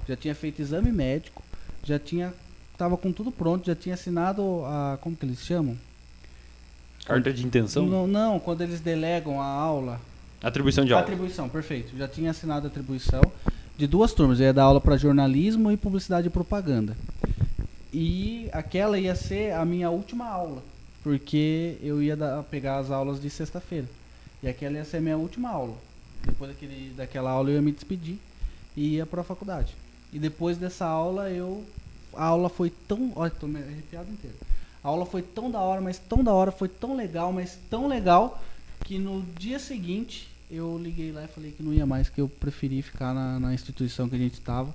já 0.08 0.16
tinha 0.16 0.34
feito 0.34 0.62
exame 0.62 0.92
médico, 0.92 1.44
já 1.84 2.00
tinha 2.00 2.34
tava 2.78 2.98
com 2.98 3.12
tudo 3.12 3.32
pronto, 3.32 3.66
já 3.66 3.76
tinha 3.76 3.94
assinado 3.96 4.64
a 4.66 4.98
como 5.00 5.16
que 5.16 5.26
eles 5.26 5.40
chamam? 5.40 5.78
Carta 7.06 7.32
de 7.32 7.46
intenção? 7.46 7.86
Não, 7.86 8.08
não, 8.08 8.40
quando 8.40 8.62
eles 8.62 8.80
delegam 8.80 9.42
a 9.42 9.46
aula, 9.46 10.02
Atribuição 10.44 10.84
de 10.86 10.92
aula. 10.94 11.04
Atribuição, 11.04 11.48
perfeito. 11.50 11.98
Já 11.98 12.08
tinha 12.08 12.32
assinado 12.32 12.68
a 12.68 12.70
atribuição 12.70 13.22
de 13.78 13.88
duas 13.88 14.14
turmas. 14.14 14.40
Eu 14.40 14.48
ia 14.48 14.54
dar 14.54 14.64
aula 14.64 14.82
para 14.82 14.98
jornalismo 14.98 15.72
e 15.72 15.78
publicidade 15.78 16.28
e 16.28 16.30
propaganda. 16.30 16.96
E 17.94 18.50
aquela 18.52 19.00
ia 19.00 19.16
ser 19.16 19.54
a 19.54 19.64
minha 19.64 19.90
última 19.90 20.28
aula, 20.28 20.62
porque 21.04 21.78
eu 21.82 22.02
ia 22.02 22.16
dar- 22.16 22.44
pegar 22.44 22.78
as 22.80 22.92
aulas 22.92 23.22
de 23.22 23.30
sexta-feira. 23.30 23.88
E 24.42 24.48
aquela 24.48 24.76
ia 24.78 24.86
ser 24.86 24.98
a 24.98 25.02
minha 25.02 25.18
última 25.18 25.50
aula. 25.50 25.76
Depois 26.26 26.52
daquele, 26.52 26.92
daquela 26.96 27.30
aula 27.32 27.50
eu 27.50 27.56
ia 27.56 27.62
me 27.62 27.72
despedir 27.72 28.18
e 28.76 28.96
ia 28.96 29.06
para 29.06 29.22
a 29.22 29.24
faculdade. 29.24 29.76
E 30.12 30.20
depois 30.20 30.58
dessa 30.58 30.86
aula 30.86 31.30
eu 31.30 31.64
a 32.16 32.26
aula 32.26 32.48
foi 32.50 32.72
tão, 32.88 33.12
olha, 33.16 33.32
tô 33.32 33.48
me 33.48 33.60
arrepiado 33.60 34.12
inteiro. 34.12 34.36
A 34.84 34.88
aula 34.88 35.06
foi 35.06 35.22
tão 35.22 35.50
da 35.50 35.60
hora, 35.60 35.82
mas 35.82 35.98
tão 35.98 36.24
da 36.24 36.32
hora, 36.34 36.52
foi 36.52 36.68
tão 36.68 36.96
legal, 36.96 37.32
mas 37.32 37.58
tão 37.70 37.88
legal 37.88 38.44
que 38.84 39.00
no 39.00 39.22
dia 39.40 39.58
seguinte 39.58 40.28
eu 40.56 40.78
liguei 40.78 41.12
lá 41.12 41.24
e 41.24 41.28
falei 41.28 41.52
que 41.52 41.64
não 41.64 41.74
ia 41.74 41.86
mais, 41.86 42.10
que 42.10 42.22
eu 42.22 42.28
preferi 42.30 42.82
ficar 42.82 43.14
na, 43.14 43.40
na 43.40 43.54
instituição 43.54 44.08
que 44.08 44.16
a 44.16 44.20
gente 44.20 44.34
estava, 44.36 44.74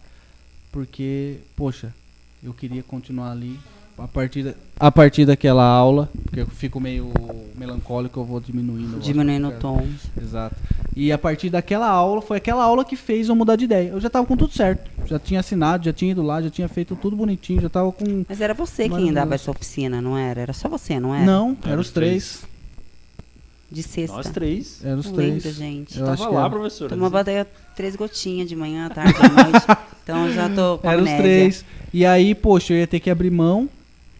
porque, 0.73 1.37
poxa, 1.57 1.95
eu 2.43 2.53
queria 2.53 2.83
continuar 2.83 3.31
ali. 3.33 3.59
A 3.97 4.07
partir, 4.07 4.45
da- 4.45 4.55
a 4.79 4.93
partir 4.93 5.27
daquela 5.27 5.65
aula, 5.65 6.09
porque 6.23 6.41
eu 6.41 6.47
fico 6.47 6.79
meio 6.79 7.13
melancólico, 7.57 8.21
eu 8.21 8.25
vou 8.25 8.39
diminuindo. 8.39 9.01
Diminuindo 9.01 9.49
o 9.49 9.53
tom. 9.59 9.85
Exato. 10.23 10.55
E 10.95 11.11
a 11.11 11.19
partir 11.19 11.51
daquela 11.51 11.89
aula, 11.89 12.23
foi 12.23 12.37
aquela 12.37 12.63
aula 12.63 12.85
que 12.85 12.95
fez 12.95 13.29
eu 13.29 13.35
mudar 13.35 13.57
de 13.57 13.65
ideia. 13.65 13.89
Eu 13.89 14.01
já 14.01 14.09
tava 14.09 14.25
com 14.25 14.37
tudo 14.37 14.53
certo. 14.53 14.89
Já 15.05 15.19
tinha 15.19 15.41
assinado, 15.41 15.85
já 15.85 15.93
tinha 15.93 16.13
ido 16.13 16.23
lá, 16.23 16.41
já 16.41 16.49
tinha 16.49 16.69
feito 16.69 16.95
tudo 16.95 17.17
bonitinho, 17.17 17.61
já 17.61 17.69
tava 17.69 17.91
com. 17.91 18.25
Mas 18.29 18.41
era 18.41 18.55
você 18.55 18.83
quem 18.83 18.91
Maravilhoso. 18.91 19.15
dava 19.17 19.35
essa 19.35 19.51
oficina, 19.51 20.01
não 20.01 20.17
era? 20.17 20.43
Era 20.43 20.53
só 20.53 20.69
você, 20.69 21.01
não 21.01 21.13
era? 21.13 21.27
Não, 21.27 21.57
Era 21.63 21.73
eram 21.73 21.81
os 21.81 21.89
os 21.89 21.93
três. 21.93 22.43
De 23.71 23.83
sexta. 23.83 24.17
Nós 24.17 24.31
três. 24.31 24.81
Eram 24.83 24.99
os 25.01 25.07
Não 25.07 25.13
três. 25.13 25.45
lembro, 25.45 25.51
gente. 25.59 25.99
Eu 25.99 26.07
Tava 26.07 26.29
lá, 26.31 26.41
era. 26.41 26.51
professora. 26.51 26.89
Tomava 26.91 27.23
daí 27.23 27.45
três 27.77 27.95
gotinhas 27.97 28.49
de 28.49 28.57
manhã, 28.57 28.87
à 28.87 28.91
tarde, 28.91 29.15
à 29.21 29.29
noite. 29.29 29.67
então 30.03 30.27
eu 30.27 30.33
já 30.35 30.49
tô 30.49 30.79
com 30.79 30.91
Eram 30.91 31.03
os 31.05 31.11
três. 31.13 31.65
E 31.93 32.05
aí, 32.07 32.35
poxa, 32.35 32.73
eu 32.73 32.79
ia 32.79 32.87
ter 32.87 32.99
que 33.01 33.11
abrir 33.11 33.31
mão. 33.31 33.69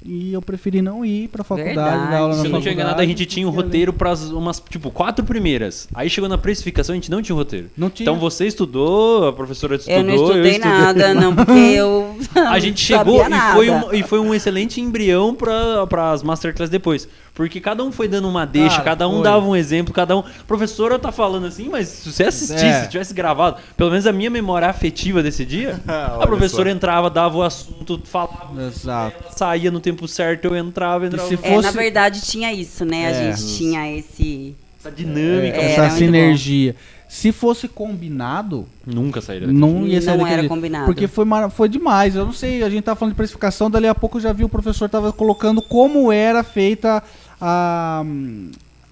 E 0.05 0.33
eu 0.33 0.41
preferi 0.41 0.81
não 0.81 1.05
ir 1.05 1.27
pra 1.27 1.43
faculdade, 1.43 1.75
Verdade. 1.75 2.11
dar 2.13 2.19
aula 2.19 2.29
na 2.29 2.35
Se 2.35 2.39
eu 2.39 2.45
não 2.45 2.51
faculdade. 2.61 2.63
tinha 2.63 2.73
enganado, 2.73 3.03
a 3.03 3.05
gente 3.05 3.27
tinha 3.27 3.49
um 3.49 3.51
roteiro 3.51 3.93
para 3.93 4.15
umas, 4.33 4.61
tipo, 4.71 4.93
quatro 4.93 5.25
primeiras. 5.25 5.89
Aí 5.93 6.09
chegou 6.09 6.31
na 6.31 6.39
precificação, 6.39 6.93
a 6.93 6.97
gente 6.97 7.11
não 7.11 7.21
tinha 7.21 7.35
um 7.35 7.39
roteiro. 7.39 7.69
Não 7.77 7.91
tinha. 7.91 8.05
Então 8.05 8.17
você 8.17 8.47
estudou, 8.47 9.27
a 9.27 9.33
professora 9.33 9.75
estudou, 9.75 9.99
Eu 9.99 10.05
não 10.05 10.15
estudei 10.15 10.53
estudei. 10.53 10.59
nada, 10.71 11.15
não, 11.21 11.35
porque 11.35 11.51
eu. 11.51 12.17
A 12.37 12.61
gente 12.61 12.79
chegou 12.81 13.19
sabia 13.19 13.37
e 13.37 13.53
foi, 13.55 13.71
um, 13.71 13.93
e 13.95 14.03
foi 14.05 14.19
um 14.21 14.33
excelente 14.33 14.81
embrião 14.81 15.35
para 15.35 16.13
as 16.13 16.23
masterclass 16.23 16.71
depois. 16.71 17.09
Porque 17.39 17.61
cada 17.61 17.85
um 17.85 17.93
foi 17.93 18.09
dando 18.09 18.29
uma 18.29 18.45
deixa, 18.45 18.71
Cara, 18.79 18.83
cada 18.83 19.09
um 19.09 19.15
foi. 19.15 19.23
dava 19.23 19.47
um 19.47 19.55
exemplo, 19.55 19.95
cada 19.95 20.17
um. 20.17 20.25
Professora 20.45 20.99
tá 20.99 21.13
falando 21.13 21.47
assim, 21.47 21.69
mas 21.69 21.87
se 21.87 22.11
você 22.13 22.25
assistisse, 22.25 22.65
É. 22.65 22.83
se 22.83 22.89
tivesse 22.89 23.15
gravado, 23.15 23.59
pelo 23.77 23.91
menos 23.91 24.09
a 24.09 24.13
minha 24.13 24.29
memória 24.29 24.67
afetiva 24.69 25.23
desse 25.23 25.45
dia, 25.45 25.81
a 25.87 26.27
professora 26.27 26.69
só. 26.69 26.75
entrava, 26.75 27.09
dava 27.09 27.37
o 27.39 27.43
assunto, 27.45 28.03
falava, 28.05 28.61
Exato. 28.67 29.17
ela 29.23 29.33
saía 29.37 29.71
no 29.71 29.79
tempo 29.79 30.09
certo, 30.09 30.47
eu 30.47 30.57
entrava, 30.57 31.07
entrava. 31.07 31.29
se 31.29 31.37
no- 31.37 31.41
É, 31.45 31.51
na 31.59 31.63
fosse- 31.63 31.77
verdade 31.79 32.21
tinha 32.23 32.53
isso, 32.53 32.85
né? 32.85 33.07
A 33.07 33.11
É. 33.11 33.33
gente 33.37 33.57
tinha 33.57 33.89
esse. 33.97 34.57
Essa 34.81 34.91
dinâmica. 34.91 35.57
É, 35.59 35.65
Essa 35.73 35.81
era 35.83 35.83
muito 35.91 35.99
sinergia. 35.99 36.75
Se 37.09 37.31
fosse 37.33 37.69
combinado, 37.69 38.67
Nunca 38.85 39.21
sairia. 39.21 39.47
não 39.49 39.87
ia 39.87 40.01
sair 40.03 40.19
Não 40.19 40.27
era 40.27 40.37
jeito. 40.41 40.49
combinado. 40.49 40.85
Porque 40.87 41.07
foi, 41.07 41.25
foi 41.55 41.69
demais. 41.69 42.15
Eu 42.15 42.25
não 42.27 42.33
sei, 42.33 42.63
a 42.63 42.69
gente 42.69 42.83
tá 42.83 42.95
falando 42.95 43.13
de 43.13 43.17
precificação, 43.17 43.71
dali 43.71 43.87
a 43.87 43.95
pouco 43.95 44.19
eu 44.19 44.23
já 44.23 44.33
vi 44.33 44.45
o 44.45 44.49
professor 44.49 44.89
tava 44.91 45.13
colocando 45.13 45.63
como 45.63 46.13
era 46.13 46.43
feita 46.43 47.03
a, 47.41 48.05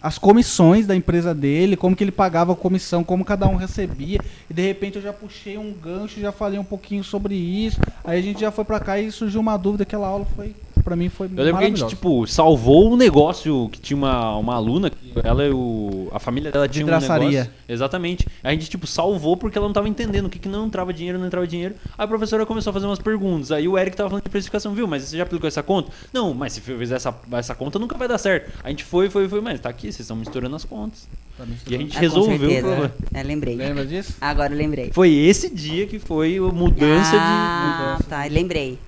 as 0.02 0.18
comissões 0.18 0.86
da 0.86 0.94
empresa 0.94 1.34
dele, 1.34 1.76
como 1.76 1.96
que 1.96 2.04
ele 2.04 2.12
pagava 2.12 2.52
a 2.52 2.56
comissão, 2.56 3.02
como 3.02 3.24
cada 3.24 3.46
um 3.48 3.56
recebia. 3.56 4.20
E 4.48 4.54
de 4.54 4.62
repente 4.62 4.96
eu 4.96 5.02
já 5.02 5.12
puxei 5.12 5.58
um 5.58 5.72
gancho, 5.72 6.20
já 6.20 6.30
falei 6.30 6.58
um 6.58 6.64
pouquinho 6.64 7.02
sobre 7.02 7.34
isso. 7.34 7.80
Aí 8.04 8.18
a 8.18 8.22
gente 8.22 8.40
já 8.40 8.50
foi 8.50 8.64
pra 8.64 8.78
cá 8.78 8.98
e 8.98 9.10
surgiu 9.10 9.40
uma 9.40 9.56
dúvida. 9.56 9.82
Aquela 9.82 10.06
aula 10.06 10.26
foi, 10.36 10.54
pra 10.86 10.94
mim, 10.94 11.08
foi 11.08 11.26
Eu 11.26 11.44
lembro 11.44 11.58
que 11.58 11.64
a 11.64 11.68
gente, 11.68 11.86
tipo, 11.88 12.24
salvou 12.28 12.92
um 12.92 12.96
negócio 12.96 13.68
que 13.72 13.80
tinha 13.80 13.96
uma, 13.96 14.36
uma 14.36 14.54
aluna, 14.54 14.90
ela 15.24 15.44
e 15.44 15.50
o. 15.50 16.08
A 16.12 16.20
família 16.20 16.52
dela 16.52 16.68
tinha 16.68 16.84
um 16.84 16.86
Vidraçaria. 16.86 17.28
negócio. 17.28 17.52
Exatamente. 17.68 18.24
A 18.44 18.52
gente, 18.52 18.70
tipo, 18.70 18.86
salvou 18.86 19.36
porque 19.36 19.58
ela 19.58 19.66
não 19.66 19.72
tava 19.72 19.88
entendendo 19.88 20.26
o 20.26 20.30
que, 20.30 20.38
que 20.38 20.48
não 20.48 20.66
entrava 20.66 20.92
dinheiro, 20.92 21.18
não 21.18 21.26
entrava 21.26 21.44
dinheiro. 21.44 21.74
Aí 21.98 22.04
a 22.04 22.06
professora 22.06 22.46
começou 22.46 22.70
a 22.70 22.74
fazer 22.74 22.86
umas 22.86 23.00
perguntas. 23.00 23.50
Aí 23.50 23.66
o 23.66 23.76
Eric 23.76 23.96
tava 23.96 24.08
falando 24.10 24.22
de 24.22 24.30
precificação, 24.30 24.72
viu? 24.74 24.86
Mas 24.86 25.02
você 25.02 25.16
já 25.16 25.24
aplicou 25.24 25.48
essa 25.48 25.62
conta? 25.62 25.90
Não, 26.12 26.32
mas 26.32 26.52
se 26.52 26.60
fizer 26.60 26.94
essa, 26.94 27.12
essa 27.32 27.54
conta 27.56 27.80
nunca 27.80 27.98
vai 27.98 28.06
dar 28.06 28.18
certo. 28.18 28.52
A 28.62 28.68
gente 28.70 28.84
foi, 28.84 29.10
foi, 29.10 29.28
foi, 29.28 29.40
mas 29.40 29.58
tá 29.58 29.68
aqui, 29.68 29.88
vocês 29.88 30.00
estão 30.00 30.16
misturando 30.16 30.54
as 30.54 30.64
contas. 30.64 31.08
Tá 31.36 31.44
E 31.66 31.74
a 31.74 31.78
gente 31.78 31.96
Ah, 31.96 32.00
resolveu 32.00 32.48
o 32.48 32.62
problema. 32.62 32.92
É, 33.12 33.22
lembrei. 33.24 33.56
Lembra 33.56 33.84
disso? 33.84 34.14
Agora 34.20 34.52
eu 34.52 34.56
lembrei. 34.56 34.90
Foi 34.92 35.12
esse 35.12 35.52
dia 35.52 35.86
que 35.86 35.98
foi 35.98 36.36
a 36.38 36.42
mudança 36.42 37.16
ah, 37.18 37.96
mudança. 37.96 38.04
tá, 38.08 38.24
lembrei. 38.30 38.78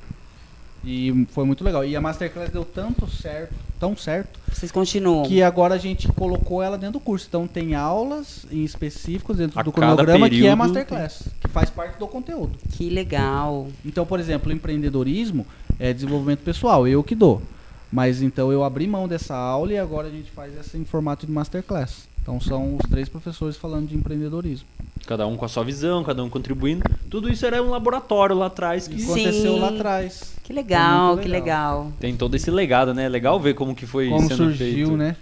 E 0.84 1.26
foi 1.32 1.44
muito 1.44 1.64
legal. 1.64 1.84
E 1.84 1.96
a 1.96 2.00
Masterclass 2.00 2.50
deu 2.50 2.64
tanto 2.64 3.06
certo, 3.10 3.54
tão 3.78 3.96
certo, 3.96 4.38
Vocês 4.52 4.70
continuam. 4.70 5.24
que 5.24 5.42
agora 5.42 5.74
a 5.74 5.78
gente 5.78 6.08
colocou 6.08 6.62
ela 6.62 6.78
dentro 6.78 6.94
do 6.94 7.00
curso. 7.00 7.26
Então 7.28 7.46
tem 7.46 7.74
aulas 7.74 8.46
em 8.50 8.64
específicos 8.64 9.36
dentro 9.36 9.58
A 9.58 9.62
do 9.62 9.72
cronograma 9.72 10.30
que 10.30 10.46
é 10.46 10.54
Masterclass, 10.54 11.28
que 11.40 11.48
faz 11.48 11.68
parte 11.68 11.98
do 11.98 12.06
conteúdo. 12.06 12.56
Que 12.72 12.88
legal. 12.88 13.68
Então, 13.84 14.06
por 14.06 14.20
exemplo, 14.20 14.52
empreendedorismo 14.52 15.46
é 15.78 15.92
desenvolvimento 15.92 16.40
pessoal, 16.40 16.86
eu 16.86 17.02
que 17.02 17.14
dou. 17.14 17.42
Mas 17.90 18.20
então 18.20 18.52
eu 18.52 18.62
abri 18.62 18.86
mão 18.86 19.08
dessa 19.08 19.34
aula 19.34 19.72
e 19.72 19.78
agora 19.78 20.08
a 20.08 20.10
gente 20.10 20.30
faz 20.30 20.56
essa 20.56 20.76
em 20.76 20.84
formato 20.84 21.26
de 21.26 21.32
Masterclass. 21.32 22.07
Então 22.22 22.40
são 22.40 22.76
os 22.76 22.90
três 22.90 23.08
professores 23.08 23.56
falando 23.56 23.88
de 23.88 23.96
empreendedorismo. 23.96 24.66
Cada 25.06 25.26
um 25.26 25.36
com 25.36 25.44
a 25.44 25.48
sua 25.48 25.64
visão, 25.64 26.04
cada 26.04 26.22
um 26.22 26.28
contribuindo. 26.28 26.82
Tudo 27.08 27.30
isso 27.30 27.46
era 27.46 27.62
um 27.62 27.70
laboratório 27.70 28.36
lá 28.36 28.46
atrás 28.46 28.86
que 28.86 28.98
Sim. 29.00 29.04
Aconteceu 29.12 29.56
lá 29.56 29.68
atrás. 29.70 30.34
Que 30.44 30.52
legal, 30.52 31.08
muito 31.14 31.22
que 31.22 31.28
legal. 31.28 31.78
legal. 31.84 31.92
tem 31.98 32.14
todo 32.16 32.34
esse 32.34 32.50
legado, 32.50 32.92
né? 32.92 33.04
É 33.06 33.08
legal 33.08 33.40
ver 33.40 33.54
como 33.54 33.74
que 33.74 33.86
foi 33.86 34.08
Como 34.10 34.28
sendo 34.28 34.36
surgiu, 34.36 34.88
feito. 34.88 34.96
né? 34.96 35.16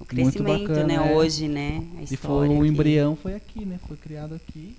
O 0.00 0.04
crescimento, 0.04 0.68
bacana, 0.68 0.84
né? 0.86 1.12
é. 1.12 1.16
Hoje, 1.16 1.48
né? 1.48 1.82
A 1.98 2.02
E 2.12 2.16
foi 2.16 2.48
o 2.48 2.58
aqui. 2.60 2.68
embrião 2.68 3.16
foi 3.20 3.34
aqui, 3.34 3.64
né? 3.64 3.78
Foi 3.88 3.96
criado 3.96 4.34
aqui. 4.36 4.76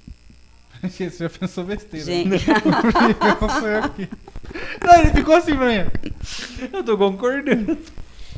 Você 0.89 1.09
já 1.09 1.29
pensou 1.29 1.65
besteira. 1.65 2.05
né? 2.05 2.13
Gente, 2.37 2.45
O 2.49 3.09
embrião 3.09 3.49
foi 3.59 3.75
aqui. 3.75 4.09
Não, 4.85 4.99
ele 5.01 5.09
ficou 5.11 5.35
assim 5.35 5.55
pra 5.55 5.67
mim. 5.67 5.89
Eu 6.71 6.83
tô 6.83 6.97
concordando. 6.97 7.77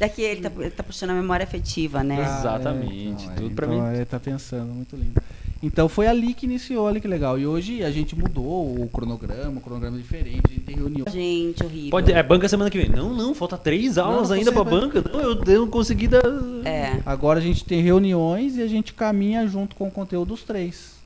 Daqui 0.02 0.24
ele 0.24 0.42
tá, 0.42 0.52
ele 0.60 0.72
tá 0.72 0.84
puxando 0.84 1.12
a 1.12 1.14
memória 1.14 1.44
afetiva, 1.44 2.04
né? 2.04 2.18
Ah, 2.20 2.40
Exatamente, 2.40 3.30
é, 3.30 3.34
tudo 3.34 3.56
pra 3.56 3.68
então, 3.68 3.82
mim. 3.82 3.96
Ele 3.96 4.06
tá 4.06 4.20
pensando, 4.20 4.74
muito 4.74 4.96
lindo. 4.96 5.22
Então 5.64 5.88
foi 5.88 6.08
ali 6.08 6.34
que 6.34 6.48
iniciou, 6.48 6.86
olha 6.86 7.00
que 7.00 7.08
legal. 7.08 7.38
E 7.38 7.46
hoje 7.46 7.84
a 7.84 7.92
gente 7.92 8.16
mudou 8.16 8.82
o 8.82 8.90
cronograma, 8.90 9.60
o 9.60 9.62
cronograma 9.62 9.96
é 9.96 10.02
diferente, 10.02 10.42
a 10.50 10.54
gente 10.54 10.62
tem 10.62 10.76
reunião. 10.76 11.06
Gente, 11.08 11.64
horrível. 11.64 11.92
Pode, 11.92 12.12
é 12.12 12.24
banca 12.24 12.50
semana 12.50 12.72
que 12.72 12.80
vem. 12.80 12.90
Não, 12.90 13.14
não, 13.14 13.36
falta 13.36 13.58
três 13.60 14.00
aulas 14.00 14.30
não 14.30 14.38
ainda 14.38 14.52
pra 14.52 14.64
banca. 14.64 15.04
Não, 15.14 15.20
eu, 15.20 15.44
eu 15.46 15.62
não 15.62 15.68
consegui 15.70 16.08
dar. 16.08 16.24
É. 16.66 17.00
Agora 17.06 17.38
a 17.38 17.42
gente 17.42 17.64
tem 17.64 17.80
reuniões 17.80 18.58
e 18.58 18.64
a 18.64 18.68
gente 18.68 18.92
caminha 18.92 19.48
junto 19.48 19.76
com 19.76 19.88
o 19.88 19.92
conteúdo 19.92 20.30
dos 20.30 20.42
três. 20.42 21.00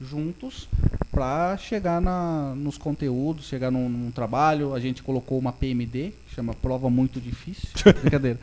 Juntos 0.00 0.68
pra 1.10 1.58
chegar 1.58 2.00
na, 2.00 2.54
nos 2.56 2.78
conteúdos, 2.78 3.46
chegar 3.46 3.70
num, 3.70 3.90
num 3.90 4.10
trabalho. 4.10 4.72
A 4.72 4.80
gente 4.80 5.02
colocou 5.02 5.38
uma 5.38 5.52
PMD, 5.52 6.14
chama 6.38 6.54
Prova 6.54 6.88
Muito 6.88 7.20
Difícil. 7.20 7.68
Brincadeira. 8.00 8.38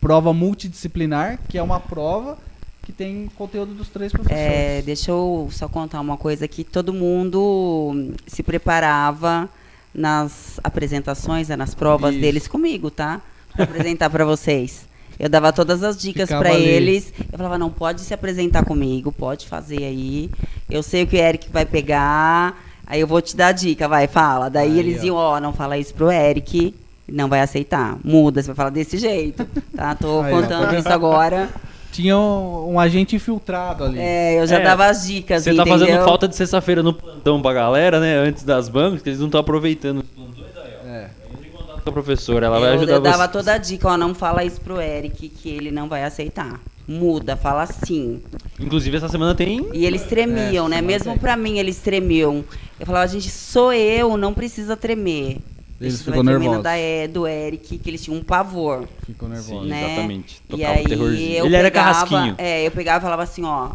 Prova 0.00 0.32
multidisciplinar, 0.32 1.38
que 1.48 1.58
é 1.58 1.62
uma 1.62 1.78
prova 1.78 2.38
que 2.82 2.92
tem 2.92 3.28
conteúdo 3.36 3.74
dos 3.74 3.88
três 3.88 4.12
professores. 4.12 4.42
É, 4.42 4.82
deixa 4.82 5.10
eu 5.10 5.48
só 5.50 5.68
contar 5.68 6.00
uma 6.00 6.16
coisa 6.16 6.46
que 6.48 6.64
todo 6.64 6.92
mundo 6.92 8.14
se 8.26 8.42
preparava 8.42 9.48
nas 9.92 10.60
apresentações, 10.62 11.48
né, 11.48 11.56
nas 11.56 11.74
provas 11.74 12.12
Isso. 12.12 12.20
deles 12.20 12.48
comigo, 12.48 12.90
tá? 12.90 13.20
Pra 13.52 13.64
apresentar 13.64 14.08
pra 14.10 14.24
vocês. 14.24 14.86
Eu 15.18 15.28
dava 15.28 15.52
todas 15.52 15.82
as 15.82 15.96
dicas 15.96 16.30
ali. 16.30 16.62
eles. 16.62 17.12
Eu 17.32 17.38
falava, 17.38 17.58
não, 17.58 17.70
pode 17.70 18.02
se 18.02 18.12
apresentar 18.14 18.64
comigo, 18.64 19.10
pode 19.10 19.48
fazer 19.48 19.82
aí. 19.82 20.30
Eu 20.70 20.82
sei 20.82 21.02
o 21.02 21.06
que 21.06 21.16
o 21.16 21.18
Eric 21.18 21.50
vai 21.50 21.64
pegar. 21.64 22.62
Aí 22.86 23.00
eu 23.00 23.06
vou 23.06 23.20
te 23.20 23.34
dar 23.34 23.48
a 23.48 23.52
dica, 23.52 23.88
vai, 23.88 24.06
fala. 24.06 24.48
Daí 24.48 24.72
Aí, 24.72 24.78
eles 24.78 25.02
ó. 25.02 25.06
iam, 25.06 25.16
ó, 25.16 25.40
não 25.40 25.52
fala 25.52 25.78
isso 25.78 25.94
pro 25.94 26.12
Eric. 26.12 26.74
Não 27.08 27.28
vai 27.28 27.40
aceitar. 27.40 27.96
Muda, 28.02 28.42
você 28.42 28.48
vai 28.48 28.56
falar 28.56 28.70
desse 28.70 28.98
jeito. 28.98 29.46
Tá? 29.76 29.94
Tô 29.94 30.20
Aí, 30.22 30.32
contando 30.32 30.74
isso 30.76 30.88
agora. 30.88 31.48
Tinha 31.92 32.18
um, 32.18 32.72
um 32.74 32.80
agente 32.80 33.16
infiltrado 33.16 33.84
ali. 33.84 33.98
É, 33.98 34.40
eu 34.40 34.46
já 34.46 34.58
É, 34.58 34.62
dava 34.64 34.86
as 34.86 35.06
dicas, 35.06 35.44
Você 35.44 35.54
tá 35.54 35.62
entendeu? 35.62 35.78
fazendo 35.86 36.04
falta 36.04 36.28
de 36.28 36.36
sexta-feira 36.36 36.82
no 36.82 36.92
plantão 36.92 37.40
pra 37.40 37.52
galera, 37.54 38.00
né? 38.00 38.16
Antes 38.18 38.42
das 38.44 38.68
bancas, 38.68 39.00
que 39.02 39.08
eles 39.08 39.18
não 39.20 39.26
estão 39.28 39.40
aproveitando 39.40 39.98
os 40.00 40.04
plantões. 40.08 40.56
Aí, 40.56 40.72
ó. 40.84 40.88
É. 40.88 41.10
Entre 41.32 41.48
em 41.48 41.50
contato 41.52 41.80
com 41.82 41.88
a 41.88 41.92
professora, 41.92 42.46
ela 42.46 42.58
vai 42.60 42.70
eu, 42.70 42.74
ajudar 42.74 42.92
eu 42.92 43.00
dava 43.00 43.24
você. 43.26 43.32
toda 43.32 43.52
a 43.54 43.58
dica, 43.58 43.88
ó, 43.88 43.96
não 43.96 44.14
fala 44.14 44.44
isso 44.44 44.60
pro 44.60 44.80
Eric, 44.80 45.28
que 45.28 45.48
ele 45.48 45.70
não 45.70 45.88
vai 45.88 46.04
aceitar. 46.04 46.60
Muda, 46.88 47.34
fala 47.36 47.62
assim. 47.62 48.20
Inclusive, 48.60 48.96
essa 48.96 49.08
semana 49.08 49.34
tem. 49.34 49.66
E 49.72 49.86
eles 49.86 50.02
tremiam, 50.02 50.66
É, 50.66 50.68
né? 50.70 50.82
Mesmo 50.82 51.12
tem. 51.12 51.18
pra 51.18 51.36
mim, 51.36 51.58
eles 51.58 51.78
tremiam. 51.78 52.44
Eu 52.78 52.84
falava, 52.84 53.06
gente, 53.08 53.30
sou 53.30 53.72
eu, 53.72 54.16
não 54.16 54.34
precisa 54.34 54.76
tremer. 54.76 55.38
Eles 55.80 55.94
Isso 55.94 56.04
ficam 56.04 56.22
nervosos. 56.22 56.62
da, 56.62 56.74
é, 56.76 57.06
do 57.06 57.26
Eric, 57.26 57.78
que 57.78 57.90
eles 57.90 58.02
tinham 58.02 58.18
um 58.18 58.22
pavor. 58.24 58.88
Ficou 59.04 59.28
nervoso. 59.28 59.62
Sim. 59.62 59.68
né? 59.68 59.92
Exatamente. 59.92 60.42
E 60.46 60.48
Tocava 60.50 60.72
o 60.72 60.78
aí 60.78 60.84
terrorzinho. 60.84 61.34
eu 61.36 61.46
Ele 61.46 61.56
era 61.56 61.70
pegava, 61.70 61.92
carrasquinho. 62.06 62.34
É, 62.38 62.66
eu 62.66 62.70
pegava 62.70 62.98
e 62.98 63.02
falava 63.02 63.22
assim, 63.22 63.44
ó, 63.44 63.72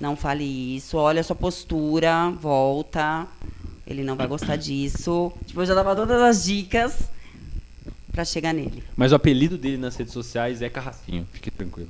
não 0.00 0.14
fale 0.16 0.76
isso, 0.76 0.96
olha 0.96 1.20
a 1.20 1.24
sua 1.24 1.34
postura, 1.34 2.30
volta. 2.40 3.26
Ele 3.86 4.04
não 4.04 4.14
vai 4.14 4.26
gostar 4.28 4.54
disso. 4.56 5.32
Tipo, 5.44 5.62
eu 5.62 5.66
já 5.66 5.74
dava 5.74 5.96
todas 5.96 6.20
as 6.22 6.44
dicas 6.44 7.10
pra 8.12 8.24
chegar 8.24 8.52
nele. 8.52 8.84
Mas 8.96 9.10
o 9.10 9.16
apelido 9.16 9.58
dele 9.58 9.76
nas 9.76 9.96
redes 9.96 10.12
sociais 10.12 10.62
é 10.62 10.68
Carrasquinho, 10.68 11.26
fique 11.32 11.50
tranquilo. 11.50 11.88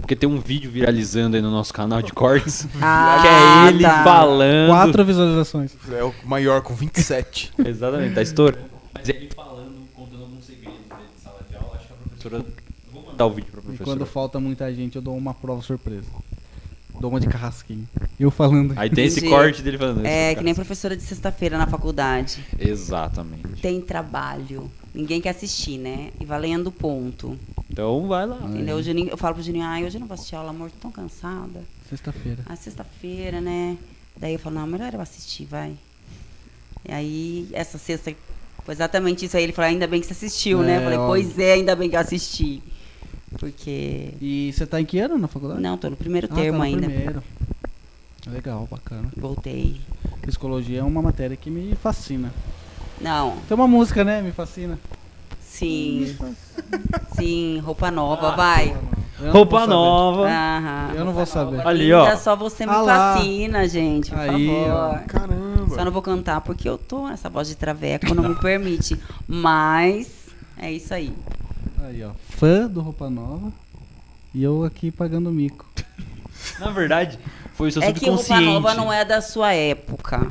Porque 0.00 0.16
tem 0.16 0.28
um 0.28 0.38
vídeo 0.40 0.70
viralizando 0.70 1.36
aí 1.36 1.42
no 1.42 1.50
nosso 1.50 1.72
canal 1.74 2.00
de 2.00 2.12
cortes, 2.12 2.66
Ah, 2.80 3.18
que 3.22 3.28
é 3.28 3.68
ele 3.74 3.82
tá. 3.84 4.02
falando. 4.04 4.68
Quatro 4.70 5.04
visualizações. 5.04 5.72
É 5.92 6.02
o 6.02 6.14
maior 6.24 6.62
com 6.62 6.74
27. 6.74 7.52
Exatamente, 7.64 8.14
tá 8.14 8.22
estourando. 8.22 8.64
Mas 8.94 9.08
é 9.08 9.12
ele 9.16 9.28
falando, 9.34 9.74
contando 9.94 10.22
alguns 10.22 10.44
segredos 10.44 10.78
dele 10.88 11.02
de 11.16 11.22
sala 11.22 11.40
de 11.50 11.56
aula. 11.56 11.72
Acho 11.76 11.86
que 11.88 11.92
a 11.92 11.96
professora. 11.96 12.36
Eu 12.36 12.92
vou 12.92 13.02
mandar 13.10 13.26
o 13.26 13.30
vídeo 13.30 13.50
pra 13.50 13.60
E 13.60 13.62
professora. 13.64 13.84
quando 13.90 14.06
falta 14.06 14.40
muita 14.40 14.72
gente, 14.74 14.96
eu 14.96 15.02
dou 15.02 15.16
uma 15.16 15.34
prova 15.34 15.60
surpresa. 15.62 16.06
Dou 17.00 17.10
uma 17.10 17.20
de 17.20 17.28
carrasquinho. 17.28 17.88
Eu 18.18 18.30
falando. 18.30 18.74
Aí 18.76 18.90
tem 18.90 19.06
esse 19.06 19.28
corte 19.28 19.62
dele 19.62 19.78
falando. 19.78 20.04
É, 20.04 20.34
que 20.34 20.42
nem 20.42 20.54
professora 20.54 20.96
de 20.96 21.02
sexta-feira 21.02 21.56
na 21.56 21.66
faculdade. 21.66 22.44
Exatamente. 22.58 23.62
Tem 23.62 23.80
trabalho. 23.80 24.70
Ninguém 24.92 25.20
quer 25.20 25.30
assistir, 25.30 25.78
né? 25.78 26.10
E 26.20 26.24
valendo 26.24 26.72
ponto. 26.72 27.38
Então 27.70 28.08
vai 28.08 28.26
lá. 28.26 28.40
Entendeu? 28.42 28.76
O 28.76 28.82
Juninho, 28.82 29.10
eu 29.10 29.16
falo 29.16 29.34
pro 29.34 29.44
Juninho, 29.44 29.64
ai, 29.64 29.84
hoje 29.84 29.96
eu 29.96 30.00
não 30.00 30.08
vou 30.08 30.14
assistir 30.14 30.34
aula, 30.34 30.50
amor, 30.50 30.70
tô 30.70 30.78
tão 30.80 30.90
cansada. 30.90 31.62
Sexta-feira. 31.88 32.42
Ah, 32.46 32.56
sexta-feira, 32.56 33.40
né? 33.40 33.76
Daí 34.16 34.32
eu 34.32 34.38
falo, 34.38 34.56
não, 34.56 34.66
melhor 34.66 34.92
eu 34.92 35.00
assistir, 35.00 35.44
vai. 35.44 35.74
E 36.88 36.92
aí, 36.92 37.48
essa 37.52 37.78
sexta, 37.78 38.12
foi 38.64 38.74
exatamente 38.74 39.24
isso 39.24 39.36
aí. 39.36 39.44
Ele 39.44 39.52
falou, 39.52 39.70
ainda 39.70 39.86
bem 39.86 40.00
que 40.00 40.06
você 40.06 40.12
assistiu, 40.14 40.62
né? 40.62 40.74
É, 40.74 40.76
Eu 40.78 40.82
falei, 40.82 40.98
pois 40.98 41.38
é, 41.38 41.52
ainda 41.52 41.76
bem 41.76 41.88
que 41.88 41.96
eu 41.96 42.00
assisti. 42.00 42.62
Porque. 43.38 44.14
E 44.20 44.52
você 44.52 44.66
tá 44.66 44.80
em 44.80 44.84
que 44.84 44.98
ano 44.98 45.18
na 45.18 45.28
faculdade? 45.28 45.60
Não, 45.60 45.76
tô 45.76 45.90
no 45.90 45.96
primeiro 45.96 46.28
Ah, 46.30 46.34
termo 46.34 46.52
tá 46.52 46.58
no 46.58 46.62
ainda. 46.64 46.86
Primeiro. 46.86 47.22
Legal, 48.26 48.68
bacana. 48.70 49.08
Voltei. 49.16 49.80
Psicologia 50.22 50.80
é 50.80 50.82
uma 50.82 51.00
matéria 51.00 51.36
que 51.36 51.50
me 51.50 51.74
fascina. 51.76 52.32
Não, 53.00 53.36
Tem 53.48 53.54
uma 53.54 53.68
música, 53.68 54.02
né? 54.04 54.20
Me 54.20 54.32
fascina. 54.32 54.78
sim. 55.40 56.16
sim, 57.16 57.58
roupa 57.60 57.90
nova, 57.90 58.34
vai. 58.34 58.76
Eu 59.20 59.26
não 59.26 59.32
Roupa 59.32 59.66
nova. 59.66 60.28
Aham. 60.28 60.92
Eu 60.94 61.04
não 61.04 61.12
vou 61.12 61.26
saber. 61.26 61.66
Ali, 61.66 61.92
ó. 61.92 62.16
Só 62.16 62.36
você 62.36 62.66
me 62.66 62.72
Ah 62.72 63.14
fascina, 63.16 63.66
gente, 63.68 64.10
por 64.10 64.18
Aí, 64.18 64.48
ó. 64.50 64.90
favor. 64.92 65.00
Caramba. 65.06 65.74
Só 65.74 65.84
não 65.84 65.92
vou 65.92 66.02
cantar 66.02 66.40
porque 66.40 66.68
eu 66.68 66.76
tô, 66.78 67.08
essa 67.08 67.28
voz 67.28 67.48
de 67.48 67.54
traveco 67.56 68.14
não 68.14 68.28
me 68.28 68.34
permite. 68.36 68.96
Mas 69.26 70.08
é 70.56 70.70
isso 70.72 70.92
aí. 70.94 71.12
Aí, 71.84 72.02
ó. 72.04 72.10
Fã 72.28 72.66
do 72.66 72.80
Roupa 72.80 73.08
Nova. 73.10 73.52
E 74.34 74.42
eu 74.42 74.64
aqui 74.64 74.90
pagando 74.90 75.30
mico. 75.30 75.66
Na 76.60 76.70
verdade, 76.70 77.18
foi 77.54 77.68
o 77.68 77.72
seu 77.72 77.82
É 77.82 77.92
que 77.92 78.06
roupa 78.06 78.22
subconsciente. 78.22 78.52
nova 78.52 78.74
não 78.74 78.92
é 78.92 79.04
da 79.04 79.20
sua 79.20 79.52
época. 79.52 80.30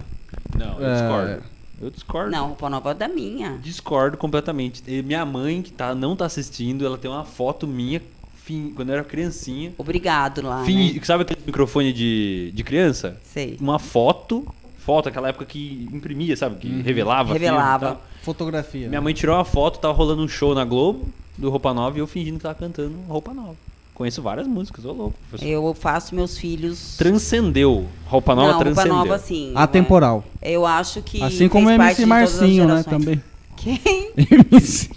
Não, 0.58 0.80
eu 0.80 0.85
É. 0.88 0.93
discordo. 1.01 1.43
Eu 1.82 1.90
discordo. 1.92 2.32
Não, 2.32 2.48
roupa 2.48 2.69
nova 2.69 2.92
é 2.92 2.93
da 2.93 3.08
minha. 3.08 3.58
Discordo 3.61 4.17
completamente. 4.17 4.84
E 4.88 5.01
minha 5.03 5.26
mãe, 5.26 5.61
que 5.61 5.72
tá, 5.72 5.93
não 5.93 6.16
tá 6.16 6.26
assistindo, 6.26 6.85
ela 6.85 6.98
tem 6.98 7.09
uma 7.09 7.24
foto 7.26 7.67
minha 7.67 8.01
fin- 8.43 8.72
quando 8.76 8.90
eu 8.90 8.95
era 8.95 9.03
criancinha. 9.03 9.74
Obrigado 9.77 10.42
lá. 10.42 10.64
Fin- 10.64 10.93
Né? 10.93 11.00
Sabe 11.03 11.24
aquele 11.24 11.42
microfone 11.45 11.93
de, 11.93 12.51
de 12.53 12.64
criança? 12.64 13.17
Sei. 13.24 13.58
Uma 13.59 13.77
foto. 13.80 14.45
Foto, 14.88 15.09
aquela 15.09 15.27
época 15.27 15.43
que 15.43 15.85
imprimia, 15.91 16.38
sabe? 16.38 16.56
Que 16.56 16.82
revelava. 16.82 17.33
filme 17.33 17.45
e 17.45 17.49
Revelava. 17.49 17.85
tal. 17.88 18.01
Fotografia. 18.22 18.88
Minha 18.88 19.01
mãe 19.01 19.14
tirou 19.14 19.35
uma 19.35 19.43
foto, 19.43 19.80
tava 19.80 19.93
rolando 19.93 20.24
um 20.24 20.30
show 20.30 20.56
na 20.56 20.64
Globo 20.64 21.09
do 21.38 21.49
Roupa 21.49 21.74
Nova 21.74 21.98
e 21.98 21.99
eu 21.99 22.07
fingindo 22.07 22.38
que 22.38 22.43
tava 22.43 22.56
cantando 22.56 22.95
Roupa 23.06 23.33
Nova. 23.33 23.53
Conheço 23.93 24.22
várias 24.22 24.48
músicas, 24.48 24.85
ô 24.85 24.93
louco. 24.93 25.14
professor. 25.30 25.51
Eu 25.51 25.74
faço 25.74 26.16
meus 26.16 26.38
filhos. 26.38 26.95
Transcendeu. 26.95 27.85
Roupa 28.06 28.33
Nova 28.33 28.48
não, 28.48 28.53
roupa 28.53 28.72
transcendeu. 28.72 28.95
nova 28.95 29.19
sim. 29.19 29.51
Atemporal. 29.56 30.24
Eu 30.41 30.66
acho 30.66 31.01
que. 31.01 31.22
Assim 31.22 31.49
como 31.49 31.69
o 31.69 31.75
parte 31.75 32.03
MC 32.03 32.06
de 32.06 32.09
todas 32.09 32.24
as 32.33 32.40
Marcinho, 32.40 32.67
né? 32.67 32.83
Também. 32.83 33.22
Quem? 33.57 33.80
MC. 34.53 34.90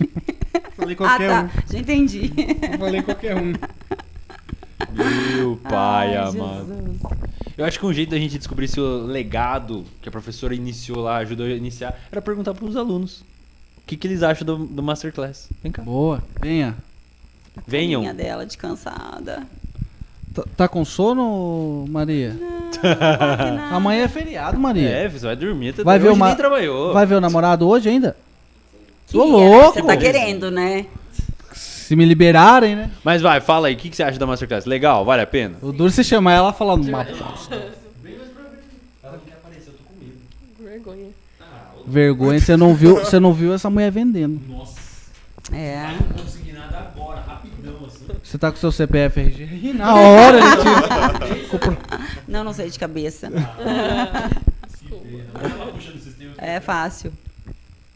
Falei 0.77 0.95
Ah, 0.95 0.97
qualquer 0.97 1.29
tá. 1.29 1.51
um. 1.53 1.73
Já 1.73 1.79
entendi. 1.81 2.33
Falei 2.79 3.03
qualquer 3.03 3.37
um. 3.37 3.55
Meu 4.93 5.57
pai 5.57 6.17
Ai, 6.17 6.17
amado. 6.17 6.67
Jesus. 6.67 7.01
Eu 7.57 7.65
acho 7.65 7.79
que 7.79 7.87
um 7.87 7.93
jeito 7.93 8.11
da 8.11 8.19
gente 8.19 8.39
descobrir 8.39 8.69
se 8.69 8.81
o 8.81 9.05
legado 9.07 9.85
que 10.01 10.09
a 10.09 10.13
professora 10.13 10.55
iniciou 10.55 11.01
lá, 11.01 11.19
ajudou 11.19 11.47
a 11.47 11.51
iniciar, 11.51 11.99
era 12.11 12.23
perguntar 12.23 12.55
pros 12.55 12.77
alunos. 12.77 13.21
O 13.79 13.83
que, 13.87 13.97
que 13.97 14.07
eles 14.07 14.23
acham 14.23 14.47
do, 14.47 14.57
do 14.57 14.83
Masterclass? 14.83 15.49
Vem 15.63 15.71
cá. 15.73 15.83
Boa. 15.83 16.23
Venha. 16.41 16.77
Venham. 17.67 18.03
Carinha 18.03 18.15
dela 18.15 18.47
de 18.47 18.57
cansada. 18.57 19.43
Tá, 20.33 20.45
tá 20.57 20.69
com 20.69 20.85
sono, 20.85 21.85
Maria? 21.89 22.37
Não, 22.41 23.77
Amanhã 23.77 24.05
é 24.05 24.09
feriado, 24.09 24.59
Maria. 24.59 24.89
É, 24.89 25.09
você 25.09 25.27
vai 25.27 25.35
dormir. 25.37 25.71
Até 25.71 25.83
Vai 25.83 25.99
ver 25.99 26.09
hoje 26.09 26.17
uma- 26.17 26.29
nem 26.29 26.37
trabalhou. 26.37 26.93
Vai 26.95 27.05
ver 27.05 27.17
o 27.17 27.21
namorado 27.21 27.69
hoje 27.69 27.89
ainda? 27.89 28.17
Ô, 29.13 29.23
Queria, 29.23 29.27
né? 29.27 29.33
louco! 29.33 29.73
Você 29.81 29.83
tá 29.83 29.97
querendo, 29.97 30.51
né? 30.53 30.87
Se 31.91 31.97
me 31.97 32.05
liberarem, 32.05 32.77
né? 32.77 32.89
Mas 33.03 33.21
vai, 33.21 33.41
fala 33.41 33.67
aí, 33.67 33.75
o 33.75 33.77
que, 33.77 33.91
que 33.91 33.97
você 33.97 34.05
acha 34.05 34.17
da 34.17 34.25
Masterclass? 34.25 34.65
Legal, 34.65 35.05
vale 35.05 35.23
a 35.23 35.27
pena? 35.27 35.57
O 35.61 35.73
duro 35.73 35.91
se 35.91 36.05
chamar 36.05 36.35
ela 36.35 36.53
falando 36.53 36.87
uma 36.87 37.03
bosta. 37.03 37.53
Ela 37.57 37.73
não 39.15 39.19
quer 39.19 39.33
aparecer, 39.33 39.71
eu 39.71 39.73
tô 39.73 39.83
com 39.83 39.95
medo. 39.99 40.21
Vergonha. 40.61 41.09
Vergonha, 41.85 42.39
você 42.39 42.57
não 42.57 42.77
viu, 42.77 42.95
você 43.01 43.19
não 43.19 43.35
viu 43.35 43.53
essa 43.53 43.69
mulher 43.69 43.91
vendendo. 43.91 44.41
Nossa, 44.49 44.77
É. 45.53 45.89
não 46.09 46.23
consegui 46.23 46.53
nada 46.53 46.79
agora, 46.79 47.23
rapidão 47.23 47.85
assim. 47.85 48.07
Você 48.23 48.39
tá 48.39 48.53
com 48.53 48.57
seu 48.59 48.71
CPF 48.71 49.19
RG 49.19 49.73
na 49.73 49.91
hora 49.99 50.39
tira. 50.59 51.77
Não, 52.29 52.45
não 52.45 52.53
sei 52.53 52.71
de 52.71 52.79
cabeça. 52.79 53.33
É 56.39 56.61
fácil. 56.61 57.13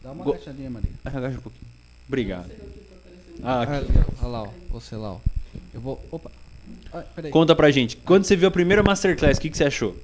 Dá 0.03 0.11
uma 0.11 0.29
agachadinha, 0.29 0.69
Maria. 0.69 0.89
Agacha 1.05 1.37
um 1.37 1.41
pouquinho. 1.41 1.65
Obrigado. 2.09 2.51
Ah, 3.43 3.61
Ah, 3.61 3.61
aqui. 3.63 3.85
Olha 4.21 4.27
lá, 4.27 4.43
ó. 4.43 4.47
Você 4.71 4.95
lá, 4.95 5.13
ó. 5.13 5.17
Eu 5.73 5.81
vou. 5.81 6.03
Opa. 6.11 6.31
Ai, 6.93 7.03
peraí. 7.15 7.31
Conta 7.31 7.55
pra 7.55 7.69
gente, 7.71 7.97
quando 7.97 8.23
você 8.25 8.35
viu 8.35 8.47
a 8.47 8.51
primeira 8.51 8.81
Masterclass, 8.81 9.37
o 9.37 9.41
que, 9.41 9.49
que 9.49 9.57
você 9.57 9.65
achou? 9.65 9.95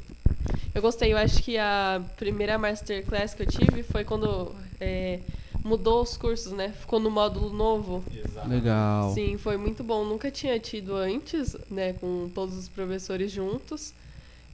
Eu 0.74 0.82
gostei, 0.82 1.11
eu 1.11 1.18
acho 1.18 1.43
que 1.43 1.58
a 1.58 2.01
primeira 2.16 2.58
masterclass 2.58 3.34
que 3.34 3.43
eu 3.43 3.45
tive 3.45 3.84
foi 3.84 4.06
quando 4.06 4.56
é, 4.80 5.19
mudou 5.66 6.01
os 6.01 6.16
cursos, 6.16 6.53
né? 6.53 6.69
Ficou 6.80 6.98
no 7.00 7.11
módulo 7.11 7.51
novo. 7.51 8.03
Legal. 8.48 9.14
Sim, 9.14 9.38
foi 9.38 9.58
muito 9.58 9.84
bom. 9.84 10.06
Nunca 10.06 10.32
tinha 10.32 10.58
tido 10.60 10.95
antes, 10.95 11.58
né? 11.69 11.93
Com 11.93 12.30
todos 12.34 12.58
os 12.58 12.69
professores 12.69 13.32
juntos. 13.32 13.93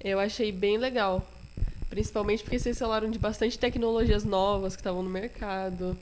Eu 0.04 0.20
achei 0.20 0.52
bem 0.52 0.78
legal. 0.78 1.24
Principalmente 1.90 2.44
porque 2.44 2.58
vocês 2.58 2.78
falaram 2.80 3.10
de 3.12 3.20
bastante 3.20 3.58
tecnologias 3.60 4.24
novas 4.24 4.76
que 4.76 4.82
estavam 4.82 5.04
no 5.04 5.10
mercado. 5.10 5.96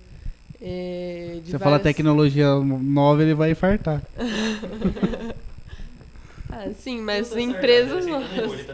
É, 0.67 1.39
de 1.43 1.51
Você 1.51 1.59
fala 1.59 1.77
várias- 1.77 1.83
tecnologia 1.83 2.55
nova, 2.55 3.21
ele 3.21 3.35
vai 3.35 3.51
infartar. 3.51 4.01
Ah, 6.57 6.69
sim, 6.79 7.01
mas 7.01 7.35
empresas 7.35 8.05
novas. 8.05 8.65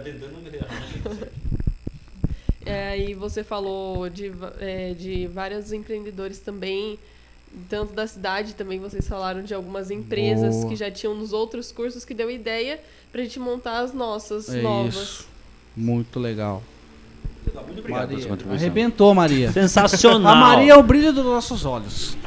É, 2.63 2.97
e 2.99 3.13
você 3.15 3.43
falou 3.43 4.07
de, 4.07 4.31
é, 4.59 4.93
de 4.93 5.25
vários 5.27 5.73
empreendedores 5.73 6.37
também, 6.39 6.99
tanto 7.67 7.93
da 7.93 8.05
cidade 8.05 8.53
também, 8.53 8.79
vocês 8.79 9.07
falaram 9.07 9.41
de 9.41 9.53
algumas 9.53 9.89
empresas 9.89 10.57
Boa. 10.57 10.69
que 10.69 10.75
já 10.75 10.91
tinham 10.91 11.15
nos 11.15 11.33
outros 11.33 11.71
cursos 11.71 12.05
que 12.05 12.13
deu 12.13 12.29
ideia 12.29 12.79
pra 13.11 13.23
gente 13.23 13.39
montar 13.39 13.79
as 13.79 13.93
nossas 13.93 14.47
É 14.53 14.61
novas. 14.61 14.93
isso. 14.95 15.27
Muito 15.75 16.19
legal. 16.19 16.61
Muito 17.45 17.79
obrigado 17.79 18.09
pela 18.09 18.19
Maria. 18.19 18.37
sua. 18.37 18.53
Arrebentou, 18.53 19.13
Maria. 19.15 19.51
Sensacional. 19.51 20.33
A 20.33 20.35
Maria 20.35 20.73
é 20.73 20.75
o 20.77 20.83
brilho 20.83 21.11
dos 21.13 21.25
nossos 21.25 21.65
olhos. 21.65 22.17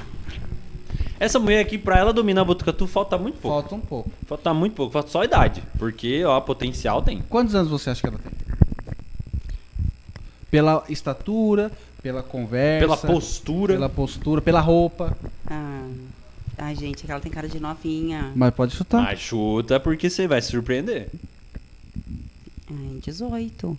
Essa 1.18 1.38
mulher 1.38 1.60
aqui, 1.60 1.78
pra 1.78 1.98
ela 1.98 2.12
dominar 2.12 2.42
a 2.42 2.44
Botucatu, 2.44 2.86
falta 2.86 3.16
muito 3.16 3.38
pouco. 3.40 3.60
Falta 3.60 3.74
um 3.74 3.80
pouco. 3.80 4.10
Falta 4.26 4.52
muito 4.52 4.74
pouco, 4.74 4.92
falta 4.92 5.10
só 5.10 5.22
a 5.22 5.24
idade. 5.24 5.62
Porque, 5.78 6.24
ó, 6.24 6.40
potencial 6.40 7.00
tem. 7.02 7.22
Quantos 7.28 7.54
anos 7.54 7.70
você 7.70 7.90
acha 7.90 8.00
que 8.00 8.08
ela 8.08 8.18
tem? 8.18 8.32
Pela 10.50 10.84
estatura, 10.88 11.70
Pela 12.02 12.22
conversa. 12.22 12.86
Pela 12.86 12.96
postura. 12.96 13.74
Pela 13.74 13.88
postura, 13.88 14.42
pela 14.42 14.60
roupa. 14.60 15.16
Ah, 15.46 15.88
ai, 16.58 16.76
gente, 16.76 17.10
ela 17.10 17.18
tem 17.20 17.32
cara 17.32 17.48
de 17.48 17.58
novinha. 17.58 18.30
Mas 18.36 18.52
pode 18.52 18.76
chutar. 18.76 19.02
Mas 19.02 19.20
chuta 19.20 19.80
porque 19.80 20.10
você 20.10 20.28
vai 20.28 20.42
se 20.42 20.50
surpreender. 20.50 21.08
Ai, 22.70 23.00
18. 23.02 23.78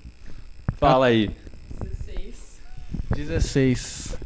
Fala 0.77 1.07
aí. 1.07 1.31
16. 1.81 2.59
16. 3.15 4.17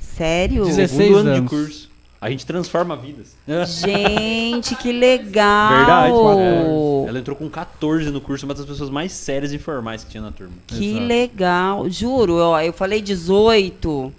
Sério? 0.00 0.64
16 0.64 0.90
Segundo 0.90 1.16
ano 1.18 1.30
anos. 1.30 1.42
de 1.42 1.48
curso. 1.48 1.88
A 2.20 2.28
gente 2.30 2.44
transforma 2.44 2.96
vidas. 2.96 3.36
Gente, 3.46 4.74
que 4.74 4.90
legal! 4.90 5.68
Verdade. 5.76 6.14
É. 6.40 7.08
Ela 7.08 7.18
entrou 7.20 7.36
com 7.36 7.48
14 7.48 8.10
no 8.10 8.20
curso, 8.20 8.44
uma 8.44 8.54
das 8.54 8.66
pessoas 8.66 8.90
mais 8.90 9.12
sérias 9.12 9.52
e 9.52 9.58
formais 9.58 10.02
que 10.02 10.10
tinha 10.10 10.22
na 10.22 10.32
turma. 10.32 10.54
Que 10.66 10.90
Exato. 10.90 11.06
legal. 11.06 11.88
Juro, 11.90 12.38
ó, 12.38 12.60
eu 12.60 12.72
falei 12.72 13.00
18, 13.00 14.12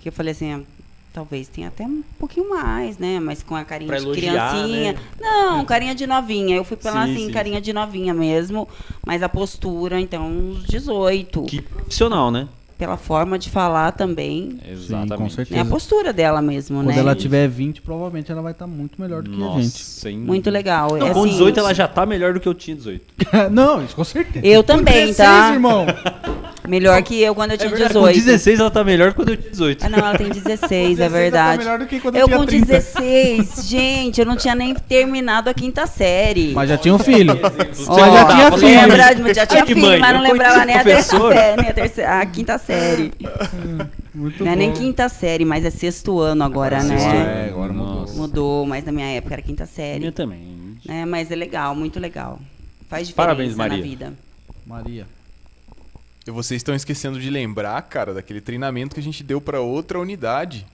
que 0.00 0.08
eu 0.10 0.12
falei 0.12 0.32
assim, 0.32 0.66
talvez 1.16 1.48
tenha 1.48 1.68
até 1.68 1.82
um 1.84 2.02
pouquinho 2.18 2.50
mais, 2.50 2.98
né? 2.98 3.18
Mas 3.18 3.42
com 3.42 3.56
a 3.56 3.64
carinha 3.64 3.88
Pra 3.88 3.98
de 3.98 4.04
elogiar, 4.04 4.52
criancinha. 4.52 4.92
né? 4.92 4.98
Não, 5.18 5.64
carinha 5.64 5.94
de 5.94 6.06
novinha. 6.06 6.54
Eu 6.54 6.62
fui 6.62 6.76
pela 6.76 7.06
Sim, 7.06 7.12
assim, 7.14 7.26
sim, 7.28 7.32
carinha 7.32 7.58
de 7.58 7.72
novinha 7.72 8.12
mesmo. 8.12 8.68
Mas 9.06 9.22
a 9.22 9.28
postura, 9.28 9.98
então, 9.98 10.28
uns 10.28 10.64
18. 10.66 11.42
Que 11.44 11.62
profissional, 11.62 12.30
né? 12.30 12.46
Pela 12.76 12.98
forma 12.98 13.38
de 13.38 13.48
falar 13.48 13.92
também. 13.92 14.58
Exatamente. 14.70 15.16
com 15.16 15.22
É 15.22 15.26
a 15.26 15.30
certeza. 15.30 15.64
postura 15.64 16.12
dela 16.12 16.42
mesmo, 16.42 16.76
Quando 16.80 16.88
né? 16.88 16.98
ela 16.98 17.14
tiver 17.14 17.48
20, 17.48 17.80
provavelmente 17.80 18.30
ela 18.30 18.42
vai 18.42 18.52
estar 18.52 18.66
muito 18.66 19.00
melhor 19.00 19.22
do 19.22 19.30
que 19.30 19.36
a 19.36 19.38
gente. 19.38 19.64
Nossa, 19.64 19.68
sem 19.78 20.18
Muito 20.18 20.50
legal. 20.50 20.90
Não, 20.98 21.06
é 21.06 21.14
com 21.14 21.20
assim, 21.22 21.30
18 21.30 21.58
ela 21.58 21.72
já 21.72 21.88
tá 21.88 22.04
melhor 22.04 22.34
do 22.34 22.40
que 22.40 22.46
eu 22.46 22.52
tinha 22.52 22.76
18. 22.76 23.02
não, 23.50 23.82
isso 23.82 23.96
com 23.96 24.04
certeza. 24.04 24.46
Eu 24.46 24.62
Com 24.62 24.66
também, 24.66 25.06
16, 25.06 25.16
tá? 25.16 25.52
irmão. 25.54 25.86
Melhor 26.68 27.02
que 27.02 27.20
eu 27.22 27.34
quando 27.34 27.52
eu 27.52 27.58
tinha 27.58 27.68
É 27.68 27.70
verdade, 27.70 27.92
18. 27.94 28.14
Com 28.14 28.20
16 28.24 28.60
ela 28.60 28.70
tá 28.70 28.84
melhor 28.84 29.10
que 29.10 29.16
quando 29.16 29.28
eu 29.30 29.36
tinha 29.36 29.50
18. 29.50 29.84
Ah, 29.84 29.88
não, 29.88 29.98
ela 29.98 30.18
tem 30.18 30.28
16, 30.28 30.72
é 30.72 31.08
16 31.08 31.12
verdade. 31.12 31.58
Tá 31.58 31.64
melhor 31.64 31.78
do 31.78 31.86
que 31.86 32.00
quando 32.00 32.14
eu, 32.16 32.20
Eu 32.22 32.26
tinha 32.28 32.38
com 32.38 32.46
30. 32.46 32.66
16, 32.66 33.66
gente, 33.68 34.20
eu 34.20 34.26
não 34.26 34.36
tinha 34.36 34.54
nem 34.54 34.74
terminado 34.74 35.48
a 35.50 35.54
quinta 35.54 35.86
série. 35.86 36.52
Mas 36.52 36.68
já 36.68 36.76
tinha 36.78 36.94
um 36.94 36.98
filho. 36.98 37.34
Você 37.72 37.84
já 37.94 38.24
tinha 38.26 38.50
tá, 38.50 38.58
filho. 38.58 38.68
lembra- 39.14 39.34
já 39.34 39.46
tinha 39.46 39.66
filho, 39.66 39.80
mãe, 39.80 39.98
mas 39.98 40.14
não 40.14 40.24
eu 40.24 40.32
lembrava 40.32 40.64
nem 40.64 40.76
a 40.76 40.82
série, 41.02 41.56
nem 41.60 41.70
a, 41.70 41.74
terceira, 41.74 42.20
a 42.20 42.26
quinta 42.26 42.58
série. 42.58 43.12
Muito 44.14 44.42
Não 44.44 44.52
é 44.52 44.56
nem 44.56 44.70
bom. 44.70 44.76
quinta 44.76 45.08
série, 45.10 45.44
mas 45.44 45.64
é 45.64 45.70
sexto 45.70 46.18
ano 46.20 46.42
agora, 46.42 46.78
Agora 46.78 46.94
é 46.94 46.96
né? 46.96 47.44
É, 47.46 47.50
agora 47.50 47.72
mudou. 47.72 48.00
Nossa. 48.00 48.14
Mudou, 48.16 48.66
mas 48.66 48.84
na 48.84 48.90
minha 48.92 49.06
época 49.08 49.34
era 49.34 49.42
quinta 49.42 49.66
série. 49.66 50.00
Minha 50.00 50.12
também. 50.12 50.38
Né? 50.86 51.04
Mas 51.04 51.30
é 51.30 51.34
legal, 51.36 51.74
muito 51.74 52.00
legal. 52.00 52.38
Faz 52.88 53.06
diferença 53.08 53.34
Parabéns, 53.34 53.56
na 53.56 53.68
Maria. 53.68 53.82
vida. 53.82 54.12
Maria. 54.66 55.06
E 56.26 56.30
vocês 56.30 56.58
estão 56.58 56.74
esquecendo 56.74 57.20
de 57.20 57.30
lembrar, 57.30 57.80
cara, 57.82 58.12
daquele 58.12 58.40
treinamento 58.40 58.94
que 58.94 59.00
a 59.00 59.02
gente 59.02 59.22
deu 59.22 59.40
para 59.40 59.60
outra 59.60 59.98
unidade 60.00 60.66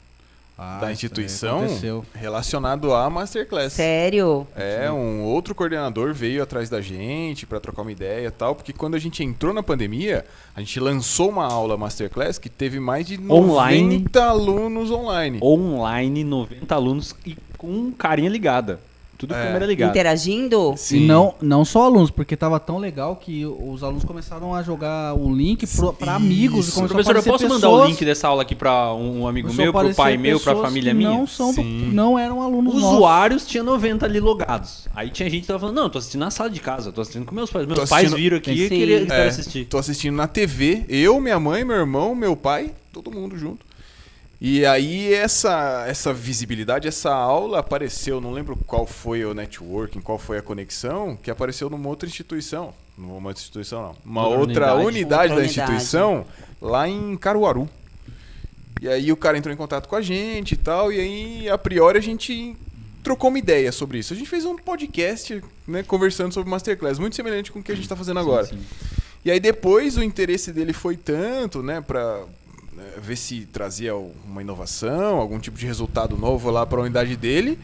Ah, 0.56 0.78
da 0.80 0.92
instituição 0.92 1.64
Aconteceu. 1.64 2.04
relacionado 2.14 2.94
à 2.94 3.08
Masterclass. 3.10 3.72
Sério? 3.74 4.46
É, 4.56 4.90
um 4.90 5.22
outro 5.22 5.54
coordenador 5.54 6.14
veio 6.14 6.42
atrás 6.42 6.70
da 6.70 6.80
gente 6.80 7.44
para 7.46 7.60
trocar 7.60 7.82
uma 7.82 7.92
ideia 7.92 8.28
e 8.28 8.30
tal, 8.30 8.54
porque 8.54 8.72
quando 8.72 8.94
a 8.94 8.98
gente 8.98 9.22
entrou 9.24 9.52
na 9.52 9.62
pandemia, 9.62 10.24
a 10.56 10.60
gente 10.60 10.78
lançou 10.80 11.28
uma 11.30 11.44
aula 11.46 11.76
Masterclass 11.76 12.38
que 12.38 12.48
teve 12.48 12.78
mais 12.80 13.06
de 13.06 13.18
90 13.18 13.34
Online. 13.34 14.04
alunos 14.14 14.90
online. 14.90 15.38
Online, 15.42 16.24
90 16.24 16.74
alunos 16.74 17.14
e 17.26 17.36
com 17.58 17.90
carinha 17.92 18.30
ligada. 18.30 18.80
Tudo 19.22 19.34
É. 19.36 19.46
câmera 19.46 19.64
ligada. 19.66 19.92
Interagindo? 19.92 20.74
E 20.90 20.98
não, 21.06 21.32
não 21.40 21.64
só 21.64 21.84
alunos, 21.84 22.10
porque 22.10 22.36
tava 22.36 22.58
tão 22.58 22.76
legal 22.78 23.14
que 23.14 23.46
os 23.46 23.84
alunos 23.84 24.04
começaram 24.04 24.52
a 24.52 24.64
jogar 24.64 25.14
o 25.14 25.32
link 25.32 25.64
pro, 25.64 25.92
pra 25.92 26.16
amigos. 26.16 26.76
E 26.76 26.80
a 26.80 26.88
Professor, 26.88 27.14
eu 27.14 27.22
posso 27.22 27.48
mandar 27.48 27.68
o 27.70 27.84
link 27.86 28.04
dessa 28.04 28.26
aula 28.26 28.42
aqui 28.42 28.56
pra 28.56 28.92
um 28.94 29.28
amigo 29.28 29.48
a 29.48 29.52
meu, 29.52 29.70
pro 29.72 29.78
aparecer 29.80 29.96
pai 29.96 30.16
meu, 30.16 30.40
pra 30.40 30.52
pessoas 30.54 30.68
família 30.68 30.90
que 30.90 30.98
minha? 30.98 31.10
Não, 31.10 31.24
são, 31.24 31.50
do- 31.50 31.62
Sim. 31.62 31.90
não 31.92 32.18
eram 32.18 32.42
alunos 32.42 32.74
nossos. 32.74 32.88
Usuários 32.94 33.46
tinha 33.46 33.62
90 33.62 34.06
ali 34.06 34.18
logados. 34.18 34.88
Aí 34.92 35.08
tinha 35.10 35.30
gente 35.30 35.42
que 35.42 35.46
tava 35.46 35.60
falando, 35.60 35.76
não, 35.76 35.88
tô 35.88 35.98
assistindo 35.98 36.20
na 36.22 36.30
sala 36.32 36.50
de 36.50 36.58
casa, 36.60 36.90
tô 36.90 37.00
assistindo 37.00 37.24
com 37.24 37.32
meus 37.34 37.48
pais. 37.48 37.64
Meus 37.64 37.78
Tô 37.78 37.86
pais 37.86 37.92
assistindo- 38.06 38.16
viram 38.16 38.36
aqui 38.38 38.50
e 38.50 38.68
Sim. 38.68 38.68
queria, 38.68 39.06
quero 39.06 39.22
É, 39.22 39.28
assistir. 39.28 39.64
Tô 39.66 39.78
assistindo 39.78 40.16
na 40.16 40.26
TV, 40.26 40.84
eu, 40.88 41.20
minha 41.20 41.38
mãe, 41.38 41.64
meu 41.64 41.76
irmão, 41.76 42.12
meu 42.14 42.34
pai, 42.34 42.72
todo 42.92 43.10
mundo 43.10 43.38
junto. 43.38 43.64
E 44.44 44.66
aí 44.66 45.14
essa 45.14 45.84
essa 45.86 46.12
visibilidade, 46.12 46.88
essa 46.88 47.14
aula 47.14 47.60
apareceu, 47.60 48.20
não 48.20 48.32
lembro 48.32 48.56
qual 48.66 48.84
foi 48.84 49.24
o 49.24 49.32
networking, 49.32 50.00
qual 50.00 50.18
foi 50.18 50.36
a 50.38 50.42
conexão, 50.42 51.14
que 51.14 51.30
apareceu 51.30 51.70
numa 51.70 51.88
outra 51.88 52.08
instituição, 52.08 52.74
numa 52.98 53.28
outra 53.28 53.40
instituição 53.40 53.82
não, 53.82 53.96
uma 54.04 54.26
Outra 54.26 54.40
outra, 54.40 54.74
unidade. 54.74 54.86
unidade, 54.88 55.22
Outra 55.22 55.28
da 55.28 55.42
unidade. 55.48 55.72
instituição 55.72 56.26
lá 56.60 56.88
em 56.88 57.16
Caruaru. 57.16 57.68
E 58.80 58.88
aí 58.88 59.12
o 59.12 59.16
cara 59.16 59.38
entrou 59.38 59.54
em 59.54 59.56
contato 59.56 59.88
com 59.88 59.94
a 59.94 60.02
gente 60.02 60.52
e 60.52 60.56
tal, 60.56 60.92
e 60.92 60.98
aí 60.98 61.48
a 61.48 61.56
priori 61.56 61.96
a 61.98 62.02
gente 62.02 62.56
trocou 63.00 63.30
uma 63.30 63.38
ideia 63.38 63.70
sobre 63.70 63.98
isso. 63.98 64.12
A 64.12 64.16
gente 64.16 64.28
fez 64.28 64.44
um 64.44 64.56
podcast, 64.56 65.40
né, 65.68 65.84
conversando 65.84 66.34
sobre 66.34 66.50
Masterclass, 66.50 66.98
muito 66.98 67.14
semelhante 67.14 67.52
com 67.52 67.60
o 67.60 67.62
que 67.62 67.70
a 67.70 67.76
gente 67.76 67.88
tá 67.88 67.94
fazendo 67.94 68.18
agora. 68.18 68.46
Sim, 68.46 68.56
sim. 68.56 68.64
E 69.24 69.30
aí 69.30 69.38
depois 69.38 69.96
o 69.96 70.02
interesse 70.02 70.52
dele 70.52 70.72
foi 70.72 70.96
tanto, 70.96 71.62
né, 71.62 71.80
pra 71.80 72.22
né, 72.22 72.24
ver 73.00 73.16
se 73.16 73.46
trazia 73.46 73.94
uma 73.94 74.40
inovação, 74.40 75.16
algum 75.18 75.38
tipo 75.38 75.58
de 75.58 75.66
resultado 75.66 76.16
novo 76.16 76.50
lá 76.50 76.64
para 76.66 76.78
a 76.78 76.82
unidade 76.82 77.16
dele. 77.16 77.58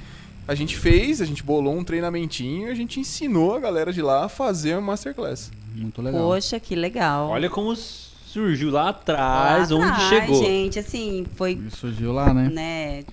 A 0.46 0.54
gente 0.54 0.76
fez, 0.76 1.20
a 1.20 1.24
gente 1.26 1.42
bolou 1.42 1.76
um 1.76 1.84
treinamentinho, 1.84 2.68
e 2.68 2.70
a 2.70 2.74
gente 2.74 2.98
ensinou 2.98 3.54
a 3.54 3.60
galera 3.60 3.92
de 3.92 4.00
lá 4.00 4.24
a 4.24 4.28
fazer 4.28 4.74
uma 4.74 4.80
masterclass. 4.92 5.50
Muito 5.74 6.00
legal. 6.00 6.26
Poxa, 6.26 6.58
que 6.58 6.74
legal. 6.74 7.28
Olha 7.28 7.50
como 7.50 7.76
surgiu 7.76 8.70
lá 8.70 8.90
atrás, 8.90 9.70
Lá 9.70 9.76
onde 9.76 9.90
atrás, 9.90 10.08
chegou. 10.08 10.42
gente, 10.42 10.78
assim, 10.78 11.26
foi 11.34 11.52
Ele 11.52 11.70
surgiu 11.70 12.12
lá, 12.12 12.32
né? 12.32 12.48
né? 12.50 13.04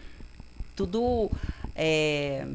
Tudo 0.76 1.30
é, 1.76 2.46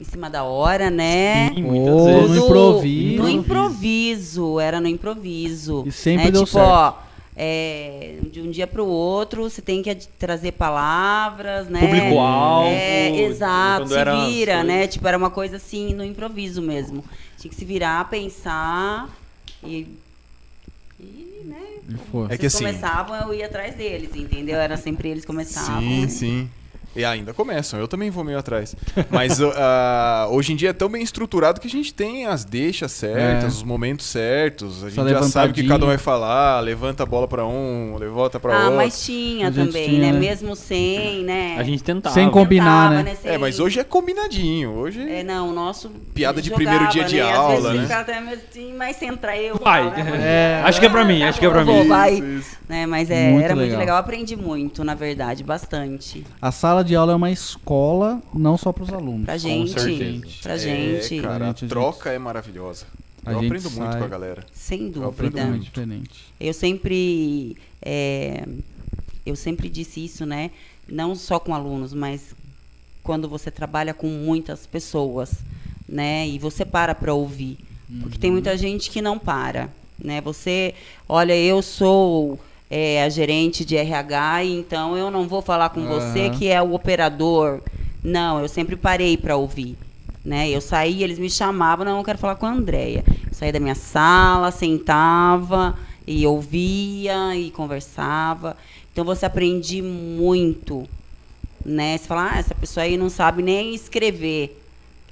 em 0.00 0.04
cima 0.04 0.28
da 0.28 0.44
hora, 0.44 0.90
né? 0.90 1.50
Sim, 1.54 1.62
muitas 1.62 2.04
vezes. 2.04 2.30
no 2.30 2.44
improviso. 2.46 3.22
No 3.22 3.28
improviso, 3.28 4.60
era 4.60 4.80
no 4.80 4.88
improviso. 4.88 5.84
E 5.86 5.92
sempre 5.92 6.26
né? 6.26 6.30
deu 6.30 6.44
tipo, 6.44 6.58
certo. 6.58 6.68
ó, 6.68 6.94
é, 7.36 8.16
de 8.30 8.40
um 8.40 8.50
dia 8.50 8.66
para 8.66 8.82
o 8.82 8.86
outro, 8.86 9.42
você 9.42 9.60
tem 9.60 9.82
que 9.82 9.94
trazer 10.18 10.52
palavras, 10.52 11.68
né? 11.68 11.80
Público-alvo, 11.80 12.68
É, 12.70 13.20
exato, 13.22 13.88
se 13.88 13.94
era 13.96 14.26
vira, 14.26 14.62
né? 14.62 14.86
Tipo, 14.86 15.08
era 15.08 15.18
uma 15.18 15.30
coisa 15.30 15.56
assim, 15.56 15.94
no 15.94 16.04
improviso 16.04 16.62
mesmo. 16.62 17.04
Tinha 17.38 17.50
que 17.50 17.56
se 17.56 17.64
virar, 17.64 18.08
pensar 18.08 19.08
e... 19.62 19.86
e 21.00 21.42
né? 21.44 21.60
E 21.88 21.94
foi. 22.10 22.26
É 22.30 22.38
que 22.38 22.46
assim- 22.46 22.58
começavam, 22.64 23.16
eu 23.16 23.34
ia 23.34 23.46
atrás 23.46 23.74
deles, 23.74 24.14
entendeu? 24.14 24.56
Era 24.56 24.76
sempre 24.76 25.08
eles 25.08 25.24
começavam. 25.24 25.80
Sim, 25.80 26.08
sim. 26.08 26.50
E 26.96 27.04
ainda 27.04 27.32
começam, 27.34 27.78
eu 27.80 27.88
também 27.88 28.10
vou 28.10 28.22
meio 28.24 28.38
atrás. 28.38 28.74
Mas 29.10 29.40
uh, 29.40 29.52
ah, 29.56 30.26
hoje 30.30 30.52
em 30.52 30.56
dia 30.56 30.70
é 30.70 30.72
tão 30.72 30.88
bem 30.88 31.02
estruturado 31.02 31.60
que 31.60 31.66
a 31.66 31.70
gente 31.70 31.92
tem 31.92 32.26
as 32.26 32.44
deixas 32.44 32.92
certas, 32.92 33.44
É. 33.44 33.46
os 33.48 33.62
momentos 33.62 34.06
certos. 34.06 34.78
A 34.84 34.90
Só 34.90 35.02
gente 35.02 35.10
já 35.14 35.22
sabe 35.24 35.50
o 35.50 35.54
que 35.54 35.66
cada 35.66 35.84
um 35.84 35.88
vai 35.88 35.98
falar, 35.98 36.60
levanta 36.60 37.02
a 37.02 37.06
bola 37.06 37.26
para 37.26 37.44
um, 37.46 37.96
levanta 37.98 38.38
para 38.38 38.54
Ah, 38.54 38.60
outro. 38.64 38.76
mas 38.76 39.04
tinha 39.04 39.50
também, 39.50 39.88
tinha, 39.88 40.00
né? 40.06 40.12
né? 40.12 40.18
Mesmo 40.18 40.54
sem, 40.54 41.24
né? 41.24 41.56
A 41.58 41.62
gente 41.64 41.82
tentava. 41.82 42.14
Sem 42.14 42.30
combinar, 42.30 42.90
Tentava, 42.90 43.02
né? 43.02 43.14
Sem- 43.20 43.30
É, 43.32 43.38
mas 43.38 43.58
hoje 43.58 43.80
é 43.80 43.84
combinadinho. 43.84 44.70
Hoje 44.70 45.00
É, 45.00 45.22
não, 45.24 45.50
o 45.50 45.52
nosso. 45.52 45.90
Piada 46.14 46.40
de 46.40 46.48
jogava, 46.50 46.64
primeiro 46.70 46.92
dia 46.92 47.04
de 47.04 47.16
né? 47.16 47.22
Às 47.32 47.36
aula, 47.38 47.72
vezes 47.72 47.88
né? 47.88 47.94
Até 47.94 48.18
assim, 48.18 48.74
mas 48.76 48.96
se 48.96 49.04
entrar 49.06 49.36
eu. 49.36 49.56
Vai. 49.56 49.90
falar, 49.90 50.16
É. 50.20 50.62
Acho 50.64 50.78
que 50.80 50.86
é 50.86 50.88
pra 50.90 51.04
mim, 51.04 51.20
tá 51.20 51.28
acho 51.28 51.40
que 51.40 51.46
é 51.46 51.50
pra 51.50 51.64
mim. 51.64 51.88
vai. 51.88 52.14
Isso, 52.14 52.24
isso. 52.24 52.64
Né, 52.68 52.86
mas 52.86 53.10
é, 53.10 53.30
Muito 53.30 53.44
era 53.44 53.54
legal. 53.54 53.66
muito 53.68 53.78
legal. 53.78 53.96
Eu 53.96 54.00
aprendi 54.00 54.36
muito, 54.36 54.82
na 54.84 54.94
verdade, 54.94 55.42
bastante. 55.44 56.24
A 56.40 56.50
sala 56.50 56.83
de 56.84 56.94
aula 56.94 57.12
é 57.12 57.16
uma 57.16 57.30
escola, 57.30 58.22
não 58.32 58.56
só 58.56 58.72
para 58.72 58.84
os 58.84 58.92
alunos. 58.92 59.24
Pra 59.24 59.36
gente. 59.36 59.72
certeza. 59.72 60.22
Pra 60.42 60.54
É, 60.54 60.58
gente. 60.58 61.20
cara, 61.22 61.44
a 61.44 61.48
Gente, 61.48 61.64
a 61.64 61.68
troca 61.68 62.10
é 62.12 62.18
maravilhosa. 62.18 62.86
a 63.26 63.32
Eu 63.32 63.38
aprendo 63.38 63.70
muito 63.70 63.90
sai- 63.90 63.98
com 63.98 64.04
a 64.04 64.08
galera. 64.08 64.44
Sem 64.52 64.92
Eu 64.94 65.04
aprendo 65.08 65.30
dúvida. 65.32 65.46
muito. 65.46 65.64
diferente. 65.64 66.24
Eu 66.38 66.52
sempre, 66.54 67.56
é, 67.82 68.46
eu 69.24 69.34
sempre 69.34 69.68
disse 69.68 70.04
isso, 70.04 70.24
né? 70.26 70.50
Não 70.88 71.14
só 71.14 71.38
com 71.40 71.54
alunos, 71.54 71.94
mas 71.94 72.34
quando 73.02 73.28
você 73.28 73.50
trabalha 73.50 73.94
com 73.94 74.06
muitas 74.08 74.66
pessoas, 74.66 75.32
né? 75.88 76.28
E 76.28 76.38
você 76.38 76.64
para 76.64 76.94
para 76.94 77.12
ouvir, 77.14 77.56
porque 78.00 78.18
tem 78.18 78.30
muita 78.30 78.56
gente 78.58 78.90
que 78.90 79.00
não 79.00 79.18
para, 79.18 79.70
né? 79.98 80.20
Você, 80.20 80.74
olha, 81.08 81.34
eu 81.36 81.62
sou 81.62 82.38
é, 82.70 83.02
a 83.04 83.08
gerente 83.08 83.64
de 83.64 83.76
RH, 83.76 84.44
e 84.44 84.52
então 84.58 84.96
eu 84.96 85.10
não 85.10 85.28
vou 85.28 85.42
falar 85.42 85.68
com 85.70 85.86
você 85.86 86.26
Aham. 86.26 86.30
que 86.30 86.48
é 86.48 86.60
o 86.62 86.74
operador. 86.74 87.60
Não, 88.02 88.40
eu 88.40 88.48
sempre 88.48 88.76
parei 88.76 89.16
para 89.16 89.36
ouvir. 89.36 89.76
Né? 90.24 90.48
Eu 90.48 90.60
saía, 90.60 91.04
eles 91.04 91.18
me 91.18 91.28
chamavam, 91.28 91.84
não, 91.84 91.98
eu 91.98 92.04
quero 92.04 92.18
falar 92.18 92.36
com 92.36 92.46
a 92.46 92.50
Andrea. 92.50 93.04
Eu 93.26 93.32
saía 93.34 93.52
da 93.52 93.60
minha 93.60 93.74
sala, 93.74 94.50
sentava 94.50 95.76
e 96.06 96.26
ouvia 96.26 97.36
e 97.36 97.50
conversava. 97.50 98.56
Então 98.92 99.04
você 99.04 99.26
aprende 99.26 99.82
muito, 99.82 100.88
né? 101.64 101.98
Você 101.98 102.06
fala, 102.06 102.30
ah, 102.32 102.38
essa 102.38 102.54
pessoa 102.54 102.84
aí 102.84 102.96
não 102.96 103.10
sabe 103.10 103.42
nem 103.42 103.74
escrever. 103.74 104.60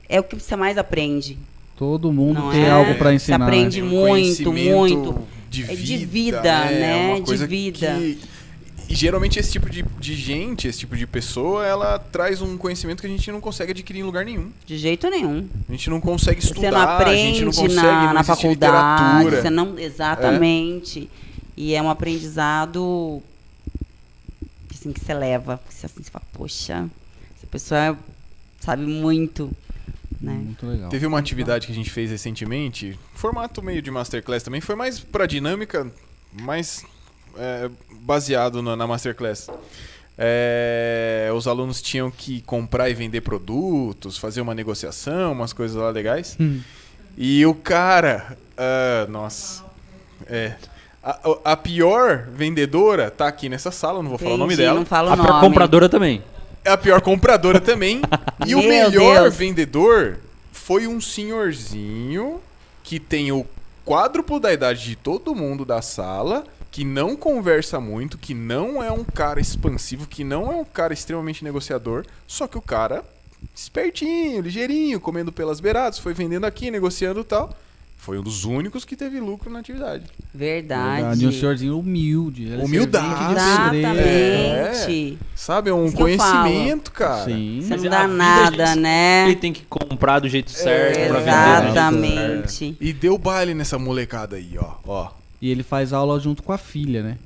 É 0.08 0.18
o 0.20 0.22
que 0.22 0.34
você 0.36 0.56
mais 0.56 0.78
aprende. 0.78 1.38
Todo 1.76 2.12
mundo 2.12 2.40
Não 2.40 2.50
tem 2.50 2.64
é? 2.64 2.70
algo 2.70 2.94
para 2.94 3.10
Você 3.10 3.16
ensinar. 3.16 3.44
aprende 3.44 3.80
Tem 3.80 3.82
um 3.82 3.90
muito, 3.90 4.52
muito. 4.52 5.22
De 5.52 5.62
É 5.64 5.74
vida, 5.74 5.82
de 5.98 6.06
vida, 6.06 6.42
né? 6.42 7.06
Uma 7.08 7.16
De 7.16 7.22
coisa 7.26 7.46
vida. 7.46 7.78
que- 7.78 8.18
E 8.88 8.94
geralmente 8.94 9.38
esse 9.38 9.52
tipo 9.52 9.70
de, 9.70 9.82
de 10.00 10.14
gente, 10.14 10.66
esse 10.66 10.80
tipo 10.80 10.96
de 10.96 11.06
pessoa, 11.06 11.64
ela 11.66 11.98
traz 11.98 12.42
um 12.42 12.56
conhecimento 12.58 13.00
que 13.00 13.06
a 13.06 13.10
gente 13.10 13.30
não 13.30 13.40
consegue 13.40 13.70
adquirir 13.72 14.00
em 14.00 14.02
lugar 14.02 14.24
nenhum. 14.24 14.50
De 14.66 14.76
jeito 14.76 15.08
nenhum. 15.08 15.46
A 15.68 15.72
gente 15.72 15.88
não 15.88 16.00
consegue 16.00 16.40
estudar, 16.40 16.60
você 16.60 16.70
não 16.70 16.78
a 16.78 16.80
gente 16.82 17.02
aprende 17.02 17.44
não 17.44 17.52
consegue 17.52 17.74
na, 17.76 18.06
não 18.06 18.12
na 18.14 18.24
faculdade. 18.24 19.02
literatura. 19.22 19.42
Você 19.42 19.50
não, 19.50 19.78
exatamente. 19.78 21.08
E 21.56 21.74
é 21.74 21.82
um 21.82 21.88
aprendizado 21.90 23.22
assim, 24.74 24.92
que 24.92 25.00
você 25.00 25.14
leva. 25.14 25.60
Você, 25.68 25.86
assim, 25.86 26.02
você 26.02 26.10
fala, 26.10 26.24
poxa, 26.32 26.88
essa 27.36 27.46
pessoa 27.50 27.96
sabe 28.60 28.82
muito. 28.84 29.50
Né? 30.22 30.32
Muito 30.32 30.64
legal. 30.66 30.88
Teve 30.88 31.06
uma 31.06 31.18
atividade 31.18 31.66
que 31.66 31.72
a 31.72 31.74
gente 31.74 31.90
fez 31.90 32.10
recentemente, 32.10 32.98
formato 33.14 33.60
meio 33.62 33.82
de 33.82 33.90
masterclass 33.90 34.42
também, 34.42 34.60
foi 34.60 34.76
mais 34.76 35.00
pra 35.00 35.26
dinâmica, 35.26 35.90
mais 36.40 36.84
é, 37.36 37.68
baseado 38.00 38.62
na, 38.62 38.76
na 38.76 38.86
masterclass. 38.86 39.48
É, 40.16 41.30
os 41.34 41.48
alunos 41.48 41.82
tinham 41.82 42.10
que 42.10 42.42
comprar 42.42 42.88
e 42.88 42.94
vender 42.94 43.22
produtos, 43.22 44.16
fazer 44.16 44.40
uma 44.40 44.54
negociação, 44.54 45.32
umas 45.32 45.52
coisas 45.52 45.76
lá 45.76 45.90
legais. 45.90 46.36
Hum. 46.38 46.60
E 47.16 47.44
o 47.44 47.54
cara, 47.54 48.38
ah, 48.56 49.06
nossa, 49.08 49.64
é. 50.26 50.54
A, 51.02 51.18
a 51.52 51.56
pior 51.56 52.28
vendedora 52.32 53.10
tá 53.10 53.26
aqui 53.26 53.48
nessa 53.48 53.72
sala, 53.72 54.00
não 54.02 54.10
vou 54.10 54.18
falar 54.18 54.34
o 54.34 54.38
nome 54.38 54.54
dela. 54.54 54.78
Não 54.78 54.86
fala 54.86 55.10
o 55.10 55.12
A 55.14 55.16
nome. 55.16 55.28
pra 55.28 55.40
compradora 55.40 55.88
também. 55.88 56.22
É 56.64 56.70
a 56.70 56.78
pior 56.78 57.00
compradora 57.00 57.60
também. 57.60 58.02
e 58.46 58.54
o 58.54 58.58
Meu 58.58 58.68
melhor 58.68 59.22
Deus. 59.22 59.36
vendedor 59.36 60.18
foi 60.52 60.86
um 60.86 61.00
senhorzinho 61.00 62.40
que 62.82 63.00
tem 63.00 63.32
o 63.32 63.46
quádruplo 63.84 64.38
da 64.38 64.52
idade 64.52 64.84
de 64.84 64.96
todo 64.96 65.34
mundo 65.34 65.64
da 65.64 65.82
sala, 65.82 66.44
que 66.70 66.84
não 66.84 67.16
conversa 67.16 67.80
muito, 67.80 68.16
que 68.16 68.32
não 68.32 68.82
é 68.82 68.90
um 68.90 69.04
cara 69.04 69.40
expansivo, 69.40 70.06
que 70.06 70.24
não 70.24 70.52
é 70.52 70.56
um 70.56 70.64
cara 70.64 70.92
extremamente 70.92 71.44
negociador, 71.44 72.06
só 72.26 72.46
que 72.46 72.56
o 72.56 72.62
cara 72.62 73.04
espertinho, 73.54 74.40
ligeirinho, 74.40 75.00
comendo 75.00 75.32
pelas 75.32 75.60
beiradas, 75.60 75.98
foi 75.98 76.14
vendendo 76.14 76.44
aqui, 76.44 76.70
negociando 76.70 77.20
e 77.20 77.24
tal. 77.24 77.54
Foi 78.02 78.18
um 78.18 78.22
dos 78.22 78.44
únicos 78.44 78.84
que 78.84 78.96
teve 78.96 79.20
lucro 79.20 79.48
na 79.48 79.60
atividade. 79.60 80.06
Verdade. 80.34 81.02
Verdade, 81.02 81.26
um 81.28 81.30
senhorzinho 81.30 81.78
humilde. 81.78 82.52
é 82.52 82.56
Humildade. 82.56 83.32
Exatamente. 83.32 85.18
Sabe, 85.36 85.70
é 85.70 85.72
um 85.72 85.86
Isso 85.86 85.96
conhecimento, 85.96 86.90
cara. 86.90 87.24
Sim. 87.26 87.60
Você 87.62 87.76
não 87.76 87.88
dá 87.88 88.08
nada, 88.08 88.66
gente, 88.66 88.80
né? 88.80 89.24
Ele 89.26 89.36
tem 89.36 89.52
que 89.52 89.62
comprar 89.66 90.18
do 90.18 90.28
jeito 90.28 90.50
certo 90.50 90.98
pra 91.10 91.20
vender. 91.20 91.30
né? 91.30 91.70
Exatamente. 91.70 92.76
E 92.80 92.92
deu 92.92 93.16
baile 93.16 93.54
nessa 93.54 93.78
molecada 93.78 94.34
aí, 94.34 94.58
ó. 94.58 94.74
ó. 94.84 95.12
E 95.40 95.48
ele 95.48 95.62
faz 95.62 95.92
aula 95.92 96.18
junto 96.18 96.42
com 96.42 96.52
a 96.52 96.58
filha, 96.58 97.04
né? 97.04 97.18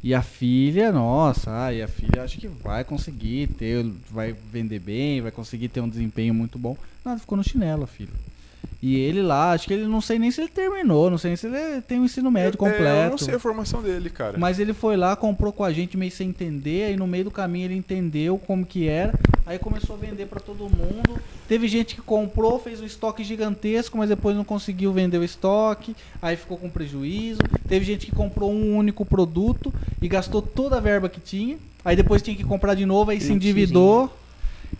E 0.00 0.14
a 0.14 0.22
filha, 0.22 0.92
nossa, 0.92 1.50
ai, 1.50 1.82
a 1.82 1.88
filha 1.88 2.22
acho 2.22 2.38
que 2.38 2.46
vai 2.46 2.84
conseguir 2.84 3.48
ter, 3.48 3.84
vai 4.12 4.32
vender 4.52 4.78
bem, 4.78 5.20
vai 5.20 5.32
conseguir 5.32 5.66
ter 5.66 5.80
um 5.80 5.88
desempenho 5.88 6.32
muito 6.32 6.56
bom. 6.56 6.76
Nada, 7.04 7.18
ficou 7.18 7.36
no 7.36 7.42
chinelo, 7.42 7.82
a 7.82 7.86
filha. 7.88 8.12
E 8.82 8.96
ele 8.96 9.22
lá, 9.22 9.52
acho 9.52 9.66
que 9.66 9.72
ele 9.72 9.86
não 9.86 10.00
sei 10.00 10.18
nem 10.18 10.30
se 10.30 10.40
ele 10.40 10.50
terminou, 10.50 11.08
não 11.10 11.16
sei 11.16 11.30
nem 11.30 11.36
se 11.36 11.46
ele 11.46 11.80
tem 11.82 11.98
um 11.98 12.04
ensino 12.04 12.30
médio 12.30 12.58
É, 12.60 12.60
eu 12.60 12.66
não 12.66 12.72
completo. 12.72 13.24
sei 13.24 13.34
a 13.34 13.38
formação 13.38 13.82
dele, 13.82 14.10
cara. 14.10 14.36
Mas 14.38 14.58
ele 14.58 14.74
foi 14.74 14.96
lá, 14.96 15.16
comprou 15.16 15.52
com 15.52 15.64
a 15.64 15.72
gente 15.72 15.96
meio 15.96 16.10
sem 16.12 16.28
entender, 16.28 16.84
aí 16.84 16.96
no 16.96 17.06
meio 17.06 17.24
do 17.24 17.30
caminho 17.30 17.66
ele 17.66 17.76
entendeu 17.76 18.36
como 18.36 18.66
que 18.66 18.86
era, 18.86 19.14
aí 19.46 19.58
começou 19.58 19.96
a 19.96 19.98
vender 19.98 20.26
pra 20.26 20.38
todo 20.38 20.64
mundo. 20.64 21.18
Teve 21.48 21.66
gente 21.68 21.94
que 21.94 22.02
comprou, 22.02 22.58
fez 22.58 22.80
um 22.80 22.84
estoque 22.84 23.24
gigantesco, 23.24 23.96
mas 23.96 24.08
depois 24.08 24.36
não 24.36 24.44
conseguiu 24.44 24.92
vender 24.92 25.18
o 25.18 25.24
estoque, 25.24 25.94
aí 26.20 26.36
ficou 26.36 26.56
com 26.58 26.68
prejuízo. 26.68 27.40
Teve 27.68 27.84
gente 27.84 28.06
que 28.06 28.12
comprou 28.12 28.52
um 28.52 28.76
único 28.76 29.04
produto 29.04 29.72
e 30.00 30.08
gastou 30.08 30.42
toda 30.42 30.76
a 30.76 30.80
verba 30.80 31.08
que 31.08 31.20
tinha, 31.20 31.56
aí 31.84 31.96
depois 31.96 32.20
tinha 32.22 32.36
que 32.36 32.44
comprar 32.44 32.74
de 32.74 32.84
novo, 32.84 33.10
aí 33.10 33.20
se 33.20 33.32
endividou. 33.32 34.10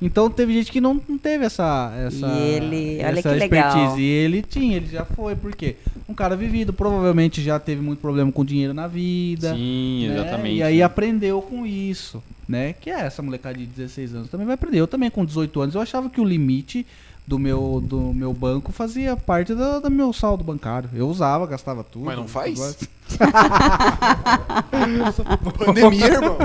Então 0.03 0.29
teve 0.29 0.53
gente 0.53 0.73
que 0.73 0.81
não, 0.81 1.01
não 1.09 1.17
teve 1.17 1.45
essa, 1.45 1.93
essa, 1.97 2.27
E 2.27 2.41
ele- 2.51 2.99
olha 3.05 3.19
essa 3.19 3.33
que 3.33 3.39
legal. 3.39 3.69
expertise. 3.69 4.03
E 4.03 4.07
ele 4.07 4.43
tinha, 4.43 4.77
ele 4.77 4.87
já 4.87 5.05
foi, 5.05 5.37
por 5.37 5.55
quê? 5.55 5.77
Um 6.09 6.15
cara 6.15 6.37
vivido, 6.37 6.73
provavelmente 6.73 7.43
já 7.43 7.59
teve 7.59 7.81
muito 7.81 8.01
problema 8.01 8.31
com 8.31 8.45
dinheiro 8.45 8.75
na 8.75 8.87
vida. 8.87 9.55
Sim, 9.55 10.09
né? 10.09 10.15
exatamente. 10.15 10.57
E 10.57 10.63
aí 10.63 10.83
aprendeu 10.83 11.41
com 11.41 11.65
isso, 11.65 12.23
né? 12.49 12.75
Que 12.75 12.91
é 12.91 13.01
essa 13.01 13.23
molecada 13.23 13.57
de 13.57 13.65
16 13.67 14.15
anos 14.15 14.29
também 14.29 14.47
vai 14.47 14.55
aprender. 14.55 14.81
Eu 14.81 14.87
também 14.87 15.11
com 15.11 15.25
18 15.25 15.61
anos 15.63 15.75
eu 15.75 15.81
achava 15.81 16.11
que 16.11 16.21
o 16.21 16.25
limite 16.25 16.87
do 17.27 17.39
meu, 17.39 17.83
do 17.83 18.13
meu 18.13 18.35
banco 18.35 18.71
fazia 18.71 19.17
parte 19.17 19.55
do, 19.55 19.81
do 19.81 19.91
meu 19.91 20.13
saldo 20.13 20.45
bancário. 20.45 20.91
Eu 20.93 21.09
usava, 21.09 21.47
gastava 21.47 21.83
tudo. 21.83 22.05
Mas 22.05 22.17
não 22.17 22.29
faz? 22.29 22.59
tudo. 22.59 22.89
Pandemia, 25.65 26.07
irmão. 26.07 26.37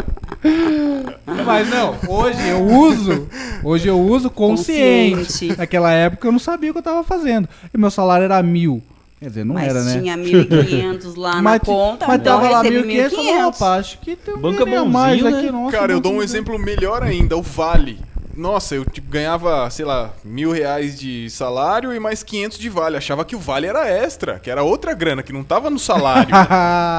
Mas 1.45 1.69
não, 1.69 1.95
hoje 2.07 2.47
eu 2.47 2.63
uso, 2.65 3.27
hoje 3.63 3.87
eu 3.87 3.99
uso 3.99 4.29
consciente. 4.29 5.17
Consciente. 5.17 5.57
Naquela 5.57 5.91
época 5.91 6.27
eu 6.27 6.31
não 6.31 6.39
sabia 6.39 6.69
o 6.71 6.73
que 6.73 6.79
eu 6.79 6.83
tava 6.83 7.03
fazendo. 7.03 7.47
E 7.73 7.77
meu 7.77 7.91
salário 7.91 8.23
era 8.25 8.41
mil. 8.41 8.81
Quer 9.19 9.27
dizer, 9.27 9.43
não 9.43 9.55
Mas 9.55 9.67
era, 9.67 9.83
né? 9.83 9.99
tinha 9.99 10.17
1.500 10.17 11.17
lá 11.17 11.35
na 11.35 11.41
mas, 11.41 11.59
ti- 11.59 11.65
conta, 11.65 12.07
mas 12.07 12.21
então 12.21 12.35
tava 12.37 12.45
eu 12.47 12.51
lá 12.53 12.61
recebi 12.61 12.87
1.500 12.87 13.05
e 13.05 13.09
falou, 13.09 13.25
1.500. 13.33 13.39
rapaz, 13.41 13.79
acho 13.85 13.97
que 13.99 14.15
tem 14.15 14.33
um 14.33 14.37
Banco 14.37 14.61
é 14.61 14.63
dinheirinho 14.65 14.81
a 14.81 14.85
mais 14.89 15.21
bonzinho, 15.21 15.37
aqui, 15.37 15.45
né? 15.47 15.51
nossa. 15.51 15.77
Cara, 15.77 15.91
eu 15.91 15.99
dou 15.99 16.13
um 16.13 16.23
exemplo 16.23 16.57
melhor 16.57 17.03
ainda, 17.03 17.35
o 17.35 17.41
Vale. 17.41 17.99
Nossa, 18.39 18.73
eu 18.73 18.85
tipo, 18.85 19.11
ganhava, 19.11 19.69
sei 19.69 19.83
lá, 19.83 20.13
mil 20.23 20.49
reais 20.51 20.97
de 20.97 21.29
salário 21.29 21.93
e 21.93 21.99
mais 21.99 22.23
500 22.23 22.57
de 22.57 22.69
Vale. 22.69 22.95
Achava 22.95 23.25
que 23.25 23.35
o 23.35 23.39
Vale 23.39 23.67
era 23.67 23.85
extra, 23.85 24.39
que 24.39 24.49
era 24.49 24.63
outra 24.63 24.93
grana, 24.93 25.21
que 25.21 25.33
não 25.33 25.43
tava 25.43 25.69
no 25.69 25.77
salário. 25.77 26.29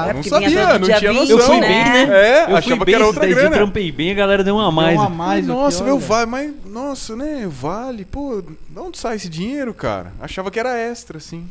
É 0.01 0.09
Eu 0.09 0.13
não 0.13 0.21
porque 0.21 0.29
vinha 0.29 0.63
sabia, 0.63 0.79
não 0.79 0.87
tinha 0.87 1.13
20, 1.13 1.19
noção. 1.19 1.37
Eu 1.37 1.45
fui 1.45 1.59
né? 1.59 1.67
bem, 1.67 1.83
né? 1.83 2.03
É, 2.03 2.41
eu 2.41 2.45
fui 2.45 2.55
achava 2.55 2.85
bem 2.85 2.93
que 2.93 2.95
era 2.95 3.05
outra 3.05 3.21
10 3.21 3.33
dias, 3.33 3.41
grana. 3.41 3.55
trampei 3.55 3.91
bem, 3.91 4.11
a 4.11 4.13
galera 4.13 4.43
deu 4.43 4.55
uma 4.55 4.67
a 4.67 4.71
mais. 4.71 4.89
Deu 4.91 4.99
uma 4.99 5.05
a 5.07 5.09
mais 5.09 5.47
nossa, 5.47 5.83
meu 5.83 5.95
olha. 5.95 6.05
Vale, 6.05 6.29
mas, 6.29 6.53
nossa, 6.65 7.15
né, 7.15 7.47
Vale, 7.49 8.05
pô, 8.05 8.41
de 8.41 8.79
onde 8.79 8.97
sai 8.97 9.15
esse 9.15 9.29
dinheiro, 9.29 9.73
cara? 9.73 10.13
Achava 10.19 10.51
que 10.51 10.59
era 10.59 10.77
extra, 10.77 11.17
assim. 11.17 11.47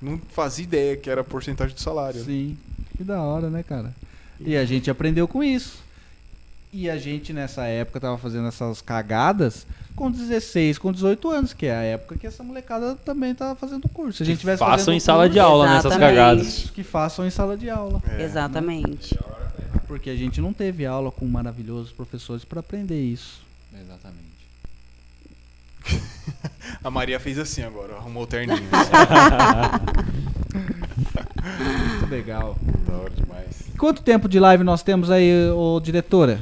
Não 0.00 0.20
fazia 0.32 0.64
ideia 0.64 0.96
que 0.96 1.08
era 1.08 1.22
porcentagem 1.22 1.74
do 1.74 1.80
salário. 1.80 2.22
Sim, 2.24 2.56
que 2.96 3.04
da 3.04 3.20
hora, 3.20 3.48
né, 3.48 3.64
cara? 3.66 3.92
E 4.40 4.56
a 4.56 4.64
gente 4.64 4.90
aprendeu 4.90 5.26
com 5.26 5.42
isso. 5.42 5.85
E 6.78 6.90
a 6.90 6.98
gente, 6.98 7.32
nessa 7.32 7.64
época, 7.64 7.98
tava 7.98 8.18
fazendo 8.18 8.48
essas 8.48 8.82
cagadas 8.82 9.66
com 9.94 10.10
16, 10.10 10.76
com 10.76 10.92
18 10.92 11.30
anos, 11.30 11.54
que 11.54 11.64
é 11.64 11.74
a 11.74 11.80
época 11.80 12.18
que 12.18 12.26
essa 12.26 12.44
molecada 12.44 12.94
também 12.96 13.34
tava 13.34 13.54
fazendo 13.54 13.88
curso. 13.88 14.18
Se 14.18 14.22
a 14.24 14.26
gente 14.26 14.40
tivesse 14.40 14.58
Façam 14.58 14.92
em 14.92 15.00
sala 15.00 15.22
curso, 15.22 15.32
de 15.32 15.40
aula 15.40 15.70
nessas 15.70 15.96
cagadas. 15.96 16.70
Que 16.74 16.82
façam 16.82 17.26
em 17.26 17.30
sala 17.30 17.56
de 17.56 17.70
aula. 17.70 18.02
É. 18.10 18.22
Exatamente. 18.22 19.18
Porque 19.86 20.10
a 20.10 20.14
gente 20.14 20.38
não 20.38 20.52
teve 20.52 20.84
aula 20.84 21.10
com 21.10 21.24
maravilhosos 21.24 21.92
professores 21.92 22.44
para 22.44 22.60
aprender 22.60 23.02
isso. 23.02 23.40
Exatamente. 23.72 24.36
A 26.84 26.90
Maria 26.90 27.18
fez 27.18 27.38
assim 27.38 27.62
agora, 27.62 27.94
arrumou 27.94 28.24
o 28.24 28.26
terninho. 28.26 28.68
Muito 31.88 32.10
legal. 32.10 32.54
da 32.86 32.96
hora 32.98 33.14
demais. 33.14 33.62
Quanto 33.78 34.02
tempo 34.02 34.28
de 34.28 34.38
live 34.38 34.62
nós 34.62 34.82
temos 34.82 35.10
aí, 35.10 35.48
ô 35.52 35.80
diretora? 35.80 36.38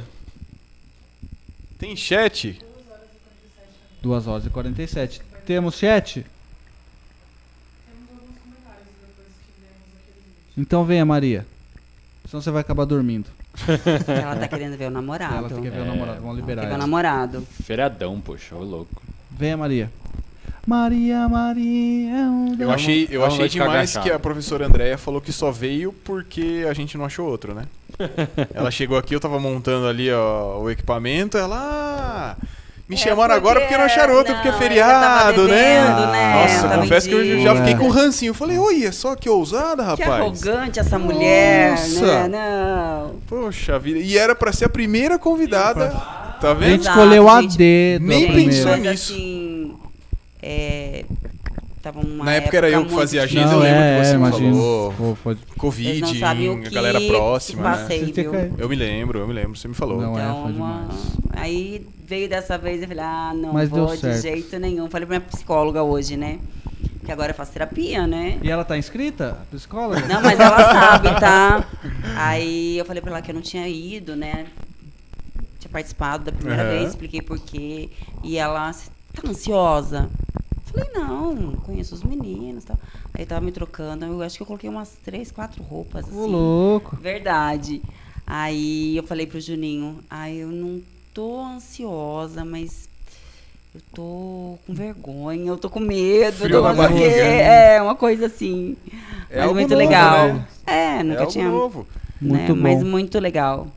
Tem 1.77 1.95
chat? 1.95 2.59
2 4.01 4.27
horas 4.27 4.45
e 4.45 4.49
47. 4.49 5.21
Temos 5.45 5.75
chat? 5.75 6.25
Então 10.57 10.85
venha, 10.85 11.05
Maria. 11.05 11.45
Senão 12.27 12.41
você 12.41 12.49
vai 12.49 12.61
acabar 12.61 12.85
dormindo. 12.85 13.29
Ela 14.07 14.35
tá 14.35 14.47
querendo 14.47 14.77
ver 14.77 14.87
o 14.87 14.91
namorado. 14.91 15.35
Ela 15.35 15.49
quer 15.49 15.71
ver 15.71 15.79
o 15.79 15.83
É, 15.83 15.87
namorado. 15.87 16.21
Vamos 16.21 16.29
Ela 16.29 16.41
liberar 16.41 16.61
quer 16.63 16.67
ver 16.69 16.75
o 16.75 16.77
namorado. 16.77 17.41
Feriadão, 17.63 18.21
poxa, 18.21 18.55
ô 18.55 18.63
louco. 18.63 19.01
Venha, 19.31 19.57
Maria. 19.57 19.91
Maria, 20.65 21.27
Maria. 21.29 22.09
é 22.11 22.23
um 22.23 22.55
Eu 22.59 22.71
achei, 22.71 23.07
eu 23.11 23.23
achei 23.25 23.47
demais 23.47 23.95
que 23.97 24.11
a 24.11 24.17
professora 24.17 24.65
Andréia 24.65 24.97
falou 24.97 25.21
que 25.21 25.31
só 25.31 25.51
veio 25.51 25.93
porque 26.03 26.65
a 26.69 26.73
gente 26.73 26.97
não 26.97 27.05
achou 27.05 27.27
outro, 27.27 27.53
né? 27.53 27.63
ela 28.53 28.71
chegou 28.71 28.97
aqui, 28.97 29.13
eu 29.15 29.19
tava 29.19 29.39
montando 29.39 29.87
ali 29.87 30.11
ó, 30.11 30.59
o 30.59 30.69
equipamento, 30.71 31.37
ela. 31.37 31.55
"Ah, 31.57 32.35
me 32.89 32.95
É, 32.95 32.97
chamaram 32.99 33.33
agora 33.35 33.61
porque 33.61 33.77
não 33.77 33.85
acharam 33.85 34.15
outro, 34.15 34.33
não, 34.33 34.41
porque 34.41 34.55
é 34.55 34.59
feriado, 34.59 35.47
né? 35.47 35.55
devendo, 35.55 36.11
né? 36.11 36.33
Nossa, 36.33 36.77
confesso 36.79 37.09
que 37.09 37.15
eu 37.15 37.41
já 37.41 37.55
fiquei 37.55 37.75
com 37.75 37.87
rancinho. 37.89 38.31
Eu 38.31 38.33
falei, 38.35 38.57
oi, 38.59 38.83
é 38.85 38.91
só 38.91 39.15
que 39.15 39.29
ousada, 39.29 39.83
Que 39.95 40.03
rapaz. 40.03 40.09
arrogante 40.47 40.79
essa 40.79 40.97
mulher, 40.99 41.71
Nossa. 41.71 42.27
né? 42.27 42.29
Não. 42.29 43.15
Poxa 43.27 43.77
vida. 43.79 43.99
E 43.99 44.17
era 44.17 44.35
pra 44.35 44.51
ser 44.53 44.65
a 44.65 44.69
primeira 44.69 45.17
convidada. 45.17 45.89
Tá 46.41 46.51
A 46.51 46.53
vendo? 46.53 46.69
gente 46.71 46.81
Exato, 46.81 46.99
escolheu 46.99 47.29
a 47.29 47.41
gente. 47.41 47.57
dedo. 47.57 48.05
Nem 48.05 48.29
a 48.29 48.33
pensou 48.33 48.75
nisso. 48.77 48.89
assim. 49.13 49.44
É. 50.47 51.05
Tava 51.81 51.99
uma 51.99 52.25
Na 52.25 52.33
época 52.33 52.57
era 52.57 52.67
eu 52.69 52.79
que 52.83 52.85
muito 52.89 52.95
fazia 52.99 53.21
a 53.21 53.25
difícil. 53.27 53.47
agenda, 53.47 53.55
eu 53.55 53.59
lembro 53.63 53.99
que 53.99 54.05
você 54.05 54.11
me 54.11 54.17
imagino. 54.17 54.55
falou. 54.55 54.93
Pô, 54.97 55.15
foi- 55.15 55.37
Covid, 55.57 56.01
não 56.01 56.61
que 56.61 56.67
a 56.67 56.71
galera 56.71 57.01
próxima, 57.01 57.61
que 57.61 57.69
né? 57.69 57.75
passei, 57.75 58.11
caído. 58.11 58.55
Eu 58.57 58.67
me 58.69 58.75
lembro, 58.75 59.19
eu 59.19 59.27
me 59.27 59.33
lembro, 59.33 59.55
você 59.55 59.67
me 59.67 59.75
falou. 59.75 60.01
Não, 60.01 60.17
é, 60.17 60.23
Então, 60.23 60.43
foi 60.43 60.51
uma- 60.53 60.81
demais. 60.81 61.17
aí 61.33 61.85
veio 62.07 62.27
dessa 62.27 62.57
vez 62.57 62.81
e 62.81 62.87
falei, 62.87 63.03
ah, 63.03 63.33
não 63.35 63.53
Mas 63.53 63.69
vou 63.69 63.95
de 63.95 64.19
jeito 64.21 64.57
nenhum. 64.57 64.89
Falei 64.89 65.05
pra 65.05 65.19
minha 65.19 65.29
psicóloga 65.29 65.83
hoje, 65.83 66.17
né? 66.17 66.39
Porque 66.97 67.11
agora 67.11 67.31
eu 67.31 67.35
faço 67.35 67.51
terapia, 67.51 68.07
né? 68.07 68.39
E 68.41 68.49
ela 68.49 68.65
tá 68.65 68.75
inscrita? 68.79 69.37
Psicóloga? 69.51 70.07
Não, 70.07 70.21
mas 70.23 70.39
ela 70.39 70.57
sabe, 70.73 71.19
tá? 71.19 71.67
Aí 72.15 72.79
eu 72.79 72.85
falei 72.85 72.99
pra 72.99 73.11
ela 73.11 73.21
que 73.21 73.29
eu 73.29 73.35
não 73.35 73.43
tinha 73.43 73.67
ido, 73.67 74.15
né? 74.15 74.47
Tinha 75.59 75.69
participado 75.71 76.25
da 76.25 76.31
primeira 76.31 76.63
Aham. 76.63 76.71
vez, 76.79 76.89
expliquei 76.89 77.21
por 77.21 77.37
quê. 77.39 77.89
E 78.23 78.37
ela, 78.39 78.73
"Você 78.73 78.89
tá 79.15 79.29
ansiosa? 79.29 80.09
Falei, 80.65 80.89
não, 80.93 81.53
conheço 81.57 81.95
os 81.95 82.03
meninos 82.03 82.63
tal. 82.65 82.77
Aí 83.13 83.25
tava 83.25 83.41
me 83.45 83.51
trocando, 83.51 84.05
eu 84.05 84.21
acho 84.21 84.35
que 84.37 84.43
eu 84.43 84.47
coloquei 84.47 84.69
umas 84.69 84.89
três, 85.03 85.31
quatro 85.31 85.63
roupas, 85.63 86.05
Ô, 86.05 86.09
assim. 86.09 86.31
louco. 86.31 86.97
Verdade. 86.97 87.81
Aí 88.27 88.97
eu 88.97 89.03
falei 89.03 89.25
pro 89.27 89.39
Juninho, 89.39 89.99
ai, 90.09 90.33
eu 90.35 90.47
não 90.49 90.81
tô 91.13 91.39
ansiosa, 91.41 92.43
mas 92.43 92.89
eu 93.73 93.81
tô 93.93 94.57
com 94.65 94.73
vergonha, 94.73 95.47
eu 95.47 95.57
tô 95.57 95.69
com 95.69 95.79
medo, 95.79 96.37
Frio 96.37 96.49
do 96.49 96.61
na 96.61 96.73
não 96.73 96.75
sei 96.75 96.85
o 96.85 96.87
quê. 96.89 97.03
barriga. 97.03 97.23
É, 97.23 97.81
uma 97.81 97.95
coisa 97.95 98.25
assim. 98.25 98.75
É 99.29 99.45
mas 99.45 99.51
muito 99.53 99.69
novo, 99.69 99.75
legal. 99.75 100.27
né? 100.33 100.47
É, 100.65 100.97
É 100.99 101.03
nunca 101.03 101.19
algo 101.21 101.31
tinha. 101.31 101.49
novo. 101.49 101.87
né, 102.21 102.39
Muito 102.39 102.55
Mas 102.55 102.79
bom. 102.79 102.85
muito 102.89 103.19
legal. 103.19 103.67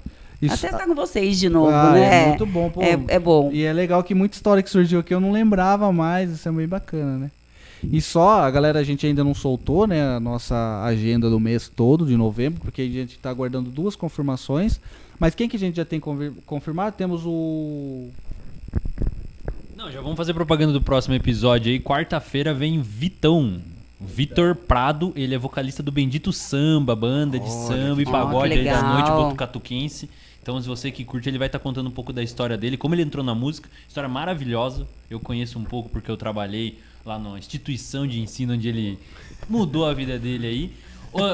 Isso- 0.41 0.55
Até 0.67 0.75
estar 0.77 0.87
com 0.87 0.95
vocês 0.95 1.39
de 1.39 1.49
novo, 1.49 1.71
Ah, 1.73 1.93
né? 1.93 2.25
É 2.25 2.29
muito 2.29 2.47
bom, 2.47 2.71
pô. 2.71 2.81
É, 2.83 2.99
é 3.09 3.19
bom. 3.19 3.51
E 3.53 3.65
é 3.65 3.73
legal 3.73 4.03
que 4.05 4.15
muita 4.15 4.37
história 4.37 4.63
que 4.63 4.71
surgiu 4.71 5.01
aqui 5.01 5.13
eu 5.13 5.21
não 5.21 5.33
lembrava 5.33 5.93
mais, 5.93 6.31
isso 6.31 6.49
é 6.49 6.53
bem 6.53 6.69
bacana, 6.69 7.19
né? 7.19 7.31
E 7.93 8.01
só, 8.01 8.41
a 8.43 8.51
galera, 8.51 8.79
a 8.81 8.83
gente 8.85 9.07
ainda 9.07 9.23
não 9.23 9.35
soltou, 9.35 9.87
né, 9.87 10.17
a 10.17 10.19
nossa 10.19 10.83
agenda 10.85 11.31
do 11.31 11.39
mês 11.39 11.69
todo, 11.69 12.07
de 12.07 12.17
novembro, 12.17 12.61
porque 12.61 12.83
a 12.83 12.85
gente 12.89 13.19
tá 13.19 13.31
aguardando 13.31 13.71
duas 13.71 13.95
confirmações. 13.95 14.81
Mas 15.19 15.35
quem 15.35 15.49
que 15.49 15.57
a 15.57 15.61
gente 15.61 15.77
já 15.77 15.85
tem 15.85 16.01
confirmado? 16.47 16.97
Temos 16.97 17.23
o... 17.25 18.09
Não, 19.77 19.91
já 19.93 20.01
vamos 20.01 20.17
fazer 20.17 20.35
propaganda 20.35 20.73
do 20.73 20.83
próximo 20.83 21.15
episódio 21.15 21.71
aí. 21.73 21.79
Quarta-feira 21.79 22.53
vem 22.53 22.81
Vitão. 22.81 23.61
Vitor 24.01 24.55
Prado, 24.55 25.13
ele 25.17 25.35
é 25.35 25.39
vocalista 25.39 25.83
do 25.83 25.91
Bendito 25.91 26.33
Samba, 26.33 26.95
banda 26.95 27.39
de 27.39 27.49
Olha, 27.49 27.67
samba 27.67 28.03
e 28.03 28.05
pagode 28.05 28.55
legal. 28.55 28.77
aí 28.77 28.81
da 28.83 28.93
noite 28.95 29.11
botucatuquense. 29.11 30.09
Então, 30.49 30.59
se 30.63 30.67
você 30.67 30.91
que 30.91 31.05
curte, 31.05 31.29
ele 31.29 31.37
vai 31.37 31.47
estar 31.47 31.59
contando 31.59 31.89
um 31.89 31.91
pouco 31.91 32.11
da 32.11 32.23
história 32.23 32.57
dele, 32.57 32.79
como 32.79 32.95
ele 32.95 33.03
entrou 33.03 33.23
na 33.23 33.35
música. 33.35 33.69
História 33.87 34.09
maravilhosa. 34.09 34.89
Eu 35.11 35.21
conheço 35.21 35.59
um 35.59 35.63
pouco 35.63 35.91
porque 35.91 36.11
eu 36.11 36.17
trabalhei 36.17 36.79
lá 37.05 37.19
na 37.19 37.39
instituição 37.39 38.07
de 38.07 38.19
ensino 38.19 38.55
onde 38.55 38.67
ele 38.67 38.99
mudou 39.47 39.87
a 39.87 39.93
vida 39.93 40.19
dele 40.19 40.47
aí. 40.47 40.73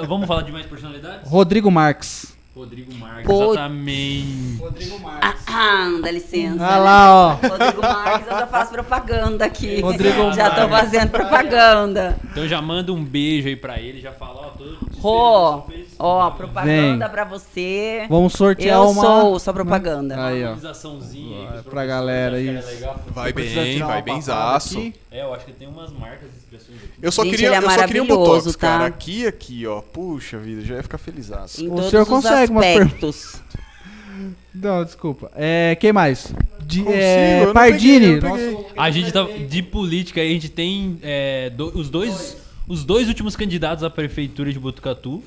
Vamos 0.09 0.27
falar 0.27 0.43
de 0.43 0.51
mais 0.51 0.67
personalidades? 0.67 1.31
Rodrigo 1.31 1.71
Marques. 1.71 2.37
Rodrigo 2.57 2.93
Marques, 2.95 3.27
Pô. 3.27 3.53
exatamente. 3.53 4.57
Rodrigo 4.59 5.01
Ah, 5.07 5.35
ah, 5.47 6.01
dá 6.03 6.11
licença. 6.11 6.67
Ah 6.67 6.79
lá, 6.79 7.15
ó. 7.15 7.33
Rodrigo 7.35 7.83
Marques, 7.83 8.27
eu 8.27 8.33
já 8.37 8.47
faço 8.49 8.73
propaganda 8.73 9.45
aqui. 9.45 9.81
Rodrigo 9.81 10.33
já 10.33 10.51
tô 10.51 10.69
Marques. 10.69 10.91
fazendo 10.91 11.11
propaganda. 11.11 12.19
Então 12.33 12.49
já 12.49 12.61
manda 12.61 12.93
um 12.93 13.05
beijo 13.05 13.47
aí 13.47 13.55
pra 13.55 13.79
ele, 13.81 14.01
já 14.01 14.11
fala, 14.11 14.41
ó, 14.41 14.51
tô 14.51 14.65
esperando 15.09 15.95
Ó, 15.99 16.31
propaganda 16.31 17.07
Vem. 17.07 17.15
pra 17.15 17.25
você. 17.25 18.07
Vamos 18.09 18.33
sortear 18.33 18.77
Eu 18.83 18.91
uma... 18.91 19.03
sou 19.03 19.39
sua 19.39 19.53
propaganda. 19.53 20.15
Aí, 20.27 20.43
ó. 20.45 20.49
Organizaçãozinha 20.49 21.39
aí 21.39 21.45
pra 21.45 21.53
professores, 21.63 21.89
galera, 21.89 22.41
que 22.41 22.49
era 22.49 22.59
isso. 22.59 22.69
legal. 22.69 23.01
Vai 23.09 23.33
Precisa 23.33 23.61
bem, 23.63 23.73
tirar 23.75 23.87
vai 23.87 23.97
uma 23.97 24.03
bem 24.03 24.15
aqui. 24.17 24.95
É, 25.11 25.23
eu 25.23 25.35
acho 25.35 25.45
que 25.45 25.53
tem 25.53 25.69
umas 25.69 25.93
marcas 25.93 26.31
de 26.31 26.37
expressões 26.39 26.79
aqui. 26.83 26.93
Eu 27.03 27.13
só 27.13 27.23
Gente, 27.23 27.31
queria, 27.33 27.47
ele 27.49 27.55
é 27.55 27.59
eu 27.59 27.63
só 27.63 27.69
queria 27.87 28.03
um 28.03 28.07
maravilhoso, 28.07 28.35
botox, 28.45 28.57
tá? 28.57 28.59
cara. 28.69 28.87
Aqui 28.87 29.21
e 29.23 29.27
aqui, 29.27 29.67
ó. 29.67 29.81
Puxa 29.81 30.39
vida, 30.39 30.63
já 30.63 30.77
ia 30.77 30.83
ficar 30.83 30.99
feliz. 30.99 31.31
Em 31.59 31.67
O 31.69 31.77
todos 31.77 31.91
senhor 31.91 32.03
os 32.03 32.09
consegue 32.09 32.53
umas 32.53 32.65
per- 32.67 32.83
aspectos. 32.83 33.41
Não, 34.55 34.85
desculpa. 34.85 35.31
É, 35.35 35.77
quem 35.81 35.93
mais? 35.93 36.33
De, 36.61 36.79
Consigo, 36.81 36.93
é, 36.97 37.53
Pardini. 37.53 38.21
nosso- 38.21 38.67
A 38.77 38.91
gente 38.91 39.13
tá 39.13 39.23
de 39.25 39.63
política 39.63 40.21
aí, 40.21 40.31
a 40.31 40.33
gente 40.35 40.49
tem 40.49 40.99
é, 41.03 41.51
do- 41.51 41.77
os 41.77 41.91
dois 41.91 42.37
os 42.67 42.85
dois 42.85 43.09
últimos 43.09 43.37
candidatos 43.37 43.85
à 43.85 43.91
prefeitura 43.91 44.53
de 44.53 44.59
Botucatu. 44.59 45.23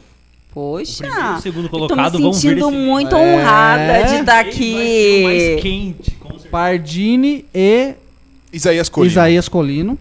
Poxa. 0.53 1.03
O 1.06 1.07
primeiro 1.07 1.33
e 1.33 1.38
o 1.38 1.41
segundo 1.41 1.66
eu 1.66 1.69
tô 1.69 1.77
colocado 1.80 2.16
me 2.17 2.24
vão 2.24 2.33
vir 2.33 2.40
sentindo 2.40 2.67
esse- 2.69 2.77
muito 2.77 3.16
É. 3.16 3.19
honrada 3.40 4.03
de 4.07 4.16
estar 4.16 4.48
Esse 4.48 4.74
vai 4.74 4.85
ser 4.88 5.19
o 5.19 5.24
mais 5.24 5.43
aqui. 5.43 5.61
quente, 5.61 6.11
com 6.11 6.30
certeza. 6.30 6.49
Pardini 6.49 7.45
e 7.53 7.93
Isaías 8.51 8.90
Colina. 8.90 9.11
Isaías 9.11 9.48
Colino. 9.49 9.98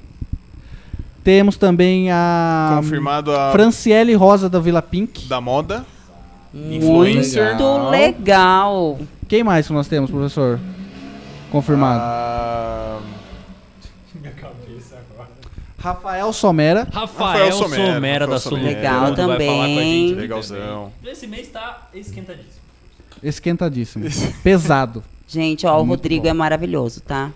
Temos 1.23 1.57
também 1.57 2.11
a 2.11 2.75
Confirmado 2.81 3.33
a 3.35 3.51
Franciele 3.51 4.15
Rosa 4.15 4.49
da 4.49 4.61
Vila 4.61 4.81
Pink. 4.81 5.27
da 5.27 5.41
moda. 5.41 5.85
Muito 6.55 6.77
Influencer. 6.77 7.57
legal. 7.91 8.99
Quem 9.29 9.43
mais 9.45 9.67
que 9.67 9.73
nós 9.73 9.89
temos, 9.89 10.11
professor? 10.11 10.59
Confirmado. 11.51 12.01
Ah, 12.03 12.99
Rafael 15.87 16.33
Somera. 16.33 16.89
Rafael, 16.93 17.33
Rafael 17.47 17.53
Somera, 17.53 17.95
Somera, 17.95 18.27
da 18.27 18.39
Somera. 18.41 18.67
Legal 18.69 19.01
vai 19.01 19.15
falar 19.15 19.27
com 19.27 19.33
a 19.33 19.37
também. 19.37 20.09
gente. 20.09 20.15
Legalzão. 20.19 20.93
Esse 21.07 21.27
mês 21.29 21.49
tá 21.49 21.89
esquentadíssimo. 21.95 22.57
Esquentadíssimo. 23.23 24.05
Pesado. 24.43 25.03
Gente, 25.29 25.67
ó, 25.67 25.75
o 25.81 25.87
Muito 25.87 26.01
Rodrigo 26.01 26.25
bom. 26.25 26.29
é 26.31 26.33
maravilhoso, 26.33 27.01
tá? 27.01 27.31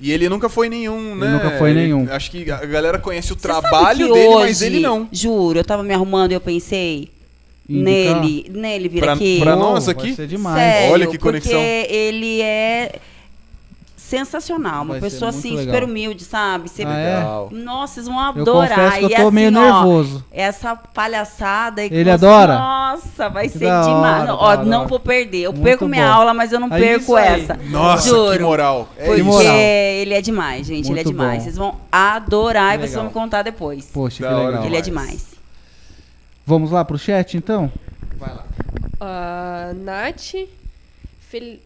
E 0.00 0.12
ele 0.12 0.28
nunca 0.28 0.48
foi 0.48 0.68
nenhum, 0.68 1.14
né? 1.14 1.28
nunca 1.28 1.52
foi 1.58 1.72
nenhum. 1.72 2.06
Acho 2.10 2.30
que 2.30 2.50
a 2.50 2.64
galera 2.66 2.98
conhece 2.98 3.32
o 3.32 3.38
sabe 3.38 3.42
trabalho 3.42 4.12
dele, 4.12 4.26
hoje, 4.28 4.38
mas 4.46 4.62
ele 4.62 4.80
não. 4.80 5.08
Juro, 5.10 5.58
eu 5.58 5.64
tava 5.64 5.82
me 5.82 5.94
arrumando 5.94 6.32
e 6.32 6.34
eu 6.34 6.40
pensei 6.40 7.10
Indicar. 7.68 8.20
nele, 8.20 8.50
nele 8.50 8.88
vir 8.88 9.00
Pra- 9.00 9.12
aqui. 9.14 9.40
pra 9.40 9.56
nós 9.56 9.86
vai 9.86 9.94
aqui? 9.94 10.14
ser 10.14 10.26
demais. 10.26 10.56
Sério, 10.58 10.92
Olha 10.92 11.06
que 11.06 11.16
conexão. 11.16 11.52
Porque 11.52 11.86
ele 11.94 12.42
é 12.42 12.96
sensacional, 14.18 14.82
uma 14.84 14.98
Vai 14.98 15.00
ser 15.00 15.06
pessoa 15.16 15.30
muito 15.32 15.38
assim, 15.46 15.56
legal. 15.56 15.74
super 15.74 15.84
humilde, 15.84 16.24
sabe? 16.24 16.68
Você- 16.68 16.84
Ah, 16.84 17.46
é? 17.50 17.54
Nossa, 17.54 17.94
vocês 17.94 18.06
vão 18.06 18.16
Eu 18.16 18.20
adorar. 18.42 18.68
confesso 18.68 18.98
que 18.98 19.04
eu 19.04 19.10
E 19.10 19.14
tô 19.16 19.22
assim, 19.22 19.30
meio 19.34 19.48
ó, 19.48 19.50
nervoso. 19.50 20.24
essa 20.30 20.76
palhaçada 20.76 21.82
aí 21.82 21.88
que 21.88 21.94
Ele 21.94 22.04
você- 22.04 22.10
adora? 22.10 22.58
Nossa, 22.58 23.28
vai 23.28 23.44
Que 23.48 23.58
ser 23.58 23.58
demais. 23.60 23.84
hora, 24.22 24.24
Não, 24.26 24.34
ó, 24.36 24.44
hora. 24.46 24.64
não 24.64 24.86
vou 24.86 25.00
perder. 25.00 25.42
Eu 25.42 25.52
Muito 25.52 25.64
perco 25.64 25.88
minha 25.88 26.06
bom. 26.06 26.12
aula, 26.12 26.34
mas 26.34 26.52
eu 26.52 26.60
não 26.60 26.68
É 26.72 26.78
perco 26.78 27.16
essa. 27.18 27.54
Nossa, 27.70 28.08
Juro. 28.08 28.32
que 28.36 28.42
moral. 28.42 28.88
É 28.98 29.14
isso. 29.14 29.24
moral. 29.24 29.42
Porque 29.52 29.58
ele 30.02 30.14
é 30.14 30.20
demais, 30.20 30.66
gente. 30.66 30.86
ele 30.90 31.00
é 31.00 31.04
Muito 31.04 31.08
demais. 31.16 31.38
bom. 31.38 31.44
Vocês 31.44 31.56
vão 31.56 31.76
adorar 31.90 32.74
e 32.74 32.78
Que 32.78 32.82
vocês 32.84 32.94
vão 32.94 33.04
me 33.04 33.10
contar 33.10 33.42
depois. 33.42 33.86
Poxa, 33.92 34.16
que 34.26 34.32
legal. 34.34 34.64
ele 34.64 34.76
é 34.76 34.80
demais. 34.80 35.34
Vamos 36.46 36.70
lá 36.70 36.84
pro 36.84 36.98
chat, 36.98 37.36
então? 37.36 37.72
A 39.00 39.72
Nath 39.74 40.34
Fel... 41.20 41.58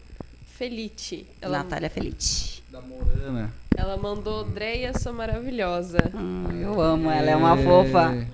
Felite. 0.59 1.25
Ela, 1.41 1.59
Natália 1.59 1.89
Felite. 1.89 2.61
Da 2.69 2.81
Morana. 2.81 3.49
ela 3.77 3.95
mandou 3.95 4.43
Dreia, 4.43 4.91
sou 4.99 5.13
maravilhosa. 5.13 5.99
Hum, 6.13 6.47
eu 6.61 6.81
amo 6.81 7.09
ela, 7.09 7.31
é 7.31 7.35
uma 7.35 7.55
fofa. 7.55 8.27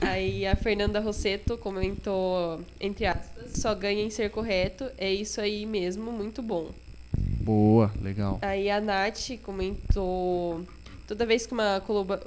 Aí 0.00 0.44
a 0.48 0.56
Fernanda 0.56 0.98
Rosseto 0.98 1.56
comentou, 1.56 2.60
entre 2.80 3.06
aspas, 3.06 3.52
só 3.54 3.72
ganha 3.72 4.02
em 4.02 4.10
ser 4.10 4.30
correto, 4.30 4.84
é 4.98 5.12
isso 5.12 5.40
aí 5.40 5.64
mesmo, 5.64 6.10
muito 6.10 6.42
bom. 6.42 6.70
Boa, 7.16 7.92
legal. 8.02 8.40
Aí 8.42 8.68
a 8.68 8.80
Nath 8.80 9.38
comentou, 9.40 10.62
toda 11.06 11.24
vez 11.24 11.46
que 11.46 11.52
uma 11.52 11.80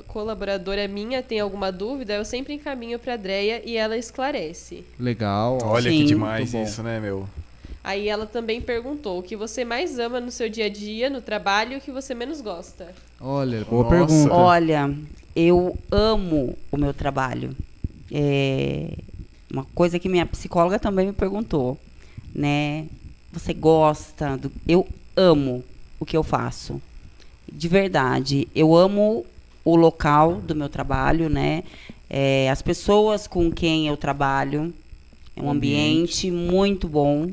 colaboradora 0.08 0.88
minha 0.88 1.22
tem 1.22 1.42
alguma 1.42 1.70
dúvida, 1.70 2.14
eu 2.14 2.24
sempre 2.24 2.54
encaminho 2.54 2.98
pra 2.98 3.18
Dreia 3.18 3.62
e 3.66 3.76
ela 3.76 3.98
esclarece. 3.98 4.86
Legal. 4.98 5.58
Olha 5.64 5.92
Sim. 5.92 5.98
que 5.98 6.06
demais 6.06 6.54
isso, 6.54 6.82
né, 6.82 6.98
meu? 7.02 7.28
Aí 7.84 8.08
ela 8.08 8.26
também 8.26 8.62
perguntou 8.62 9.20
o 9.20 9.24
que 9.24 9.36
você 9.36 9.66
mais 9.66 10.00
ama 10.00 10.20
no 10.20 10.32
seu 10.32 10.48
dia 10.48 10.68
a 10.68 10.70
dia, 10.70 11.10
no 11.10 11.22
trabalho, 11.22 11.74
e 11.74 11.78
o 11.78 11.82
que 11.82 11.92
você 11.92 12.16
menos 12.16 12.40
gosta. 12.40 12.94
Olha, 13.20 13.66
boa 13.66 13.84
Nossa. 13.84 13.96
pergunta. 13.96 14.34
Olha, 14.34 14.96
eu 15.36 15.78
amo 15.92 16.58
o 16.72 16.78
meu 16.78 16.94
trabalho. 16.94 17.56
É 18.12 18.94
uma 19.52 19.66
coisa 19.76 20.00
que 20.00 20.10
minha 20.10 20.26
psicóloga 20.26 20.80
também 20.80 21.08
me 21.08 21.14
perguntou, 21.14 21.78
né? 22.34 22.88
Você 23.32 23.54
gosta 23.54 24.36
do 24.36 24.52
eu 24.68 24.88
amo 25.16 25.64
o 26.00 26.06
que 26.06 26.18
eu 26.18 26.24
faço. 26.24 26.82
De 27.52 27.68
verdade, 27.68 28.48
eu 28.56 28.76
amo 28.76 29.26
o 29.64 29.76
local 29.76 30.42
do 30.42 30.56
meu 30.56 30.70
trabalho, 30.70 31.30
né? 31.30 31.64
É, 32.10 32.50
as 32.50 32.62
pessoas 32.62 33.28
com 33.28 33.52
quem 33.52 33.88
eu 33.88 33.96
trabalho. 33.96 34.74
É 35.36 35.42
um 35.42 35.50
ambiente 35.50 36.30
muito 36.32 36.88
bom. 36.88 37.30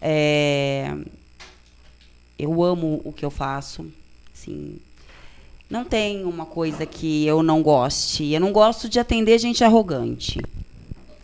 É, 0.00 0.94
eu 2.38 2.62
amo 2.62 3.00
o 3.04 3.12
que 3.12 3.24
eu 3.24 3.30
faço. 3.30 3.86
Assim, 4.34 4.78
não 5.68 5.84
tem 5.84 6.24
uma 6.24 6.46
coisa 6.46 6.86
que 6.86 7.26
eu 7.26 7.42
não 7.42 7.62
goste. 7.62 8.32
Eu 8.32 8.40
não 8.40 8.52
gosto 8.52 8.88
de 8.88 8.98
atender 8.98 9.38
gente 9.38 9.62
arrogante. 9.62 10.40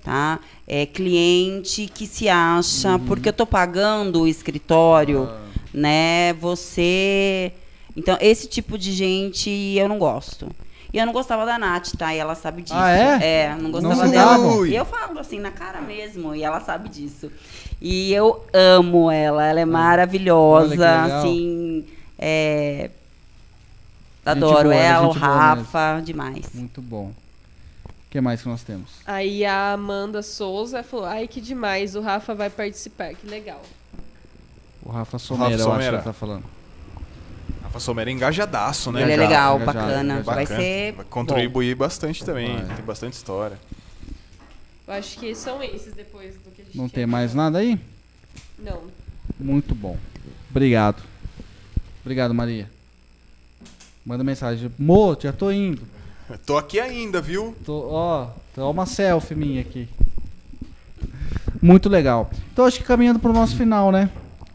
Tá? 0.04 0.38
É 0.68 0.86
cliente 0.86 1.88
que 1.92 2.06
se 2.06 2.28
acha, 2.28 2.96
porque 3.06 3.28
eu 3.28 3.32
tô 3.32 3.44
pagando 3.44 4.22
o 4.22 4.28
escritório, 4.28 5.28
né? 5.74 6.32
Você. 6.34 7.52
Então, 7.96 8.16
esse 8.20 8.46
tipo 8.46 8.78
de 8.78 8.92
gente 8.92 9.50
eu 9.50 9.88
não 9.88 9.98
gosto. 9.98 10.48
E 10.92 10.98
eu 10.98 11.04
não 11.04 11.12
gostava 11.12 11.44
da 11.44 11.58
Nath, 11.58 11.94
tá? 11.98 12.14
E 12.14 12.18
ela 12.18 12.34
sabe 12.34 12.62
disso. 12.62 12.74
Ah, 12.74 12.90
é? 12.90 13.42
É, 13.42 13.54
não 13.56 13.70
gostava 13.70 14.06
se 14.06 14.12
dela. 14.12 14.66
E 14.68 14.74
eu 14.74 14.84
falo 14.84 15.18
assim, 15.18 15.40
na 15.40 15.50
cara 15.50 15.80
mesmo, 15.80 16.34
e 16.34 16.42
ela 16.42 16.60
sabe 16.60 16.88
disso. 16.88 17.30
E 17.80 18.12
eu 18.12 18.44
amo 18.52 19.10
ela, 19.10 19.44
ela 19.46 19.60
é 19.60 19.64
que 19.64 19.70
maravilhosa, 19.70 21.04
assim. 21.04 21.84
é, 22.18 22.90
Adoro 24.24 24.64
boa, 24.64 24.74
ela 24.74 24.74
é 24.74 24.86
ela, 24.86 25.06
o 25.06 25.10
Rafa, 25.12 26.00
demais. 26.02 26.46
Muito 26.54 26.80
bom. 26.80 27.12
O 27.84 28.08
que 28.10 28.20
mais 28.20 28.42
que 28.42 28.48
nós 28.48 28.62
temos? 28.62 28.88
Aí 29.06 29.44
a 29.44 29.72
Amanda 29.72 30.22
Souza 30.22 30.82
falou: 30.82 31.06
ai, 31.06 31.28
que 31.28 31.40
demais, 31.40 31.94
o 31.94 32.00
Rafa 32.00 32.34
vai 32.34 32.48
participar, 32.50 33.14
que 33.14 33.26
legal. 33.26 33.60
O 34.82 34.90
Rafa 34.90 35.18
Somera, 35.18 35.50
eu 35.50 35.54
acho 35.54 35.64
que 35.64 35.70
Somera. 35.70 35.96
ela 35.96 36.02
tá 36.02 36.12
falando. 36.12 36.44
Rafa 37.62 37.80
Somera 37.80 38.08
é 38.08 38.12
engajadaço, 38.12 38.90
né? 38.90 39.02
Ele 39.02 39.12
é 39.12 39.16
legal, 39.16 39.56
engajado, 39.56 39.78
bacana. 39.78 40.02
engajado. 40.14 40.24
Vai 40.24 40.46
ser. 40.46 40.92
Vai 40.92 41.04
contribuir 41.10 41.74
bastante 41.74 42.24
também. 42.24 42.56
Vai. 42.56 42.76
Tem 42.76 42.84
bastante 42.84 43.12
história. 43.12 43.58
Eu 44.86 44.94
acho 44.94 45.18
que 45.18 45.34
são 45.34 45.62
esses 45.62 45.92
depois 45.94 46.34
do 46.36 46.50
que 46.50 46.62
a 46.62 46.64
gente 46.64 46.76
Não 46.76 46.88
tem 46.88 47.06
mais 47.06 47.34
nada 47.34 47.58
aí? 47.58 47.78
Não. 48.58 48.82
Muito 49.38 49.74
bom. 49.74 49.98
Obrigado. 50.50 51.02
Obrigado, 52.02 52.32
Maria. 52.32 52.70
Manda 54.04 54.22
mensagem. 54.22 54.70
Mo, 54.78 55.16
já 55.20 55.32
tô 55.32 55.50
indo. 55.50 55.82
Eu 56.30 56.38
Tô 56.38 56.56
aqui 56.56 56.78
ainda, 56.78 57.20
viu? 57.20 57.56
Tô, 57.64 57.88
ó, 57.90 58.30
tô 58.54 58.70
uma 58.70 58.86
selfie 58.86 59.34
minha 59.34 59.60
aqui. 59.60 59.88
Muito 61.60 61.88
legal. 61.88 62.30
Então 62.52 62.64
acho 62.64 62.78
que 62.78 62.84
caminhando 62.84 63.18
pro 63.18 63.32
nosso 63.32 63.56
final, 63.56 63.90
né? 63.90 64.08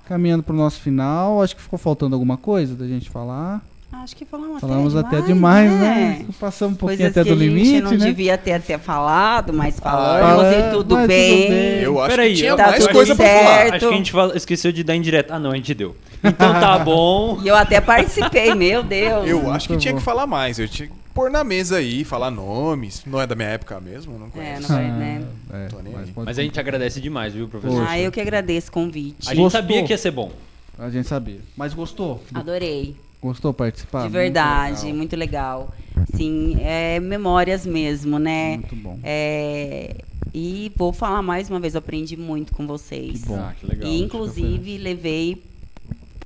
Caminhando 0.06 0.44
pro 0.44 0.56
nosso 0.56 0.80
final, 0.80 1.42
acho 1.42 1.56
que 1.56 1.62
ficou 1.62 1.78
faltando 1.78 2.16
alguma 2.16 2.38
coisa 2.38 2.76
da 2.76 2.88
gente 2.88 3.10
falar. 3.10 3.62
Acho 3.94 4.16
que 4.16 4.26
falamos, 4.26 4.60
Falamos 4.62 4.96
até 4.96 5.18
até 5.18 5.28
demais, 5.28 5.70
né? 5.72 6.26
Passamos 6.40 6.74
um 6.76 6.78
pouquinho 6.78 7.00
Coisas 7.00 7.18
até 7.18 7.24
que 7.30 7.36
do 7.36 7.40
a 7.42 7.46
gente 7.46 7.54
limite, 7.54 7.82
não 7.82 7.92
né? 7.92 7.98
devia 7.98 8.38
ter 8.38 8.54
até 8.54 8.78
falado, 8.78 9.54
mas 9.54 9.80
Fala- 9.80 10.20
falamos 10.20 10.58
e 10.58 10.72
tudo 10.72 10.96
mas 10.96 11.04
tudo 11.04 11.08
bem. 11.08 11.50
bem. 11.50 11.80
Eu 11.82 12.00
acho 12.02 12.10
Peraí, 12.10 12.32
que 12.34 12.38
tinha 12.40 12.56
tá 12.56 12.68
mais 12.68 12.88
coisa 12.88 13.16
pra 13.16 13.26
falar. 13.28 13.46
certo. 13.58 13.74
Acho 13.76 13.88
que 13.88 13.94
a 13.94 13.98
gente 13.98 14.12
fala- 14.12 14.36
esqueceu 14.38 14.72
de 14.72 14.84
dar 14.84 14.96
indireta. 14.96 15.36
Ah, 15.36 15.40
não, 15.40 15.52
a 15.52 15.56
gente 15.56 15.74
deu. 15.74 15.96
Então 16.24 16.54
tá 16.54 16.80
bom. 16.84 17.40
E 17.44 17.48
eu 17.48 17.56
até 17.56 17.80
participei, 17.82 18.54
meu 18.56 18.82
Deus. 18.82 19.28
Eu 19.28 19.52
acho 19.52 19.68
que 19.68 19.78
tinha 19.78 19.94
que 19.94 20.02
falar 20.02 20.26
mais. 20.26 20.58
Eu 20.58 20.68
tinha 20.68 20.88
que 20.88 20.94
pôr 21.14 21.30
na 21.30 21.44
mesa 21.44 21.78
aí, 21.78 22.04
falar 22.04 22.32
nomes. 22.32 23.04
Não 23.06 23.22
é 23.22 23.28
da 23.28 23.36
minha 23.36 23.50
época 23.50 23.80
mesmo, 23.82 24.18
não 24.18 24.28
É, 24.28 24.30
conheço. 24.30 24.62
não 24.72 24.78
vai, 24.80 24.90
né? 24.90 25.22
É, 25.54 25.68
Tô 25.68 25.80
nem 25.82 25.94
mas 25.94 26.10
pode- 26.10 26.26
Mas 26.26 26.40
a 26.40 26.42
gente 26.42 26.60
agradece 26.60 27.00
demais, 27.02 27.34
viu, 27.34 27.48
professor? 27.48 27.78
Poxa. 27.78 27.92
Ah, 27.92 28.00
eu 28.00 28.12
que 28.12 28.22
agradeço 28.22 28.70
o 28.70 28.72
convite. 28.72 29.28
A 29.28 29.34
gente 29.36 29.44
Gostou? 29.44 29.62
sabia 29.62 29.84
que 29.84 29.92
ia 29.94 29.98
ser 29.98 30.12
bom. 30.12 30.32
A 30.80 30.90
gente 30.90 31.08
sabia. 31.08 31.40
Mas 31.56 31.74
gostou? 31.74 32.24
Adorei. 32.34 32.96
Gostou 33.22 33.54
participar? 33.54 34.00
de 34.00 34.04
Muito 34.06 34.14
verdade, 34.14 34.82
legal. 34.86 34.96
muito 34.98 35.16
legal. 35.16 35.76
Sim, 36.16 36.58
é 36.62 37.00
memórias 37.00 37.66
mesmo, 37.66 38.18
né? 38.18 38.58
Muito 38.58 38.76
bom. 38.76 39.00
É, 39.04 39.96
e 40.34 40.72
vou 40.76 40.92
falar 40.92 41.22
mais 41.22 41.50
uma 41.50 41.60
vez, 41.60 41.76
eu 41.76 41.80
aprendi 41.80 42.18
muito 42.18 42.54
com 42.54 42.66
vocês. 42.66 43.22
Que 43.22 43.28
bom. 43.28 43.36
Ah, 43.40 43.54
que 43.60 43.66
legal. 43.68 43.88
E 43.90 44.02
inclusive 44.02 44.78
levei 44.78 45.42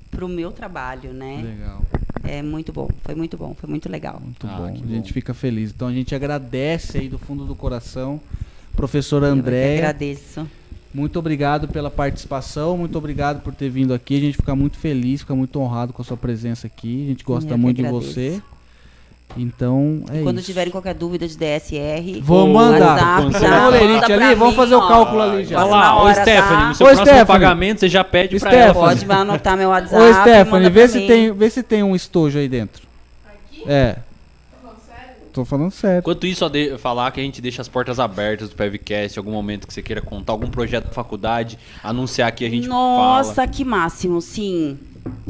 pro 0.10 0.28
meu 0.30 0.52
trabalho, 0.52 1.12
né? 1.14 1.42
Legal. 1.44 1.82
É 2.24 2.42
muito 2.42 2.72
bom, 2.72 2.90
foi 3.04 3.14
muito 3.14 3.38
bom, 3.38 3.54
foi 3.54 3.70
muito 3.70 3.90
legal. 3.90 4.20
Muito 4.24 4.48
Ah, 4.48 4.56
bom. 4.58 4.66
A 4.66 4.72
gente 4.72 5.10
bom. 5.10 5.14
fica 5.14 5.34
feliz. 5.34 5.72
Então 5.72 5.90
a 5.90 5.94
gente 5.94 6.16
agradece 6.16 6.98
aí 6.98 7.10
do 7.10 7.20
fundo 7.20 7.46
do 7.46 7.56
coração. 7.56 8.20
Professora 8.76 9.28
Eu 9.28 9.34
que 9.34 9.40
Andréia, 9.42 9.78
agradeço. 9.80 10.48
Muito 10.96 11.20
obrigado 11.20 11.68
pela 11.68 11.92
participação, 11.92 12.78
muito 12.78 12.98
obrigado 12.98 13.42
por 13.42 13.54
ter 13.54 13.70
vindo 13.70 13.94
aqui. 13.94 14.16
A 14.18 14.22
gente 14.22 14.38
fica 14.38 14.56
muito 14.56 14.78
feliz, 14.78 15.20
fica 15.22 15.36
muito 15.36 15.60
honrado 15.60 15.92
com 15.92 16.02
a 16.02 16.06
sua 16.06 16.16
presença 16.16 16.68
aqui. 16.68 17.04
A 17.04 17.08
gente 17.10 17.24
gosta 17.24 17.54
Eu 17.54 17.58
muito 17.58 17.82
de 17.82 17.88
você. 17.90 18.42
Então, 19.38 20.04
é 20.14 20.22
Quando 20.22 20.38
isso. 20.38 20.46
tiverem 20.46 20.72
qualquer 20.72 20.94
dúvida 20.94 21.28
de 21.28 21.36
DSR, 21.36 22.22
Vou 22.22 22.48
o 22.48 22.54
mandar. 22.54 23.24
WhatsApp, 23.24 23.44
já 23.46 23.72
manda 23.72 24.14
ali, 24.14 24.36
vamos 24.36 24.56
fazer 24.56 24.76
o 24.76 24.80
ó. 24.80 24.88
cálculo 24.88 25.22
ali 25.22 25.44
já. 25.44 25.62
Olha 25.62 25.72
lá, 25.76 26.04
ô 26.04 26.14
Stephanie, 26.14 26.40
tá? 26.42 26.68
no 26.70 26.76
seu 26.76 26.86
Ô, 26.86 26.90
próximo 26.90 27.06
Stephanie. 27.08 27.26
pagamento 27.28 27.80
você 27.82 27.90
já 27.90 28.04
pede 28.04 28.40
pra 28.40 28.50
Stephanie. 28.50 28.64
ela. 28.64 28.74
Pode 28.74 29.12
anotar 29.12 29.58
meu 29.58 29.70
WhatsApp. 29.70 30.02
Ô, 30.02 30.14
Stephanie, 30.22 30.70
vê 30.70 30.88
se, 30.88 31.00
mim. 31.00 31.08
tem, 31.08 31.34
vê 31.34 31.50
se 31.50 31.64
tem 31.64 31.84
um 31.84 31.94
estojo 31.96 32.38
aí 32.40 32.48
dentro. 32.48 32.84
Aqui? 33.28 33.64
É? 33.68 33.98
Tô 35.36 35.46
falando 35.46 35.72
sério. 35.72 36.00
Enquanto 36.00 36.26
isso, 36.26 36.48
de- 36.50 36.78
falar 36.78 37.12
que 37.12 37.20
a 37.20 37.24
gente 37.24 37.42
deixa 37.42 37.62
as 37.62 37.68
portas 37.68 38.00
abertas 38.00 38.50
do 38.50 38.56
PevCast, 38.56 39.18
algum 39.20 39.32
momento 39.32 39.68
que 39.68 39.74
você 39.74 39.82
queira 39.82 40.02
contar 40.02 40.34
algum 40.34 40.48
projeto 40.48 40.86
da 40.86 40.92
faculdade, 40.92 41.58
anunciar 41.84 42.28
aqui 42.30 42.46
a 42.46 42.50
gente 42.50 42.68
Nossa, 42.68 43.34
fala. 43.36 43.48
que 43.48 43.64
máximo, 43.66 44.22
sim. 44.22 44.78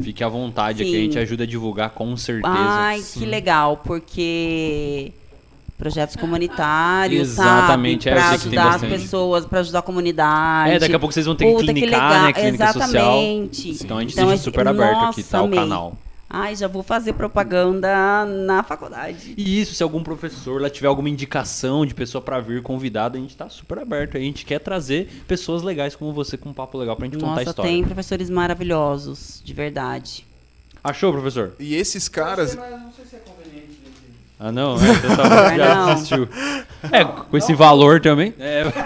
Fique 0.00 0.24
à 0.24 0.28
vontade 0.28 0.82
aqui, 0.82 0.90
a 0.90 0.96
Sim. 0.96 1.02
gente 1.04 1.18
ajuda 1.18 1.44
a 1.44 1.46
divulgar 1.46 1.90
com 1.90 2.16
certeza. 2.16 2.54
Ai, 2.56 3.02
que 3.12 3.26
legal, 3.26 3.76
porque 3.84 5.12
projetos 5.76 6.16
comunitários, 6.16 7.28
Exatamente, 7.32 8.04
sabe? 8.04 8.16
é, 8.16 8.20
Pra 8.22 8.28
que 8.30 8.34
ajudar 8.36 8.74
as 8.76 8.80
pessoas, 8.82 9.44
pra 9.44 9.60
ajudar 9.60 9.80
a 9.80 9.82
comunidade. 9.82 10.70
É, 10.70 10.78
daqui 10.78 10.94
a 10.94 10.98
pouco 10.98 11.12
vocês 11.12 11.26
vão 11.26 11.34
ter 11.36 11.44
que 11.44 11.52
Puta, 11.52 11.64
clinicar, 11.74 12.08
legal. 12.10 12.22
né? 12.24 12.32
Clínica 12.32 12.72
social. 12.72 12.88
Exatamente. 13.18 13.84
Então 13.84 13.98
a 13.98 14.00
gente 14.00 14.12
Então, 14.12 14.24
deixa 14.24 14.34
esse- 14.36 14.44
super 14.44 14.66
aberto 14.66 15.04
aqui, 15.04 15.22
tá? 15.22 15.42
O 15.42 15.50
canal. 15.50 15.98
Ai, 16.38 16.54
já 16.54 16.68
vou 16.68 16.82
fazer 16.82 17.14
propaganda 17.14 18.26
na 18.26 18.62
faculdade. 18.62 19.32
E 19.38 19.58
isso, 19.58 19.74
se 19.74 19.82
algum 19.82 20.02
professor 20.02 20.60
lá 20.60 20.68
tiver 20.68 20.86
alguma 20.86 21.08
indicação 21.08 21.86
de 21.86 21.94
pessoa 21.94 22.20
pra 22.20 22.40
vir 22.40 22.60
convidada, 22.62 23.16
a 23.16 23.20
gente 23.20 23.34
tá 23.34 23.48
super 23.48 23.78
aberto. 23.78 24.18
A 24.18 24.20
gente 24.20 24.44
quer 24.44 24.58
trazer 24.60 25.08
pessoas 25.26 25.62
legais 25.62 25.96
como 25.96 26.12
você 26.12 26.36
com 26.36 26.50
um 26.50 26.52
papo 26.52 26.76
legal 26.76 26.94
pra 26.94 27.06
gente 27.06 27.14
contar 27.14 27.26
a 27.26 27.30
Nossa, 27.36 27.42
história. 27.50 27.70
tem 27.70 27.82
professores 27.84 28.28
maravilhosos, 28.28 29.40
de 29.42 29.54
verdade. 29.54 30.26
Achou, 30.84 31.10
professor? 31.10 31.54
E 31.58 31.74
esses 31.74 32.06
caras. 32.06 32.54
não 32.54 32.92
sei 32.92 33.06
se 33.06 33.16
é 33.16 33.18
conveniente. 33.20 33.78
Ah, 34.38 34.52
não? 34.52 34.76
É, 34.76 35.00
pessoal 35.00 35.28
já 35.56 35.74
Não. 35.74 35.94
desistiu. 35.94 36.28
É, 36.92 37.02
com 37.02 37.36
esse 37.38 37.54
valor 37.54 37.98
também. 38.00 38.34
É. 38.38 38.64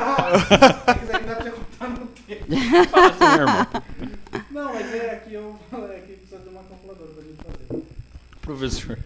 Fala 2.91 3.07
assim, 3.09 3.25
meu 3.37 3.41
irmão. 3.41 3.67
Não, 4.51 4.73
mas 4.75 4.95
é 4.95 5.13
aqui 5.15 5.35
eu 5.35 5.57
é 5.73 6.01
que 6.07 6.13
precisa 6.15 6.39
de 6.43 6.49
uma 6.49 6.63
calculadora 6.63 7.11
pra 7.13 7.23
gente 7.23 7.37
fazer. 7.43 7.83
Professor. 8.57 8.99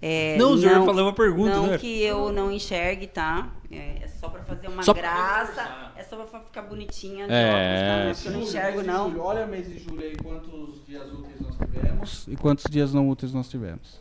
É, 0.00 0.36
Não, 0.38 0.52
o 0.52 0.58
senhor 0.58 0.84
falou 0.84 1.04
uma 1.06 1.12
pergunta, 1.12 1.54
Não 1.56 1.66
né? 1.68 1.78
que 1.78 2.02
eu 2.02 2.30
não 2.32 2.50
enxergue, 2.52 3.06
tá? 3.06 3.48
É, 3.70 4.02
é 4.04 4.08
só 4.20 4.28
pra 4.28 4.42
fazer 4.44 4.68
uma 4.68 4.82
Só 4.82 4.92
pra 4.94 5.02
graça. 5.02 5.46
conversar. 5.52 5.92
É 5.96 6.02
só 6.04 6.16
pra 6.16 6.40
ficar 6.40 6.62
bonitinha. 6.62 7.26
de 7.26 7.32
É, 7.32 7.50
óculos, 7.50 7.80
tá? 7.80 7.96
Não 8.04 8.10
é 8.10 8.14
porque 8.14 8.28
eu 8.28 8.32
não 8.32 8.40
enxergo, 8.42 8.82
não. 8.82 9.18
Olha 9.20 9.46
mês 9.46 9.66
de 9.66 9.78
julho 9.78 10.00
aí, 10.02 10.16
quantos 10.16 10.86
dias 10.86 11.12
úteis 11.12 11.40
nós 11.40 11.56
tivemos 11.56 12.26
e 12.28 12.36
quantos 12.36 12.64
dias 12.70 12.92
não 12.94 13.08
úteis 13.08 13.32
nós 13.32 13.48
tivemos. 13.48 14.00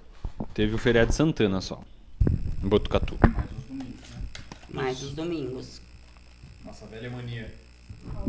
Teve 0.54 0.76
o 0.76 0.78
feriado 0.78 1.10
de 1.10 1.16
Santana 1.16 1.60
só. 1.62 1.82
Em 2.64 2.68
Botucatu. 2.68 3.18
Mais 4.70 5.02
os 5.02 5.12
domingos. 5.12 5.82
Nossa, 6.64 6.86
velha 6.88 7.10
mania. 7.10 7.54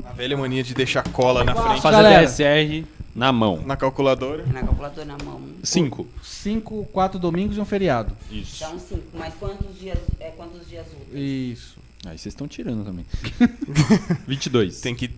A 0.04 0.12
velha 0.12 0.36
mania 0.36 0.62
de 0.62 0.72
deixar 0.74 1.02
cola 1.10 1.44
na 1.44 1.54
frente 1.54 1.82
Fazer. 1.82 2.22
DSR 2.22 2.86
na 3.16 3.32
mão. 3.32 3.62
na 3.64 3.76
calculadora. 3.76 4.44
Na 4.46 4.62
calculadora 4.62 5.04
na 5.06 5.16
mão. 5.24 5.40
Cinco. 5.62 6.06
Cinco, 6.22 6.84
quatro 6.92 7.18
domingos 7.18 7.56
e 7.56 7.60
um 7.60 7.64
feriado. 7.64 8.16
Isso. 8.30 8.62
Então, 8.62 8.78
cinco. 8.78 9.02
Mas 9.14 9.34
quantos 9.34 9.78
dias, 9.78 9.98
é, 10.20 10.30
quantos 10.30 10.68
dias 10.68 10.86
úteis? 10.86 11.12
Isso. 11.58 11.76
Aí 12.04 12.16
vocês 12.18 12.32
estão 12.32 12.46
tirando 12.46 12.84
também. 12.84 13.04
22. 14.26 14.80
Tem 14.80 14.94
que. 14.94 15.10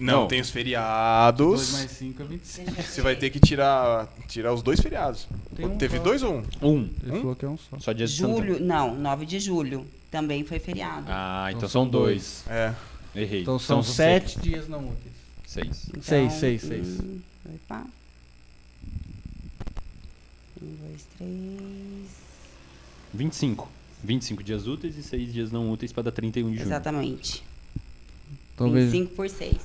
Não, 0.00 0.20
Não. 0.22 0.28
tem 0.28 0.40
os 0.40 0.46
2 0.48 0.50
feriados. 0.52 1.72
mais 1.72 1.90
5 1.90 2.22
é 2.22 2.26
25. 2.26 2.70
Você 2.82 3.02
vai 3.02 3.16
ter 3.16 3.30
que 3.30 3.40
tirar, 3.40 4.06
tirar 4.28 4.52
os 4.52 4.62
dois 4.62 4.78
feriados. 4.80 5.26
Tem 5.56 5.66
um 5.66 5.76
Teve 5.76 5.96
só. 5.96 6.02
dois 6.04 6.22
ou 6.22 6.34
um? 6.34 6.44
Um. 6.62 6.90
Ele 7.02 7.18
falou 7.18 7.34
que 7.34 7.44
é 7.44 7.48
um 7.48 7.58
só. 7.58 7.78
Só 7.80 7.92
dia 7.92 8.06
de. 8.06 8.12
Julho, 8.12 8.60
não, 8.60 8.94
9 8.94 9.26
de 9.26 9.40
julho. 9.40 9.84
Também 10.10 10.44
foi 10.44 10.58
feriado. 10.58 11.04
Ah, 11.08 11.46
então, 11.48 11.58
Então 11.58 11.68
são 11.68 11.82
são 11.82 11.90
dois. 11.90 12.44
É. 12.48 12.74
Errei. 13.14 13.42
Então 13.42 13.58
são 13.58 13.82
sete 13.82 14.38
dias 14.38 14.68
não 14.68 14.80
úteis. 14.80 15.07
Seis. 15.48 15.86
Então, 15.88 16.02
seis, 16.02 16.32
seis, 16.34 16.60
seis. 16.60 16.86
Um, 17.00 17.20
dois, 17.42 17.60
pá. 17.66 17.82
Um, 20.60 20.74
dois, 20.82 21.06
três. 21.16 22.10
25. 23.14 23.66
25 24.04 24.42
dias 24.42 24.66
úteis 24.66 24.94
e 24.98 25.02
6 25.02 25.32
dias 25.32 25.50
não 25.50 25.70
úteis 25.72 25.90
para 25.90 26.02
dar 26.02 26.12
31 26.12 26.50
de 26.50 26.56
junho. 26.58 26.68
Exatamente. 26.68 27.42
Talvez. 28.58 28.92
25 28.92 29.14
por 29.14 29.28
6. 29.30 29.56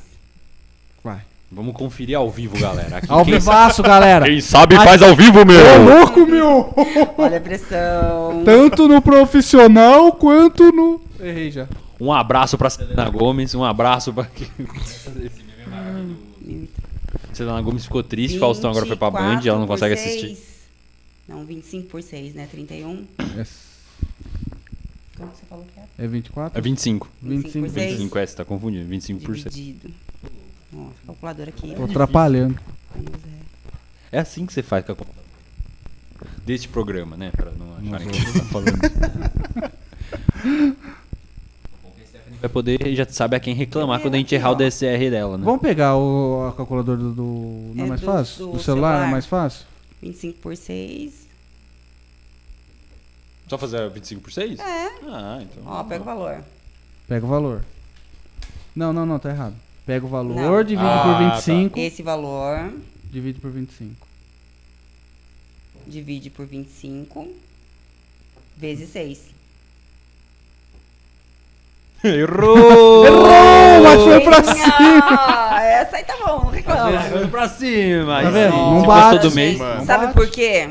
Vai. 1.03 1.22
Vamos 1.52 1.76
conferir 1.76 2.18
ao 2.18 2.32
vivo, 2.32 2.58
galera. 2.58 2.98
Aqui, 2.98 3.08
Ao 3.10 3.26
quem, 3.26 3.34
vivaço, 3.34 3.84
galera. 3.84 4.26
quem 4.26 4.40
sabe 4.40 4.76
faz 4.78 5.02
ao 5.02 5.14
vivo, 5.18 5.42
Ô, 5.42 5.45
meu! 5.45 5.84
louco, 5.84 6.26
meu! 6.26 6.74
Olha 7.18 7.38
a 7.40 7.42
pressão. 7.42 8.42
Tanto 8.45 8.88
no 8.88 9.02
profissional 9.02 10.14
quanto 10.14 10.72
no. 10.72 11.02
Errei 11.20 11.52
já. 11.52 11.68
Um 12.00 12.12
abraço 12.12 12.58
pra 12.58 12.70
Selena 12.70 13.10
Gomes, 13.10 13.53
um 13.53 13.66
abraço 13.66 14.14
pra. 15.74 17.34
Selena 17.34 17.61
Gomes 17.61 17.84
ficou 17.85 18.03
triste, 18.03 18.38
Faustão 18.40 18.69
agora 18.72 18.85
foi 18.85 18.95
pra 18.95 19.10
Band, 19.10 19.42
ela 19.45 19.60
não 19.60 19.66
24 19.66 19.66
por 19.66 19.68
consegue 19.68 19.98
seis. 19.98 20.24
assistir. 20.24 20.53
Não, 21.27 21.45
25 21.45 21.88
por 21.90 22.03
6, 22.03 22.34
né? 22.35 22.48
31. 22.52 23.06
É, 23.19 23.45
Como 25.18 25.32
que 25.32 25.38
você 25.38 25.45
falou 25.48 25.66
que 25.66 25.80
era? 25.80 25.88
é 25.98 26.08
24? 26.08 26.58
É 26.58 26.61
25. 26.61 27.10
25 27.22 27.66
por 27.66 27.74
seis. 27.74 27.92
25, 27.92 28.18
é, 28.18 28.26
você 28.26 28.35
tá 28.35 28.45
confundindo. 28.45 28.85
25 28.90 29.22
por 29.22 29.38
6. 29.38 29.56
Dividido. 29.56 29.93
Ó, 30.76 30.88
calculadora 31.06 31.50
aqui. 31.50 31.74
Tô 31.74 31.85
atrapalhando. 31.85 32.60
É. 34.11 34.18
É 34.18 34.19
assim 34.19 34.45
que 34.45 34.52
você 34.53 34.61
faz 34.61 34.85
com 34.85 34.92
a 34.92 34.95
conta. 34.95 35.24
Deste 36.45 36.68
programa, 36.68 37.16
né? 37.16 37.32
Pra 37.32 37.52
não 37.52 37.77
acharem 37.77 38.10
que 38.10 38.19
você 38.19 38.40
tá 38.40 38.45
falando. 38.45 38.77
Vai 42.44 42.50
poder, 42.50 42.94
já 42.94 43.06
sabe 43.08 43.38
a 43.38 43.40
quem 43.40 43.56
reclamar 43.56 44.02
quando 44.02 44.16
a 44.16 44.18
gente 44.18 44.36
errar 44.36 44.52
o 44.52 44.56
DSR 44.56 45.10
dela, 45.10 45.38
né? 45.38 45.46
Vamos 45.46 45.62
pegar 45.62 45.96
o, 45.96 46.46
a 46.50 46.52
calculadora 46.52 46.98
do. 46.98 47.14
do- 47.14 47.72
Não 47.74 47.84
é 47.84 47.88
É 47.88 47.90
mais 47.90 48.02
do- 48.02 48.06
fácil? 48.06 48.46
do 48.48 48.52
Do 48.52 48.60
celular 48.62 48.90
não 48.90 48.96
é 48.96 49.00
celular. 49.00 49.12
mais 49.12 49.26
fácil? 49.26 49.66
25 50.02 50.40
por 50.40 50.58
6. 50.58 51.26
Só 53.48 53.58
fazer 53.58 53.90
25 53.90 54.22
por 54.22 54.34
6? 54.34 54.60
É. 54.60 54.64
Ah, 55.08 55.40
então. 55.42 55.64
Ó, 55.66 55.84
pega 55.86 56.02
o 56.02 56.06
valor. 56.06 56.44
Pega 57.08 57.26
o 57.26 57.30
valor. 57.30 57.64
Não, 58.76 58.92
não, 58.92 59.06
não, 59.06 59.18
tá 59.20 59.30
errado. 59.30 59.56
Pega 59.86 60.06
o 60.06 60.10
valor, 60.10 60.36
Não. 60.36 60.64
divide 60.66 60.82
Ah, 60.86 61.02
por 61.02 61.14
tá. 61.14 61.36
25. 61.36 61.80
Esse 61.80 62.04
valor 62.04 62.74
Divide 63.10 63.40
por 63.40 63.52
25. 63.52 64.06
divide 65.88 66.30
por 66.30 66.46
25 66.46 67.26
vezes 68.58 68.90
6. 68.90 69.33
Errou! 72.03 73.06
Errou, 73.06 73.27
mas 73.83 74.01
foi 74.03 74.19
pra 74.22 74.43
cima! 74.43 75.59
Essa 75.61 75.95
aí 75.98 76.03
tá 76.03 76.15
bom, 76.25 76.43
não 76.43 76.49
reclama. 76.51 76.99
Foi 77.01 77.27
pra 77.27 77.48
cima. 77.49 78.06
Tá 78.14 78.17
aí 78.19 78.32
vendo? 78.32 78.56
Não 78.56 78.82
bate. 78.83 79.22
todo 79.22 79.33
mês. 79.35 79.57
Sabe 79.85 80.06
bate. 80.07 80.14
por 80.14 80.27
quê? 80.30 80.69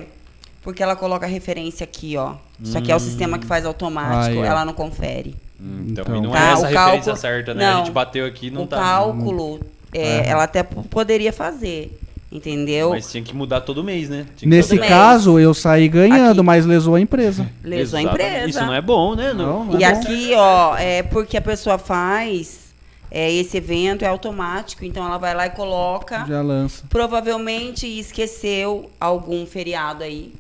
Porque 0.63 0.83
ela 0.83 0.95
coloca 0.95 1.25
a 1.27 1.29
referência 1.29 1.85
aqui, 1.85 2.17
ó. 2.17 2.35
Isso 2.63 2.77
aqui 2.77 2.93
é 2.93 2.97
o 2.97 3.01
sistema 3.01 3.39
que 3.39 3.47
faz 3.47 3.65
automático, 3.67 4.41
ó. 4.41 4.45
ela 4.45 4.65
não 4.65 4.73
confere. 4.75 5.35
Hum, 5.61 5.87
Então, 5.89 6.05
Então. 6.05 6.17
e 6.17 6.21
não 6.21 6.31
Tá, 6.33 6.39
é 6.39 6.53
essa 6.53 6.63
o 6.63 6.65
a 6.65 6.69
referência 6.69 6.93
cálculo- 6.93 7.17
certa, 7.17 7.55
né? 7.55 7.67
A 7.67 7.71
não. 7.73 7.79
gente 7.79 7.91
bateu 7.93 8.27
aqui 8.27 8.47
e 8.49 8.51
não 8.51 8.63
o 8.65 8.67
tá. 8.67 8.77
cálculo, 8.77 9.61
é, 9.93 10.29
ela 10.29 10.45
até 10.45 10.63
poderia 10.63 11.33
fazer, 11.33 11.99
entendeu? 12.33 12.91
Mas 12.91 13.11
tinha 13.11 13.23
que 13.23 13.35
mudar 13.37 13.61
todo 13.61 13.85
mês, 13.85 14.09
né? 14.09 14.27
Nesse 14.43 14.71
todo 14.71 14.81
mês. 14.81 14.91
caso, 14.91 15.39
eu 15.39 15.53
saí 15.53 15.87
ganhando, 15.89 16.41
Aqui. 16.41 16.47
mas 16.47 16.65
lesou 16.65 16.95
a 16.95 17.01
empresa. 17.01 17.49
Lesou 17.63 17.99
a 17.99 18.03
empresa. 18.03 18.49
Isso 18.49 18.61
não 18.65 18.75
é 18.75 18.81
bom, 18.81 19.15
né? 19.15 19.33
Não, 19.35 19.67
não 19.67 19.79
E 19.79 19.85
é 19.85 19.93
bom. 19.93 20.01
aqui, 20.01 20.33
ó, 20.35 20.77
é 20.77 21.03
porque 21.03 21.37
a 21.37 21.43
pessoa 21.43 21.77
faz 21.77 22.73
é, 23.11 23.31
esse 23.31 23.59
evento, 23.59 24.03
é 24.05 24.09
automático, 24.09 24.85
então 24.85 25.05
ela 25.05 25.19
vai 25.19 25.35
lá 25.35 25.47
e 25.47 25.51
coloca. 25.51 26.25
Já 26.27 26.41
lança. 26.41 26.85
Provavelmente 26.89 27.87
esqueceu 27.87 28.91
algum 28.99 29.45
feriado 29.45 30.03
aí, 30.03 30.33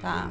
tá? 0.00 0.30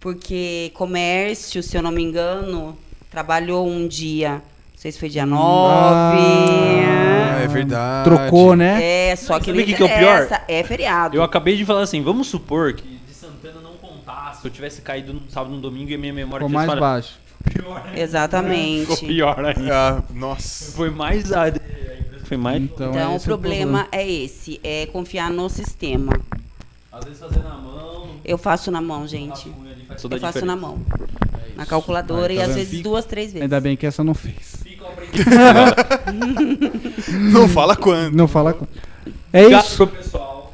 Porque 0.00 0.70
comércio, 0.74 1.62
se 1.62 1.76
eu 1.76 1.82
não 1.82 1.90
me 1.90 2.02
engano, 2.02 2.74
trabalhou 3.10 3.68
um 3.68 3.86
dia, 3.86 4.42
sei 4.80 4.92
se 4.92 4.98
foi 4.98 5.08
dia 5.10 5.26
9. 5.26 5.42
Ah, 5.74 7.40
é 7.42 7.46
verdade. 7.46 8.04
Trocou, 8.08 8.56
né? 8.56 8.82
É, 9.10 9.16
só 9.16 9.38
que 9.38 9.46
Sabe 9.46 9.58
não 9.58 9.62
o 9.62 9.66
que 9.66 9.74
que 9.74 9.82
é 9.82 9.86
o 9.86 9.98
pior? 9.98 10.42
É 10.48 10.62
feriado. 10.64 11.16
Eu 11.16 11.22
acabei 11.22 11.54
de 11.56 11.64
falar 11.66 11.82
assim, 11.82 12.02
vamos 12.02 12.28
supor 12.28 12.72
que 12.72 12.82
de 13.06 13.12
Santana 13.14 13.60
não 13.60 13.72
contasse, 13.74 14.40
se 14.40 14.46
eu 14.48 14.50
tivesse 14.50 14.80
caído 14.80 15.12
no 15.12 15.20
sábado 15.30 15.54
no 15.54 15.60
domingo 15.60 15.90
e 15.90 15.94
a 15.94 15.98
minha 15.98 16.14
memória 16.14 16.46
Ficou 16.46 16.54
mais 16.54 16.66
falhado. 16.66 16.80
baixo. 16.80 17.18
Pior 17.52 17.82
ainda. 17.86 18.00
Exatamente. 18.00 18.80
Ficou 18.90 18.96
pior 19.08 19.44
ainda. 19.44 19.98
Ah, 19.98 20.02
nossa. 20.14 20.72
Foi 20.72 20.88
mais 20.90 21.30
a 21.32 21.52
foi 22.24 22.36
mais 22.36 22.62
Então, 22.62 22.90
Então, 22.90 23.12
o 23.12 23.16
esse 23.16 23.24
é 23.24 23.26
problema 23.26 23.88
é 23.90 24.08
esse, 24.08 24.60
é 24.62 24.86
confiar 24.86 25.30
no 25.30 25.48
sistema. 25.50 26.12
às 26.92 27.04
vezes 27.04 27.18
fazer 27.20 27.42
na 27.42 27.56
mão, 27.56 28.08
Eu 28.24 28.38
faço 28.38 28.70
na 28.70 28.80
mão, 28.80 29.06
gente. 29.06 29.52
Eu 30.10 30.20
faço 30.20 30.46
na 30.46 30.54
mão. 30.56 30.78
Na 31.60 31.66
calculadora 31.66 32.32
e 32.32 32.38
tá 32.38 32.44
às 32.44 32.54
vezes 32.54 32.80
duas, 32.80 33.04
três 33.04 33.34
vezes. 33.34 33.42
Ainda 33.42 33.60
bem 33.60 33.76
que 33.76 33.84
essa 33.84 34.02
não 34.02 34.14
fez. 34.14 34.64
Não 37.32 37.46
fala 37.46 37.76
quando. 37.76 38.14
Não 38.14 38.26
fala 38.26 38.54
com. 38.54 38.66
É 39.30 39.44
isso. 39.44 39.86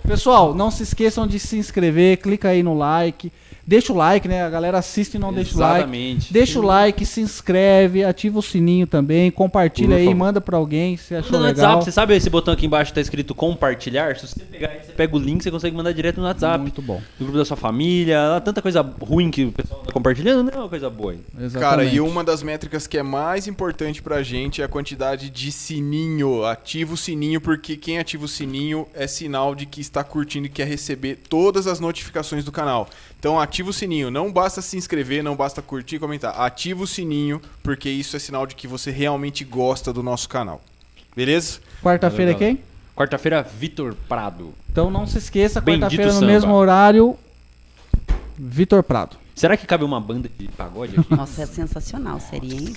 Pessoal, 0.04 0.52
não 0.52 0.68
se 0.68 0.82
esqueçam 0.82 1.24
de 1.24 1.38
se 1.38 1.56
inscrever, 1.56 2.16
clica 2.16 2.48
aí 2.48 2.60
no 2.60 2.76
like. 2.76 3.32
Deixa 3.66 3.92
o 3.92 3.96
like, 3.96 4.28
né? 4.28 4.44
A 4.44 4.50
galera 4.50 4.78
assiste 4.78 5.14
e 5.14 5.18
não 5.18 5.32
deixa 5.32 5.56
o 5.56 5.60
like. 5.60 5.78
Exatamente. 5.78 6.32
Deixa 6.32 6.58
o 6.60 6.62
like, 6.62 7.04
se 7.04 7.20
inscreve, 7.20 8.04
ativa 8.04 8.38
o 8.38 8.42
sininho 8.42 8.86
também, 8.86 9.30
compartilha 9.30 9.96
aí, 9.96 10.14
manda 10.14 10.40
pra 10.40 10.56
alguém 10.56 10.96
se 10.96 11.14
achou 11.14 11.32
No 11.32 11.38
legal. 11.38 11.64
WhatsApp, 11.66 11.84
você 11.84 11.92
sabe 11.92 12.14
esse 12.14 12.30
botão 12.30 12.54
aqui 12.54 12.66
embaixo 12.66 12.92
que 12.92 12.94
tá 12.94 13.00
escrito 13.00 13.34
compartilhar? 13.34 14.16
Se 14.16 14.28
você 14.28 14.40
pegar 14.40 14.68
aí, 14.68 14.80
você 14.84 14.92
pega 14.92 15.16
o 15.16 15.18
link, 15.18 15.42
você 15.42 15.50
consegue 15.50 15.74
mandar 15.76 15.92
direto 15.92 16.20
no 16.20 16.26
WhatsApp. 16.26 16.60
Muito 16.60 16.80
bom. 16.80 17.00
No 17.18 17.26
grupo 17.26 17.38
da 17.38 17.44
sua 17.44 17.56
família, 17.56 18.40
tanta 18.44 18.62
coisa 18.62 18.82
ruim 19.00 19.30
que 19.30 19.46
o 19.46 19.52
pessoal 19.52 19.80
tá 19.80 19.92
compartilhando, 19.92 20.44
não 20.44 20.52
é 20.52 20.62
uma 20.62 20.68
coisa 20.68 20.88
boa. 20.88 21.16
Exatamente. 21.38 21.58
Cara, 21.58 21.84
e 21.84 22.00
uma 22.00 22.22
das 22.22 22.42
métricas 22.42 22.86
que 22.86 22.96
é 22.96 23.02
mais 23.02 23.48
importante 23.48 24.00
pra 24.00 24.22
gente 24.22 24.62
é 24.62 24.64
a 24.64 24.68
quantidade 24.68 25.28
de 25.28 25.50
sininho. 25.50 26.44
Ativa 26.44 26.94
o 26.94 26.96
sininho, 26.96 27.40
porque 27.40 27.76
quem 27.76 27.98
ativa 27.98 28.24
o 28.24 28.28
sininho 28.28 28.86
é 28.94 29.06
sinal 29.06 29.54
de 29.54 29.66
que 29.66 29.80
está 29.80 30.04
curtindo 30.04 30.46
e 30.46 30.50
quer 30.50 30.66
receber 30.66 31.18
todas 31.28 31.66
as 31.66 31.80
notificações 31.80 32.44
do 32.44 32.52
canal. 32.52 32.88
Então 33.18 33.40
ativa 33.40 33.70
o 33.70 33.72
sininho. 33.72 34.10
Não 34.10 34.32
basta 34.32 34.62
se 34.62 34.76
inscrever, 34.76 35.22
não 35.22 35.34
basta 35.34 35.62
curtir 35.62 35.96
e 35.96 35.98
comentar. 35.98 36.38
Ativa 36.40 36.82
o 36.82 36.86
sininho, 36.86 37.40
porque 37.62 37.88
isso 37.88 38.16
é 38.16 38.18
sinal 38.18 38.46
de 38.46 38.54
que 38.54 38.68
você 38.68 38.90
realmente 38.90 39.44
gosta 39.44 39.92
do 39.92 40.02
nosso 40.02 40.28
canal. 40.28 40.60
Beleza? 41.14 41.60
Quarta-feira 41.82 42.32
é 42.32 42.34
quem? 42.34 42.60
Quarta-feira, 42.94 43.42
Vitor 43.42 43.94
Prado. 44.08 44.54
Então 44.70 44.90
não 44.90 45.06
se 45.06 45.18
esqueça, 45.18 45.60
quarta-feira 45.60 46.06
no 46.06 46.12
samba. 46.12 46.26
mesmo 46.26 46.54
horário, 46.54 47.16
Vitor 48.38 48.82
Prado. 48.82 49.16
Será 49.34 49.56
que 49.56 49.66
cabe 49.66 49.84
uma 49.84 50.00
banda 50.00 50.30
de 50.38 50.48
pagode 50.48 50.98
aqui? 50.98 51.14
Nossa, 51.14 51.42
é 51.42 51.46
sensacional, 51.46 52.18
seria, 52.20 52.54
hein? 52.54 52.74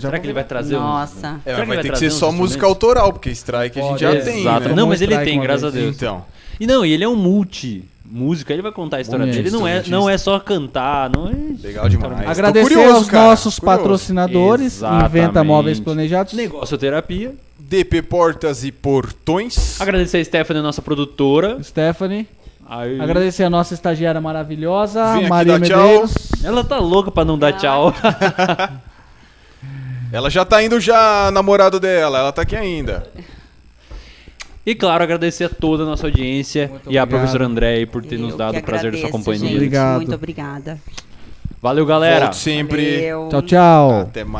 Será 0.00 0.18
que 0.18 0.26
ele 0.26 0.32
vai 0.32 0.42
trazer 0.42 0.74
Nossa. 0.74 1.40
É, 1.44 1.52
Será 1.52 1.58
mas 1.58 1.68
vai 1.68 1.82
ter 1.82 1.92
que 1.92 1.98
ser 1.98 2.10
só 2.10 2.32
música 2.32 2.66
autoral, 2.66 3.12
porque 3.12 3.30
strike 3.30 3.78
a 3.78 3.82
gente 3.82 3.90
Pode, 3.90 4.00
já 4.00 4.14
é. 4.14 4.20
tem. 4.20 4.40
Exato. 4.40 4.68
Né? 4.68 4.74
Não, 4.74 4.88
mas 4.88 5.00
ele 5.00 5.16
tem, 5.18 5.40
graças 5.40 5.64
a. 5.64 5.70
Deus. 5.70 5.94
Então. 5.94 6.24
E 6.58 6.66
não, 6.66 6.84
e 6.84 6.90
ele 6.90 7.04
é 7.04 7.08
um 7.08 7.14
multi 7.14 7.84
músico, 8.10 8.52
ele 8.52 8.62
vai 8.62 8.72
contar 8.72 8.96
a 8.96 9.00
história 9.00 9.24
Bom 9.24 9.32
dele. 9.32 9.50
Não 9.50 9.66
é, 9.66 9.82
não 9.86 10.10
é 10.10 10.18
só 10.18 10.38
cantar, 10.40 11.08
não 11.08 11.28
é. 11.28 11.32
Legal 11.62 11.88
demais. 11.88 12.28
Agradecer 12.28 12.74
curioso, 12.74 12.96
aos 12.96 13.08
cara, 13.08 13.24
nossos 13.28 13.58
curioso. 13.58 13.78
patrocinadores, 13.82 14.76
Exatamente. 14.76 15.06
Inventa 15.06 15.44
Móveis 15.44 15.78
Planejados. 15.80 16.32
Negocioterapia. 16.32 17.34
DP 17.58 18.02
Portas 18.02 18.64
e 18.64 18.72
Portões. 18.72 19.80
Agradecer 19.80 20.18
a 20.18 20.24
Stephanie, 20.24 20.62
nossa 20.62 20.82
produtora. 20.82 21.62
Stephanie. 21.62 22.26
Aí- 22.68 23.00
Agradecer 23.00 23.44
a 23.44 23.50
nossa 23.50 23.74
estagiária 23.74 24.20
maravilhosa, 24.20 25.02
Maria 25.28 25.58
dar 25.58 25.66
tchau. 25.66 25.82
Medeiros. 25.82 26.14
Ela 26.44 26.62
tá 26.64 26.78
louca 26.78 27.10
pra 27.10 27.24
não 27.24 27.38
dar 27.38 27.52
tchau. 27.52 27.92
Ela 30.12 30.28
já 30.28 30.44
tá 30.44 30.62
indo 30.62 30.80
já, 30.80 31.30
namorado 31.32 31.78
dela. 31.78 32.18
Ela 32.18 32.32
tá 32.32 32.42
aqui 32.42 32.56
ainda. 32.56 33.06
E 34.70 34.74
claro, 34.76 35.02
agradecer 35.02 35.44
a 35.44 35.48
toda 35.48 35.82
a 35.82 35.86
nossa 35.86 36.06
audiência 36.06 36.68
Muito 36.68 36.92
e 36.92 36.96
a 36.96 37.02
obrigado. 37.02 37.08
professora 37.08 37.44
André 37.44 37.84
por 37.86 38.04
ter 38.04 38.18
nos 38.20 38.30
Eu 38.30 38.36
dado 38.38 38.52
que 38.54 38.60
o 38.60 38.62
prazer 38.62 38.92
da 38.92 38.98
sua 38.98 39.10
companhia. 39.10 39.40
gente. 39.40 39.54
Obrigado. 39.56 39.96
Muito 39.96 40.14
obrigada. 40.14 40.78
Valeu, 41.60 41.84
galera. 41.84 42.26
Volte 42.26 42.36
sempre. 42.36 42.96
Valeu. 42.98 43.28
Tchau, 43.30 43.42
tchau. 43.42 44.00
Até 44.02 44.22
mais. 44.22 44.38